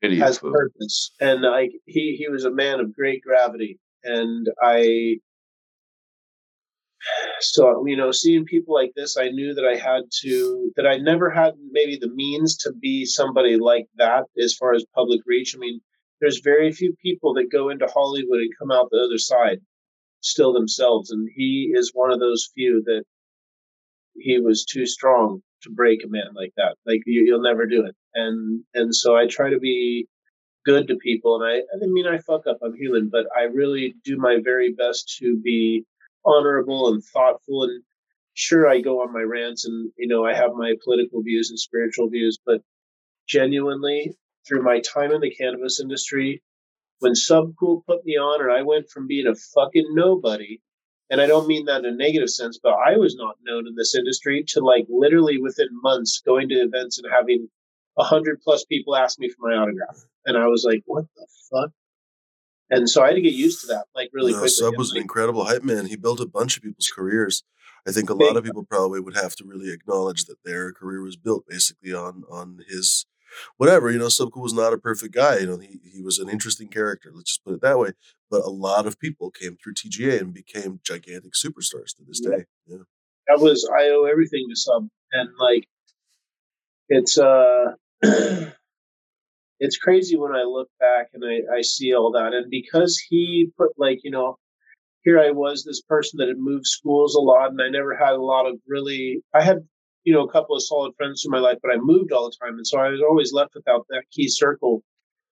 Hideous 0.00 0.22
has 0.22 0.38
food. 0.38 0.54
purpose, 0.54 1.12
and 1.20 1.42
like 1.42 1.70
he 1.86 2.16
he 2.18 2.28
was 2.28 2.44
a 2.44 2.50
man 2.50 2.80
of 2.80 2.94
great 2.94 3.22
gravity, 3.22 3.78
and 4.02 4.48
I. 4.62 5.18
So 7.40 7.84
you 7.86 7.96
know, 7.96 8.12
seeing 8.12 8.44
people 8.44 8.74
like 8.74 8.92
this, 8.94 9.16
I 9.16 9.28
knew 9.28 9.54
that 9.54 9.64
I 9.64 9.76
had 9.76 10.04
to 10.22 10.72
that 10.76 10.86
I 10.86 10.98
never 10.98 11.30
had 11.30 11.54
maybe 11.70 11.98
the 12.00 12.10
means 12.10 12.56
to 12.58 12.72
be 12.72 13.04
somebody 13.04 13.56
like 13.56 13.88
that 13.96 14.24
as 14.40 14.54
far 14.54 14.74
as 14.74 14.84
public 14.94 15.20
reach. 15.26 15.54
I 15.54 15.58
mean, 15.58 15.80
there's 16.20 16.40
very 16.40 16.70
few 16.72 16.94
people 17.02 17.34
that 17.34 17.50
go 17.50 17.68
into 17.70 17.86
Hollywood 17.86 18.40
and 18.40 18.52
come 18.58 18.70
out 18.70 18.88
the 18.90 19.04
other 19.04 19.18
side 19.18 19.60
still 20.20 20.52
themselves, 20.52 21.10
and 21.10 21.28
he 21.34 21.72
is 21.74 21.90
one 21.94 22.12
of 22.12 22.20
those 22.20 22.50
few 22.54 22.82
that 22.86 23.04
he 24.16 24.38
was 24.38 24.64
too 24.64 24.86
strong 24.86 25.42
to 25.62 25.70
break 25.70 26.04
a 26.04 26.08
man 26.08 26.32
like 26.34 26.52
that. 26.56 26.76
Like 26.86 27.02
you, 27.06 27.22
you'll 27.24 27.42
never 27.42 27.66
do 27.66 27.84
it. 27.84 27.96
And 28.14 28.62
and 28.74 28.94
so 28.94 29.16
I 29.16 29.26
try 29.26 29.50
to 29.50 29.58
be 29.58 30.06
good 30.64 30.86
to 30.88 30.96
people, 30.96 31.40
and 31.40 31.44
I 31.44 31.56
I 31.74 31.86
mean 31.86 32.06
I 32.06 32.18
fuck 32.18 32.46
up. 32.46 32.58
I'm 32.62 32.74
human, 32.74 33.08
but 33.08 33.26
I 33.36 33.44
really 33.44 33.94
do 34.04 34.16
my 34.16 34.38
very 34.42 34.72
best 34.72 35.16
to 35.18 35.36
be 35.36 35.84
honorable 36.24 36.92
and 36.92 37.02
thoughtful. 37.04 37.64
And 37.64 37.82
sure, 38.34 38.68
I 38.68 38.80
go 38.80 39.02
on 39.02 39.12
my 39.12 39.22
rants, 39.22 39.64
and 39.64 39.92
you 39.96 40.08
know 40.08 40.24
I 40.24 40.34
have 40.34 40.52
my 40.54 40.74
political 40.84 41.22
views 41.22 41.50
and 41.50 41.58
spiritual 41.58 42.08
views, 42.08 42.38
but 42.44 42.62
genuinely 43.28 44.16
through 44.46 44.62
my 44.62 44.80
time 44.80 45.12
in 45.12 45.20
the 45.20 45.34
cannabis 45.34 45.80
industry. 45.80 46.42
When 46.98 47.14
Subcool 47.14 47.84
put 47.86 48.04
me 48.04 48.16
on, 48.16 48.42
and 48.42 48.52
I 48.52 48.62
went 48.62 48.88
from 48.88 49.08
being 49.08 49.26
a 49.26 49.34
fucking 49.34 49.88
nobody 49.90 50.60
and 51.12 51.20
I 51.20 51.26
don't 51.26 51.46
mean 51.46 51.66
that 51.66 51.84
in 51.84 51.92
a 51.92 51.94
negative 51.94 52.30
sense, 52.30 52.58
but 52.60 52.72
I 52.72 52.96
was 52.96 53.16
not 53.16 53.36
known 53.44 53.66
in 53.66 53.74
this 53.76 53.94
industry 53.94 54.44
to 54.48 54.60
like 54.60 54.86
literally 54.88 55.36
within 55.36 55.68
months 55.82 56.22
going 56.24 56.48
to 56.48 56.54
events 56.54 56.98
and 56.98 57.12
having 57.12 57.50
a 57.98 58.02
hundred 58.02 58.40
plus 58.42 58.64
people 58.64 58.96
ask 58.96 59.18
me 59.18 59.28
for 59.28 59.50
my 59.50 59.54
autograph. 59.54 60.06
And 60.24 60.38
I 60.38 60.46
was 60.46 60.64
like, 60.66 60.82
what 60.86 61.04
the 61.14 61.26
fuck? 61.50 61.70
And 62.74 62.88
so 62.90 63.02
I 63.02 63.08
had 63.08 63.14
to 63.16 63.20
get 63.20 63.34
used 63.34 63.60
to 63.60 63.66
that, 63.68 63.84
like 63.94 64.10
really 64.12 64.32
No, 64.32 64.38
quickly. 64.38 64.54
Sub 64.54 64.76
was 64.78 64.90
an 64.92 65.00
incredible 65.00 65.44
hype 65.44 65.62
man. 65.62 65.86
He 65.86 65.96
built 65.96 66.20
a 66.20 66.26
bunch 66.26 66.56
of 66.56 66.62
people's 66.62 66.90
careers. 66.94 67.44
I 67.86 67.92
think 67.92 68.10
a 68.10 68.14
lot 68.14 68.36
of 68.36 68.44
people 68.44 68.64
probably 68.64 69.00
would 69.00 69.16
have 69.16 69.34
to 69.36 69.44
really 69.44 69.70
acknowledge 69.72 70.24
that 70.24 70.42
their 70.44 70.72
career 70.72 71.02
was 71.02 71.16
built 71.16 71.44
basically 71.48 71.92
on 71.92 72.24
on 72.30 72.60
his 72.68 73.06
whatever. 73.58 73.90
You 73.90 73.98
know, 73.98 74.06
Subcool 74.06 74.42
was 74.42 74.52
not 74.54 74.72
a 74.72 74.78
perfect 74.78 75.14
guy. 75.14 75.38
You 75.38 75.46
know, 75.46 75.58
he 75.58 75.80
he 75.92 76.00
was 76.02 76.18
an 76.18 76.28
interesting 76.28 76.68
character. 76.68 77.10
Let's 77.14 77.30
just 77.30 77.44
put 77.44 77.54
it 77.54 77.60
that 77.60 77.78
way. 77.78 77.92
But 78.30 78.42
a 78.44 78.50
lot 78.50 78.86
of 78.86 78.98
people 78.98 79.30
came 79.30 79.56
through 79.56 79.74
TGA 79.74 80.20
and 80.20 80.32
became 80.32 80.80
gigantic 80.84 81.32
superstars 81.34 81.94
to 81.96 82.04
this 82.06 82.20
Yeah. 82.24 82.36
day. 82.38 82.44
Yeah. 82.66 82.76
that 83.28 83.40
was 83.40 83.68
I 83.76 83.88
owe 83.90 84.04
everything 84.04 84.46
to 84.48 84.56
Sub. 84.56 84.88
And 85.12 85.28
like 85.38 85.68
it's 86.88 87.18
uh 87.18 87.74
it's 89.62 89.78
crazy 89.78 90.16
when 90.16 90.32
I 90.32 90.42
look 90.42 90.68
back 90.80 91.06
and 91.14 91.22
I, 91.24 91.58
I 91.58 91.62
see 91.62 91.94
all 91.94 92.10
that. 92.12 92.34
And 92.34 92.50
because 92.50 93.00
he 93.08 93.52
put 93.56 93.70
like, 93.78 94.00
you 94.02 94.10
know, 94.10 94.36
here 95.04 95.20
I 95.20 95.30
was, 95.30 95.62
this 95.62 95.82
person 95.82 96.18
that 96.18 96.26
had 96.26 96.38
moved 96.38 96.66
schools 96.66 97.14
a 97.14 97.20
lot, 97.20 97.50
and 97.50 97.62
I 97.62 97.68
never 97.68 97.94
had 97.96 98.14
a 98.14 98.22
lot 98.22 98.46
of 98.46 98.58
really. 98.66 99.22
I 99.32 99.40
had, 99.40 99.58
you 100.02 100.12
know, 100.12 100.24
a 100.24 100.32
couple 100.32 100.56
of 100.56 100.64
solid 100.64 100.94
friends 100.96 101.22
in 101.24 101.30
my 101.30 101.38
life, 101.38 101.58
but 101.62 101.72
I 101.72 101.78
moved 101.78 102.10
all 102.12 102.24
the 102.24 102.36
time, 102.44 102.56
and 102.56 102.66
so 102.66 102.78
I 102.78 102.88
was 102.88 103.00
always 103.00 103.32
left 103.32 103.54
without 103.54 103.86
that 103.90 104.02
key 104.10 104.28
circle, 104.28 104.82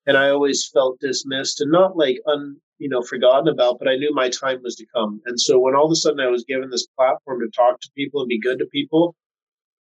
and 0.06 0.16
I 0.16 0.30
always 0.30 0.68
felt 0.72 1.00
dismissed 1.00 1.60
and 1.60 1.72
not 1.72 1.96
like 1.96 2.18
un, 2.26 2.56
you 2.78 2.88
know, 2.88 3.02
forgotten 3.02 3.48
about, 3.48 3.80
but 3.80 3.88
I 3.88 3.96
knew 3.96 4.14
my 4.14 4.28
time 4.28 4.60
was 4.62 4.76
to 4.76 4.86
come. 4.94 5.20
And 5.26 5.40
so 5.40 5.58
when 5.58 5.74
all 5.74 5.86
of 5.86 5.92
a 5.92 5.96
sudden 5.96 6.20
I 6.20 6.28
was 6.28 6.44
given 6.44 6.70
this 6.70 6.86
platform 6.96 7.40
to 7.40 7.50
talk 7.54 7.80
to 7.80 7.90
people 7.96 8.20
and 8.20 8.28
be 8.28 8.40
good 8.40 8.60
to 8.60 8.66
people, 8.66 9.16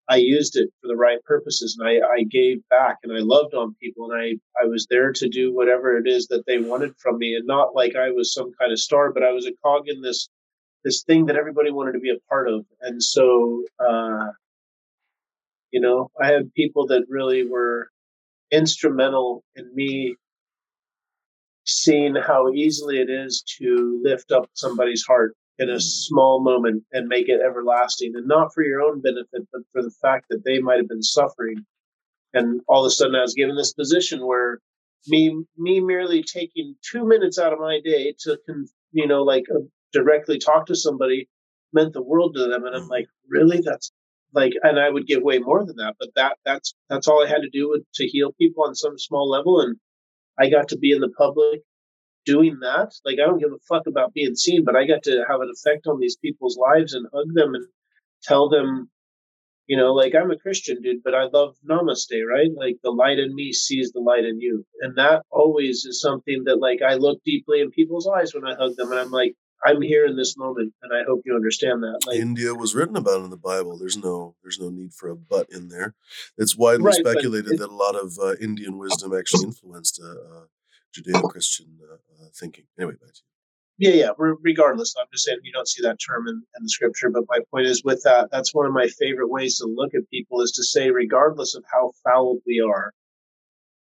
I 0.07 0.17
used 0.17 0.55
it 0.55 0.69
for 0.81 0.87
the 0.87 0.95
right 0.95 1.23
purposes 1.23 1.77
and 1.79 1.87
I, 1.87 1.93
I 2.19 2.23
gave 2.23 2.57
back 2.69 2.97
and 3.03 3.11
I 3.11 3.21
loved 3.21 3.55
on 3.55 3.75
people 3.81 4.11
and 4.11 4.21
I, 4.21 4.63
I 4.63 4.67
was 4.67 4.85
there 4.89 5.11
to 5.11 5.29
do 5.29 5.53
whatever 5.53 5.97
it 5.97 6.07
is 6.07 6.27
that 6.27 6.45
they 6.45 6.59
wanted 6.59 6.93
from 6.99 7.17
me 7.17 7.35
and 7.35 7.47
not 7.47 7.75
like 7.75 7.95
I 7.95 8.11
was 8.11 8.33
some 8.33 8.51
kind 8.59 8.71
of 8.71 8.79
star, 8.79 9.11
but 9.11 9.23
I 9.23 9.31
was 9.31 9.47
a 9.47 9.53
cog 9.63 9.87
in 9.87 10.01
this 10.01 10.29
this 10.83 11.01
thing 11.01 11.25
that 11.25 11.35
everybody 11.35 11.71
wanted 11.71 11.93
to 11.93 11.99
be 11.99 12.11
a 12.11 12.29
part 12.29 12.47
of. 12.47 12.63
And 12.81 13.01
so 13.01 13.63
uh, 13.79 14.27
you 15.71 15.81
know, 15.81 16.11
I 16.21 16.27
had 16.27 16.53
people 16.53 16.87
that 16.87 17.05
really 17.09 17.45
were 17.45 17.89
instrumental 18.51 19.43
in 19.55 19.73
me 19.73 20.15
seeing 21.65 22.15
how 22.15 22.53
easily 22.53 22.99
it 22.99 23.09
is 23.09 23.43
to 23.57 23.99
lift 24.03 24.31
up 24.31 24.49
somebody's 24.53 25.03
heart 25.03 25.35
in 25.57 25.69
a 25.69 25.79
small 25.79 26.41
moment 26.41 26.83
and 26.91 27.07
make 27.07 27.29
it 27.29 27.41
everlasting 27.41 28.13
and 28.15 28.27
not 28.27 28.53
for 28.53 28.63
your 28.63 28.81
own 28.81 29.01
benefit 29.01 29.47
but 29.51 29.61
for 29.71 29.81
the 29.81 29.93
fact 30.01 30.25
that 30.29 30.43
they 30.43 30.59
might 30.59 30.77
have 30.77 30.89
been 30.89 31.03
suffering. 31.03 31.65
And 32.33 32.61
all 32.67 32.83
of 32.83 32.89
a 32.89 32.91
sudden 32.91 33.15
i 33.15 33.21
was 33.21 33.33
given 33.33 33.55
this 33.55 33.73
position 33.73 34.25
where 34.25 34.59
me 35.07 35.43
me 35.57 35.79
merely 35.79 36.23
taking 36.23 36.75
two 36.81 37.05
minutes 37.05 37.39
out 37.39 37.53
of 37.53 37.59
my 37.59 37.79
day 37.83 38.13
to 38.19 38.37
you 38.91 39.07
know 39.07 39.23
like 39.23 39.45
uh, 39.53 39.59
directly 39.93 40.37
talk 40.37 40.65
to 40.65 40.75
somebody 40.75 41.29
meant 41.73 41.93
the 41.93 42.01
world 42.01 42.35
to 42.35 42.47
them 42.47 42.65
and 42.65 42.75
i'm 42.75 42.87
like 42.87 43.07
really? 43.29 43.61
That's 43.61 43.91
like 44.33 44.53
and 44.63 44.79
i 44.79 44.89
would 44.89 45.07
give 45.07 45.23
way 45.23 45.39
more 45.39 45.65
than 45.65 45.77
that 45.77 45.95
but 45.99 46.09
that 46.15 46.37
that's 46.45 46.75
that's 46.89 47.07
all 47.07 47.23
i 47.23 47.29
had 47.29 47.41
to 47.41 47.49
do 47.49 47.69
with, 47.69 47.83
to 47.95 48.05
heal 48.05 48.33
people 48.33 48.65
on 48.65 48.75
some 48.75 48.97
small 48.97 49.29
level 49.29 49.61
and 49.61 49.77
i 50.37 50.49
got 50.49 50.67
to 50.69 50.77
be 50.77 50.91
in 50.91 50.99
the 50.99 51.13
public 51.17 51.61
doing 52.25 52.59
that. 52.61 52.93
Like 53.05 53.17
I 53.19 53.25
don't 53.25 53.39
give 53.39 53.51
a 53.51 53.59
fuck 53.67 53.87
about 53.87 54.13
being 54.13 54.35
seen, 54.35 54.63
but 54.63 54.75
I 54.75 54.85
got 54.85 55.03
to 55.03 55.23
have 55.29 55.41
an 55.41 55.51
effect 55.53 55.87
on 55.87 55.99
these 55.99 56.17
people's 56.17 56.57
lives 56.57 56.93
and 56.93 57.07
hug 57.13 57.27
them 57.33 57.55
and 57.55 57.65
tell 58.23 58.49
them, 58.49 58.89
you 59.67 59.77
know, 59.77 59.93
like 59.93 60.13
I'm 60.15 60.31
a 60.31 60.37
Christian 60.37 60.81
dude, 60.81 61.03
but 61.03 61.15
I 61.15 61.25
love 61.31 61.55
namaste, 61.69 62.25
right? 62.29 62.49
Like 62.55 62.77
the 62.83 62.91
light 62.91 63.19
in 63.19 63.33
me 63.33 63.53
sees 63.53 63.91
the 63.91 63.99
light 63.99 64.25
in 64.25 64.39
you. 64.39 64.65
And 64.81 64.97
that 64.97 65.23
always 65.29 65.85
is 65.85 66.01
something 66.01 66.43
that 66.45 66.57
like 66.59 66.81
I 66.81 66.95
look 66.95 67.19
deeply 67.25 67.61
in 67.61 67.71
people's 67.71 68.07
eyes 68.07 68.33
when 68.33 68.45
I 68.45 68.55
hug 68.55 68.75
them 68.75 68.91
and 68.91 68.99
I'm 68.99 69.11
like, 69.11 69.35
I'm 69.65 69.81
here 69.81 70.05
in 70.05 70.15
this 70.15 70.37
moment 70.37 70.73
and 70.81 70.93
I 70.93 71.03
hope 71.07 71.21
you 71.25 71.35
understand 71.35 71.81
that. 71.83 71.99
Like 72.05 72.17
India 72.17 72.53
was 72.53 72.75
written 72.75 72.95
about 72.95 73.23
in 73.23 73.29
the 73.29 73.37
Bible. 73.37 73.77
There's 73.77 73.97
no 73.97 74.35
there's 74.43 74.59
no 74.59 74.69
need 74.69 74.93
for 74.93 75.09
a 75.09 75.15
but 75.15 75.49
in 75.49 75.69
there. 75.69 75.95
It's 76.37 76.55
widely 76.55 76.85
right, 76.85 76.93
speculated 76.95 77.57
that 77.57 77.69
a 77.69 77.73
lot 77.73 77.95
of 77.95 78.17
uh, 78.21 78.35
Indian 78.35 78.77
wisdom 78.77 79.17
actually 79.17 79.45
influenced 79.45 79.99
uh, 80.03 80.07
uh, 80.07 80.45
Judeo-Christian 80.95 81.77
uh, 81.83 81.95
uh, 81.95 82.27
thinking. 82.33 82.65
Anyway, 82.79 82.93
back 82.93 83.13
to 83.13 83.21
you. 83.21 83.29
Yeah, 83.77 83.91
yeah. 83.91 84.09
Regardless, 84.17 84.95
I'm 84.97 85.07
just 85.11 85.25
saying 85.25 85.39
you 85.43 85.51
don't 85.51 85.67
see 85.67 85.81
that 85.81 85.97
term 85.97 86.27
in, 86.29 86.35
in 86.35 86.63
the 86.63 86.69
scripture. 86.69 87.09
But 87.09 87.25
my 87.27 87.39
point 87.51 87.65
is, 87.65 87.83
with 87.83 88.03
that, 88.03 88.29
that's 88.31 88.53
one 88.53 88.65
of 88.65 88.71
my 88.71 88.87
favorite 88.87 89.29
ways 89.29 89.57
to 89.57 89.65
look 89.65 89.93
at 89.93 90.09
people 90.09 90.41
is 90.41 90.53
to 90.53 90.63
say, 90.63 90.91
regardless 90.91 91.55
of 91.55 91.65
how 91.69 91.91
foul 92.03 92.37
we 92.47 92.61
are, 92.61 92.93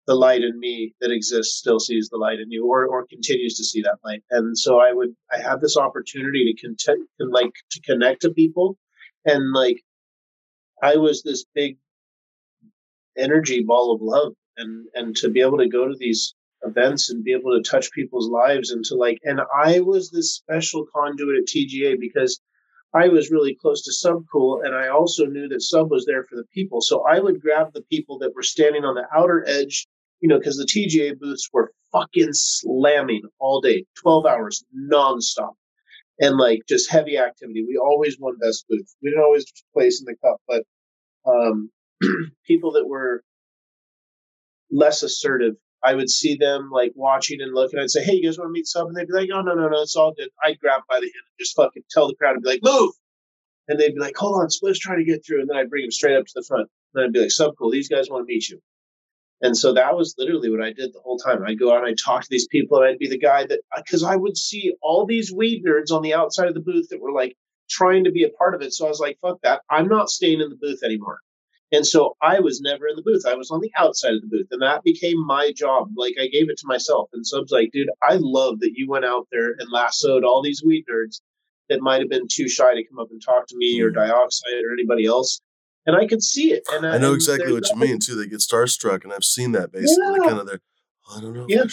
the 0.06 0.16
light 0.16 0.42
in 0.42 0.60
me 0.60 0.94
that 1.00 1.12
exists 1.12 1.58
still 1.58 1.80
sees 1.80 2.10
the 2.10 2.18
light 2.18 2.40
in 2.40 2.52
you, 2.52 2.66
or 2.66 2.86
or 2.86 3.06
continues 3.08 3.56
to 3.56 3.64
see 3.64 3.82
that 3.82 4.00
light. 4.04 4.24
And 4.30 4.58
so 4.58 4.80
I 4.80 4.92
would, 4.92 5.16
I 5.32 5.42
have 5.42 5.62
this 5.62 5.78
opportunity 5.78 6.54
to 6.54 6.62
content, 6.62 7.08
like 7.20 7.54
to 7.72 7.82
connect 7.82 8.22
to 8.24 8.32
people, 8.32 8.78
and 9.26 9.54
like 9.54 9.82
I 10.82 10.98
was 10.98 11.24
this 11.24 11.46
big 11.56 11.78
energy 13.18 13.64
ball 13.64 13.94
of 13.94 14.02
love, 14.02 14.34
and 14.58 14.88
and 14.96 15.16
to 15.18 15.30
be 15.30 15.42
able 15.42 15.60
to 15.60 15.70
go 15.70 15.88
to 15.88 15.96
these 15.98 16.34
events 16.64 17.10
and 17.10 17.24
be 17.24 17.34
able 17.34 17.52
to 17.52 17.70
touch 17.70 17.92
people's 17.92 18.30
lives 18.30 18.72
and 18.72 18.84
to 18.86 18.96
like 18.96 19.20
and 19.24 19.40
I 19.56 19.80
was 19.82 20.10
this 20.10 20.34
special 20.34 20.86
conduit 20.94 21.38
at 21.38 21.48
TGA 21.48 22.00
because 22.00 22.42
I 22.94 23.10
was 23.10 23.32
really 23.32 23.56
close 23.56 23.84
to 23.84 23.92
Subcool 23.92 24.66
and 24.66 24.74
I 24.74 24.88
also 24.88 25.26
knew 25.26 25.48
that 25.50 25.62
Sub 25.62 25.92
was 25.92 26.06
there 26.06 26.24
for 26.24 26.36
the 26.36 26.46
people. 26.54 26.82
So 26.82 27.04
I 27.04 27.20
would 27.20 27.42
grab 27.42 27.74
the 27.74 27.84
people 27.84 28.20
that 28.20 28.34
were 28.34 28.44
standing 28.44 28.86
on 28.86 28.96
the 28.96 29.06
outer 29.16 29.46
edge, 29.48 29.88
you 30.22 30.30
know, 30.30 30.40
because 30.40 30.58
the 30.58 30.66
TGA 30.66 31.20
booths 31.20 31.50
were 31.52 31.74
fucking 31.92 32.30
slamming 32.32 33.24
all 33.40 33.62
day, 33.62 33.86
12 34.02 34.26
hours 34.26 34.64
nonstop. 34.76 35.54
And 36.20 36.38
like 36.38 36.62
just 36.68 36.90
heavy 36.90 37.20
activity. 37.20 37.64
We 37.68 37.78
always 37.78 38.18
won 38.20 38.38
best 38.40 38.66
booth. 38.68 38.96
We 39.04 39.12
didn't 39.12 39.24
always 39.24 39.46
place 39.74 40.02
in 40.02 40.06
the 40.06 40.16
cup, 40.16 40.42
but 40.48 40.64
um, 41.28 41.70
people 42.48 42.72
that 42.72 42.88
were 42.88 43.22
less 44.72 45.04
assertive 45.04 45.56
I 45.88 45.96
would 45.96 46.10
see 46.10 46.36
them 46.36 46.70
like 46.70 46.92
watching 46.96 47.40
and 47.42 47.54
looking. 47.56 47.80
I'd 47.80 47.90
say, 47.90 48.04
"Hey, 48.04 48.16
you 48.16 48.24
guys 48.24 48.38
want 48.38 48.50
to 48.50 48.52
meet 48.52 48.68
sub?" 48.68 48.88
And 48.88 48.96
they'd 48.96 49.08
be 49.08 49.14
like, 49.14 49.30
"Oh 49.34 49.42
no, 49.42 49.54
no, 49.54 49.70
no, 49.70 49.82
it's 49.82 49.96
all 49.96 50.12
good." 50.12 50.30
I'd 50.44 50.60
grab 50.60 50.82
by 50.90 51.00
the 51.00 51.06
hand 51.06 51.26
and 51.30 51.40
just 51.40 51.56
fucking 51.56 51.84
tell 51.90 52.10
the 52.10 52.16
crowd 52.16 52.34
and 52.34 52.44
be 52.44 52.50
like, 52.50 52.64
"Move!" 52.64 52.92
And 53.70 53.80
they'd 53.80 53.96
be 53.96 54.02
like, 54.02 54.18
"Hold 54.18 54.42
on, 54.42 54.50
Spliff's 54.50 54.80
trying 54.80 55.00
to 55.00 55.06
get 55.06 55.26
through." 55.26 55.40
And 55.40 55.50
then 55.50 55.56
I'd 55.56 55.70
bring 55.70 55.84
them 55.84 55.92
straight 55.92 56.18
up 56.18 56.26
to 56.26 56.34
the 56.36 56.44
front. 56.44 56.70
And 56.94 57.06
I'd 57.06 57.14
be 57.14 57.22
like, 57.22 57.30
"Subcool, 57.30 57.72
these 57.72 57.88
guys 57.88 58.10
want 58.10 58.28
to 58.28 58.34
meet 58.34 58.50
you." 58.50 58.60
And 59.42 59.56
so 59.56 59.74
that 59.74 59.96
was 59.96 60.14
literally 60.18 60.50
what 60.50 60.62
I 60.62 60.74
did 60.74 60.92
the 60.94 61.00
whole 61.00 61.20
time. 61.20 61.42
I'd 61.46 61.60
go 61.60 61.72
out 61.72 61.80
and 61.80 61.88
I'd 61.88 62.04
talk 62.04 62.24
to 62.24 62.30
these 62.30 62.48
people, 62.50 62.80
and 62.80 62.88
I'd 62.88 63.00
be 63.00 63.08
the 63.08 63.18
guy 63.18 63.46
that 63.46 63.62
uh, 63.76 63.82
because 63.82 64.04
I 64.04 64.18
would 64.18 64.36
see 64.36 64.74
all 64.82 65.06
these 65.06 65.32
weed 65.32 65.64
nerds 65.64 65.94
on 65.96 66.02
the 66.02 66.16
outside 66.16 66.50
of 66.50 66.54
the 66.54 66.68
booth 66.70 66.90
that 66.90 67.00
were 67.00 67.14
like 67.14 67.38
trying 67.70 68.04
to 68.04 68.12
be 68.12 68.24
a 68.24 68.30
part 68.30 68.56
of 68.56 68.62
it. 68.62 68.74
So 68.74 68.86
I 68.86 68.90
was 68.90 69.00
like, 69.00 69.20
"Fuck 69.22 69.40
that! 69.44 69.62
I'm 69.70 69.88
not 69.88 70.10
staying 70.10 70.42
in 70.42 70.50
the 70.50 70.58
booth 70.60 70.84
anymore." 70.84 71.20
And 71.72 71.86
so 71.86 72.16
I 72.22 72.40
was 72.40 72.62
never 72.62 72.88
in 72.88 72.96
the 72.96 73.02
booth. 73.02 73.26
I 73.28 73.36
was 73.36 73.52
on 73.52 73.60
the 73.60 73.72
outside 73.78 74.14
of 74.14 74.22
the 74.22 74.28
booth. 74.28 74.48
And 74.52 74.62
that 74.62 74.84
became 74.84 75.26
my 75.26 75.52
job. 75.52 75.90
Like 75.96 76.16
I 76.20 76.28
gave 76.28 76.50
it 76.50 76.58
to 76.60 76.68
myself. 76.68 77.10
And 77.14 77.28
so 77.28 77.38
I 77.38 77.42
was 77.42 77.52
like, 77.52 77.72
dude, 77.72 77.90
I 78.08 78.18
love 78.20 78.60
that 78.62 78.72
you 78.76 78.90
went 78.90 79.06
out 79.06 79.28
there 79.32 79.52
and 79.60 79.70
lassoed 79.72 80.24
all 80.24 80.42
these 80.42 80.64
weed 80.66 80.86
nerds 80.90 81.20
that 81.70 81.82
might 81.82 82.00
have 82.00 82.10
been 82.10 82.28
too 82.32 82.48
shy 82.48 82.74
to 82.74 82.84
come 82.86 83.00
up 83.00 83.10
and 83.12 83.22
talk 83.22 83.48
to 83.48 83.58
me 83.58 83.82
or 83.82 83.92
mm. 83.92 83.96
dioxide 83.96 84.64
or 84.66 84.72
anybody 84.72 85.06
else. 85.06 85.42
And 85.86 85.96
I 85.96 86.06
could 86.06 86.24
see 86.24 86.52
it. 86.52 86.64
And 86.72 86.86
I, 86.86 86.98
know 86.98 87.14
exactly 87.14 87.52
what 87.54 87.70
you 87.70 87.76
mean 87.78 88.00
too. 88.00 88.16
They 88.16 88.28
get 88.28 88.40
starstruck, 88.40 89.06
and 89.06 89.14
I've 89.14 89.24
seen 89.24 89.54
that 89.54 89.72
basically. 89.72 90.18
Yeah. 90.20 90.28
Kind 90.28 90.40
of 90.40 90.48
they're, 90.48 90.60
oh, 91.10 91.18
I 91.18 91.22
don't 91.22 91.34
know. 91.34 91.46
Yeah. 91.48 91.64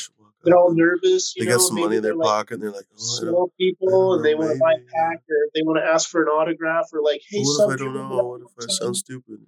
They're 0.44 0.56
all 0.56 0.72
nervous. 0.72 1.34
they 1.36 1.46
know, 1.46 1.52
got 1.52 1.60
some 1.62 1.80
money 1.80 1.96
in 1.96 2.02
their 2.02 2.14
like 2.14 2.26
pocket, 2.26 2.54
and 2.54 2.62
they're 2.62 2.70
like, 2.70 2.86
oh, 2.92 2.98
small 2.98 3.52
people, 3.58 4.14
and 4.14 4.24
they 4.24 4.34
want 4.34 4.52
to 4.52 4.58
buy 4.58 4.74
a 4.74 4.84
pack, 4.94 5.22
or 5.28 5.36
they 5.54 5.62
want 5.62 5.78
to 5.78 5.84
ask 5.84 6.08
for 6.10 6.22
an 6.22 6.28
autograph, 6.28 6.86
or 6.92 7.02
like, 7.02 7.22
hey, 7.28 7.40
what 7.42 7.72
if 7.72 7.80
I 7.80 7.82
don't 7.82 7.94
know? 7.94 8.24
What 8.24 8.42
if 8.42 8.68
I 8.68 8.72
sound 8.72 8.96
stupid? 8.96 9.40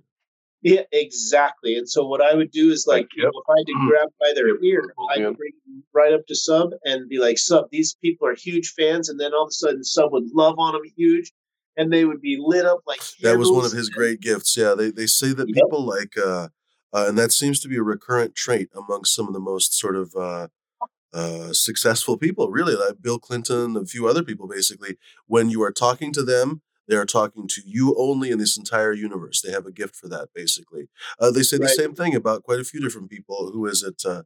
Yeah, 0.66 0.82
exactly. 0.90 1.76
And 1.78 1.88
so 1.88 2.04
what 2.04 2.20
I 2.20 2.34
would 2.34 2.50
do 2.50 2.72
is 2.72 2.86
like, 2.88 3.06
yep. 3.16 3.30
if 3.32 3.44
I 3.48 3.52
had 3.56 3.66
to 3.66 3.72
mm-hmm. 3.72 3.88
grab 3.88 4.08
by 4.18 4.32
their 4.34 4.60
ear, 4.64 4.82
I'd 5.12 5.18
bring 5.36 5.52
them 5.64 5.84
right 5.94 6.12
up 6.12 6.26
to 6.26 6.34
Sub 6.34 6.70
and 6.84 7.08
be 7.08 7.20
like, 7.20 7.38
Sub, 7.38 7.66
these 7.70 7.94
people 8.02 8.26
are 8.26 8.34
huge 8.34 8.74
fans. 8.76 9.08
And 9.08 9.20
then 9.20 9.32
all 9.32 9.44
of 9.44 9.50
a 9.50 9.52
sudden, 9.52 9.84
Sub 9.84 10.10
would 10.10 10.24
love 10.34 10.56
on 10.58 10.72
them 10.72 10.82
huge, 10.96 11.32
and 11.76 11.92
they 11.92 12.04
would 12.04 12.20
be 12.20 12.36
lit 12.40 12.66
up 12.66 12.80
like. 12.84 12.98
That 13.22 13.38
was 13.38 13.52
one 13.52 13.64
of 13.64 13.70
his 13.70 13.88
great 13.88 14.20
gifts. 14.20 14.56
Yeah, 14.56 14.74
they 14.74 14.90
they 14.90 15.06
say 15.06 15.32
that 15.34 15.46
yep. 15.46 15.54
people 15.54 15.86
like, 15.86 16.18
uh, 16.18 16.48
uh, 16.92 17.04
and 17.06 17.16
that 17.16 17.30
seems 17.30 17.60
to 17.60 17.68
be 17.68 17.76
a 17.76 17.82
recurrent 17.84 18.34
trait 18.34 18.68
among 18.74 19.04
some 19.04 19.28
of 19.28 19.34
the 19.34 19.40
most 19.40 19.78
sort 19.78 19.94
of. 19.94 20.14
Uh, 20.16 20.48
uh, 21.14 21.50
successful 21.52 22.18
people, 22.18 22.50
really, 22.50 22.74
like 22.74 23.00
Bill 23.00 23.18
Clinton, 23.18 23.74
a 23.74 23.86
few 23.86 24.06
other 24.06 24.22
people, 24.22 24.46
basically. 24.46 24.98
When 25.26 25.48
you 25.48 25.62
are 25.62 25.72
talking 25.72 26.12
to 26.12 26.22
them, 26.22 26.60
they 26.88 26.96
are 26.96 27.06
talking 27.06 27.48
to 27.48 27.62
you 27.64 27.94
only 27.98 28.30
in 28.30 28.38
this 28.38 28.56
entire 28.56 28.92
universe. 28.92 29.40
They 29.40 29.52
have 29.52 29.66
a 29.66 29.72
gift 29.72 29.96
for 29.96 30.08
that, 30.08 30.28
basically. 30.34 30.88
Uh, 31.18 31.30
they 31.30 31.42
say 31.42 31.56
right. 31.56 31.62
the 31.62 31.68
same 31.68 31.94
thing 31.94 32.14
about 32.14 32.44
quite 32.44 32.60
a 32.60 32.64
few 32.64 32.80
different 32.80 33.10
people. 33.10 33.50
Who 33.52 33.66
is 33.66 33.82
it? 33.82 34.02
Uh, 34.04 34.22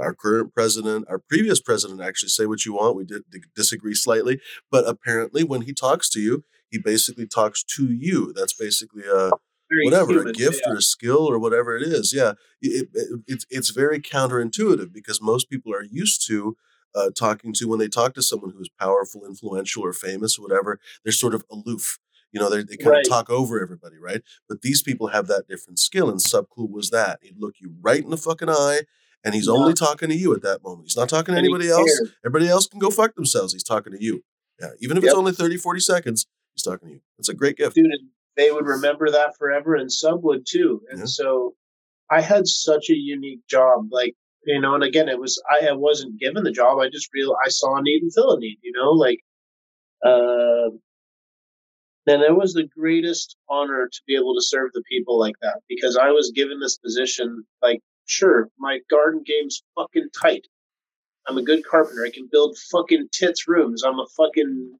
our 0.00 0.14
current 0.14 0.52
president, 0.52 1.06
our 1.08 1.18
previous 1.18 1.60
president, 1.60 2.00
actually 2.00 2.30
say 2.30 2.46
what 2.46 2.66
you 2.66 2.74
want. 2.74 2.96
We 2.96 3.04
did 3.04 3.22
disagree 3.54 3.94
slightly, 3.94 4.40
but 4.70 4.88
apparently, 4.88 5.44
when 5.44 5.62
he 5.62 5.72
talks 5.72 6.08
to 6.10 6.20
you, 6.20 6.44
he 6.68 6.78
basically 6.78 7.26
talks 7.26 7.62
to 7.76 7.92
you. 7.92 8.32
That's 8.32 8.54
basically 8.54 9.04
a 9.04 9.30
very 9.70 9.84
whatever 9.84 10.12
human, 10.12 10.28
a 10.28 10.32
gift 10.32 10.62
yeah. 10.66 10.72
or 10.72 10.76
a 10.76 10.82
skill 10.82 11.26
or 11.26 11.38
whatever 11.38 11.76
it 11.76 11.82
is. 11.82 12.12
Yeah, 12.14 12.32
it, 12.60 12.88
it, 12.92 13.20
it's 13.26 13.46
it's 13.50 13.70
very 13.70 14.00
counterintuitive 14.00 14.92
because 14.92 15.20
most 15.20 15.48
people 15.48 15.72
are 15.72 15.84
used 15.84 16.26
to 16.26 16.56
uh, 16.94 17.10
talking 17.16 17.52
to 17.54 17.66
when 17.66 17.78
they 17.78 17.88
talk 17.88 18.14
to 18.14 18.22
someone 18.22 18.50
who 18.50 18.60
is 18.60 18.70
powerful, 18.80 19.24
influential, 19.26 19.82
or 19.82 19.92
famous, 19.92 20.38
or 20.38 20.42
whatever. 20.42 20.80
They're 21.04 21.12
sort 21.12 21.34
of 21.34 21.44
aloof. 21.50 21.98
You 22.34 22.40
know, 22.40 22.50
they, 22.50 22.64
they 22.64 22.76
kind 22.76 22.90
right. 22.90 23.06
of 23.06 23.08
talk 23.08 23.30
over 23.30 23.62
everybody, 23.62 23.96
right? 23.96 24.20
But 24.48 24.62
these 24.62 24.82
people 24.82 25.06
have 25.08 25.28
that 25.28 25.46
different 25.46 25.78
skill, 25.78 26.10
and 26.10 26.18
Subcool 26.18 26.68
was 26.68 26.90
that. 26.90 27.20
He'd 27.22 27.38
look 27.38 27.54
you 27.60 27.76
right 27.80 28.02
in 28.02 28.10
the 28.10 28.16
fucking 28.16 28.50
eye, 28.50 28.80
and 29.24 29.36
he's 29.36 29.46
yeah. 29.46 29.52
only 29.52 29.72
talking 29.72 30.08
to 30.08 30.16
you 30.16 30.34
at 30.34 30.42
that 30.42 30.64
moment. 30.64 30.88
He's 30.88 30.96
not 30.96 31.08
talking 31.08 31.32
to 31.32 31.38
and 31.38 31.46
anybody 31.46 31.70
else. 31.70 31.88
Everybody 32.26 32.48
else 32.48 32.66
can 32.66 32.80
go 32.80 32.90
fuck 32.90 33.14
themselves. 33.14 33.52
He's 33.52 33.62
talking 33.62 33.92
to 33.92 34.02
you. 34.02 34.24
Yeah, 34.60 34.70
even 34.80 34.96
if 34.96 35.04
yep. 35.04 35.10
it's 35.10 35.18
only 35.18 35.30
30, 35.30 35.58
40 35.58 35.78
seconds, 35.78 36.26
he's 36.54 36.64
talking 36.64 36.88
to 36.88 36.94
you. 36.94 37.00
It's 37.20 37.28
a 37.28 37.34
great 37.34 37.56
gift. 37.56 37.76
Dude, 37.76 37.86
they 38.36 38.50
would 38.50 38.66
remember 38.66 39.10
that 39.12 39.36
forever, 39.38 39.76
and 39.76 39.90
Sub 39.90 40.24
would 40.24 40.44
too. 40.44 40.82
And 40.90 41.00
yeah. 41.00 41.06
so 41.06 41.54
I 42.10 42.20
had 42.20 42.48
such 42.48 42.90
a 42.90 42.96
unique 42.96 43.46
job. 43.48 43.92
Like, 43.92 44.14
you 44.44 44.60
know. 44.60 44.74
And 44.74 44.82
again, 44.82 45.08
it 45.08 45.20
was 45.20 45.40
I, 45.48 45.68
I 45.68 45.72
wasn't 45.72 46.18
given 46.18 46.42
the 46.42 46.50
job. 46.50 46.80
I 46.80 46.88
just 46.88 47.10
real 47.14 47.36
I 47.46 47.48
saw 47.48 47.76
a 47.76 47.82
need 47.82 48.02
and 48.02 48.12
fill 48.12 48.32
a 48.32 48.40
need, 48.40 48.58
you 48.62 48.72
know, 48.74 48.90
like. 48.90 49.20
Uh, 50.04 50.76
and 52.06 52.22
it 52.22 52.36
was 52.36 52.52
the 52.52 52.68
greatest 52.76 53.36
honor 53.48 53.88
to 53.90 54.00
be 54.06 54.14
able 54.14 54.34
to 54.34 54.42
serve 54.42 54.70
the 54.74 54.82
people 54.88 55.18
like 55.18 55.36
that 55.40 55.60
because 55.68 55.96
I 55.96 56.10
was 56.10 56.32
given 56.34 56.60
this 56.60 56.76
position. 56.76 57.44
Like, 57.62 57.80
sure, 58.04 58.50
my 58.58 58.80
garden 58.90 59.22
game's 59.24 59.62
fucking 59.74 60.08
tight. 60.20 60.46
I'm 61.26 61.38
a 61.38 61.42
good 61.42 61.64
carpenter. 61.64 62.04
I 62.04 62.10
can 62.10 62.28
build 62.30 62.58
fucking 62.70 63.08
tits 63.10 63.48
rooms. 63.48 63.82
I'm 63.82 63.98
a 63.98 64.06
fucking, 64.16 64.78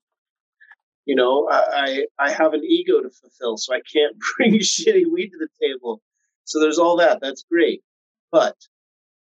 you 1.07 1.15
know, 1.15 1.49
I 1.51 2.05
I, 2.19 2.27
I 2.27 2.31
have 2.31 2.53
an 2.53 2.65
ego 2.65 3.01
to 3.01 3.09
fulfill, 3.09 3.57
so 3.57 3.75
I 3.75 3.81
can't 3.91 4.17
bring 4.37 4.55
shitty 4.59 5.05
weed 5.11 5.31
to 5.31 5.39
the 5.39 5.49
table. 5.67 6.03
So 6.45 6.61
there's 6.61 6.79
all 6.79 6.97
that. 6.99 7.21
That's 7.23 7.45
great, 7.51 7.83
but 8.31 8.57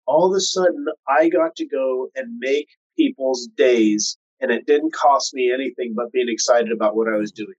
all 0.08 0.26
of 0.26 0.36
a 0.36 0.42
sudden, 0.42 0.88
I 1.08 1.30
got 1.30 1.56
to 1.58 1.68
go 1.68 2.10
and 2.16 2.40
make 2.40 2.68
people's 2.98 3.48
days, 3.56 4.18
and 4.40 4.50
it 4.50 4.66
didn't 4.66 4.94
cost 4.94 5.36
me 5.36 5.52
anything 5.54 5.94
but 5.96 6.12
being 6.12 6.30
excited 6.30 6.72
about 6.72 6.96
what 6.96 7.08
I 7.08 7.18
was 7.18 7.32
doing. 7.32 7.54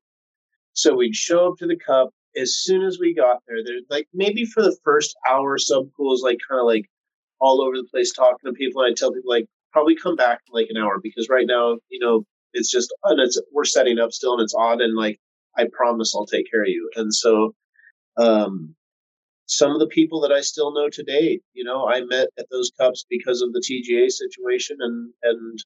So 0.74 0.94
we'd 0.94 1.14
show 1.14 1.48
up 1.50 1.58
to 1.58 1.66
the 1.66 1.76
cup 1.76 2.10
as 2.36 2.56
soon 2.56 2.82
as 2.82 2.98
we 2.98 3.14
got 3.14 3.38
there. 3.46 3.58
There, 3.64 3.76
like 3.90 4.08
maybe 4.14 4.44
for 4.44 4.62
the 4.62 4.76
first 4.84 5.14
hour, 5.28 5.58
Subcool 5.58 6.14
is 6.14 6.22
like 6.22 6.38
kind 6.48 6.60
of 6.60 6.66
like 6.66 6.86
all 7.40 7.60
over 7.60 7.76
the 7.76 7.88
place 7.90 8.12
talking 8.12 8.38
to 8.46 8.52
people. 8.52 8.82
And 8.82 8.92
I 8.92 8.94
tell 8.94 9.12
people 9.12 9.30
like 9.30 9.46
probably 9.72 9.96
come 9.96 10.16
back 10.16 10.40
in 10.46 10.54
like 10.54 10.68
an 10.70 10.82
hour 10.82 10.98
because 11.02 11.28
right 11.28 11.46
now, 11.46 11.76
you 11.88 11.98
know, 11.98 12.24
it's 12.52 12.70
just 12.70 12.94
and 13.04 13.20
it's 13.20 13.40
we're 13.52 13.64
setting 13.64 13.98
up 13.98 14.12
still 14.12 14.34
and 14.34 14.42
it's 14.42 14.54
odd 14.54 14.80
and 14.80 14.96
like 14.96 15.18
I 15.56 15.66
promise 15.72 16.14
I'll 16.14 16.26
take 16.26 16.50
care 16.50 16.62
of 16.62 16.68
you. 16.68 16.90
And 16.96 17.12
so 17.12 17.54
um 18.16 18.74
some 19.46 19.72
of 19.72 19.80
the 19.80 19.88
people 19.88 20.20
that 20.20 20.32
I 20.32 20.40
still 20.40 20.72
know 20.72 20.88
today, 20.88 21.40
you 21.52 21.64
know, 21.64 21.86
I 21.86 22.00
met 22.02 22.28
at 22.38 22.46
those 22.50 22.70
cups 22.78 23.04
because 23.10 23.42
of 23.42 23.52
the 23.52 23.60
TGA 23.60 24.10
situation 24.10 24.78
and 24.80 25.12
and 25.22 25.58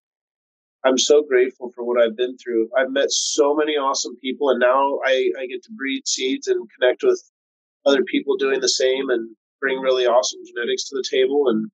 I'm 0.86 0.98
so 0.98 1.22
grateful 1.22 1.72
for 1.74 1.84
what 1.84 2.00
I've 2.00 2.16
been 2.16 2.36
through. 2.38 2.70
I've 2.78 2.90
met 2.90 3.10
so 3.10 3.56
many 3.56 3.72
awesome 3.72 4.16
people, 4.22 4.50
and 4.50 4.60
now 4.60 5.00
I, 5.04 5.32
I 5.40 5.46
get 5.46 5.64
to 5.64 5.72
breed 5.72 6.06
seeds 6.06 6.46
and 6.46 6.68
connect 6.78 7.02
with 7.02 7.20
other 7.84 8.04
people 8.04 8.36
doing 8.36 8.60
the 8.60 8.68
same 8.68 9.10
and 9.10 9.34
bring 9.60 9.80
really 9.80 10.06
awesome 10.06 10.40
genetics 10.46 10.88
to 10.88 10.96
the 10.96 11.04
table. 11.08 11.48
And 11.48 11.70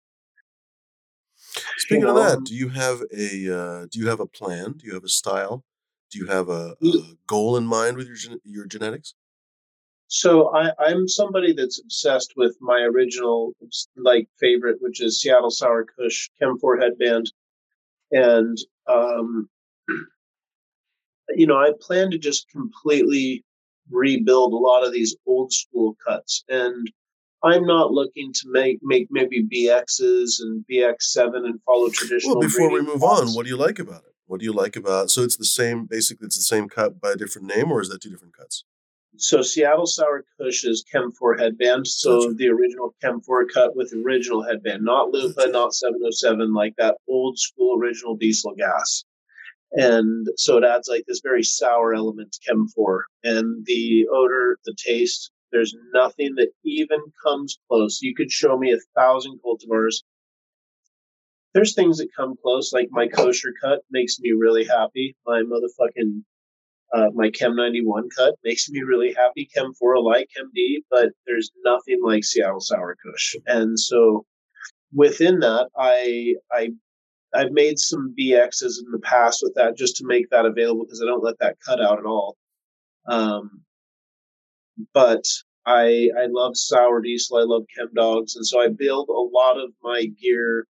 speaking 1.77 2.01
you 2.01 2.07
know, 2.07 2.17
of 2.17 2.25
that, 2.25 2.45
do 2.45 2.55
you 2.55 2.71
have 2.71 3.03
a 3.15 3.55
uh, 3.55 3.87
do 3.91 3.99
you 3.99 4.09
have 4.09 4.21
a 4.21 4.27
plan? 4.27 4.75
Do 4.79 4.87
you 4.87 4.95
have 4.95 5.05
a 5.05 5.09
style? 5.09 5.63
Do 6.11 6.19
you 6.19 6.27
have 6.27 6.49
a, 6.49 6.77
a 6.83 7.17
goal 7.27 7.57
in 7.57 7.67
mind 7.67 7.99
with 7.99 8.07
your 8.07 8.39
your 8.45 8.67
genetics? 8.67 9.15
So 10.09 10.55
I, 10.55 10.73
I'm 10.79 11.09
somebody 11.09 11.55
that's 11.55 11.81
obsessed 11.81 12.35
with 12.37 12.57
my 12.61 12.81
original 12.81 13.53
like 13.97 14.29
favorite, 14.39 14.77
which 14.81 15.03
is 15.03 15.21
Seattle 15.21 15.51
Sour 15.51 15.87
Kush 15.97 16.29
Chem 16.39 16.59
Four 16.59 16.79
headband, 16.79 17.33
and 18.13 18.59
um, 18.89 19.49
you 21.31 21.47
know, 21.47 21.57
I 21.57 21.73
plan 21.81 22.11
to 22.11 22.19
just 22.19 22.49
completely 22.51 23.45
rebuild 23.91 24.53
a 24.53 24.57
lot 24.57 24.85
of 24.85 24.93
these 24.93 25.17
old 25.27 25.53
school 25.53 25.97
cuts. 26.07 26.45
And 26.49 26.91
I'm 27.43 27.67
not 27.67 27.91
looking 27.91 28.33
to 28.33 28.43
make 28.47 28.79
make 28.83 29.09
maybe 29.11 29.45
BXs 29.45 30.41
and 30.41 30.65
BX7 30.71 31.45
and 31.45 31.61
follow 31.67 31.89
traditional. 31.91 32.37
Well, 32.39 32.49
before 32.49 32.71
we 32.71 32.83
move 32.83 33.03
on, 33.03 33.29
what 33.29 33.45
do 33.45 33.51
you 33.51 33.57
like 33.57 33.79
about 33.79 34.03
it? 34.05 34.15
What 34.27 34.41
do 34.41 34.45
you 34.45 34.53
like 34.53 34.77
about? 34.77 35.11
So 35.11 35.23
it's 35.23 35.37
the 35.37 35.45
same. 35.45 35.87
Basically, 35.87 36.27
it's 36.27 36.37
the 36.37 36.43
same 36.43 36.69
cut 36.69 37.01
by 37.01 37.13
a 37.13 37.17
different 37.17 37.49
name, 37.49 37.73
or 37.73 37.81
is 37.81 37.89
that 37.89 38.01
two 38.01 38.11
different 38.11 38.37
cuts? 38.37 38.65
So 39.17 39.43
Seattle 39.43 39.87
Sour 39.87 40.25
Kush 40.39 40.65
is 40.65 40.85
Chem 40.91 41.13
4 41.13 41.37
headband. 41.37 41.87
So 41.87 42.21
gotcha. 42.21 42.35
the 42.35 42.49
original 42.49 42.95
Chem 43.03 43.21
4 43.21 43.47
cut 43.47 43.77
with 43.77 43.93
original 43.93 44.43
headband, 44.43 44.85
not 44.85 45.11
Lupa, 45.11 45.49
not 45.49 45.75
707, 45.75 46.55
like 46.55 46.75
that 46.79 46.97
old 47.09 47.39
school 47.39 47.79
original 47.79 48.17
diesel 48.17 48.55
gas. 48.55 49.05
And 49.73 50.27
so 50.37 50.57
it 50.57 50.65
adds 50.65 50.89
like 50.89 51.05
this 51.07 51.21
very 51.23 51.43
sour 51.43 51.95
element 51.95 52.33
to 52.33 52.41
Chem 52.47 52.69
4. 52.69 53.07
And 53.25 53.67
the 53.67 54.07
odor, 54.11 54.59
the 54.65 54.75
taste, 54.75 55.31
there's 55.51 55.75
nothing 55.93 56.35
that 56.37 56.53
even 56.65 57.01
comes 57.25 57.59
close. 57.69 58.01
You 58.01 58.15
could 58.15 58.31
show 58.31 58.57
me 58.59 58.73
a 58.73 58.79
thousand 58.99 59.41
cultivars. 59.45 60.03
There's 61.53 61.75
things 61.75 61.99
that 61.99 62.09
come 62.17 62.35
close, 62.43 62.73
like 62.73 62.89
my 62.91 63.09
kosher 63.09 63.53
cut 63.63 63.81
makes 63.91 64.19
me 64.19 64.33
really 64.33 64.65
happy. 64.65 65.15
My 65.27 65.43
motherfucking 65.43 66.23
uh, 66.95 67.09
my 67.15 67.31
Chem 67.31 67.57
91 67.57 68.09
cut 68.17 68.35
makes 68.45 68.69
me 68.69 68.83
really 68.83 69.15
happy. 69.15 69.49
Chem 69.55 69.73
4 69.75 69.95
alike, 69.95 70.29
Chem 70.37 70.51
D, 70.55 70.83
but 70.91 71.11
there's 71.27 71.51
nothing 71.65 72.01
like 72.03 72.25
Seattle 72.25 72.61
Sour 72.61 72.97
Kush. 73.03 73.37
And 73.47 73.79
so 73.79 74.27
within 74.95 75.41
that, 75.41 75.69
I 75.77 76.35
I 76.53 76.71
I've 77.35 77.53
made 77.53 77.79
some 77.79 78.15
BXs 78.19 78.85
in 78.85 78.91
the 78.93 79.01
past 79.03 79.41
with 79.43 79.55
that 79.55 79.77
just 79.77 79.97
to 79.97 80.07
make 80.07 80.29
that 80.31 80.45
available 80.45 80.85
because 80.85 81.01
I 81.03 81.07
don't 81.07 81.25
let 81.25 81.39
that 81.39 81.57
cut 81.67 81.81
out 81.81 81.99
at 81.99 82.05
all. 82.05 82.37
Um, 83.09 83.63
but 84.93 85.25
I 85.65 86.11
I 86.19 86.27
love 86.29 86.57
sour 86.57 87.01
diesel. 87.01 87.39
I 87.39 87.45
love 87.45 87.65
chem 87.75 87.89
dogs, 87.95 88.37
and 88.37 88.47
so 88.47 88.61
I 88.61 88.69
build 88.69 89.09
a 89.09 89.13
lot 89.13 89.59
of 89.59 89.71
my 89.83 90.07
gear 90.21 90.67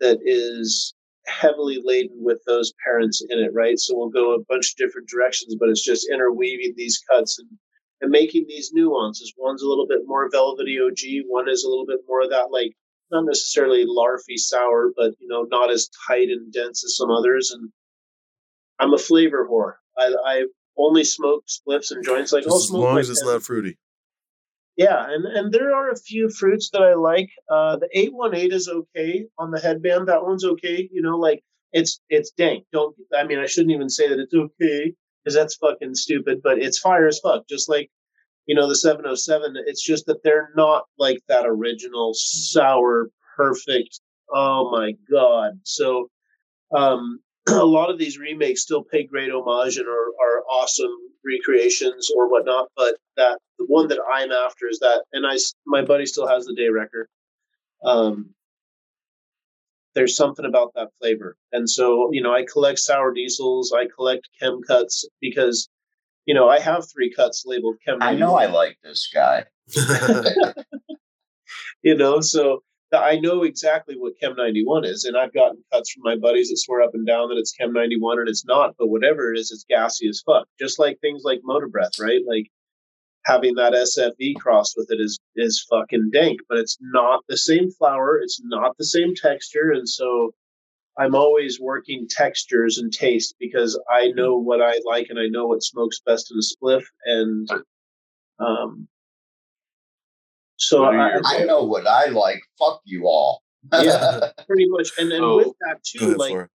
that 0.00 0.18
is 0.24 0.94
heavily 1.28 1.80
laden 1.82 2.16
with 2.20 2.40
those 2.46 2.72
parents 2.84 3.22
in 3.28 3.38
it, 3.38 3.52
right? 3.54 3.78
So 3.78 3.96
we'll 3.96 4.08
go 4.08 4.34
a 4.34 4.44
bunch 4.48 4.72
of 4.72 4.76
different 4.76 5.08
directions, 5.08 5.56
but 5.58 5.68
it's 5.68 5.84
just 5.84 6.08
interweaving 6.10 6.74
these 6.76 7.02
cuts 7.08 7.38
and, 7.38 7.48
and 8.00 8.10
making 8.10 8.46
these 8.48 8.70
nuances. 8.72 9.32
One's 9.36 9.62
a 9.62 9.68
little 9.68 9.86
bit 9.86 10.00
more 10.04 10.28
velvety 10.30 10.78
OG, 10.80 11.26
one 11.28 11.48
is 11.48 11.64
a 11.64 11.68
little 11.68 11.86
bit 11.86 12.00
more 12.08 12.22
of 12.22 12.30
that, 12.30 12.50
like, 12.50 12.72
not 13.10 13.24
necessarily 13.24 13.86
larfy 13.86 14.36
sour, 14.36 14.92
but, 14.96 15.12
you 15.18 15.28
know, 15.28 15.46
not 15.50 15.70
as 15.70 15.88
tight 16.06 16.28
and 16.28 16.52
dense 16.52 16.84
as 16.84 16.96
some 16.96 17.10
others. 17.10 17.50
And 17.52 17.70
I'm 18.78 18.92
a 18.92 18.98
flavor 18.98 19.48
whore. 19.50 19.74
I, 19.96 20.14
I 20.24 20.44
only 20.76 21.04
smoke 21.04 21.44
spliffs 21.46 21.90
and 21.90 22.04
joints 22.04 22.32
like, 22.32 22.44
just 22.44 22.54
oh, 22.54 22.58
as 22.58 22.70
long 22.70 22.98
as 22.98 23.10
it's 23.10 23.24
not 23.24 23.42
fruity. 23.42 23.78
Yeah, 24.78 25.04
and, 25.08 25.26
and 25.26 25.52
there 25.52 25.74
are 25.74 25.90
a 25.90 25.96
few 25.96 26.30
fruits 26.30 26.70
that 26.70 26.82
I 26.82 26.94
like. 26.94 27.30
Uh, 27.50 27.78
the 27.78 27.88
818 27.92 28.52
is 28.52 28.68
okay 28.68 29.26
on 29.36 29.50
the 29.50 29.58
headband. 29.60 30.06
That 30.06 30.22
one's 30.22 30.44
okay. 30.44 30.88
You 30.92 31.02
know, 31.02 31.18
like 31.18 31.42
it's 31.72 32.00
it's 32.08 32.30
dank. 32.30 32.64
Don't 32.72 32.94
I 33.12 33.24
mean 33.24 33.40
I 33.40 33.46
shouldn't 33.46 33.74
even 33.74 33.90
say 33.90 34.08
that 34.08 34.20
it's 34.20 34.32
okay 34.32 34.94
because 35.24 35.34
that's 35.34 35.56
fucking 35.56 35.96
stupid. 35.96 36.42
But 36.44 36.60
it's 36.60 36.78
fire 36.78 37.08
as 37.08 37.18
fuck. 37.18 37.48
Just 37.48 37.68
like 37.68 37.90
you 38.46 38.54
know 38.54 38.68
the 38.68 38.76
707. 38.76 39.56
It's 39.66 39.82
just 39.84 40.06
that 40.06 40.22
they're 40.22 40.50
not 40.54 40.84
like 40.96 41.18
that 41.28 41.44
original 41.44 42.12
sour 42.14 43.10
perfect. 43.36 44.00
Oh 44.32 44.70
my 44.70 44.92
god. 45.10 45.58
So 45.64 46.08
um, 46.76 47.18
a 47.52 47.64
lot 47.64 47.90
of 47.90 47.98
these 47.98 48.18
remakes 48.18 48.62
still 48.62 48.82
pay 48.82 49.04
great 49.04 49.30
homage 49.30 49.76
and 49.76 49.86
are, 49.86 49.90
are 49.90 50.44
awesome 50.50 50.94
recreations 51.24 52.10
or 52.14 52.30
whatnot. 52.30 52.68
But 52.76 52.96
that 53.16 53.38
the 53.58 53.66
one 53.66 53.88
that 53.88 53.98
I'm 54.12 54.30
after 54.30 54.68
is 54.68 54.78
that, 54.80 55.04
and 55.12 55.26
I 55.26 55.36
my 55.66 55.82
buddy 55.82 56.06
still 56.06 56.26
has 56.26 56.44
the 56.44 56.54
day 56.54 56.68
record. 56.68 57.08
Um, 57.84 58.34
there's 59.94 60.16
something 60.16 60.44
about 60.44 60.72
that 60.74 60.88
flavor, 61.00 61.36
and 61.52 61.68
so 61.68 62.10
you 62.12 62.22
know 62.22 62.34
I 62.34 62.44
collect 62.44 62.78
sour 62.78 63.12
diesels, 63.12 63.72
I 63.72 63.86
collect 63.86 64.28
chem 64.40 64.60
cuts 64.66 65.04
because 65.20 65.68
you 66.24 66.34
know 66.34 66.48
I 66.48 66.60
have 66.60 66.90
three 66.90 67.12
cuts 67.12 67.44
labeled 67.46 67.76
chem. 67.84 67.98
I 68.00 68.14
know 68.14 68.34
I 68.34 68.46
like 68.46 68.78
this 68.82 69.08
guy. 69.12 69.44
you 71.82 71.96
know, 71.96 72.20
so 72.20 72.62
I 72.92 73.16
know 73.16 73.42
exactly 73.42 73.96
what 73.96 74.18
Chem 74.18 74.34
91 74.36 74.84
is, 74.84 75.04
and 75.04 75.16
I've 75.16 75.34
gotten 75.34 75.62
cuts 75.72 75.92
from 75.92 76.02
my 76.04 76.16
buddies 76.16 76.48
that 76.48 76.56
swear 76.56 76.82
up 76.82 76.94
and 76.94 77.06
down 77.06 77.28
that 77.28 77.38
it's 77.38 77.52
Chem 77.52 77.72
91 77.72 78.20
and 78.20 78.28
it's 78.28 78.46
not, 78.46 78.76
but 78.78 78.88
whatever 78.88 79.32
it 79.32 79.38
is, 79.38 79.50
it's 79.50 79.64
gassy 79.68 80.08
as 80.08 80.22
fuck. 80.24 80.46
Just 80.58 80.78
like 80.78 80.98
things 81.00 81.22
like 81.24 81.40
motor 81.44 81.68
breath, 81.68 81.92
right? 82.00 82.20
Like 82.26 82.46
having 83.24 83.56
that 83.56 83.74
SFV 83.74 84.36
crossed 84.36 84.74
with 84.76 84.90
it 84.90 85.00
is 85.00 85.18
is 85.36 85.66
fucking 85.70 86.10
dank, 86.12 86.40
but 86.48 86.58
it's 86.58 86.78
not 86.80 87.22
the 87.28 87.36
same 87.36 87.70
flower, 87.70 88.18
it's 88.18 88.40
not 88.42 88.76
the 88.78 88.86
same 88.86 89.14
texture, 89.14 89.70
and 89.72 89.88
so 89.88 90.32
I'm 90.98 91.14
always 91.14 91.60
working 91.60 92.06
textures 92.08 92.78
and 92.78 92.92
taste 92.92 93.34
because 93.38 93.78
I 93.90 94.08
know 94.08 94.36
what 94.36 94.62
I 94.62 94.80
like 94.84 95.08
and 95.10 95.18
I 95.18 95.28
know 95.28 95.46
what 95.46 95.62
smokes 95.62 96.00
best 96.00 96.32
in 96.32 96.38
a 96.38 96.42
spliff, 96.42 96.84
and 97.04 97.48
um, 98.40 98.88
so 100.58 100.84
I, 100.84 101.20
I, 101.24 101.44
know 101.44 101.62
what 101.62 101.86
I 101.86 102.06
like. 102.06 102.40
Fuck 102.58 102.80
you 102.84 103.04
all. 103.04 103.42
yeah, 103.72 104.20
pretty 104.46 104.66
much. 104.68 104.90
And 104.98 105.10
then 105.10 105.22
oh, 105.22 105.36
with 105.36 105.52
that 105.60 105.82
too, 105.84 106.14
like 106.14 106.48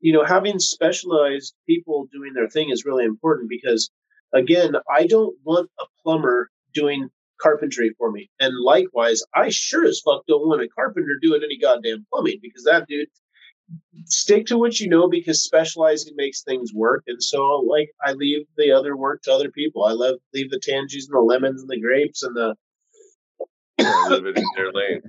you 0.00 0.12
know, 0.12 0.24
having 0.24 0.58
specialized 0.58 1.54
people 1.66 2.08
doing 2.12 2.32
their 2.34 2.48
thing 2.48 2.70
is 2.70 2.84
really 2.84 3.04
important 3.04 3.48
because 3.48 3.90
again, 4.34 4.74
I 4.92 5.06
don't 5.06 5.36
want 5.44 5.70
a 5.80 5.84
plumber 6.02 6.50
doing 6.74 7.08
carpentry 7.40 7.94
for 7.98 8.10
me. 8.10 8.30
And 8.40 8.54
likewise, 8.58 9.22
I 9.34 9.50
sure 9.50 9.84
as 9.84 10.00
fuck 10.00 10.26
don't 10.26 10.46
want 10.46 10.62
a 10.62 10.68
carpenter 10.68 11.18
doing 11.20 11.42
any 11.44 11.58
goddamn 11.58 12.06
plumbing 12.10 12.38
because 12.42 12.64
that 12.64 12.86
dude 12.88 13.08
stick 14.04 14.46
to 14.46 14.58
what 14.58 14.78
you 14.78 14.88
know 14.88 15.08
because 15.08 15.42
specializing 15.42 16.14
makes 16.16 16.42
things 16.42 16.72
work. 16.74 17.04
And 17.06 17.22
so 17.22 17.42
like 17.68 17.90
I 18.04 18.12
leave 18.12 18.46
the 18.56 18.72
other 18.72 18.96
work 18.96 19.22
to 19.22 19.32
other 19.32 19.50
people. 19.50 19.84
I 19.84 19.92
leave 19.92 20.18
leave 20.34 20.50
the 20.50 20.60
tangies 20.60 21.08
and 21.08 21.14
the 21.14 21.20
lemons 21.20 21.62
and 21.62 21.70
the 21.70 21.80
grapes 21.80 22.22
and 22.22 22.36
the 22.36 22.54
living 23.78 24.34
in 24.36 24.44
their 24.56 24.72
lane. 24.72 25.02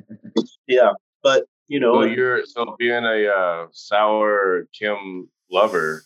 Yeah, 0.67 0.91
but 1.23 1.45
you 1.67 1.79
know, 1.79 2.01
So 2.01 2.07
you're 2.07 2.45
so 2.45 2.75
being 2.77 3.03
a 3.03 3.27
uh, 3.27 3.67
sour 3.71 4.67
chem 4.77 5.29
lover. 5.51 6.03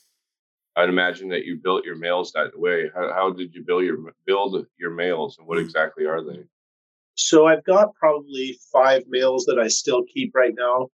I'd 0.76 0.88
imagine 0.88 1.30
that 1.30 1.44
you 1.44 1.58
built 1.62 1.84
your 1.84 1.98
males 1.98 2.32
that 2.32 2.58
way. 2.58 2.90
How, 2.96 3.12
how 3.12 3.32
did 3.32 3.54
you 3.54 3.64
build 3.66 3.84
your 3.84 3.98
build 4.26 4.66
your 4.80 4.92
males, 4.92 5.38
and 5.38 5.48
what 5.48 5.58
exactly 5.58 6.06
are 6.06 6.24
they? 6.24 6.44
So 7.16 7.46
I've 7.46 7.64
got 7.66 7.94
probably 7.96 8.58
five 8.72 9.04
males 9.08 9.46
that 9.46 9.60
I 9.60 9.68
still 9.68 10.04
keep 10.04 10.34
right 10.34 10.54
now. 10.56 10.88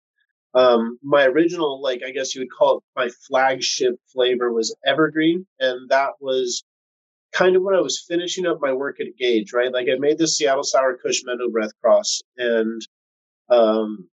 Um, 0.53 0.97
my 1.03 1.25
original, 1.25 1.81
like 1.81 2.01
I 2.05 2.11
guess 2.11 2.33
you 2.33 2.41
would 2.41 2.51
call 2.51 2.77
it 2.77 2.83
my 2.95 3.09
flagship 3.27 3.95
flavor 4.13 4.53
was 4.53 4.75
Evergreen, 4.85 5.45
and 5.59 5.89
that 5.89 6.11
was 6.21 6.63
kind 7.35 7.55
of 7.55 7.63
when 7.63 7.75
I 7.75 7.81
was 7.81 8.03
finishing 8.07 8.47
up 8.47 8.59
my 8.61 8.71
work 8.71 8.99
at 8.99 9.17
Gage, 9.17 9.51
right? 9.53 9.71
Like 9.71 9.87
I 9.91 9.99
made 9.99 10.17
the 10.17 10.27
Seattle 10.27 10.63
Sour 10.63 10.97
Kush 10.97 11.21
Mendo 11.23 11.51
Breath 11.51 11.71
Cross, 11.81 12.21
and 12.37 12.81
um, 13.49 14.09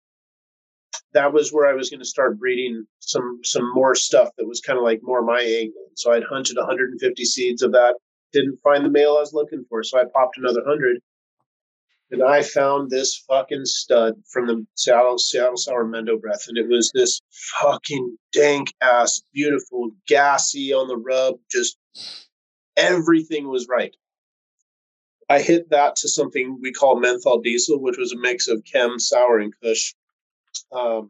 that 1.13 1.33
was 1.33 1.51
where 1.51 1.67
I 1.67 1.73
was 1.73 1.89
going 1.89 1.99
to 1.99 2.05
start 2.05 2.39
breeding 2.39 2.85
some 2.99 3.39
some 3.43 3.73
more 3.73 3.95
stuff 3.95 4.29
that 4.37 4.47
was 4.47 4.61
kind 4.61 4.77
of 4.77 4.83
like 4.83 4.99
more 5.01 5.21
my 5.23 5.41
angle. 5.41 5.87
So 5.95 6.13
I'd 6.13 6.23
hunted 6.23 6.57
150 6.57 7.25
seeds 7.25 7.63
of 7.63 7.71
that, 7.71 7.95
didn't 8.33 8.59
find 8.63 8.85
the 8.85 8.89
male 8.89 9.15
I 9.17 9.21
was 9.21 9.33
looking 9.33 9.65
for, 9.67 9.83
so 9.83 9.99
I 9.99 10.03
popped 10.13 10.37
another 10.37 10.61
hundred 10.65 11.01
and 12.09 12.23
I 12.23 12.41
found 12.41 12.89
this 12.89 13.21
fucking 13.27 13.65
stud 13.65 14.13
from 14.31 14.47
the 14.47 14.65
Seattle 14.75 15.17
Seattle 15.17 15.57
Sour 15.57 15.85
Mendo 15.85 16.19
Breath, 16.21 16.45
and 16.47 16.57
it 16.57 16.67
was 16.67 16.91
this 16.93 17.19
fucking 17.59 18.17
dank 18.31 18.73
ass, 18.81 19.21
beautiful, 19.33 19.89
gassy 20.07 20.71
on 20.71 20.87
the 20.87 20.97
rub, 20.97 21.35
just 21.51 21.77
everything 22.77 23.49
was 23.49 23.67
right. 23.67 23.95
I 25.29 25.41
hit 25.41 25.71
that 25.71 25.97
to 25.97 26.09
something 26.09 26.59
we 26.61 26.71
call 26.71 26.99
menthol 26.99 27.41
diesel, 27.41 27.81
which 27.81 27.97
was 27.97 28.13
a 28.13 28.17
mix 28.17 28.47
of 28.47 28.63
chem, 28.63 28.97
sour, 28.99 29.39
and 29.39 29.53
kush. 29.61 29.93
Um, 30.71 31.09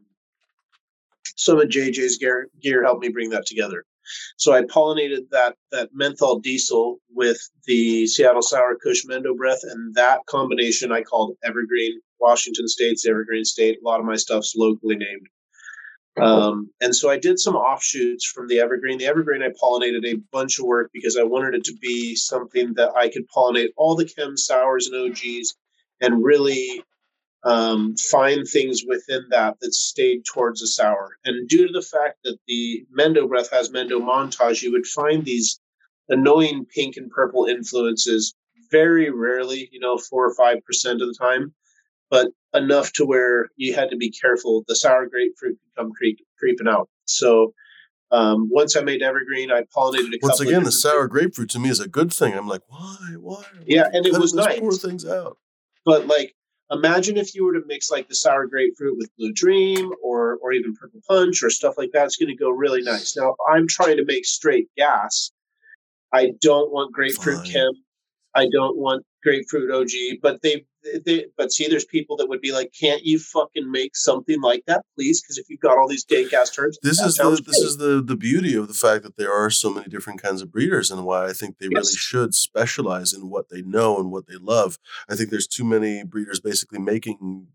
some 1.36 1.60
of 1.60 1.68
JJ's 1.68 2.18
gear, 2.18 2.48
gear 2.60 2.82
helped 2.82 3.02
me 3.02 3.10
bring 3.10 3.30
that 3.30 3.46
together. 3.46 3.84
So 4.36 4.52
I 4.52 4.62
pollinated 4.62 5.28
that 5.30 5.56
that 5.70 5.90
menthol 5.92 6.40
diesel 6.40 6.98
with 7.10 7.38
the 7.66 8.06
Seattle 8.06 8.42
Sour 8.42 8.76
Kush 8.82 9.04
Mendo 9.04 9.36
Breath, 9.36 9.60
and 9.62 9.94
that 9.94 10.24
combination 10.26 10.90
I 10.90 11.02
called 11.02 11.36
Evergreen. 11.44 12.00
Washington 12.18 12.66
State's 12.66 13.06
Evergreen 13.06 13.44
State. 13.44 13.78
A 13.80 13.86
lot 13.86 14.00
of 14.00 14.06
my 14.06 14.16
stuff's 14.16 14.56
locally 14.56 14.96
named. 14.96 15.28
Um, 16.22 16.70
and 16.80 16.94
so 16.94 17.10
I 17.10 17.18
did 17.18 17.38
some 17.38 17.56
offshoots 17.56 18.24
from 18.24 18.48
the 18.48 18.60
Evergreen. 18.60 18.98
The 18.98 19.06
Evergreen 19.06 19.42
I 19.42 19.48
pollinated 19.48 20.06
a 20.06 20.20
bunch 20.32 20.58
of 20.58 20.64
work 20.64 20.90
because 20.92 21.16
I 21.16 21.22
wanted 21.22 21.54
it 21.54 21.64
to 21.64 21.74
be 21.74 22.14
something 22.14 22.74
that 22.74 22.92
I 22.96 23.08
could 23.08 23.28
pollinate 23.28 23.70
all 23.76 23.96
the 23.96 24.04
chem 24.04 24.36
sours 24.36 24.88
and 24.88 25.10
OGs 25.10 25.54
and 26.00 26.24
really 26.24 26.82
um, 27.44 27.96
find 27.96 28.46
things 28.46 28.82
within 28.86 29.26
that 29.30 29.58
that 29.60 29.74
stayed 29.74 30.24
towards 30.24 30.60
the 30.60 30.66
sour. 30.66 31.16
And 31.24 31.48
due 31.48 31.66
to 31.66 31.72
the 31.72 31.82
fact 31.82 32.18
that 32.24 32.38
the 32.46 32.86
Mendo 32.96 33.28
breath 33.28 33.50
has 33.50 33.70
Mendo 33.70 34.00
montage, 34.00 34.62
you 34.62 34.72
would 34.72 34.86
find 34.86 35.24
these 35.24 35.60
annoying 36.08 36.66
pink 36.66 36.96
and 36.96 37.10
purple 37.10 37.46
influences 37.46 38.34
very 38.70 39.10
rarely, 39.10 39.68
you 39.72 39.80
know, 39.80 39.96
four 39.98 40.26
or 40.26 40.34
five 40.34 40.62
percent 40.64 41.00
of 41.00 41.08
the 41.08 41.14
time, 41.14 41.54
but 42.10 42.28
enough 42.54 42.92
to 42.94 43.04
where 43.04 43.48
you 43.56 43.74
had 43.74 43.90
to 43.90 43.96
be 43.96 44.10
careful. 44.10 44.64
The 44.68 44.76
sour 44.76 45.06
grapefruit 45.06 45.58
could 45.60 45.82
come 45.82 45.92
creep, 45.92 46.18
creeping 46.38 46.68
out. 46.68 46.88
So 47.04 47.52
um, 48.10 48.48
once 48.50 48.76
I 48.76 48.80
made 48.80 49.02
evergreen, 49.02 49.50
I 49.50 49.62
pollinated 49.76 50.14
a 50.14 50.18
Once 50.22 50.40
again, 50.40 50.64
the 50.64 50.72
sour 50.72 51.08
grapefruit 51.08 51.50
to 51.50 51.58
me 51.58 51.68
is 51.68 51.80
a 51.80 51.88
good 51.88 52.12
thing. 52.12 52.34
I'm 52.34 52.48
like, 52.48 52.62
why, 52.68 52.96
why? 53.20 53.36
why 53.42 53.44
Yeah, 53.66 53.88
and 53.92 54.06
it 54.06 54.18
was 54.18 54.32
nice. 54.34 54.58
Poor 54.58 54.72
things 54.72 55.06
out. 55.06 55.36
but 55.84 56.06
like 56.06 56.34
imagine 56.70 57.16
if 57.16 57.34
you 57.34 57.44
were 57.44 57.54
to 57.54 57.62
mix 57.66 57.90
like 57.90 58.08
the 58.08 58.14
sour 58.14 58.46
grapefruit 58.46 58.96
with 58.98 59.10
blue 59.16 59.32
dream 59.32 59.90
or 60.02 60.36
or 60.42 60.52
even 60.52 60.74
purple 60.74 61.00
punch 61.08 61.42
or 61.42 61.50
stuff 61.50 61.74
like 61.78 61.90
that 61.92 62.04
it's 62.04 62.16
going 62.16 62.28
to 62.28 62.36
go 62.36 62.50
really 62.50 62.82
nice 62.82 63.16
now 63.16 63.30
if 63.30 63.36
i'm 63.50 63.66
trying 63.66 63.96
to 63.96 64.04
make 64.04 64.26
straight 64.26 64.68
gas 64.76 65.30
i 66.12 66.30
don't 66.40 66.70
want 66.70 66.92
grapefruit 66.92 67.38
Fine. 67.38 67.52
chem 67.52 67.72
i 68.34 68.46
don't 68.52 68.76
want 68.76 69.04
grapefruit 69.22 69.70
og 69.70 69.88
but 70.22 70.42
they, 70.42 70.64
they 71.04 71.26
but 71.36 71.52
see 71.52 71.66
there's 71.68 71.84
people 71.84 72.16
that 72.16 72.28
would 72.28 72.40
be 72.40 72.52
like 72.52 72.72
can't 72.78 73.02
you 73.04 73.18
fucking 73.18 73.70
make 73.70 73.96
something 73.96 74.40
like 74.40 74.62
that 74.66 74.84
please 74.94 75.20
because 75.20 75.36
if 75.38 75.48
you've 75.48 75.60
got 75.60 75.76
all 75.76 75.88
these 75.88 76.04
dank 76.04 76.32
ass 76.32 76.50
This 76.82 77.00
is 77.00 77.16
the 77.16 77.30
this 77.30 77.40
great. 77.40 77.66
is 77.66 77.76
the 77.78 78.02
the 78.04 78.16
beauty 78.16 78.54
of 78.54 78.68
the 78.68 78.74
fact 78.74 79.02
that 79.04 79.16
there 79.16 79.32
are 79.32 79.50
so 79.50 79.70
many 79.70 79.88
different 79.88 80.22
kinds 80.22 80.40
of 80.42 80.52
breeders 80.52 80.90
and 80.90 81.04
why 81.04 81.26
I 81.26 81.32
think 81.32 81.58
they 81.58 81.68
really 81.68 81.92
should 81.94 82.34
specialize 82.34 83.12
in 83.12 83.28
what 83.28 83.48
they 83.48 83.62
know 83.62 83.98
and 83.98 84.10
what 84.12 84.26
they 84.26 84.36
love. 84.36 84.78
I 85.08 85.16
think 85.16 85.30
there's 85.30 85.46
too 85.48 85.64
many 85.64 86.04
breeders 86.04 86.40
basically 86.40 86.78
making 86.78 87.48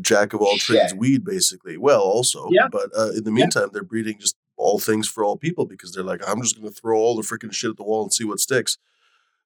jack 0.00 0.32
of 0.32 0.40
all 0.40 0.56
trades 0.56 0.94
weed 0.94 1.24
basically. 1.24 1.76
Well, 1.76 2.00
also, 2.02 2.48
Yeah. 2.50 2.68
but 2.70 2.90
uh, 2.96 3.10
in 3.10 3.24
the 3.24 3.30
Yeah. 3.30 3.36
meantime, 3.44 3.70
they're 3.72 3.82
breeding 3.82 4.18
just 4.20 4.36
all 4.56 4.78
things 4.78 5.08
for 5.08 5.24
all 5.24 5.36
people 5.36 5.64
because 5.66 5.92
they're 5.92 6.04
like, 6.04 6.20
I'm 6.28 6.42
just 6.42 6.60
going 6.60 6.72
to 6.72 6.80
throw 6.80 6.98
all 6.98 7.16
the 7.16 7.22
freaking 7.22 7.52
shit 7.52 7.70
at 7.70 7.76
the 7.76 7.82
wall 7.82 8.02
and 8.02 8.12
see 8.12 8.24
what 8.24 8.40
sticks. 8.40 8.76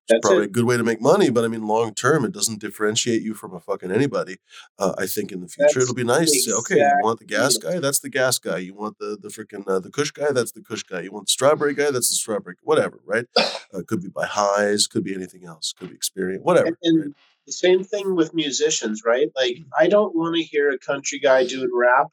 It's 0.06 0.12
That's 0.12 0.20
probably 0.26 0.44
it. 0.44 0.48
a 0.48 0.52
good 0.52 0.66
way 0.66 0.76
to 0.76 0.84
make 0.84 1.00
money, 1.00 1.30
but 1.30 1.44
I 1.44 1.48
mean, 1.48 1.66
long 1.66 1.94
term, 1.94 2.26
it 2.26 2.32
doesn't 2.32 2.60
differentiate 2.60 3.22
you 3.22 3.32
from 3.32 3.54
a 3.54 3.60
fucking 3.60 3.90
anybody. 3.90 4.36
Uh, 4.78 4.92
I 4.98 5.06
think 5.06 5.32
in 5.32 5.40
the 5.40 5.48
future, 5.48 5.66
That's 5.72 5.84
it'll 5.84 5.94
be 5.94 6.04
nice 6.04 6.30
to 6.30 6.38
say, 6.40 6.52
okay, 6.52 6.76
you 6.76 6.98
want 7.02 7.20
the 7.20 7.24
gas 7.24 7.56
guy? 7.56 7.78
That's 7.78 8.00
the 8.00 8.10
gas 8.10 8.38
guy. 8.38 8.58
You 8.58 8.74
want 8.74 8.98
the 8.98 9.16
the 9.18 9.28
freaking 9.28 9.66
uh, 9.66 9.78
the 9.80 9.90
Kush 9.90 10.10
guy? 10.10 10.30
That's 10.30 10.52
the 10.52 10.60
Kush 10.60 10.82
guy. 10.82 11.00
You 11.00 11.10
want 11.12 11.26
the 11.26 11.30
strawberry 11.30 11.72
guy? 11.74 11.90
That's 11.90 12.10
the 12.10 12.16
strawberry. 12.16 12.56
Whatever, 12.62 13.00
right? 13.06 13.24
Uh, 13.36 13.80
could 13.86 14.02
be 14.02 14.08
by 14.08 14.26
highs, 14.26 14.86
could 14.86 15.04
be 15.04 15.14
anything 15.14 15.46
else, 15.46 15.72
could 15.72 15.88
be 15.88 15.94
experience, 15.96 16.42
whatever. 16.44 16.66
And- 16.66 16.76
and 16.82 17.00
right? 17.00 17.14
the 17.46 17.52
same 17.52 17.82
thing 17.82 18.14
with 18.14 18.34
musicians, 18.34 19.02
right? 19.06 19.28
Like, 19.34 19.56
I 19.78 19.88
don't 19.88 20.14
want 20.14 20.36
to 20.36 20.42
hear 20.42 20.70
a 20.70 20.78
country 20.78 21.18
guy 21.18 21.46
doing 21.46 21.70
rap. 21.74 22.08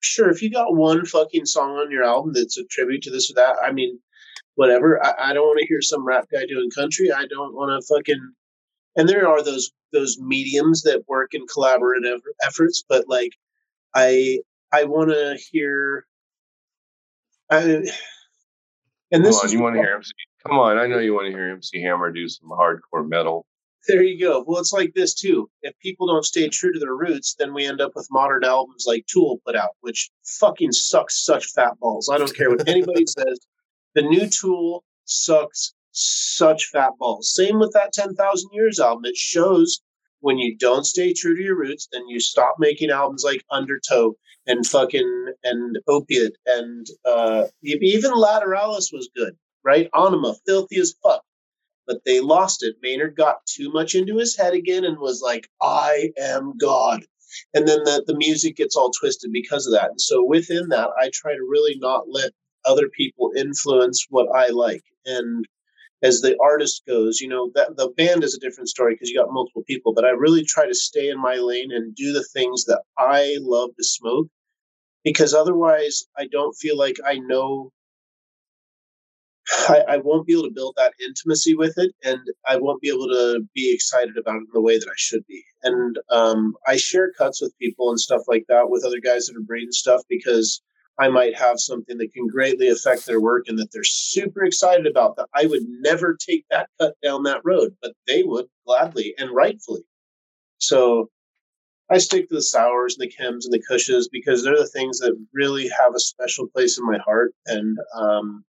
Sure, 0.00 0.30
if 0.30 0.42
you 0.42 0.50
got 0.50 0.74
one 0.74 1.04
fucking 1.06 1.46
song 1.46 1.72
on 1.76 1.90
your 1.90 2.04
album 2.04 2.32
that's 2.32 2.56
a 2.58 2.64
tribute 2.64 3.02
to 3.02 3.10
this 3.10 3.30
or 3.30 3.34
that, 3.34 3.56
I 3.62 3.72
mean, 3.72 3.98
whatever. 4.54 5.04
I, 5.04 5.30
I 5.30 5.32
don't 5.32 5.46
want 5.46 5.60
to 5.60 5.66
hear 5.66 5.80
some 5.80 6.04
rap 6.04 6.26
guy 6.32 6.46
doing 6.46 6.70
country. 6.70 7.12
I 7.12 7.26
don't 7.26 7.54
want 7.54 7.70
to 7.70 7.94
fucking. 7.94 8.32
And 8.96 9.08
there 9.08 9.28
are 9.28 9.42
those 9.42 9.70
those 9.92 10.18
mediums 10.20 10.82
that 10.82 11.04
work 11.08 11.34
in 11.34 11.46
collaborative 11.46 12.20
efforts, 12.44 12.84
but 12.88 13.08
like, 13.08 13.32
I 13.94 14.40
I 14.72 14.84
want 14.84 15.10
to 15.10 15.38
hear. 15.50 16.06
I, 17.50 17.82
and 19.10 19.24
this 19.24 19.36
Come 19.36 19.40
on, 19.40 19.46
is 19.46 19.52
you 19.52 19.62
want 19.62 19.76
to 19.76 19.82
hear 19.82 19.94
MC? 19.94 20.12
Come 20.46 20.58
on, 20.58 20.78
I 20.78 20.86
know 20.86 20.98
you 20.98 21.14
want 21.14 21.26
to 21.26 21.32
hear 21.32 21.50
MC 21.50 21.82
Hammer 21.82 22.10
do 22.10 22.28
some 22.28 22.48
hardcore 22.48 23.06
metal. 23.06 23.46
There 23.88 24.02
you 24.02 24.18
go. 24.20 24.44
Well, 24.46 24.60
it's 24.60 24.72
like 24.72 24.94
this 24.94 25.12
too. 25.12 25.50
If 25.62 25.76
people 25.80 26.06
don't 26.06 26.24
stay 26.24 26.48
true 26.48 26.72
to 26.72 26.78
their 26.78 26.94
roots, 26.94 27.34
then 27.38 27.52
we 27.52 27.66
end 27.66 27.80
up 27.80 27.92
with 27.94 28.06
modern 28.10 28.44
albums 28.44 28.84
like 28.86 29.04
Tool 29.06 29.40
put 29.44 29.56
out, 29.56 29.70
which 29.80 30.10
fucking 30.24 30.72
sucks 30.72 31.24
such 31.24 31.46
fat 31.46 31.78
balls. 31.80 32.08
I 32.12 32.18
don't 32.18 32.34
care 32.34 32.48
what 32.48 32.68
anybody 32.68 33.04
says. 33.06 33.40
The 33.94 34.02
new 34.02 34.28
Tool 34.28 34.84
sucks 35.04 35.74
such 35.92 36.66
fat 36.66 36.92
balls. 36.98 37.34
Same 37.34 37.58
with 37.58 37.72
that 37.72 37.92
10,000 37.92 38.50
Years 38.52 38.80
album. 38.80 39.04
It 39.04 39.16
shows 39.16 39.80
when 40.20 40.38
you 40.38 40.56
don't 40.56 40.84
stay 40.84 41.12
true 41.12 41.36
to 41.36 41.42
your 41.42 41.58
roots, 41.58 41.88
then 41.92 42.06
you 42.08 42.20
stop 42.20 42.56
making 42.58 42.90
albums 42.90 43.24
like 43.24 43.44
Undertow 43.50 44.14
and 44.46 44.66
fucking 44.66 45.34
and 45.44 45.78
Opiate 45.88 46.36
and 46.46 46.86
uh, 47.04 47.44
even 47.62 48.12
Lateralus 48.12 48.92
was 48.92 49.10
good, 49.14 49.36
right? 49.64 49.88
Ænima, 49.94 50.36
filthy 50.46 50.78
as 50.78 50.94
fuck 51.02 51.22
but 51.86 52.04
they 52.04 52.20
lost 52.20 52.62
it. 52.62 52.76
Maynard 52.82 53.16
got 53.16 53.44
too 53.46 53.70
much 53.72 53.94
into 53.94 54.18
his 54.18 54.36
head 54.36 54.54
again 54.54 54.84
and 54.84 54.98
was 54.98 55.20
like, 55.22 55.48
I 55.60 56.12
am 56.18 56.56
God. 56.58 57.04
And 57.54 57.66
then 57.66 57.82
the, 57.84 58.04
the 58.06 58.16
music 58.16 58.56
gets 58.56 58.76
all 58.76 58.90
twisted 58.90 59.32
because 59.32 59.66
of 59.66 59.72
that. 59.72 59.90
And 59.90 60.00
so 60.00 60.22
within 60.22 60.68
that, 60.68 60.90
I 61.00 61.10
try 61.12 61.32
to 61.32 61.46
really 61.48 61.76
not 61.78 62.04
let 62.08 62.32
other 62.64 62.88
people 62.88 63.32
influence 63.36 64.06
what 64.10 64.28
I 64.34 64.48
like. 64.48 64.82
And 65.06 65.46
as 66.02 66.20
the 66.20 66.36
artist 66.42 66.82
goes, 66.86 67.20
you 67.20 67.28
know, 67.28 67.50
that 67.54 67.76
the 67.76 67.90
band 67.90 68.24
is 68.24 68.34
a 68.34 68.40
different 68.40 68.68
story 68.68 68.94
because 68.94 69.08
you 69.08 69.18
got 69.18 69.32
multiple 69.32 69.62
people, 69.66 69.94
but 69.94 70.04
I 70.04 70.10
really 70.10 70.44
try 70.44 70.66
to 70.66 70.74
stay 70.74 71.08
in 71.08 71.20
my 71.20 71.36
lane 71.36 71.70
and 71.72 71.94
do 71.94 72.12
the 72.12 72.24
things 72.32 72.64
that 72.64 72.82
I 72.98 73.36
love 73.40 73.70
to 73.76 73.84
smoke 73.84 74.26
because 75.04 75.34
otherwise 75.34 76.04
I 76.16 76.26
don't 76.30 76.54
feel 76.54 76.76
like 76.76 76.96
I 77.04 77.18
know 77.18 77.72
I, 79.68 79.84
I 79.88 79.96
won't 79.98 80.26
be 80.26 80.32
able 80.32 80.44
to 80.44 80.54
build 80.54 80.74
that 80.76 80.94
intimacy 81.04 81.54
with 81.54 81.74
it, 81.76 81.92
and 82.04 82.20
I 82.46 82.56
won't 82.56 82.80
be 82.80 82.88
able 82.88 83.08
to 83.08 83.40
be 83.54 83.72
excited 83.74 84.16
about 84.16 84.36
it 84.36 84.38
in 84.38 84.48
the 84.52 84.60
way 84.60 84.78
that 84.78 84.88
I 84.88 84.96
should 84.96 85.26
be. 85.26 85.42
And 85.62 85.98
um, 86.10 86.54
I 86.66 86.76
share 86.76 87.12
cuts 87.12 87.42
with 87.42 87.56
people 87.58 87.90
and 87.90 87.98
stuff 87.98 88.22
like 88.28 88.44
that 88.48 88.70
with 88.70 88.84
other 88.84 89.00
guys 89.00 89.26
that 89.26 89.36
are 89.36 89.44
breeding 89.44 89.72
stuff 89.72 90.02
because 90.08 90.62
I 90.98 91.08
might 91.08 91.36
have 91.36 91.58
something 91.58 91.98
that 91.98 92.12
can 92.12 92.26
greatly 92.26 92.68
affect 92.68 93.06
their 93.06 93.20
work 93.20 93.44
and 93.48 93.58
that 93.58 93.72
they're 93.72 93.82
super 93.84 94.44
excited 94.44 94.86
about. 94.86 95.16
That 95.16 95.28
I 95.34 95.46
would 95.46 95.62
never 95.66 96.16
take 96.16 96.44
that 96.50 96.68
cut 96.80 96.94
down 97.02 97.22
that 97.24 97.40
road, 97.44 97.74
but 97.80 97.94
they 98.06 98.22
would 98.22 98.46
gladly 98.66 99.14
and 99.18 99.30
rightfully. 99.30 99.82
So 100.58 101.10
I 101.90 101.98
stick 101.98 102.28
to 102.28 102.36
the 102.36 102.42
sours 102.42 102.96
and 102.98 103.02
the 103.02 103.12
chems 103.14 103.44
and 103.44 103.52
the 103.52 103.62
cushes 103.68 104.08
because 104.08 104.44
they're 104.44 104.56
the 104.56 104.66
things 104.66 104.98
that 104.98 105.18
really 105.32 105.68
have 105.68 105.94
a 105.94 106.00
special 106.00 106.46
place 106.48 106.78
in 106.78 106.86
my 106.86 106.98
heart. 106.98 107.34
And 107.46 107.78
um, 107.96 108.44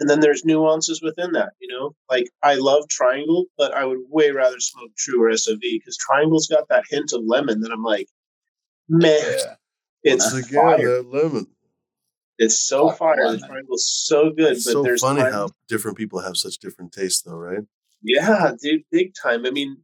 and 0.00 0.08
then 0.08 0.20
there's 0.20 0.44
nuances 0.44 1.02
within 1.02 1.32
that. 1.32 1.52
You 1.60 1.68
know, 1.68 1.94
like 2.10 2.28
I 2.42 2.54
love 2.54 2.88
Triangle, 2.88 3.46
but 3.56 3.74
I 3.74 3.84
would 3.84 3.98
way 4.08 4.30
rather 4.30 4.60
smoke 4.60 4.90
True 4.96 5.22
or 5.22 5.36
SOV 5.36 5.60
because 5.60 5.96
Triangle's 5.96 6.46
got 6.46 6.68
that 6.68 6.84
hint 6.88 7.12
of 7.12 7.22
lemon 7.24 7.60
that 7.60 7.72
I'm 7.72 7.82
like, 7.82 8.08
man, 8.88 9.20
Yeah. 9.22 9.54
It's 10.02 10.32
Once 10.32 10.46
again, 10.48 10.62
fire. 10.62 11.02
that 11.02 11.08
lemon. 11.12 11.46
It's 12.38 12.58
so 12.60 12.88
Fuck 12.90 12.98
fire. 12.98 13.32
The. 13.32 13.38
Triangle's 13.38 13.88
so 14.06 14.30
good, 14.30 14.52
It's 14.52 14.64
but 14.64 14.72
so 14.72 14.82
there's 14.82 15.00
funny 15.00 15.22
times- 15.22 15.34
how 15.34 15.50
different 15.68 15.96
people 15.96 16.20
have 16.20 16.36
such 16.36 16.58
different 16.58 16.92
tastes, 16.92 17.22
though, 17.22 17.36
right? 17.36 17.64
Yeah, 18.02 18.52
dude, 18.62 18.82
big 18.92 19.12
time. 19.20 19.44
I 19.44 19.50
mean, 19.50 19.78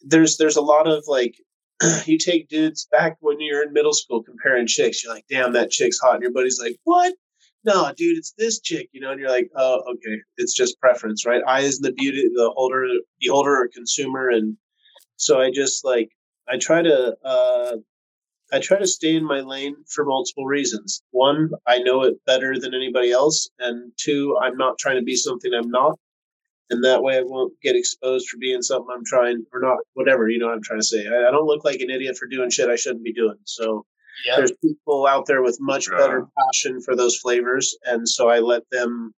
there's 0.00 0.38
there's 0.38 0.56
a 0.56 0.62
lot 0.62 0.86
of 0.88 1.04
like 1.06 1.34
you 2.06 2.16
take 2.16 2.48
dudes 2.48 2.88
back 2.90 3.16
when 3.20 3.36
you're 3.40 3.62
in 3.62 3.72
middle 3.74 3.92
school 3.92 4.22
comparing 4.22 4.66
chicks. 4.66 5.04
You're 5.04 5.12
like, 5.12 5.26
damn, 5.28 5.52
that 5.52 5.70
chick's 5.70 5.98
hot, 5.98 6.14
and 6.14 6.22
your 6.22 6.32
buddy's 6.32 6.58
like, 6.58 6.76
what? 6.84 7.12
No, 7.62 7.92
dude, 7.94 8.16
it's 8.16 8.32
this 8.38 8.60
chick, 8.60 8.88
you 8.92 9.02
know. 9.02 9.10
And 9.10 9.20
you're 9.20 9.28
like, 9.28 9.50
oh, 9.54 9.82
okay, 9.92 10.16
it's 10.38 10.54
just 10.54 10.80
preference, 10.80 11.26
right? 11.26 11.42
I 11.46 11.60
is 11.60 11.80
the 11.80 11.92
beauty, 11.92 12.22
the 12.34 12.50
holder, 12.56 12.86
beholder, 13.20 13.54
or 13.56 13.68
consumer, 13.68 14.30
and 14.30 14.56
so 15.16 15.38
I 15.38 15.50
just 15.50 15.84
like 15.84 16.08
I 16.48 16.56
try 16.56 16.80
to 16.80 17.14
uh, 17.22 17.76
I 18.52 18.58
try 18.60 18.78
to 18.78 18.86
stay 18.86 19.14
in 19.16 19.24
my 19.24 19.40
lane 19.40 19.76
for 19.88 20.04
multiple 20.04 20.44
reasons. 20.46 21.02
One, 21.12 21.50
I 21.66 21.78
know 21.78 22.02
it 22.04 22.14
better 22.26 22.58
than 22.58 22.74
anybody 22.74 23.12
else, 23.12 23.48
and 23.58 23.92
two, 23.96 24.36
I'm 24.42 24.56
not 24.56 24.78
trying 24.78 24.96
to 24.96 25.04
be 25.04 25.16
something 25.16 25.52
I'm 25.54 25.70
not 25.70 25.98
and 26.72 26.84
that 26.84 27.02
way 27.02 27.18
I 27.18 27.22
won't 27.22 27.52
get 27.62 27.74
exposed 27.74 28.28
for 28.28 28.38
being 28.38 28.62
something 28.62 28.94
I'm 28.94 29.04
trying 29.04 29.44
or 29.52 29.60
not, 29.60 29.78
whatever 29.94 30.28
you 30.28 30.38
know 30.38 30.46
what 30.46 30.54
I'm 30.54 30.62
trying 30.62 30.78
to 30.78 30.86
say. 30.86 31.04
I, 31.06 31.26
I 31.28 31.30
don't 31.32 31.46
look 31.46 31.64
like 31.64 31.80
an 31.80 31.90
idiot 31.90 32.16
for 32.16 32.26
doing 32.28 32.48
shit 32.48 32.68
I 32.68 32.76
shouldn't 32.76 33.02
be 33.04 33.12
doing. 33.12 33.36
So 33.44 33.84
Yeah. 34.24 34.36
there's 34.36 34.52
people 34.62 35.06
out 35.08 35.26
there 35.26 35.42
with 35.42 35.58
much 35.60 35.88
Yeah. 35.90 35.98
better 35.98 36.26
passion 36.38 36.80
for 36.80 36.94
those 36.94 37.16
flavors, 37.18 37.76
and 37.84 38.08
so 38.08 38.28
I 38.28 38.38
let 38.38 38.62
them. 38.70 39.12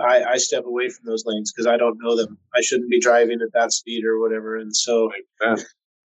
I, 0.00 0.22
I 0.22 0.36
step 0.36 0.64
away 0.66 0.88
from 0.88 1.04
those 1.06 1.24
lanes 1.26 1.52
because 1.52 1.66
I 1.66 1.76
don't 1.76 1.98
know 2.00 2.14
them. 2.16 2.38
I 2.54 2.60
shouldn't 2.60 2.90
be 2.90 3.00
driving 3.00 3.40
at 3.42 3.52
that 3.54 3.72
speed 3.72 4.04
or 4.04 4.20
whatever, 4.20 4.56
and 4.56 4.74
so 4.74 5.10
Yeah. 5.42 5.56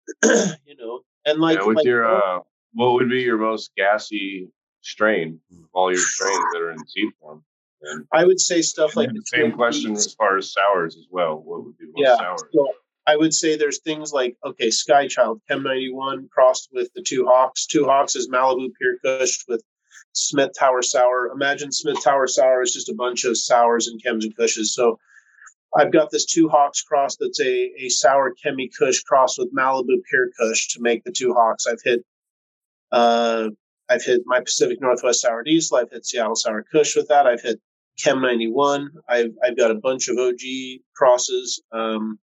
you 0.66 0.76
know, 0.78 1.00
and 1.24 1.38
like, 1.38 1.58
yeah, 1.58 1.82
your 1.82 2.04
uh, 2.04 2.40
what 2.74 2.94
would 2.94 3.08
be 3.08 3.22
your 3.22 3.38
most 3.38 3.72
gassy 3.76 4.48
strain? 4.80 5.40
of 5.50 5.64
All 5.72 5.90
your 5.90 6.00
strains 6.00 6.52
that 6.52 6.60
are 6.60 6.72
in 6.72 6.86
seed 6.86 7.10
form. 7.20 7.44
And, 7.82 8.06
I 8.12 8.24
would 8.24 8.40
say 8.40 8.62
stuff 8.62 8.96
like 8.96 9.10
the 9.12 9.22
same 9.24 9.52
question 9.52 9.92
as 9.92 10.14
far 10.14 10.36
as 10.36 10.52
sours 10.52 10.96
as 10.96 11.06
well. 11.10 11.36
What 11.36 11.64
would 11.64 11.78
be 11.78 11.86
the 11.86 11.92
most 11.92 12.02
Yeah. 12.08 12.16
sour? 12.16 12.48
So 12.52 12.68
I 13.06 13.16
would 13.16 13.34
say 13.34 13.56
there's 13.56 13.80
things 13.80 14.12
like 14.12 14.36
okay, 14.44 14.70
Sky 14.70 15.08
Child 15.08 15.40
Chem 15.48 15.62
91 15.62 16.28
crossed 16.32 16.68
with 16.72 16.92
the 16.94 17.02
Two 17.02 17.26
Hawks. 17.26 17.66
Two 17.66 17.84
Hawks 17.84 18.14
is 18.14 18.28
Malibu 18.28 18.70
Pure 18.78 18.98
Kush 19.04 19.44
with 19.48 19.62
Smith 20.12 20.50
Tower 20.56 20.82
Sour. 20.82 21.32
Imagine 21.32 21.72
Smith 21.72 22.02
Tower 22.02 22.26
Sour 22.26 22.62
is 22.62 22.72
just 22.72 22.88
a 22.88 22.94
bunch 22.94 23.24
of 23.24 23.36
sours 23.36 23.88
and 23.88 24.00
chems 24.02 24.24
and 24.24 24.36
kushes. 24.36 24.66
So 24.66 24.98
I've 25.76 25.92
got 25.92 26.10
this 26.10 26.26
Two 26.26 26.48
Hawks 26.48 26.82
cross 26.82 27.16
that's 27.16 27.40
a, 27.40 27.72
a 27.78 27.88
sour 27.88 28.34
chemi 28.34 28.68
kush 28.78 29.00
cross 29.02 29.38
with 29.38 29.54
Malibu 29.54 30.02
Pure 30.08 30.30
Kush 30.38 30.68
to 30.68 30.80
make 30.80 31.04
the 31.04 31.12
Two 31.12 31.32
Hawks. 31.32 31.66
I've 31.66 31.82
hit 31.82 32.04
uh, 32.90 33.48
I've 33.88 34.04
hit 34.04 34.22
my 34.26 34.40
Pacific 34.40 34.80
Northwest 34.80 35.22
Sour 35.22 35.42
Diesel. 35.42 35.78
I've 35.78 35.90
hit 35.90 36.06
Seattle 36.06 36.36
Sour 36.36 36.64
Kush 36.70 36.94
with 36.96 37.08
that. 37.08 37.26
I've 37.26 37.42
hit 37.42 37.60
Chem 37.98 38.20
91. 38.20 38.90
I've 39.08 39.32
I've 39.44 39.56
got 39.56 39.70
a 39.70 39.76
bunch 39.76 40.08
of 40.08 40.18
OG 40.18 40.40
crosses. 40.94 41.62
Um, 41.72 42.18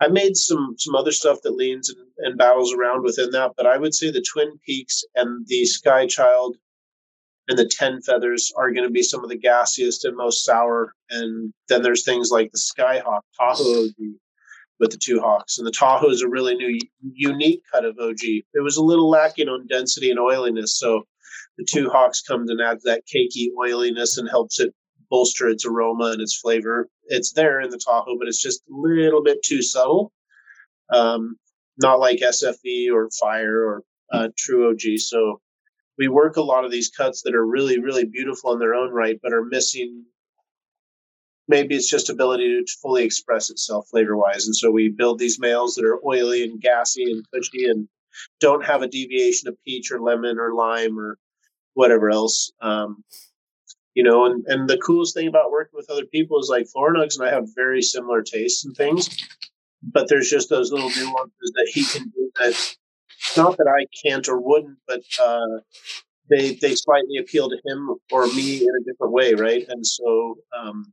I 0.00 0.08
made 0.08 0.36
some 0.36 0.74
some 0.78 0.96
other 0.96 1.12
stuff 1.12 1.38
that 1.42 1.54
leans 1.54 1.88
and, 1.88 1.98
and 2.18 2.38
battles 2.38 2.74
around 2.74 3.02
within 3.02 3.30
that, 3.30 3.52
but 3.56 3.66
I 3.66 3.78
would 3.78 3.94
say 3.94 4.10
the 4.10 4.24
Twin 4.32 4.58
Peaks 4.66 5.04
and 5.14 5.46
the 5.46 5.64
Sky 5.64 6.06
Child 6.06 6.56
and 7.48 7.58
the 7.58 7.68
Ten 7.68 8.00
Feathers 8.02 8.52
are 8.56 8.72
going 8.72 8.86
to 8.86 8.92
be 8.92 9.02
some 9.02 9.24
of 9.24 9.30
the 9.30 9.38
gassiest 9.38 10.04
and 10.04 10.16
most 10.16 10.44
sour. 10.44 10.94
And 11.10 11.52
then 11.68 11.82
there's 11.82 12.04
things 12.04 12.30
like 12.30 12.50
the 12.52 12.58
Skyhawk 12.58 13.22
Tahoe 13.38 13.84
OG 13.84 13.94
with 14.78 14.90
the 14.90 14.98
two 14.98 15.20
hawks, 15.20 15.58
and 15.58 15.66
the 15.66 15.72
Tahoe 15.72 16.10
is 16.10 16.22
a 16.22 16.28
really 16.28 16.56
new, 16.56 16.78
unique 17.00 17.62
cut 17.72 17.84
of 17.84 17.96
OG. 18.00 18.18
It 18.22 18.62
was 18.62 18.76
a 18.76 18.82
little 18.82 19.08
lacking 19.08 19.48
on 19.48 19.66
density 19.68 20.10
and 20.10 20.18
oiliness, 20.18 20.76
so 20.78 21.04
the 21.56 21.64
two 21.64 21.88
hawks 21.88 22.20
comes 22.20 22.50
and 22.50 22.60
adds 22.60 22.82
that 22.84 23.04
cakey 23.06 23.48
oiliness 23.60 24.18
and 24.18 24.28
helps 24.28 24.58
it 24.58 24.74
bolster 25.08 25.48
its 25.48 25.66
aroma 25.66 26.06
and 26.06 26.20
its 26.20 26.36
flavor. 26.36 26.88
It's 27.04 27.32
there 27.32 27.60
in 27.60 27.70
the 27.70 27.78
Tahoe, 27.78 28.18
but 28.18 28.28
it's 28.28 28.42
just 28.42 28.62
a 28.62 28.72
little 28.72 29.22
bit 29.22 29.42
too 29.44 29.62
subtle. 29.62 30.10
Um, 30.92 31.36
not 31.78 32.00
like 32.00 32.18
SFV 32.18 32.90
or 32.92 33.08
Fire 33.20 33.64
or 33.64 33.82
uh, 34.12 34.28
True 34.36 34.70
OG. 34.70 34.98
So 34.98 35.40
we 36.02 36.08
work 36.08 36.36
a 36.36 36.42
lot 36.42 36.64
of 36.64 36.72
these 36.72 36.90
cuts 36.90 37.22
that 37.22 37.32
are 37.32 37.46
really, 37.46 37.78
really 37.78 38.04
beautiful 38.04 38.52
in 38.52 38.58
their 38.58 38.74
own 38.74 38.90
right, 38.90 39.20
but 39.22 39.32
are 39.32 39.44
missing. 39.44 40.04
Maybe 41.46 41.76
it's 41.76 41.88
just 41.88 42.10
ability 42.10 42.48
to 42.48 42.72
fully 42.82 43.04
express 43.04 43.50
itself 43.50 43.86
flavor 43.88 44.16
wise. 44.16 44.46
And 44.46 44.56
so 44.56 44.72
we 44.72 44.88
build 44.88 45.20
these 45.20 45.38
males 45.38 45.76
that 45.76 45.84
are 45.84 46.04
oily 46.04 46.42
and 46.42 46.60
gassy 46.60 47.04
and 47.04 47.24
cushy 47.32 47.66
and 47.66 47.86
don't 48.40 48.64
have 48.64 48.82
a 48.82 48.88
deviation 48.88 49.46
of 49.46 49.56
peach 49.64 49.92
or 49.92 50.00
lemon 50.00 50.40
or 50.40 50.54
lime 50.54 50.98
or 50.98 51.18
whatever 51.74 52.10
else. 52.10 52.50
Um, 52.60 53.04
you 53.94 54.02
know, 54.02 54.26
and, 54.26 54.44
and 54.48 54.68
the 54.68 54.78
coolest 54.78 55.14
thing 55.14 55.28
about 55.28 55.52
working 55.52 55.76
with 55.76 55.88
other 55.88 56.06
people 56.06 56.40
is 56.40 56.48
like 56.50 56.66
Florinugs 56.74 57.16
and 57.16 57.28
I 57.28 57.32
have 57.32 57.54
very 57.54 57.80
similar 57.80 58.22
tastes 58.22 58.64
and 58.64 58.76
things, 58.76 59.08
but 59.84 60.08
there's 60.08 60.28
just 60.28 60.50
those 60.50 60.72
little 60.72 60.90
nuances 60.90 61.52
that 61.54 61.70
he 61.72 61.84
can 61.84 62.08
do 62.08 62.32
that 62.40 62.76
not 63.36 63.56
that 63.58 63.68
I 63.68 63.86
can't 64.06 64.28
or 64.28 64.40
wouldn't, 64.40 64.78
but 64.86 65.02
uh, 65.22 65.60
they 66.30 66.54
they 66.54 66.74
slightly 66.74 67.18
appeal 67.18 67.48
to 67.48 67.58
him 67.64 67.90
or 68.10 68.26
me 68.28 68.58
in 68.58 68.68
a 68.80 68.84
different 68.84 69.12
way, 69.12 69.34
right? 69.34 69.64
And 69.68 69.86
so 69.86 70.36
um, 70.58 70.92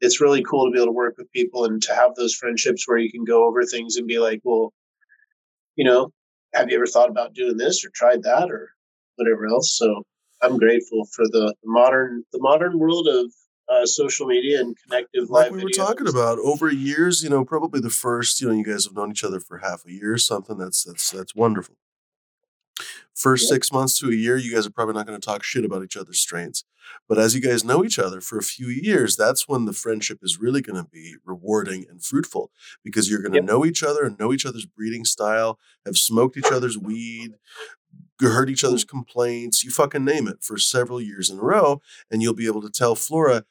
it's 0.00 0.20
really 0.20 0.42
cool 0.42 0.66
to 0.66 0.70
be 0.70 0.78
able 0.78 0.86
to 0.86 0.92
work 0.92 1.16
with 1.18 1.32
people 1.32 1.64
and 1.64 1.82
to 1.82 1.94
have 1.94 2.14
those 2.14 2.34
friendships 2.34 2.86
where 2.86 2.98
you 2.98 3.10
can 3.10 3.24
go 3.24 3.46
over 3.46 3.64
things 3.64 3.96
and 3.96 4.06
be 4.06 4.18
like, 4.18 4.40
well, 4.44 4.72
you 5.76 5.84
know, 5.84 6.12
have 6.54 6.70
you 6.70 6.76
ever 6.76 6.86
thought 6.86 7.10
about 7.10 7.34
doing 7.34 7.56
this 7.56 7.84
or 7.84 7.90
tried 7.94 8.22
that 8.22 8.50
or 8.50 8.70
whatever 9.16 9.46
else? 9.46 9.76
So 9.76 10.02
I'm 10.42 10.58
grateful 10.58 11.06
for 11.14 11.24
the, 11.26 11.54
modern 11.64 12.24
the 12.32 12.40
modern 12.40 12.78
world 12.78 13.08
of 13.08 13.32
uh, 13.68 13.84
social 13.84 14.26
media 14.26 14.60
and 14.60 14.76
connective 14.82 15.28
like 15.28 15.50
we 15.50 15.62
were 15.62 15.68
videos. 15.68 15.76
talking 15.76 16.08
about 16.08 16.38
over 16.38 16.70
years 16.70 17.22
you 17.22 17.28
know 17.28 17.44
probably 17.44 17.80
the 17.80 17.90
first 17.90 18.40
you 18.40 18.48
know 18.48 18.54
you 18.54 18.64
guys 18.64 18.84
have 18.84 18.94
known 18.94 19.10
each 19.10 19.24
other 19.24 19.40
for 19.40 19.58
half 19.58 19.84
a 19.86 19.92
year 19.92 20.14
or 20.14 20.18
something 20.18 20.56
that's 20.58 20.84
that's 20.84 21.10
that's 21.10 21.34
wonderful. 21.34 21.76
First 23.14 23.48
six 23.48 23.72
months 23.72 23.98
to 23.98 24.08
a 24.08 24.14
year 24.14 24.36
you 24.36 24.54
guys 24.54 24.66
are 24.66 24.70
probably 24.70 24.94
not 24.94 25.06
going 25.06 25.20
to 25.20 25.24
talk 25.24 25.42
shit 25.42 25.64
about 25.64 25.82
each 25.82 25.96
other's 25.96 26.20
strains. 26.20 26.64
But 27.06 27.18
as 27.18 27.34
you 27.34 27.42
guys 27.42 27.64
know 27.64 27.84
each 27.84 27.98
other 27.98 28.20
for 28.22 28.38
a 28.38 28.42
few 28.42 28.68
years 28.68 29.16
that's 29.16 29.46
when 29.46 29.66
the 29.66 29.72
friendship 29.74 30.20
is 30.22 30.40
really 30.40 30.62
going 30.62 30.82
to 30.82 30.88
be 30.90 31.16
rewarding 31.24 31.84
and 31.90 32.02
fruitful 32.02 32.50
because 32.82 33.10
you're 33.10 33.22
going 33.22 33.34
to 33.34 33.42
know 33.42 33.66
each 33.66 33.82
other 33.82 34.04
and 34.04 34.18
know 34.18 34.32
each 34.32 34.46
other's 34.46 34.66
breeding 34.66 35.04
style 35.04 35.58
have 35.84 35.98
smoked 35.98 36.36
each 36.36 36.52
other's 36.52 36.78
weed 36.78 37.34
heard 38.20 38.50
each 38.50 38.64
other's 38.64 38.84
complaints 38.84 39.62
you 39.62 39.70
fucking 39.70 40.04
name 40.04 40.26
it 40.26 40.42
for 40.42 40.58
several 40.58 41.00
years 41.00 41.30
in 41.30 41.38
a 41.38 41.42
row 41.42 41.80
and 42.10 42.20
you'll 42.20 42.34
be 42.34 42.46
able 42.46 42.62
to 42.62 42.70
tell 42.70 42.94
flora 42.94 43.44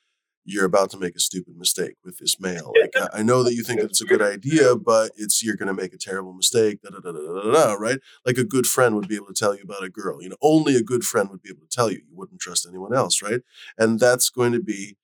you're 0.50 0.66
about 0.66 0.90
to 0.92 0.98
make 0.98 1.14
a 1.16 1.20
stupid 1.20 1.58
mistake 1.58 1.96
with 2.06 2.18
this 2.20 2.40
male. 2.40 2.72
Like 2.82 2.94
I- 3.14 3.20
know 3.24 3.44
that 3.44 3.54
you 3.54 3.64
think 3.64 3.82
that 3.82 3.90
it's 3.92 4.02
a 4.02 4.06
good 4.06 4.22
idea, 4.22 4.76
but 4.78 5.12
it's 5.18 5.44
you're 5.44 5.58
going 5.58 5.68
to 5.68 5.74
make 5.74 5.94
a 5.94 5.98
terrible 5.98 6.32
mistake. 6.34 6.82
Da, 6.82 6.90
da, 6.90 7.00
da, 7.00 7.12
da, 7.12 7.20
da, 7.20 7.52
da, 7.52 7.74
right? 7.74 8.00
Like 8.26 8.38
a 8.38 8.46
good 8.46 8.66
friend 8.66 8.96
would 8.96 9.10
be 9.10 9.16
able 9.16 9.28
to 9.28 9.34
tell 9.34 9.54
you 9.54 9.62
about 9.64 9.84
a 9.84 9.90
girl. 9.90 10.22
You 10.24 10.30
know, 10.30 10.38
only 10.42 10.76
a 10.78 10.82
good 10.82 11.04
friend 11.04 11.30
would 11.30 11.42
be 11.42 11.50
able 11.50 11.62
to 11.68 11.76
tell 11.76 11.92
you. 11.92 11.98
You 12.10 12.16
wouldn't 12.16 12.40
trust 12.40 12.66
anyone 12.68 12.96
else, 12.96 13.22
right? 13.22 13.42
And 13.78 14.00
that's 14.00 14.30
going 14.30 14.54
to 14.54 14.62
be. 14.62 14.96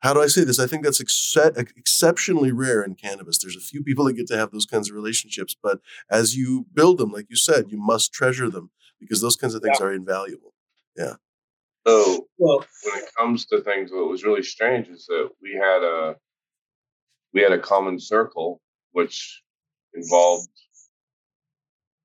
How 0.00 0.14
do 0.14 0.22
I 0.22 0.28
say 0.28 0.44
this? 0.44 0.58
I 0.58 0.66
think 0.66 0.82
that's 0.84 1.00
ex- 1.00 1.36
exceptionally 1.76 2.52
rare 2.52 2.82
in 2.82 2.94
cannabis. 2.94 3.38
There's 3.38 3.56
a 3.56 3.60
few 3.60 3.82
people 3.82 4.04
that 4.06 4.12
get 4.14 4.26
to 4.28 4.36
have 4.36 4.50
those 4.50 4.66
kinds 4.66 4.88
of 4.88 4.94
relationships, 4.96 5.56
but 5.60 5.80
as 6.10 6.36
you 6.36 6.66
build 6.72 6.98
them, 6.98 7.12
like 7.12 7.26
you 7.28 7.36
said, 7.36 7.70
you 7.70 7.78
must 7.78 8.12
treasure 8.12 8.48
them 8.48 8.70
because 9.00 9.20
those 9.20 9.36
kinds 9.36 9.54
of 9.54 9.62
things 9.62 9.78
are 9.80 9.92
invaluable. 9.92 10.54
So 11.86 12.26
Well, 12.38 12.64
when 12.84 12.98
it 12.98 13.14
comes 13.16 13.46
to 13.46 13.60
things, 13.60 13.92
what 13.92 14.08
was 14.08 14.24
really 14.24 14.42
strange 14.42 14.88
is 14.88 15.06
that 15.06 15.30
we 15.40 15.54
had 15.54 15.82
a 15.82 16.16
we 17.32 17.42
had 17.42 17.52
a 17.52 17.58
common 17.58 18.00
circle, 18.00 18.60
which 18.92 19.42
involved 19.94 20.48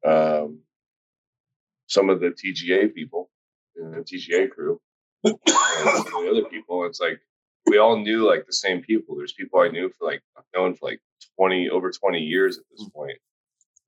um, 0.06 0.60
some 1.88 2.10
of 2.10 2.20
the 2.20 2.30
TGA 2.30 2.94
people 2.94 3.30
in 3.76 3.92
the 3.92 3.98
TGA 4.00 4.50
crew 4.50 4.80
and 5.24 5.38
some 5.40 6.16
of 6.16 6.24
the 6.24 6.30
other 6.32 6.50
people. 6.50 6.86
It's 6.86 7.00
like 7.00 7.20
we 7.66 7.78
all 7.78 7.98
knew 7.98 8.28
like 8.28 8.46
the 8.46 8.54
same 8.54 8.82
people. 8.82 9.16
There's 9.16 9.34
people 9.34 9.62
I 9.62 9.70
knew 9.70 9.90
for 9.98 10.06
like 10.06 10.22
I've 10.38 10.44
known 10.56 10.76
for 10.76 10.90
like 10.90 11.02
twenty 11.38 11.70
over 11.70 11.92
twenty 11.92 12.20
years 12.20 12.58
at 12.58 12.66
this 12.72 12.88
point. 12.90 13.18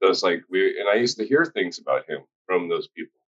So 0.02 0.10
it's 0.10 0.24
like 0.24 0.44
we 0.49 0.80
and 0.80 0.90
I 0.90 0.95
used 0.95 1.18
to 1.18 1.26
hear 1.26 1.45
things 1.45 1.78
about 1.80 2.10
him 2.10 2.22
from 2.48 2.68
those 2.68 2.88
people. 2.88 3.20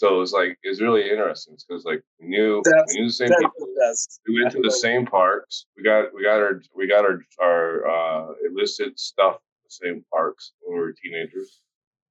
So 0.00 0.14
it 0.14 0.18
was 0.18 0.32
like 0.32 0.56
it 0.64 0.68
was 0.70 0.80
really 0.80 1.10
interesting 1.10 1.56
because 1.60 1.84
like 1.84 2.02
we 2.18 2.28
knew 2.28 2.62
That's- 2.64 2.94
we 2.94 3.00
knew 3.00 3.08
the 3.08 3.12
same 3.12 3.28
people. 3.28 3.52
the. 3.58 4.08
We 4.26 4.40
went 4.40 4.52
to 4.54 4.62
the 4.62 4.70
same 4.70 5.04
parks. 5.04 5.66
We 5.76 5.82
got 5.82 6.14
we 6.14 6.22
got 6.22 6.40
our 6.40 6.62
we 6.74 6.88
got 6.88 7.04
our 7.04 7.20
our 7.38 7.86
uh, 7.86 8.32
illicit 8.48 8.98
stuff 8.98 9.36
the 9.66 9.70
same 9.82 10.02
parks 10.10 10.52
when 10.62 10.78
we 10.78 10.80
were 10.80 10.94
teenagers. 10.94 11.60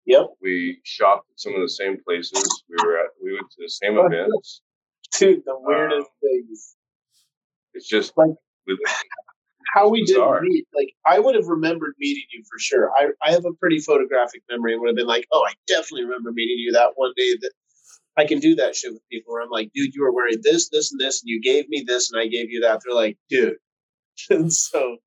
Yep. 0.06 0.28
We 0.40 0.82
shopped 0.84 1.32
at 1.32 1.40
some 1.40 1.56
of 1.56 1.62
the 1.62 1.70
same 1.82 1.98
places. 2.06 2.46
We 2.70 2.76
were 2.86 3.00
at 3.00 3.10
we 3.24 3.34
went 3.34 3.50
to 3.50 3.58
the 3.64 3.70
same 3.82 3.98
Oh, 3.98 4.06
events. 4.06 4.62
Dude, 5.18 5.42
the 5.46 5.56
weirdest 5.58 6.12
things. 6.22 6.76
It's 7.74 7.88
just 7.88 8.16
Like- 8.16 8.38
with- 8.68 8.78
How 9.74 9.88
we 9.88 10.00
did 10.04 10.14
Bizarre. 10.16 10.42
meet, 10.42 10.66
like 10.76 10.94
I 11.06 11.20
would 11.20 11.36
have 11.36 11.46
remembered 11.48 11.94
meeting 12.00 12.24
you 12.34 12.44
for 12.52 12.58
sure. 12.60 12.92
I, 13.00 13.10
I 13.24 13.32
have 13.32 13.46
a 13.46 13.54
pretty 13.54 13.80
photographic 13.80 14.42
memory 14.50 14.74
and 14.74 14.82
would 14.82 14.88
have 14.90 14.96
been 14.96 15.06
like, 15.06 15.28
oh, 15.32 15.44
I 15.48 15.54
definitely 15.68 16.06
remember 16.06 16.32
meeting 16.32 16.58
you 16.58 16.72
that 16.72 16.94
one 16.96 17.14
day 17.16 17.34
that 17.42 17.52
I 18.20 18.26
can 18.26 18.40
do 18.40 18.56
that 18.56 18.76
shit 18.76 18.94
with 18.94 19.08
people 19.10 19.34
where 19.34 19.42
I'm 19.42 19.50
like, 19.50 19.72
dude, 19.74 19.96
you 19.96 20.04
were 20.04 20.12
wearing 20.12 20.40
this, 20.42 20.70
this, 20.70 20.92
and 20.92 21.00
this, 21.00 21.22
and 21.22 21.30
you 21.30 21.42
gave 21.42 21.70
me 21.70 21.84
this, 21.88 22.12
and 22.12 22.22
I 22.22 22.28
gave 22.28 22.50
you 22.50 22.62
that. 22.62 22.82
They're 22.84 22.96
like, 22.96 23.18
dude. 23.30 23.56
and 24.30 24.52
so 24.52 24.98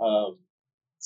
um 0.00 0.38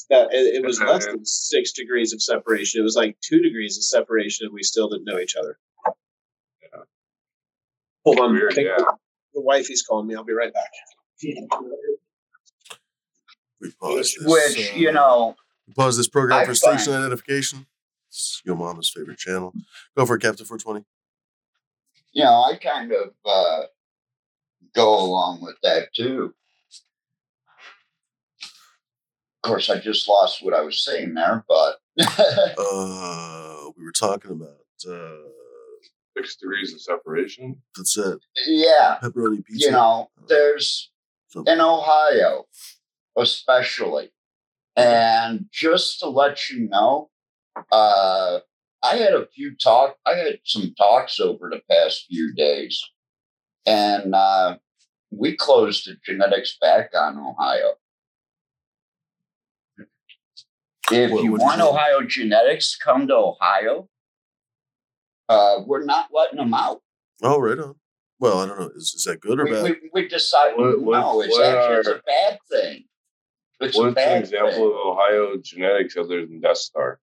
that 0.08 0.32
it, 0.32 0.56
it 0.56 0.64
was 0.64 0.80
less 0.80 1.06
than 1.06 1.24
six 1.24 1.72
degrees 1.72 2.12
of 2.12 2.22
separation. 2.22 2.80
It 2.80 2.84
was 2.84 2.96
like 2.96 3.16
two 3.20 3.40
degrees 3.40 3.76
of 3.76 3.84
separation, 3.84 4.46
and 4.46 4.54
we 4.54 4.62
still 4.62 4.88
didn't 4.88 5.04
know 5.04 5.18
each 5.18 5.36
other. 5.36 5.58
Yeah. 6.62 6.82
Hold 8.04 8.20
on, 8.20 8.32
Weird, 8.32 8.52
I 8.52 8.54
think 8.54 8.68
yeah. 8.68 8.76
the, 8.78 8.96
the 9.34 9.40
wifey's 9.40 9.82
calling 9.82 10.06
me. 10.06 10.14
I'll 10.14 10.24
be 10.24 10.32
right 10.32 10.52
back. 10.52 10.70
We 13.60 13.70
pause 13.80 14.16
this. 14.18 14.26
Which, 14.26 14.72
uh, 14.72 14.76
you 14.76 14.92
know, 14.92 15.36
we 15.66 15.74
pause 15.74 15.96
this 15.96 16.08
program 16.08 16.40
I 16.40 16.44
for 16.44 16.54
station 16.54 16.94
identification. 16.94 17.66
It's 18.08 18.42
your 18.44 18.56
mama's 18.56 18.90
favorite 18.90 19.18
channel. 19.18 19.52
Go 19.96 20.04
for 20.04 20.16
it, 20.16 20.22
Captain 20.22 20.44
420. 20.44 20.84
You 22.12 22.24
know, 22.24 22.42
I 22.42 22.56
kind 22.56 22.92
of 22.92 23.10
uh, 23.24 23.62
go 24.74 24.98
along 24.98 25.42
with 25.42 25.56
that 25.62 25.92
too. 25.94 26.34
Of 29.44 29.48
course, 29.48 29.70
I 29.70 29.78
just 29.80 30.08
lost 30.08 30.44
what 30.44 30.54
I 30.54 30.60
was 30.60 30.84
saying 30.84 31.14
there, 31.14 31.44
but 31.48 31.76
Uh, 32.58 33.70
we 33.76 33.84
were 33.84 33.92
talking 33.92 34.30
about 34.30 34.56
uh, 34.88 35.16
six 36.16 36.36
degrees 36.36 36.72
of 36.72 36.80
separation. 36.80 37.60
that's 37.76 37.96
it. 37.98 38.18
yeah, 38.46 38.98
Pepperoni 39.02 39.44
pizza. 39.44 39.66
you 39.66 39.70
know, 39.72 40.10
there's 40.28 40.90
Something. 41.28 41.54
in 41.54 41.60
Ohio, 41.60 42.46
especially. 43.18 44.12
And 44.76 45.46
just 45.52 45.98
to 46.00 46.08
let 46.08 46.48
you 46.48 46.68
know, 46.68 47.10
uh, 47.72 48.38
I 48.82 48.96
had 48.96 49.14
a 49.14 49.26
few 49.26 49.54
talk. 49.56 49.96
I 50.06 50.14
had 50.16 50.38
some 50.44 50.74
talks 50.76 51.20
over 51.20 51.48
the 51.50 51.60
past 51.70 52.06
few 52.08 52.34
days, 52.34 52.82
and 53.66 54.14
uh, 54.14 54.56
we 55.10 55.36
closed 55.36 55.86
the 55.86 55.96
genetics 56.04 56.56
back 56.60 56.90
on 56.94 57.18
Ohio. 57.18 57.74
If 60.90 61.10
What- 61.10 61.22
you 61.24 61.32
what 61.32 61.38
do 61.38 61.44
you 61.44 61.46
want 61.46 61.58
mean? 61.58 61.68
Ohio 61.68 62.02
genetics, 62.02 62.76
come 62.76 63.06
to 63.08 63.14
Ohio. 63.14 63.88
Uh, 65.28 65.60
we're 65.64 65.84
not 65.84 66.08
letting 66.12 66.36
them 66.38 66.52
out. 66.52 66.82
Oh, 67.22 67.38
right 67.38 67.58
on. 67.58 67.76
Well, 68.18 68.38
I 68.40 68.46
don't 68.46 68.58
know. 68.60 68.70
Is, 68.76 68.94
is 68.94 69.04
that 69.04 69.20
good 69.20 69.40
or 69.40 69.44
We, 69.44 69.50
bad? 69.52 69.62
we, 69.64 69.90
we 69.92 70.08
decided 70.08 70.58
What- 70.58 70.80
what- 70.82 71.00
no, 71.00 71.20
it's 71.22 71.32
what 71.32 71.46
actually 71.46 71.76
it's 71.78 71.88
a 71.88 72.02
bad 72.06 72.38
thing. 72.50 72.84
It's 73.60 73.76
What's 73.78 73.96
an 73.96 74.18
example 74.22 74.50
thing. 74.50 74.62
of 74.64 74.72
Ohio 74.72 75.36
genetics 75.36 75.96
other 75.96 76.26
than 76.26 76.40
Death 76.40 76.58
Star? 76.58 77.00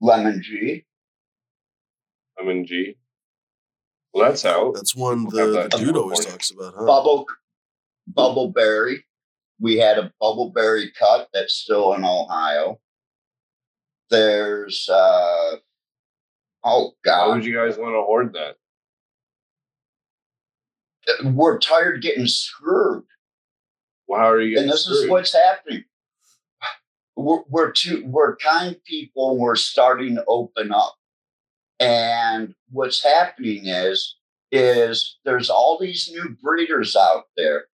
Lemon 0.00 0.42
G. 0.42 0.84
I 2.38 2.44
mean, 2.44 2.66
G. 2.66 2.96
Well, 4.12 4.28
that's 4.28 4.44
out. 4.44 4.74
That's 4.74 4.96
one 4.96 5.26
People 5.26 5.38
have 5.38 5.48
the, 5.48 5.54
that 5.54 5.70
the 5.70 5.78
dude 5.78 5.96
always 5.96 6.24
talks 6.24 6.50
about, 6.50 6.74
huh? 6.76 6.84
Bubble 6.86 7.26
Bubbleberry. 8.12 8.98
We 9.60 9.76
had 9.76 9.98
a 9.98 10.12
Bubbleberry 10.20 10.88
cut 10.98 11.28
that's 11.32 11.54
still 11.54 11.92
in 11.94 12.04
Ohio. 12.04 12.80
There's 14.08 14.88
uh 14.88 15.56
oh 16.64 16.92
God. 17.04 17.28
Why 17.28 17.34
would 17.34 17.44
you 17.44 17.54
guys 17.54 17.78
want 17.78 17.94
to 17.94 18.02
hoard 18.02 18.34
that? 18.34 18.56
We're 21.24 21.58
tired 21.58 22.02
getting 22.02 22.26
screwed. 22.26 23.04
Well, 24.08 24.20
how 24.20 24.30
are 24.30 24.40
you 24.40 24.58
and 24.58 24.66
getting 24.66 24.70
this 24.70 24.86
is 24.88 25.08
what's 25.08 25.32
happening. 25.32 25.84
We're, 27.22 27.42
we're 27.48 27.72
too 27.72 28.04
we're 28.06 28.36
kind 28.36 28.76
people. 28.84 29.38
We're 29.38 29.56
starting 29.56 30.14
to 30.16 30.24
open 30.26 30.72
up, 30.72 30.96
and 31.78 32.54
what's 32.70 33.02
happening 33.02 33.66
is 33.66 34.16
is 34.52 35.18
there's 35.24 35.50
all 35.50 35.78
these 35.78 36.10
new 36.12 36.36
breeders 36.42 36.96
out 36.96 37.24
there 37.36 37.66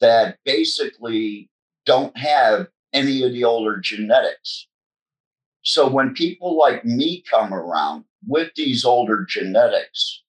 that 0.00 0.38
basically 0.44 1.48
don't 1.86 2.16
have 2.18 2.68
any 2.92 3.22
of 3.22 3.32
the 3.32 3.44
older 3.44 3.78
genetics. 3.78 4.68
So 5.62 5.88
when 5.88 6.12
people 6.12 6.58
like 6.58 6.84
me 6.84 7.22
come 7.30 7.54
around 7.54 8.04
with 8.26 8.52
these 8.56 8.84
older 8.84 9.24
genetics, 9.28 10.22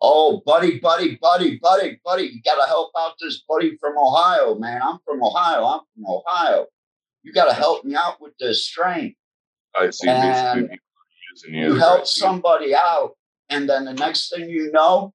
Oh, 0.00 0.42
buddy, 0.46 0.78
buddy, 0.78 1.16
buddy, 1.20 1.58
buddy, 1.58 2.00
buddy, 2.04 2.24
you 2.24 2.40
got 2.42 2.62
to 2.62 2.68
help 2.68 2.92
out 2.96 3.14
this 3.20 3.42
buddy 3.48 3.76
from 3.80 3.98
Ohio, 3.98 4.54
man. 4.54 4.80
I'm 4.80 4.98
from 5.04 5.22
Ohio. 5.22 5.64
I'm 5.64 5.80
from 5.94 6.06
Ohio. 6.06 6.66
You 7.28 7.34
got 7.34 7.48
to 7.48 7.52
help 7.52 7.84
me 7.84 7.94
out 7.94 8.22
with 8.22 8.32
this 8.40 8.64
strain. 8.64 9.14
I 9.78 9.90
see 9.90 10.08
and 10.08 10.22
basically 10.22 10.62
people 10.62 10.78
using 11.30 11.54
you. 11.54 11.74
You 11.74 11.78
help 11.78 12.06
somebody 12.06 12.74
out, 12.74 13.16
and 13.50 13.68
then 13.68 13.84
the 13.84 13.92
next 13.92 14.30
thing 14.30 14.48
you 14.48 14.72
know, 14.72 15.12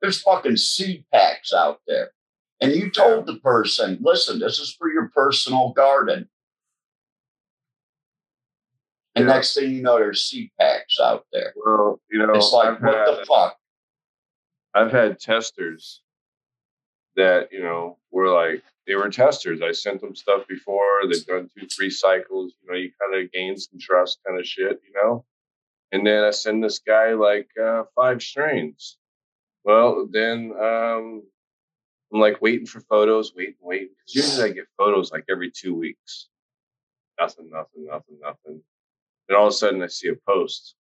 there's 0.00 0.22
fucking 0.22 0.56
seed 0.56 1.04
packs 1.12 1.52
out 1.52 1.80
there. 1.86 2.12
And 2.62 2.72
you 2.72 2.90
told 2.90 3.26
the 3.26 3.36
person, 3.36 3.98
listen, 4.00 4.38
this 4.38 4.60
is 4.60 4.74
for 4.74 4.90
your 4.90 5.10
personal 5.14 5.74
garden. 5.74 6.30
And 9.14 9.26
Yeah. 9.26 9.34
next 9.34 9.54
thing 9.54 9.72
you 9.72 9.82
know, 9.82 9.98
there's 9.98 10.24
seed 10.24 10.52
packs 10.58 10.98
out 10.98 11.26
there. 11.34 11.52
Well, 11.54 12.00
you 12.10 12.18
know, 12.18 12.32
It's 12.32 12.50
like, 12.50 12.68
I've 12.68 12.80
what 12.80 12.94
had, 12.94 13.06
the 13.08 13.26
fuck? 13.26 13.58
I've 14.72 14.90
had 14.90 15.20
testers 15.20 16.00
that 17.16 17.52
you 17.52 17.60
know 17.62 17.98
were 18.10 18.30
like 18.30 18.64
they 18.86 18.94
were 18.94 19.08
testers. 19.10 19.60
I 19.62 19.72
sent 19.72 20.00
them 20.00 20.14
stuff 20.14 20.46
before. 20.48 21.00
They've 21.08 21.24
done 21.24 21.48
two, 21.56 21.66
three 21.66 21.90
cycles. 21.90 22.54
You 22.62 22.70
know, 22.70 22.78
you 22.78 22.90
kind 23.00 23.22
of 23.22 23.32
gain 23.32 23.56
some 23.56 23.78
trust, 23.78 24.20
kind 24.26 24.38
of 24.38 24.46
shit. 24.46 24.80
You 24.86 24.94
know, 24.94 25.24
and 25.92 26.06
then 26.06 26.24
I 26.24 26.30
send 26.30 26.62
this 26.62 26.80
guy 26.80 27.12
like 27.12 27.48
uh, 27.62 27.84
five 27.94 28.22
strains. 28.22 28.96
Well, 29.64 30.08
then 30.10 30.52
um, 30.60 31.22
I'm 32.12 32.20
like 32.20 32.42
waiting 32.42 32.66
for 32.66 32.80
photos, 32.80 33.32
waiting, 33.36 33.54
waiting. 33.60 33.90
Because 34.06 34.14
usually 34.30 34.50
I 34.50 34.52
get 34.52 34.66
photos 34.76 35.12
like 35.12 35.24
every 35.30 35.50
two 35.50 35.74
weeks. 35.74 36.28
Nothing, 37.20 37.50
nothing, 37.50 37.86
nothing, 37.86 38.18
nothing. 38.20 38.62
Then 39.28 39.36
all 39.38 39.46
of 39.46 39.52
a 39.52 39.56
sudden 39.56 39.82
I 39.82 39.86
see 39.86 40.08
a 40.08 40.16
post 40.28 40.74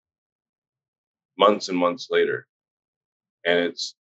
months 1.37 1.69
and 1.69 1.77
months 1.77 2.09
later. 2.11 2.47
And 3.45 3.59
it's 3.59 3.95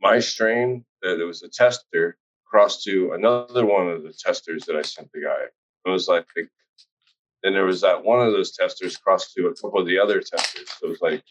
my 0.00 0.20
strain 0.20 0.84
that 1.02 1.20
it 1.20 1.24
was 1.24 1.42
a 1.42 1.48
tester 1.48 2.16
crossed 2.52 2.82
to 2.84 3.12
another 3.12 3.64
one 3.64 3.88
of 3.88 4.02
the 4.02 4.12
testers 4.12 4.64
that 4.66 4.76
I 4.76 4.82
sent 4.82 5.10
the 5.12 5.22
guy. 5.22 5.44
It 5.86 5.88
was 5.90 6.06
like, 6.06 6.26
then 7.42 7.54
there 7.54 7.64
was 7.64 7.80
that 7.80 8.04
one 8.04 8.20
of 8.24 8.32
those 8.32 8.52
testers 8.52 8.96
crossed 8.98 9.32
to 9.34 9.46
a 9.46 9.54
couple 9.54 9.80
of 9.80 9.86
the 9.86 9.98
other 9.98 10.20
testers. 10.20 10.68
So 10.78 10.86
it 10.86 10.90
was 10.90 11.00
like, 11.00 11.22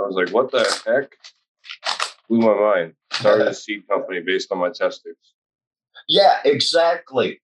I 0.00 0.02
was 0.04 0.14
like, 0.14 0.30
what 0.34 0.50
the 0.50 0.64
heck? 0.86 1.12
Blew 2.28 2.40
my 2.40 2.54
mind. 2.58 2.94
Started 3.12 3.48
a 3.48 3.54
seed 3.54 3.86
company 3.86 4.20
based 4.20 4.50
on 4.50 4.58
my 4.58 4.70
testers. 4.70 5.16
Yeah, 6.08 6.38
exactly. 6.44 7.40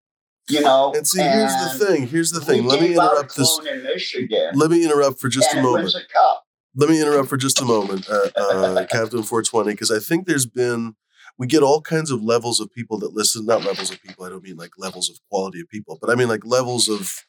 You 0.49 0.63
know, 0.63 0.93
And 0.97 1.07
see, 1.07 1.21
here's 1.23 1.53
and 1.53 1.81
the 1.81 1.85
thing. 1.87 2.07
Here's 2.09 2.31
the 2.31 2.41
thing. 2.41 2.65
Let 2.65 2.81
me 2.81 2.89
gave 2.89 2.99
out 2.99 3.09
a 3.09 3.11
interrupt 3.21 3.37
this. 3.37 3.61
in 3.71 3.83
Michigan, 3.85 4.51
Let 4.55 4.71
me 4.71 4.85
interrupt 4.85 5.21
for 5.21 5.29
just 5.29 5.51
and 5.51 5.59
a 5.59 5.61
it 5.61 5.65
moment. 5.65 5.85
was 5.85 5.95
a 5.95 6.01
cup. 6.13 6.45
Let 6.75 6.89
me 6.89 7.01
interrupt 7.01 7.29
for 7.29 7.37
just 7.37 7.61
a 7.61 7.65
moment, 7.67 8.09
uh, 8.09 8.29
uh, 8.35 8.87
Captain 8.87 9.23
420, 9.23 9.73
because 9.73 9.91
I 9.91 9.99
think 9.99 10.27
there's 10.27 10.47
been, 10.47 10.97
we 11.39 11.47
get 11.47 11.63
all 11.63 11.81
kinds 11.81 12.11
of 12.11 12.23
levels 12.23 12.61
of 12.61 12.73
people 12.73 12.99
that 13.01 13.15
listen, 13.15 13.47
not 13.47 13.65
levels 13.65 13.91
of 13.91 14.01
people, 14.03 14.25
I 14.25 14.29
don't 14.29 14.45
mean 14.45 14.57
like 14.57 14.73
levels 14.79 15.11
of 15.11 15.19
quality 15.29 15.61
of 15.61 15.69
people, 15.69 15.99
but 16.01 16.11
I 16.11 16.15
mean 16.15 16.29
like 16.29 16.45
levels 16.45 16.89
of 16.89 17.25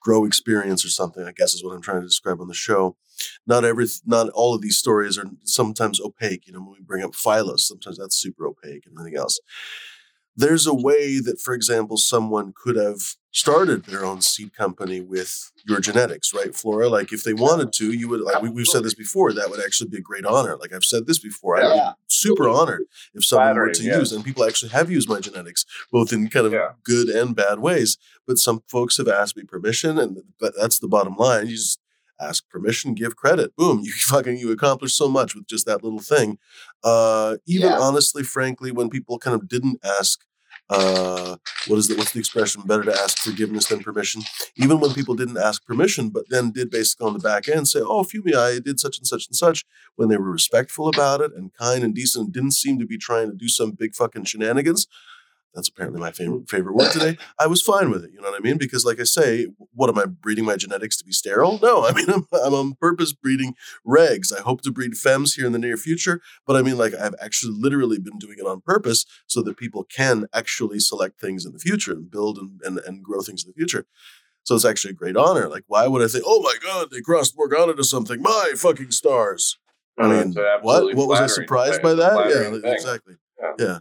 grow 0.00 0.24
experience 0.24 0.84
or 0.84 0.88
something, 0.88 1.24
I 1.24 1.32
guess 1.32 1.54
is 1.54 1.64
what 1.64 1.74
I'm 1.74 1.82
trying 1.82 2.00
to 2.00 2.06
describe 2.06 2.40
on 2.40 2.48
the 2.48 2.54
show. 2.54 2.96
Not 3.46 3.64
every, 3.64 3.86
not 4.06 4.28
all 4.30 4.54
of 4.54 4.62
these 4.62 4.78
stories 4.78 5.18
are 5.18 5.24
sometimes 5.44 6.00
opaque. 6.00 6.46
You 6.46 6.52
know, 6.52 6.60
when 6.60 6.72
we 6.72 6.80
bring 6.80 7.02
up 7.02 7.12
phylos, 7.12 7.60
sometimes 7.60 7.98
that's 7.98 8.16
super 8.16 8.46
opaque 8.46 8.86
and 8.86 8.96
everything 8.98 9.18
else. 9.18 9.40
There's 10.38 10.66
a 10.68 10.74
way 10.74 11.18
that, 11.18 11.40
for 11.40 11.52
example, 11.52 11.96
someone 11.96 12.54
could 12.54 12.76
have 12.76 13.00
started 13.32 13.84
their 13.86 14.04
own 14.04 14.20
seed 14.20 14.54
company 14.54 15.00
with 15.00 15.50
your 15.66 15.80
genetics, 15.80 16.32
right, 16.32 16.54
Flora? 16.54 16.88
Like 16.88 17.12
if 17.12 17.24
they 17.24 17.32
wanted 17.34 17.72
to, 17.74 17.92
you 17.92 18.08
would 18.08 18.20
like 18.20 18.40
we, 18.40 18.48
we've 18.48 18.66
said 18.66 18.84
this 18.84 18.94
before. 18.94 19.32
That 19.32 19.50
would 19.50 19.60
actually 19.60 19.90
be 19.90 19.98
a 19.98 20.00
great 20.00 20.24
honor. 20.24 20.56
Like 20.56 20.72
I've 20.72 20.84
said 20.84 21.06
this 21.08 21.18
before. 21.18 21.56
I'd 21.58 21.74
Yeah. 21.74 21.90
be 21.90 22.04
super 22.06 22.48
honored 22.48 22.84
if 23.14 23.24
someone 23.24 23.56
were 23.56 23.72
to 23.72 23.82
use, 23.82 24.12
and 24.12 24.24
people 24.24 24.44
actually 24.44 24.70
have 24.70 24.90
used 24.90 25.08
my 25.08 25.18
genetics, 25.20 25.64
both 25.90 26.12
in 26.12 26.28
kind 26.28 26.46
of 26.46 26.52
Yeah. 26.52 26.70
good 26.84 27.08
and 27.08 27.34
bad 27.34 27.58
ways. 27.58 27.98
But 28.26 28.38
some 28.38 28.62
folks 28.68 28.96
have 28.98 29.08
asked 29.08 29.36
me 29.36 29.42
permission, 29.42 29.98
and 29.98 30.18
but 30.38 30.54
that's 30.56 30.78
the 30.78 30.88
bottom 30.88 31.16
line. 31.16 31.48
You 31.48 31.56
just 31.56 31.80
ask 32.20 32.48
permission, 32.48 32.94
give 32.94 33.14
credit. 33.14 33.54
Boom, 33.56 33.80
you 33.84 33.92
fucking 33.92 34.38
you 34.38 34.50
accomplish 34.52 34.94
so 34.94 35.08
much 35.08 35.34
with 35.34 35.46
just 35.46 35.66
that 35.66 35.84
little 35.84 36.00
thing. 36.00 36.38
Uh, 36.82 37.36
even 37.46 37.72
honestly, 37.72 38.22
frankly, 38.22 38.70
when 38.72 38.88
people 38.88 39.18
kind 39.18 39.34
of 39.34 39.48
didn't 39.48 39.78
ask 39.84 40.24
uh, 40.70 41.36
what 41.66 41.78
is 41.78 41.88
the 41.88 41.96
what's 41.96 42.12
the 42.12 42.18
expression? 42.18 42.62
Better 42.62 42.84
to 42.84 42.92
ask 42.92 43.18
forgiveness 43.18 43.66
than 43.68 43.80
permission. 43.80 44.22
Even 44.56 44.80
when 44.80 44.92
people 44.92 45.14
didn't 45.14 45.38
ask 45.38 45.64
permission, 45.64 46.10
but 46.10 46.28
then 46.28 46.50
did 46.50 46.70
basically 46.70 47.06
on 47.06 47.14
the 47.14 47.18
back 47.18 47.48
end 47.48 47.68
say, 47.68 47.80
"Oh, 47.80 48.04
Fumi, 48.04 48.34
I 48.34 48.58
did 48.58 48.78
such 48.78 48.98
and 48.98 49.06
such 49.06 49.26
and 49.28 49.36
such," 49.36 49.64
when 49.96 50.08
they 50.08 50.16
were 50.16 50.30
respectful 50.30 50.88
about 50.88 51.20
it 51.20 51.32
and 51.34 51.52
kind 51.54 51.82
and 51.84 51.94
decent, 51.94 52.24
and 52.26 52.34
didn't 52.34 52.52
seem 52.52 52.78
to 52.78 52.86
be 52.86 52.98
trying 52.98 53.30
to 53.30 53.36
do 53.36 53.48
some 53.48 53.70
big 53.72 53.94
fucking 53.94 54.24
shenanigans. 54.24 54.86
That's 55.54 55.68
apparently 55.68 56.00
my 56.00 56.12
favorite 56.12 56.48
favorite 56.48 56.74
word 56.74 56.92
today. 56.92 57.16
I 57.38 57.46
was 57.46 57.62
fine 57.62 57.90
with 57.90 58.04
it. 58.04 58.10
You 58.12 58.20
know 58.20 58.30
what 58.30 58.38
I 58.38 58.42
mean? 58.42 58.58
Because, 58.58 58.84
like 58.84 59.00
I 59.00 59.04
say, 59.04 59.48
what 59.74 59.88
am 59.88 59.98
I 59.98 60.04
breeding 60.04 60.44
my 60.44 60.56
genetics 60.56 60.96
to 60.98 61.04
be 61.04 61.12
sterile? 61.12 61.58
No, 61.62 61.84
I 61.86 61.92
mean 61.92 62.08
I'm, 62.10 62.26
I'm 62.32 62.54
on 62.54 62.74
purpose 62.74 63.12
breeding 63.12 63.54
regs. 63.86 64.32
I 64.36 64.42
hope 64.42 64.60
to 64.62 64.70
breed 64.70 64.96
femmes 64.96 65.34
here 65.34 65.46
in 65.46 65.52
the 65.52 65.58
near 65.58 65.76
future, 65.76 66.20
but 66.46 66.54
I 66.56 66.62
mean 66.62 66.76
like 66.78 66.94
I've 66.94 67.14
actually 67.20 67.54
literally 67.58 67.98
been 67.98 68.18
doing 68.18 68.36
it 68.38 68.46
on 68.46 68.60
purpose 68.60 69.04
so 69.26 69.42
that 69.42 69.56
people 69.56 69.84
can 69.84 70.26
actually 70.32 70.78
select 70.80 71.20
things 71.20 71.44
in 71.46 71.52
the 71.52 71.58
future 71.58 71.92
and 71.92 72.10
build 72.10 72.38
and 72.38 72.60
and, 72.64 72.78
and 72.86 73.02
grow 73.02 73.20
things 73.20 73.44
in 73.44 73.50
the 73.50 73.54
future. 73.54 73.86
So 74.44 74.54
it's 74.54 74.64
actually 74.64 74.92
a 74.92 74.94
great 74.94 75.16
honor. 75.16 75.48
Like, 75.48 75.64
why 75.66 75.86
would 75.88 76.02
I 76.02 76.06
say, 76.06 76.20
"Oh 76.24 76.40
my 76.42 76.54
God, 76.62 76.90
they 76.90 77.00
crossed 77.00 77.36
Morgana 77.36 77.74
to 77.74 77.84
something"? 77.84 78.22
My 78.22 78.52
fucking 78.56 78.92
stars. 78.92 79.58
I 79.98 80.04
Uh, 80.04 80.08
mean, 80.08 80.34
what? 80.62 80.94
What 80.94 81.08
was 81.08 81.20
I 81.20 81.26
surprised 81.26 81.82
by 81.82 81.94
that? 81.94 82.30
Yeah, 82.30 82.50
thing. 82.50 82.72
exactly. 82.72 83.14
Yeah. 83.40 83.52
Yeah, 83.58 83.78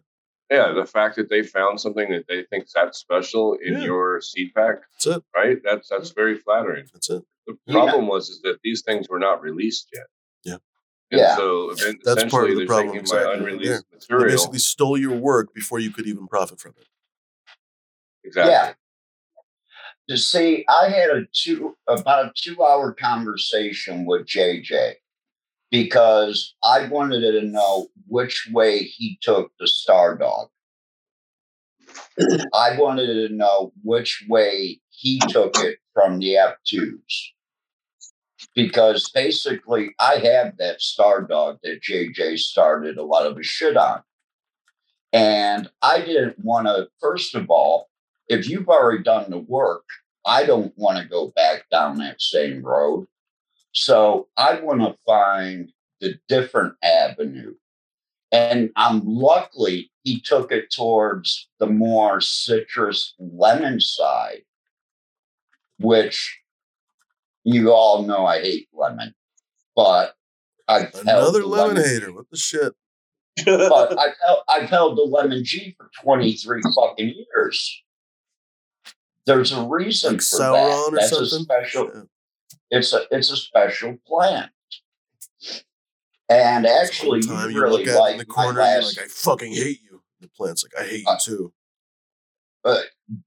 Yeah, 0.50 0.72
the 0.72 0.86
fact 0.86 1.18
that 1.18 1.30
they 1.30 1.44
found 1.44 1.80
something 1.82 2.10
that 2.12 2.26
they 2.28 2.44
think 2.44 2.70
that 2.74 2.96
special 2.96 3.56
in 3.56 3.74
Yeah. 3.74 3.80
your 3.84 4.22
seed 4.22 4.54
pack, 4.56 4.78
that's 4.94 5.08
it. 5.08 5.24
right? 5.36 5.58
That's 5.64 5.90
that's 5.90 6.12
very 6.12 6.38
flattering. 6.38 6.86
That's 6.94 7.10
it. 7.10 7.24
The 7.46 7.58
Yeah. 7.66 7.74
problem 7.74 8.08
was 8.08 8.30
is 8.30 8.42
that 8.44 8.60
these 8.64 8.82
things 8.86 9.10
were 9.10 9.20
not 9.20 9.42
released 9.42 9.90
yet. 9.94 10.08
Yeah. 10.44 10.58
And 11.12 11.20
Yeah. 11.22 11.36
so 11.36 11.74
then 11.76 12.00
That's 12.04 12.24
part 12.32 12.50
of 12.50 12.58
the 12.58 12.66
problem, 12.66 12.98
exactly, 12.98 13.26
my 13.26 13.30
right 13.32 13.40
unreleased 13.40 13.86
They 13.92 13.96
material. 13.98 14.26
basically 14.30 14.60
stole 14.60 14.98
your 14.98 15.18
work 15.18 15.54
before 15.54 15.80
you 15.80 15.92
could 15.92 16.08
even 16.08 16.28
profit 16.28 16.60
from 16.62 16.76
it. 16.78 16.88
Exactly. 18.24 18.52
Yeah. 18.54 18.74
To 20.10 20.18
see, 20.18 20.64
I 20.70 20.88
had 20.90 21.10
a 21.10 21.26
two 21.34 21.76
about 21.88 22.26
a 22.28 22.32
two 22.36 22.64
hour 22.64 22.94
conversation 22.94 24.06
with 24.06 24.26
JJ 24.26 24.96
because 25.72 26.56
I 26.64 26.88
wanted 26.88 27.22
to 27.32 27.42
know 27.42 27.88
which 28.08 28.50
way 28.54 28.84
he 28.84 29.20
took 29.22 29.52
the 29.60 29.68
Stardawg. 29.68 30.50
I 32.54 32.78
wanted 32.78 33.28
to 33.28 33.36
know 33.36 33.74
which 33.84 34.26
way 34.28 34.80
he 34.90 35.20
took 35.30 35.58
it 35.58 35.80
from 35.94 36.20
the 36.20 36.36
F2s. 36.36 37.32
Because 38.56 39.10
basically, 39.10 39.94
I 40.00 40.16
have 40.16 40.58
that 40.58 40.82
Stardawg 40.82 41.60
that 41.64 41.82
JJ 41.82 42.40
started 42.40 42.98
a 42.98 43.04
lot 43.04 43.28
of 43.28 43.38
his 43.38 43.46
shit 43.46 43.78
on. 43.78 44.02
And 45.14 45.70
I 45.82 46.02
didn't 46.02 46.44
want 46.44 46.68
to, 46.68 46.88
first 47.00 47.36
of 47.36 47.50
all, 47.50 47.90
if 48.28 48.50
you've 48.50 48.68
already 48.68 49.04
done 49.04 49.30
the 49.30 49.38
work, 49.38 49.86
I 50.26 50.46
don't 50.46 50.74
want 50.76 50.98
to 51.00 51.06
go 51.06 51.32
back 51.36 51.70
down 51.72 51.98
that 52.00 52.22
same 52.22 52.62
road. 52.62 53.08
So 53.78 54.28
I 54.38 54.60
want 54.60 54.82
to 54.82 54.96
find 55.06 55.72
the 56.02 56.16
different 56.28 56.74
avenue. 56.82 57.54
And 58.32 58.72
I'm 58.76 59.02
luckily 59.06 59.92
he 60.02 60.20
took 60.20 60.52
it 60.52 60.72
towards 60.72 61.48
the 61.60 61.68
more 61.68 62.20
citrus 62.20 63.14
lemon 63.20 63.80
side, 63.80 64.42
which 65.78 66.40
you 67.44 67.72
all 67.72 68.02
know 68.02 68.26
I 68.26 68.42
hate 68.42 68.68
lemon, 68.74 69.14
but 69.76 70.16
I've 70.68 70.96
Another 70.96 71.42
the 71.42 71.46
lemon 71.46 71.76
lemon 71.76 71.90
hater. 71.90 72.12
What 72.12 72.26
the 72.32 72.38
shit? 72.38 72.74
but 73.46 74.00
I've 74.00 74.16
held, 74.26 74.40
I've 74.50 74.70
held 74.72 74.98
the 74.98 75.04
lemon 75.04 75.44
G 75.44 75.76
for 75.78 75.92
23 76.02 76.62
fucking 76.76 77.14
years. 77.16 77.84
There's 79.28 79.52
a 79.52 79.62
reason 79.62 80.14
Like 80.14 80.22
for 80.22 80.40
Sauron 80.40 80.92
that. 80.94 80.98
That's 81.00 81.12
a 81.12 81.26
something? 81.28 81.44
special. 81.44 82.10
It's 82.72 82.94
a 82.94 83.02
it's 83.12 83.32
a 83.32 83.38
special 83.38 83.98
plant. 84.08 84.52
And 86.30 86.66
actually, 86.68 87.22
you 87.24 87.34
you 87.50 87.62
really 87.62 87.86
look 87.86 87.88
at 87.88 88.00
like 88.00 88.12
in 88.14 88.18
the 88.20 88.26
corner, 88.26 88.60
last. 88.62 88.98
like, 88.98 89.06
I 89.06 89.10
fucking 89.10 89.54
hate 89.54 89.80
you. 89.90 90.02
The 90.20 90.28
plant's 90.30 90.64
like, 90.64 90.84
I 90.84 90.88
hate 90.90 91.02
you 91.04 91.08
Uh, 91.08 91.18
too. 91.20 91.54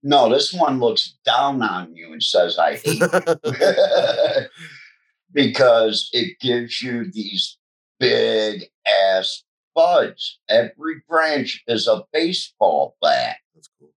no, 0.03 0.29
this 0.29 0.53
one 0.53 0.81
looks 0.81 1.15
down 1.25 1.63
on 1.63 1.95
you 1.97 2.13
and 2.13 2.23
says, 2.23 2.59
"I 2.59 2.77
hate 2.85 3.01
you," 3.01 3.09
because 5.33 6.11
it 6.13 6.39
gives 6.41 6.83
you 6.83 7.11
these 7.11 7.57
big 7.99 8.65
ass 8.87 9.45
buds. 9.75 10.39
Every 10.49 11.03
branch 11.09 11.63
is 11.67 11.87
a 11.87 12.05
baseball 12.13 12.97
bat. 13.01 13.37
That's 13.55 13.69
cool. 13.79 13.93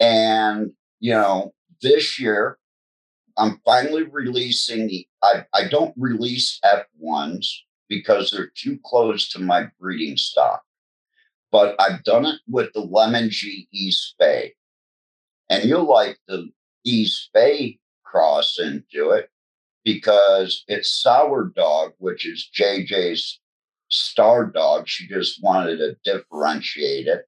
And, 0.00 0.72
you 1.00 1.12
know, 1.12 1.54
this 1.80 2.18
year 2.18 2.58
I'm 3.42 3.60
finally 3.64 4.04
releasing 4.04 4.86
the 4.86 5.04
I, 5.20 5.44
I 5.52 5.66
don't 5.66 5.92
release 5.96 6.60
F1s 6.64 7.48
because 7.88 8.30
they're 8.30 8.52
too 8.56 8.78
close 8.84 9.28
to 9.30 9.40
my 9.40 9.66
breeding 9.80 10.16
stock. 10.16 10.62
But 11.50 11.74
I've 11.80 12.04
done 12.04 12.24
it 12.24 12.36
with 12.46 12.72
the 12.72 12.82
Lemon 12.82 13.30
G 13.30 13.66
East 13.72 14.14
Bay. 14.16 14.54
And 15.50 15.64
you'll 15.64 15.88
like 15.88 16.18
the 16.28 16.50
East 16.84 17.30
Bay 17.34 17.80
cross 18.04 18.60
into 18.60 19.10
it 19.10 19.28
because 19.84 20.62
it's 20.68 21.02
Sour 21.02 21.52
Dog, 21.56 21.94
which 21.98 22.24
is 22.24 22.48
JJ's 22.56 23.40
Stardawg. 23.88 24.86
She 24.86 25.08
just 25.08 25.42
wanted 25.42 25.78
to 25.78 25.96
differentiate 26.04 27.08
it 27.08 27.26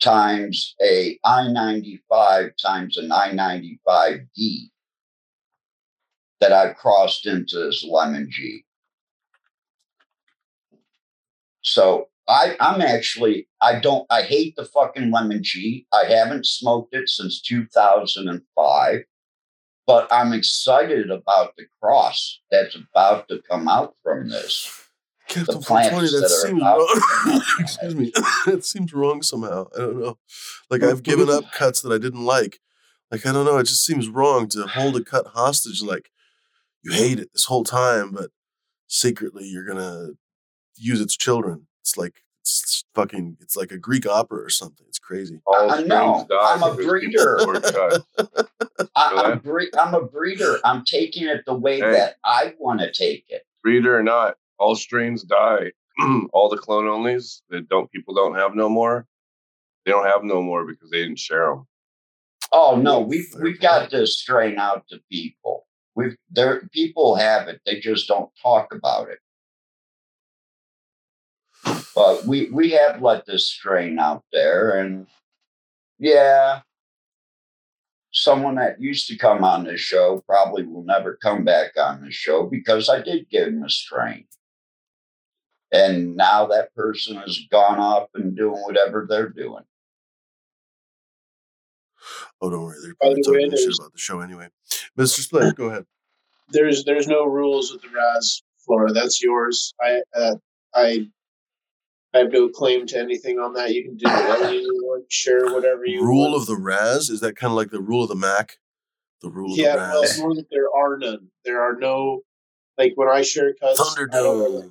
times 0.00 0.74
a 0.82 1.20
I-95 1.22 2.50
times 2.60 2.98
an 2.98 3.12
I-95D 3.12 4.70
that 6.40 6.52
I 6.52 6.72
crossed 6.72 7.26
into 7.26 7.58
this 7.58 7.84
lemon 7.88 8.28
G. 8.30 8.64
So 11.62 12.08
I, 12.28 12.56
I'm 12.60 12.80
actually, 12.80 13.48
I 13.60 13.80
don't, 13.80 14.06
I 14.10 14.22
hate 14.22 14.54
the 14.56 14.64
fucking 14.64 15.10
lemon 15.10 15.42
G. 15.42 15.86
I 15.92 16.04
haven't 16.04 16.46
smoked 16.46 16.94
it 16.94 17.08
since 17.08 17.40
2005, 17.42 19.00
but 19.86 20.08
I'm 20.12 20.32
excited 20.32 21.10
about 21.10 21.54
the 21.56 21.64
cross 21.80 22.40
that's 22.50 22.76
about 22.76 23.28
to 23.28 23.40
come 23.50 23.68
out 23.68 23.96
from 24.02 24.28
this. 24.28 24.84
Captain 25.28 25.60
plants 25.60 25.90
420, 25.90 26.10
that, 26.10 26.20
that 26.20 26.24
are 26.24 26.46
seems 26.46 26.62
wrong. 26.62 27.42
Excuse 27.60 27.94
me. 27.94 28.12
that 28.46 28.64
seems 28.64 28.94
wrong 28.94 29.22
somehow. 29.22 29.66
I 29.74 29.78
don't 29.78 30.00
know. 30.00 30.18
Like 30.70 30.82
I've 30.82 31.02
given 31.02 31.28
up 31.28 31.52
cuts 31.52 31.82
that 31.82 31.92
I 31.92 31.98
didn't 31.98 32.24
like. 32.24 32.60
Like 33.10 33.26
I 33.26 33.32
don't 33.32 33.44
know. 33.44 33.58
It 33.58 33.64
just 33.64 33.84
seems 33.84 34.08
wrong 34.08 34.48
to 34.48 34.66
hold 34.66 34.96
a 34.96 35.04
cut 35.04 35.26
hostage. 35.28 35.82
Like 35.82 36.10
you 36.82 36.92
hate 36.92 37.18
it 37.18 37.30
this 37.32 37.44
whole 37.44 37.64
time, 37.64 38.12
but 38.12 38.30
secretly 38.86 39.44
you're 39.46 39.64
gonna 39.66 40.08
use 40.76 41.00
its 41.00 41.16
children. 41.16 41.66
It's 41.82 41.96
like 41.96 42.22
it's 42.42 42.84
fucking. 42.94 43.36
It's 43.40 43.56
like 43.56 43.72
a 43.72 43.78
Greek 43.78 44.06
opera 44.06 44.42
or 44.42 44.48
something. 44.48 44.86
It's 44.88 44.98
crazy. 44.98 45.40
All 45.46 45.70
I 45.70 45.82
know. 45.82 46.26
I'm 46.40 46.62
a 46.62 46.74
breeder. 46.74 47.36
people 47.38 47.46
were 47.46 47.60
cut. 47.60 48.02
I, 48.96 49.10
Go 49.10 49.16
I'm, 49.22 49.38
bre- 49.40 49.76
I'm 49.78 49.94
a 49.94 50.02
breeder. 50.02 50.58
I'm 50.64 50.84
taking 50.84 51.26
it 51.26 51.44
the 51.46 51.54
way 51.54 51.80
Hey. 51.80 51.92
that 51.92 52.16
I 52.24 52.54
want 52.58 52.80
to 52.80 52.90
take 52.92 53.24
it. 53.28 53.42
Breeder 53.62 53.98
or 53.98 54.02
not, 54.02 54.36
all 54.58 54.74
strains 54.74 55.24
die. 55.24 55.72
all 56.32 56.48
the 56.48 56.56
clone 56.56 56.84
onlys 56.84 57.42
that 57.50 57.68
don't 57.68 57.90
people 57.90 58.14
don't 58.14 58.34
have 58.34 58.54
no 58.54 58.68
more. 58.68 59.06
They 59.84 59.90
don't 59.92 60.06
have 60.06 60.22
no 60.24 60.40
more 60.42 60.64
because 60.64 60.90
they 60.90 60.98
didn't 61.02 61.18
share 61.18 61.50
them. 61.50 61.66
Oh 62.52 62.76
no, 62.76 63.00
we've 63.00 63.28
we've 63.42 63.60
got 63.60 63.90
to 63.90 64.06
strain 64.06 64.58
out 64.58 64.86
to 64.88 65.00
people. 65.10 65.66
We've 65.98 66.16
there 66.30 66.62
people 66.72 67.16
have 67.16 67.48
it, 67.48 67.60
they 67.66 67.80
just 67.80 68.06
don't 68.06 68.30
talk 68.40 68.72
about 68.72 69.08
it. 69.08 69.18
But 71.92 72.24
we 72.24 72.48
we 72.50 72.70
have 72.70 73.02
let 73.02 73.26
this 73.26 73.50
strain 73.50 73.98
out 73.98 74.22
there, 74.32 74.78
and 74.78 75.08
yeah, 75.98 76.60
someone 78.12 78.54
that 78.54 78.80
used 78.80 79.08
to 79.08 79.16
come 79.16 79.42
on 79.42 79.64
this 79.64 79.80
show 79.80 80.22
probably 80.24 80.62
will 80.62 80.84
never 80.84 81.18
come 81.20 81.44
back 81.44 81.72
on 81.76 82.04
the 82.04 82.12
show 82.12 82.46
because 82.46 82.88
I 82.88 83.02
did 83.02 83.28
give 83.28 83.48
him 83.48 83.64
a 83.64 83.68
strain. 83.68 84.26
And 85.72 86.14
now 86.14 86.46
that 86.46 86.72
person 86.76 87.16
has 87.16 87.40
gone 87.50 87.80
off 87.80 88.06
and 88.14 88.36
doing 88.36 88.62
whatever 88.62 89.04
they're 89.10 89.30
doing. 89.30 89.64
Oh, 92.40 92.50
don't 92.50 92.64
worry. 92.64 92.76
They're 92.82 92.94
probably 93.00 93.22
the 93.22 93.32
way, 93.32 93.44
talking 93.44 93.56
shit 93.58 93.78
about 93.78 93.92
the 93.92 93.98
show 93.98 94.20
anyway. 94.20 94.48
Mr. 94.98 95.26
Spliff, 95.26 95.54
go 95.56 95.66
ahead. 95.66 95.84
there's 96.50 96.84
there's 96.84 97.08
no 97.08 97.24
rules 97.24 97.72
with 97.72 97.82
the 97.82 97.88
Raz 97.88 98.42
Flora. 98.64 98.92
That's 98.92 99.22
yours. 99.22 99.74
I 99.80 100.02
uh, 100.14 100.36
I 100.74 101.08
I 102.14 102.18
have 102.18 102.32
no 102.32 102.48
claim 102.48 102.86
to 102.86 102.98
anything 102.98 103.38
on 103.38 103.52
that. 103.54 103.74
You 103.74 103.84
can 103.84 103.96
do 103.96 104.06
whatever 104.08 104.52
you 104.52 104.70
want, 104.84 105.10
share 105.10 105.52
whatever 105.52 105.84
you 105.84 106.02
Rule 106.02 106.30
want. 106.30 106.42
of 106.42 106.46
the 106.46 106.56
Raz 106.56 107.10
is 107.10 107.20
that 107.20 107.36
kind 107.36 107.50
of 107.50 107.56
like 107.56 107.70
the 107.70 107.80
rule 107.80 108.02
of 108.02 108.08
the 108.08 108.14
Mac? 108.14 108.58
The 109.20 109.30
rule 109.30 109.52
of 109.52 109.58
yeah, 109.58 109.72
the 109.72 109.78
well, 109.78 110.02
Raz. 110.02 110.10
it's 110.10 110.20
more 110.20 110.34
that 110.34 110.46
there 110.50 110.68
are 110.76 110.96
none. 110.96 111.28
There 111.44 111.60
are 111.62 111.76
no 111.78 112.22
like 112.78 112.92
when 112.96 113.08
I 113.08 113.22
share 113.22 113.54
cuts. 113.60 113.96
Really 113.98 114.70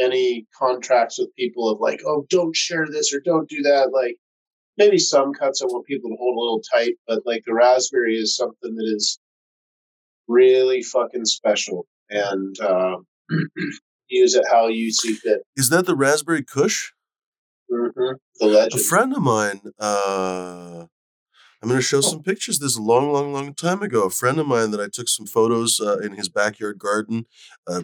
any 0.00 0.46
contracts 0.56 1.18
with 1.18 1.34
people 1.36 1.68
of 1.68 1.80
like, 1.80 2.00
oh, 2.06 2.26
don't 2.30 2.56
share 2.56 2.86
this 2.90 3.12
or 3.12 3.20
don't 3.20 3.48
do 3.48 3.62
that. 3.62 3.90
Like, 3.92 4.16
maybe 4.80 4.98
some 4.98 5.34
cuts 5.34 5.62
I 5.62 5.66
want 5.66 5.86
people 5.86 6.08
to 6.08 6.16
hold 6.16 6.36
a 6.36 6.40
little 6.40 6.62
tight, 6.72 6.94
but 7.06 7.20
like 7.26 7.42
the 7.46 7.52
raspberry 7.52 8.16
is 8.16 8.34
something 8.34 8.74
that 8.74 8.92
is 8.96 9.18
really 10.26 10.82
fucking 10.82 11.26
special, 11.26 11.86
and 12.08 12.58
uh, 12.60 12.96
use 14.08 14.34
it 14.34 14.44
how 14.50 14.68
you 14.68 14.90
see 14.90 15.12
fit. 15.12 15.42
Is 15.54 15.68
that 15.68 15.84
the 15.84 15.94
Raspberry 15.94 16.42
Kush? 16.42 16.92
Mm-hmm. 17.70 18.14
The 18.40 18.70
A 18.74 18.78
friend 18.78 19.12
of 19.14 19.22
mine, 19.22 19.60
uh, 19.78 20.86
I'm 21.62 21.68
going 21.68 21.78
to 21.78 21.82
show 21.82 22.00
some 22.00 22.22
pictures. 22.22 22.58
This 22.58 22.76
a 22.76 22.82
long, 22.82 23.12
long, 23.12 23.32
long 23.32 23.54
time 23.54 23.82
ago. 23.82 24.06
A 24.06 24.10
friend 24.10 24.40
of 24.40 24.46
mine 24.46 24.70
that 24.70 24.80
I 24.80 24.88
took 24.92 25.08
some 25.08 25.26
photos 25.26 25.78
uh, 25.78 25.98
in 25.98 26.12
his 26.14 26.28
backyard 26.28 26.78
garden, 26.78 27.26
uh, 27.68 27.82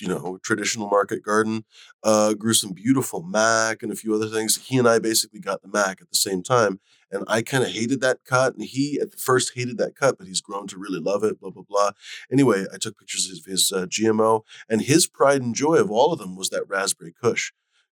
you 0.00 0.08
know, 0.08 0.38
traditional 0.42 0.88
market 0.88 1.22
garden, 1.22 1.64
uh, 2.02 2.34
grew 2.34 2.54
some 2.54 2.72
beautiful 2.72 3.22
mac 3.22 3.82
and 3.82 3.92
a 3.92 3.96
few 3.96 4.14
other 4.14 4.28
things. 4.28 4.56
He 4.56 4.78
and 4.78 4.88
I 4.88 4.98
basically 4.98 5.40
got 5.40 5.62
the 5.62 5.68
mac 5.68 6.00
at 6.00 6.10
the 6.10 6.16
same 6.16 6.42
time. 6.42 6.80
And 7.12 7.24
I 7.26 7.42
kind 7.42 7.64
of 7.64 7.70
hated 7.70 8.00
that 8.02 8.18
cut. 8.24 8.54
And 8.54 8.64
he 8.64 8.98
at 9.00 9.18
first 9.18 9.52
hated 9.54 9.78
that 9.78 9.96
cut, 9.96 10.16
but 10.16 10.26
he's 10.26 10.40
grown 10.40 10.66
to 10.68 10.78
really 10.78 11.00
love 11.00 11.24
it, 11.24 11.40
blah, 11.40 11.50
blah, 11.50 11.64
blah. 11.68 11.90
Anyway, 12.30 12.66
I 12.72 12.78
took 12.78 12.98
pictures 12.98 13.30
of 13.30 13.44
his 13.44 13.72
uh, 13.72 13.86
GMO, 13.86 14.42
and 14.68 14.82
his 14.82 15.06
pride 15.06 15.42
and 15.42 15.54
joy 15.54 15.76
of 15.76 15.90
all 15.90 16.12
of 16.12 16.18
them 16.18 16.36
was 16.36 16.50
that 16.50 16.68
raspberry 16.68 17.12
kush. 17.12 17.52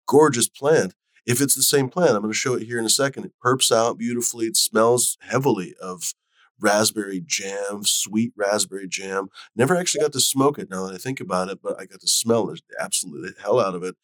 Gorgeous 0.08 0.50
plant. 0.50 0.96
If 1.26 1.42
it's 1.42 1.56
the 1.56 1.64
same 1.64 1.90
plant, 1.90 2.16
I'm 2.16 2.22
going 2.22 2.34
to 2.34 2.38
show 2.38 2.56
it 2.56 2.64
here 2.64 2.80
in 2.80 2.86
a 2.86 2.90
second. 2.90 3.26
It 3.26 3.34
perps 3.44 3.72
out 3.72 3.98
beautifully. 3.98 4.48
It 4.48 4.58
smells 4.58 5.18
heavily 5.22 5.74
of 5.82 6.14
raspberry 6.64 7.22
jam, 7.24 7.84
sweet 7.84 8.32
raspberry 8.36 8.88
jam. 8.88 9.28
Never 9.56 9.76
actually 9.76 10.02
got 10.02 10.14
to 10.14 10.20
smoke 10.22 10.58
it 10.58 10.70
now 10.70 10.88
that 10.88 10.96
I 10.96 10.98
think 10.98 11.20
about 11.20 11.50
it, 11.50 11.60
but 11.62 11.80
I 11.80 11.86
got 11.86 12.00
to 12.00 12.08
smell 12.08 12.50
it 12.50 12.62
absolutely 12.80 13.32
the 13.32 13.42
hell 13.42 13.60
out 13.60 13.76
of 13.76 13.84
it. 13.84 13.96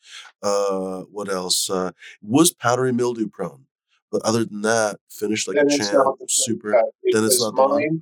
Uh, 0.43 1.01
what 1.03 1.29
else? 1.29 1.69
Uh, 1.69 1.91
was 2.21 2.53
powdery 2.53 2.91
mildew 2.91 3.29
prone, 3.29 3.65
but 4.11 4.21
other 4.23 4.43
than 4.43 4.61
that, 4.61 4.99
finished 5.09 5.47
like 5.47 5.55
Then 5.55 5.71
a 5.71 5.77
champ. 5.77 6.17
Super. 6.27 6.83
Then 7.11 7.23
it's 7.23 7.41
not 7.41 7.55
the 7.55 7.67
mine. 7.67 8.01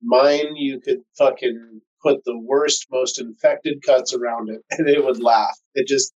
Mine, 0.00 0.56
you 0.56 0.80
could 0.80 1.02
fucking 1.18 1.80
put 2.02 2.24
the 2.24 2.38
worst, 2.38 2.86
most 2.90 3.20
infected 3.20 3.82
cuts 3.84 4.14
around 4.14 4.48
it, 4.48 4.62
and 4.70 4.88
it 4.88 5.04
would 5.04 5.20
laugh. 5.20 5.58
It 5.74 5.86
just, 5.86 6.12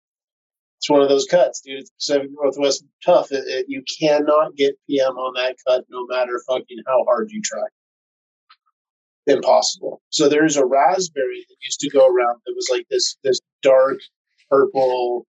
it's 0.78 0.90
one 0.90 1.02
of 1.02 1.08
those 1.08 1.26
cuts, 1.26 1.60
dude. 1.60 1.80
It's 1.80 1.90
Pacific 1.90 2.30
Northwest 2.32 2.84
tough. 3.05 3.32
It, 3.32 3.44
it, 3.46 3.66
you 3.68 3.82
cannot 3.98 4.55
get 4.56 4.78
PM 4.88 5.16
on 5.16 5.34
that 5.34 5.56
cut, 5.66 5.84
no 5.88 6.06
matter 6.06 6.40
fucking 6.46 6.78
how 6.86 7.05
hard 7.05 7.30
you 7.30 7.40
try. 7.42 7.62
Impossible. 9.26 10.00
So 10.10 10.28
there's 10.28 10.56
a 10.56 10.64
raspberry 10.64 11.44
that 11.48 11.56
used 11.64 11.80
to 11.80 11.90
go 11.90 12.06
around 12.06 12.40
that 12.44 12.55
was 12.55 12.68
like 12.70 12.86
this 12.90 13.16
this 13.24 13.40
dark 13.62 13.98
purple, 14.50 15.26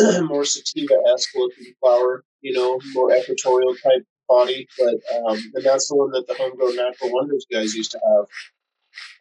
more 0.22 0.44
sativa 0.44 0.94
esque 1.12 1.34
looking 1.36 1.72
flower. 1.80 2.24
You 2.40 2.54
know, 2.54 2.80
more 2.94 3.14
equatorial 3.14 3.74
type 3.76 4.04
body, 4.28 4.68
but 4.78 4.94
um, 5.16 5.38
and 5.54 5.64
that's 5.64 5.88
the 5.88 5.96
one 5.96 6.10
that 6.12 6.26
the 6.26 6.34
homegrown 6.34 6.76
natural 6.76 7.12
wonders 7.12 7.46
guys 7.50 7.74
used 7.74 7.92
to 7.92 8.00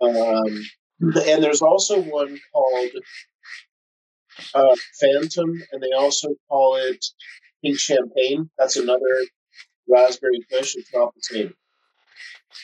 have. 0.01 0.09
Um, 0.09 0.63
and 1.27 1.43
there's 1.43 1.61
also 1.61 2.01
one 2.01 2.39
called 2.53 2.91
uh, 4.56 4.75
Phantom, 4.99 5.53
and 5.72 5.82
they 5.82 5.91
also 5.98 6.30
call 6.49 6.75
it 6.77 7.06
Pink 7.64 7.77
Champagne. 7.80 8.49
That's 8.57 8.75
another 8.77 9.01
raspberry 9.90 10.41
kush. 10.51 10.75
It's 10.75 10.93
not 10.93 11.14
the 11.16 11.22
same. 11.22 11.53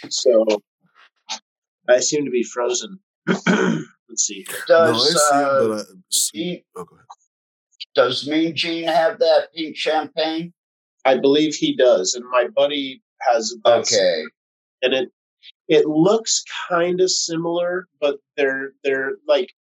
So 0.09 0.45
I 1.89 1.99
seem 1.99 2.25
to 2.25 2.31
be 2.31 2.43
frozen. 2.43 2.99
Let's 3.27 3.85
see. 4.17 4.45
here. 4.47 4.57
No, 4.69 4.75
I 4.75 4.87
Does 4.91 5.13
see 5.13 5.17
it, 5.19 5.43
uh, 5.43 5.67
but 5.67 5.71
I, 5.77 5.81
s- 6.11 6.31
Mean- 6.33 6.63
oh, 6.75 6.85
does 7.95 8.27
Mean 8.27 8.55
Gene 8.55 8.85
have 8.87 9.19
that 9.19 9.49
pink 9.55 9.75
champagne? 9.77 10.53
I 11.05 11.17
believe 11.17 11.53
he 11.55 11.75
does, 11.75 12.13
and 12.15 12.25
my 12.29 12.47
buddy 12.55 13.01
has 13.29 13.53
that 13.65 13.79
Okay. 13.79 14.23
and 14.81 14.93
it 14.93 15.09
it 15.67 15.85
looks 15.85 16.43
kind 16.69 17.01
of 17.01 17.11
similar, 17.11 17.87
but 17.99 18.17
they're 18.37 18.71
they're 18.83 19.13
like, 19.27 19.53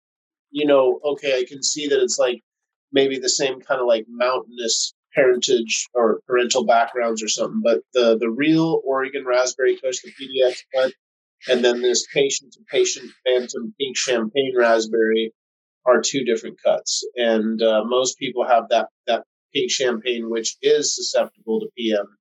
you 0.51 0.65
know, 0.65 0.99
okay, 1.03 1.39
I 1.39 1.45
can 1.45 1.63
see 1.63 1.87
that 1.87 2.01
it's 2.01 2.19
like 2.19 2.41
maybe 2.91 3.17
the 3.19 3.29
same 3.29 3.61
kind 3.61 3.81
of 3.81 3.87
like 3.87 4.05
mountainous 4.07 4.93
parentage 5.13 5.87
or 5.93 6.21
parental 6.27 6.65
backgrounds 6.65 7.23
or 7.23 7.27
something. 7.27 7.61
But 7.63 7.79
the 7.93 8.17
the 8.17 8.29
real 8.29 8.81
Oregon 8.85 9.25
raspberry 9.25 9.77
kush, 9.77 9.99
the 10.01 10.11
PDX 10.11 10.63
cut, 10.75 10.93
and 11.49 11.63
then 11.63 11.81
this 11.81 12.05
patient 12.13 12.53
to 12.53 12.59
patient 12.69 13.11
phantom 13.25 13.73
pink 13.79 13.97
champagne 13.97 14.53
raspberry 14.57 15.33
are 15.85 16.01
two 16.01 16.23
different 16.23 16.61
cuts, 16.63 17.03
and 17.15 17.61
uh, 17.61 17.83
most 17.85 18.17
people 18.17 18.45
have 18.45 18.69
that 18.69 18.89
that 19.07 19.23
pink 19.53 19.71
champagne, 19.71 20.29
which 20.29 20.57
is 20.61 20.95
susceptible 20.95 21.59
to 21.59 21.67
PM 21.77 22.17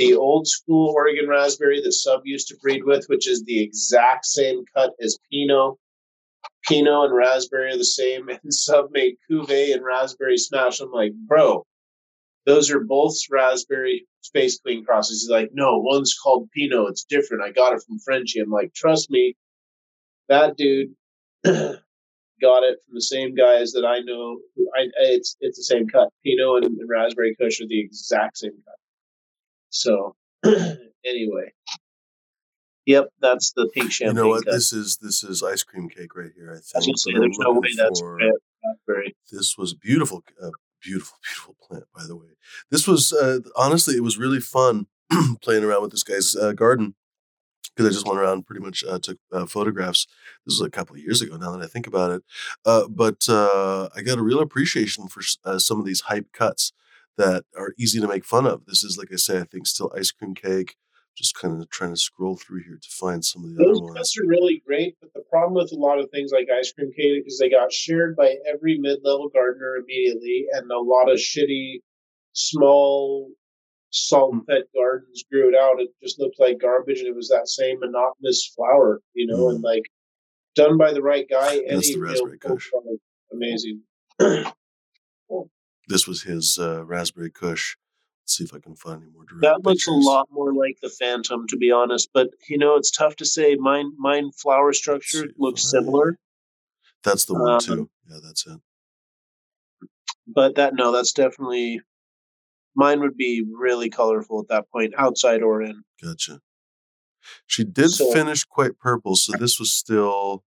the 0.00 0.14
old 0.14 0.48
school 0.48 0.94
Oregon 0.96 1.28
raspberry 1.28 1.82
that 1.82 1.92
Sub 1.92 2.22
used 2.24 2.48
to 2.48 2.56
breed 2.56 2.84
with, 2.84 3.04
which 3.08 3.28
is 3.28 3.44
the 3.44 3.62
exact 3.62 4.24
same 4.24 4.64
cut 4.74 4.92
as 4.98 5.18
Pinot. 5.30 5.74
Pinot 6.66 7.06
and 7.06 7.14
raspberry 7.14 7.72
are 7.72 7.78
the 7.78 7.84
same, 7.84 8.28
and 8.28 8.38
Sub 8.52 8.90
made 8.92 9.16
Cuvée 9.30 9.74
and 9.74 9.84
raspberry 9.84 10.36
smash. 10.36 10.80
I'm 10.80 10.90
like, 10.90 11.12
bro, 11.26 11.66
those 12.46 12.70
are 12.70 12.80
both 12.80 13.16
raspberry 13.30 14.06
space 14.20 14.58
queen 14.60 14.84
crosses. 14.84 15.22
He's 15.22 15.30
like, 15.30 15.50
no, 15.52 15.78
one's 15.78 16.14
called 16.14 16.50
Pinot. 16.52 16.90
It's 16.90 17.04
different. 17.04 17.42
I 17.42 17.50
got 17.50 17.72
it 17.72 17.82
from 17.86 17.98
Frenchie. 17.98 18.40
I'm 18.40 18.50
like, 18.50 18.72
trust 18.74 19.10
me, 19.10 19.36
that 20.28 20.56
dude 20.56 20.94
got 21.44 22.62
it 22.62 22.78
from 22.84 22.94
the 22.94 23.02
same 23.02 23.34
guys 23.34 23.72
that 23.72 23.84
I 23.84 24.00
know. 24.00 24.38
I, 24.76 24.88
it's 25.00 25.36
it's 25.40 25.58
the 25.58 25.64
same 25.64 25.88
cut. 25.88 26.08
Pinot 26.24 26.64
and, 26.64 26.78
and 26.78 26.88
raspberry 26.88 27.34
Kush 27.40 27.60
are 27.60 27.66
the 27.68 27.80
exact 27.80 28.38
same 28.38 28.52
cut. 28.64 28.76
So 29.70 30.14
anyway, 31.04 31.52
yep, 32.86 33.08
that's 33.20 33.52
the 33.52 33.68
pink 33.74 33.92
champagne. 33.92 34.16
You 34.16 34.22
know 34.22 34.28
what? 34.28 34.44
cut. 34.44 34.52
This 34.52 34.72
is 34.72 34.98
this 35.00 35.22
is 35.22 35.42
ice 35.42 35.62
cream 35.62 35.88
cake 35.88 36.14
right 36.16 36.30
here. 36.34 36.50
I 36.50 36.54
I 36.54 36.56
was 36.56 36.70
think. 36.70 36.84
gonna 36.86 36.96
say, 36.96 37.12
there's 37.14 37.38
no 37.38 37.52
way 37.52 37.68
that's 37.76 38.02
raspberry. 38.02 39.16
This 39.30 39.56
was 39.56 39.74
beautiful, 39.74 40.22
uh, 40.42 40.50
beautiful, 40.82 41.18
beautiful 41.24 41.56
plant. 41.62 41.84
By 41.96 42.04
the 42.06 42.16
way, 42.16 42.28
this 42.70 42.86
was 42.86 43.12
uh, 43.12 43.40
honestly, 43.56 43.96
it 43.96 44.02
was 44.02 44.18
really 44.18 44.40
fun 44.40 44.86
playing 45.42 45.64
around 45.64 45.82
with 45.82 45.90
this 45.90 46.02
guy's 46.02 46.36
uh, 46.36 46.52
garden 46.52 46.94
because 47.74 47.88
I 47.88 47.94
just 47.94 48.06
went 48.06 48.18
around, 48.18 48.46
pretty 48.46 48.62
much 48.64 48.84
uh, 48.84 48.98
took 48.98 49.18
uh, 49.32 49.46
photographs. 49.46 50.06
This 50.44 50.58
was 50.58 50.66
a 50.66 50.70
couple 50.70 50.96
of 50.96 51.02
years 51.02 51.22
ago 51.22 51.36
now 51.36 51.52
that 51.52 51.62
I 51.62 51.66
think 51.66 51.86
about 51.86 52.10
it. 52.10 52.22
Uh, 52.64 52.88
but 52.88 53.28
uh, 53.28 53.88
I 53.94 54.02
got 54.02 54.18
a 54.18 54.22
real 54.22 54.40
appreciation 54.40 55.08
for 55.08 55.22
uh, 55.44 55.58
some 55.58 55.78
of 55.78 55.86
these 55.86 56.02
hype 56.02 56.32
cuts 56.32 56.72
that 57.16 57.44
are 57.56 57.74
easy 57.78 58.00
to 58.00 58.08
make 58.08 58.24
fun 58.24 58.46
of. 58.46 58.66
This 58.66 58.82
is, 58.82 58.98
like 58.98 59.08
I 59.12 59.16
say, 59.16 59.38
I 59.38 59.44
think 59.44 59.66
still 59.66 59.92
ice 59.96 60.10
cream 60.10 60.34
cake. 60.34 60.76
Just 61.16 61.34
kind 61.34 61.60
of 61.60 61.68
trying 61.70 61.90
to 61.90 62.00
scroll 62.00 62.36
through 62.36 62.62
here 62.62 62.78
to 62.80 62.88
find 62.88 63.24
some 63.24 63.44
of 63.44 63.50
the 63.50 63.62
Those 63.62 63.76
other 63.78 63.84
ones. 63.86 63.96
cuts 63.96 64.18
are 64.18 64.26
really 64.26 64.62
great, 64.66 64.96
but 65.00 65.12
the 65.12 65.22
problem 65.30 65.54
with 65.54 65.72
a 65.72 65.76
lot 65.76 65.98
of 65.98 66.08
things 66.10 66.30
like 66.32 66.48
ice 66.50 66.72
cream 66.72 66.92
cake 66.96 67.24
is 67.26 67.38
they 67.38 67.50
got 67.50 67.72
shared 67.72 68.16
by 68.16 68.36
every 68.46 68.78
mid-level 68.78 69.28
gardener 69.28 69.76
immediately, 69.76 70.46
and 70.52 70.70
a 70.70 70.78
lot 70.78 71.10
of 71.10 71.18
shitty, 71.18 71.80
small, 72.32 73.30
salt-fed 73.90 74.62
gardens 74.74 75.24
grew 75.30 75.48
it 75.48 75.54
out. 75.54 75.80
It 75.80 75.90
just 76.02 76.18
looked 76.18 76.38
like 76.40 76.58
garbage, 76.60 77.00
and 77.00 77.08
it 77.08 77.16
was 77.16 77.28
that 77.28 77.48
same 77.48 77.80
monotonous 77.80 78.52
flower, 78.56 79.00
you 79.12 79.26
know, 79.26 79.50
and 79.50 79.62
like 79.62 79.90
done 80.54 80.78
by 80.78 80.92
the 80.92 81.02
right 81.02 81.26
guy. 81.28 81.58
Mm. 81.58 81.70
That's 81.70 81.92
the 81.92 82.00
raspberry 82.00 82.38
kush. 82.38 82.70
Amazing. 83.32 83.82
This 85.88 86.06
was 86.06 86.22
his 86.22 86.56
uh, 86.56 86.84
raspberry 86.84 87.32
kush. 87.32 87.76
See 88.30 88.44
if 88.44 88.54
I 88.54 88.60
can 88.60 88.76
find 88.76 89.02
any 89.02 89.10
more 89.10 89.24
direct 89.24 89.42
That 89.42 89.68
looks 89.68 89.88
a 89.88 89.90
lot 89.90 90.28
more 90.30 90.54
like 90.54 90.78
the 90.80 90.88
Phantom, 90.88 91.48
to 91.48 91.56
be 91.56 91.72
honest. 91.72 92.10
But 92.14 92.28
you 92.48 92.58
know, 92.58 92.76
it's 92.76 92.92
tough 92.92 93.16
to 93.16 93.24
say. 93.24 93.56
Mine, 93.56 93.90
mine 93.98 94.30
flower 94.30 94.72
structure 94.72 95.28
looks 95.36 95.64
I- 95.66 95.78
similar, 95.80 96.16
That's 97.02 97.24
the 97.24 97.34
one 97.34 97.54
Um, 97.54 97.60
too. 97.60 97.90
Yeah, 98.08 98.18
that's 98.22 98.46
it. 98.46 98.60
but 100.28 100.54
that 100.54 100.74
no, 100.74 100.92
that's 100.92 101.12
definitely 101.12 101.80
mine. 102.76 103.00
Would 103.00 103.16
be 103.16 103.44
really 103.52 103.90
colorful 103.90 104.40
at 104.40 104.48
that 104.48 104.70
point, 104.70 104.94
outside 104.96 105.42
or 105.42 105.60
in. 105.62 105.82
Gotcha. 106.00 106.40
She 107.46 107.64
did 107.64 107.90
So- 107.90 108.12
finish 108.12 108.44
quite 108.44 108.78
purple, 108.78 109.16
so 109.16 109.32
this 109.38 109.58
was 109.58 109.72
still. 109.72 110.44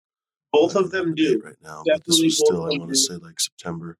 Both 0.53 0.75
of 0.75 0.91
them 0.91 1.11
the 1.11 1.15
do. 1.15 1.41
right 1.43 1.55
now. 1.63 1.81
But 1.85 2.03
this 2.05 2.21
was 2.21 2.37
still, 2.37 2.63
I 2.65 2.77
want 2.77 2.89
to 2.91 2.95
say, 2.97 3.15
like 3.15 3.39
September. 3.39 3.97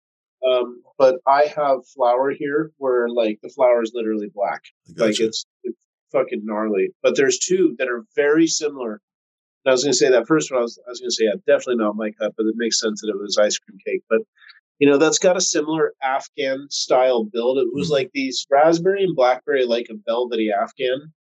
Um, 0.48 0.82
but 0.98 1.18
I 1.28 1.46
have 1.56 1.86
flour 1.96 2.32
here 2.32 2.72
where 2.78 3.08
like 3.10 3.40
the 3.42 3.50
flour 3.50 3.82
is 3.84 3.92
literally 3.94 4.30
black. 4.34 4.62
I 5.00 5.06
Like 5.06 5.20
it's 5.20 5.46
it's 5.64 5.78
fucking 6.12 6.42
gnarly. 6.44 6.90
But 7.04 7.16
there's 7.16 7.38
two 7.40 7.76
that 7.80 7.88
are 7.88 8.04
very 8.16 8.48
similar. 8.48 9.02
And 9.64 9.70
I 9.70 9.72
was 9.72 9.84
going 9.84 9.92
to 9.94 9.98
say 9.98 10.10
that 10.10 10.28
first 10.28 10.52
one. 10.52 10.60
I 10.60 10.64
was, 10.64 10.80
I 10.88 10.90
was 10.90 11.00
going 11.00 11.10
to 11.10 11.16
say 11.16 11.26
yeah, 11.26 11.36
definitely 11.46 11.76
not 11.84 11.96
my 11.96 12.12
cup, 12.12 12.34
but 12.36 12.48
it 12.48 12.56
makes 12.58 12.80
sense 12.80 13.02
that 13.02 13.10
it 13.10 13.20
was 13.20 13.38
ice 13.38 13.58
cream 13.60 13.78
cake. 13.86 14.02
But 14.10 14.22
you 14.80 14.90
know 14.90 14.98
that's 14.98 15.20
got 15.20 15.38
a 15.38 15.42
similar 15.42 15.94
Afghan 16.02 16.68
style 16.72 17.24
build. 17.24 17.60
It 17.60 17.68
was 17.72 17.90
Mhm. 17.90 17.94
like 17.94 18.12
these 18.14 18.46
raspberry 18.50 19.04
and 19.04 19.16
blackberry, 19.16 19.66
like 19.66 19.88
a 19.92 19.96
velvety 20.08 20.50
Afghan, 20.52 21.14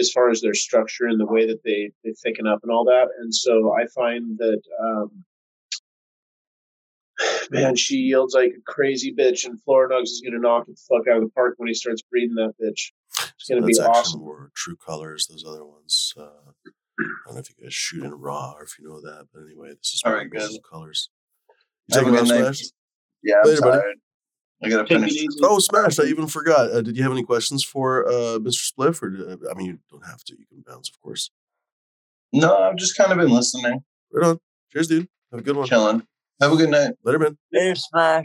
as 0.00 0.10
far 0.10 0.30
as 0.30 0.40
their 0.40 0.54
structure 0.54 1.06
and 1.06 1.20
the 1.20 1.26
way 1.26 1.46
that 1.46 1.62
they 1.64 1.92
they 2.02 2.12
thicken 2.24 2.48
up 2.48 2.58
and 2.64 2.72
all 2.72 2.84
that. 2.86 3.06
And 3.20 3.32
so 3.32 3.72
I 3.72 3.86
find 3.94 4.36
that 4.38 4.60
um, 4.82 5.24
Man, 7.50 7.76
she 7.76 7.96
yields 7.96 8.34
like 8.34 8.52
a 8.58 8.60
crazy 8.72 9.14
bitch, 9.14 9.44
and 9.44 9.58
Florinugs 9.66 10.04
is 10.04 10.22
gonna 10.24 10.40
knock 10.40 10.66
the 10.66 10.74
fuck 10.88 11.06
out 11.08 11.18
of 11.18 11.22
the 11.24 11.30
park 11.30 11.54
when 11.58 11.68
he 11.68 11.74
starts 11.74 12.02
breeding 12.02 12.34
that 12.36 12.54
bitch. 12.60 12.90
It's 13.20 13.32
So 13.38 13.54
gonna 13.54 13.66
be 13.66 13.72
actually 13.78 13.86
awesome. 13.88 14.20
more 14.20 14.50
true 14.54 14.76
colors. 14.76 15.26
Those 15.28 15.44
other 15.46 15.64
ones, 15.64 16.12
uh, 16.16 16.22
I 16.22 17.04
don't 17.26 17.34
know 17.34 17.40
if 17.40 17.50
you 17.50 17.62
guys 17.62 17.72
shoot 17.74 18.02
in 18.04 18.12
raw 18.14 18.52
or 18.56 18.64
if 18.64 18.78
you 18.78 18.88
know 18.88 19.00
that, 19.00 19.26
but 19.32 19.42
anyway, 19.44 19.68
this 19.70 19.94
is 19.94 20.02
All 20.04 20.10
more 20.12 20.20
right, 20.20 20.30
good. 20.30 20.50
colors. 20.68 21.10
You 21.88 21.98
Have 21.98 22.06
a 22.06 22.10
taking 22.10 22.20
off. 22.20 22.26
Smash? 22.54 22.62
Yeah, 23.22 23.34
I'm 23.42 23.48
Later, 23.48 23.60
buddy. 23.60 23.78
tired. 23.80 23.94
I 24.62 24.68
gotta 24.70 24.88
Take 24.88 24.98
finish. 25.10 25.26
Oh, 25.42 25.58
Smash! 25.58 25.98
I 26.00 26.04
even 26.04 26.26
forgot. 26.26 26.70
Uh, 26.70 26.80
did 26.80 26.96
you 26.96 27.02
have 27.02 27.12
any 27.12 27.22
questions 27.24 27.62
for 27.62 28.08
uh, 28.08 28.38
Mr. 28.38 28.72
Spliff? 28.72 29.02
Or 29.02 29.10
did, 29.10 29.46
I 29.50 29.54
mean, 29.54 29.66
you 29.66 29.78
don't 29.90 30.06
have 30.06 30.24
to. 30.24 30.32
You 30.38 30.46
can 30.46 30.62
bounce, 30.66 30.88
of 30.88 31.00
course. 31.02 31.30
No, 32.32 32.56
I've 32.56 32.76
just 32.76 32.96
kind 32.96 33.12
of 33.12 33.18
been 33.18 33.30
listening, 33.30 33.84
Right 34.12 34.26
on. 34.26 34.38
Cheers, 34.72 34.88
dude. 34.88 35.08
Have 35.30 35.40
a 35.40 35.42
good 35.42 35.56
one. 35.56 35.66
chilling. 35.68 36.06
Have 36.40 36.52
a 36.52 36.56
good 36.56 36.70
night. 36.70 36.94
Later, 37.04 37.18
man. 37.18 37.38
Later, 37.52 37.74
Smash. 37.76 38.24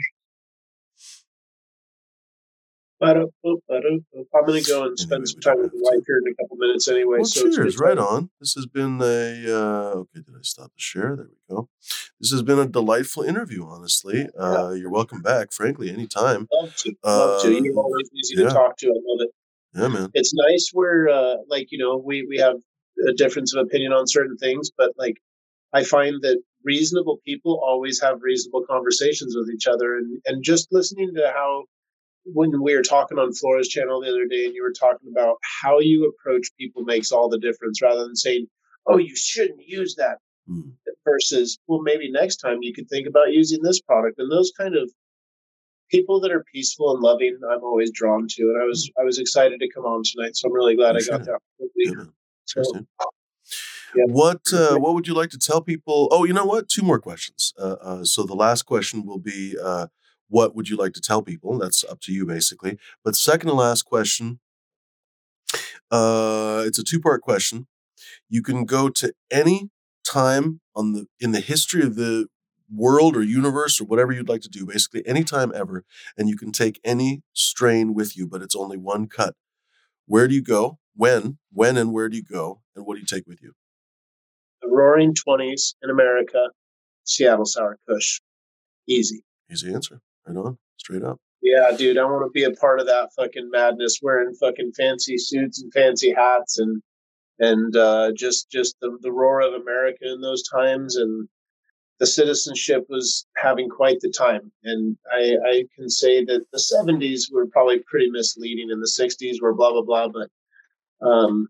Ba-da-boop, 2.99 3.59
ba-da-boop. 3.69 4.25
I'm 4.35 4.45
gonna 4.45 4.61
go 4.61 4.83
and 4.83 4.99
spend 4.99 5.13
Anyway, 5.13 5.25
some 5.25 5.39
time 5.39 5.61
with 5.61 5.71
the 5.71 5.79
wife 5.79 6.03
here 6.05 6.17
in 6.17 6.33
a 6.33 6.35
couple 6.35 6.57
minutes 6.57 6.89
anyway. 6.89 7.19
Well, 7.19 7.25
so 7.25 7.49
cheers. 7.49 7.77
good 7.77 7.79
Right 7.85 7.97
on. 7.97 8.29
This 8.41 8.55
has 8.55 8.65
been 8.65 8.99
a. 9.01 9.45
Uh, 9.47 9.91
okay, 9.99 10.19
did 10.19 10.35
I 10.35 10.41
stop 10.41 10.65
the 10.75 10.81
share? 10.81 11.15
There 11.15 11.27
we 11.29 11.55
go. 11.55 11.69
This 12.19 12.31
has 12.31 12.43
been 12.43 12.59
a 12.59 12.67
delightful 12.67 13.23
interview, 13.23 13.65
honestly. 13.65 14.27
Uh, 14.37 14.71
You're 14.71 14.91
welcome 14.91 15.21
back, 15.21 15.53
frankly, 15.53 15.89
anytime. 15.89 16.49
Love 16.51 16.75
to, 16.75 16.93
love 17.01 17.41
to. 17.43 17.47
Uh, 17.47 17.61
You're 17.61 17.77
always 17.77 18.09
easy 18.13 18.35
yeah. 18.41 18.49
to 18.49 18.53
talk 18.53 18.75
to. 18.79 18.87
I 18.87 18.89
love 18.91 19.21
it. 19.21 19.29
Yeah, 19.75 19.87
man. 19.87 20.09
It's 20.13 20.33
nice 20.33 20.71
where, 20.73 21.07
uh, 21.07 21.35
like, 21.47 21.67
you 21.71 21.77
know, 21.77 21.95
we 21.95 22.25
we 22.27 22.39
have 22.39 22.57
a 23.07 23.13
difference 23.13 23.55
of 23.55 23.65
opinion 23.65 23.93
on 23.93 24.07
certain 24.07 24.35
things, 24.35 24.71
but 24.77 24.91
like, 24.97 25.21
I 25.71 25.85
find 25.85 26.21
that 26.23 26.41
reasonable 26.63 27.19
people 27.25 27.59
always 27.63 28.01
have 28.01 28.21
reasonable 28.21 28.65
conversations 28.69 29.35
with 29.35 29.49
each 29.53 29.67
other, 29.67 29.97
and 29.97 30.21
and 30.25 30.43
just 30.43 30.67
listening 30.71 31.13
to 31.15 31.31
how 31.33 31.63
when 32.25 32.61
we 32.61 32.75
were 32.75 32.81
talking 32.83 33.17
on 33.17 33.33
Flora's 33.33 33.67
channel 33.69 34.01
the 34.01 34.09
other 34.09 34.25
day, 34.27 34.45
and 34.45 34.53
you 34.53 34.61
were 34.63 34.73
talking 34.73 35.09
about 35.11 35.37
how 35.61 35.79
you 35.79 36.05
approach 36.07 36.47
people 36.57 36.83
makes 36.83 37.11
all 37.11 37.29
the 37.29 37.39
difference, 37.39 37.81
rather 37.81 38.03
than 38.03 38.15
saying, 38.15 38.47
"Oh, 38.85 38.97
you 38.97 39.15
shouldn't 39.15 39.67
use 39.67 39.95
that," 39.95 40.17
Mm. 40.49 40.73
versus, 41.05 41.57
"Well, 41.67 41.81
maybe 41.81 42.11
next 42.11 42.37
time 42.37 42.59
you 42.61 42.73
could 42.73 42.89
think 42.89 43.07
about 43.07 43.31
using 43.33 43.61
this 43.63 43.79
product." 43.81 44.19
And 44.19 44.31
those 44.31 44.51
kind 44.57 44.75
of 44.75 44.91
people 45.89 46.19
that 46.19 46.31
are 46.31 46.43
peaceful 46.53 46.93
and 46.93 47.01
loving, 47.01 47.39
I'm 47.51 47.63
always 47.63 47.91
drawn 47.91 48.27
to. 48.29 48.43
And 48.43 48.61
I 48.61 48.65
was 48.65 48.91
I 48.99 49.03
was 49.03 49.17
excited 49.17 49.59
to 49.59 49.69
come 49.69 49.85
on 49.85 50.03
tonight, 50.03 50.35
so 50.35 50.47
I'm 50.47 50.53
really 50.53 50.75
glad 50.75 50.95
I 50.95 51.01
got 51.01 51.25
that. 51.25 51.39
Yeah, 51.75 52.05
So. 52.45 52.85
Yeah. 53.95 54.05
What 54.07 54.41
uh, 54.53 54.77
What 54.77 54.93
would 54.93 55.07
you 55.07 55.13
like 55.13 55.29
to 55.31 55.37
tell 55.39 55.61
people? 55.61 56.07
Oh, 56.11 56.23
you 56.25 56.33
know 56.33 56.45
what? 56.45 56.69
Two 56.69 56.81
more 56.83 56.99
questions. 56.99 57.53
Uh, 57.59 57.75
uh, 57.81 58.03
so 58.03 58.23
the 58.23 58.35
last 58.35 58.63
question 58.63 59.05
will 59.05 59.19
be, 59.19 59.55
uh, 59.61 59.87
what 60.27 60.55
would 60.55 60.69
you 60.69 60.77
like 60.77 60.93
to 60.93 61.01
tell 61.01 61.21
people? 61.21 61.57
That's 61.57 61.83
up 61.83 61.99
to 62.01 62.13
you, 62.13 62.25
basically. 62.25 62.77
But 63.03 63.15
second 63.15 63.49
to 63.49 63.55
last 63.55 63.83
question, 63.83 64.39
uh, 65.91 66.63
it's 66.65 66.79
a 66.79 66.83
two 66.83 66.99
part 66.99 67.21
question. 67.21 67.67
You 68.29 68.41
can 68.41 68.65
go 68.65 68.89
to 68.89 69.13
any 69.31 69.69
time 70.05 70.61
on 70.75 70.93
the 70.93 71.07
in 71.19 71.31
the 71.31 71.39
history 71.39 71.83
of 71.83 71.95
the 71.95 72.27
world 72.73 73.17
or 73.17 73.23
universe 73.23 73.81
or 73.81 73.85
whatever 73.85 74.11
you'd 74.13 74.29
like 74.29 74.41
to 74.41 74.49
do, 74.49 74.65
basically 74.65 75.03
any 75.07 75.23
time 75.23 75.51
ever, 75.55 75.83
and 76.17 76.29
you 76.29 76.37
can 76.37 76.51
take 76.51 76.79
any 76.83 77.23
strain 77.33 77.93
with 77.95 78.15
you, 78.15 78.27
but 78.27 78.41
it's 78.41 78.55
only 78.55 78.77
one 78.77 79.07
cut. 79.07 79.35
Where 80.05 80.27
do 80.27 80.35
you 80.35 80.41
go? 80.41 80.79
When? 80.95 81.37
When 81.51 81.77
and 81.77 81.93
where 81.93 82.09
do 82.09 82.17
you 82.17 82.23
go? 82.23 82.61
And 82.75 82.85
what 82.85 82.95
do 82.95 82.99
you 83.01 83.05
take 83.07 83.27
with 83.27 83.41
you? 83.41 83.53
The 84.69 84.75
Roaring 84.75 85.13
Twenties 85.13 85.75
in 85.81 85.89
America, 85.89 86.49
Seattle 87.03 87.45
Sour 87.45 87.77
Kush, 87.87 88.21
easy. 88.87 89.23
Easy 89.51 89.73
answer. 89.73 90.01
Right 90.27 90.37
on. 90.37 90.57
Straight 90.77 91.03
up. 91.03 91.19
Yeah, 91.41 91.71
dude, 91.75 91.97
I 91.97 92.03
want 92.03 92.25
to 92.25 92.31
be 92.31 92.43
a 92.43 92.51
part 92.51 92.79
of 92.79 92.85
that 92.87 93.09
fucking 93.15 93.49
madness, 93.49 93.99
wearing 94.01 94.35
fucking 94.35 94.73
fancy 94.73 95.17
suits 95.17 95.61
and 95.61 95.73
fancy 95.73 96.13
hats, 96.13 96.59
and 96.59 96.81
and 97.39 97.75
uh, 97.75 98.11
just 98.15 98.49
just 98.51 98.75
the 98.81 98.97
the 99.01 99.11
roar 99.11 99.41
of 99.41 99.53
America 99.53 100.03
in 100.03 100.21
those 100.21 100.43
times, 100.43 100.97
and 100.97 101.27
the 101.99 102.05
citizenship 102.05 102.85
was 102.89 103.25
having 103.37 103.69
quite 103.69 103.99
the 104.01 104.11
time. 104.11 104.51
And 104.63 104.97
I, 105.13 105.37
I 105.45 105.63
can 105.75 105.89
say 105.89 106.25
that 106.25 106.45
the 106.51 106.59
'70s 106.59 107.31
were 107.31 107.47
probably 107.47 107.79
pretty 107.87 108.09
misleading, 108.09 108.69
and 108.71 108.81
the 108.81 108.87
'60s 108.87 109.41
were 109.41 109.53
blah 109.53 109.71
blah 109.71 109.81
blah. 109.81 110.09
But 110.09 111.07
um, 111.07 111.47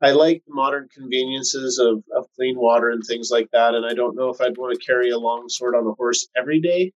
I 0.00 0.12
like 0.12 0.42
modern 0.48 0.88
conveniences 0.94 1.78
of 1.78 2.04
of 2.14 2.26
clean 2.36 2.56
water 2.58 2.90
and 2.90 3.02
things 3.02 3.30
like 3.30 3.50
that. 3.52 3.74
And 3.74 3.84
I 3.84 3.94
don't 3.94 4.16
know 4.16 4.28
if 4.30 4.40
I'd 4.40 4.56
want 4.56 4.78
to 4.78 4.86
carry 4.86 5.10
a 5.10 5.18
long 5.18 5.48
sword 5.48 5.74
on 5.74 5.86
a 5.86 5.92
horse 5.92 6.28
every 6.36 6.60
day. 6.60 6.92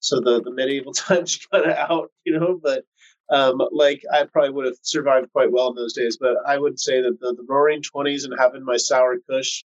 So 0.00 0.20
the, 0.20 0.42
the 0.42 0.50
medieval 0.50 0.92
times 0.92 1.38
kind 1.50 1.64
of 1.64 1.76
out, 1.76 2.10
you 2.24 2.38
know, 2.38 2.58
but 2.62 2.84
um, 3.30 3.62
like 3.70 4.02
I 4.12 4.24
probably 4.24 4.50
would 4.50 4.66
have 4.66 4.76
survived 4.82 5.32
quite 5.32 5.50
well 5.50 5.70
in 5.70 5.76
those 5.76 5.94
days. 5.94 6.18
But 6.20 6.36
I 6.46 6.58
would 6.58 6.78
say 6.78 7.00
that 7.00 7.20
the, 7.20 7.34
the 7.34 7.46
roaring 7.48 7.82
twenties 7.82 8.24
and 8.24 8.34
having 8.38 8.64
my 8.64 8.76
sour 8.76 9.16
kush, 9.30 9.64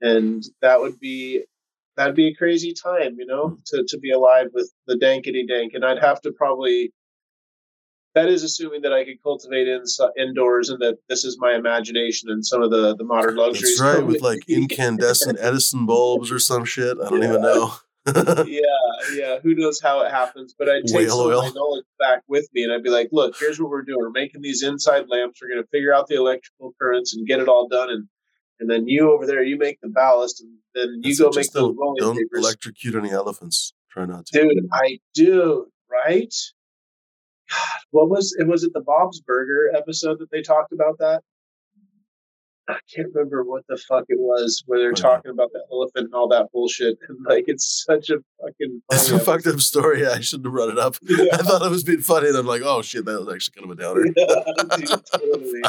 and 0.00 0.44
that 0.60 0.80
would 0.80 1.00
be 1.00 1.44
that'd 1.96 2.14
be 2.14 2.28
a 2.28 2.34
crazy 2.34 2.74
time, 2.74 3.16
you 3.18 3.26
know, 3.26 3.58
to, 3.66 3.84
to 3.88 3.98
be 3.98 4.12
alive 4.12 4.48
with 4.52 4.72
the 4.86 4.94
dankety 4.94 5.46
dank. 5.46 5.72
And 5.74 5.84
I'd 5.84 5.98
have 5.98 6.20
to 6.22 6.32
probably 6.32 6.92
that 8.14 8.28
is 8.28 8.42
assuming 8.42 8.82
that 8.82 8.92
I 8.92 9.04
could 9.04 9.22
cultivate 9.22 9.68
in, 9.68 9.84
indoors 10.18 10.70
and 10.70 10.80
that 10.80 10.98
this 11.08 11.24
is 11.24 11.38
my 11.38 11.54
imagination 11.54 12.30
and 12.30 12.44
some 12.44 12.62
of 12.62 12.70
the, 12.70 12.96
the 12.96 13.04
modern 13.04 13.36
luxuries. 13.36 13.78
That's 13.78 13.96
right. 13.96 14.06
With 14.06 14.22
like 14.22 14.40
incandescent 14.48 15.38
Edison 15.40 15.86
bulbs 15.86 16.32
or 16.32 16.38
some 16.38 16.64
shit. 16.64 16.98
I 16.98 17.08
don't 17.10 17.22
even 17.22 17.42
know. 17.42 17.74
yeah, 18.46 18.60
yeah. 19.14 19.38
Who 19.42 19.54
knows 19.54 19.80
how 19.80 20.00
it 20.00 20.10
happens? 20.10 20.54
But 20.58 20.68
I'd 20.68 20.86
take 20.86 21.08
some 21.08 21.20
of 21.20 21.42
my 21.42 21.50
knowledge 21.54 21.84
back 21.98 22.22
with 22.26 22.48
me, 22.54 22.64
and 22.64 22.72
I'd 22.72 22.82
be 22.82 22.88
like, 22.88 23.08
"Look, 23.12 23.36
here's 23.38 23.60
what 23.60 23.68
we're 23.68 23.82
doing. 23.82 23.98
We're 24.00 24.10
making 24.10 24.40
these 24.40 24.62
inside 24.62 25.04
lamps. 25.08 25.40
We're 25.42 25.48
going 25.50 25.62
to 25.62 25.68
figure 25.68 25.92
out 25.92 26.06
the 26.06 26.14
electrical 26.14 26.74
currents 26.80 27.14
and 27.14 27.26
get 27.26 27.40
it 27.40 27.48
all 27.48 27.68
done. 27.68 27.90
And 27.90 28.08
and 28.60 28.70
then 28.70 28.88
you 28.88 29.12
over 29.12 29.26
there, 29.26 29.42
you 29.42 29.56
make 29.56 29.80
the 29.80 29.88
ballast, 29.88 30.40
and 30.40 30.50
then 30.74 31.00
you 31.02 31.14
That's 31.14 31.20
go 31.20 31.30
make 31.38 31.52
the 31.52 31.60
don't, 31.60 31.76
rolling 31.78 31.96
don't 31.98 32.16
papers. 32.16 32.44
electrocute 32.44 32.94
any 32.94 33.10
elephants. 33.10 33.72
Try 33.90 34.06
not 34.06 34.26
to. 34.26 34.40
Dude, 34.40 34.66
I 34.72 34.98
do 35.14 35.66
right. 35.90 36.34
God, 37.50 37.80
what 37.90 38.08
was 38.08 38.34
it? 38.38 38.46
Was 38.46 38.64
it 38.64 38.72
the 38.72 38.80
Bob's 38.80 39.20
Burger 39.20 39.70
episode 39.76 40.18
that 40.20 40.30
they 40.30 40.42
talked 40.42 40.72
about 40.72 40.98
that? 40.98 41.22
I 42.68 42.78
can't 42.94 43.08
remember 43.14 43.44
what 43.44 43.64
the 43.66 43.78
fuck 43.78 44.04
it 44.08 44.18
was 44.20 44.62
where 44.66 44.78
they're 44.78 44.92
talking 44.92 45.30
about 45.30 45.52
the 45.52 45.64
elephant 45.72 46.06
and 46.06 46.14
all 46.14 46.28
that 46.28 46.52
bullshit. 46.52 46.98
And 47.08 47.18
like, 47.26 47.44
it's 47.46 47.84
such 47.86 48.10
a 48.10 48.18
fucking. 48.42 48.82
It's 48.92 49.10
a 49.10 49.18
fucked 49.18 49.46
up 49.46 49.60
story. 49.60 50.06
I 50.06 50.20
shouldn't 50.20 50.46
have 50.46 50.52
brought 50.52 50.70
it 50.70 50.78
up. 50.78 50.96
Yeah. 51.08 51.24
I 51.32 51.38
thought 51.38 51.64
it 51.64 51.70
was 51.70 51.82
being 51.82 52.00
funny. 52.00 52.28
And 52.28 52.36
I'm 52.36 52.46
like, 52.46 52.62
oh 52.62 52.82
shit, 52.82 53.06
that 53.06 53.18
was 53.18 53.34
actually 53.34 53.54
kind 53.60 53.72
of 53.72 53.78
a 53.78 53.82
downer. 53.82 54.06
Yeah, 54.14 54.76
dude, 54.76 55.06
totally. 55.06 55.62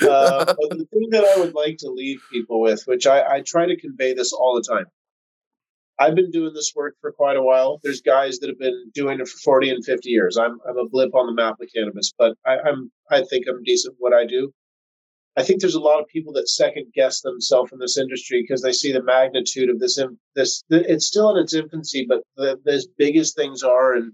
Uh, 0.00 0.44
but 0.46 0.70
the 0.70 0.86
thing 0.90 1.08
that 1.10 1.24
I 1.24 1.40
would 1.40 1.54
like 1.54 1.76
to 1.78 1.90
leave 1.90 2.20
people 2.32 2.60
with, 2.60 2.82
which 2.86 3.06
I, 3.06 3.36
I 3.36 3.42
try 3.42 3.66
to 3.66 3.76
convey 3.76 4.14
this 4.14 4.32
all 4.32 4.54
the 4.54 4.62
time. 4.62 4.86
I've 5.98 6.14
been 6.14 6.30
doing 6.30 6.52
this 6.54 6.72
work 6.74 6.94
for 7.00 7.12
quite 7.12 7.36
a 7.36 7.42
while. 7.42 7.78
There's 7.82 8.00
guys 8.00 8.38
that 8.38 8.48
have 8.48 8.58
been 8.58 8.90
doing 8.94 9.20
it 9.20 9.28
for 9.28 9.38
40 9.38 9.70
and 9.70 9.84
50 9.84 10.08
years. 10.08 10.36
I'm, 10.36 10.58
I'm 10.68 10.78
a 10.78 10.88
blip 10.88 11.14
on 11.14 11.26
the 11.26 11.34
map 11.34 11.56
with 11.58 11.72
cannabis, 11.74 12.12
but 12.16 12.34
I, 12.46 12.58
I'm 12.58 12.90
I 13.10 13.22
think 13.22 13.46
I'm 13.48 13.62
decent 13.62 13.94
at 13.94 14.00
what 14.00 14.12
I 14.12 14.26
do. 14.26 14.52
I 15.36 15.42
think 15.42 15.60
there's 15.60 15.74
a 15.74 15.80
lot 15.80 16.00
of 16.00 16.08
people 16.08 16.34
that 16.34 16.48
second 16.48 16.92
guess 16.94 17.22
themselves 17.22 17.72
in 17.72 17.78
this 17.78 17.96
industry 17.96 18.42
because 18.42 18.62
they 18.62 18.72
see 18.72 18.92
the 18.92 19.02
magnitude 19.02 19.70
of 19.70 19.78
this. 19.78 19.98
This 20.34 20.62
it's 20.70 21.06
still 21.06 21.34
in 21.34 21.42
its 21.42 21.54
infancy, 21.54 22.04
but 22.06 22.22
the, 22.36 22.58
as 22.66 22.86
big 22.98 23.16
as 23.16 23.32
things 23.32 23.62
are, 23.62 23.94
and 23.94 24.12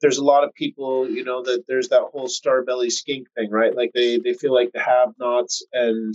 there's 0.00 0.18
a 0.18 0.24
lot 0.24 0.44
of 0.44 0.54
people, 0.54 1.08
you 1.08 1.24
know, 1.24 1.42
that 1.42 1.64
there's 1.68 1.88
that 1.88 2.08
whole 2.12 2.28
star 2.28 2.62
belly 2.62 2.90
skink 2.90 3.26
thing, 3.36 3.50
right? 3.50 3.74
Like 3.74 3.90
they 3.94 4.18
they 4.18 4.32
feel 4.32 4.54
like 4.54 4.70
the 4.72 4.80
have-nots, 4.80 5.66
and 5.72 6.14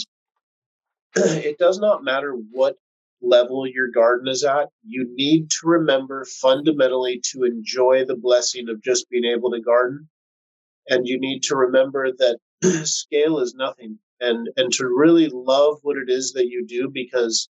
it 1.15 1.59
does 1.59 1.79
not 1.79 2.03
matter 2.03 2.35
what 2.51 2.75
level 3.21 3.67
your 3.67 3.89
garden 3.89 4.27
is 4.27 4.43
at. 4.43 4.69
You 4.83 5.07
need 5.15 5.49
to 5.49 5.67
remember 5.67 6.25
fundamentally 6.25 7.21
to 7.31 7.43
enjoy 7.43 8.05
the 8.05 8.15
blessing 8.15 8.69
of 8.69 8.81
just 8.81 9.09
being 9.09 9.25
able 9.25 9.51
to 9.51 9.61
garden, 9.61 10.09
and 10.87 11.07
you 11.07 11.19
need 11.19 11.43
to 11.43 11.55
remember 11.55 12.11
that 12.11 12.39
scale 12.85 13.39
is 13.39 13.53
nothing, 13.55 13.99
and 14.19 14.49
and 14.57 14.71
to 14.73 14.87
really 14.87 15.29
love 15.29 15.79
what 15.81 15.97
it 15.97 16.09
is 16.09 16.33
that 16.33 16.47
you 16.47 16.65
do 16.65 16.89
because 16.91 17.49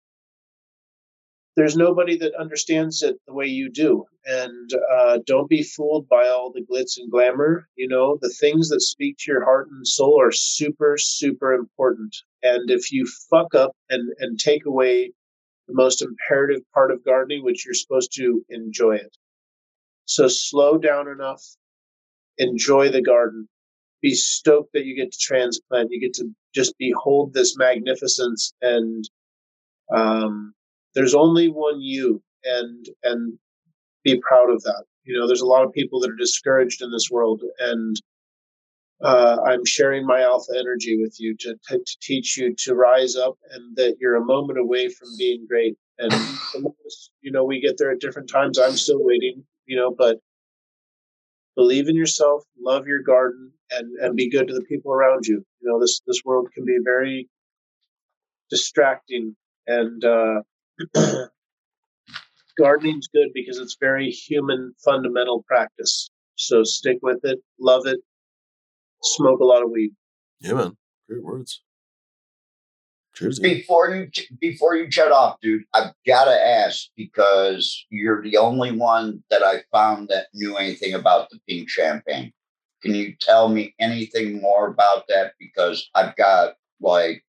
there's 1.56 1.76
nobody 1.76 2.16
that 2.18 2.34
understands 2.34 3.02
it 3.02 3.16
the 3.26 3.32
way 3.32 3.46
you 3.46 3.70
do. 3.70 4.04
And 4.26 4.70
uh, 4.90 5.18
don't 5.26 5.48
be 5.48 5.62
fooled 5.62 6.08
by 6.08 6.26
all 6.26 6.52
the 6.52 6.64
glitz 6.64 6.98
and 6.98 7.10
glamour. 7.10 7.68
You 7.76 7.88
know 7.88 8.18
the 8.20 8.34
things 8.40 8.70
that 8.70 8.80
speak 8.80 9.16
to 9.18 9.32
your 9.32 9.44
heart 9.44 9.68
and 9.70 9.86
soul 9.86 10.20
are 10.20 10.32
super 10.32 10.96
super 10.98 11.52
important. 11.52 12.16
And 12.42 12.70
if 12.70 12.90
you 12.90 13.06
fuck 13.30 13.54
up 13.54 13.72
and 13.90 14.12
and 14.18 14.38
take 14.38 14.66
away 14.66 15.12
the 15.68 15.74
most 15.74 16.02
imperative 16.02 16.62
part 16.72 16.90
of 16.90 17.04
gardening 17.04 17.42
which 17.44 17.64
you're 17.64 17.74
supposed 17.74 18.12
to 18.14 18.44
enjoy 18.50 18.96
it. 18.96 19.16
So 20.06 20.28
slow 20.28 20.78
down 20.78 21.08
enough 21.08 21.42
enjoy 22.38 22.90
the 22.90 23.02
garden. 23.02 23.48
Be 24.02 24.14
stoked 24.14 24.72
that 24.72 24.84
you 24.84 24.96
get 24.96 25.12
to 25.12 25.18
transplant. 25.18 25.90
You 25.90 26.00
get 26.00 26.14
to 26.14 26.28
just 26.54 26.74
behold 26.78 27.32
this 27.32 27.56
magnificence 27.56 28.52
and 28.60 29.08
um, 29.94 30.54
there's 30.94 31.14
only 31.14 31.48
one 31.48 31.80
you 31.80 32.22
and 32.44 32.86
and 33.02 33.38
be 34.02 34.20
proud 34.20 34.50
of 34.50 34.62
that. 34.62 34.84
You 35.04 35.18
know, 35.18 35.26
there's 35.26 35.40
a 35.40 35.46
lot 35.46 35.64
of 35.64 35.72
people 35.72 36.00
that 36.00 36.10
are 36.10 36.16
discouraged 36.16 36.82
in 36.82 36.90
this 36.90 37.08
world, 37.10 37.42
and 37.58 37.96
uh, 39.05 39.36
I'm 39.47 39.65
sharing 39.66 40.07
my 40.07 40.23
alpha 40.23 40.52
energy 40.58 40.99
with 41.00 41.16
you 41.18 41.36
to, 41.41 41.55
to, 41.68 41.78
to 41.78 41.97
teach 42.00 42.39
you 42.39 42.55
to 42.60 42.74
rise 42.74 43.16
up 43.16 43.36
and 43.50 43.76
that 43.76 43.97
you're 44.00 44.16
a 44.16 44.24
moment 44.24 44.58
away 44.58 44.89
from 44.89 45.08
being 45.18 45.47
great. 45.47 45.76
And 45.99 46.12
you 47.20 47.31
know, 47.31 47.44
we 47.44 47.60
get 47.60 47.76
there 47.78 47.92
at 47.92 48.00
different 48.00 48.31
times. 48.31 48.58
I'm 48.58 48.76
still 48.76 49.05
waiting, 49.05 49.44
you 49.66 49.76
know, 49.76 49.94
but 49.97 50.18
believe 51.55 51.89
in 51.89 51.94
yourself, 51.94 52.42
love 52.58 52.86
your 52.86 53.02
garden, 53.02 53.52
and 53.70 53.94
and 54.00 54.16
be 54.16 54.31
good 54.31 54.49
to 54.49 54.55
the 54.55 54.62
people 54.62 54.92
around 54.92 55.26
you. 55.26 55.44
You 55.60 55.70
know, 55.70 55.78
this 55.78 56.00
this 56.07 56.23
world 56.24 56.49
can 56.52 56.65
be 56.65 56.78
very 56.83 57.28
distracting, 58.50 59.36
and 59.66 60.05
uh, 60.05 60.41
gardening's 62.58 63.08
good 63.08 63.28
because 63.34 63.58
it's 63.58 63.76
very 63.78 64.10
human, 64.10 64.74
fundamental 64.84 65.44
practice. 65.47 66.10
So 66.36 66.65
stick 66.65 66.99
with 67.02 67.20
it, 67.23 67.39
love 67.60 67.86
it, 67.86 68.00
smoke 69.05 69.41
a 69.41 69.44
lot 69.44 69.62
of 69.62 69.70
weed. 69.70 69.92
Yeah, 70.41 70.55
man. 70.55 70.76
Great 71.08 71.23
words. 71.23 71.62
Cheers. 73.15 73.39
Before 73.39 73.94
you 73.94 74.08
before 74.41 74.74
you 74.74 74.91
shut 74.91 75.12
off, 75.12 75.36
dude, 75.41 75.62
I've 75.73 75.92
got 76.05 76.24
to 76.24 76.33
ask 76.33 76.89
because 76.97 77.86
you're 77.89 78.23
the 78.23 78.36
only 78.36 78.73
one 78.73 79.23
that 79.31 79.42
I 79.44 79.62
found 79.70 80.08
that 80.08 80.26
knew 80.34 80.57
anything 80.57 80.94
about 80.94 81.31
the 81.31 81.39
pink 81.49 81.68
champagne. 81.68 82.33
Can 82.83 82.94
you 82.94 83.15
tell 83.20 83.49
me 83.49 83.74
anything 83.78 84.42
more 84.42 84.66
about 84.66 85.05
that? 85.08 85.34
Because 85.39 85.89
I've 85.94 86.16
got 86.16 86.55
like 86.81 87.24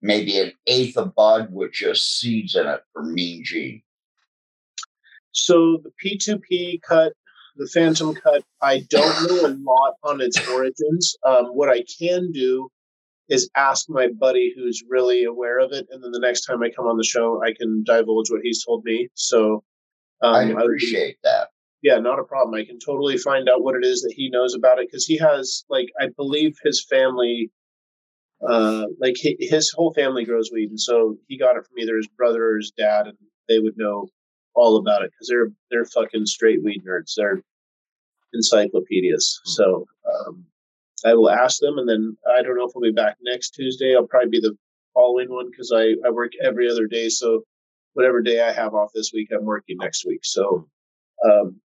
maybe 0.00 0.38
an 0.38 0.52
eighth 0.68 0.96
of 0.96 1.14
bud 1.14 1.48
with 1.50 1.72
just 1.72 2.20
seeds 2.20 2.54
in 2.54 2.66
it 2.66 2.80
for 2.92 3.02
Mean 3.02 3.42
Gene. 3.44 3.82
So 5.32 5.82
the 5.82 5.92
P2P 6.02 6.82
cut, 6.82 7.12
the 7.58 7.66
Phantom 7.66 8.14
cut, 8.14 8.42
I 8.62 8.86
don't 8.88 9.28
know 9.28 9.48
a 9.48 9.52
lot 9.60 9.94
on 10.04 10.20
its 10.20 10.38
origins. 10.48 11.16
Um, 11.26 11.46
what 11.46 11.68
I 11.68 11.82
can 11.98 12.32
do 12.32 12.70
is 13.28 13.50
ask 13.56 13.86
my 13.90 14.08
buddy 14.18 14.54
who's 14.56 14.82
really 14.88 15.24
aware 15.24 15.58
of 15.58 15.72
it, 15.72 15.86
and 15.90 16.02
then 16.02 16.12
the 16.12 16.20
next 16.20 16.46
time 16.46 16.62
I 16.62 16.70
come 16.70 16.86
on 16.86 16.96
the 16.96 17.04
show, 17.04 17.42
I 17.44 17.52
can 17.52 17.82
divulge 17.84 18.30
what 18.30 18.40
he's 18.42 18.64
told 18.64 18.84
me. 18.84 19.08
So 19.14 19.64
um, 20.22 20.34
I 20.34 20.42
appreciate 20.44 21.16
I 21.24 21.28
that. 21.28 21.48
Yeah, 21.82 21.98
not 21.98 22.18
a 22.18 22.24
problem. 22.24 22.54
I 22.54 22.64
can 22.64 22.78
totally 22.78 23.18
find 23.18 23.48
out 23.48 23.62
what 23.62 23.76
it 23.76 23.84
is 23.84 24.02
that 24.02 24.14
he 24.16 24.30
knows 24.30 24.54
about 24.54 24.78
it 24.78 24.88
because 24.88 25.06
he 25.06 25.18
has, 25.18 25.64
like, 25.68 25.88
I 26.00 26.08
believe 26.16 26.56
his 26.64 26.84
family, 26.88 27.50
uh, 28.48 28.84
like 29.00 29.16
his 29.20 29.70
whole 29.72 29.92
family 29.92 30.24
grows 30.24 30.50
weed, 30.52 30.70
and 30.70 30.80
so 30.80 31.16
he 31.26 31.38
got 31.38 31.56
it 31.56 31.66
from 31.66 31.78
either 31.78 31.96
his 31.96 32.08
brother 32.16 32.52
or 32.52 32.56
his 32.56 32.72
dad, 32.76 33.06
and 33.06 33.18
they 33.48 33.58
would 33.58 33.76
know 33.76 34.08
all 34.58 34.76
about 34.76 35.02
it 35.02 35.10
because 35.12 35.28
they're 35.28 35.50
they're 35.70 35.84
fucking 35.84 36.26
straight 36.26 36.62
weed 36.62 36.82
nerds. 36.86 37.14
They're 37.16 37.42
encyclopedias. 38.34 39.40
Hmm. 39.44 39.50
So 39.50 39.86
um, 40.10 40.44
I 41.04 41.14
will 41.14 41.30
ask 41.30 41.60
them, 41.60 41.78
and 41.78 41.88
then 41.88 42.16
I 42.36 42.42
don't 42.42 42.56
know 42.56 42.66
if 42.66 42.72
I'll 42.74 42.82
be 42.82 42.92
back 42.92 43.16
next 43.22 43.50
Tuesday. 43.50 43.94
I'll 43.94 44.06
probably 44.06 44.30
be 44.30 44.40
the 44.40 44.56
following 44.94 45.30
one 45.30 45.50
because 45.50 45.72
I, 45.74 45.94
I 46.06 46.10
work 46.10 46.32
every 46.42 46.70
other 46.70 46.86
day. 46.86 47.08
So 47.08 47.42
whatever 47.94 48.20
day 48.20 48.40
I 48.40 48.52
have 48.52 48.74
off 48.74 48.90
this 48.94 49.12
week, 49.12 49.28
I'm 49.32 49.44
working 49.44 49.76
next 49.78 50.04
week. 50.04 50.20
So, 50.24 50.68
um, 51.24 51.60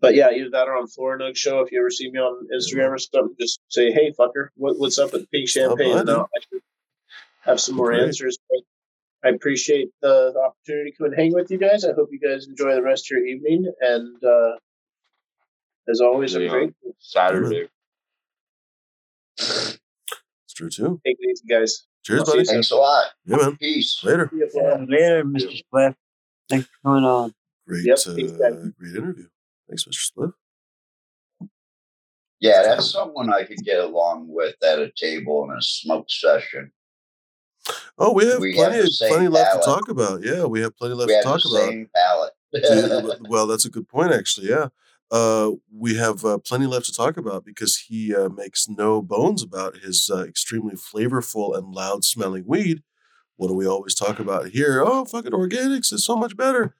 but 0.00 0.14
yeah, 0.14 0.30
either 0.30 0.50
that 0.50 0.68
or 0.68 0.76
on 0.76 0.86
Florinug 0.86 1.36
Show. 1.36 1.60
If 1.60 1.72
you 1.72 1.80
ever 1.80 1.90
see 1.90 2.10
me 2.10 2.18
on 2.18 2.46
Instagram 2.54 2.90
or 2.90 2.98
something, 2.98 3.34
just 3.38 3.60
say, 3.68 3.92
"Hey, 3.92 4.12
fucker, 4.18 4.48
what, 4.54 4.78
what's 4.78 4.98
up 4.98 5.12
with 5.12 5.30
pink 5.30 5.48
champagne?" 5.48 5.98
And 5.98 6.10
I'll 6.10 6.30
have 7.42 7.60
some 7.60 7.74
more 7.74 7.92
answers. 7.92 8.38
But 8.48 8.60
I 9.24 9.28
appreciate 9.28 9.90
the, 10.00 10.32
the, 10.32 10.40
opportunity 10.40 10.90
to 10.90 10.96
come 10.96 11.06
and 11.06 11.16
hang 11.16 11.32
with 11.32 11.50
you 11.50 11.58
guys. 11.58 11.84
I 11.84 11.92
hope 11.92 12.08
you 12.10 12.18
guys 12.18 12.46
enjoy 12.48 12.74
the 12.74 12.82
rest 12.82 13.06
of 13.06 13.18
your 13.18 13.26
evening, 13.26 13.72
and 13.80 14.16
uh, 14.24 14.56
as 15.88 16.00
always, 16.00 16.34
I'm 16.34 16.48
grateful. 16.48 16.96
Saturday. 16.98 17.68
It's 19.38 19.78
true 20.54 20.68
too. 20.68 21.00
Take 21.06 21.16
it 21.20 21.30
easy, 21.30 21.44
guys. 21.48 21.86
Cheers, 22.04 22.24
buddy. 22.24 22.44
Thanks 22.44 22.70
a 22.70 22.76
lot. 22.76 23.06
Yeah, 23.24 23.36
man. 23.36 23.56
Peace. 23.56 24.00
Later. 24.02 24.28
Yeah, 24.32 24.76
later, 24.88 25.24
Mr. 25.24 25.62
Spliff. 25.62 25.94
Thanks 26.48 26.66
for 26.66 26.90
coming 26.90 27.04
on. 27.04 27.32
Great, 27.66 27.84
yep, 27.86 27.98
uh, 28.06 28.12
great 28.12 28.96
interview. 28.96 29.28
Thanks, 29.68 29.84
Mr. 29.84 30.10
Spliff. 30.10 30.32
Yeah, 32.40 32.62
that's 32.64 32.90
someone 32.90 33.32
I 33.32 33.44
could 33.44 33.64
get 33.64 33.78
along 33.78 34.26
with 34.28 34.56
at 34.64 34.80
a 34.80 34.90
table 34.96 35.44
in 35.44 35.56
a 35.56 35.62
smoke 35.62 36.10
session. 36.10 36.72
Oh, 37.98 38.12
we 38.12 38.26
have 38.26 38.40
we 38.40 38.54
plenty, 38.54 38.76
have 38.76 38.88
plenty 39.08 39.28
left 39.28 39.60
to 39.60 39.64
talk 39.64 39.88
about. 39.88 40.22
Yeah, 40.22 40.44
we 40.44 40.60
have 40.62 40.76
plenty 40.76 40.94
left 40.94 41.08
we 41.08 41.16
to 41.16 41.22
talk 41.22 41.40
about. 41.44 41.68
Same 41.68 41.88
palate. 41.94 42.32
well, 43.28 43.46
that's 43.46 43.64
a 43.64 43.70
good 43.70 43.88
point, 43.88 44.12
actually. 44.12 44.48
Yeah, 44.48 44.68
uh, 45.10 45.52
we 45.70 45.96
have 45.96 46.24
uh, 46.24 46.38
plenty 46.38 46.66
left 46.66 46.86
to 46.86 46.92
talk 46.92 47.16
about 47.16 47.44
because 47.44 47.76
he 47.88 48.14
uh, 48.14 48.30
makes 48.30 48.68
no 48.68 49.02
bones 49.02 49.42
about 49.42 49.76
his 49.78 50.10
uh, 50.12 50.24
extremely 50.24 50.74
flavorful 50.74 51.56
and 51.56 51.74
loud 51.74 52.02
smelling 52.02 52.44
weed. 52.46 52.82
What 53.36 53.48
do 53.48 53.54
we 53.54 53.66
always 53.66 53.94
talk 53.94 54.18
about 54.18 54.48
here? 54.48 54.82
Oh, 54.84 55.04
fucking 55.04 55.32
organics 55.32 55.92
is 55.92 56.04
so 56.04 56.16
much 56.16 56.36
better. 56.36 56.76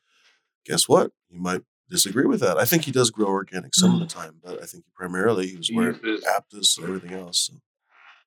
Guess 0.65 0.89
what? 0.89 1.13
You 1.29 1.41
might 1.41 1.63
disagree 1.91 2.25
with 2.25 2.41
that. 2.41 2.57
I 2.57 2.65
think 2.65 2.85
he 2.85 2.93
does 2.93 3.11
grow 3.11 3.27
organic 3.27 3.75
some 3.75 3.95
of 3.95 4.01
the 4.01 4.07
time, 4.15 4.37
but 4.43 4.63
I 4.63 4.67
think 4.67 4.85
primarily 4.95 5.49
he 5.49 5.57
was 5.57 5.69
he 5.69 5.75
uses, 5.75 6.25
Aptus 6.25 6.79
and 6.79 6.87
everything 6.87 7.13
else. 7.13 7.51
So. 7.51 7.59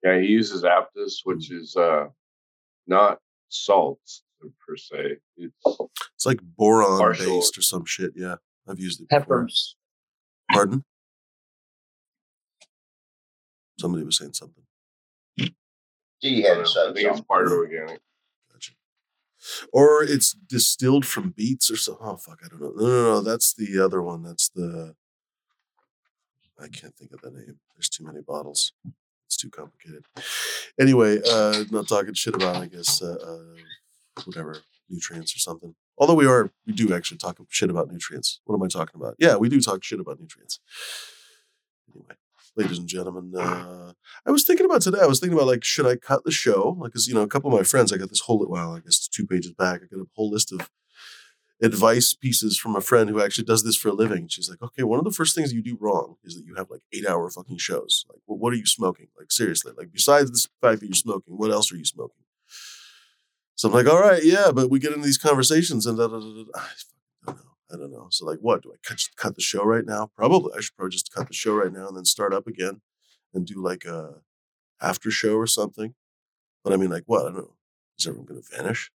Yeah, 0.03 0.19
he 0.19 0.27
uses 0.27 0.64
Aptus, 0.64 1.22
which 1.24 1.50
mm. 1.50 1.61
is 1.61 1.75
uh, 1.75 2.08
not 2.88 3.20
salts 3.50 4.24
per 4.66 4.76
se. 4.78 5.18
It's, 5.38 5.56
it's 6.16 6.26
like 6.26 6.40
boron 6.42 7.00
partial. 7.00 7.40
based 7.40 7.58
or 7.58 7.62
some 7.62 7.86
shit. 7.86 8.14
Yeah, 8.16 8.36
I've 8.68 8.80
used 8.80 9.02
it. 9.02 9.10
Peppers. 9.10 9.76
Pardon? 10.52 10.84
Somebody 13.80 14.06
was 14.06 14.18
saying 14.18 14.34
something. 14.34 14.64
He 16.20 16.42
had 16.44 16.68
said 16.68 16.98
I 16.98 17.10
it's 17.10 17.22
part 17.22 17.46
of 17.46 17.52
organic. 17.52 18.00
Gotcha. 18.52 18.72
Or 19.74 20.02
it's 20.04 20.34
distilled 20.34 21.06
from 21.06 21.32
beets 21.32 21.70
or 21.70 21.78
something. 21.78 22.06
Oh 22.06 22.18
fuck, 22.18 22.40
I 22.44 22.48
don't 22.48 22.62
know. 22.62 22.74
No, 22.76 22.86
no, 22.86 23.04
no. 23.16 23.22
That's 23.22 23.54
the 23.54 23.80
other 23.84 24.02
one. 24.02 24.24
That's 24.24 24.50
the. 24.50 24.96
I 26.60 26.70
can't 26.70 26.96
think 26.96 27.12
of 27.12 27.22
the 27.22 27.32
name. 27.32 27.60
There's 27.76 27.90
too 27.90 28.06
many 28.06 28.22
bottles. 28.22 28.72
It's 29.36 29.42
too 29.42 29.50
complicated. 29.50 30.06
Anyway, 30.80 31.20
uh, 31.30 31.66
not 31.70 31.90
talking 31.90 32.14
shit 32.14 32.36
about. 32.36 32.56
I 32.56 32.68
guess 32.68 33.02
uh, 33.02 33.18
uh, 33.22 34.22
whatever 34.24 34.60
nutrients 34.90 35.36
or 35.36 35.40
something. 35.40 35.76
Although 35.98 36.14
we 36.14 36.26
are, 36.26 36.52
we 36.66 36.72
do 36.72 36.94
actually 36.96 37.18
talk 37.18 37.38
shit 37.50 37.70
about 37.70 37.92
nutrients. 37.92 38.40
What 38.46 38.56
am 38.56 38.64
I 38.64 38.68
talking 38.68 39.00
about? 39.00 39.16
Yeah, 39.20 39.36
we 39.36 39.50
do 39.50 39.60
talk 39.60 39.84
shit 39.84 40.00
about 40.00 40.22
nutrients. 40.22 40.62
Anyway, 41.94 42.16
ladies 42.56 42.78
and 42.78 42.88
gentlemen, 42.88 43.34
uh, 43.38 43.92
I 44.26 44.32
was 44.32 44.46
thinking 44.46 44.66
about 44.66 44.82
today. 44.82 45.00
I 45.02 45.06
was 45.06 45.20
thinking 45.20 45.38
about 45.38 45.48
like, 45.48 45.66
should 45.66 45.86
I 45.86 45.98
cut 45.98 46.24
the 46.24 46.32
show? 46.32 46.78
Like, 46.80 46.94
cause 46.94 47.08
you 47.08 47.14
know, 47.14 47.24
a 47.24 47.28
couple 47.28 47.54
of 47.54 47.60
my 47.60 47.64
friends, 47.64 47.92
I 47.92 47.98
got 47.98 48.08
this 48.08 48.22
whole, 48.22 48.46
well, 48.48 48.74
I 48.74 48.80
guess 48.80 49.06
two 49.06 49.28
pages 49.28 49.52
back, 49.52 49.82
I 49.84 49.94
got 49.94 50.02
a 50.02 50.08
whole 50.16 50.32
list 50.32 50.54
of 50.54 50.70
advice 51.61 52.14
pieces 52.14 52.58
from 52.58 52.75
a 52.75 52.82
friend 52.82 53.09
who 53.09 53.22
actually 53.22 53.45
does 53.45 53.64
this 53.64 53.77
for 53.77 53.90
a 53.90 53.93
living. 53.93 54.27
She's 54.27 54.50
like, 54.50 54.61
okay, 54.61 54.84
one 54.84 55.00
of 55.00 55.06
the 55.06 55.11
first 55.11 55.35
things 55.35 55.53
you 55.53 55.61
do 55.61 55.77
wrong 55.80 56.16
is 56.24 56.35
that 56.35 56.45
you 56.45 56.56
have 56.56 56.69
like 56.69 56.82
eight 56.93 57.08
hour 57.08 57.30
fucking 57.30 57.58
shows. 57.58 58.06
Like, 58.09 58.19
well, 58.27 58.38
what 58.38 58.53
are 58.53 58.58
you 58.58 58.66
smoking? 58.66 59.08
Like, 59.17 59.32
seriously, 59.32 59.72
like, 59.77 59.92
besides 59.92 60.32
the 60.32 60.48
fact 60.61 60.82
that 60.82 60.88
you're 60.88 60.95
smoking, 60.95 61.38
what 61.38 61.51
else 61.51 61.72
are 61.72 61.77
you 61.77 61.85
smoking? 61.85 62.24
So 63.56 63.69
I'm 63.69 63.74
like, 63.74 63.88
all 63.88 64.01
right, 64.01 64.24
yeah, 64.24 64.51
but 64.53 64.69
we 64.69 64.80
get 64.80 64.92
into 64.92 65.06
these 65.06 65.17
conversations 65.17 65.85
and 65.85 65.98
da, 65.98 66.08
da, 66.08 66.19
da, 66.19 66.43
I 66.56 67.32
don't 67.32 67.38
know. 67.38 67.51
I 67.72 67.77
don't 67.77 67.92
know. 67.92 68.08
So 68.09 68.25
like, 68.25 68.40
what 68.40 68.64
do 68.64 68.74
I 68.74 68.75
cut, 68.85 69.00
cut 69.16 69.35
the 69.35 69.42
show 69.42 69.64
right 69.64 69.85
now? 69.85 70.11
Probably. 70.16 70.51
I 70.58 70.59
should 70.59 70.75
probably 70.75 70.92
just 70.92 71.14
cut 71.14 71.27
the 71.27 71.34
show 71.34 71.53
right 71.53 71.72
now 71.72 71.88
and 71.88 71.95
then 71.95 72.06
start 72.06 72.34
up 72.34 72.48
again 72.48 72.82
and 73.34 73.45
do 73.45 73.64
like 73.64 73.85
a 73.85 74.16
after 74.82 75.09
show 75.09 75.38
or 75.38 75.48
something. 75.48 75.95
But 76.64 76.74
I 76.74 76.77
mean, 76.77 76.90
like, 76.90 77.03
what? 77.06 77.22
I 77.22 77.30
don't 77.30 77.38
know. 77.38 77.56
Is 77.98 78.08
everyone 78.08 78.25
going 78.25 78.42
to 78.42 78.58
vanish? 78.58 78.92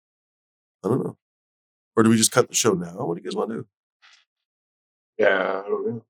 I 0.84 0.88
don't 0.88 1.04
know. 1.04 1.16
Or 1.98 2.04
do 2.04 2.10
we 2.10 2.16
just 2.16 2.30
cut 2.30 2.48
the 2.48 2.54
show 2.54 2.74
now? 2.74 2.94
What 2.94 3.16
do 3.16 3.20
you 3.20 3.28
guys 3.28 3.34
want 3.34 3.50
to 3.50 3.56
do? 3.56 3.66
Yeah, 5.18 5.62
I 5.66 5.68
don't 5.68 5.84
know. 5.84 6.04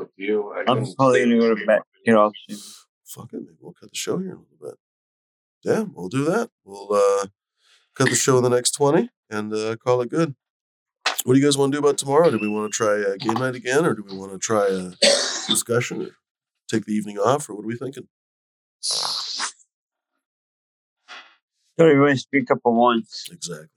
Up 0.00 0.08
to 0.08 0.22
you. 0.22 0.52
I 0.52 0.64
I'm 0.66 0.84
probably 0.96 1.20
going 1.20 1.30
to 1.30 1.38
go 1.38 1.54
to 1.54 1.66
bed. 1.66 1.82
Get 2.04 2.16
off 2.16 2.32
soon. 2.50 2.58
Fuck 3.04 3.32
it. 3.32 3.42
Maybe 3.42 3.54
we'll 3.60 3.74
cut 3.74 3.90
the 3.90 3.96
show 3.96 4.18
here 4.18 4.30
in 4.32 4.38
a 4.38 4.40
little 4.40 4.58
bit. 4.60 4.74
Yeah, 5.62 5.84
we'll 5.94 6.08
do 6.08 6.24
that. 6.24 6.50
We'll 6.64 6.92
uh 6.92 7.26
cut 7.94 8.08
the 8.10 8.16
show 8.16 8.38
in 8.38 8.42
the 8.42 8.48
next 8.48 8.72
20 8.72 9.08
and 9.30 9.54
uh, 9.54 9.76
call 9.76 10.00
it 10.00 10.10
good. 10.10 10.34
What 11.22 11.34
do 11.34 11.38
you 11.38 11.46
guys 11.46 11.56
want 11.56 11.72
to 11.72 11.80
do 11.80 11.86
about 11.86 11.96
tomorrow? 11.96 12.28
Do 12.28 12.38
we 12.38 12.48
want 12.48 12.72
to 12.72 12.76
try 12.76 12.96
a 12.96 13.16
game 13.16 13.34
night 13.34 13.54
again, 13.54 13.86
or 13.86 13.94
do 13.94 14.02
we 14.02 14.18
want 14.18 14.32
to 14.32 14.38
try 14.38 14.66
a 14.66 14.90
discussion, 15.46 16.02
or 16.02 16.10
take 16.68 16.86
the 16.86 16.92
evening 16.92 17.18
off, 17.18 17.48
or 17.48 17.54
what 17.54 17.64
are 17.64 17.68
we 17.68 17.76
thinking? 17.76 18.08
Everybody 21.78 22.16
speak 22.16 22.50
up 22.50 22.58
at 22.66 22.72
once. 22.72 23.28
Exactly. 23.30 23.73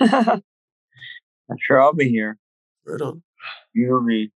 I'm 1.50 1.56
sure 1.58 1.80
I'll 1.80 1.92
be 1.92 2.08
here. 2.08 2.38
Right 2.86 3.00
on. 3.00 3.22
You 3.72 3.94
or 3.94 4.00
me. 4.00 4.30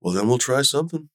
Well, 0.00 0.14
then 0.14 0.28
we'll 0.28 0.38
try 0.38 0.62
something. 0.62 1.08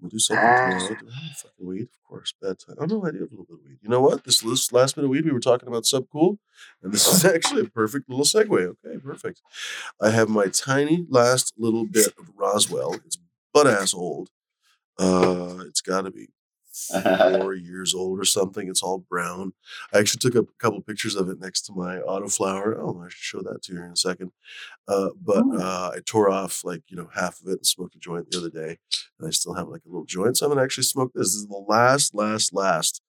We'll 0.00 0.10
do 0.10 0.18
something 0.18 0.44
tomorrow. 0.44 0.88
Do 0.88 1.08
I 1.08 1.26
have 1.26 1.36
fucking 1.36 1.66
weed? 1.66 1.82
Of 1.82 2.08
course. 2.08 2.34
Bad 2.40 2.58
time. 2.58 2.76
Oh 2.78 2.84
no, 2.84 3.04
I 3.04 3.10
do 3.10 3.20
have 3.20 3.28
a 3.28 3.30
little 3.30 3.46
bit 3.46 3.54
of 3.54 3.64
weed. 3.64 3.78
You 3.82 3.88
know 3.88 4.00
what? 4.00 4.24
This 4.24 4.44
last, 4.44 4.72
last 4.72 4.94
bit 4.94 5.04
of 5.04 5.10
weed 5.10 5.24
we 5.24 5.32
were 5.32 5.40
talking 5.40 5.68
about 5.68 5.84
subcool, 5.84 6.38
and 6.82 6.92
this 6.92 7.06
is 7.06 7.24
actually 7.34 7.62
a 7.62 7.68
perfect 7.68 8.08
little 8.08 8.24
segue. 8.24 8.76
Okay, 8.84 8.98
perfect. 8.98 9.40
I 10.00 10.10
have 10.10 10.28
my 10.28 10.46
tiny 10.48 11.06
last 11.08 11.54
little 11.56 11.86
bit 11.86 12.08
of 12.18 12.30
Roswell. 12.36 12.94
It's 13.06 13.18
butt 13.54 13.66
ass 13.66 13.94
old. 13.94 14.30
Uh, 14.98 15.64
it's 15.66 15.80
got 15.80 16.02
to 16.02 16.10
be 16.10 16.28
four 16.76 17.54
years 17.70 17.94
old 17.94 18.18
or 18.20 18.24
something. 18.24 18.68
It's 18.68 18.82
all 18.82 18.98
brown. 18.98 19.52
I 19.92 19.98
actually 19.98 20.18
took 20.20 20.34
a 20.34 20.46
couple 20.58 20.80
pictures 20.82 21.16
of 21.16 21.28
it 21.28 21.40
next 21.40 21.62
to 21.62 21.72
my 21.72 21.96
autoflower. 21.98 22.76
Oh, 22.78 23.00
I 23.04 23.08
should 23.08 23.18
show 23.18 23.42
that 23.42 23.62
to 23.64 23.74
you 23.74 23.82
in 23.82 23.92
a 23.92 23.96
second. 23.96 24.32
Uh, 24.88 25.10
but 25.20 25.44
Oh. 25.46 25.58
uh, 25.58 25.92
I 25.96 26.00
tore 26.04 26.30
off 26.30 26.64
like 26.64 26.82
you 26.88 26.96
know 26.96 27.08
half 27.14 27.40
of 27.40 27.48
it 27.48 27.58
and 27.58 27.66
smoked 27.66 27.96
a 27.96 27.98
joint 27.98 28.30
the 28.30 28.38
other 28.38 28.50
day, 28.50 28.78
and 29.18 29.28
I 29.28 29.30
still 29.30 29.54
have 29.54 29.68
like 29.68 29.82
a 29.84 29.88
little 29.88 30.04
joint. 30.06 30.36
So 30.36 30.46
I'm 30.46 30.52
gonna 30.52 30.62
actually 30.62 30.84
smoke 30.84 31.12
this. 31.14 31.28
This 31.28 31.34
is 31.36 31.46
the 31.48 31.64
last, 31.68 32.14
last, 32.14 32.52
last 32.54 33.02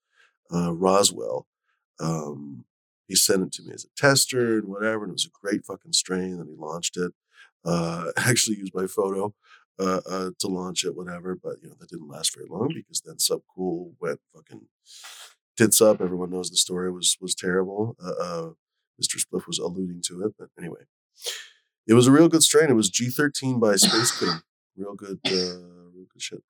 uh, 0.53 0.73
Roswell. 0.73 1.47
Um, 1.99 2.65
he 3.07 3.15
sent 3.15 3.41
it 3.43 3.51
to 3.53 3.63
me 3.63 3.73
as 3.73 3.85
a 3.85 3.89
tester 3.95 4.59
and 4.59 4.67
whatever, 4.67 5.03
and 5.03 5.11
it 5.11 5.13
was 5.13 5.25
a 5.25 5.39
great 5.41 5.65
fucking 5.65 5.93
strain. 5.93 6.33
And 6.39 6.49
he 6.49 6.55
launched 6.57 6.97
it. 6.97 7.13
Uh, 7.65 8.11
I 8.17 8.29
actually 8.29 8.57
used 8.57 8.75
my 8.75 8.87
photo 8.87 9.33
uh, 9.79 10.01
uh, 10.09 10.29
to 10.39 10.47
launch 10.47 10.83
it, 10.83 10.95
whatever. 10.95 11.35
But 11.35 11.57
you 11.61 11.69
know 11.69 11.75
that 11.79 11.89
didn't 11.89 12.09
last 12.09 12.35
very 12.35 12.47
long 12.49 12.71
because 12.73 13.01
then 13.01 13.15
Subcool 13.15 13.93
went 13.99 14.19
fucking 14.33 14.67
tits 15.55 15.81
up. 15.81 16.01
Everyone 16.01 16.29
knows 16.29 16.49
the 16.49 16.57
story 16.57 16.91
was 16.91 17.17
was 17.21 17.35
terrible. 17.35 17.95
Uh, 18.03 18.23
uh, 18.23 18.49
Mr. 19.01 19.17
Spliff 19.23 19.45
was 19.47 19.59
alluding 19.59 20.01
to 20.07 20.23
it, 20.23 20.33
but 20.39 20.49
anyway, 20.57 20.81
it 21.87 21.93
was 21.93 22.07
a 22.07 22.11
real 22.11 22.27
good 22.27 22.43
strain. 22.43 22.69
It 22.69 22.73
was 22.73 22.89
G13 22.89 23.59
by 23.59 23.75
Space 23.75 24.11
Queen. 24.17 24.41
Real 24.75 24.95
good, 24.95 25.19
uh, 25.27 25.31
real 25.31 26.07
good 26.11 26.21
shit. 26.21 26.43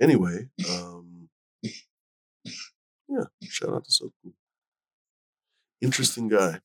Anyway, 0.00 0.48
um, 0.70 1.28
yeah, 1.62 3.24
shout 3.42 3.70
out 3.70 3.84
to 3.84 3.90
Subcool. 3.90 4.32
Interesting 5.80 6.28
guy. 6.28 6.60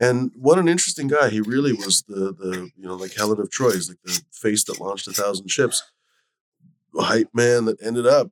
And 0.00 0.30
what 0.36 0.58
an 0.58 0.68
interesting 0.68 1.08
guy. 1.08 1.30
He 1.30 1.40
really 1.40 1.72
was 1.72 2.02
the 2.08 2.32
the 2.32 2.70
you 2.76 2.86
know, 2.86 2.94
like 2.94 3.14
Helen 3.14 3.40
of 3.40 3.50
Troy, 3.50 3.72
he's 3.72 3.88
like 3.88 3.98
the 4.04 4.20
face 4.32 4.64
that 4.64 4.80
launched 4.80 5.08
a 5.08 5.12
thousand 5.12 5.48
ships. 5.50 5.82
A 6.98 7.02
hype 7.02 7.28
man 7.34 7.66
that 7.66 7.76
ended 7.82 8.06
up, 8.06 8.30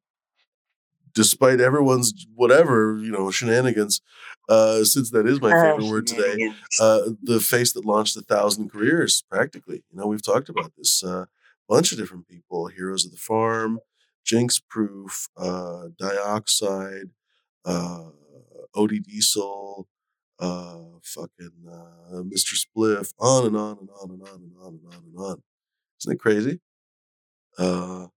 despite 1.14 1.60
everyone's 1.60 2.26
whatever, 2.34 2.98
you 3.02 3.10
know, 3.10 3.30
shenanigans, 3.30 4.00
uh, 4.48 4.84
since 4.84 5.10
that 5.10 5.26
is 5.26 5.40
my 5.40 5.50
favorite 5.52 5.86
word 5.90 6.06
today, 6.06 6.38
uh, 6.80 7.10
the 7.22 7.40
face 7.40 7.72
that 7.72 7.84
launched 7.84 8.16
a 8.16 8.22
thousand 8.22 8.70
careers, 8.70 9.22
practically. 9.30 9.84
You 9.90 9.98
know, 9.98 10.06
we've 10.06 10.24
talked 10.24 10.48
about 10.48 10.72
this. 10.76 11.04
uh, 11.04 11.26
bunch 11.68 11.92
of 11.92 11.98
different 11.98 12.28
people, 12.28 12.66
Heroes 12.68 13.04
of 13.06 13.10
the 13.10 13.16
Farm, 13.16 13.78
Jinx 14.24 14.58
Proof, 14.58 15.28
uh, 15.36 15.88
Dioxide, 15.98 17.10
uh, 17.64 18.10
Odie 18.76 19.02
Diesel, 19.02 19.86
uh, 20.44 20.76
fucking 21.02 21.52
uh, 21.70 22.23
Mr. 22.23 22.55
Spliff, 22.55 23.12
on 23.18 23.47
and 23.47 23.56
on 23.56 23.78
and 23.81 23.89
on 24.00 24.10
and 24.10 24.23
on 24.23 24.34
and 24.34 24.52
on 24.60 24.68
and 24.74 24.94
on 24.94 25.02
and 25.06 25.18
on. 25.18 25.42
Isn't 26.00 26.14
it 26.14 26.20
crazy? 26.20 26.60
Uh, 27.58 28.08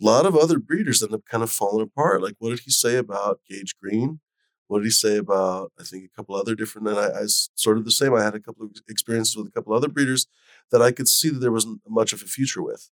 a 0.00 0.04
lot 0.04 0.26
of 0.26 0.36
other 0.36 0.58
breeders 0.58 1.02
end 1.02 1.14
up 1.14 1.24
kind 1.30 1.42
of 1.42 1.50
falling 1.50 1.82
apart. 1.82 2.22
Like, 2.22 2.34
what 2.38 2.50
did 2.50 2.60
he 2.60 2.70
say 2.70 2.96
about 2.96 3.40
Gage 3.48 3.74
Green? 3.80 4.20
What 4.68 4.80
did 4.80 4.86
he 4.86 4.90
say 4.90 5.16
about, 5.16 5.72
I 5.78 5.84
think, 5.84 6.04
a 6.04 6.16
couple 6.16 6.34
other 6.34 6.54
different, 6.54 6.88
and 6.88 6.98
I, 6.98 7.20
I 7.20 7.22
sort 7.26 7.78
of 7.78 7.84
the 7.84 7.90
same. 7.90 8.14
I 8.14 8.24
had 8.24 8.34
a 8.34 8.40
couple 8.40 8.66
of 8.66 8.72
experiences 8.88 9.36
with 9.36 9.46
a 9.46 9.52
couple 9.52 9.72
other 9.72 9.88
breeders 9.88 10.26
that 10.72 10.82
I 10.82 10.90
could 10.90 11.08
see 11.08 11.30
that 11.30 11.38
there 11.38 11.52
wasn't 11.52 11.80
much 11.88 12.12
of 12.12 12.20
a 12.22 12.26
future 12.26 12.62
with. 12.62 12.90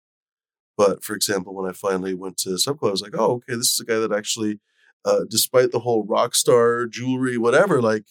But 0.77 1.05
for 1.05 1.15
example, 1.15 1.55
when 1.55 1.71
I 1.71 1.73
finally 1.73 2.15
went 2.15 2.37
to 2.39 2.51
Subclub, 2.51 2.89
I 2.89 2.91
was 2.91 3.03
like, 3.03 3.15
oh, 3.17 3.35
okay, 3.37 3.55
this 3.55 3.73
is 3.73 3.81
a 3.81 3.85
guy 3.85 3.99
that 3.99 4.13
actually, 4.13 4.59
uh, 5.05 5.21
despite 5.29 5.71
the 5.71 5.81
whole 5.81 6.05
rock 6.05 6.35
star 6.35 6.87
jewelry, 6.87 7.39
whatever, 7.39 7.81
like, 7.81 8.07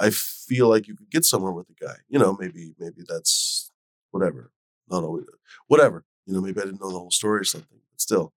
I 0.00 0.10
feel 0.10 0.68
like 0.68 0.86
you 0.86 0.94
could 0.96 1.10
get 1.10 1.24
somewhere 1.24 1.52
with 1.52 1.66
the 1.66 1.74
guy. 1.74 1.96
You 2.08 2.18
know, 2.18 2.36
maybe, 2.38 2.74
maybe 2.78 3.02
that's 3.06 3.70
whatever. 4.10 4.52
Not 4.90 5.04
always, 5.04 5.24
whatever. 5.66 6.04
You 6.26 6.34
know, 6.34 6.40
maybe 6.40 6.60
I 6.60 6.64
didn't 6.64 6.80
know 6.80 6.90
the 6.90 6.98
whole 6.98 7.10
story 7.10 7.40
or 7.40 7.44
something, 7.44 7.78
but 7.90 8.00
still, 8.00 8.32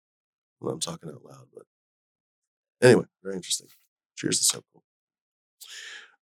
I'm 0.61 0.79
talking 0.79 1.09
out 1.09 1.23
loud. 1.23 1.47
But 1.53 1.63
anyway, 2.81 3.05
very 3.23 3.35
interesting. 3.35 3.67
Cheers 4.15 4.47
to 4.47 4.57
Subcool. 4.57 4.81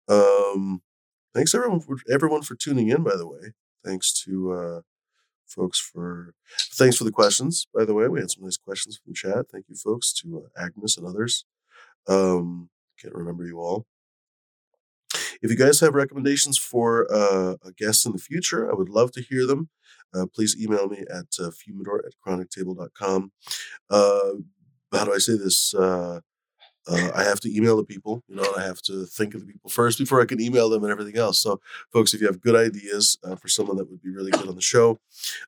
Um, 0.08 0.82
thanks 1.34 1.54
everyone 1.54 1.80
for 1.80 1.96
everyone 2.12 2.42
for 2.42 2.54
tuning 2.54 2.88
in. 2.88 3.02
By 3.02 3.16
the 3.16 3.26
way, 3.26 3.52
thanks 3.84 4.12
to 4.24 4.52
uh, 4.52 4.80
folks 5.46 5.78
for 5.78 6.34
thanks 6.72 6.96
for 6.96 7.04
the 7.04 7.12
questions. 7.12 7.66
By 7.74 7.84
the 7.84 7.94
way, 7.94 8.08
we 8.08 8.20
had 8.20 8.30
some 8.30 8.44
nice 8.44 8.56
questions 8.56 9.00
from 9.02 9.14
chat. 9.14 9.46
Thank 9.50 9.66
you, 9.68 9.76
folks, 9.76 10.12
to 10.14 10.44
uh, 10.44 10.62
Agnes 10.62 10.96
and 10.96 11.06
others. 11.06 11.44
Um, 12.06 12.68
can't 13.00 13.14
remember 13.14 13.46
you 13.46 13.58
all. 13.58 13.86
If 15.44 15.50
you 15.50 15.56
guys 15.56 15.78
have 15.80 15.94
recommendations 15.94 16.56
for 16.56 17.06
uh, 17.12 17.56
a 17.62 17.72
guest 17.76 18.06
in 18.06 18.12
the 18.12 18.18
future, 18.18 18.70
I 18.70 18.74
would 18.74 18.88
love 18.88 19.12
to 19.12 19.20
hear 19.20 19.46
them. 19.46 19.68
Uh, 20.14 20.24
please 20.34 20.56
email 20.58 20.88
me 20.88 21.00
at 21.10 21.26
uh, 21.38 21.50
fumador 21.50 21.98
at 21.98 22.14
chronictable.com. 22.26 23.30
Uh, 23.90 24.30
how 24.90 25.04
do 25.04 25.12
I 25.12 25.18
say 25.18 25.36
this? 25.36 25.74
Uh, 25.74 26.20
uh, 26.86 27.10
I 27.14 27.24
have 27.24 27.40
to 27.40 27.54
email 27.54 27.76
the 27.76 27.84
people, 27.84 28.22
you 28.28 28.36
know, 28.36 28.44
and 28.44 28.62
I 28.62 28.66
have 28.66 28.82
to 28.82 29.06
think 29.06 29.34
of 29.34 29.40
the 29.40 29.46
people 29.46 29.70
first 29.70 29.98
before 29.98 30.20
I 30.20 30.26
can 30.26 30.40
email 30.40 30.68
them 30.68 30.82
and 30.82 30.92
everything 30.92 31.16
else. 31.16 31.40
So, 31.40 31.60
folks, 31.92 32.14
if 32.14 32.20
you 32.20 32.26
have 32.26 32.40
good 32.40 32.54
ideas 32.56 33.18
uh, 33.24 33.36
for 33.36 33.48
someone 33.48 33.76
that 33.76 33.90
would 33.90 34.02
be 34.02 34.10
really 34.10 34.30
good 34.30 34.48
on 34.48 34.54
the 34.54 34.60
show, 34.60 34.98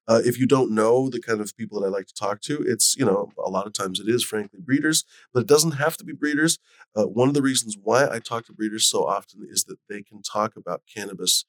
uh, 0.09 0.21
if 0.25 0.39
you 0.39 0.47
don't 0.47 0.71
know 0.71 1.09
the 1.09 1.21
kind 1.21 1.41
of 1.41 1.57
people 1.57 1.81
that 1.81 1.87
I 1.87 1.91
like 1.91 2.07
to 2.07 2.15
talk 2.15 2.41
to, 2.43 2.65
it's, 2.67 2.97
you 2.97 3.05
know, 3.05 3.31
a 3.45 3.51
lot 3.51 3.67
of 3.67 3.73
times 3.73 4.01
it 4.01 4.09
is, 4.09 4.25
frankly, 4.25 4.61
breeders, 4.63 5.05
but 5.33 5.41
it 5.41 5.47
doesn't 5.47 5.73
have 5.73 5.97
to 5.99 6.05
be 6.05 6.13
breeders. 6.13 6.59
Uh, 6.97 7.05
one 7.05 7.29
of 7.29 7.35
the 7.35 7.43
reasons 7.43 7.77
why 7.83 8.09
I 8.09 8.19
talk 8.19 8.47
to 8.47 8.53
breeders 8.53 8.87
so 8.87 9.07
often 9.07 9.47
is 9.49 9.65
that 9.65 9.79
they 9.89 10.03
can 10.03 10.23
talk 10.23 10.57
about 10.57 10.83
cannabis 10.93 11.45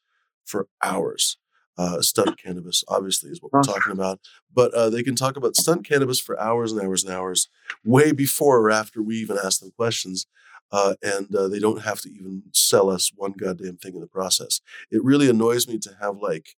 for 0.45 0.67
hours. 0.83 1.37
Uh, 1.77 2.01
stunt 2.01 2.37
cannabis, 2.41 2.83
obviously, 2.87 3.29
is 3.29 3.41
what 3.41 3.53
we're 3.53 3.61
talking 3.61 3.91
about. 3.91 4.19
But 4.53 4.73
uh, 4.73 4.89
they 4.89 5.03
can 5.03 5.15
talk 5.15 5.37
about 5.37 5.55
stunt 5.55 5.85
cannabis 5.87 6.19
for 6.19 6.39
hours 6.39 6.71
and 6.71 6.81
hours 6.81 7.03
and 7.03 7.13
hours, 7.13 7.49
way 7.85 8.11
before 8.11 8.59
or 8.59 8.71
after 8.71 9.01
we 9.01 9.15
even 9.17 9.37
ask 9.43 9.59
them 9.59 9.71
questions. 9.77 10.25
Uh, 10.71 10.95
and 11.01 11.33
uh, 11.35 11.47
they 11.47 11.59
don't 11.59 11.83
have 11.83 12.01
to 12.01 12.09
even 12.09 12.43
sell 12.51 12.89
us 12.89 13.11
one 13.15 13.31
goddamn 13.31 13.77
thing 13.77 13.93
in 13.93 14.01
the 14.01 14.07
process. 14.07 14.59
It 14.91 15.03
really 15.03 15.29
annoys 15.29 15.67
me 15.67 15.77
to 15.79 15.95
have 16.01 16.17
like 16.17 16.55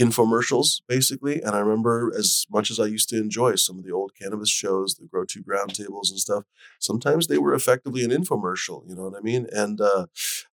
infomercials, 0.00 0.80
basically. 0.88 1.42
And 1.42 1.54
I 1.54 1.58
remember 1.58 2.12
as 2.16 2.46
much 2.50 2.70
as 2.70 2.80
I 2.80 2.86
used 2.86 3.08
to 3.10 3.18
enjoy 3.18 3.56
some 3.56 3.78
of 3.78 3.84
the 3.84 3.92
old 3.92 4.12
cannabis 4.20 4.48
shows, 4.48 4.94
the 4.94 5.06
Grow 5.06 5.24
Tube 5.24 5.46
roundtables 5.46 6.10
and 6.10 6.18
stuff, 6.18 6.44
sometimes 6.78 7.26
they 7.26 7.38
were 7.38 7.54
effectively 7.54 8.04
an 8.04 8.10
infomercial. 8.10 8.88
You 8.88 8.94
know 8.96 9.04
what 9.04 9.18
I 9.18 9.20
mean? 9.20 9.46
And 9.52 9.80
uh, 9.80 10.06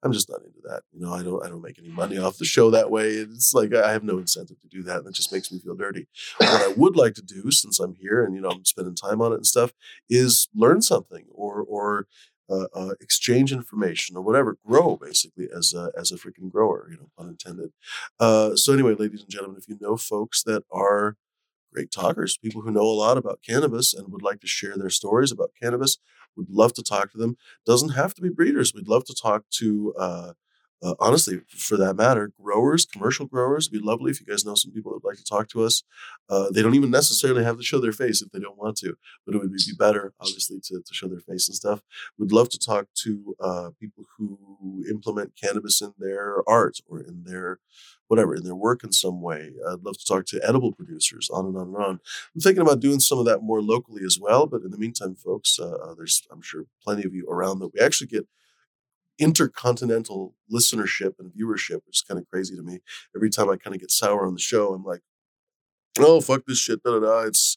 I'm 0.03 0.11
just 0.11 0.29
not 0.29 0.41
into 0.41 0.59
that. 0.65 0.81
You 0.91 1.01
know, 1.01 1.13
I 1.13 1.23
don't 1.23 1.43
I 1.43 1.49
don't 1.49 1.61
make 1.61 1.79
any 1.79 1.89
money 1.89 2.17
off 2.17 2.37
the 2.37 2.45
show 2.45 2.69
that 2.71 2.91
way. 2.91 3.09
It's 3.09 3.53
like 3.53 3.73
I 3.73 3.91
have 3.91 4.03
no 4.03 4.17
incentive 4.17 4.59
to 4.61 4.67
do 4.67 4.83
that, 4.83 4.99
and 4.99 5.07
it 5.07 5.15
just 5.15 5.31
makes 5.31 5.51
me 5.51 5.59
feel 5.59 5.75
dirty. 5.75 6.07
What 6.37 6.69
I 6.69 6.73
would 6.75 6.95
like 6.95 7.13
to 7.15 7.21
do, 7.21 7.51
since 7.51 7.79
I'm 7.79 7.95
here 7.95 8.23
and 8.23 8.35
you 8.35 8.41
know 8.41 8.49
I'm 8.49 8.65
spending 8.65 8.95
time 8.95 9.21
on 9.21 9.31
it 9.31 9.35
and 9.35 9.47
stuff, 9.47 9.73
is 10.09 10.49
learn 10.53 10.81
something 10.81 11.25
or 11.33 11.63
or 11.67 12.07
uh, 12.49 12.65
uh, 12.73 12.93
exchange 12.99 13.51
information 13.51 14.15
or 14.17 14.21
whatever, 14.21 14.57
grow 14.65 14.97
basically 14.97 15.47
as 15.55 15.73
a, 15.73 15.91
as 15.97 16.11
a 16.11 16.15
freaking 16.15 16.51
grower, 16.51 16.87
you 16.89 16.97
know, 16.97 17.09
pun 17.17 17.29
intended. 17.29 17.71
Uh, 18.19 18.55
so 18.55 18.73
anyway, 18.73 18.95
ladies 18.95 19.21
and 19.21 19.29
gentlemen, 19.29 19.57
if 19.57 19.67
you 19.67 19.77
know 19.79 19.97
folks 19.97 20.43
that 20.43 20.63
are 20.71 21.15
great 21.73 21.91
talkers, 21.91 22.37
people 22.37 22.61
who 22.61 22.71
know 22.71 22.81
a 22.81 22.99
lot 23.05 23.17
about 23.17 23.39
cannabis 23.47 23.93
and 23.93 24.11
would 24.11 24.23
like 24.23 24.39
to 24.41 24.47
share 24.47 24.75
their 24.75 24.89
stories 24.89 25.31
about 25.31 25.51
cannabis, 25.61 25.97
would 26.35 26.49
love 26.49 26.73
to 26.73 26.83
talk 26.83 27.11
to 27.11 27.17
them. 27.17 27.37
Doesn't 27.65 27.89
have 27.89 28.13
to 28.15 28.21
be 28.21 28.29
breeders. 28.29 28.73
We'd 28.73 28.87
love 28.87 29.05
to 29.05 29.15
talk 29.15 29.43
to, 29.59 29.93
uh, 30.81 30.95
honestly, 30.99 31.41
for 31.47 31.77
that 31.77 31.95
matter, 31.95 32.31
growers, 32.41 32.85
commercial 32.85 33.25
growers. 33.25 33.67
It'd 33.67 33.81
be 33.81 33.85
lovely 33.85 34.11
if 34.11 34.19
you 34.19 34.25
guys 34.25 34.45
know 34.45 34.55
some 34.55 34.71
people 34.71 34.91
that 34.91 35.03
would 35.03 35.09
like 35.09 35.17
to 35.17 35.23
talk 35.23 35.49
to 35.49 35.63
us. 35.63 35.83
Uh, 36.29 36.49
they 36.51 36.61
don't 36.61 36.75
even 36.75 36.91
necessarily 36.91 37.43
have 37.43 37.57
to 37.57 37.63
show 37.63 37.79
their 37.79 37.91
face 37.91 38.21
if 38.21 38.31
they 38.31 38.39
don't 38.39 38.57
want 38.57 38.77
to, 38.77 38.95
but 39.25 39.35
it 39.35 39.39
would 39.39 39.51
be 39.51 39.59
better, 39.77 40.13
obviously, 40.19 40.59
to, 40.61 40.81
to 40.81 40.93
show 40.93 41.07
their 41.07 41.19
face 41.19 41.47
and 41.49 41.55
stuff. 41.55 41.81
We'd 42.17 42.31
love 42.31 42.49
to 42.49 42.59
talk 42.59 42.87
to 43.03 43.35
uh, 43.39 43.69
people 43.79 44.05
who 44.17 44.83
implement 44.89 45.33
cannabis 45.41 45.81
in 45.81 45.93
their 45.97 46.47
art 46.47 46.79
or 46.87 46.99
in 47.01 47.23
their 47.25 47.59
whatever, 48.07 48.35
in 48.35 48.43
their 48.43 48.55
work 48.55 48.83
in 48.83 48.91
some 48.91 49.21
way. 49.21 49.51
I'd 49.69 49.83
love 49.83 49.97
to 49.97 50.05
talk 50.05 50.25
to 50.27 50.41
edible 50.43 50.71
producers, 50.71 51.29
on 51.31 51.45
and 51.45 51.55
on 51.55 51.67
and 51.67 51.75
on. 51.77 51.99
I'm 52.35 52.41
thinking 52.41 52.61
about 52.61 52.79
doing 52.79 52.99
some 52.99 53.19
of 53.19 53.25
that 53.25 53.41
more 53.41 53.61
locally 53.61 54.03
as 54.03 54.17
well. 54.19 54.47
But 54.47 54.63
in 54.63 54.71
the 54.71 54.77
meantime, 54.77 55.15
folks, 55.15 55.59
uh, 55.59 55.69
uh, 55.69 55.93
there's 55.95 56.27
I'm 56.31 56.41
sure 56.41 56.65
plenty 56.83 57.03
of 57.05 57.13
you 57.13 57.27
around 57.29 57.59
that 57.59 57.71
we 57.73 57.79
actually 57.79 58.07
get 58.07 58.27
intercontinental 59.19 60.35
listenership 60.51 61.13
and 61.19 61.31
viewership, 61.31 61.81
which 61.85 61.97
is 61.97 62.05
kind 62.07 62.19
of 62.19 62.29
crazy 62.29 62.55
to 62.55 62.61
me. 62.63 62.79
Every 63.15 63.29
time 63.29 63.49
I 63.49 63.57
kind 63.57 63.75
of 63.75 63.81
get 63.81 63.91
sour 63.91 64.25
on 64.25 64.33
the 64.33 64.39
show, 64.39 64.73
I'm 64.73 64.83
like, 64.83 65.01
oh 65.99 66.21
fuck 66.21 66.43
this 66.47 66.57
shit, 66.57 66.83
da 66.83 66.91
da 66.91 66.99
da. 66.99 67.19
It's 67.21 67.48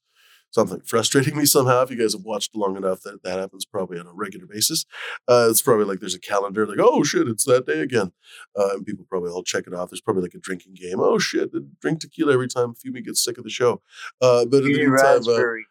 something 0.52 0.80
frustrating 0.82 1.36
me 1.38 1.44
somehow. 1.44 1.82
If 1.82 1.90
you 1.90 1.98
guys 1.98 2.12
have 2.12 2.22
watched 2.22 2.54
long 2.54 2.76
enough, 2.76 3.02
that 3.02 3.22
that 3.24 3.40
happens 3.40 3.64
probably 3.64 3.98
on 3.98 4.06
a 4.06 4.12
regular 4.12 4.46
basis. 4.46 4.84
Uh, 5.28 5.48
it's 5.50 5.62
probably 5.62 5.84
like 5.84 6.00
there's 6.00 6.14
a 6.14 6.20
calendar, 6.20 6.66
like 6.66 6.78
oh 6.80 7.02
shit, 7.02 7.26
it's 7.26 7.44
that 7.44 7.66
day 7.66 7.80
again, 7.80 8.12
uh, 8.56 8.74
and 8.74 8.86
people 8.86 9.04
probably 9.08 9.30
all 9.30 9.42
check 9.42 9.66
it 9.66 9.74
off. 9.74 9.90
There's 9.90 10.00
probably 10.00 10.22
like 10.22 10.34
a 10.34 10.38
drinking 10.38 10.74
game. 10.74 11.00
Oh 11.00 11.18
shit, 11.18 11.50
drink 11.80 12.00
tequila 12.00 12.32
every 12.32 12.48
time 12.48 12.74
Fumi 12.74 13.04
gets 13.04 13.24
sick 13.24 13.38
of 13.38 13.44
the 13.44 13.50
show. 13.50 13.82
Uh, 14.20 14.44
but 14.44 14.64
in 14.64 14.72
the 14.72 14.86
meantime, 14.86 15.22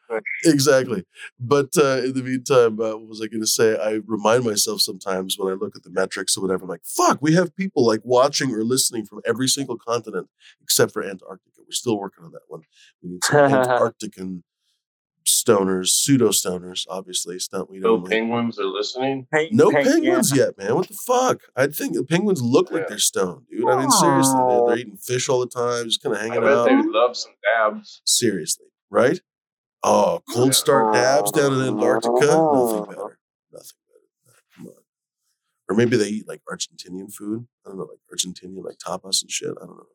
uh, 0.09 0.19
exactly. 0.43 1.05
But 1.39 1.69
uh, 1.77 2.01
in 2.03 2.13
the 2.13 2.23
meantime, 2.23 2.79
uh, 2.79 2.97
what 2.97 3.07
was 3.07 3.21
I 3.21 3.27
going 3.27 3.41
to 3.41 3.47
say? 3.47 3.77
I 3.77 3.99
remind 4.05 4.43
myself 4.43 4.81
sometimes 4.81 5.37
when 5.37 5.51
I 5.51 5.55
look 5.55 5.75
at 5.75 5.83
the 5.83 5.89
metrics 5.89 6.37
or 6.37 6.41
whatever, 6.41 6.63
I'm 6.63 6.69
like, 6.69 6.85
fuck, 6.85 7.19
we 7.21 7.33
have 7.35 7.55
people 7.55 7.85
like 7.85 8.01
watching 8.03 8.53
or 8.53 8.63
listening 8.63 9.05
from 9.05 9.21
every 9.25 9.47
single 9.47 9.77
continent 9.77 10.27
except 10.61 10.91
for 10.91 11.03
Antarctica. 11.03 11.49
We're 11.59 11.71
still 11.71 11.97
working 11.97 12.25
on 12.25 12.31
that 12.31 12.41
one. 12.47 12.63
We 13.01 13.11
need 13.11 13.23
some 13.23 13.37
Antarctican 13.51 14.43
stoners, 15.43 15.87
pseudo 15.87 16.29
stoners, 16.29 16.85
obviously. 16.89 17.39
Stunt 17.39 17.69
we 17.69 17.79
no 17.79 18.01
penguins 18.01 18.59
are 18.59 18.65
listening. 18.65 19.27
no 19.51 19.71
penguins 19.71 20.35
yeah. 20.35 20.45
yet, 20.45 20.57
man. 20.57 20.75
What 20.75 20.87
the 20.87 20.93
fuck? 20.93 21.41
I 21.55 21.67
think 21.67 21.95
the 21.95 22.03
penguins 22.03 22.41
look 22.41 22.69
yeah. 22.69 22.77
like 22.77 22.87
they're 22.87 22.99
stoned, 22.99 23.45
dude. 23.49 23.67
I 23.67 23.79
mean, 23.79 23.91
seriously, 23.91 24.39
they're, 24.47 24.67
they're, 24.67 24.77
eating 24.77 24.97
fish 24.97 25.29
all 25.29 25.39
the 25.39 25.47
time, 25.47 25.85
just 25.85 26.01
kind 26.01 26.15
of 26.15 26.21
hanging 26.21 26.37
I 26.37 26.41
bet 26.41 26.51
out. 26.51 26.67
They 26.67 26.75
would 26.75 26.85
love 26.85 27.17
some 27.17 27.33
dabs. 27.57 28.01
Seriously, 28.05 28.67
right? 28.89 29.19
Oh, 29.83 30.21
cold 30.31 30.53
start 30.53 30.93
dabs 30.93 31.31
down 31.31 31.53
in 31.53 31.61
Antarctica. 31.61 32.27
Nothing 32.27 32.85
better. 32.85 33.19
Nothing 33.51 33.79
better. 33.87 34.43
Come 34.55 34.67
on. 34.67 34.73
Or 35.69 35.75
maybe 35.75 35.97
they 35.97 36.09
eat 36.09 36.27
like 36.27 36.41
Argentinian 36.49 37.11
food. 37.11 37.47
I 37.65 37.69
don't 37.69 37.79
know, 37.79 37.85
like 37.85 37.99
Argentinian, 38.13 38.63
like 38.63 38.77
tapas 38.77 39.21
and 39.21 39.31
shit. 39.31 39.53
I 39.61 39.65
don't 39.65 39.77
know. 39.77 39.85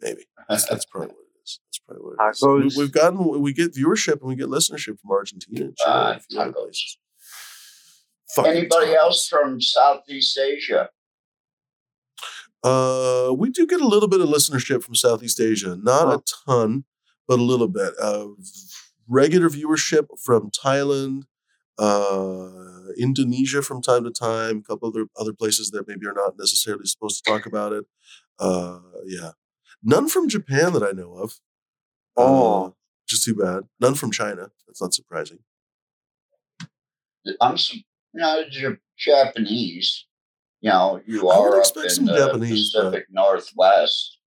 Maybe 0.00 0.22
that's, 0.48 0.66
that's 0.66 0.84
probably 0.86 1.08
what 1.08 1.16
it 1.18 1.27
is. 1.48 1.60
That's 1.66 1.78
probably 1.86 2.02
what 2.02 2.62
it 2.62 2.66
is. 2.66 2.76
We, 2.76 2.84
have 2.84 2.92
gotten 2.92 3.40
we 3.40 3.52
get 3.52 3.74
viewership 3.74 4.20
and 4.20 4.28
we 4.28 4.36
get 4.36 4.48
listenership 4.48 4.98
from 5.00 5.10
Argentina 5.10 5.66
and 5.66 5.76
Chile 5.76 5.90
uh, 5.90 6.10
and 6.10 6.16
a 6.16 6.20
few 6.20 6.40
other 6.40 6.52
places. 6.52 6.98
Anybody 8.38 8.88
tacos. 8.88 8.94
else 8.94 9.28
from 9.28 9.60
Southeast 9.60 10.38
Asia? 10.38 10.90
Uh, 12.62 13.32
we 13.36 13.50
do 13.50 13.66
get 13.66 13.80
a 13.80 13.86
little 13.86 14.08
bit 14.08 14.20
of 14.20 14.28
listenership 14.28 14.82
from 14.82 14.94
Southeast 14.94 15.40
Asia, 15.40 15.76
not 15.80 16.12
a 16.12 16.22
ton, 16.46 16.84
but 17.26 17.38
a 17.38 17.42
little 17.42 17.68
bit. 17.68 17.94
Uh, 18.00 18.28
regular 19.08 19.48
viewership 19.48 20.06
from 20.22 20.50
Thailand, 20.50 21.22
uh, 21.78 22.92
Indonesia 22.98 23.62
from 23.62 23.80
time 23.80 24.04
to 24.04 24.10
time, 24.10 24.58
a 24.58 24.62
couple 24.62 24.88
other 24.88 25.06
other 25.16 25.32
places 25.32 25.70
that 25.70 25.86
maybe 25.86 26.06
are 26.06 26.14
not 26.14 26.34
necessarily 26.38 26.84
supposed 26.86 27.24
to 27.24 27.30
talk 27.30 27.46
about 27.46 27.72
it. 27.72 27.84
Uh, 28.38 28.80
yeah, 29.06 29.30
None 29.82 30.08
from 30.08 30.28
Japan 30.28 30.72
that 30.72 30.82
I 30.82 30.92
know 30.92 31.14
of. 31.14 31.34
Oh, 32.16 32.64
uh, 32.64 32.70
just 33.08 33.24
too 33.24 33.34
bad. 33.34 33.64
None 33.80 33.94
from 33.94 34.10
China. 34.10 34.50
That's 34.66 34.82
not 34.82 34.94
surprising. 34.94 35.38
I'm, 37.40 37.56
you 37.56 37.82
know, 38.14 38.42
Japanese. 38.96 40.06
You 40.60 40.70
know, 40.70 41.00
you 41.06 41.28
are 41.28 41.60
up 41.60 41.66
in 41.76 42.06
the 42.06 42.16
Japanese, 42.16 42.72
Pacific 42.72 43.06
but... 43.08 43.22
Northwest. 43.22 44.18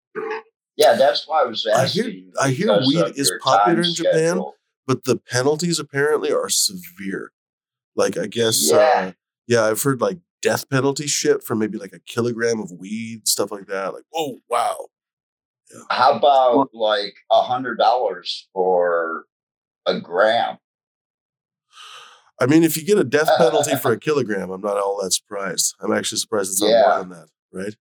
Yeah, 0.78 0.96
that's 0.96 1.28
why 1.28 1.42
I 1.42 1.46
was 1.46 1.66
asking. 1.66 2.32
I 2.40 2.50
hear, 2.50 2.72
I 2.72 2.76
hear 2.76 2.88
weed 2.88 3.18
is 3.18 3.34
popular 3.42 3.82
in 3.82 3.94
Japan, 3.94 4.14
schedule. 4.14 4.56
but 4.88 5.04
the 5.04 5.18
penalties 5.18 5.78
apparently 5.78 6.32
are 6.32 6.48
severe. 6.48 7.32
Like, 7.96 8.18
I 8.18 8.28
guess, 8.28 8.72
uh, 8.72 8.78
yeah, 8.78 9.08
uh, 9.08 9.12
yeah, 9.48 9.64
I've 9.66 9.84
heard 9.84 10.00
like 10.00 10.20
death 10.42 10.70
penalty 10.70 11.08
shit 11.08 11.44
for 11.44 11.56
maybe 11.56 11.78
like 11.78 11.92
a 11.94 12.00
kilogram 12.00 12.62
of 12.62 12.72
weed, 12.72 13.28
stuff 13.28 13.52
like 13.52 13.68
that. 13.68 13.94
Like, 13.94 14.04
oh 14.16 14.40
wow, 14.50 14.88
how 15.90 16.14
about 16.14 16.70
like 16.74 17.14
a 17.32 17.42
hundred 17.42 17.78
dollars 17.78 18.48
for 18.54 19.26
a 19.86 20.00
gram? 20.00 20.58
I 22.40 22.48
mean, 22.48 22.64
if 22.64 22.76
you 22.76 22.84
get 22.84 22.98
a 22.98 23.04
death 23.04 23.30
penalty 23.38 23.76
for 23.76 23.92
a 23.92 24.00
kilogram, 24.00 24.50
I'm 24.50 24.62
not 24.62 24.78
all 24.78 25.00
that 25.04 25.12
surprised. 25.12 25.76
I'm 25.80 25.94
actually 25.94 26.18
surprised 26.18 26.52
it's 26.52 26.62
not 26.62 26.70
yeah. 26.70 26.84
more 26.88 27.00
than 27.00 27.10
that, 27.10 27.28
right? 27.54 27.76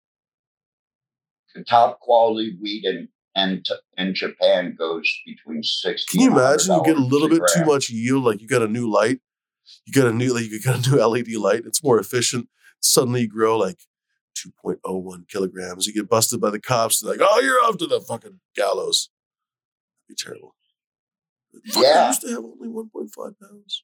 The 1.55 1.63
top 1.63 1.99
quality 2.01 2.57
weed 2.61 2.85
in 2.85 3.07
and 3.35 3.65
in 3.97 4.13
Japan 4.13 4.75
goes 4.77 5.09
between 5.25 5.63
sixty. 5.63 6.17
Can 6.17 6.25
you 6.25 6.31
imagine? 6.31 6.75
You 6.75 6.83
get 6.83 6.97
a 6.97 7.03
little 7.03 7.29
bit 7.29 7.41
too 7.53 7.65
much 7.65 7.89
yield, 7.89 8.23
like 8.23 8.41
you 8.41 8.47
got 8.47 8.61
a 8.61 8.67
new 8.67 8.91
light, 8.91 9.19
you 9.85 9.93
got 9.93 10.07
a 10.07 10.13
new 10.13 10.33
like 10.33 10.49
you 10.49 10.61
got 10.61 10.85
a 10.85 10.89
new 10.89 10.97
LED 11.05 11.29
light. 11.35 11.63
It's 11.65 11.83
more 11.83 11.99
efficient. 11.99 12.49
Suddenly, 12.81 13.21
you 13.21 13.27
grow 13.27 13.57
like 13.57 13.79
2.01 14.45 15.27
kilograms. 15.27 15.87
You 15.87 15.93
get 15.93 16.09
busted 16.09 16.41
by 16.41 16.49
the 16.49 16.59
cops. 16.59 17.01
They're 17.01 17.11
like, 17.11 17.21
oh, 17.21 17.39
you're 17.39 17.63
off 17.63 17.77
to 17.77 17.87
the 17.87 18.01
fucking 18.01 18.39
gallows. 18.55 19.09
That'd 20.07 20.17
be 20.17 20.23
terrible. 20.23 20.55
Fuck, 21.67 21.83
yeah. 21.83 22.03
I 22.03 22.07
used 22.07 22.21
to 22.21 22.27
have 22.29 22.43
only 22.43 22.67
1.5 22.67 23.15
pounds. 23.15 23.83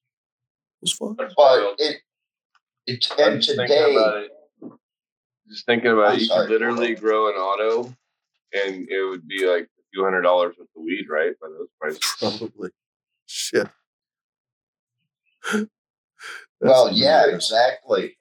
It 0.82 0.82
was 0.82 0.93
fun. 0.93 1.16
But 1.16 1.34
it, 1.80 2.01
it, 2.88 3.08
and 3.17 3.42
today. 3.42 3.66
It. 3.69 4.32
Just 5.48 5.66
thinking 5.66 5.92
about 5.92 6.09
I'm 6.09 6.16
it, 6.16 6.22
you 6.22 6.25
sorry, 6.25 6.48
could 6.48 6.53
literally 6.53 6.95
grow 6.95 7.30
an 7.30 7.35
auto 7.35 7.93
and 8.53 8.88
it 8.90 9.09
would 9.09 9.27
be 9.27 9.45
like 9.48 9.64
a 9.64 9.84
few 9.93 10.03
hundred 10.03 10.24
dollars 10.24 10.56
with 10.58 10.67
the 10.75 10.82
weed, 10.82 11.06
right? 11.09 11.34
By 11.40 11.50
those 11.50 11.67
prices. 11.80 12.16
Probably. 12.19 12.72
Shit. 13.27 13.67
well, 16.59 16.92
yeah, 16.92 17.25
exactly 17.27 18.17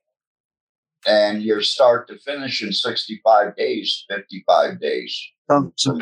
and 1.07 1.42
your 1.42 1.62
start 1.62 2.08
to 2.08 2.18
finish 2.18 2.62
in 2.62 2.73
65 2.73 3.57
days, 3.57 4.05
55 4.08 4.81
days. 4.81 5.20
Some, 5.50 5.73
some 5.76 5.99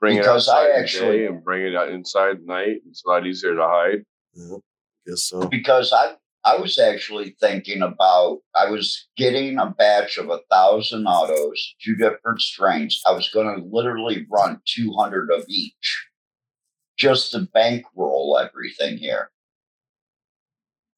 Bring 0.00 0.18
because 0.18 0.46
it 0.46 0.52
outside 0.52 0.70
I 0.70 0.78
actually 0.78 1.26
and 1.26 1.42
bring 1.42 1.66
it 1.66 1.74
out 1.74 1.88
inside 1.90 2.44
night. 2.44 2.82
It's 2.88 3.04
a 3.04 3.08
lot 3.08 3.26
easier 3.26 3.56
to 3.56 3.62
hide. 3.62 4.04
Yeah, 4.34 4.58
guess 5.06 5.22
so. 5.22 5.48
Because 5.48 5.92
I 5.92 6.14
I 6.44 6.56
was 6.56 6.78
actually 6.78 7.36
thinking 7.40 7.82
about 7.82 8.38
I 8.54 8.70
was 8.70 9.08
getting 9.16 9.58
a 9.58 9.74
batch 9.76 10.16
of 10.18 10.30
a 10.30 10.38
thousand 10.50 11.06
autos, 11.06 11.74
two 11.82 11.96
different 11.96 12.40
strains. 12.40 13.02
I 13.06 13.12
was 13.12 13.28
going 13.28 13.54
to 13.54 13.66
literally 13.66 14.24
run 14.30 14.60
200 14.66 15.32
of 15.32 15.44
each 15.48 16.06
just 16.96 17.32
to 17.32 17.48
bankroll 17.52 18.38
everything 18.38 18.98
here 18.98 19.30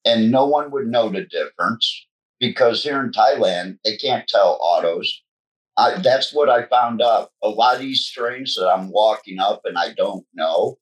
and 0.05 0.31
no 0.31 0.45
one 0.45 0.71
would 0.71 0.87
know 0.87 1.09
the 1.09 1.25
difference 1.25 2.07
because 2.39 2.83
here 2.83 3.01
in 3.03 3.11
Thailand 3.11 3.77
they 3.85 3.97
can't 3.97 4.27
tell 4.27 4.57
autos. 4.61 5.21
I, 5.77 5.99
that's 6.01 6.33
what 6.33 6.49
I 6.49 6.65
found 6.65 7.01
out. 7.01 7.29
A 7.43 7.49
lot 7.49 7.75
of 7.75 7.81
these 7.81 8.01
strains 8.01 8.55
that 8.55 8.69
I'm 8.69 8.91
walking 8.91 9.39
up 9.39 9.61
and 9.63 9.77
I 9.77 9.93
don't 9.93 10.25
know. 10.33 10.77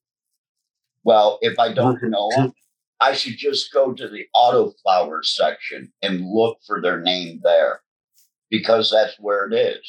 Well, 1.03 1.38
if 1.41 1.59
I 1.59 1.72
don't 1.72 2.01
know 2.03 2.30
them, 2.35 2.53
I 2.99 3.14
should 3.14 3.38
just 3.38 3.72
go 3.72 3.93
to 3.93 4.07
the 4.07 4.25
auto 4.33 4.73
flower 4.83 5.23
section 5.23 5.91
and 6.01 6.25
look 6.25 6.57
for 6.65 6.81
their 6.81 6.99
name 6.99 7.39
there 7.43 7.81
because 8.49 8.91
that's 8.91 9.17
where 9.19 9.48
it 9.48 9.53
is. 9.53 9.88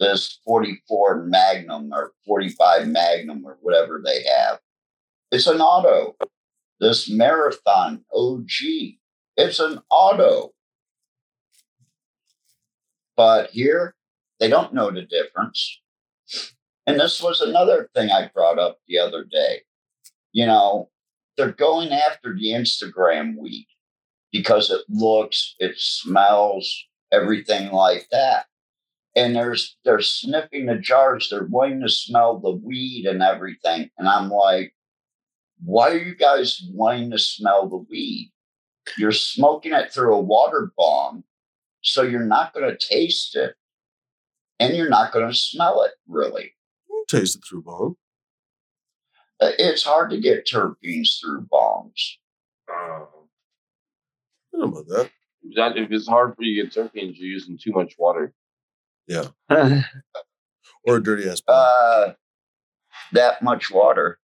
This 0.00 0.40
44 0.46 1.24
Magnum 1.24 1.92
or 1.92 2.12
45 2.26 2.88
Magnum 2.88 3.44
or 3.44 3.58
whatever 3.60 4.00
they 4.04 4.24
have. 4.24 4.58
It's 5.30 5.46
an 5.46 5.60
auto 5.60 6.16
this 6.80 7.08
marathon 7.10 8.04
OG. 8.12 8.48
It's 9.36 9.60
an 9.60 9.80
auto. 9.90 10.50
But 13.16 13.50
here, 13.50 13.94
they 14.40 14.48
don't 14.48 14.74
know 14.74 14.90
the 14.90 15.02
difference. 15.02 15.80
And 16.86 17.00
this 17.00 17.22
was 17.22 17.40
another 17.40 17.88
thing 17.94 18.10
I 18.10 18.30
brought 18.34 18.58
up 18.58 18.78
the 18.86 18.98
other 18.98 19.24
day. 19.24 19.62
You 20.32 20.46
know, 20.46 20.90
they're 21.36 21.52
going 21.52 21.92
after 21.92 22.34
the 22.34 22.48
Instagram 22.48 23.36
weed 23.38 23.66
because 24.32 24.70
it 24.70 24.82
looks, 24.88 25.54
it 25.58 25.78
smells, 25.78 26.86
everything 27.12 27.70
like 27.70 28.08
that. 28.10 28.46
And 29.16 29.36
there's 29.36 29.76
they're 29.84 30.00
sniffing 30.00 30.66
the 30.66 30.76
jars, 30.76 31.28
they're 31.30 31.46
wanting 31.46 31.80
to 31.82 31.88
smell 31.88 32.40
the 32.40 32.50
weed 32.50 33.06
and 33.06 33.22
everything. 33.22 33.90
And 33.96 34.08
I'm 34.08 34.28
like, 34.28 34.73
why 35.62 35.90
are 35.90 35.98
you 35.98 36.14
guys 36.14 36.62
wanting 36.72 37.10
to 37.10 37.18
smell 37.18 37.68
the 37.68 37.84
weed? 37.90 38.32
You're 38.98 39.12
smoking 39.12 39.72
it 39.72 39.92
through 39.92 40.14
a 40.14 40.20
water 40.20 40.72
bomb, 40.76 41.24
so 41.80 42.02
you're 42.02 42.24
not 42.24 42.52
going 42.52 42.68
to 42.68 42.76
taste 42.76 43.34
it, 43.36 43.54
and 44.60 44.76
you're 44.76 44.90
not 44.90 45.12
going 45.12 45.28
to 45.28 45.34
smell 45.34 45.82
it 45.82 45.92
really. 46.08 46.52
taste 47.08 47.36
it 47.36 47.42
through 47.48 47.62
bomb. 47.62 47.96
Uh, 49.40 49.50
it's 49.58 49.82
hard 49.82 50.10
to 50.10 50.20
get 50.20 50.46
terpenes 50.46 51.20
through 51.20 51.46
bombs. 51.50 52.18
Uh, 52.70 52.74
I 52.74 53.06
don't 54.52 54.60
know 54.60 54.80
about 54.80 54.88
that. 54.88 55.10
If, 55.42 55.56
that. 55.56 55.76
if 55.76 55.90
it's 55.90 56.06
hard 56.06 56.36
for 56.36 56.42
you 56.42 56.62
to 56.62 56.70
get 56.70 56.74
terpenes, 56.74 57.14
you're 57.16 57.28
using 57.28 57.58
too 57.58 57.72
much 57.72 57.94
water. 57.98 58.32
Yeah. 59.06 59.28
or 60.86 60.96
a 60.96 61.02
dirty 61.02 61.28
ass. 61.28 61.42
Uh, 61.48 62.12
that 63.12 63.42
much 63.42 63.70
water. 63.70 64.18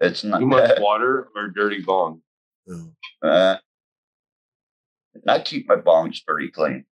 It's 0.00 0.24
not 0.24 0.38
too 0.38 0.46
much 0.46 0.80
water 0.80 1.28
or 1.36 1.48
dirty 1.48 1.82
bong. 1.82 2.22
Uh, 3.22 3.56
I 5.26 5.40
keep 5.40 5.68
my 5.68 5.76
bongs 5.76 6.24
pretty 6.26 6.50
clean. 6.50 6.84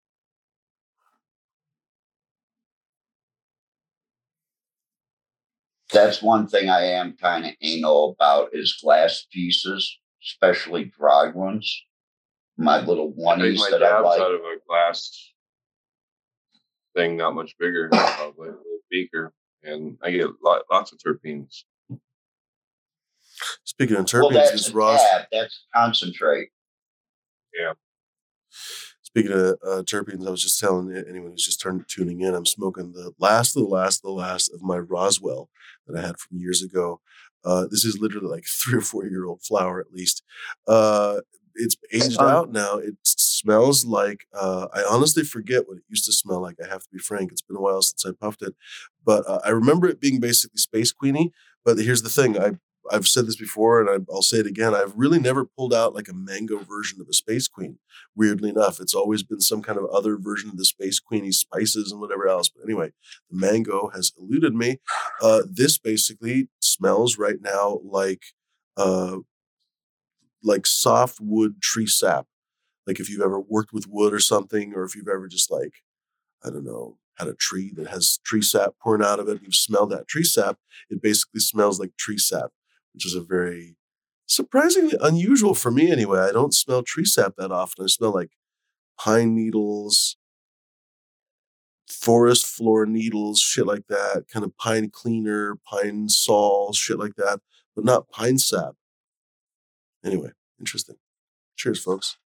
That's 5.93 6.21
one 6.21 6.49
thing 6.49 6.69
I 6.69 6.83
am 6.83 7.17
kind 7.17 7.47
of 7.47 7.53
anal 7.61 8.17
about 8.19 8.51
is 8.53 8.79
glass 8.83 9.25
pieces, 9.33 9.99
especially 10.25 10.87
dry 10.87 11.31
ones. 11.31 11.85
My 12.59 12.81
little 12.85 13.15
I 13.17 13.37
oneies 13.37 13.59
my 13.59 13.69
that 13.71 13.83
I 13.85 14.01
like. 14.01 14.21
out 14.21 14.35
of 14.35 14.41
a 14.41 14.57
glass 14.67 15.33
thing, 16.97 17.19
not 17.19 17.35
much 17.35 17.55
bigger, 17.59 17.89
probably 17.91 18.49
a 18.49 18.53
little 18.53 18.81
beaker, 18.91 19.33
and 19.63 19.97
I 20.03 20.11
get 20.11 20.27
lots 20.43 20.93
of 20.93 20.99
terpenes. 20.99 21.63
Speaking 23.65 23.97
of 23.97 24.11
Well, 24.13 24.31
terpenes, 24.31 24.35
that's 24.35 24.53
this 24.53 24.69
a 24.71 24.73
Ross. 24.73 25.01
dab. 25.01 25.27
That's 25.33 25.65
concentrate. 25.75 26.49
Yeah. 27.59 27.73
Speaking 29.03 29.33
of 29.33 29.39
uh, 29.67 29.83
terpenes, 29.83 30.27
I 30.27 30.31
was 30.31 30.43
just 30.43 30.61
telling 30.61 30.95
anyone 31.09 31.31
who's 31.31 31.45
just 31.47 31.61
turned 31.61 31.85
tuning 31.89 32.21
in, 32.21 32.35
I'm 32.35 32.45
smoking 32.47 32.93
the 32.93 33.13
last 33.19 33.57
of 33.57 33.63
the 33.63 33.69
last 33.69 33.99
of 33.99 34.03
the 34.03 34.11
last 34.11 34.51
of 34.53 34.63
my 34.63 34.77
Roswell 34.79 35.49
that 35.87 35.99
I 35.99 36.07
had 36.07 36.19
from 36.19 36.39
years 36.39 36.63
ago. 36.63 37.01
Uh, 37.45 37.67
this 37.71 37.85
is 37.85 37.99
literally 37.99 38.29
like 38.29 38.45
three 38.47 38.77
or 38.79 38.83
four 38.83 39.07
year 39.07 39.25
old 39.25 39.43
flower 39.43 39.81
at 39.81 39.93
least. 39.93 40.23
Uh, 40.67 41.21
it's 41.55 41.77
aged 41.91 42.17
Fun. 42.17 42.29
out 42.29 42.53
now. 42.53 42.77
It 42.77 42.97
smells 43.05 43.87
like 43.87 44.27
uh, 44.35 44.67
I 44.75 44.83
honestly 44.83 45.23
forget 45.23 45.67
what 45.67 45.79
it 45.79 45.85
used 45.89 46.05
to 46.05 46.13
smell 46.13 46.43
like. 46.43 46.57
I 46.63 46.69
have 46.69 46.83
to 46.83 46.89
be 46.93 46.99
frank; 46.99 47.33
it's 47.33 47.41
been 47.41 47.57
a 47.57 47.61
while 47.63 47.81
since 47.81 48.05
I 48.05 48.11
puffed 48.13 48.43
it, 48.43 48.55
but 49.03 49.27
uh, 49.27 49.41
I 49.43 49.49
remember 49.51 49.87
it 49.89 49.99
being 49.99 50.21
basically 50.21 50.59
space 50.59 50.93
queenie. 50.93 51.33
But 51.65 51.79
here's 51.79 52.03
the 52.03 52.11
thing: 52.11 52.39
I 52.39 52.59
I've 52.93 53.07
said 53.07 53.27
this 53.27 53.37
before, 53.37 53.81
and 53.81 54.07
I'll 54.11 54.23
say 54.23 54.39
it 54.39 54.47
again. 54.47 54.75
I've 54.75 54.95
really 54.97 55.19
never 55.19 55.45
pulled 55.45 55.75
out 55.75 55.95
like 55.95 56.09
a 56.09 56.15
mango 56.15 56.59
version 56.59 57.01
of 57.01 57.09
a 57.09 57.13
space 57.13 57.49
queen 57.49 57.79
weirdly 58.17 58.49
enough. 58.49 58.81
It's 58.81 58.95
always 58.95 59.23
been 59.23 59.41
some 59.41 59.63
kind 59.63 59.79
of 59.79 59.85
other 59.87 60.17
version 60.17 60.51
of 60.51 60.57
the 60.57 60.65
Space 60.65 60.99
Queenie 60.99 61.33
spices 61.33 61.93
and 61.93 62.01
whatever 62.01 62.27
else. 62.27 62.49
But 62.49 62.65
anyway, 62.65 62.93
the 63.31 63.37
mango 63.37 63.91
has 63.95 64.13
eluded 64.19 64.55
me. 64.55 64.79
Uh, 65.23 65.43
this 65.49 65.79
basically 65.79 66.49
smells 66.61 67.19
right 67.19 67.41
now 67.41 67.81
like 67.85 68.23
uh, 68.77 69.19
like 70.43 70.67
soft 70.67 71.19
wood 71.21 71.61
tree 71.63 71.87
sap. 71.87 72.27
Like 72.87 73.01
if 73.01 73.11
you've 73.11 73.23
ever 73.23 73.41
worked 73.41 73.73
with 73.73 73.89
wood 73.89 74.13
or 74.13 74.21
something, 74.21 74.73
or 74.75 74.85
if 74.85 74.95
you've 74.95 75.09
ever 75.09 75.29
just 75.29 75.51
like, 75.51 75.75
I 76.45 76.51
don't 76.51 76.65
know, 76.65 76.99
had 77.19 77.29
a 77.29 77.35
tree 77.35 77.73
that 77.77 77.89
has 77.89 78.19
tree 78.25 78.43
sap 78.43 78.75
pouring 78.81 79.05
out 79.05 79.19
of 79.19 79.29
it, 79.29 79.41
you've 79.43 79.55
smelled 79.55 79.91
that 79.91 80.07
tree 80.07 80.23
sap, 80.23 80.59
it 80.89 81.03
basically 81.03 81.41
smells 81.41 81.81
like 81.81 81.97
tree 81.97 82.19
sap, 82.19 82.51
which 82.97 83.07
is 83.07 83.15
a 83.15 83.21
very 83.21 83.77
surprisingly 84.27 84.97
unusual 85.03 85.55
for 85.55 85.71
me 85.71 85.93
anyway. 85.93 86.21
I 86.21 86.33
don't 86.33 86.55
smell 86.55 86.83
tree 86.83 87.05
sap 87.05 87.35
that 87.37 87.53
often. 87.53 87.85
I 87.85 87.89
smell 87.89 88.15
like 88.15 88.31
pine 88.99 89.35
needles, 89.35 90.17
forest 91.89 92.47
floor 92.47 92.87
needles, 92.87 93.39
shit 93.39 93.67
like 93.67 93.87
that, 93.89 94.25
kind 94.33 94.47
of 94.47 94.57
pine 94.57 94.91
cleaner, 94.91 95.59
pine 95.71 96.09
sol, 96.09 96.73
shit 96.73 96.99
like 96.99 97.17
that, 97.17 97.41
but 97.75 97.85
not 97.85 98.09
pine 98.09 98.39
sap. 98.39 98.75
Anyway, 100.03 100.31
interesting. 100.59 100.97
Cheers, 101.57 101.83
folks. 101.83 102.17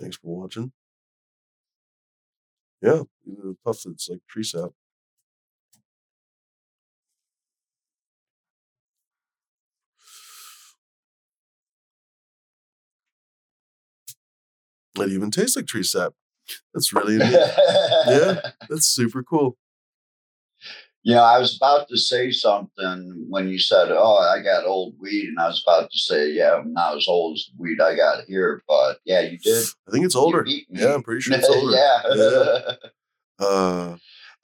Thanks 0.00 0.16
for 0.16 0.40
watching. 0.42 0.72
Yeah, 2.82 3.02
puff 3.64 3.82
that's 3.84 4.08
like 4.08 4.20
tree 4.28 4.42
sap. 4.42 4.70
It 14.98 15.10
even 15.12 15.30
tastes 15.30 15.56
like 15.56 15.66
tree 15.66 15.82
sap. 15.82 16.12
That's 16.74 16.92
really. 16.92 17.16
Yeah. 18.08 18.40
That's 18.68 18.86
super 18.86 19.22
cool. 19.22 19.56
Yeah, 21.02 21.22
I 21.22 21.38
was 21.38 21.56
about 21.56 21.88
to 21.88 21.96
say 21.96 22.32
something 22.32 23.26
when 23.28 23.48
you 23.48 23.60
said, 23.60 23.88
"Oh, 23.92 24.16
I 24.16 24.42
got 24.42 24.64
old 24.66 24.94
weed," 24.98 25.28
and 25.28 25.38
I 25.38 25.46
was 25.46 25.62
about 25.64 25.88
to 25.92 25.98
say, 25.98 26.32
"Yeah, 26.32 26.54
I'm 26.56 26.72
not 26.72 26.96
as 26.96 27.06
old 27.08 27.36
as 27.36 27.46
the 27.46 27.62
weed 27.62 27.80
I 27.80 27.94
got 27.94 28.24
here." 28.26 28.62
But 28.66 28.98
yeah, 29.04 29.20
you 29.20 29.38
did. 29.38 29.66
I 29.86 29.92
think 29.92 30.04
it's 30.04 30.16
older. 30.16 30.44
Yeah, 30.68 30.94
I'm 30.94 31.04
pretty 31.04 31.20
sure 31.20 31.36
it's 31.36 31.48
older. 31.48 31.76
yeah. 31.76 32.74
Uh, 33.38 33.96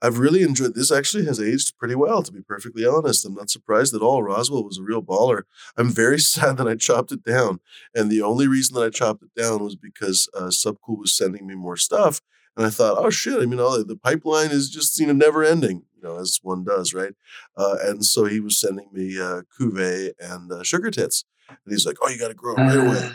I've 0.03 0.19
really 0.19 0.43
enjoyed 0.43 0.75
this. 0.75 0.91
Actually, 0.91 1.27
has 1.27 1.41
aged 1.41 1.79
pretty 1.79 1.95
well. 1.95 2.23
To 2.23 2.33
be 2.33 2.43
perfectly 2.43 2.85
honest, 2.85 3.25
I'm 3.25 3.35
not 3.35 3.51
surprised 3.51 3.95
at 3.95 4.03
all. 4.03 4.23
Roswell 4.23 4.65
was 4.65 4.79
a 4.79 4.83
real 4.83 5.03
baller. 5.03 5.43
I'm 5.77 5.91
very 5.91 6.19
sad 6.33 6.57
that 6.57 6.69
I 6.69 6.75
chopped 6.75 7.13
it 7.13 7.23
down, 7.23 7.61
and 7.95 8.11
the 8.11 8.23
only 8.23 8.49
reason 8.49 8.75
that 8.75 8.85
I 8.85 8.91
chopped 8.91 9.23
it 9.23 9.41
down 9.41 9.63
was 9.63 9.77
because 9.77 10.29
uh, 10.35 10.49
Subcool 10.49 10.99
was 10.99 11.17
sending 11.17 11.47
me 11.47 11.55
more 11.55 11.77
stuff, 11.77 12.21
and 12.57 12.67
I 12.67 12.71
thought, 12.71 12.99
oh 12.99 13.11
shit! 13.11 13.41
I 13.41 13.47
mean, 13.47 13.61
all 13.61 13.79
the, 13.79 13.85
the 13.85 13.97
pipeline 13.97 14.51
is 14.51 14.69
just 14.69 14.99
you 14.99 15.07
know 15.07 15.13
never 15.13 15.45
ending, 15.45 15.85
you 15.97 16.03
know, 16.03 16.19
as 16.19 16.41
one 16.43 16.65
does, 16.65 16.93
right? 16.93 17.15
Uh, 17.57 17.77
and 17.83 18.05
so 18.05 18.25
he 18.25 18.41
was 18.41 18.61
sending 18.61 18.89
me 18.93 19.19
uh, 19.21 19.43
Cuvée 19.59 20.13
and 20.19 20.51
uh, 20.51 20.65
Sugar 20.65 20.91
Tits, 20.91 21.25
and 21.49 21.59
he's 21.73 21.87
like, 21.87 21.97
oh, 22.03 22.09
you 22.09 22.19
got 22.19 22.29
to 22.29 22.35
grow 22.35 22.55
it 22.55 22.61
right 22.61 22.77
away. 22.79 23.13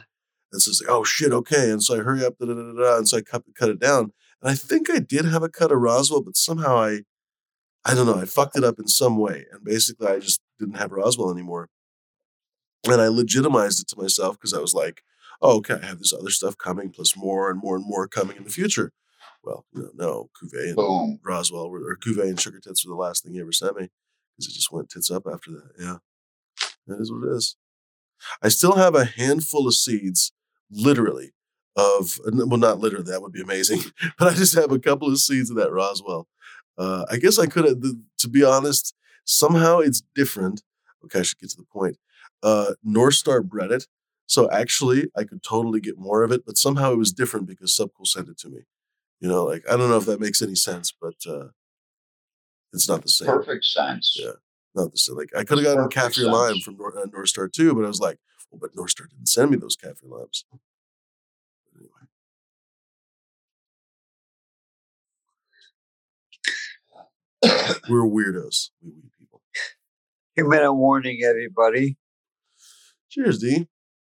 And 0.51 0.61
so 0.61 0.69
it's 0.69 0.81
like, 0.81 0.89
oh 0.89 1.03
shit, 1.03 1.33
okay. 1.33 1.71
And 1.71 1.83
so 1.83 1.99
I 1.99 2.03
hurry 2.03 2.25
up, 2.25 2.37
da, 2.39 2.45
da, 2.45 2.53
da, 2.53 2.61
da, 2.61 2.73
da, 2.73 2.97
and 2.97 3.07
so 3.07 3.17
I 3.17 3.21
cut, 3.21 3.43
cut 3.55 3.69
it 3.69 3.79
down. 3.79 4.13
And 4.41 4.51
I 4.51 4.55
think 4.55 4.89
I 4.89 4.99
did 4.99 5.25
have 5.25 5.43
a 5.43 5.49
cut 5.49 5.71
of 5.71 5.79
Roswell, 5.79 6.21
but 6.21 6.37
somehow 6.37 6.77
I, 6.77 6.99
I 7.85 7.95
don't 7.95 8.05
know, 8.05 8.19
I 8.19 8.25
fucked 8.25 8.57
it 8.57 8.63
up 8.63 8.79
in 8.79 8.87
some 8.87 9.17
way. 9.17 9.45
And 9.51 9.63
basically 9.63 10.07
I 10.07 10.19
just 10.19 10.41
didn't 10.59 10.77
have 10.77 10.91
Roswell 10.91 11.31
anymore. 11.31 11.69
And 12.85 13.01
I 13.01 13.07
legitimized 13.07 13.81
it 13.81 13.87
to 13.89 14.01
myself 14.01 14.37
because 14.37 14.53
I 14.53 14.59
was 14.59 14.73
like, 14.73 15.01
oh, 15.41 15.57
okay, 15.57 15.75
I 15.81 15.85
have 15.85 15.99
this 15.99 16.13
other 16.13 16.29
stuff 16.29 16.57
coming, 16.57 16.89
plus 16.89 17.17
more 17.17 17.49
and 17.49 17.59
more 17.59 17.75
and 17.75 17.85
more 17.85 18.07
coming 18.07 18.37
in 18.37 18.43
the 18.43 18.49
future. 18.49 18.91
Well, 19.43 19.65
know, 19.73 19.89
no, 19.95 20.29
Cuvée 20.41 20.67
and 20.67 20.75
Boom. 20.75 21.19
Roswell 21.23 21.69
were, 21.69 21.79
or 21.79 21.97
Cuvée 21.97 22.29
and 22.29 22.39
Sugar 22.39 22.59
Tits 22.59 22.85
were 22.85 22.93
the 22.93 23.01
last 23.01 23.23
thing 23.23 23.33
he 23.33 23.39
ever 23.39 23.51
sent 23.51 23.77
me 23.77 23.89
because 24.35 24.51
it 24.51 24.55
just 24.55 24.71
went 24.71 24.89
tits 24.89 25.11
up 25.11 25.23
after 25.31 25.51
that. 25.51 25.71
Yeah. 25.79 25.97
That 26.87 27.01
is 27.01 27.11
what 27.11 27.27
it 27.27 27.35
is. 27.35 27.55
I 28.41 28.49
still 28.49 28.75
have 28.75 28.95
a 28.95 29.05
handful 29.05 29.67
of 29.67 29.73
seeds, 29.73 30.31
literally, 30.71 31.33
of, 31.77 32.19
well, 32.25 32.57
not 32.57 32.79
literally, 32.79 33.09
that 33.09 33.21
would 33.21 33.31
be 33.31 33.41
amazing, 33.41 33.79
but 34.19 34.27
I 34.27 34.35
just 34.35 34.55
have 34.55 34.71
a 34.71 34.79
couple 34.79 35.07
of 35.07 35.19
seeds 35.19 35.49
of 35.49 35.55
that 35.57 35.71
Roswell. 35.71 36.27
Uh, 36.77 37.05
I 37.09 37.17
guess 37.17 37.39
I 37.39 37.45
could 37.45 37.65
have, 37.65 37.81
to 38.19 38.27
be 38.27 38.43
honest, 38.43 38.95
somehow 39.23 39.79
it's 39.79 40.01
different. 40.15 40.63
Okay, 41.05 41.19
I 41.19 41.23
should 41.23 41.39
get 41.39 41.51
to 41.51 41.57
the 41.57 41.63
point. 41.63 41.97
Uh, 42.43 42.73
North 42.83 43.13
Star 43.13 43.41
bred 43.41 43.71
it. 43.71 43.87
So 44.25 44.51
actually, 44.51 45.09
I 45.15 45.23
could 45.23 45.41
totally 45.41 45.79
get 45.79 45.97
more 45.97 46.23
of 46.23 46.31
it, 46.31 46.45
but 46.45 46.57
somehow 46.57 46.91
it 46.91 46.97
was 46.97 47.13
different 47.13 47.47
because 47.47 47.73
Subcool 47.73 48.05
sent 48.05 48.27
it 48.27 48.37
to 48.39 48.49
me. 48.49 48.61
You 49.21 49.29
know, 49.29 49.45
like, 49.45 49.63
I 49.69 49.77
don't 49.77 49.89
know 49.89 49.97
if 49.97 50.05
that 50.05 50.19
makes 50.19 50.41
any 50.41 50.55
sense, 50.55 50.91
but 50.91 51.15
uh, 51.25 51.47
it's 52.73 52.89
not 52.89 53.03
the 53.03 53.09
same. 53.09 53.27
Perfect 53.27 53.63
sense. 53.63 54.17
Yeah. 54.19 54.33
Not 54.75 54.91
the 54.91 54.97
same. 54.97 55.15
Like, 55.15 55.29
I 55.35 55.43
could 55.43 55.59
have 55.59 55.65
gotten 55.65 55.89
Perfect 55.89 56.17
Kaffir 56.17 56.31
Lime 56.31 56.59
from 56.59 56.75
North, 56.77 56.95
uh, 56.97 57.05
North 57.11 57.29
Star 57.29 57.47
too, 57.47 57.73
but 57.73 57.85
I 57.85 57.87
was 57.87 58.01
like, 58.01 58.19
well, 58.51 58.59
but 58.59 58.75
North 58.75 58.91
Star 58.91 59.07
didn't 59.07 59.29
send 59.29 59.49
me 59.49 59.57
those 59.57 59.77
Kaffir 59.77 60.09
Limes. 60.09 60.43
We're 67.89 68.03
weirdos. 68.07 68.69
We 68.81 68.91
weed 68.91 69.11
people. 69.19 69.41
Two 70.37 70.47
minute 70.47 70.73
warning, 70.73 71.21
everybody. 71.23 71.97
Cheers, 73.09 73.39
D. 73.39 73.67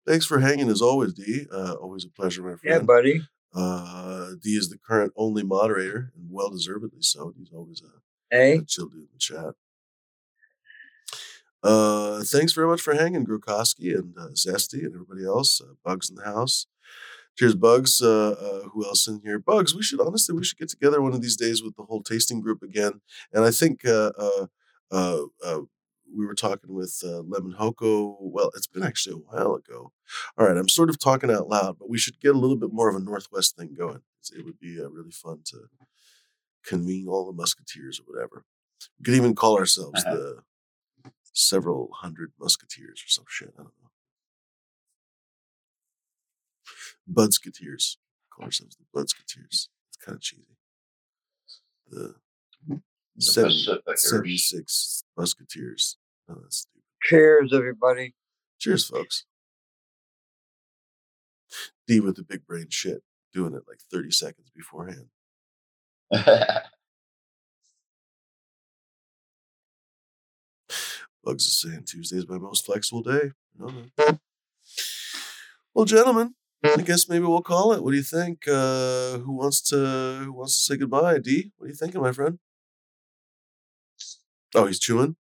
Thanks 0.07 0.27
for 0.27 0.41
hanging 0.41 0.69
as 0.69 0.83
always, 0.83 1.13
D. 1.15 1.47
Uh, 1.53 1.75
always 1.75 2.05
a 2.05 2.09
pleasure, 2.09 2.43
my 2.43 2.57
friend. 2.57 2.63
Yeah, 2.65 2.79
buddy. 2.81 3.23
uh, 3.55 4.31
D 4.43 4.51
is 4.51 4.69
the 4.69 4.79
current 4.79 5.13
only 5.17 5.43
moderator, 5.43 6.13
and 6.17 6.27
well 6.31 6.51
deservedly 6.51 7.03
so. 7.03 7.33
He's 7.37 7.53
always 7.53 7.83
a, 7.83 8.35
Hey, 8.35 8.57
a 8.59 8.65
chill 8.65 8.87
dude 8.87 9.01
in 9.03 9.09
the 9.13 9.19
chat. 9.19 9.55
Uh, 11.63 12.23
thanks 12.23 12.53
very 12.55 12.67
much 12.67 12.81
for 12.81 12.95
hanging, 12.95 13.27
Grokoski 13.27 13.95
and 13.95 14.17
uh, 14.19 14.29
Zesty 14.29 14.79
and 14.85 14.95
everybody 14.95 15.25
else. 15.27 15.61
Uh, 15.61 15.75
Bugs 15.85 16.09
in 16.09 16.17
the 16.17 16.25
house. 16.25 16.67
Cheers, 17.41 17.55
Bugs. 17.55 18.03
Uh, 18.03 18.33
uh, 18.33 18.69
who 18.69 18.85
else 18.85 19.09
in 19.09 19.23
here? 19.25 19.39
Bugs. 19.39 19.75
We 19.75 19.83
should 19.83 19.99
honestly 19.99 20.37
we 20.37 20.45
should 20.45 20.59
get 20.59 20.69
together 20.69 21.01
one 21.01 21.15
of 21.15 21.23
these 21.23 21.37
days 21.37 21.63
with 21.63 21.75
the 21.75 21.85
whole 21.85 22.03
tasting 22.03 22.43
group 22.43 22.63
again. 22.63 23.01
And 23.33 23.47
I 23.47 23.51
think 23.51 23.83
uh, 23.87 24.13
uh, 24.19 24.47
uh, 24.91 25.23
uh, 25.43 25.61
we 26.15 26.27
were 26.27 26.35
talking 26.35 26.75
with 26.75 27.01
uh, 27.03 27.21
Lemon 27.21 27.55
Hoko. 27.59 28.17
Well, 28.21 28.51
it's 28.55 28.67
been 28.67 28.83
actually 28.83 29.15
a 29.15 29.25
while 29.35 29.55
ago. 29.55 29.91
All 30.37 30.47
right, 30.47 30.57
I'm 30.59 30.69
sort 30.69 30.91
of 30.91 30.99
talking 30.99 31.31
out 31.31 31.49
loud, 31.49 31.79
but 31.79 31.89
we 31.89 31.97
should 31.97 32.21
get 32.21 32.35
a 32.35 32.39
little 32.39 32.59
bit 32.59 32.75
more 32.75 32.91
of 32.91 32.97
a 32.97 33.01
Northwest 33.03 33.57
thing 33.57 33.75
going. 33.75 34.03
It 34.37 34.45
would 34.45 34.61
be 34.61 34.79
uh, 34.79 34.91
really 34.91 35.11
fun 35.13 35.39
to 35.47 35.61
convene 36.63 37.09
all 37.09 37.25
the 37.25 37.33
musketeers 37.33 38.01
or 38.01 38.13
whatever. 38.13 38.45
We 38.99 39.05
could 39.07 39.15
even 39.15 39.35
call 39.35 39.57
ourselves 39.57 40.05
Uh-huh. 40.05 40.15
the 40.15 41.11
several 41.33 41.89
hundred 42.03 42.33
musketeers 42.39 43.01
or 43.01 43.09
some 43.09 43.25
shit. 43.31 43.55
I 43.59 43.63
don't 43.63 43.73
know. 43.83 43.90
Budsketeers. 47.13 47.97
Call 48.33 48.47
ourselves 48.47 48.77
the 48.77 48.85
Budsketeers. 48.99 49.69
It's 49.89 49.97
kind 50.05 50.17
of 50.17 50.21
cheesy. 50.23 50.57
The, 51.89 52.15
The 52.67 52.81
76 53.97 55.05
musketeers. 55.17 55.97
Oh, 56.29 56.35
that's 56.43 56.59
stupid. 56.59 56.83
cheers, 57.03 57.53
everybody. 57.53 58.15
Cheers, 58.59 58.87
folks. 58.89 59.25
D 61.87 61.99
with 62.01 62.17
the 62.17 62.23
big 62.23 62.47
brain 62.47 62.67
shit, 62.71 63.03
doing 63.33 63.55
it 63.55 63.63
like 63.67 63.81
30 63.91 64.11
seconds 64.13 64.51
beforehand. 64.55 65.09
Bugs 71.25 71.45
is 71.45 71.61
saying 71.61 71.85
Tuesday's 71.87 72.29
my 72.29 72.39
most 72.39 72.65
flexible 72.65 73.03
day. 73.03 73.33
No, 73.59 73.73
no. 73.99 74.19
Well, 75.75 75.85
gentlemen, 75.85 76.35
I 76.63 76.83
guess 76.83 77.09
maybe 77.09 77.25
we'll 77.25 77.43
call 77.43 77.73
it. 77.73 77.83
What 77.83 77.93
do 77.93 77.97
you 77.97 78.03
think? 78.03 78.47
Uh, 78.47 79.19
who 79.19 79.33
wants 79.33 79.61
to 79.71 80.23
who 80.25 80.33
wants 80.33 80.55
to 80.55 80.61
say 80.61 80.77
goodbye? 80.77 81.19
D, 81.19 81.53
what 81.57 81.67
are 81.67 81.69
you 81.69 81.75
thinking, 81.75 82.01
my 82.01 82.13
friend? 82.13 82.39
Oh, 84.55 84.67
he's 84.67 84.79
chewing. 84.79 85.17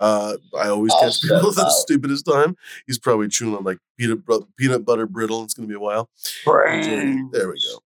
Uh, 0.00 0.36
I 0.58 0.68
always 0.68 0.92
I'll 0.92 1.02
catch 1.02 1.22
people 1.22 1.48
at 1.48 1.54
the 1.54 1.70
stupidest 1.70 2.26
time. 2.26 2.56
He's 2.86 2.98
probably 2.98 3.28
chewing 3.28 3.54
on 3.56 3.62
like 3.62 3.78
peanut 3.96 4.20
peanut 4.56 4.84
butter 4.84 5.06
brittle. 5.06 5.44
It's 5.44 5.54
gonna 5.54 5.68
be 5.68 5.74
a 5.74 5.80
while. 5.80 6.10
Brain. 6.44 7.30
There 7.32 7.48
we 7.48 7.60
go. 7.60 7.82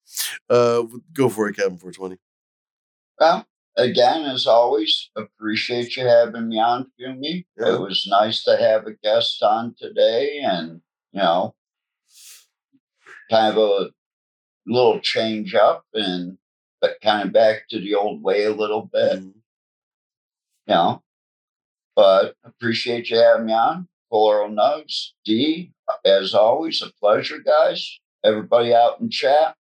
Uh, 0.48 0.86
go 1.12 1.28
for 1.28 1.48
it, 1.48 1.54
Captain 1.56 1.78
420. 1.78 2.16
Well, 3.20 3.46
again, 3.76 4.22
as 4.22 4.46
always, 4.46 5.10
appreciate 5.16 5.96
you 5.96 6.06
having 6.06 6.48
me 6.48 6.58
on, 6.58 6.90
Fumi. 6.98 7.44
Yeah. 7.58 7.74
It 7.74 7.80
was 7.80 8.06
nice 8.10 8.42
to 8.44 8.56
have 8.56 8.86
a 8.86 8.94
guest 8.94 9.42
on 9.42 9.74
today 9.78 10.40
and, 10.42 10.80
you 11.12 11.20
know, 11.20 11.54
kind 13.30 13.56
of 13.56 13.58
a 13.58 13.90
little 14.66 15.00
change 15.00 15.54
up 15.54 15.84
and 15.94 16.36
but 16.80 17.00
kind 17.02 17.26
of 17.28 17.32
back 17.32 17.68
to 17.68 17.78
the 17.78 17.94
old 17.94 18.22
way 18.22 18.44
a 18.44 18.52
little 18.54 18.82
bit, 18.92 19.20
Mhm. 19.20 19.34
you 19.34 20.74
know. 20.74 21.02
But 21.94 22.36
appreciate 22.44 23.10
you 23.10 23.18
having 23.18 23.46
me 23.46 23.52
on. 23.52 23.88
Floral 24.08 24.48
Nugs, 24.50 25.12
D, 25.24 25.72
as 26.04 26.34
always, 26.34 26.82
a 26.82 26.90
pleasure, 26.94 27.38
guys. 27.38 28.00
Everybody 28.24 28.74
out 28.74 29.00
in 29.00 29.08
chat, 29.10 29.56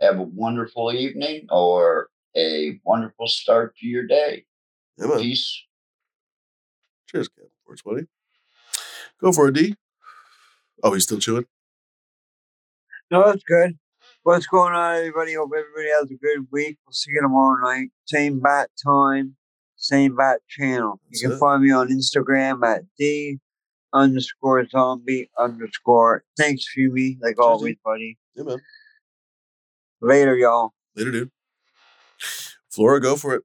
have 0.00 0.18
a 0.18 0.22
wonderful 0.22 0.92
evening 0.92 1.46
or 1.50 2.10
a 2.34 2.80
wonderful 2.84 3.28
start 3.28 3.76
to 3.76 3.86
your 3.86 4.04
day. 4.06 4.46
Yeah, 4.98 5.06
man. 5.06 5.18
Peace. 5.20 5.62
Cheers, 7.06 7.28
Captain 7.28 7.50
420. 7.64 8.08
Go 9.20 9.30
for 9.32 9.48
it, 9.48 9.54
D. 9.54 9.76
Oh, 10.82 10.92
he's 10.94 11.04
still 11.04 11.18
chewing. 11.20 11.46
No, 13.12 13.26
that's 13.26 13.42
good. 13.44 13.78
What's 14.22 14.46
going 14.46 14.72
on, 14.72 14.96
everybody? 14.96 15.34
Hope 15.34 15.50
everybody 15.54 15.90
has 16.00 16.10
a 16.10 16.14
good 16.14 16.46
week. 16.50 16.78
We'll 16.86 16.94
see 16.94 17.10
you 17.10 17.20
tomorrow 17.20 17.60
night. 17.62 17.90
Same 18.06 18.40
bat 18.40 18.70
time, 18.82 19.36
same 19.76 20.16
bat 20.16 20.40
channel. 20.48 20.98
That's 21.10 21.20
you 21.20 21.28
can 21.28 21.36
it. 21.36 21.38
find 21.38 21.62
me 21.62 21.72
on 21.72 21.90
Instagram 21.90 22.66
at 22.66 22.84
D 22.98 23.38
underscore 23.92 24.66
zombie 24.66 25.28
underscore. 25.38 26.24
Thanks, 26.38 26.64
Fumi, 26.74 27.18
like 27.20 27.36
Cheers, 27.36 27.38
always, 27.38 27.74
D. 27.74 27.80
buddy. 27.84 28.18
Yeah, 28.34 28.44
man. 28.44 28.62
Later, 30.00 30.34
y'all. 30.34 30.72
Later, 30.96 31.10
dude. 31.10 31.30
Flora, 32.70 32.98
go 32.98 33.16
for 33.16 33.34
it. 33.34 33.42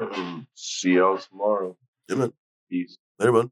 See 0.54 0.94
y'all 0.94 1.18
tomorrow. 1.18 1.76
Yeah, 2.08 2.16
man. 2.16 2.32
Peace. 2.70 2.96
Later, 3.18 3.32
bud. 3.32 3.50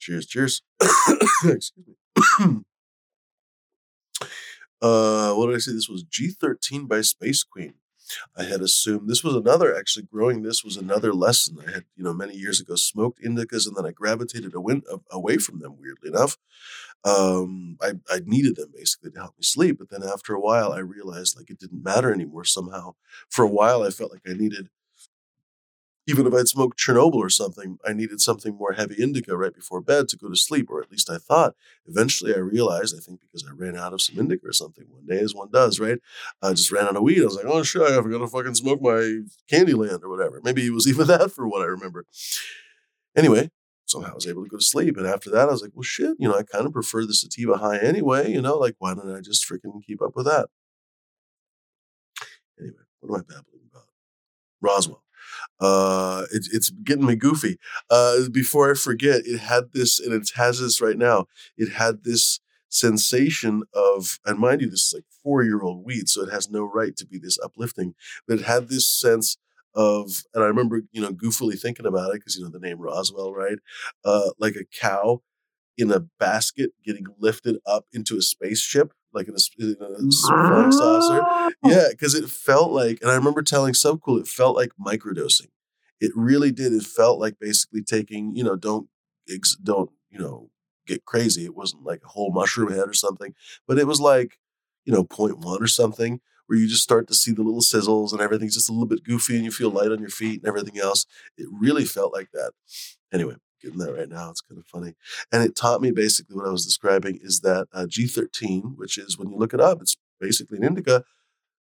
Cheers, 0.00 0.26
cheers. 0.26 0.62
Excuse 1.44 1.72
me. 1.86 1.94
uh, 4.80 5.32
what 5.34 5.46
did 5.46 5.56
I 5.56 5.58
say? 5.58 5.72
This 5.72 5.88
was 5.88 6.04
G13 6.04 6.88
by 6.88 7.00
Space 7.02 7.42
Queen. 7.42 7.74
I 8.36 8.44
had 8.44 8.60
assumed 8.60 9.08
this 9.08 9.24
was 9.24 9.34
another, 9.34 9.76
actually, 9.76 10.04
growing 10.04 10.42
this 10.42 10.62
was 10.62 10.76
another 10.76 11.12
lesson. 11.12 11.58
I 11.66 11.72
had, 11.72 11.84
you 11.96 12.04
know, 12.04 12.14
many 12.14 12.34
years 12.36 12.60
ago 12.60 12.76
smoked 12.76 13.20
indicas 13.22 13.66
and 13.66 13.76
then 13.76 13.84
I 13.84 13.90
gravitated 13.90 14.54
away, 14.54 15.38
from 15.38 15.58
them, 15.58 15.76
weirdly 15.78 16.10
enough. 16.10 16.36
Um, 17.04 17.76
I, 17.82 17.94
I 18.08 18.20
needed 18.24 18.56
them 18.56 18.70
basically 18.74 19.10
to 19.10 19.18
help 19.18 19.34
me 19.36 19.42
sleep. 19.42 19.78
But 19.78 19.90
then 19.90 20.04
after 20.08 20.34
a 20.34 20.40
while, 20.40 20.72
I 20.72 20.78
realized 20.78 21.36
like 21.36 21.50
it 21.50 21.58
didn't 21.58 21.82
matter 21.82 22.12
anymore 22.12 22.44
somehow. 22.44 22.94
For 23.28 23.44
a 23.44 23.50
while, 23.50 23.82
I 23.82 23.90
felt 23.90 24.12
like 24.12 24.22
I 24.28 24.34
needed 24.34 24.68
even 26.06 26.26
if 26.26 26.34
I'd 26.34 26.46
smoked 26.46 26.78
Chernobyl 26.78 27.16
or 27.16 27.28
something, 27.28 27.78
I 27.84 27.92
needed 27.92 28.20
something 28.20 28.54
more 28.54 28.74
heavy 28.74 28.94
indica 29.02 29.36
right 29.36 29.52
before 29.52 29.80
bed 29.80 30.08
to 30.08 30.16
go 30.16 30.28
to 30.28 30.36
sleep, 30.36 30.70
or 30.70 30.80
at 30.80 30.90
least 30.90 31.10
I 31.10 31.18
thought. 31.18 31.54
Eventually, 31.86 32.32
I 32.32 32.38
realized, 32.38 32.94
I 32.96 33.00
think 33.00 33.20
because 33.20 33.44
I 33.44 33.52
ran 33.52 33.76
out 33.76 33.92
of 33.92 34.00
some 34.00 34.18
indica 34.18 34.46
or 34.46 34.52
something 34.52 34.84
one 34.88 35.06
day, 35.06 35.18
as 35.18 35.34
one 35.34 35.50
does, 35.50 35.80
right? 35.80 35.98
I 36.40 36.50
just 36.50 36.70
ran 36.70 36.84
out 36.84 36.96
of 36.96 37.02
weed. 37.02 37.22
I 37.22 37.24
was 37.24 37.34
like, 37.34 37.46
oh 37.46 37.62
shit, 37.64 37.82
I 37.82 38.00
forgot 38.00 38.18
to 38.18 38.28
fucking 38.28 38.54
smoke 38.54 38.80
my 38.80 39.22
Candyland 39.50 40.04
or 40.04 40.08
whatever. 40.08 40.40
Maybe 40.44 40.66
it 40.66 40.72
was 40.72 40.86
even 40.88 41.08
that 41.08 41.32
for 41.32 41.48
what 41.48 41.62
I 41.62 41.66
remember. 41.66 42.04
Anyway, 43.16 43.50
somehow 43.86 44.12
I 44.12 44.14
was 44.14 44.28
able 44.28 44.44
to 44.44 44.48
go 44.50 44.58
to 44.58 44.64
sleep. 44.64 44.96
And 44.96 45.06
after 45.08 45.30
that, 45.30 45.48
I 45.48 45.52
was 45.52 45.62
like, 45.62 45.72
well, 45.74 45.82
shit, 45.82 46.16
you 46.20 46.28
know, 46.28 46.36
I 46.36 46.44
kind 46.44 46.66
of 46.66 46.72
prefer 46.72 47.04
the 47.04 47.14
sativa 47.14 47.56
high 47.56 47.78
anyway, 47.78 48.30
you 48.30 48.42
know, 48.42 48.56
like 48.56 48.76
why 48.78 48.94
don't 48.94 49.12
I 49.12 49.20
just 49.20 49.48
freaking 49.48 49.82
keep 49.84 50.00
up 50.00 50.14
with 50.14 50.26
that? 50.26 50.48
Anyway, 52.60 52.76
what 53.00 53.08
am 53.08 53.16
I 53.16 53.34
babbling 53.34 53.62
about? 53.72 53.88
Roswell 54.60 55.02
uh 55.60 56.24
it, 56.32 56.46
it's 56.52 56.70
getting 56.70 57.06
me 57.06 57.16
goofy. 57.16 57.58
Uh 57.90 58.28
before 58.30 58.70
i 58.70 58.74
forget 58.74 59.22
it 59.24 59.38
had 59.38 59.72
this 59.72 60.00
and 60.00 60.12
it 60.12 60.30
has 60.36 60.60
this 60.60 60.80
right 60.80 60.98
now 60.98 61.26
it 61.56 61.72
had 61.72 62.04
this 62.04 62.40
sensation 62.68 63.62
of 63.72 64.18
and 64.26 64.38
mind 64.38 64.60
you 64.60 64.68
this 64.68 64.86
is 64.86 64.92
like 64.94 65.04
four 65.22 65.42
year 65.42 65.62
old 65.62 65.84
weed 65.84 66.08
so 66.08 66.22
it 66.22 66.30
has 66.32 66.50
no 66.50 66.64
right 66.64 66.96
to 66.96 67.06
be 67.06 67.18
this 67.18 67.38
uplifting 67.42 67.94
but 68.26 68.38
it 68.40 68.44
had 68.44 68.68
this 68.68 68.88
sense 68.88 69.36
of 69.74 70.22
and 70.34 70.42
i 70.42 70.46
remember 70.46 70.82
you 70.92 71.00
know 71.00 71.10
goofily 71.12 71.58
thinking 71.58 71.86
about 71.86 72.10
it 72.10 72.14
because 72.20 72.36
you 72.36 72.42
know 72.44 72.50
the 72.50 72.58
name 72.58 72.78
roswell 72.80 73.32
right? 73.32 73.58
Uh 74.04 74.30
like 74.38 74.56
a 74.56 74.64
cow 74.78 75.22
in 75.78 75.90
a 75.92 76.00
basket 76.18 76.70
getting 76.84 77.06
lifted 77.18 77.56
up 77.66 77.86
into 77.92 78.16
a 78.16 78.22
spaceship 78.22 78.92
like 79.16 79.28
in 79.28 79.34
a, 79.34 79.64
in 79.64 79.76
a 79.80 80.12
flying 80.12 80.72
saucer 80.72 81.22
ah. 81.24 81.50
yeah, 81.64 81.88
because 81.90 82.14
it 82.14 82.28
felt 82.28 82.70
like, 82.70 83.00
and 83.02 83.10
I 83.10 83.14
remember 83.14 83.42
telling 83.42 83.72
Subcool, 83.74 84.20
it 84.20 84.28
felt 84.28 84.56
like 84.56 84.70
microdosing. 84.80 85.48
It 86.00 86.12
really 86.14 86.52
did. 86.52 86.72
It 86.72 86.84
felt 86.84 87.18
like 87.18 87.38
basically 87.40 87.82
taking, 87.82 88.36
you 88.36 88.44
know, 88.44 88.54
don't, 88.54 88.88
ex- 89.28 89.56
don't, 89.56 89.90
you 90.10 90.18
know, 90.18 90.50
get 90.86 91.04
crazy. 91.04 91.44
It 91.44 91.56
wasn't 91.56 91.84
like 91.84 92.02
a 92.04 92.08
whole 92.08 92.30
mushroom 92.32 92.70
head 92.70 92.88
or 92.88 92.92
something, 92.92 93.34
but 93.66 93.78
it 93.78 93.86
was 93.86 94.00
like, 94.00 94.38
you 94.84 94.92
know, 94.92 95.02
point 95.02 95.38
one 95.38 95.62
or 95.62 95.66
something 95.66 96.20
where 96.46 96.58
you 96.58 96.68
just 96.68 96.82
start 96.82 97.08
to 97.08 97.14
see 97.14 97.32
the 97.32 97.42
little 97.42 97.60
sizzles 97.60 98.12
and 98.12 98.20
everything's 98.20 98.54
just 98.54 98.68
a 98.68 98.72
little 98.72 98.86
bit 98.86 99.02
goofy 99.02 99.34
and 99.34 99.44
you 99.44 99.50
feel 99.50 99.70
light 99.70 99.90
on 99.90 99.98
your 99.98 100.10
feet 100.10 100.40
and 100.40 100.48
everything 100.48 100.78
else. 100.78 101.06
It 101.36 101.48
really 101.50 101.84
felt 101.84 102.12
like 102.12 102.30
that. 102.32 102.52
Anyway, 103.12 103.34
getting 103.62 103.78
that 103.78 103.92
right 103.92 104.08
now. 104.08 104.30
It's 104.30 104.40
kind 104.40 104.58
of 104.58 104.66
funny. 104.66 104.94
And 105.32 105.42
it 105.42 105.56
taught 105.56 105.80
me 105.80 105.90
basically 105.90 106.36
what 106.36 106.46
I 106.46 106.50
was 106.50 106.64
describing 106.64 107.18
is 107.22 107.40
that 107.40 107.68
uh, 107.72 107.86
G13, 107.88 108.76
which 108.76 108.98
is 108.98 109.18
when 109.18 109.30
you 109.30 109.36
look 109.36 109.54
it 109.54 109.60
up, 109.60 109.80
it's 109.80 109.96
basically 110.20 110.58
an 110.58 110.64
indica, 110.64 111.04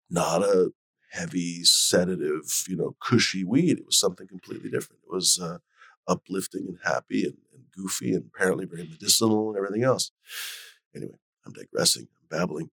not 0.09 0.41
a 0.41 0.71
heavy 1.11 1.63
sedative, 1.63 2.63
you 2.67 2.75
know, 2.75 2.95
cushy 2.99 3.43
weed. 3.43 3.79
It 3.79 3.85
was 3.85 3.99
something 3.99 4.27
completely 4.27 4.69
different. 4.69 5.01
It 5.03 5.13
was 5.13 5.39
uh, 5.41 5.57
uplifting 6.07 6.65
and 6.67 6.77
happy 6.83 7.23
and, 7.23 7.37
and 7.53 7.63
goofy 7.75 8.13
and 8.13 8.25
apparently 8.33 8.65
very 8.65 8.87
medicinal 8.87 9.49
and 9.49 9.57
everything 9.57 9.83
else. 9.83 10.11
Anyway, 10.95 11.17
I'm 11.45 11.53
digressing. 11.53 12.07
I'm 12.21 12.37
babbling. 12.37 12.69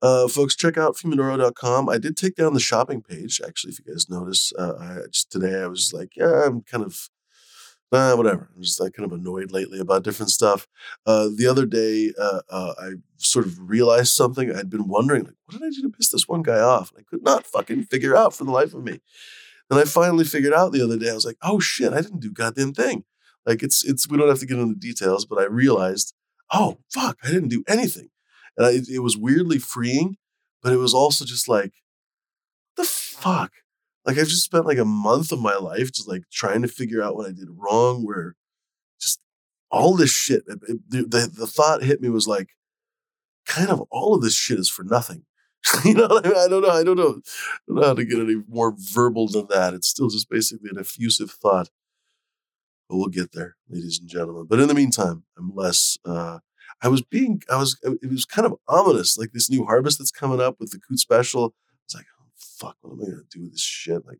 Uh, 0.00 0.28
folks, 0.28 0.54
check 0.54 0.78
out 0.78 0.96
Fuminoro.com. 0.96 1.88
I 1.88 1.98
did 1.98 2.16
take 2.16 2.36
down 2.36 2.54
the 2.54 2.60
shopping 2.60 3.02
page, 3.02 3.40
actually, 3.46 3.72
if 3.72 3.80
you 3.80 3.92
guys 3.92 4.08
notice. 4.08 4.52
Uh, 4.58 4.74
I 4.80 4.98
just 5.10 5.30
today 5.30 5.60
I 5.60 5.66
was 5.66 5.92
like, 5.92 6.16
yeah, 6.16 6.44
I'm 6.46 6.62
kind 6.62 6.84
of 6.84 7.08
uh, 7.92 8.14
whatever. 8.14 8.50
I'm 8.54 8.62
just 8.62 8.80
like 8.80 8.94
kind 8.94 9.10
of 9.10 9.18
annoyed 9.18 9.50
lately 9.50 9.80
about 9.80 10.04
different 10.04 10.30
stuff. 10.30 10.66
Uh, 11.06 11.28
the 11.34 11.46
other 11.46 11.66
day, 11.66 12.12
uh, 12.20 12.40
uh, 12.50 12.74
I 12.78 12.90
sort 13.16 13.46
of 13.46 13.58
realized 13.58 14.14
something. 14.14 14.54
I'd 14.54 14.70
been 14.70 14.88
wondering, 14.88 15.24
like, 15.24 15.34
what 15.46 15.58
did 15.58 15.66
I 15.66 15.70
do 15.70 15.82
to 15.82 15.90
piss 15.90 16.10
this 16.10 16.28
one 16.28 16.42
guy 16.42 16.60
off? 16.60 16.92
I 16.98 17.02
could 17.02 17.22
not 17.22 17.46
fucking 17.46 17.84
figure 17.84 18.16
out 18.16 18.34
for 18.34 18.44
the 18.44 18.50
life 18.50 18.74
of 18.74 18.84
me. 18.84 19.00
And 19.70 19.78
I 19.78 19.84
finally 19.84 20.24
figured 20.24 20.54
out 20.54 20.72
the 20.72 20.82
other 20.82 20.98
day. 20.98 21.10
I 21.10 21.14
was 21.14 21.26
like, 21.26 21.38
oh 21.42 21.60
shit, 21.60 21.92
I 21.92 22.00
didn't 22.00 22.20
do 22.20 22.32
goddamn 22.32 22.72
thing. 22.72 23.04
Like 23.46 23.62
it's 23.62 23.84
it's 23.84 24.08
we 24.08 24.18
don't 24.18 24.28
have 24.28 24.40
to 24.40 24.46
get 24.46 24.58
into 24.58 24.74
the 24.74 24.80
details, 24.80 25.24
but 25.24 25.38
I 25.38 25.44
realized, 25.44 26.14
oh 26.52 26.78
fuck, 26.92 27.16
I 27.24 27.28
didn't 27.28 27.48
do 27.48 27.64
anything, 27.66 28.10
and 28.56 28.66
I, 28.66 28.80
it 28.88 29.02
was 29.02 29.16
weirdly 29.16 29.58
freeing, 29.58 30.16
but 30.62 30.72
it 30.72 30.76
was 30.76 30.92
also 30.92 31.24
just 31.24 31.48
like, 31.48 31.72
the 32.76 32.84
fuck. 32.84 33.52
Like 34.08 34.18
I've 34.18 34.26
just 34.28 34.44
spent 34.44 34.66
like 34.66 34.78
a 34.78 34.86
month 34.86 35.32
of 35.32 35.40
my 35.40 35.56
life 35.56 35.92
just 35.92 36.08
like 36.08 36.22
trying 36.32 36.62
to 36.62 36.68
figure 36.68 37.02
out 37.02 37.14
what 37.14 37.28
I 37.28 37.32
did 37.32 37.48
wrong. 37.50 38.06
Where 38.06 38.34
just 39.00 39.20
all 39.70 39.96
this 39.96 40.10
shit. 40.10 40.44
it- 40.48 40.58
it- 40.68 41.10
the, 41.10 41.30
the 41.32 41.46
thought 41.46 41.82
hit 41.84 42.00
me 42.00 42.08
was 42.08 42.26
like, 42.26 42.50
kind 43.46 43.70
of 43.70 43.82
all 43.90 44.14
of 44.14 44.22
this 44.22 44.34
shit 44.34 44.58
is 44.58 44.70
for 44.70 44.84
nothing. 44.84 45.24
you 45.84 45.94
know, 45.94 46.06
I, 46.06 46.26
mean? 46.26 46.36
I 46.36 46.48
don't 46.48 46.62
know. 46.62 46.70
I 46.70 46.84
don't 46.84 46.96
know. 46.96 47.20
I 47.20 47.60
don't 47.68 47.76
know 47.76 47.82
how 47.88 47.94
to 47.94 48.04
get 48.06 48.18
any 48.20 48.36
more 48.48 48.74
verbal 48.78 49.28
than 49.28 49.46
that. 49.50 49.74
It's 49.74 49.88
still 49.88 50.08
just 50.08 50.30
basically 50.30 50.70
an 50.70 50.78
effusive 50.78 51.30
thought. 51.30 51.68
But 52.88 52.96
we'll 52.96 53.08
get 53.08 53.32
there, 53.32 53.56
ladies 53.68 53.98
and 54.00 54.08
gentlemen. 54.08 54.46
But 54.48 54.60
in 54.60 54.68
the 54.68 54.74
meantime, 54.74 55.24
I'm 55.36 55.54
less. 55.54 55.98
Uh, 56.06 56.38
I 56.80 56.88
was 56.88 57.02
being. 57.02 57.42
I 57.50 57.56
was. 57.58 57.78
It 57.82 58.10
was 58.10 58.24
kind 58.24 58.46
of 58.46 58.54
ominous, 58.68 59.18
like 59.18 59.32
this 59.32 59.50
new 59.50 59.66
harvest 59.66 59.98
that's 59.98 60.10
coming 60.10 60.40
up 60.40 60.56
with 60.58 60.70
the 60.70 60.78
Coot 60.78 60.98
Special. 60.98 61.52
It's 62.38 62.56
fuck, 62.58 62.76
what 62.80 62.92
am 62.92 63.00
I 63.02 63.10
gonna 63.10 63.22
do 63.30 63.42
with 63.42 63.52
this 63.52 63.62
shit? 63.62 64.06
Like, 64.06 64.18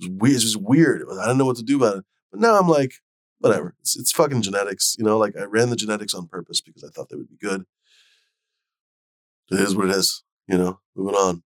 it 0.00 0.08
was 0.08 0.10
weird. 0.10 0.34
It's 0.34 0.44
just 0.44 0.60
weird. 0.60 1.02
I 1.20 1.26
don't 1.26 1.38
know 1.38 1.44
what 1.44 1.56
to 1.56 1.62
do 1.62 1.76
about 1.76 1.98
it. 1.98 2.04
But 2.30 2.40
now 2.40 2.58
I'm 2.58 2.68
like, 2.68 2.94
whatever. 3.38 3.74
It's 3.80 3.96
it's 3.96 4.12
fucking 4.12 4.42
genetics. 4.42 4.94
You 4.98 5.04
know, 5.04 5.18
like 5.18 5.34
I 5.36 5.44
ran 5.44 5.70
the 5.70 5.76
genetics 5.76 6.14
on 6.14 6.28
purpose 6.28 6.60
because 6.60 6.84
I 6.84 6.88
thought 6.88 7.08
they 7.08 7.16
would 7.16 7.28
be 7.28 7.36
good. 7.36 7.64
It 9.50 9.60
is 9.60 9.76
what 9.76 9.86
it 9.86 9.96
is. 9.96 10.22
You 10.48 10.58
know, 10.58 10.80
moving 10.94 11.14
on. 11.14 11.42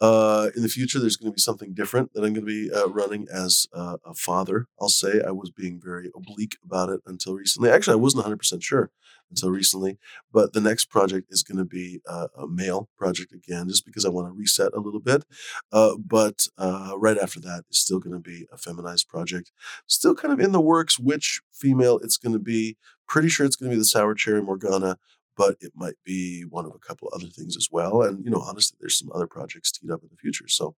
Uh, 0.00 0.50
in 0.56 0.62
the 0.62 0.68
future, 0.68 0.98
there's 0.98 1.16
going 1.16 1.30
to 1.30 1.34
be 1.34 1.40
something 1.40 1.74
different 1.74 2.12
that 2.12 2.24
I'm 2.24 2.32
going 2.32 2.46
to 2.46 2.68
be 2.68 2.70
uh, 2.72 2.88
running 2.88 3.26
as 3.32 3.66
uh, 3.72 3.96
a 4.04 4.14
father. 4.14 4.66
I'll 4.80 4.88
say 4.88 5.20
I 5.26 5.30
was 5.30 5.50
being 5.50 5.80
very 5.82 6.10
oblique 6.14 6.56
about 6.64 6.90
it 6.90 7.00
until 7.06 7.34
recently. 7.34 7.70
Actually, 7.70 7.94
I 7.94 7.96
wasn't 7.96 8.24
100% 8.24 8.62
sure 8.62 8.90
until 9.30 9.50
recently. 9.50 9.98
But 10.32 10.52
the 10.52 10.60
next 10.60 10.86
project 10.86 11.28
is 11.30 11.42
going 11.42 11.58
to 11.58 11.64
be 11.64 12.00
uh, 12.08 12.28
a 12.36 12.46
male 12.46 12.88
project 12.96 13.32
again, 13.32 13.68
just 13.68 13.84
because 13.84 14.04
I 14.04 14.10
want 14.10 14.28
to 14.28 14.32
reset 14.32 14.72
a 14.74 14.80
little 14.80 15.00
bit. 15.00 15.24
Uh, 15.72 15.96
but 15.96 16.46
uh, 16.56 16.94
right 16.96 17.18
after 17.18 17.40
that 17.40 17.64
is 17.70 17.78
still 17.78 17.98
going 17.98 18.14
to 18.14 18.20
be 18.20 18.46
a 18.52 18.58
feminized 18.58 19.08
project. 19.08 19.50
Still 19.86 20.14
kind 20.14 20.32
of 20.32 20.40
in 20.40 20.52
the 20.52 20.60
works 20.60 20.98
which 20.98 21.40
female 21.52 21.98
it's 21.98 22.16
going 22.16 22.32
to 22.32 22.38
be. 22.38 22.76
Pretty 23.06 23.28
sure 23.28 23.46
it's 23.46 23.56
going 23.56 23.70
to 23.70 23.74
be 23.74 23.80
the 23.80 23.86
Sour 23.86 24.14
Cherry 24.14 24.42
Morgana 24.42 24.98
but 25.38 25.56
it 25.60 25.72
might 25.76 25.94
be 26.04 26.44
one 26.50 26.66
of 26.66 26.74
a 26.74 26.80
couple 26.80 27.08
other 27.14 27.28
things 27.28 27.56
as 27.56 27.68
well. 27.70 28.02
And, 28.02 28.24
you 28.24 28.30
know, 28.30 28.40
honestly, 28.40 28.76
there's 28.80 28.98
some 28.98 29.10
other 29.14 29.28
projects 29.28 29.70
teed 29.70 29.92
up 29.92 30.02
in 30.02 30.08
the 30.10 30.16
future. 30.16 30.48
So 30.48 30.74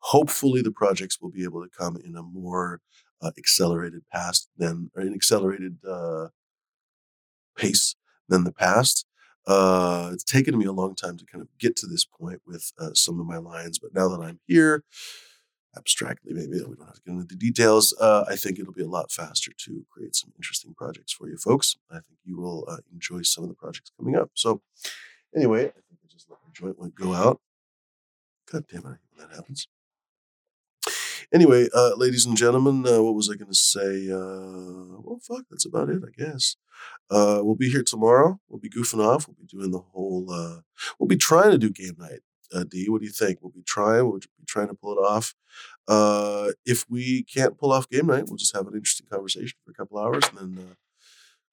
hopefully 0.00 0.62
the 0.62 0.72
projects 0.72 1.20
will 1.20 1.30
be 1.30 1.44
able 1.44 1.62
to 1.62 1.70
come 1.70 1.96
in 2.04 2.16
a 2.16 2.22
more 2.22 2.80
uh, 3.22 3.30
accelerated 3.38 4.02
past 4.12 4.48
than, 4.58 4.90
or 4.96 5.02
an 5.02 5.14
accelerated 5.14 5.76
uh, 5.88 6.26
pace 7.56 7.94
than 8.28 8.42
the 8.42 8.52
past. 8.52 9.06
Uh, 9.46 10.10
it's 10.12 10.24
taken 10.24 10.58
me 10.58 10.66
a 10.66 10.72
long 10.72 10.96
time 10.96 11.16
to 11.16 11.24
kind 11.24 11.40
of 11.40 11.48
get 11.58 11.76
to 11.76 11.86
this 11.86 12.04
point 12.04 12.42
with 12.44 12.72
uh, 12.80 12.90
some 12.94 13.20
of 13.20 13.26
my 13.26 13.38
lines, 13.38 13.78
but 13.78 13.94
now 13.94 14.08
that 14.08 14.20
I'm 14.20 14.40
here, 14.46 14.82
abstractly, 15.76 16.32
maybe 16.32 16.52
we 16.52 16.76
don't 16.76 16.86
have 16.86 16.94
to 16.94 17.02
get 17.06 17.12
into 17.12 17.26
the 17.26 17.36
details. 17.36 17.94
Uh, 18.00 18.24
I 18.28 18.36
think 18.36 18.58
it'll 18.58 18.72
be 18.72 18.82
a 18.82 18.88
lot 18.88 19.12
faster 19.12 19.52
to 19.56 19.84
create 19.90 20.16
some 20.16 20.32
interesting 20.36 20.74
projects 20.74 21.12
for 21.12 21.28
you 21.28 21.36
folks. 21.36 21.76
I 21.90 21.94
think 21.94 22.18
you 22.24 22.38
will 22.38 22.64
uh, 22.68 22.78
enjoy 22.92 23.22
some 23.22 23.44
of 23.44 23.50
the 23.50 23.54
projects 23.54 23.92
coming 23.96 24.16
up. 24.16 24.30
So, 24.34 24.62
anyway, 25.34 25.60
I 25.60 25.80
think 25.88 26.00
I 26.04 26.08
just 26.08 26.28
let 26.28 26.38
my 26.44 26.50
joint 26.52 26.94
go 26.94 27.14
out. 27.14 27.40
God 28.50 28.64
damn 28.68 28.92
it, 28.92 28.98
that 29.18 29.34
happens. 29.34 29.68
Anyway, 31.32 31.68
uh, 31.72 31.92
ladies 31.96 32.26
and 32.26 32.36
gentlemen, 32.36 32.84
uh, 32.84 33.00
what 33.00 33.14
was 33.14 33.30
I 33.30 33.36
going 33.36 33.52
to 33.52 33.54
say? 33.54 34.10
Uh, 34.10 34.98
well, 35.02 35.20
fuck, 35.22 35.44
that's 35.48 35.64
about 35.64 35.88
it, 35.88 36.02
I 36.04 36.10
guess. 36.20 36.56
Uh, 37.08 37.38
we'll 37.42 37.54
be 37.54 37.70
here 37.70 37.84
tomorrow. 37.84 38.40
We'll 38.48 38.58
be 38.58 38.68
goofing 38.68 39.04
off. 39.04 39.28
We'll 39.28 39.36
be 39.38 39.46
doing 39.46 39.70
the 39.70 39.78
whole. 39.78 40.62
We'll 40.98 41.06
be 41.06 41.16
trying 41.16 41.52
to 41.52 41.58
do 41.58 41.70
game 41.70 41.94
night 41.98 42.20
uh, 42.52 42.64
D, 42.64 42.88
what 42.88 43.00
do 43.00 43.06
you 43.06 43.12
think? 43.12 43.38
We'll 43.40 43.52
be 43.52 43.62
trying. 43.62 44.08
We'll 44.08 44.18
be 44.18 44.26
trying 44.46 44.68
to 44.68 44.74
pull 44.74 44.92
it 44.92 45.00
off. 45.00 45.34
Uh, 45.88 46.52
if 46.64 46.84
we 46.88 47.24
can't 47.24 47.58
pull 47.58 47.72
off 47.72 47.88
game 47.88 48.06
night, 48.06 48.24
we'll 48.26 48.36
just 48.36 48.54
have 48.54 48.66
an 48.66 48.74
interesting 48.74 49.06
conversation 49.10 49.58
for 49.64 49.70
a 49.70 49.74
couple 49.74 49.98
hours 49.98 50.24
and 50.28 50.56
then 50.56 50.64
uh, 50.64 50.74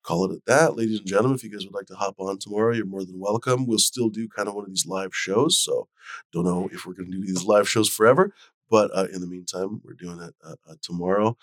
call 0.04 0.30
it 0.32 0.36
at 0.36 0.46
that. 0.46 0.76
Ladies 0.76 1.00
and 1.00 1.08
gentlemen, 1.08 1.36
if 1.36 1.44
you 1.44 1.52
guys 1.52 1.66
would 1.66 1.74
like 1.74 1.88
to 1.88 1.96
hop 1.96 2.16
on 2.20 2.38
tomorrow, 2.38 2.74
you're 2.74 2.86
more 2.86 3.04
than 3.04 3.20
welcome. 3.20 3.66
We'll 3.66 3.80
still 3.80 4.10
do 4.10 4.28
kind 4.28 4.48
of 4.48 4.56
one 4.56 4.64
of 4.64 4.70
these 4.70 4.86
live 4.86 5.14
shows. 5.14 5.60
So 5.60 5.88
don't 6.32 6.46
know 6.46 6.70
if 6.72 6.86
we're 6.86 6.94
going 6.94 7.12
to 7.12 7.18
do 7.18 7.26
these 7.26 7.44
live 7.44 7.68
shows 7.68 7.90
forever, 7.90 8.34
but 8.70 8.90
uh, 8.96 9.08
in 9.14 9.22
the 9.22 9.28
meantime, 9.28 9.82
we're 9.84 9.94
doing 9.94 10.22
it 10.22 10.36
uh, 10.46 10.56
uh, 10.70 10.76
tomorrow 10.82 11.38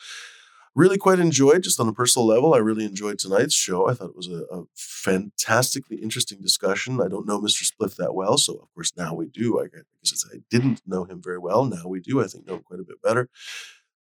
really 0.74 0.98
quite 0.98 1.18
enjoyed, 1.18 1.62
just 1.62 1.78
on 1.78 1.88
a 1.88 1.92
personal 1.92 2.26
level, 2.26 2.54
I 2.54 2.58
really 2.58 2.84
enjoyed 2.84 3.18
tonight's 3.18 3.54
show. 3.54 3.88
I 3.88 3.94
thought 3.94 4.10
it 4.10 4.16
was 4.16 4.28
a, 4.28 4.44
a 4.50 4.64
fantastically 4.74 5.98
interesting 5.98 6.40
discussion. 6.40 7.00
I 7.00 7.08
don't 7.08 7.26
know 7.26 7.40
Mr. 7.40 7.62
Spliff 7.64 7.96
that 7.96 8.14
well, 8.14 8.36
so 8.38 8.54
of 8.54 8.74
course 8.74 8.92
now 8.96 9.14
we 9.14 9.26
do. 9.26 9.60
I 9.60 9.66
guess 9.66 10.24
I 10.32 10.38
didn't 10.50 10.82
know 10.86 11.04
him 11.04 11.22
very 11.22 11.38
well. 11.38 11.64
Now 11.64 11.86
we 11.86 12.00
do. 12.00 12.22
I 12.22 12.26
think 12.26 12.46
know 12.46 12.56
him 12.56 12.62
quite 12.62 12.80
a 12.80 12.84
bit 12.84 13.00
better. 13.02 13.28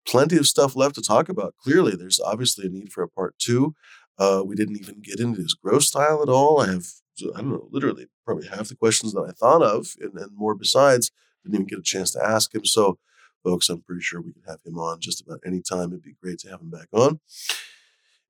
Plenty 0.07 0.37
of 0.37 0.47
stuff 0.47 0.75
left 0.75 0.95
to 0.97 1.03
talk 1.03 1.29
about. 1.29 1.55
Clearly, 1.63 1.95
there's 1.95 2.21
obviously 2.21 2.67
a 2.67 2.71
need 2.71 2.93
for 2.93 3.03
a 3.03 3.09
part 3.09 3.39
two. 3.39 3.75
Uh, 4.19 4.43
we 4.45 4.57
didn't 4.57 4.79
even 4.79 5.01
get 5.01 5.21
into 5.21 5.43
his 5.43 5.55
grow 5.55 5.79
style 5.79 6.23
at 6.23 6.29
all. 6.29 6.61
I 6.61 6.69
have, 6.69 6.87
I 7.35 7.41
don't 7.41 7.51
know, 7.51 7.69
literally 7.71 8.07
probably 8.25 8.49
half 8.49 8.69
the 8.69 8.77
questions 8.77 9.13
that 9.13 9.27
I 9.29 9.33
thought 9.33 9.63
of 9.63 9.95
and, 10.01 10.19
and 10.19 10.37
more 10.37 10.55
besides. 10.55 11.11
Didn't 11.45 11.57
even 11.57 11.67
get 11.67 11.79
a 11.79 11.83
chance 11.83 12.13
to 12.13 12.25
ask 12.25 12.55
him. 12.55 12.65
So 12.65 12.99
folks. 13.43 13.69
I'm 13.69 13.83
pretty 13.83 14.03
sure 14.03 14.21
we 14.21 14.33
could 14.33 14.45
have 14.47 14.61
him 14.65 14.79
on 14.79 15.01
just 15.01 15.21
about 15.21 15.41
any 15.47 15.61
time. 15.61 15.89
It'd 15.89 16.03
be 16.03 16.17
great 16.23 16.39
to 16.41 16.51
have 16.51 16.61
him 16.61 16.71
back 16.71 16.89
on. 16.93 17.21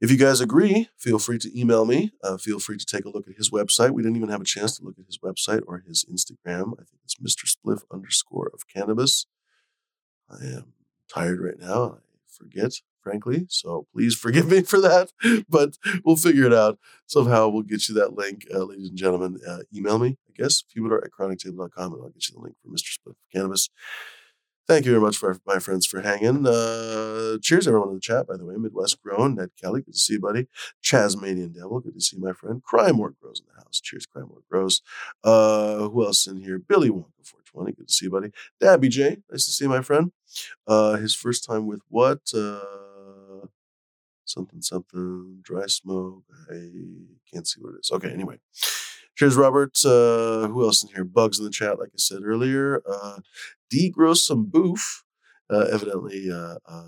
If 0.02 0.10
you 0.10 0.16
guys 0.16 0.40
agree, 0.40 0.88
feel 0.98 1.20
free 1.20 1.38
to 1.38 1.58
email 1.58 1.84
me. 1.84 2.10
Uh, 2.24 2.36
feel 2.36 2.58
free 2.58 2.76
to 2.76 2.84
take 2.84 3.04
a 3.04 3.08
look 3.08 3.28
at 3.28 3.36
his 3.36 3.50
website. 3.50 3.92
We 3.92 4.02
didn't 4.02 4.16
even 4.16 4.30
have 4.30 4.40
a 4.40 4.44
chance 4.44 4.76
to 4.76 4.84
look 4.84 4.98
at 4.98 5.06
his 5.06 5.18
website 5.18 5.62
or 5.68 5.78
his 5.86 6.04
Instagram. 6.04 6.72
I 6.72 6.82
think 6.82 6.98
it's 7.04 7.14
Mr. 7.14 7.46
Spliff 7.46 7.82
underscore 7.92 8.50
of 8.52 8.66
cannabis. 8.66 9.26
I 10.28 10.44
am 10.44 10.72
tired 11.08 11.40
right 11.40 11.56
now. 11.56 11.98
I 11.98 11.98
forget, 12.26 12.72
frankly. 13.00 13.46
So 13.48 13.86
please 13.94 14.14
forgive 14.18 14.50
me 14.50 14.62
for 14.62 14.80
that. 14.80 15.12
But 15.48 15.78
we'll 16.04 16.16
figure 16.16 16.46
it 16.46 16.52
out. 16.52 16.80
Somehow 17.06 17.48
we'll 17.48 17.62
get 17.62 17.88
you 17.88 17.94
that 17.94 18.14
link, 18.14 18.44
uh, 18.52 18.64
ladies 18.64 18.88
and 18.88 18.98
gentlemen. 18.98 19.38
Uh, 19.46 19.58
email 19.72 20.00
me, 20.00 20.18
I 20.28 20.42
guess, 20.42 20.64
fumador 20.64 21.04
at 21.04 21.12
chronictable.com, 21.12 21.92
and 21.92 22.02
I'll 22.02 22.10
get 22.10 22.28
you 22.28 22.34
the 22.34 22.40
link 22.40 22.56
for 22.60 22.70
Mr. 22.70 22.98
Spliff 22.98 23.10
of 23.10 23.16
cannabis. 23.32 23.68
Thank 24.72 24.86
you 24.86 24.92
very 24.92 25.02
much 25.02 25.18
for 25.18 25.38
my 25.46 25.58
friends 25.58 25.84
for 25.84 26.00
hanging. 26.00 26.46
Uh, 26.46 27.36
cheers, 27.42 27.68
everyone 27.68 27.90
in 27.90 27.96
the 27.96 28.00
chat, 28.00 28.26
by 28.26 28.38
the 28.38 28.46
way. 28.46 28.54
Midwest 28.56 29.02
Grown, 29.02 29.34
Ned 29.34 29.50
Kelly, 29.60 29.82
good 29.82 29.92
to 29.92 29.98
see 29.98 30.14
you, 30.14 30.20
buddy. 30.20 30.48
Chasmanian 30.82 31.54
Devil, 31.54 31.80
good 31.80 31.92
to 31.92 32.00
see 32.00 32.16
my 32.16 32.32
friend. 32.32 32.62
Crymore 32.62 33.14
Grows 33.20 33.40
in 33.40 33.54
the 33.54 33.62
house. 33.62 33.82
Cheers, 33.82 34.06
Crymore 34.06 34.40
Grows. 34.50 34.80
Uh, 35.22 35.88
who 35.90 36.06
else 36.06 36.26
in 36.26 36.40
here? 36.40 36.58
Billy 36.58 36.88
Wonka 36.88 37.04
420, 37.22 37.72
good 37.72 37.88
to 37.88 37.92
see 37.92 38.06
you, 38.06 38.10
buddy. 38.10 38.30
Dabby 38.60 38.88
J, 38.88 39.18
nice 39.30 39.44
to 39.44 39.50
see 39.50 39.66
you, 39.66 39.68
my 39.68 39.82
friend. 39.82 40.10
Uh, 40.66 40.94
his 40.94 41.14
first 41.14 41.44
time 41.44 41.66
with 41.66 41.82
what? 41.88 42.20
Uh, 42.34 43.44
something, 44.24 44.62
something, 44.62 45.40
dry 45.42 45.66
smoke. 45.66 46.24
I 46.50 46.70
can't 47.30 47.46
see 47.46 47.60
what 47.60 47.74
it 47.74 47.80
is. 47.80 47.90
Okay, 47.92 48.10
anyway. 48.10 48.38
Cheers, 49.16 49.36
Robert. 49.36 49.78
Uh, 49.84 50.48
who 50.48 50.64
else 50.64 50.82
in 50.82 50.88
here? 50.94 51.04
Bugs 51.04 51.38
in 51.38 51.44
the 51.44 51.50
chat, 51.50 51.78
like 51.78 51.90
I 51.90 51.98
said 51.98 52.22
earlier. 52.24 52.82
Uh, 52.88 53.18
D 53.72 53.88
grows 53.88 54.24
some 54.24 54.44
boof. 54.44 55.02
Uh, 55.50 55.66
evidently, 55.72 56.30
uh, 56.30 56.56
uh, 56.66 56.84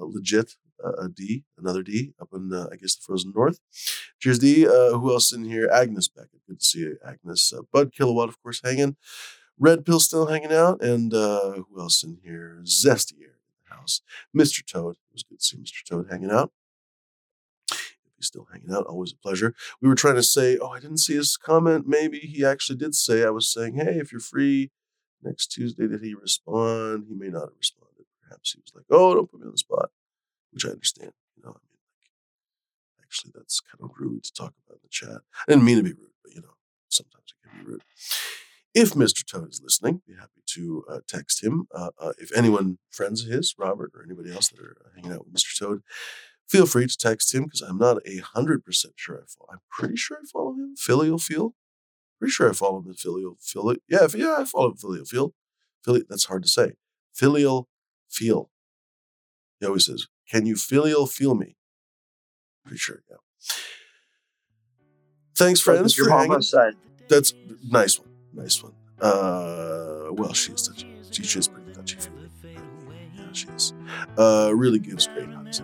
legit. 0.00 0.56
Uh, 0.84 1.04
a 1.04 1.08
D, 1.08 1.44
another 1.56 1.82
D 1.82 2.12
up 2.20 2.28
in, 2.34 2.52
uh, 2.52 2.66
I 2.70 2.76
guess, 2.76 2.96
the 2.96 3.02
frozen 3.02 3.32
north. 3.34 3.58
Cheers, 4.20 4.38
D. 4.40 4.64
Who 4.64 5.12
else 5.12 5.32
in 5.32 5.44
here? 5.44 5.70
Agnes 5.72 6.08
Beckett. 6.08 6.42
Good 6.46 6.60
to 6.60 6.64
see 6.64 6.80
you, 6.80 6.98
Agnes. 7.06 7.52
Bud 7.72 7.92
Kilowatt, 7.92 8.28
of 8.28 8.42
course, 8.42 8.60
hanging. 8.62 8.96
Red 9.58 9.86
Pill 9.86 10.00
still 10.00 10.26
hanging 10.26 10.52
out. 10.52 10.82
And 10.82 11.12
who 11.12 11.80
else 11.80 12.02
in 12.02 12.18
here? 12.22 12.60
Zesty 12.64 13.14
Air 13.22 13.36
in 13.38 13.54
the 13.68 13.76
house. 13.76 14.02
Mr. 14.36 14.66
Toad. 14.66 14.96
It 14.96 15.14
was 15.14 15.22
good 15.22 15.38
to 15.38 15.44
see 15.44 15.56
Mr. 15.56 15.82
Toad 15.88 16.08
hanging 16.10 16.30
out 16.30 16.52
he's 18.16 18.28
still 18.28 18.46
hanging 18.52 18.74
out. 18.74 18.86
Always 18.86 19.12
a 19.12 19.16
pleasure. 19.16 19.54
We 19.80 19.88
were 19.88 19.94
trying 19.94 20.16
to 20.16 20.22
say, 20.22 20.58
oh, 20.58 20.68
I 20.68 20.80
didn't 20.80 20.98
see 20.98 21.14
his 21.14 21.36
comment. 21.36 21.86
Maybe 21.86 22.18
he 22.18 22.44
actually 22.44 22.78
did 22.78 22.94
say, 22.94 23.24
I 23.24 23.30
was 23.30 23.52
saying, 23.52 23.76
hey, 23.76 23.98
if 23.98 24.12
you're 24.12 24.20
free 24.20 24.70
next 25.24 25.48
Tuesday, 25.48 25.86
did 25.86 26.02
he 26.02 26.14
respond? 26.14 27.06
He 27.08 27.14
may 27.14 27.28
not 27.28 27.42
have 27.42 27.58
responded. 27.58 28.04
Perhaps 28.22 28.52
he 28.52 28.60
was 28.60 28.72
like, 28.74 28.84
oh, 28.90 29.14
don't 29.14 29.30
put 29.30 29.40
me 29.40 29.46
on 29.46 29.52
the 29.52 29.58
spot, 29.58 29.90
which 30.52 30.64
I 30.64 30.70
understand. 30.70 31.12
You 31.36 31.42
know, 31.42 31.50
I 31.50 31.60
mean, 31.60 31.80
like, 32.98 33.02
actually, 33.02 33.32
that's 33.34 33.60
kind 33.60 33.82
of 33.82 33.96
rude 33.98 34.24
to 34.24 34.32
talk 34.32 34.54
about 34.66 34.76
in 34.76 34.80
the 34.82 34.88
chat. 34.90 35.22
I 35.46 35.52
didn't 35.52 35.64
mean 35.64 35.76
to 35.76 35.82
be 35.82 35.92
rude, 35.92 36.18
but 36.22 36.34
you 36.34 36.40
know, 36.40 36.54
sometimes 36.88 37.24
it 37.28 37.48
can 37.48 37.64
be 37.64 37.70
rude. 37.70 37.82
If 38.74 38.94
Mr. 38.94 39.24
Toad 39.24 39.50
is 39.50 39.60
listening, 39.62 40.02
be 40.06 40.14
happy 40.14 40.42
to 40.46 40.84
uh, 40.90 40.98
text 41.06 41.44
him. 41.44 41.68
Uh, 41.72 41.90
uh, 41.98 42.12
if 42.18 42.36
anyone, 42.36 42.78
friends 42.90 43.24
of 43.24 43.30
his, 43.30 43.54
Robert, 43.56 43.92
or 43.94 44.02
anybody 44.02 44.32
else 44.32 44.48
that 44.48 44.58
are 44.60 44.76
hanging 44.96 45.12
out 45.12 45.26
with 45.26 45.34
Mr. 45.34 45.56
Toad, 45.56 45.82
feel 46.48 46.66
free 46.66 46.86
to 46.88 46.96
text 46.96 47.32
him 47.32 47.44
because 47.44 47.60
I'm 47.60 47.78
not 47.78 47.98
a 48.04 48.18
hundred 48.18 48.64
percent 48.64 48.94
sure 48.96 49.16
I 49.16 49.26
follow. 49.28 49.50
I'm 49.52 49.60
pretty 49.70 49.96
sure 49.96 50.16
I 50.16 50.26
follow 50.32 50.54
him. 50.54 50.74
Filial 50.76 51.18
feel. 51.18 51.54
Pretty 52.24 52.32
sure 52.32 52.48
I 52.48 52.54
follow 52.54 52.78
him 52.78 52.86
in 52.88 52.94
filial 52.94 53.36
feel. 53.38 53.74
Yeah, 53.86 54.06
yeah, 54.14 54.36
I 54.38 54.44
follow 54.46 54.70
him 54.70 54.76
filial 54.78 55.04
feel. 55.04 55.34
Filial. 55.84 56.06
That's 56.08 56.24
hard 56.24 56.42
to 56.44 56.48
say. 56.48 56.72
Filial 57.12 57.68
feel. 58.08 58.48
He 59.60 59.66
always 59.66 59.84
says, 59.84 60.06
"Can 60.30 60.46
you 60.46 60.56
filial 60.56 61.06
feel 61.06 61.34
me?" 61.34 61.58
Pretty 62.64 62.78
sure. 62.78 63.02
Yeah. 63.10 63.16
Thanks, 65.36 65.60
friends, 65.60 65.92
for 65.94 66.08
hanging. 66.08 66.40
Side. 66.40 66.76
That's 67.10 67.34
nice 67.62 67.98
one. 68.00 68.08
Nice 68.32 68.62
one. 68.62 68.72
Uh, 68.98 70.08
well, 70.12 70.32
she 70.32 70.52
is 70.52 70.66
touchy. 70.66 70.88
She 71.10 71.38
is 71.38 71.48
pretty 71.48 71.74
touchy 71.74 71.98
feely. 71.98 72.30
Yeah, 73.14 73.32
she 73.32 73.48
is. 73.48 73.74
Uh, 74.16 74.50
really 74.54 74.78
gives 74.78 75.08
great 75.08 75.28
hugs. 75.28 75.60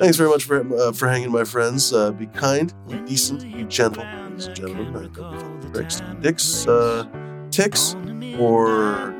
You 0.00 0.04
Thanks 0.06 0.16
very 0.16 0.30
much 0.30 0.44
for 0.44 0.60
uh, 0.80 0.92
for 0.92 1.08
hanging, 1.08 1.30
my 1.30 1.44
friends. 1.44 1.92
Uh, 1.92 2.10
be 2.10 2.24
kind, 2.26 2.72
be 2.88 2.98
decent, 3.00 3.42
be 3.42 3.64
gentle, 3.64 4.02
ladies 4.02 4.46
and 4.46 4.56
gentlemen. 4.56 4.96
I 4.96 5.08
don't 5.08 5.60
be 5.60 5.68
bricks, 5.68 6.00
dicks, 6.22 6.66
uh, 6.66 7.04
ticks, 7.50 7.94
or 8.38 9.14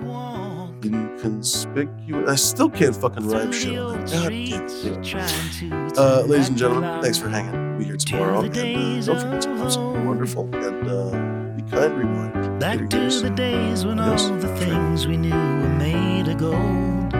inconspicuous. 0.82 2.30
I 2.30 2.34
still 2.36 2.70
can't 2.70 2.96
fucking 2.96 3.28
rhyme 3.28 3.52
shit. 3.52 3.74
God 3.74 4.06
damn 4.08 4.32
it. 4.32 5.98
Uh, 5.98 6.22
ladies 6.26 6.48
and 6.48 6.56
gentlemen, 6.56 7.02
thanks 7.02 7.18
for 7.18 7.28
hanging. 7.28 7.52
We'll 7.52 7.78
be 7.80 7.84
here 7.84 7.96
tomorrow. 7.98 8.40
And 8.40 8.56
uh, 8.56 9.02
don't 9.04 9.20
forget 9.20 9.42
to 9.42 9.56
have 9.56 9.72
something 9.74 10.06
wonderful. 10.06 10.44
And 10.54 10.88
uh, 10.88 11.56
be 11.56 11.62
kind, 11.70 11.92
rewind. 11.98 12.58
Back 12.58 12.88
to 12.88 13.20
the 13.20 13.28
days 13.28 13.84
when 13.84 13.98
Yes. 13.98 14.30
all 14.30 14.36
the 14.38 14.56
things 14.56 15.06
we 15.06 15.18
knew 15.18 15.28
were 15.28 15.76
made 15.76 16.26
of 16.28 16.38
gold. 16.38 17.14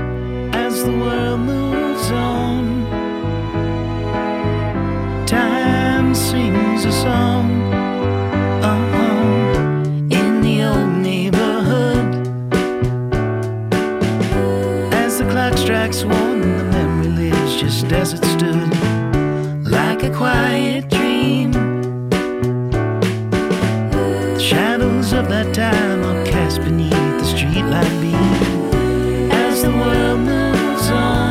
As 0.54 0.82
the 0.82 0.92
world 0.92 1.40
moves 1.40 2.10
on, 2.10 2.79
sings 6.40 6.84
a 6.84 6.92
song. 6.92 7.72
Uh-huh. 8.62 9.08
Strikes 15.56 16.04
one, 16.04 16.40
the 16.40 16.64
memory 16.76 17.08
lives 17.08 17.60
just 17.60 17.92
as 17.92 18.12
it 18.12 18.24
stood, 18.24 18.70
like 19.66 20.02
a 20.02 20.10
quiet 20.10 20.88
dream. 20.88 21.50
The 23.90 24.38
shadows 24.38 25.12
of 25.12 25.28
that 25.28 25.52
time 25.54 26.02
are 26.04 26.24
cast 26.24 26.60
beneath 26.62 27.12
the 27.20 27.26
streetlight 27.32 28.00
beam 28.00 29.30
as 29.32 29.62
the 29.62 29.70
world 29.70 30.20
moves 30.20 30.90
on. 30.90 31.29